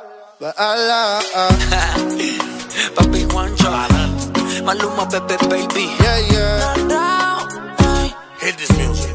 Baila. 0.41 1.21
Papi 2.95 3.21
Juancho. 3.29 3.69
Maluma, 4.65 5.05
Pepe, 5.05 5.37
baby. 5.47 5.85
Yeah, 6.01 6.17
yeah. 6.33 8.09
Hit 8.39 8.57
this 8.57 8.71
music 8.75 9.13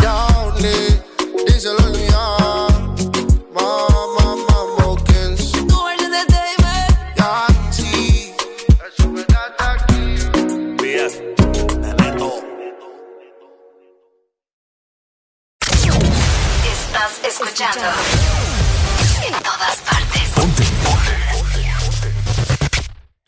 Downey, 0.00 0.80
díselo 1.44 1.90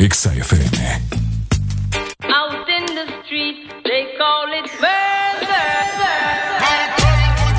Exa 0.03 0.31
FM. 0.35 0.75
Out 2.25 2.69
in 2.69 2.87
the 2.87 3.07
street, 3.23 3.71
they 3.85 4.11
call 4.19 4.51
it 4.51 4.67
murder. 4.83 5.69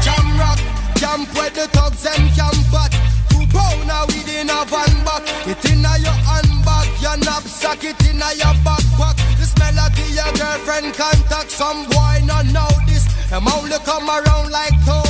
Jam 0.04 0.28
rock, 0.36 0.60
camp 1.00 1.34
where 1.38 1.50
the 1.52 1.72
thugs 1.72 2.04
them 2.04 2.28
camp 2.36 2.74
at. 2.84 2.92
Two 3.32 3.48
pound 3.48 3.88
a 3.88 4.04
weed 4.12 4.28
in 4.28 4.50
a 4.52 4.60
van 4.68 4.92
back. 5.08 5.24
It 5.48 5.64
inna 5.72 5.96
your 6.04 6.20
handbag, 6.28 6.88
your 7.00 7.16
knapsack, 7.24 7.82
it 7.86 7.96
inna 8.12 8.36
your 8.36 8.56
backpack. 8.68 9.16
The 9.40 9.46
smell 9.48 9.80
of 9.80 9.96
your 10.12 10.32
girlfriend 10.36 10.94
contact. 11.00 11.50
Some 11.50 11.88
boy 11.96 12.28
not 12.28 12.46
know 12.48 12.68
this. 12.92 13.08
Them 13.30 13.48
only 13.48 13.80
come 13.86 14.10
around 14.10 14.52
like 14.52 14.76
tourists 14.84 15.03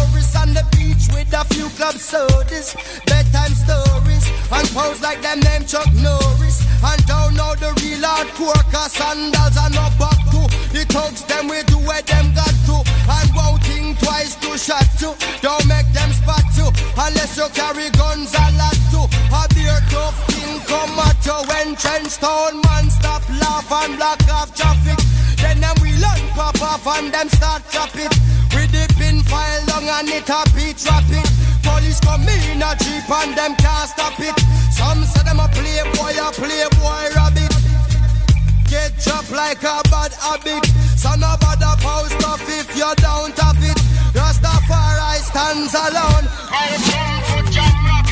few 1.53 1.69
club 1.77 1.95
sodas, 1.95 2.75
bedtime 3.05 3.53
stories, 3.53 4.25
and 4.49 4.67
pose 4.73 5.01
like 5.01 5.21
them 5.21 5.39
name 5.41 5.65
Chuck 5.65 5.87
Norris. 6.01 6.65
And 6.81 6.99
don't 7.05 7.35
know 7.37 7.53
the 7.55 7.71
real 7.79 8.01
hardcore, 8.01 8.63
cause 8.73 8.93
sandals 8.93 9.55
are 9.55 9.69
not 9.69 9.93
back 10.01 10.19
to. 10.33 10.41
The 10.73 10.83
thugs 10.89 11.23
them 11.29 11.47
we 11.47 11.61
do 11.69 11.77
where 11.85 12.01
them 12.01 12.33
got 12.33 12.53
to. 12.67 12.77
And 13.07 13.29
won't 13.37 13.63
think 13.63 13.99
twice 13.99 14.35
to 14.43 14.57
shot 14.57 14.89
to. 14.99 15.13
Don't 15.41 15.65
make 15.69 15.87
them 15.93 16.11
spot 16.11 16.43
to. 16.57 16.65
Unless 16.97 17.37
you 17.37 17.47
carry 17.53 17.89
guns 17.93 18.33
a 18.33 18.45
lot 18.57 18.77
to. 18.91 19.01
A 19.31 19.41
beer 19.53 19.79
tough 19.93 20.17
thing 20.33 20.59
come 20.67 20.97
at 20.99 21.21
you 21.23 21.37
when 21.47 21.75
trench 21.77 22.17
town 22.17 22.59
man 22.67 22.89
stop 22.89 23.23
laugh 23.39 23.69
and 23.85 23.95
block 23.95 24.19
off 24.27 24.51
traffic. 24.55 24.99
Then 25.37 25.61
them 25.61 25.77
we 25.81 25.93
learn 26.01 26.23
pop 26.35 26.59
off 26.61 26.87
and 26.97 27.13
them 27.13 27.29
start 27.29 27.63
chop 27.69 27.95
it. 27.95 28.11
We 28.55 28.67
dip 28.67 28.99
in 28.99 29.23
file 29.23 29.63
long 29.71 29.87
and 29.87 30.09
it 30.09 30.29
a 30.29 30.41
beat 30.55 30.83
rapid. 30.83 31.32
Police 31.93 32.09
come 32.09 32.27
in 32.27 32.61
a 32.61 32.75
jeep 32.77 33.09
and 33.09 33.37
them 33.37 33.55
can't 33.55 33.89
stop 33.89 34.19
it. 34.19 34.33
Some 34.71 35.03
say 35.03 35.23
them 35.23 35.39
a 35.39 35.47
playboy, 35.47 36.17
a 36.17 36.31
playboy 36.31 37.13
rabbit. 37.13 37.53
Get 38.67 38.97
chopped 38.99 39.31
like 39.31 39.61
a 39.61 39.81
bad 39.91 40.13
habit. 40.13 40.65
So 40.97 41.13
no 41.15 41.35
bother 41.39 41.75
post 41.81 42.23
off 42.25 42.41
if 42.49 42.75
you 42.75 42.91
don't 42.97 43.37
have 43.37 43.61
it. 43.61 43.77
Rastafari 44.17 45.21
stands 45.21 45.75
alone. 45.75 46.25
I 46.49 46.77
come 46.89 47.21
for 47.29 47.43
jam 47.51 47.85
rock. 47.85 48.07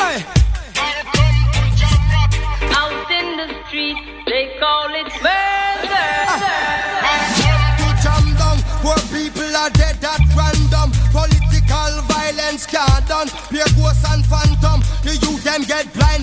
Hey. 0.00 0.24
Out 2.72 3.10
in 3.10 3.36
the 3.36 3.66
street, 3.66 3.98
they 4.26 4.56
call 4.58 4.94
it 4.94 5.11
are 9.62 9.70
dead 9.70 10.02
at 10.02 10.20
random. 10.34 10.90
Political 11.14 12.02
violence 12.10 12.66
can't 12.66 13.06
done. 13.06 13.28
Pure 13.48 13.70
ghosts 13.78 14.04
and 14.10 14.26
phantom. 14.26 14.82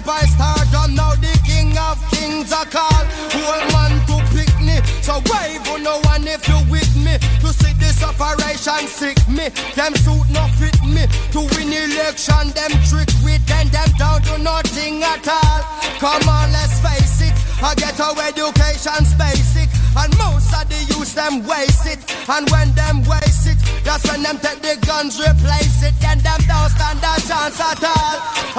superstar, 0.10 0.72
John 0.72 0.96
now 0.96 1.14
the 1.16 1.34
king 1.46 1.78
of 1.78 1.98
kings 2.12 2.52
are 2.52 2.66
call. 2.66 3.04
Whole 3.32 3.66
man 3.74 3.94
to 4.08 4.18
pick 4.36 4.52
me, 4.60 4.82
so 5.02 5.22
wave 5.30 5.68
on 5.70 5.84
no 5.84 6.00
one 6.06 6.28
if 6.28 6.48
you 6.48 6.60
with 6.70 6.96
me. 6.96 7.18
To 7.42 7.54
see 7.54 7.74
this 7.80 8.04
operation 8.04 8.88
sick 8.88 9.18
me, 9.28 9.50
them 9.76 9.94
suit 9.96 10.28
no 10.32 10.48
fit 10.58 10.80
me. 10.84 11.06
To 11.34 11.40
win 11.56 11.72
election, 11.72 12.50
them 12.58 12.72
trick 12.90 13.10
with 13.24 13.44
them, 13.48 13.68
them 13.70 13.90
down 13.98 14.22
to 14.24 14.38
nothing 14.40 15.04
at 15.04 15.28
all. 15.28 15.62
Come 16.00 16.28
on, 16.30 16.52
let's 16.52 16.80
face 16.80 17.22
it, 17.22 17.34
I 17.62 17.76
get 17.76 18.00
our 18.00 18.18
education's 18.22 19.14
basic. 19.16 19.70
And 19.96 20.12
most 20.18 20.54
of 20.54 20.68
the 20.70 20.80
youth 20.92 21.16
them 21.16 21.46
waste 21.48 21.86
it. 21.86 22.00
And 22.30 22.50
when 22.50 22.74
them 22.74 23.04
waste 23.06 23.48
it, 23.48 23.58
that's 23.84 24.06
when 24.10 24.22
them 24.24 24.38
take 24.40 24.62
the 24.62 24.78
guns, 24.86 25.20
replace 25.20 25.84
it. 25.84 25.94
Then 26.02 26.20
them 26.20 26.42
don't 26.46 26.70
stand 26.70 27.00
a 27.00 27.14
chance 27.22 27.60
at 27.60 27.84
all. 27.84 28.16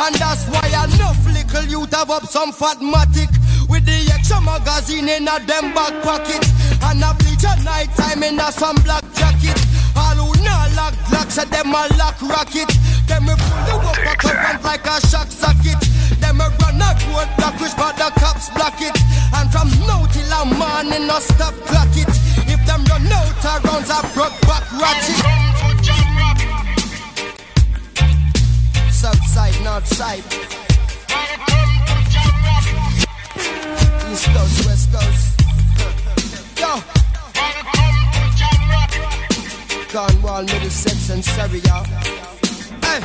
And 0.07 0.15
that's 0.17 0.47
why 0.49 0.70
little 1.53 1.71
youth 1.71 1.93
have 1.95 2.11
up 2.11 2.25
some 2.25 2.53
fatmatic. 2.53 3.31
With 3.69 3.85
the 3.85 4.13
extra 4.15 4.41
magazine 4.41 5.09
in 5.09 5.29
a 5.29 5.39
them 5.47 5.75
back 5.75 6.03
pocket. 6.03 6.43
And 6.83 7.03
a 7.03 7.15
bleach 7.19 7.45
at 7.45 7.63
night 7.65 7.91
time 7.97 8.23
in 8.23 8.39
a 8.39 8.53
some 8.53 8.77
black 8.83 9.05
jacket. 9.15 9.59
All 9.97 10.15
who 10.15 10.45
not 10.45 10.71
lock 10.75 10.95
lock, 11.11 11.31
say 11.31 11.45
them 11.47 11.75
a 11.75 11.87
lock 11.99 12.21
rocket. 12.23 12.71
Them 13.07 13.27
we 13.27 13.35
pull 13.35 13.63
you 13.67 13.79
up 13.83 13.99
a 13.99 14.63
like 14.63 14.87
a 14.87 15.01
shock 15.07 15.29
socket. 15.31 15.81
Them 16.21 16.41
a 16.41 16.49
run 16.63 16.83
a 16.83 16.91
road 17.11 17.31
block, 17.39 17.59
which 17.61 17.75
but 17.77 17.97
the 17.97 18.11
cops 18.19 18.51
block 18.51 18.81
it. 18.81 18.97
And 19.35 19.51
from 19.51 19.71
now 19.87 20.07
till 20.07 20.31
a 20.31 20.45
morning, 20.47 21.07
no 21.07 21.19
stop 21.19 21.55
clock 21.67 21.95
it. 21.95 22.11
If 22.47 22.61
them 22.67 22.85
run 22.87 23.11
out 23.11 23.45
of 23.45 23.65
rounds, 23.65 23.91
I 23.91 24.01
broke 24.15 24.39
back 24.47 24.65
ratchet. 24.79 25.19
South 28.93 29.25
side, 29.27 29.59
north 29.65 29.87
side. 29.87 30.70
East 34.11 34.27
coast, 34.27 34.67
west 34.67 34.93
coast. 34.93 35.41
Yo. 36.59 36.83
Cornwall, 39.93 40.43
Middlesex, 40.43 41.11
and 41.11 41.25
Surrey, 41.25 41.61
y'all. 41.61 41.85
Hey. 42.83 43.01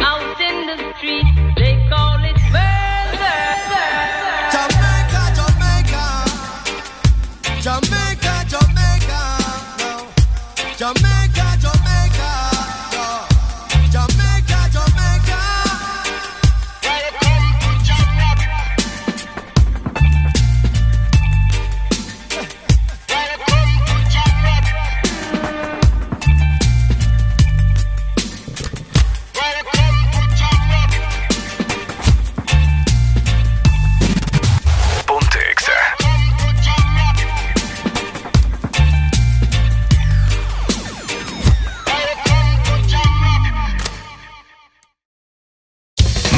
Out 0.00 0.40
in 0.40 0.66
the 0.68 0.76
street, 0.96 1.26
they 1.56 1.74
call 1.90 2.22
it 2.30 2.38
murder. 2.54 3.36
Jamaica, 4.54 5.22
Jamaica. 5.38 6.04
Jamaica, 7.60 8.34
Jamaica. 8.52 9.20
No. 9.80 9.92
Jamaica, 10.76 10.94
Jamaica. 10.94 11.13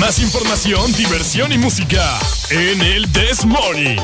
Más 0.07 0.21
información, 0.21 0.93
diversión 0.93 1.53
y 1.53 1.59
música 1.59 2.17
en 2.51 2.81
el 2.81 3.11
This 3.11 3.45
Morning. 3.45 3.97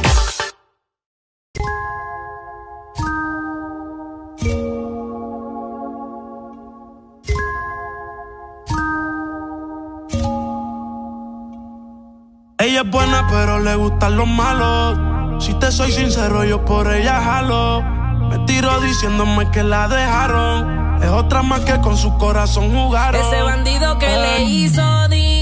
Ella 12.58 12.80
es 12.80 12.90
buena, 12.90 13.28
pero 13.30 13.60
le 13.60 13.76
gustan 13.76 14.16
los 14.16 14.26
malos. 14.26 15.44
Si 15.44 15.54
te 15.54 15.70
soy 15.70 15.92
sincero, 15.92 16.42
yo 16.42 16.64
por 16.64 16.92
ella 16.92 17.22
jalo. 17.22 17.80
Me 18.28 18.40
tiro 18.40 18.80
diciéndome 18.80 19.48
que 19.52 19.62
la 19.62 19.86
dejaron. 19.86 21.00
Es 21.00 21.10
otra 21.10 21.42
más 21.42 21.60
que 21.60 21.80
con 21.80 21.96
su 21.96 22.18
corazón 22.18 22.72
jugaron. 22.72 23.24
Ese 23.24 23.40
bandido 23.42 23.96
que 24.00 24.06
le 24.08 24.34
Ay. 24.38 24.64
hizo, 24.64 25.08
dígame 25.08 25.41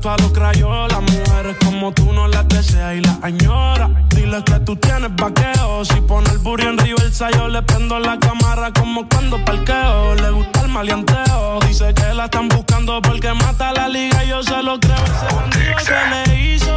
parto 0.00 0.10
a 0.10 0.16
los 0.18 0.32
crayolas. 0.32 1.00
Mujeres 1.02 1.56
como 1.64 1.92
tú 1.92 2.12
no 2.12 2.26
las 2.28 2.48
deseas 2.48 2.96
y 2.96 3.00
las 3.00 3.18
añora. 3.22 3.90
Dile 4.10 4.42
que 4.44 4.60
tú 4.60 4.76
tienes 4.76 5.14
vaqueo. 5.14 5.84
Si 5.84 6.00
pone 6.02 6.30
el 6.30 6.38
burro 6.38 6.70
en 6.70 6.78
reversa, 6.78 7.30
yo 7.30 7.48
le 7.48 7.62
prendo 7.62 7.98
la 7.98 8.18
cámara 8.18 8.72
como 8.72 9.06
cuando 9.08 9.42
parqueo. 9.44 10.14
Le 10.14 10.30
gusta 10.30 10.62
el 10.62 10.68
maleanteo. 10.68 11.60
Dice 11.66 11.92
que 11.94 12.14
la 12.14 12.24
están 12.24 12.48
buscando 12.48 13.00
porque 13.02 13.32
mata 13.34 13.72
la 13.72 13.88
liga. 13.88 14.24
Yo 14.24 14.42
se 14.42 14.62
lo 14.62 14.78
creo. 14.80 14.96
Ese 14.96 15.34
bandido 15.34 15.76
que 15.86 16.30
le 16.30 16.54
hizo, 16.54 16.76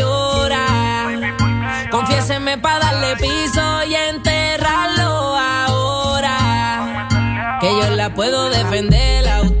Confiéseme 1.91 2.57
para 2.57 2.79
darle 2.79 3.17
piso 3.17 3.83
y 3.83 3.95
enterrarlo 3.95 5.37
ahora. 5.37 6.37
Que 7.59 7.67
yo 7.67 7.89
la 7.95 8.13
puedo 8.13 8.49
defender 8.49 9.27
a 9.27 9.41
usted. 9.41 9.60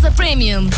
Clase 0.00 0.16
Premium. 0.16 0.70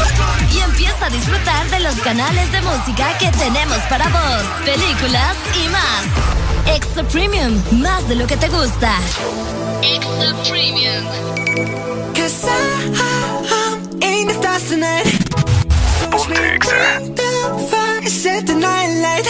Y 0.52 0.58
empieza 0.58 1.06
a 1.06 1.10
disfrutar 1.10 1.68
de 1.70 1.80
los 1.80 1.94
canales 1.96 2.50
de 2.50 2.60
música 2.62 3.16
que 3.18 3.28
tenemos 3.28 3.78
para 3.88 4.08
vos, 4.08 4.42
películas 4.64 5.36
y 5.54 5.68
más. 5.68 6.76
Extra 6.76 7.04
Premium, 7.04 7.62
más 7.72 8.08
de 8.08 8.16
lo 8.16 8.26
que 8.26 8.36
te 8.36 8.48
gusta. 8.48 8.96
Ah, 8.96 9.00
ah, 9.00 9.80
extra 9.82 10.34
Premium. 10.50 11.04
Cause 12.14 12.44
I, 12.44 12.50
I, 12.94 13.38
I 13.50 14.06
ain't 14.06 14.28
the 14.28 14.58
tonight. 14.68 15.06
So 18.08 18.38
the 18.42 18.54
night 18.54 18.90
light. 19.04 19.28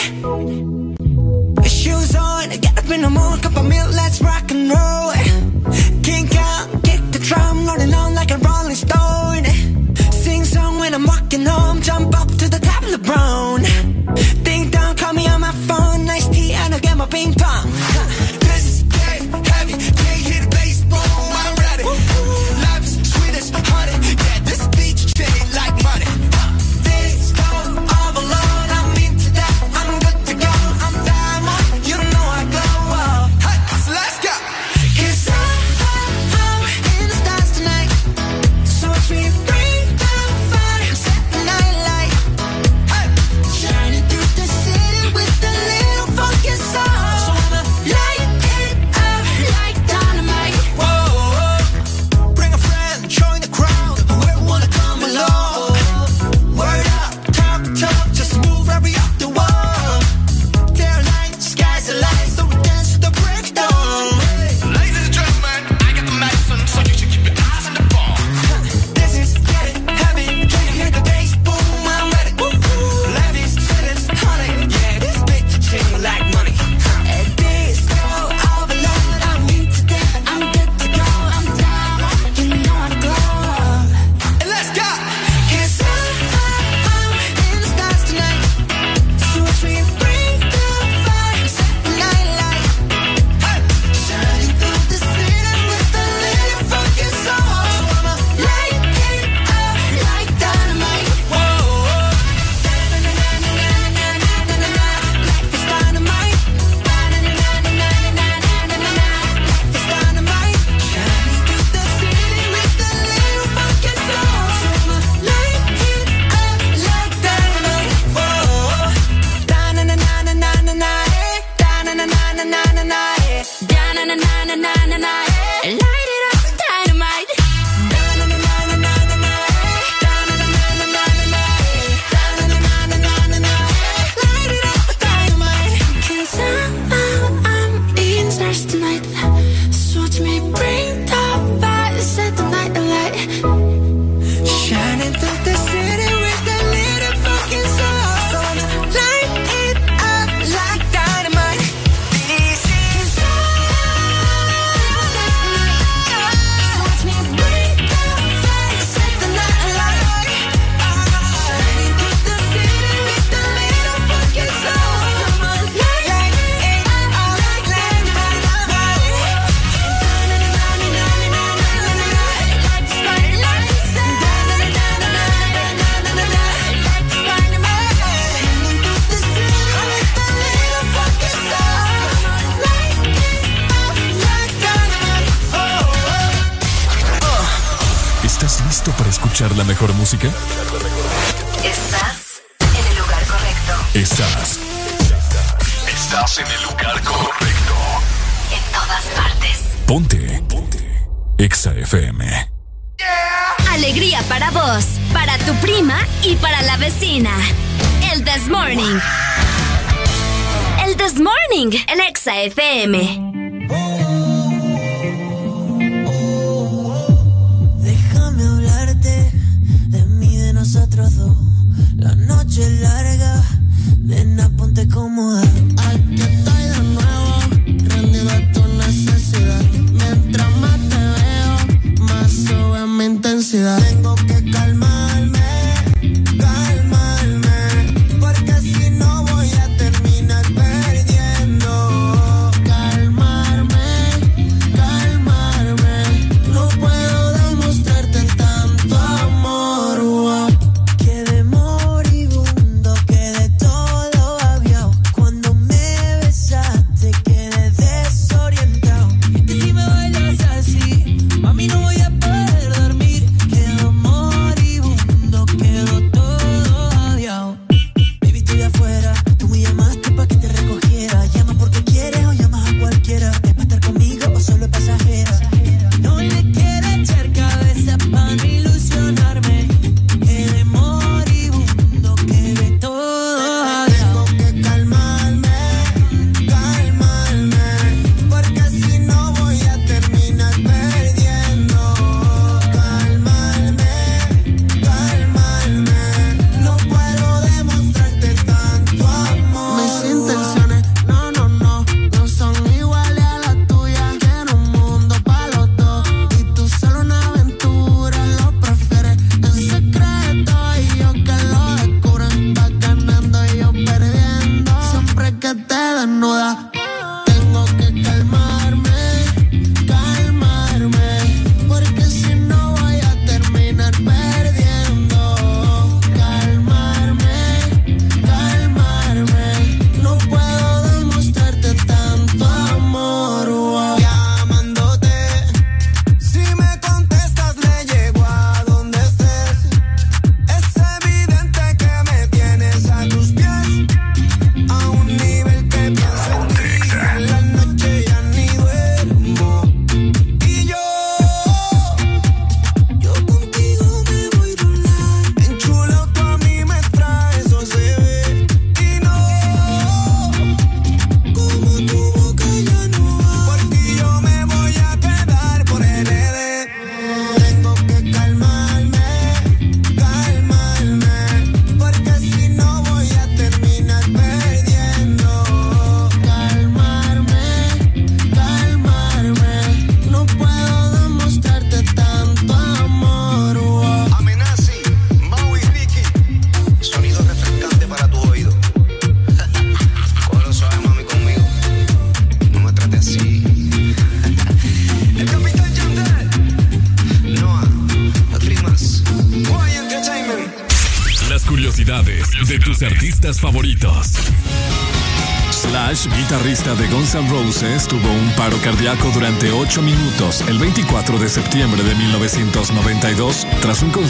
Shoes 1.69 2.15
on, 2.17 2.49
get 2.49 2.79
up 2.79 2.91
in 2.91 3.03
the 3.03 3.11
morning, 3.11 3.43
cup 3.43 3.57
of 3.57 3.65
milk, 3.67 3.93
let's 3.93 4.23
rock 4.23 4.51
and 4.51 4.71
roll. 4.71 5.13
Kink 6.03 6.35
out, 6.37 6.69
kick 6.83 7.01
the 7.11 7.19
drum, 7.19 7.67
rolling 7.67 7.93
on 7.93 8.15
like 8.15 8.31
a 8.31 8.39
rolling 8.39 8.75
stone. 8.75 9.32
when 10.93 11.01
I'm 11.01 11.07
walking 11.07 11.47
home 11.47 11.81
Jump 11.81 12.15
up 12.21 12.29
to 12.29 12.49
the 12.49 12.59
top 12.59 12.83
of 12.83 12.91
the 12.91 12.99
brown 12.99 13.63
Ding 14.45 14.71
dong, 14.71 14.97
call 14.97 15.15
me 15.15 15.27
on 15.27 15.41
my 15.41 15.53
phone 15.67 16.05
Nice 16.05 16.29
tea 16.29 16.53
and 16.53 16.75
I'll 16.75 16.81
get 16.81 16.97
my 16.97 17.07
ping 17.07 17.33
pong 17.35 17.71
huh. 17.73 18.32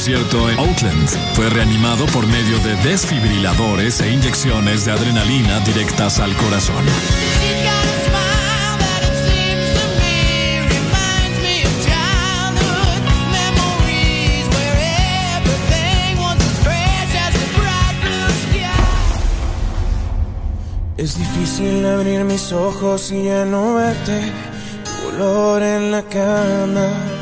concierto 0.03 0.51
en 0.51 0.59
Oakland. 0.59 1.09
Fue 1.35 1.49
reanimado 1.49 2.07
por 2.07 2.27
medio 2.27 2.59
de 2.59 2.75
desfibriladores 2.83 4.01
e 4.01 4.11
inyecciones 4.11 4.85
de 4.85 4.91
adrenalina 4.91 5.61
directas 5.61 6.19
al 6.19 6.35
corazón. 6.39 6.85
Es 20.97 21.17
difícil 21.17 21.87
abrir 21.87 22.25
mis 22.25 22.51
ojos 22.53 23.13
y 23.13 23.27
ya 23.27 23.45
no 23.45 23.75
verte, 23.75 24.33
tu 24.83 25.15
olor 25.15 25.63
en 25.63 25.93
la 25.93 26.03
cama 26.03 27.22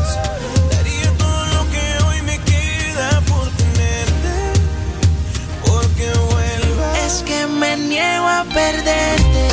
sabes 7.21 7.23
que 7.23 7.47
me 7.47 7.77
niego 7.77 8.27
a 8.27 8.43
perderte. 8.43 9.47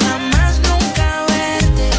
Jamás 0.00 0.58
nunca 0.60 1.24
verte. 1.28 1.90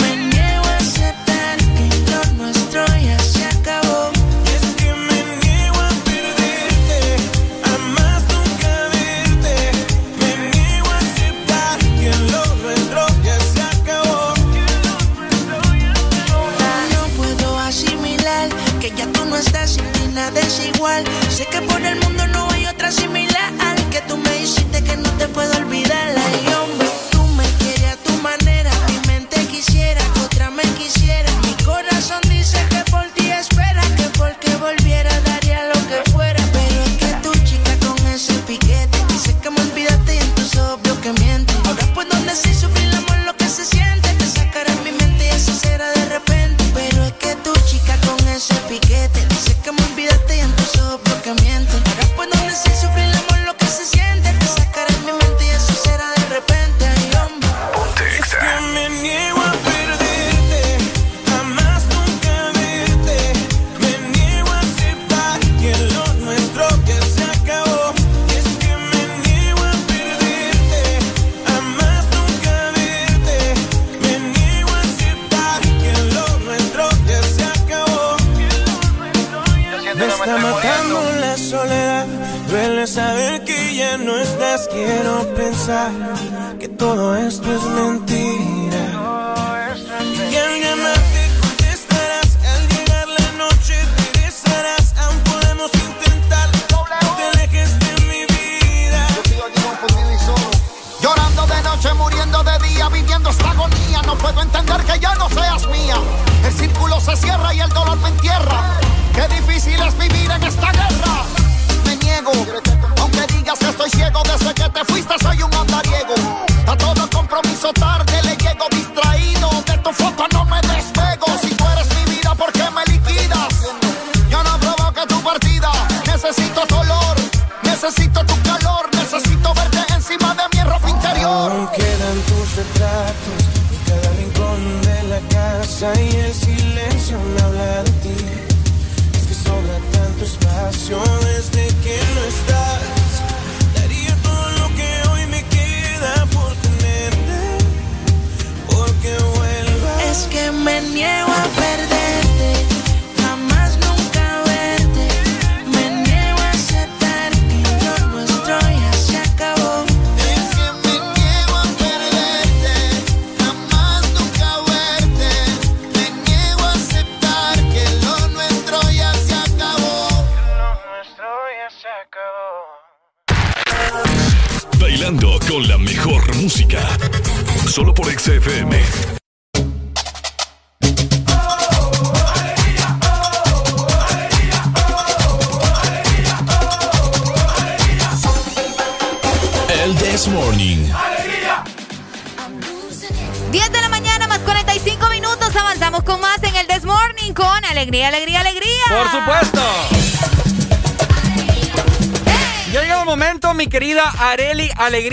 Me 0.00 0.16
niego 0.16 0.64
a 0.64 0.76
aceptar 0.76 1.56
que 1.58 1.88
lo 2.10 2.44
nuestro 2.44 2.86
ya 2.98 3.18
se 3.18 3.44
acabó. 3.44 4.10
Es 4.54 4.62
que 4.76 4.92
me 4.94 5.18
niego 5.42 5.80
a 5.80 5.90
perderte. 6.04 7.16
Jamás 7.64 8.22
nunca 8.32 8.72
verte. 8.94 9.54
Me 10.18 10.50
niego 10.50 10.90
a 10.90 10.98
aceptar 10.98 11.78
que 12.00 12.10
lo 12.30 12.46
nuestro 12.62 13.06
ya 13.22 13.38
se 13.40 13.62
acabó. 13.62 14.34
No 16.92 17.02
puedo 17.16 17.58
asimilar 17.58 18.48
que 18.80 18.90
ya 18.90 19.06
tú 19.12 19.24
no 19.24 19.36
estás 19.36 19.78
y 20.04 20.08
nada 20.12 20.40
es 20.40 20.66
igual. 20.74 21.04
Sé 21.28 21.46
que 21.46 21.60
por 21.62 21.82
el 21.82 22.01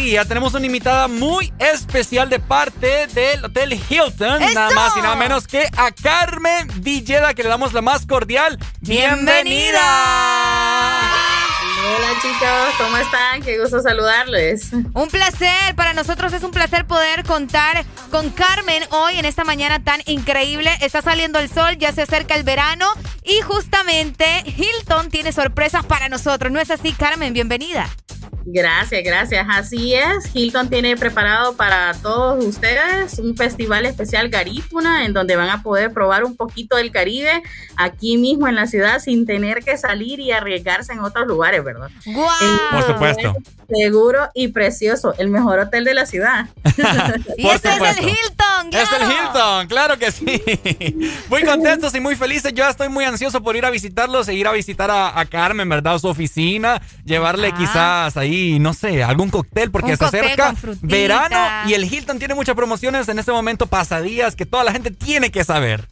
Tenemos 0.10 0.56
una 0.56 0.66
invitada 0.66 1.08
muy 1.08 1.54
especial 1.60 2.32
de 2.32 2.40
parte 2.40 3.06
del 3.08 3.46
Hotel 3.46 3.74
Hilton. 3.74 4.42
Nada 4.56 4.72
más 4.72 4.98
y 4.98 5.02
nada 5.02 5.16
menos 5.16 5.46
que 5.46 5.68
a 5.78 5.92
Carmen 5.92 6.68
Villeda, 6.78 7.36
que 7.36 7.44
le 7.44 7.50
damos 7.50 7.74
la 7.74 7.84
más 7.84 8.08
cordial 8.08 8.58
bienvenida. 8.82 9.80
Hola 11.86 12.20
chicos, 12.24 12.76
¿cómo 12.80 12.98
están? 12.98 13.44
Qué 13.44 13.60
gusto 13.60 13.84
saludarles. 13.84 14.74
Un 14.74 15.10
placer, 15.10 15.76
para 15.76 15.94
nosotros 15.94 16.34
es 16.34 16.42
un 16.42 16.52
placer 16.52 16.88
poder 16.88 17.24
contar 17.24 17.86
con 18.10 18.32
Carmen 18.32 18.82
hoy 18.90 19.20
en 19.20 19.26
esta 19.26 19.44
mañana 19.44 19.84
tan 19.84 20.02
increíble. 20.08 20.72
Está 20.82 21.04
saliendo 21.04 21.38
el 21.38 21.50
sol, 21.50 21.78
ya 21.78 21.92
se 21.92 22.02
acerca 22.02 22.34
el 22.34 22.44
verano 22.44 22.88
y 23.24 23.42
justamente 23.42 24.26
Hilton 24.46 25.12
tiene 25.12 25.32
sorpresas 25.32 25.86
para 25.86 26.10
nosotros. 26.10 26.52
¿No 26.52 26.60
es 26.60 26.72
así, 26.72 26.94
Carmen? 26.94 27.32
Bienvenida. 27.32 27.88
Gracias, 28.52 29.04
gracias. 29.04 29.46
Así 29.48 29.94
es. 29.94 30.34
Hilton 30.34 30.70
tiene 30.70 30.98
preparado 30.98 31.56
para 31.56 31.94
todos 32.02 32.44
ustedes 32.44 33.20
un 33.20 33.38
festival 33.38 33.86
especial 33.86 34.30
Garífuna 34.30 35.06
en 35.06 35.14
donde 35.14 35.36
van 35.36 35.50
a 35.50 35.62
poder 35.62 35.94
probar 35.94 36.24
un 36.24 36.36
poquito 36.36 36.76
del 36.78 36.92
Caribe 36.92 37.44
aquí 37.80 38.18
mismo 38.18 38.48
en 38.50 38.56
la 38.56 38.68
ciudad 38.68 39.00
sin 39.00 39.26
tener 39.26 39.64
que 39.64 39.78
salir 39.78 40.20
y 40.20 40.34
arriesgarse 40.34 40.92
en 40.92 41.00
otros 41.00 41.26
lugares, 41.26 41.64
¿verdad? 41.64 41.90
Por 42.72 42.84
supuesto. 42.84 43.36
Seguro 43.70 44.30
y 44.34 44.50
precioso, 44.50 45.14
el 45.18 45.30
mejor 45.30 45.60
hotel 45.60 45.86
de 45.86 45.94
la 45.94 46.06
ciudad. 46.06 46.48
y 47.38 47.48
este 47.48 47.70
es 47.70 47.98
el 47.98 48.10
Hilton, 48.10 48.70
Es 48.72 48.90
el 48.92 49.10
Hilton, 49.10 49.68
claro 49.68 49.98
que 49.98 50.12
sí. 50.12 50.42
Muy 51.30 51.44
contentos 51.44 51.96
y 51.96 52.00
muy 52.00 52.16
felices. 52.16 52.52
Yo 52.54 52.68
estoy 52.68 52.90
muy 52.90 53.06
ansioso 53.06 53.42
por 53.42 53.56
ir 53.56 53.66
a 53.66 53.70
visitarlos 53.70 54.28
e 54.28 54.34
ir 54.34 54.48
a 54.48 54.52
visitar 54.52 54.92
a, 54.92 55.18
a 55.18 55.26
Carmen, 55.26 55.70
¿verdad? 55.70 56.00
Su 56.00 56.08
oficina, 56.08 56.82
llevarle 57.06 57.54
quizás 57.54 58.18
ahí, 58.18 58.60
no 58.60 58.74
sé, 58.74 59.04
algún 59.04 59.30
cóctel 59.30 59.72
porque 59.72 59.92
Un 59.92 59.98
se 59.98 60.04
cóctel 60.04 60.26
acerca 60.26 60.56
verano 60.82 61.38
y 61.68 61.74
el 61.76 61.86
Hilton 61.86 62.20
tiene 62.20 62.34
muchas 62.34 62.56
promociones 62.56 63.08
en 63.08 63.20
este 63.20 63.32
momento 63.32 63.68
pasadías 63.68 64.36
que 64.36 64.46
toda 64.46 64.64
la 64.64 64.72
gente 64.72 64.92
tiene 64.92 65.32
que 65.32 65.44
saber. 65.44 65.88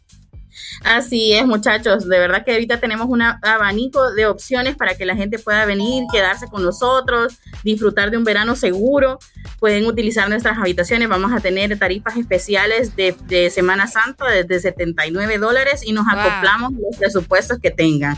Así 0.84 1.32
es, 1.34 1.46
muchachos. 1.46 2.08
De 2.08 2.18
verdad 2.18 2.44
que 2.44 2.52
ahorita 2.52 2.80
tenemos 2.80 3.06
un 3.08 3.22
abanico 3.22 4.12
de 4.12 4.26
opciones 4.26 4.76
para 4.76 4.96
que 4.96 5.06
la 5.06 5.16
gente 5.16 5.38
pueda 5.38 5.64
venir, 5.64 6.04
quedarse 6.12 6.46
con 6.48 6.62
nosotros, 6.62 7.34
disfrutar 7.64 8.10
de 8.10 8.16
un 8.16 8.24
verano 8.24 8.56
seguro. 8.56 9.18
Pueden 9.58 9.86
utilizar 9.86 10.28
nuestras 10.28 10.58
habitaciones. 10.58 11.08
Vamos 11.08 11.32
a 11.32 11.40
tener 11.40 11.78
tarifas 11.78 12.16
especiales 12.16 12.94
de, 12.96 13.14
de 13.26 13.50
Semana 13.50 13.86
Santa 13.86 14.26
desde 14.30 14.60
79 14.60 15.38
dólares 15.38 15.82
y 15.84 15.92
nos 15.92 16.04
Wow. 16.08 16.14
acoplamos 16.18 16.72
los 16.72 16.96
presupuestos 16.98 17.58
que 17.58 17.70
tengan. 17.70 18.16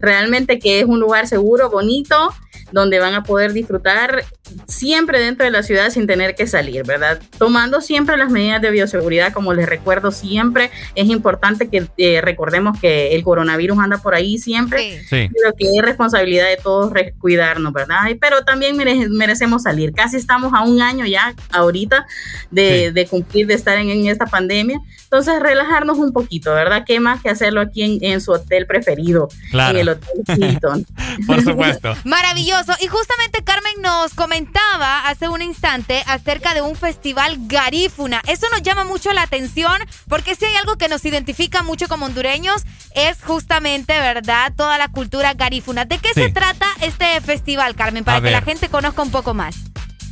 Realmente 0.00 0.58
que 0.58 0.80
es 0.80 0.86
un 0.86 1.00
lugar 1.00 1.26
seguro, 1.26 1.70
bonito. 1.70 2.34
donde 2.72 2.98
van 2.98 3.14
a 3.14 3.22
poder 3.22 3.52
disfrutar 3.52 4.24
siempre 4.66 5.20
dentro 5.20 5.44
de 5.44 5.52
la 5.52 5.62
ciudad 5.62 5.90
sin 5.90 6.06
tener 6.08 6.34
que 6.34 6.48
salir, 6.48 6.84
¿verdad? 6.84 7.20
Tomando 7.38 7.80
siempre 7.80 8.16
las 8.16 8.30
medidas 8.32 8.60
de 8.60 8.70
bioseguridad, 8.72 9.32
como 9.32 9.54
les 9.54 9.68
recuerdo 9.68 10.10
siempre, 10.10 10.70
es 10.96 11.06
importante 11.08 11.68
que 11.68 11.85
eh, 11.96 12.20
recordemos 12.20 12.78
que 12.80 13.14
el 13.14 13.22
coronavirus 13.22 13.78
anda 13.78 13.98
por 13.98 14.14
ahí 14.14 14.38
siempre, 14.38 15.00
Sí. 15.08 15.28
pero 15.32 15.54
que 15.56 15.66
es 15.76 15.82
responsabilidad 15.84 16.46
de 16.48 16.56
todos 16.56 16.92
cuidarnos, 17.18 17.72
¿verdad? 17.72 18.08
Y- 18.10 18.14
Pero 18.16 18.44
también 18.44 18.76
mere- 18.76 19.08
merecemos 19.08 19.62
salir. 19.62 19.92
Casi 19.92 20.16
estamos 20.16 20.52
a 20.54 20.62
un 20.62 20.80
año 20.80 21.04
ya 21.06 21.34
ahorita 21.52 22.06
de, 22.50 22.92
de 22.92 23.06
cumplir, 23.06 23.46
de 23.46 23.54
estar 23.54 23.76
en, 23.78 23.90
en 23.90 24.06
esta 24.06 24.26
pandemia. 24.26 24.80
Entonces, 25.04 25.38
relajarnos 25.40 25.98
un 25.98 26.12
poquito, 26.12 26.52
¿verdad? 26.54 26.84
¿Qué 26.86 26.98
más 27.00 27.22
que 27.22 27.28
hacerlo 27.30 27.60
aquí 27.60 27.82
en, 27.82 27.98
en 28.12 28.20
su 28.20 28.32
hotel 28.32 28.66
preferido? 28.66 29.28
Claro. 29.50 29.78
En 29.78 29.82
el 29.82 29.88
Hotel 29.90 30.44
Hilton. 30.44 30.86
Por 31.26 31.42
supuesto. 31.42 31.94
Maravilloso. 32.04 32.72
Y 32.80 32.86
justamente 32.88 33.44
Carmen 33.44 33.74
nos 33.82 34.14
comentaba 34.14 35.08
hace 35.08 35.28
un 35.28 35.42
instante 35.42 36.02
acerca 36.06 36.54
de 36.54 36.62
un 36.62 36.74
festival 36.76 37.36
garífuna. 37.46 38.20
Eso 38.26 38.46
nos 38.50 38.62
llama 38.62 38.84
mucho 38.84 39.12
la 39.12 39.22
atención 39.22 39.76
porque 40.08 40.34
si 40.34 40.44
hay 40.44 40.54
algo 40.56 40.76
que 40.76 40.88
nos 40.88 41.04
identifica 41.04 41.62
mucho 41.62 41.75
como 41.84 42.06
hondureños 42.06 42.64
es 42.94 43.22
justamente, 43.22 43.92
¿verdad? 44.00 44.52
Toda 44.56 44.78
la 44.78 44.88
cultura 44.88 45.34
garífuna. 45.34 45.84
¿De 45.84 45.98
qué 45.98 46.14
se 46.14 46.30
trata 46.30 46.66
este 46.80 47.20
festival, 47.20 47.76
Carmen? 47.76 48.04
Para 48.04 48.18
A 48.18 48.22
que 48.22 48.30
la 48.30 48.40
gente 48.42 48.68
conozca 48.68 49.02
un 49.02 49.10
poco 49.10 49.34
más. 49.34 49.56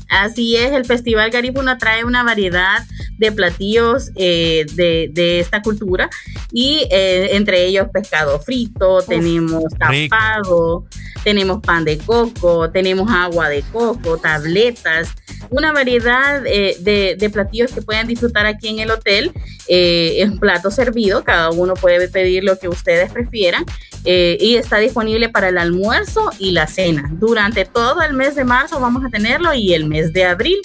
Así 0.08 0.56
es, 0.56 0.72
el 0.72 0.84
Festival 0.84 1.30
Garifuna 1.30 1.78
trae 1.78 2.04
una 2.04 2.22
variedad 2.22 2.84
de 3.18 3.32
platillos 3.32 4.10
eh, 4.16 4.66
de, 4.74 5.08
de 5.12 5.40
esta 5.40 5.62
cultura 5.62 6.10
y 6.52 6.86
eh, 6.90 7.30
entre 7.32 7.64
ellos 7.64 7.88
pescado 7.92 8.38
frito, 8.40 9.02
tenemos 9.02 9.64
tapado, 9.78 10.84
tenemos 11.22 11.60
pan 11.60 11.84
de 11.84 11.98
coco, 11.98 12.70
tenemos 12.70 13.10
agua 13.10 13.48
de 13.48 13.62
coco, 13.72 14.18
tabletas, 14.18 15.08
una 15.50 15.72
variedad 15.72 16.44
eh, 16.46 16.76
de, 16.80 17.16
de 17.18 17.30
platillos 17.30 17.72
que 17.72 17.82
pueden 17.82 18.06
disfrutar 18.06 18.46
aquí 18.46 18.68
en 18.68 18.80
el 18.80 18.90
hotel. 18.90 19.32
Es 19.66 20.28
un 20.28 20.38
plato 20.38 20.70
servido, 20.70 21.24
cada 21.24 21.50
uno 21.50 21.72
puede 21.72 22.08
pedir 22.08 22.44
lo 22.44 22.58
que 22.58 22.68
ustedes 22.68 23.10
prefieran 23.10 23.64
y 24.04 24.56
está 24.56 24.76
disponible 24.76 25.30
para 25.30 25.48
el 25.48 25.56
almuerzo 25.56 26.30
y 26.38 26.50
la 26.50 26.66
cena. 26.66 27.10
Durante 27.12 27.64
todo 27.64 28.02
el 28.02 28.12
mes 28.12 28.34
de 28.34 28.44
marzo 28.44 28.78
vamos 28.78 29.02
a 29.06 29.08
tenerlo 29.08 29.54
y 29.54 29.72
el 29.72 29.86
mes 29.86 29.93
de 30.12 30.24
abril, 30.24 30.58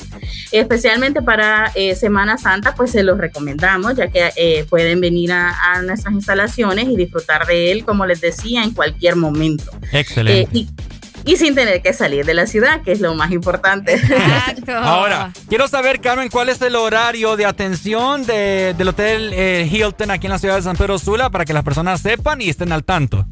especialmente 0.52 1.22
para 1.22 1.72
eh, 1.76 1.96
Semana 1.96 2.38
Santa, 2.38 2.76
pues 2.76 2.92
se 2.92 3.04
los 3.04 3.18
recomendamos, 3.18 3.96
ya 3.96 4.08
que 4.10 4.32
eh, 4.36 4.66
pueden 4.70 5.00
venir 5.02 5.32
a, 5.32 5.74
a 5.74 5.82
nuestras 5.82 6.14
instalaciones 6.14 6.88
y 6.88 6.96
disfrutar 6.96 7.46
de 7.46 7.72
él, 7.72 7.86
como 7.86 8.06
les 8.06 8.22
decía, 8.22 8.64
en 8.64 8.72
cualquier 8.72 9.16
momento. 9.16 9.66
Excelente. 9.92 10.42
Eh, 10.42 10.48
y, 10.54 10.70
y 11.26 11.36
sin 11.36 11.54
tener 11.54 11.82
que 11.82 11.94
salir 11.94 12.26
de 12.26 12.34
la 12.34 12.48
ciudad, 12.48 12.82
que 12.82 12.92
es 12.94 13.02
lo 13.02 13.14
más 13.14 13.32
importante. 13.32 14.00
Ahora, 14.68 15.32
quiero 15.50 15.68
saber, 15.68 16.00
Carmen, 16.00 16.30
cuál 16.30 16.50
es 16.50 16.62
el 16.62 16.76
horario 16.76 17.36
de 17.36 17.46
atención 17.46 18.26
de- 18.26 18.74
del 18.78 18.88
Hotel 18.88 19.32
eh, 19.34 19.68
Hilton 19.70 20.12
aquí 20.12 20.28
en 20.28 20.32
la 20.32 20.40
ciudad 20.40 20.56
de 20.56 20.62
San 20.62 20.76
Pedro 20.78 20.98
Sula 20.98 21.30
para 21.30 21.46
que 21.46 21.54
las 21.54 21.64
personas 21.64 22.02
sepan 22.02 22.42
y 22.42 22.50
estén 22.50 22.72
al 22.72 22.84
tanto. 22.84 23.26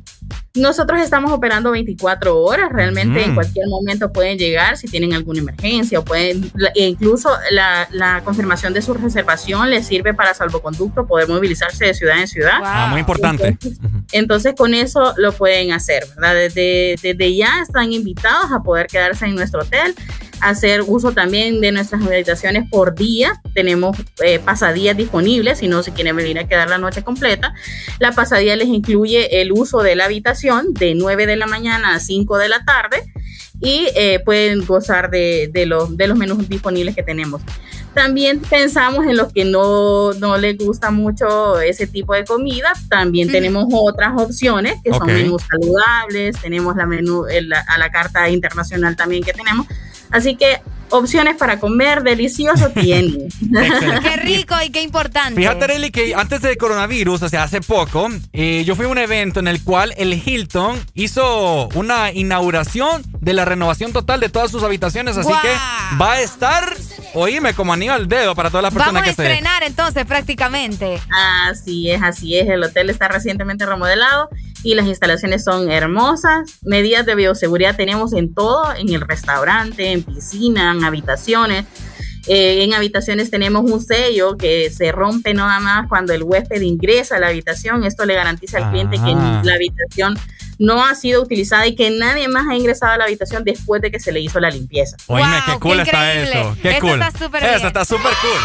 Nosotros 0.56 1.02
estamos 1.02 1.32
operando 1.32 1.72
24 1.72 2.36
horas, 2.42 2.70
realmente 2.72 3.20
Mm. 3.20 3.30
en 3.30 3.36
cualquier 3.36 3.68
momento 3.68 4.12
pueden 4.12 4.38
llegar 4.40 4.76
si 4.78 4.88
tienen 4.88 5.14
alguna 5.14 5.40
emergencia 5.40 6.00
o 6.00 6.04
pueden, 6.04 6.52
e 6.74 6.88
incluso 6.88 7.30
la, 7.52 7.88
la 7.92 8.22
confirmación 8.24 8.74
de 8.74 8.82
su 8.82 8.94
reservación 8.94 9.70
les 9.70 9.86
sirve 9.86 10.14
para 10.14 10.34
salvoconducto, 10.34 11.06
poder 11.06 11.28
movilizarse 11.28 11.86
de 11.86 11.94
ciudad 11.94 12.20
en 12.20 12.28
ciudad. 12.28 12.60
Ah, 12.64 12.88
muy 12.90 13.02
importante. 13.02 13.48
Entonces, 13.48 13.80
entonces, 14.12 14.56
con 14.56 14.74
eso 14.74 15.14
lo 15.18 15.32
pueden 15.32 15.72
hacer, 15.72 16.06
¿verdad? 16.16 16.36
Desde, 16.36 16.96
desde 17.02 17.36
ya 17.36 17.62
están 17.62 17.94
invitados 17.94 18.52
a 18.52 18.62
poder 18.62 18.88
quedarse 18.88 19.26
en 19.26 19.36
nuestro 19.36 19.62
hotel, 19.62 19.96
hacer 20.42 20.84
uso 20.86 21.12
también 21.12 21.62
de 21.62 21.72
nuestras 21.72 22.02
habitaciones 22.06 22.70
por 22.70 22.96
día. 22.96 23.42
Tenemos 23.54 23.98
eh, 24.24 24.40
pasadías 24.40 24.96
disponibles, 24.98 25.60
si 25.60 25.68
no 25.68 25.84
se 25.84 25.92
quieren 25.94 26.16
venir 26.16 26.40
a 26.40 26.48
quedar 26.48 26.70
la 26.70 26.78
noche 26.78 27.04
completa. 27.04 27.54
La 28.00 28.12
pasadía 28.12 28.56
les 28.56 28.68
incluye 28.68 29.42
el 29.42 29.52
uso 29.52 29.82
de 29.84 29.96
la 29.96 30.06
habitación 30.06 30.74
de 30.74 30.96
9 30.96 31.26
de 31.26 31.36
la 31.36 31.48
mañana 31.48 31.96
a 31.96 32.00
5 32.00 32.38
de 32.38 32.50
la 32.50 32.64
tarde 32.66 33.04
y 33.60 33.88
eh, 33.96 34.20
pueden 34.24 34.66
gozar 34.66 35.10
de, 35.10 35.50
de 35.52 35.66
los, 35.66 35.98
de 35.98 36.08
los 36.08 36.18
menús 36.18 36.48
disponibles 36.48 36.96
que 36.96 37.02
tenemos. 37.04 37.42
También 37.96 38.40
pensamos 38.42 39.08
en 39.08 39.18
los 39.18 39.34
que 39.34 39.44
no, 39.44 40.14
no 40.14 40.38
les 40.38 40.56
gusta 40.60 40.92
mucho 40.92 41.60
ese 41.60 41.88
tipo 41.88 42.14
de 42.14 42.26
comida. 42.26 42.72
También 42.90 43.32
tenemos 43.32 43.66
otras 43.72 44.12
opciones 44.22 44.76
que 44.84 44.92
Ok. 44.92 44.98
son 45.00 45.08
menús 45.08 45.42
saludables. 45.50 46.38
Tenemos 46.40 46.76
la 46.76 46.86
menú, 46.86 47.26
el- 47.26 47.50
la- 47.50 47.66
a 47.68 47.80
la 47.80 47.90
carta 47.90 48.30
internacional 48.30 48.96
también 48.96 49.24
que 49.24 49.34
tenemos. 49.34 49.66
Así 50.12 50.36
que 50.36 50.62
opciones 50.90 51.36
para 51.36 51.60
comer 51.60 52.04
delicioso 52.04 52.70
tienen. 52.70 53.28
Qué 54.02 54.18
rico 54.18 54.56
y 54.66 54.70
qué 54.70 54.82
importante. 54.82 55.40
Fíjate, 55.40 55.68
Rely, 55.68 55.92
que 55.92 56.16
antes 56.16 56.42
del 56.42 56.58
coronavirus, 56.58 57.24
o 57.24 57.30
sea, 57.30 57.44
hace 57.44 57.62
poco, 57.62 58.10
eh, 58.34 58.64
yo 58.66 58.76
fui 58.76 58.86
a 58.86 58.90
un 58.90 58.98
evento 58.98 59.40
en 59.40 59.48
el 59.48 59.64
cual 59.64 59.94
el 59.98 60.14
Hilton 60.14 60.80
hizo 60.94 61.70
una 61.70 62.12
inauguración 62.12 63.04
de 63.20 63.34
la 63.34 63.46
renovación 63.46 63.94
total 63.94 64.20
de 64.20 64.30
todas 64.30 64.52
sus 64.52 64.64
habitaciones, 64.64 65.18
así 65.18 65.32
que 65.42 65.54
va 66.00 66.14
a 66.14 66.22
estar, 66.22 66.76
oíme, 67.14 67.54
como 67.54 67.74
anillo 67.74 67.94
al 67.94 68.08
dedo 68.08 68.36
para 68.36 68.50
todas 68.50 68.64
las 68.64 68.74
personas 68.74 68.94
Vamos 68.94 69.08
a 69.08 69.12
que 69.12 69.16
se... 69.16 69.24
estrenar 69.24 69.64
entonces 69.64 70.06
prácticamente. 70.06 71.00
Así 71.48 71.92
es, 71.92 72.02
así 72.02 72.38
es. 72.38 72.48
El 72.48 72.64
hotel 72.64 72.90
está 72.90 73.08
recientemente 73.08 73.66
remodelado 73.66 74.30
y 74.64 74.76
las 74.76 74.86
instalaciones 74.86 75.44
son 75.44 75.72
hermosas. 75.72 76.60
Medidas 76.64 77.06
de 77.06 77.16
bioseguridad 77.16 77.76
tenemos 77.76 78.14
en 78.14 78.34
todo, 78.34 78.74
en 78.76 78.90
el 78.90 79.02
restaurante, 79.02 79.92
en 79.92 80.04
piscina, 80.04 80.74
en 80.78 80.84
habitaciones. 80.86 81.66
Eh, 82.30 82.64
en 82.64 82.74
habitaciones 82.74 83.32
tenemos 83.32 83.64
un 83.72 83.82
sello 83.82 84.36
que 84.36 84.70
se 84.70 84.92
rompe 84.92 85.34
nada 85.34 85.60
más 85.62 85.88
cuando 85.88 86.12
el 86.14 86.24
huésped 86.24 86.60
ingresa 86.62 87.16
a 87.16 87.20
la 87.20 87.28
habitación. 87.28 87.86
Esto 87.86 88.06
le 88.06 88.16
garantiza 88.16 88.58
al 88.58 88.70
cliente 88.72 88.98
que 88.98 89.14
Ah. 89.16 89.42
la 89.46 89.54
habitación 89.54 90.20
no 90.60 90.84
ha 90.84 90.94
sido 90.96 91.22
utilizada 91.22 91.68
y 91.68 91.76
que 91.76 91.90
nadie 91.92 92.28
más 92.28 92.46
ha 92.50 92.56
ingresado 92.56 92.92
a 92.94 92.98
la 92.98 93.06
habitación 93.06 93.44
después 93.46 93.82
de 93.82 93.92
que 93.92 94.00
se 94.02 94.12
le 94.12 94.20
hizo 94.20 94.40
la 94.42 94.50
limpieza. 94.50 94.98
Oíme, 95.08 95.38
qué 95.46 95.60
cool 95.60 95.80
está 95.80 96.14
eso. 96.16 96.58
Qué 96.62 96.72
Eso 96.72 96.80
cool. 96.82 97.02
está 97.02 97.18
súper 97.18 97.44
Eso 97.44 97.56
bien. 97.56 97.68
está 97.68 97.86
súper 97.86 98.12
cool. 98.22 98.42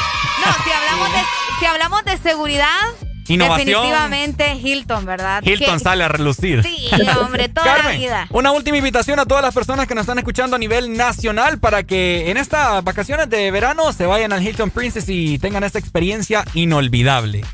No, 0.47 0.53
si 0.65 0.71
hablamos 0.71 1.13
de, 1.13 1.19
si 1.59 1.67
hablamos 1.67 2.05
de 2.05 2.17
seguridad, 2.19 2.79
Innovación. 3.29 3.67
definitivamente 3.67 4.55
Hilton, 4.55 5.05
¿verdad? 5.05 5.43
Hilton 5.45 5.81
sale 5.81 6.05
a 6.05 6.09
relucir. 6.09 6.63
Sí, 6.63 6.91
hombre, 7.21 7.49
toda 7.49 7.79
la 7.79 7.91
vida. 7.91 8.27
una 8.31 8.53
última 8.53 8.77
invitación 8.77 9.19
a 9.19 9.27
todas 9.27 9.43
las 9.43 9.55
personas 9.55 9.87
que 9.87 9.95
nos 9.95 10.03
están 10.03 10.19
escuchando 10.19 10.57
a 10.57 10.59
nivel 10.59 10.97
nacional 10.97 11.59
para 11.59 11.83
que 11.83 12.31
en 12.31 12.37
estas 12.37 12.83
vacaciones 12.85 13.29
de 13.31 13.51
verano 13.51 13.93
se 13.93 14.07
vayan 14.07 14.33
al 14.33 14.43
Hilton 14.43 14.71
Princess 14.71 15.09
y 15.09 15.39
tengan 15.39 15.65
esta 15.65 15.79
experiencia 15.79 16.45
inolvidable. 16.55 17.45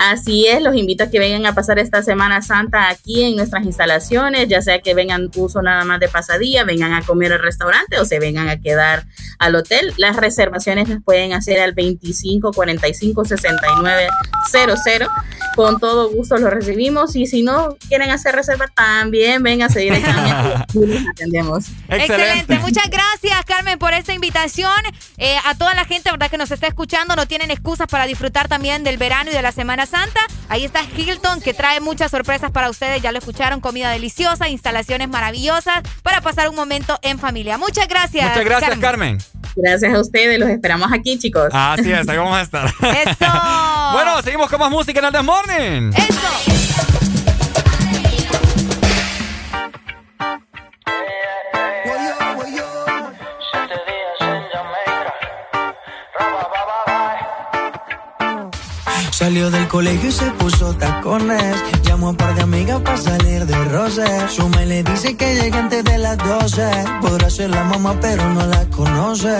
Así 0.00 0.46
es, 0.46 0.62
los 0.62 0.74
invito 0.76 1.04
a 1.04 1.10
que 1.10 1.18
vengan 1.18 1.44
a 1.44 1.54
pasar 1.54 1.78
esta 1.78 2.02
Semana 2.02 2.40
Santa 2.40 2.88
aquí 2.88 3.22
en 3.22 3.36
nuestras 3.36 3.66
instalaciones, 3.66 4.48
ya 4.48 4.62
sea 4.62 4.80
que 4.80 4.94
vengan 4.94 5.30
uso 5.36 5.60
nada 5.60 5.84
más 5.84 6.00
de 6.00 6.08
pasadía, 6.08 6.64
vengan 6.64 6.94
a 6.94 7.02
comer 7.02 7.34
al 7.34 7.40
restaurante 7.40 7.98
o 7.98 8.06
se 8.06 8.18
vengan 8.18 8.48
a 8.48 8.58
quedar 8.58 9.04
al 9.38 9.56
hotel. 9.56 9.92
Las 9.98 10.16
reservaciones 10.16 10.88
las 10.88 11.02
pueden 11.02 11.34
hacer 11.34 11.60
al 11.60 11.74
25 11.74 12.50
45 12.52 13.26
69 13.26 14.08
00. 14.50 15.06
Con 15.54 15.78
todo 15.78 16.10
gusto 16.10 16.38
los 16.38 16.48
recibimos 16.48 17.14
y 17.14 17.26
si 17.26 17.42
no 17.42 17.76
quieren 17.88 18.10
hacer 18.10 18.34
reserva 18.34 18.68
también 18.68 19.42
directamente 19.42 20.64
y 20.72 20.86
les 20.86 21.08
atendemos. 21.08 21.66
Excelente. 21.88 22.58
Muchas 22.60 22.88
gracias, 22.88 23.44
Carmen, 23.44 23.78
por 23.78 23.92
esta 23.92 24.14
invitación. 24.14 24.70
Eh, 25.18 25.36
a 25.44 25.54
toda 25.56 25.74
la 25.74 25.84
gente, 25.84 26.10
¿verdad? 26.10 26.30
Que 26.30 26.38
nos 26.38 26.50
está 26.50 26.68
escuchando, 26.68 27.16
no 27.16 27.26
tienen 27.26 27.50
excusas 27.50 27.86
para 27.88 28.06
disfrutar 28.06 28.48
también 28.48 28.82
del 28.82 28.96
verano 28.96 29.30
y 29.30 29.34
de 29.34 29.42
la 29.42 29.52
Semana 29.52 29.84
Santa. 29.90 30.20
Ahí 30.48 30.64
está 30.64 30.80
Hilton, 30.82 31.40
que 31.40 31.54
trae 31.54 31.80
muchas 31.80 32.10
sorpresas 32.10 32.50
para 32.50 32.70
ustedes. 32.70 33.02
Ya 33.02 33.12
lo 33.12 33.18
escucharon, 33.18 33.60
comida 33.60 33.90
deliciosa, 33.90 34.48
instalaciones 34.48 35.08
maravillosas 35.08 35.82
para 36.02 36.20
pasar 36.20 36.48
un 36.48 36.56
momento 36.56 36.98
en 37.02 37.18
familia. 37.18 37.58
Muchas 37.58 37.88
gracias. 37.88 38.28
Muchas 38.28 38.44
gracias, 38.44 38.78
Carmen. 38.78 39.18
Gracias 39.56 39.92
a 39.92 40.00
ustedes, 40.00 40.38
los 40.38 40.48
esperamos 40.48 40.92
aquí, 40.92 41.18
chicos. 41.18 41.48
Así 41.52 41.92
es, 41.92 42.08
ahí 42.08 42.16
vamos 42.16 42.36
a 42.36 42.42
estar. 42.42 42.66
Eso. 42.66 43.26
bueno, 43.92 44.22
seguimos 44.22 44.48
con 44.48 44.60
más 44.60 44.70
música 44.70 45.00
en 45.00 45.06
el 45.06 45.12
Desmorning. 45.12 45.92
Salió 59.20 59.50
del 59.50 59.68
colegio 59.68 60.08
y 60.08 60.12
se 60.12 60.30
puso 60.30 60.72
tacones. 60.76 61.54
Llamó 61.82 62.06
a 62.06 62.10
un 62.10 62.16
par 62.16 62.34
de 62.34 62.40
amigas 62.40 62.80
para 62.80 62.96
salir 62.96 63.44
de 63.44 63.64
roce. 63.66 64.06
Su 64.30 64.48
me 64.48 64.64
le 64.64 64.82
dice 64.82 65.14
que 65.14 65.34
llegue 65.34 65.58
antes 65.58 65.84
de 65.84 65.98
las 65.98 66.16
12. 66.16 66.62
Podrá 67.02 67.28
ser 67.28 67.50
la 67.50 67.62
mamá, 67.64 67.94
pero 68.00 68.30
no 68.30 68.46
la 68.46 68.64
conoce. 68.70 69.36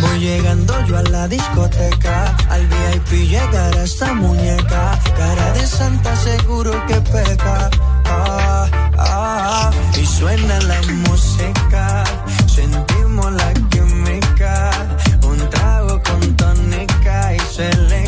Voy 0.00 0.18
llegando 0.18 0.74
yo 0.86 0.98
a 0.98 1.04
la 1.04 1.28
discoteca. 1.28 2.36
Al 2.50 2.66
VIP 2.66 3.28
llegará 3.30 3.84
esta 3.84 4.12
muñeca. 4.12 4.98
Cara 5.16 5.52
de 5.52 5.66
santa, 5.68 6.16
seguro 6.16 6.72
que 6.88 6.96
peca. 6.96 7.70
Ah, 8.06 8.68
ah, 8.98 9.70
y 10.02 10.04
suena 10.04 10.58
la 10.62 10.82
música. 10.82 12.02
Sentimos 12.48 13.32
la 13.34 13.54
química. 13.70 14.70
Un 15.22 15.38
trago 15.48 16.02
con 16.02 16.34
tónica 16.34 17.34
y 17.36 17.38
se 17.54 17.72
le 17.88 18.05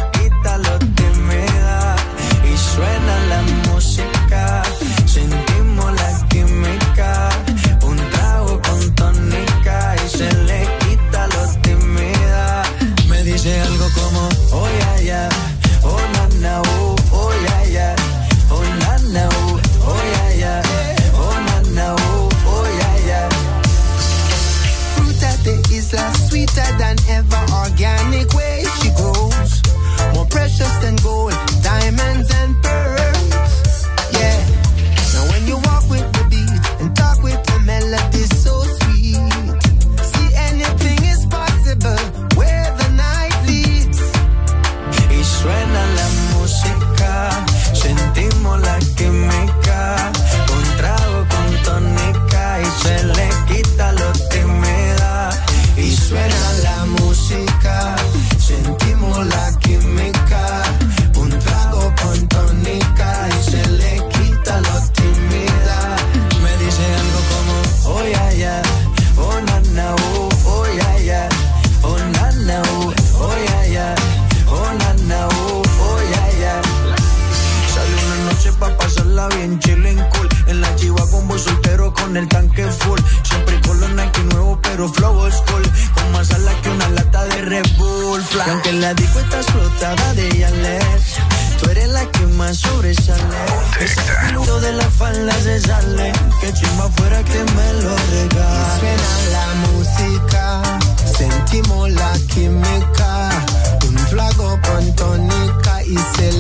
explotada 89.58 90.15
de 90.15 90.39
Yales, 90.39 90.85
tú 91.60 91.71
eres 91.71 91.89
la 91.89 92.05
que 92.10 92.26
más 92.26 92.58
sobresale. 92.58 93.23
Estilo 93.81 94.60
de 94.60 94.73
la 94.73 94.91
falda 94.91 95.33
se 95.42 95.60
sale. 95.60 96.12
Que 96.41 96.53
chimba 96.53 96.89
fuera 96.97 97.23
que 97.24 97.39
me 97.39 97.73
lo 97.83 97.97
regale. 97.97 98.78
Suena 98.78 99.12
la 99.33 99.47
música, 99.67 100.62
sentimos 101.19 101.91
la 101.91 102.12
química. 102.33 103.31
Un 103.89 103.97
trago 104.07 104.58
con 104.62 104.94
tónica 104.94 105.83
y 105.85 105.97
se 106.17 106.38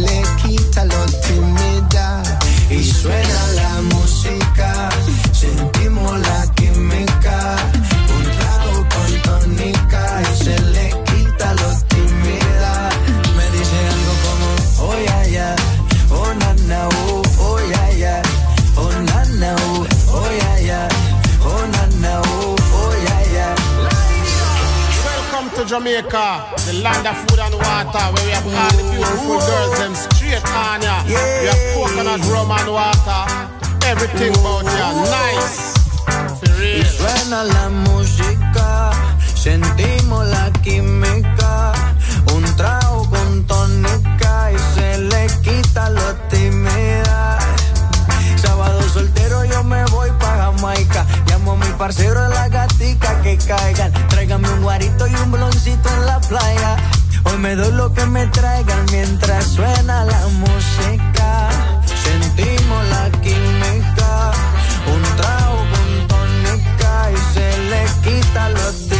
Jamaica, 25.78 26.50
the 26.66 26.82
land 26.82 27.06
of 27.06 27.16
food 27.30 27.38
and 27.38 27.54
water, 27.54 28.06
where 28.10 28.24
we 28.26 28.32
have 28.32 28.46
all 28.50 28.74
the 28.74 28.82
beautiful 28.90 29.38
girls 29.38 29.78
them 29.78 29.94
straight 29.94 30.42
on 30.50 30.82
ya. 30.82 31.04
We 31.06 31.46
have 31.46 31.62
coconut 31.70 32.18
rum 32.26 32.50
and 32.50 32.72
water, 32.74 33.22
everything 33.86 34.34
about 34.34 34.64
ya, 34.66 34.90
nice. 35.06 35.78
For 36.40 36.50
Y 36.58 36.82
real. 36.82 36.84
suena 36.84 37.44
la 37.44 37.68
música, 37.68 38.90
sentimos 39.36 40.26
la 40.26 40.50
química. 40.64 41.72
Un 42.34 42.42
trago 42.56 43.08
con 43.08 43.46
tónica 43.46 44.50
y 44.50 44.58
se 44.74 44.98
le 44.98 45.28
quita 45.44 45.90
lo 45.90 46.12
parcero 51.78 52.20
de 52.20 52.28
la 52.30 52.48
gatica 52.48 53.22
que 53.22 53.38
caigan. 53.38 53.92
Tráigame 54.08 54.50
un 54.50 54.62
guarito 54.62 55.06
y 55.06 55.14
un 55.14 55.30
bloncito 55.30 55.88
en 55.88 56.06
la 56.06 56.20
playa. 56.20 56.76
Hoy 57.24 57.38
me 57.38 57.54
doy 57.54 57.72
lo 57.72 57.92
que 57.94 58.04
me 58.06 58.26
traigan 58.26 58.84
mientras 58.90 59.44
suena 59.44 60.04
la 60.04 60.26
música. 60.26 61.48
Sentimos 62.04 62.88
la 62.88 63.10
química. 63.22 64.32
Un 64.92 65.02
trago 65.16 65.58
con 65.72 66.08
tónica 66.08 67.10
y 67.12 67.34
se 67.34 67.58
le 67.70 67.84
quita 68.02 68.48
lo 68.50 68.72
tímida. 68.72 68.97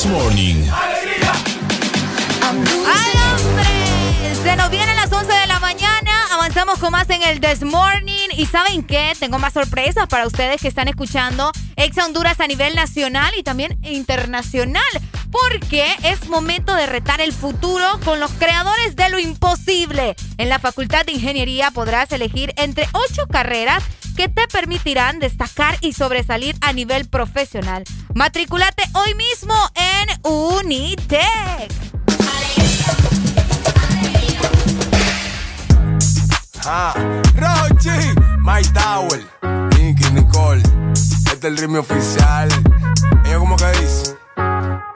This 0.00 0.10
Morning. 0.10 0.64
¡Ay, 0.72 1.12
hombre! 3.34 4.34
Se 4.42 4.56
nos 4.56 4.70
vienen 4.70 4.96
las 4.96 5.12
11 5.12 5.30
de 5.30 5.46
la 5.46 5.60
mañana. 5.60 6.24
Avanzamos 6.32 6.78
con 6.78 6.92
más 6.92 7.10
en 7.10 7.22
el 7.22 7.38
This 7.38 7.60
Morning. 7.60 8.28
¿Y 8.34 8.46
saben 8.46 8.82
qué? 8.82 9.12
Tengo 9.20 9.38
más 9.38 9.52
sorpresas 9.52 10.06
para 10.06 10.26
ustedes 10.26 10.62
que 10.62 10.68
están 10.68 10.88
escuchando 10.88 11.52
Exa 11.76 12.06
Honduras 12.06 12.40
a 12.40 12.46
nivel 12.46 12.74
nacional 12.76 13.34
y 13.36 13.42
también 13.42 13.78
internacional. 13.82 14.82
Porque 15.30 15.84
es 16.04 16.30
momento 16.30 16.74
de 16.74 16.86
retar 16.86 17.20
el 17.20 17.34
futuro 17.34 17.84
con 18.02 18.20
los 18.20 18.30
creadores 18.30 18.96
de 18.96 19.10
lo 19.10 19.18
imposible. 19.18 20.16
En 20.38 20.48
la 20.48 20.58
Facultad 20.58 21.04
de 21.04 21.12
Ingeniería 21.12 21.72
podrás 21.72 22.10
elegir 22.12 22.54
entre 22.56 22.88
ocho 22.94 23.26
carreras 23.26 23.82
que 24.20 24.28
te 24.28 24.46
permitirán 24.48 25.18
destacar 25.18 25.78
y 25.80 25.94
sobresalir 25.94 26.54
a 26.60 26.74
nivel 26.74 27.08
profesional. 27.08 27.84
Matriculate 28.14 28.82
hoy 28.92 29.14
mismo 29.14 29.54
en 29.74 30.30
Unitec. 30.30 31.72
Ah, 36.66 36.92
Rochi, 37.34 37.88
My 38.40 38.60
Tower, 38.74 39.26
Nicky, 39.78 40.10
Nicole, 40.10 40.62
este 40.92 41.32
es 41.32 41.44
el 41.44 41.56
ritmo 41.56 41.78
oficial. 41.78 42.50
Ella 43.24 43.38
como 43.38 43.56
que 43.56 43.70
dice. 43.80 44.19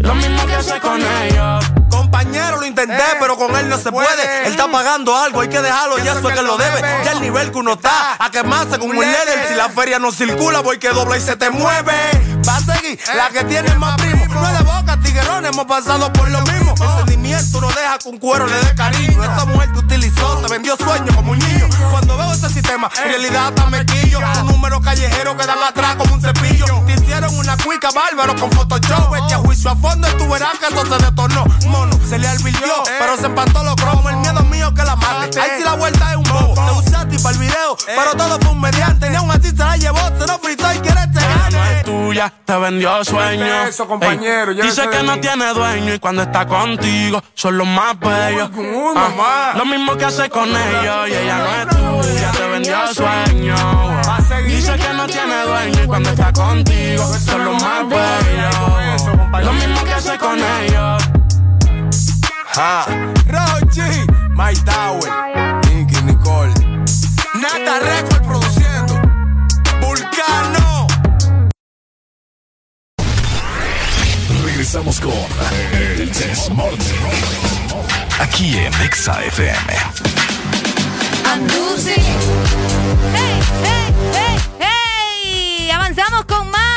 Lo 0.00 0.14
mismo 0.14 0.46
que 0.46 0.54
hace 0.54 0.80
con 0.80 1.00
ellos. 1.00 1.64
Compañero, 1.90 2.58
lo 2.58 2.66
intenté, 2.66 2.94
Eh, 2.96 3.16
pero 3.20 3.36
con 3.36 3.54
él 3.56 3.68
no 3.68 3.78
se 3.78 3.90
puede. 3.90 4.46
Él 4.46 4.52
está 4.52 4.70
pagando 4.70 5.16
algo, 5.16 5.40
hay 5.40 5.48
que 5.48 5.60
dejarlo, 5.60 5.98
ya 5.98 6.12
eso 6.12 6.28
es 6.28 6.34
que 6.36 6.42
lo 6.42 6.56
debe. 6.56 6.80
Ya 7.04 7.12
el 7.12 7.20
nivel 7.20 7.50
que 7.50 7.58
uno 7.58 7.72
está, 7.72 8.16
a 8.18 8.30
quemarse 8.30 8.78
con 8.78 8.90
un 8.90 8.96
líder. 8.96 9.46
Si 9.48 9.54
la 9.54 9.68
feria 9.68 9.98
no 9.98 10.12
circula, 10.12 10.60
voy 10.60 10.78
que 10.78 10.90
dobla 10.90 11.16
y 11.16 11.20
se 11.20 11.36
te 11.36 11.50
mueve. 11.50 11.92
Va 12.46 12.56
a 12.56 12.60
seguir 12.60 12.98
la 13.14 13.28
que 13.30 13.44
tiene 13.44 13.74
más 13.76 13.96
primo. 13.96 14.26
No 14.28 14.46
es 14.48 14.58
de 14.58 14.64
boca, 14.64 14.98
tiguerón, 15.00 15.44
hemos 15.46 15.66
pasado 15.66 16.12
por 16.12 16.28
lo 16.30 16.40
mismo. 16.42 16.74
El 16.80 16.98
sentimiento 16.98 17.60
no 17.60 17.68
deja 17.68 17.98
que 17.98 18.08
un 18.08 18.18
cuero 18.18 18.46
le 18.46 18.56
dé 18.58 18.74
cariño. 18.74 19.22
Esa 19.24 19.44
mujer 19.46 19.72
te 19.72 19.78
utilizó, 19.80 20.38
te 20.38 20.48
vendió 20.52 20.76
sueños 20.76 21.14
como 21.16 21.32
un 21.32 21.38
niño. 21.38 21.68
Cuando 21.90 22.16
veo 22.16 22.32
ese 22.32 22.48
sistema, 22.48 22.88
en 23.02 23.10
realidad 23.10 23.48
está 23.48 23.66
mequillo. 23.66 24.20
Un 24.42 24.46
número 24.46 24.80
callejero 24.80 25.36
que 25.36 25.46
dan 25.46 25.62
atrás 25.62 25.96
como 25.96 26.14
un 26.14 26.20
cepillo. 26.20 26.66
Te 26.86 26.92
hicieron 26.94 27.36
una 27.36 27.56
cuica 27.56 27.90
bárbaro 27.90 28.36
con 28.36 28.50
Photoshop. 28.52 29.14
Este 29.16 29.34
a 29.34 29.38
juicio 29.38 29.70
a 29.70 29.76
fondo, 29.88 30.08
tú 30.16 30.28
verás 30.28 30.58
que 30.58 30.66
eso 30.66 30.84
se 30.86 31.04
detornó. 31.04 31.44
Mono, 31.66 31.98
se 32.06 32.18
le 32.18 32.28
alvirtió, 32.28 32.72
pero 32.98 33.16
se 33.16 33.26
empantó 33.26 33.62
los 33.62 33.74
cromos. 33.76 34.12
El 34.12 34.18
miedo 34.18 34.42
mío 34.44 34.72
que 34.74 34.84
la 34.84 34.96
mate. 34.96 35.40
Ahí 35.40 35.50
sí 35.58 35.64
la 35.64 35.74
vuelta 35.74 36.10
es 36.10 36.16
un 36.16 36.24
bobo. 36.24 36.54
Te 36.54 36.88
usaste 36.88 37.18
para 37.18 37.34
el 37.34 37.40
video, 37.40 37.76
pero 37.86 38.14
todo 38.16 38.38
fue 38.40 38.50
un 38.50 38.60
mediante. 38.60 39.10
Ni 39.10 39.16
aún 39.16 39.30
así 39.30 39.50
se 39.50 39.56
la 39.56 39.76
llevó, 39.76 39.98
se 40.18 40.26
lo 40.26 40.38
fritó 40.38 40.72
y 40.74 40.78
quiere 40.78 41.00
te 41.12 41.20
no 41.50 41.64
es 41.64 41.84
tuya, 41.84 42.32
te 42.44 42.56
vendió 42.58 43.04
sueño. 43.04 43.64
Eso, 43.64 43.86
compañero, 43.86 44.52
Ey, 44.52 44.62
dice 44.62 44.88
que 44.88 45.02
no 45.02 45.18
tiene 45.20 45.52
dueño 45.52 45.94
y 45.94 45.98
cuando 45.98 46.22
está 46.22 46.46
contigo 46.46 47.22
son 47.34 47.58
los 47.58 47.66
más 47.66 47.98
bellos. 47.98 48.50
Ah, 48.96 49.54
lo 49.56 49.64
mismo 49.64 49.96
que 49.96 50.04
hace 50.04 50.28
con 50.28 50.48
ellos 50.48 51.08
y 51.08 51.14
ella 51.14 51.38
no 51.38 52.02
es 52.02 52.08
tuya, 52.08 52.30
te 52.32 52.48
vendió 52.48 52.94
sueño. 52.94 53.56
Dice 54.46 54.72
que 54.76 54.92
no 54.94 55.06
tiene 55.06 55.42
dueño 55.42 55.84
y 55.84 55.86
cuando 55.86 56.10
está 56.10 56.32
contigo 56.32 57.04
son 57.24 57.44
los 57.44 57.62
más 57.62 57.88
bellos. 57.88 59.07
Lo 59.30 59.52
mismo 59.52 59.84
que 59.84 59.92
hace 59.92 60.18
con 60.18 60.38
ellos. 60.38 61.02
Ja. 62.54 62.86
Rochi, 63.28 63.82
My 64.30 64.54
Tower, 64.64 65.10
Nicky 65.68 66.02
Nicole. 66.02 66.54
Nata 67.34 67.78
Record 67.80 68.26
produciendo. 68.26 69.00
Vulcano. 69.80 70.86
Regresamos 74.44 75.00
con 75.00 75.12
El 75.72 76.12
Desmorning. 76.12 76.78
Aquí 78.20 78.56
en 78.56 78.74
Exa 78.82 79.22
FM. 79.24 79.74
¡Hey, 83.14 83.40
hey, 83.62 83.94
hey, 84.14 84.38
hey! 84.58 85.70
Avanzamos 85.70 86.24
con 86.24 86.50
más. 86.50 86.67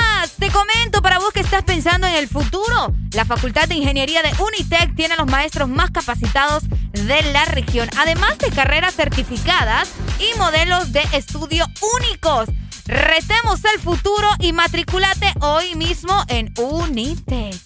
Te 0.42 0.50
comento 0.50 1.04
para 1.04 1.20
vos 1.20 1.32
que 1.32 1.40
estás 1.40 1.64
pensando 1.64 2.08
en 2.08 2.16
el 2.16 2.28
futuro. 2.28 2.92
La 3.12 3.26
Facultad 3.26 3.68
de 3.68 3.76
Ingeniería 3.76 4.24
de 4.24 4.32
Unitec 4.42 4.96
tiene 4.96 5.14
a 5.14 5.18
los 5.18 5.28
maestros 5.28 5.70
más 5.70 5.92
capacitados 5.92 6.64
de 6.94 7.22
la 7.32 7.46
región, 7.46 7.88
además 7.96 8.40
de 8.40 8.50
carreras 8.50 8.96
certificadas 8.96 9.90
y 10.18 10.36
modelos 10.40 10.94
de 10.94 11.04
estudio 11.14 11.68
únicos. 12.00 12.50
Retemos 12.88 13.64
el 13.72 13.80
futuro 13.80 14.28
y 14.40 14.52
matriculate 14.52 15.32
hoy 15.42 15.76
mismo 15.76 16.26
en 16.28 16.52
Unitec. 16.58 17.62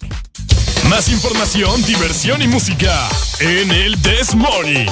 Más 0.90 1.08
información, 1.08 1.82
diversión 1.82 2.42
y 2.42 2.46
música 2.46 3.08
en 3.40 3.70
El 3.70 4.02
Desmorning. 4.02 4.90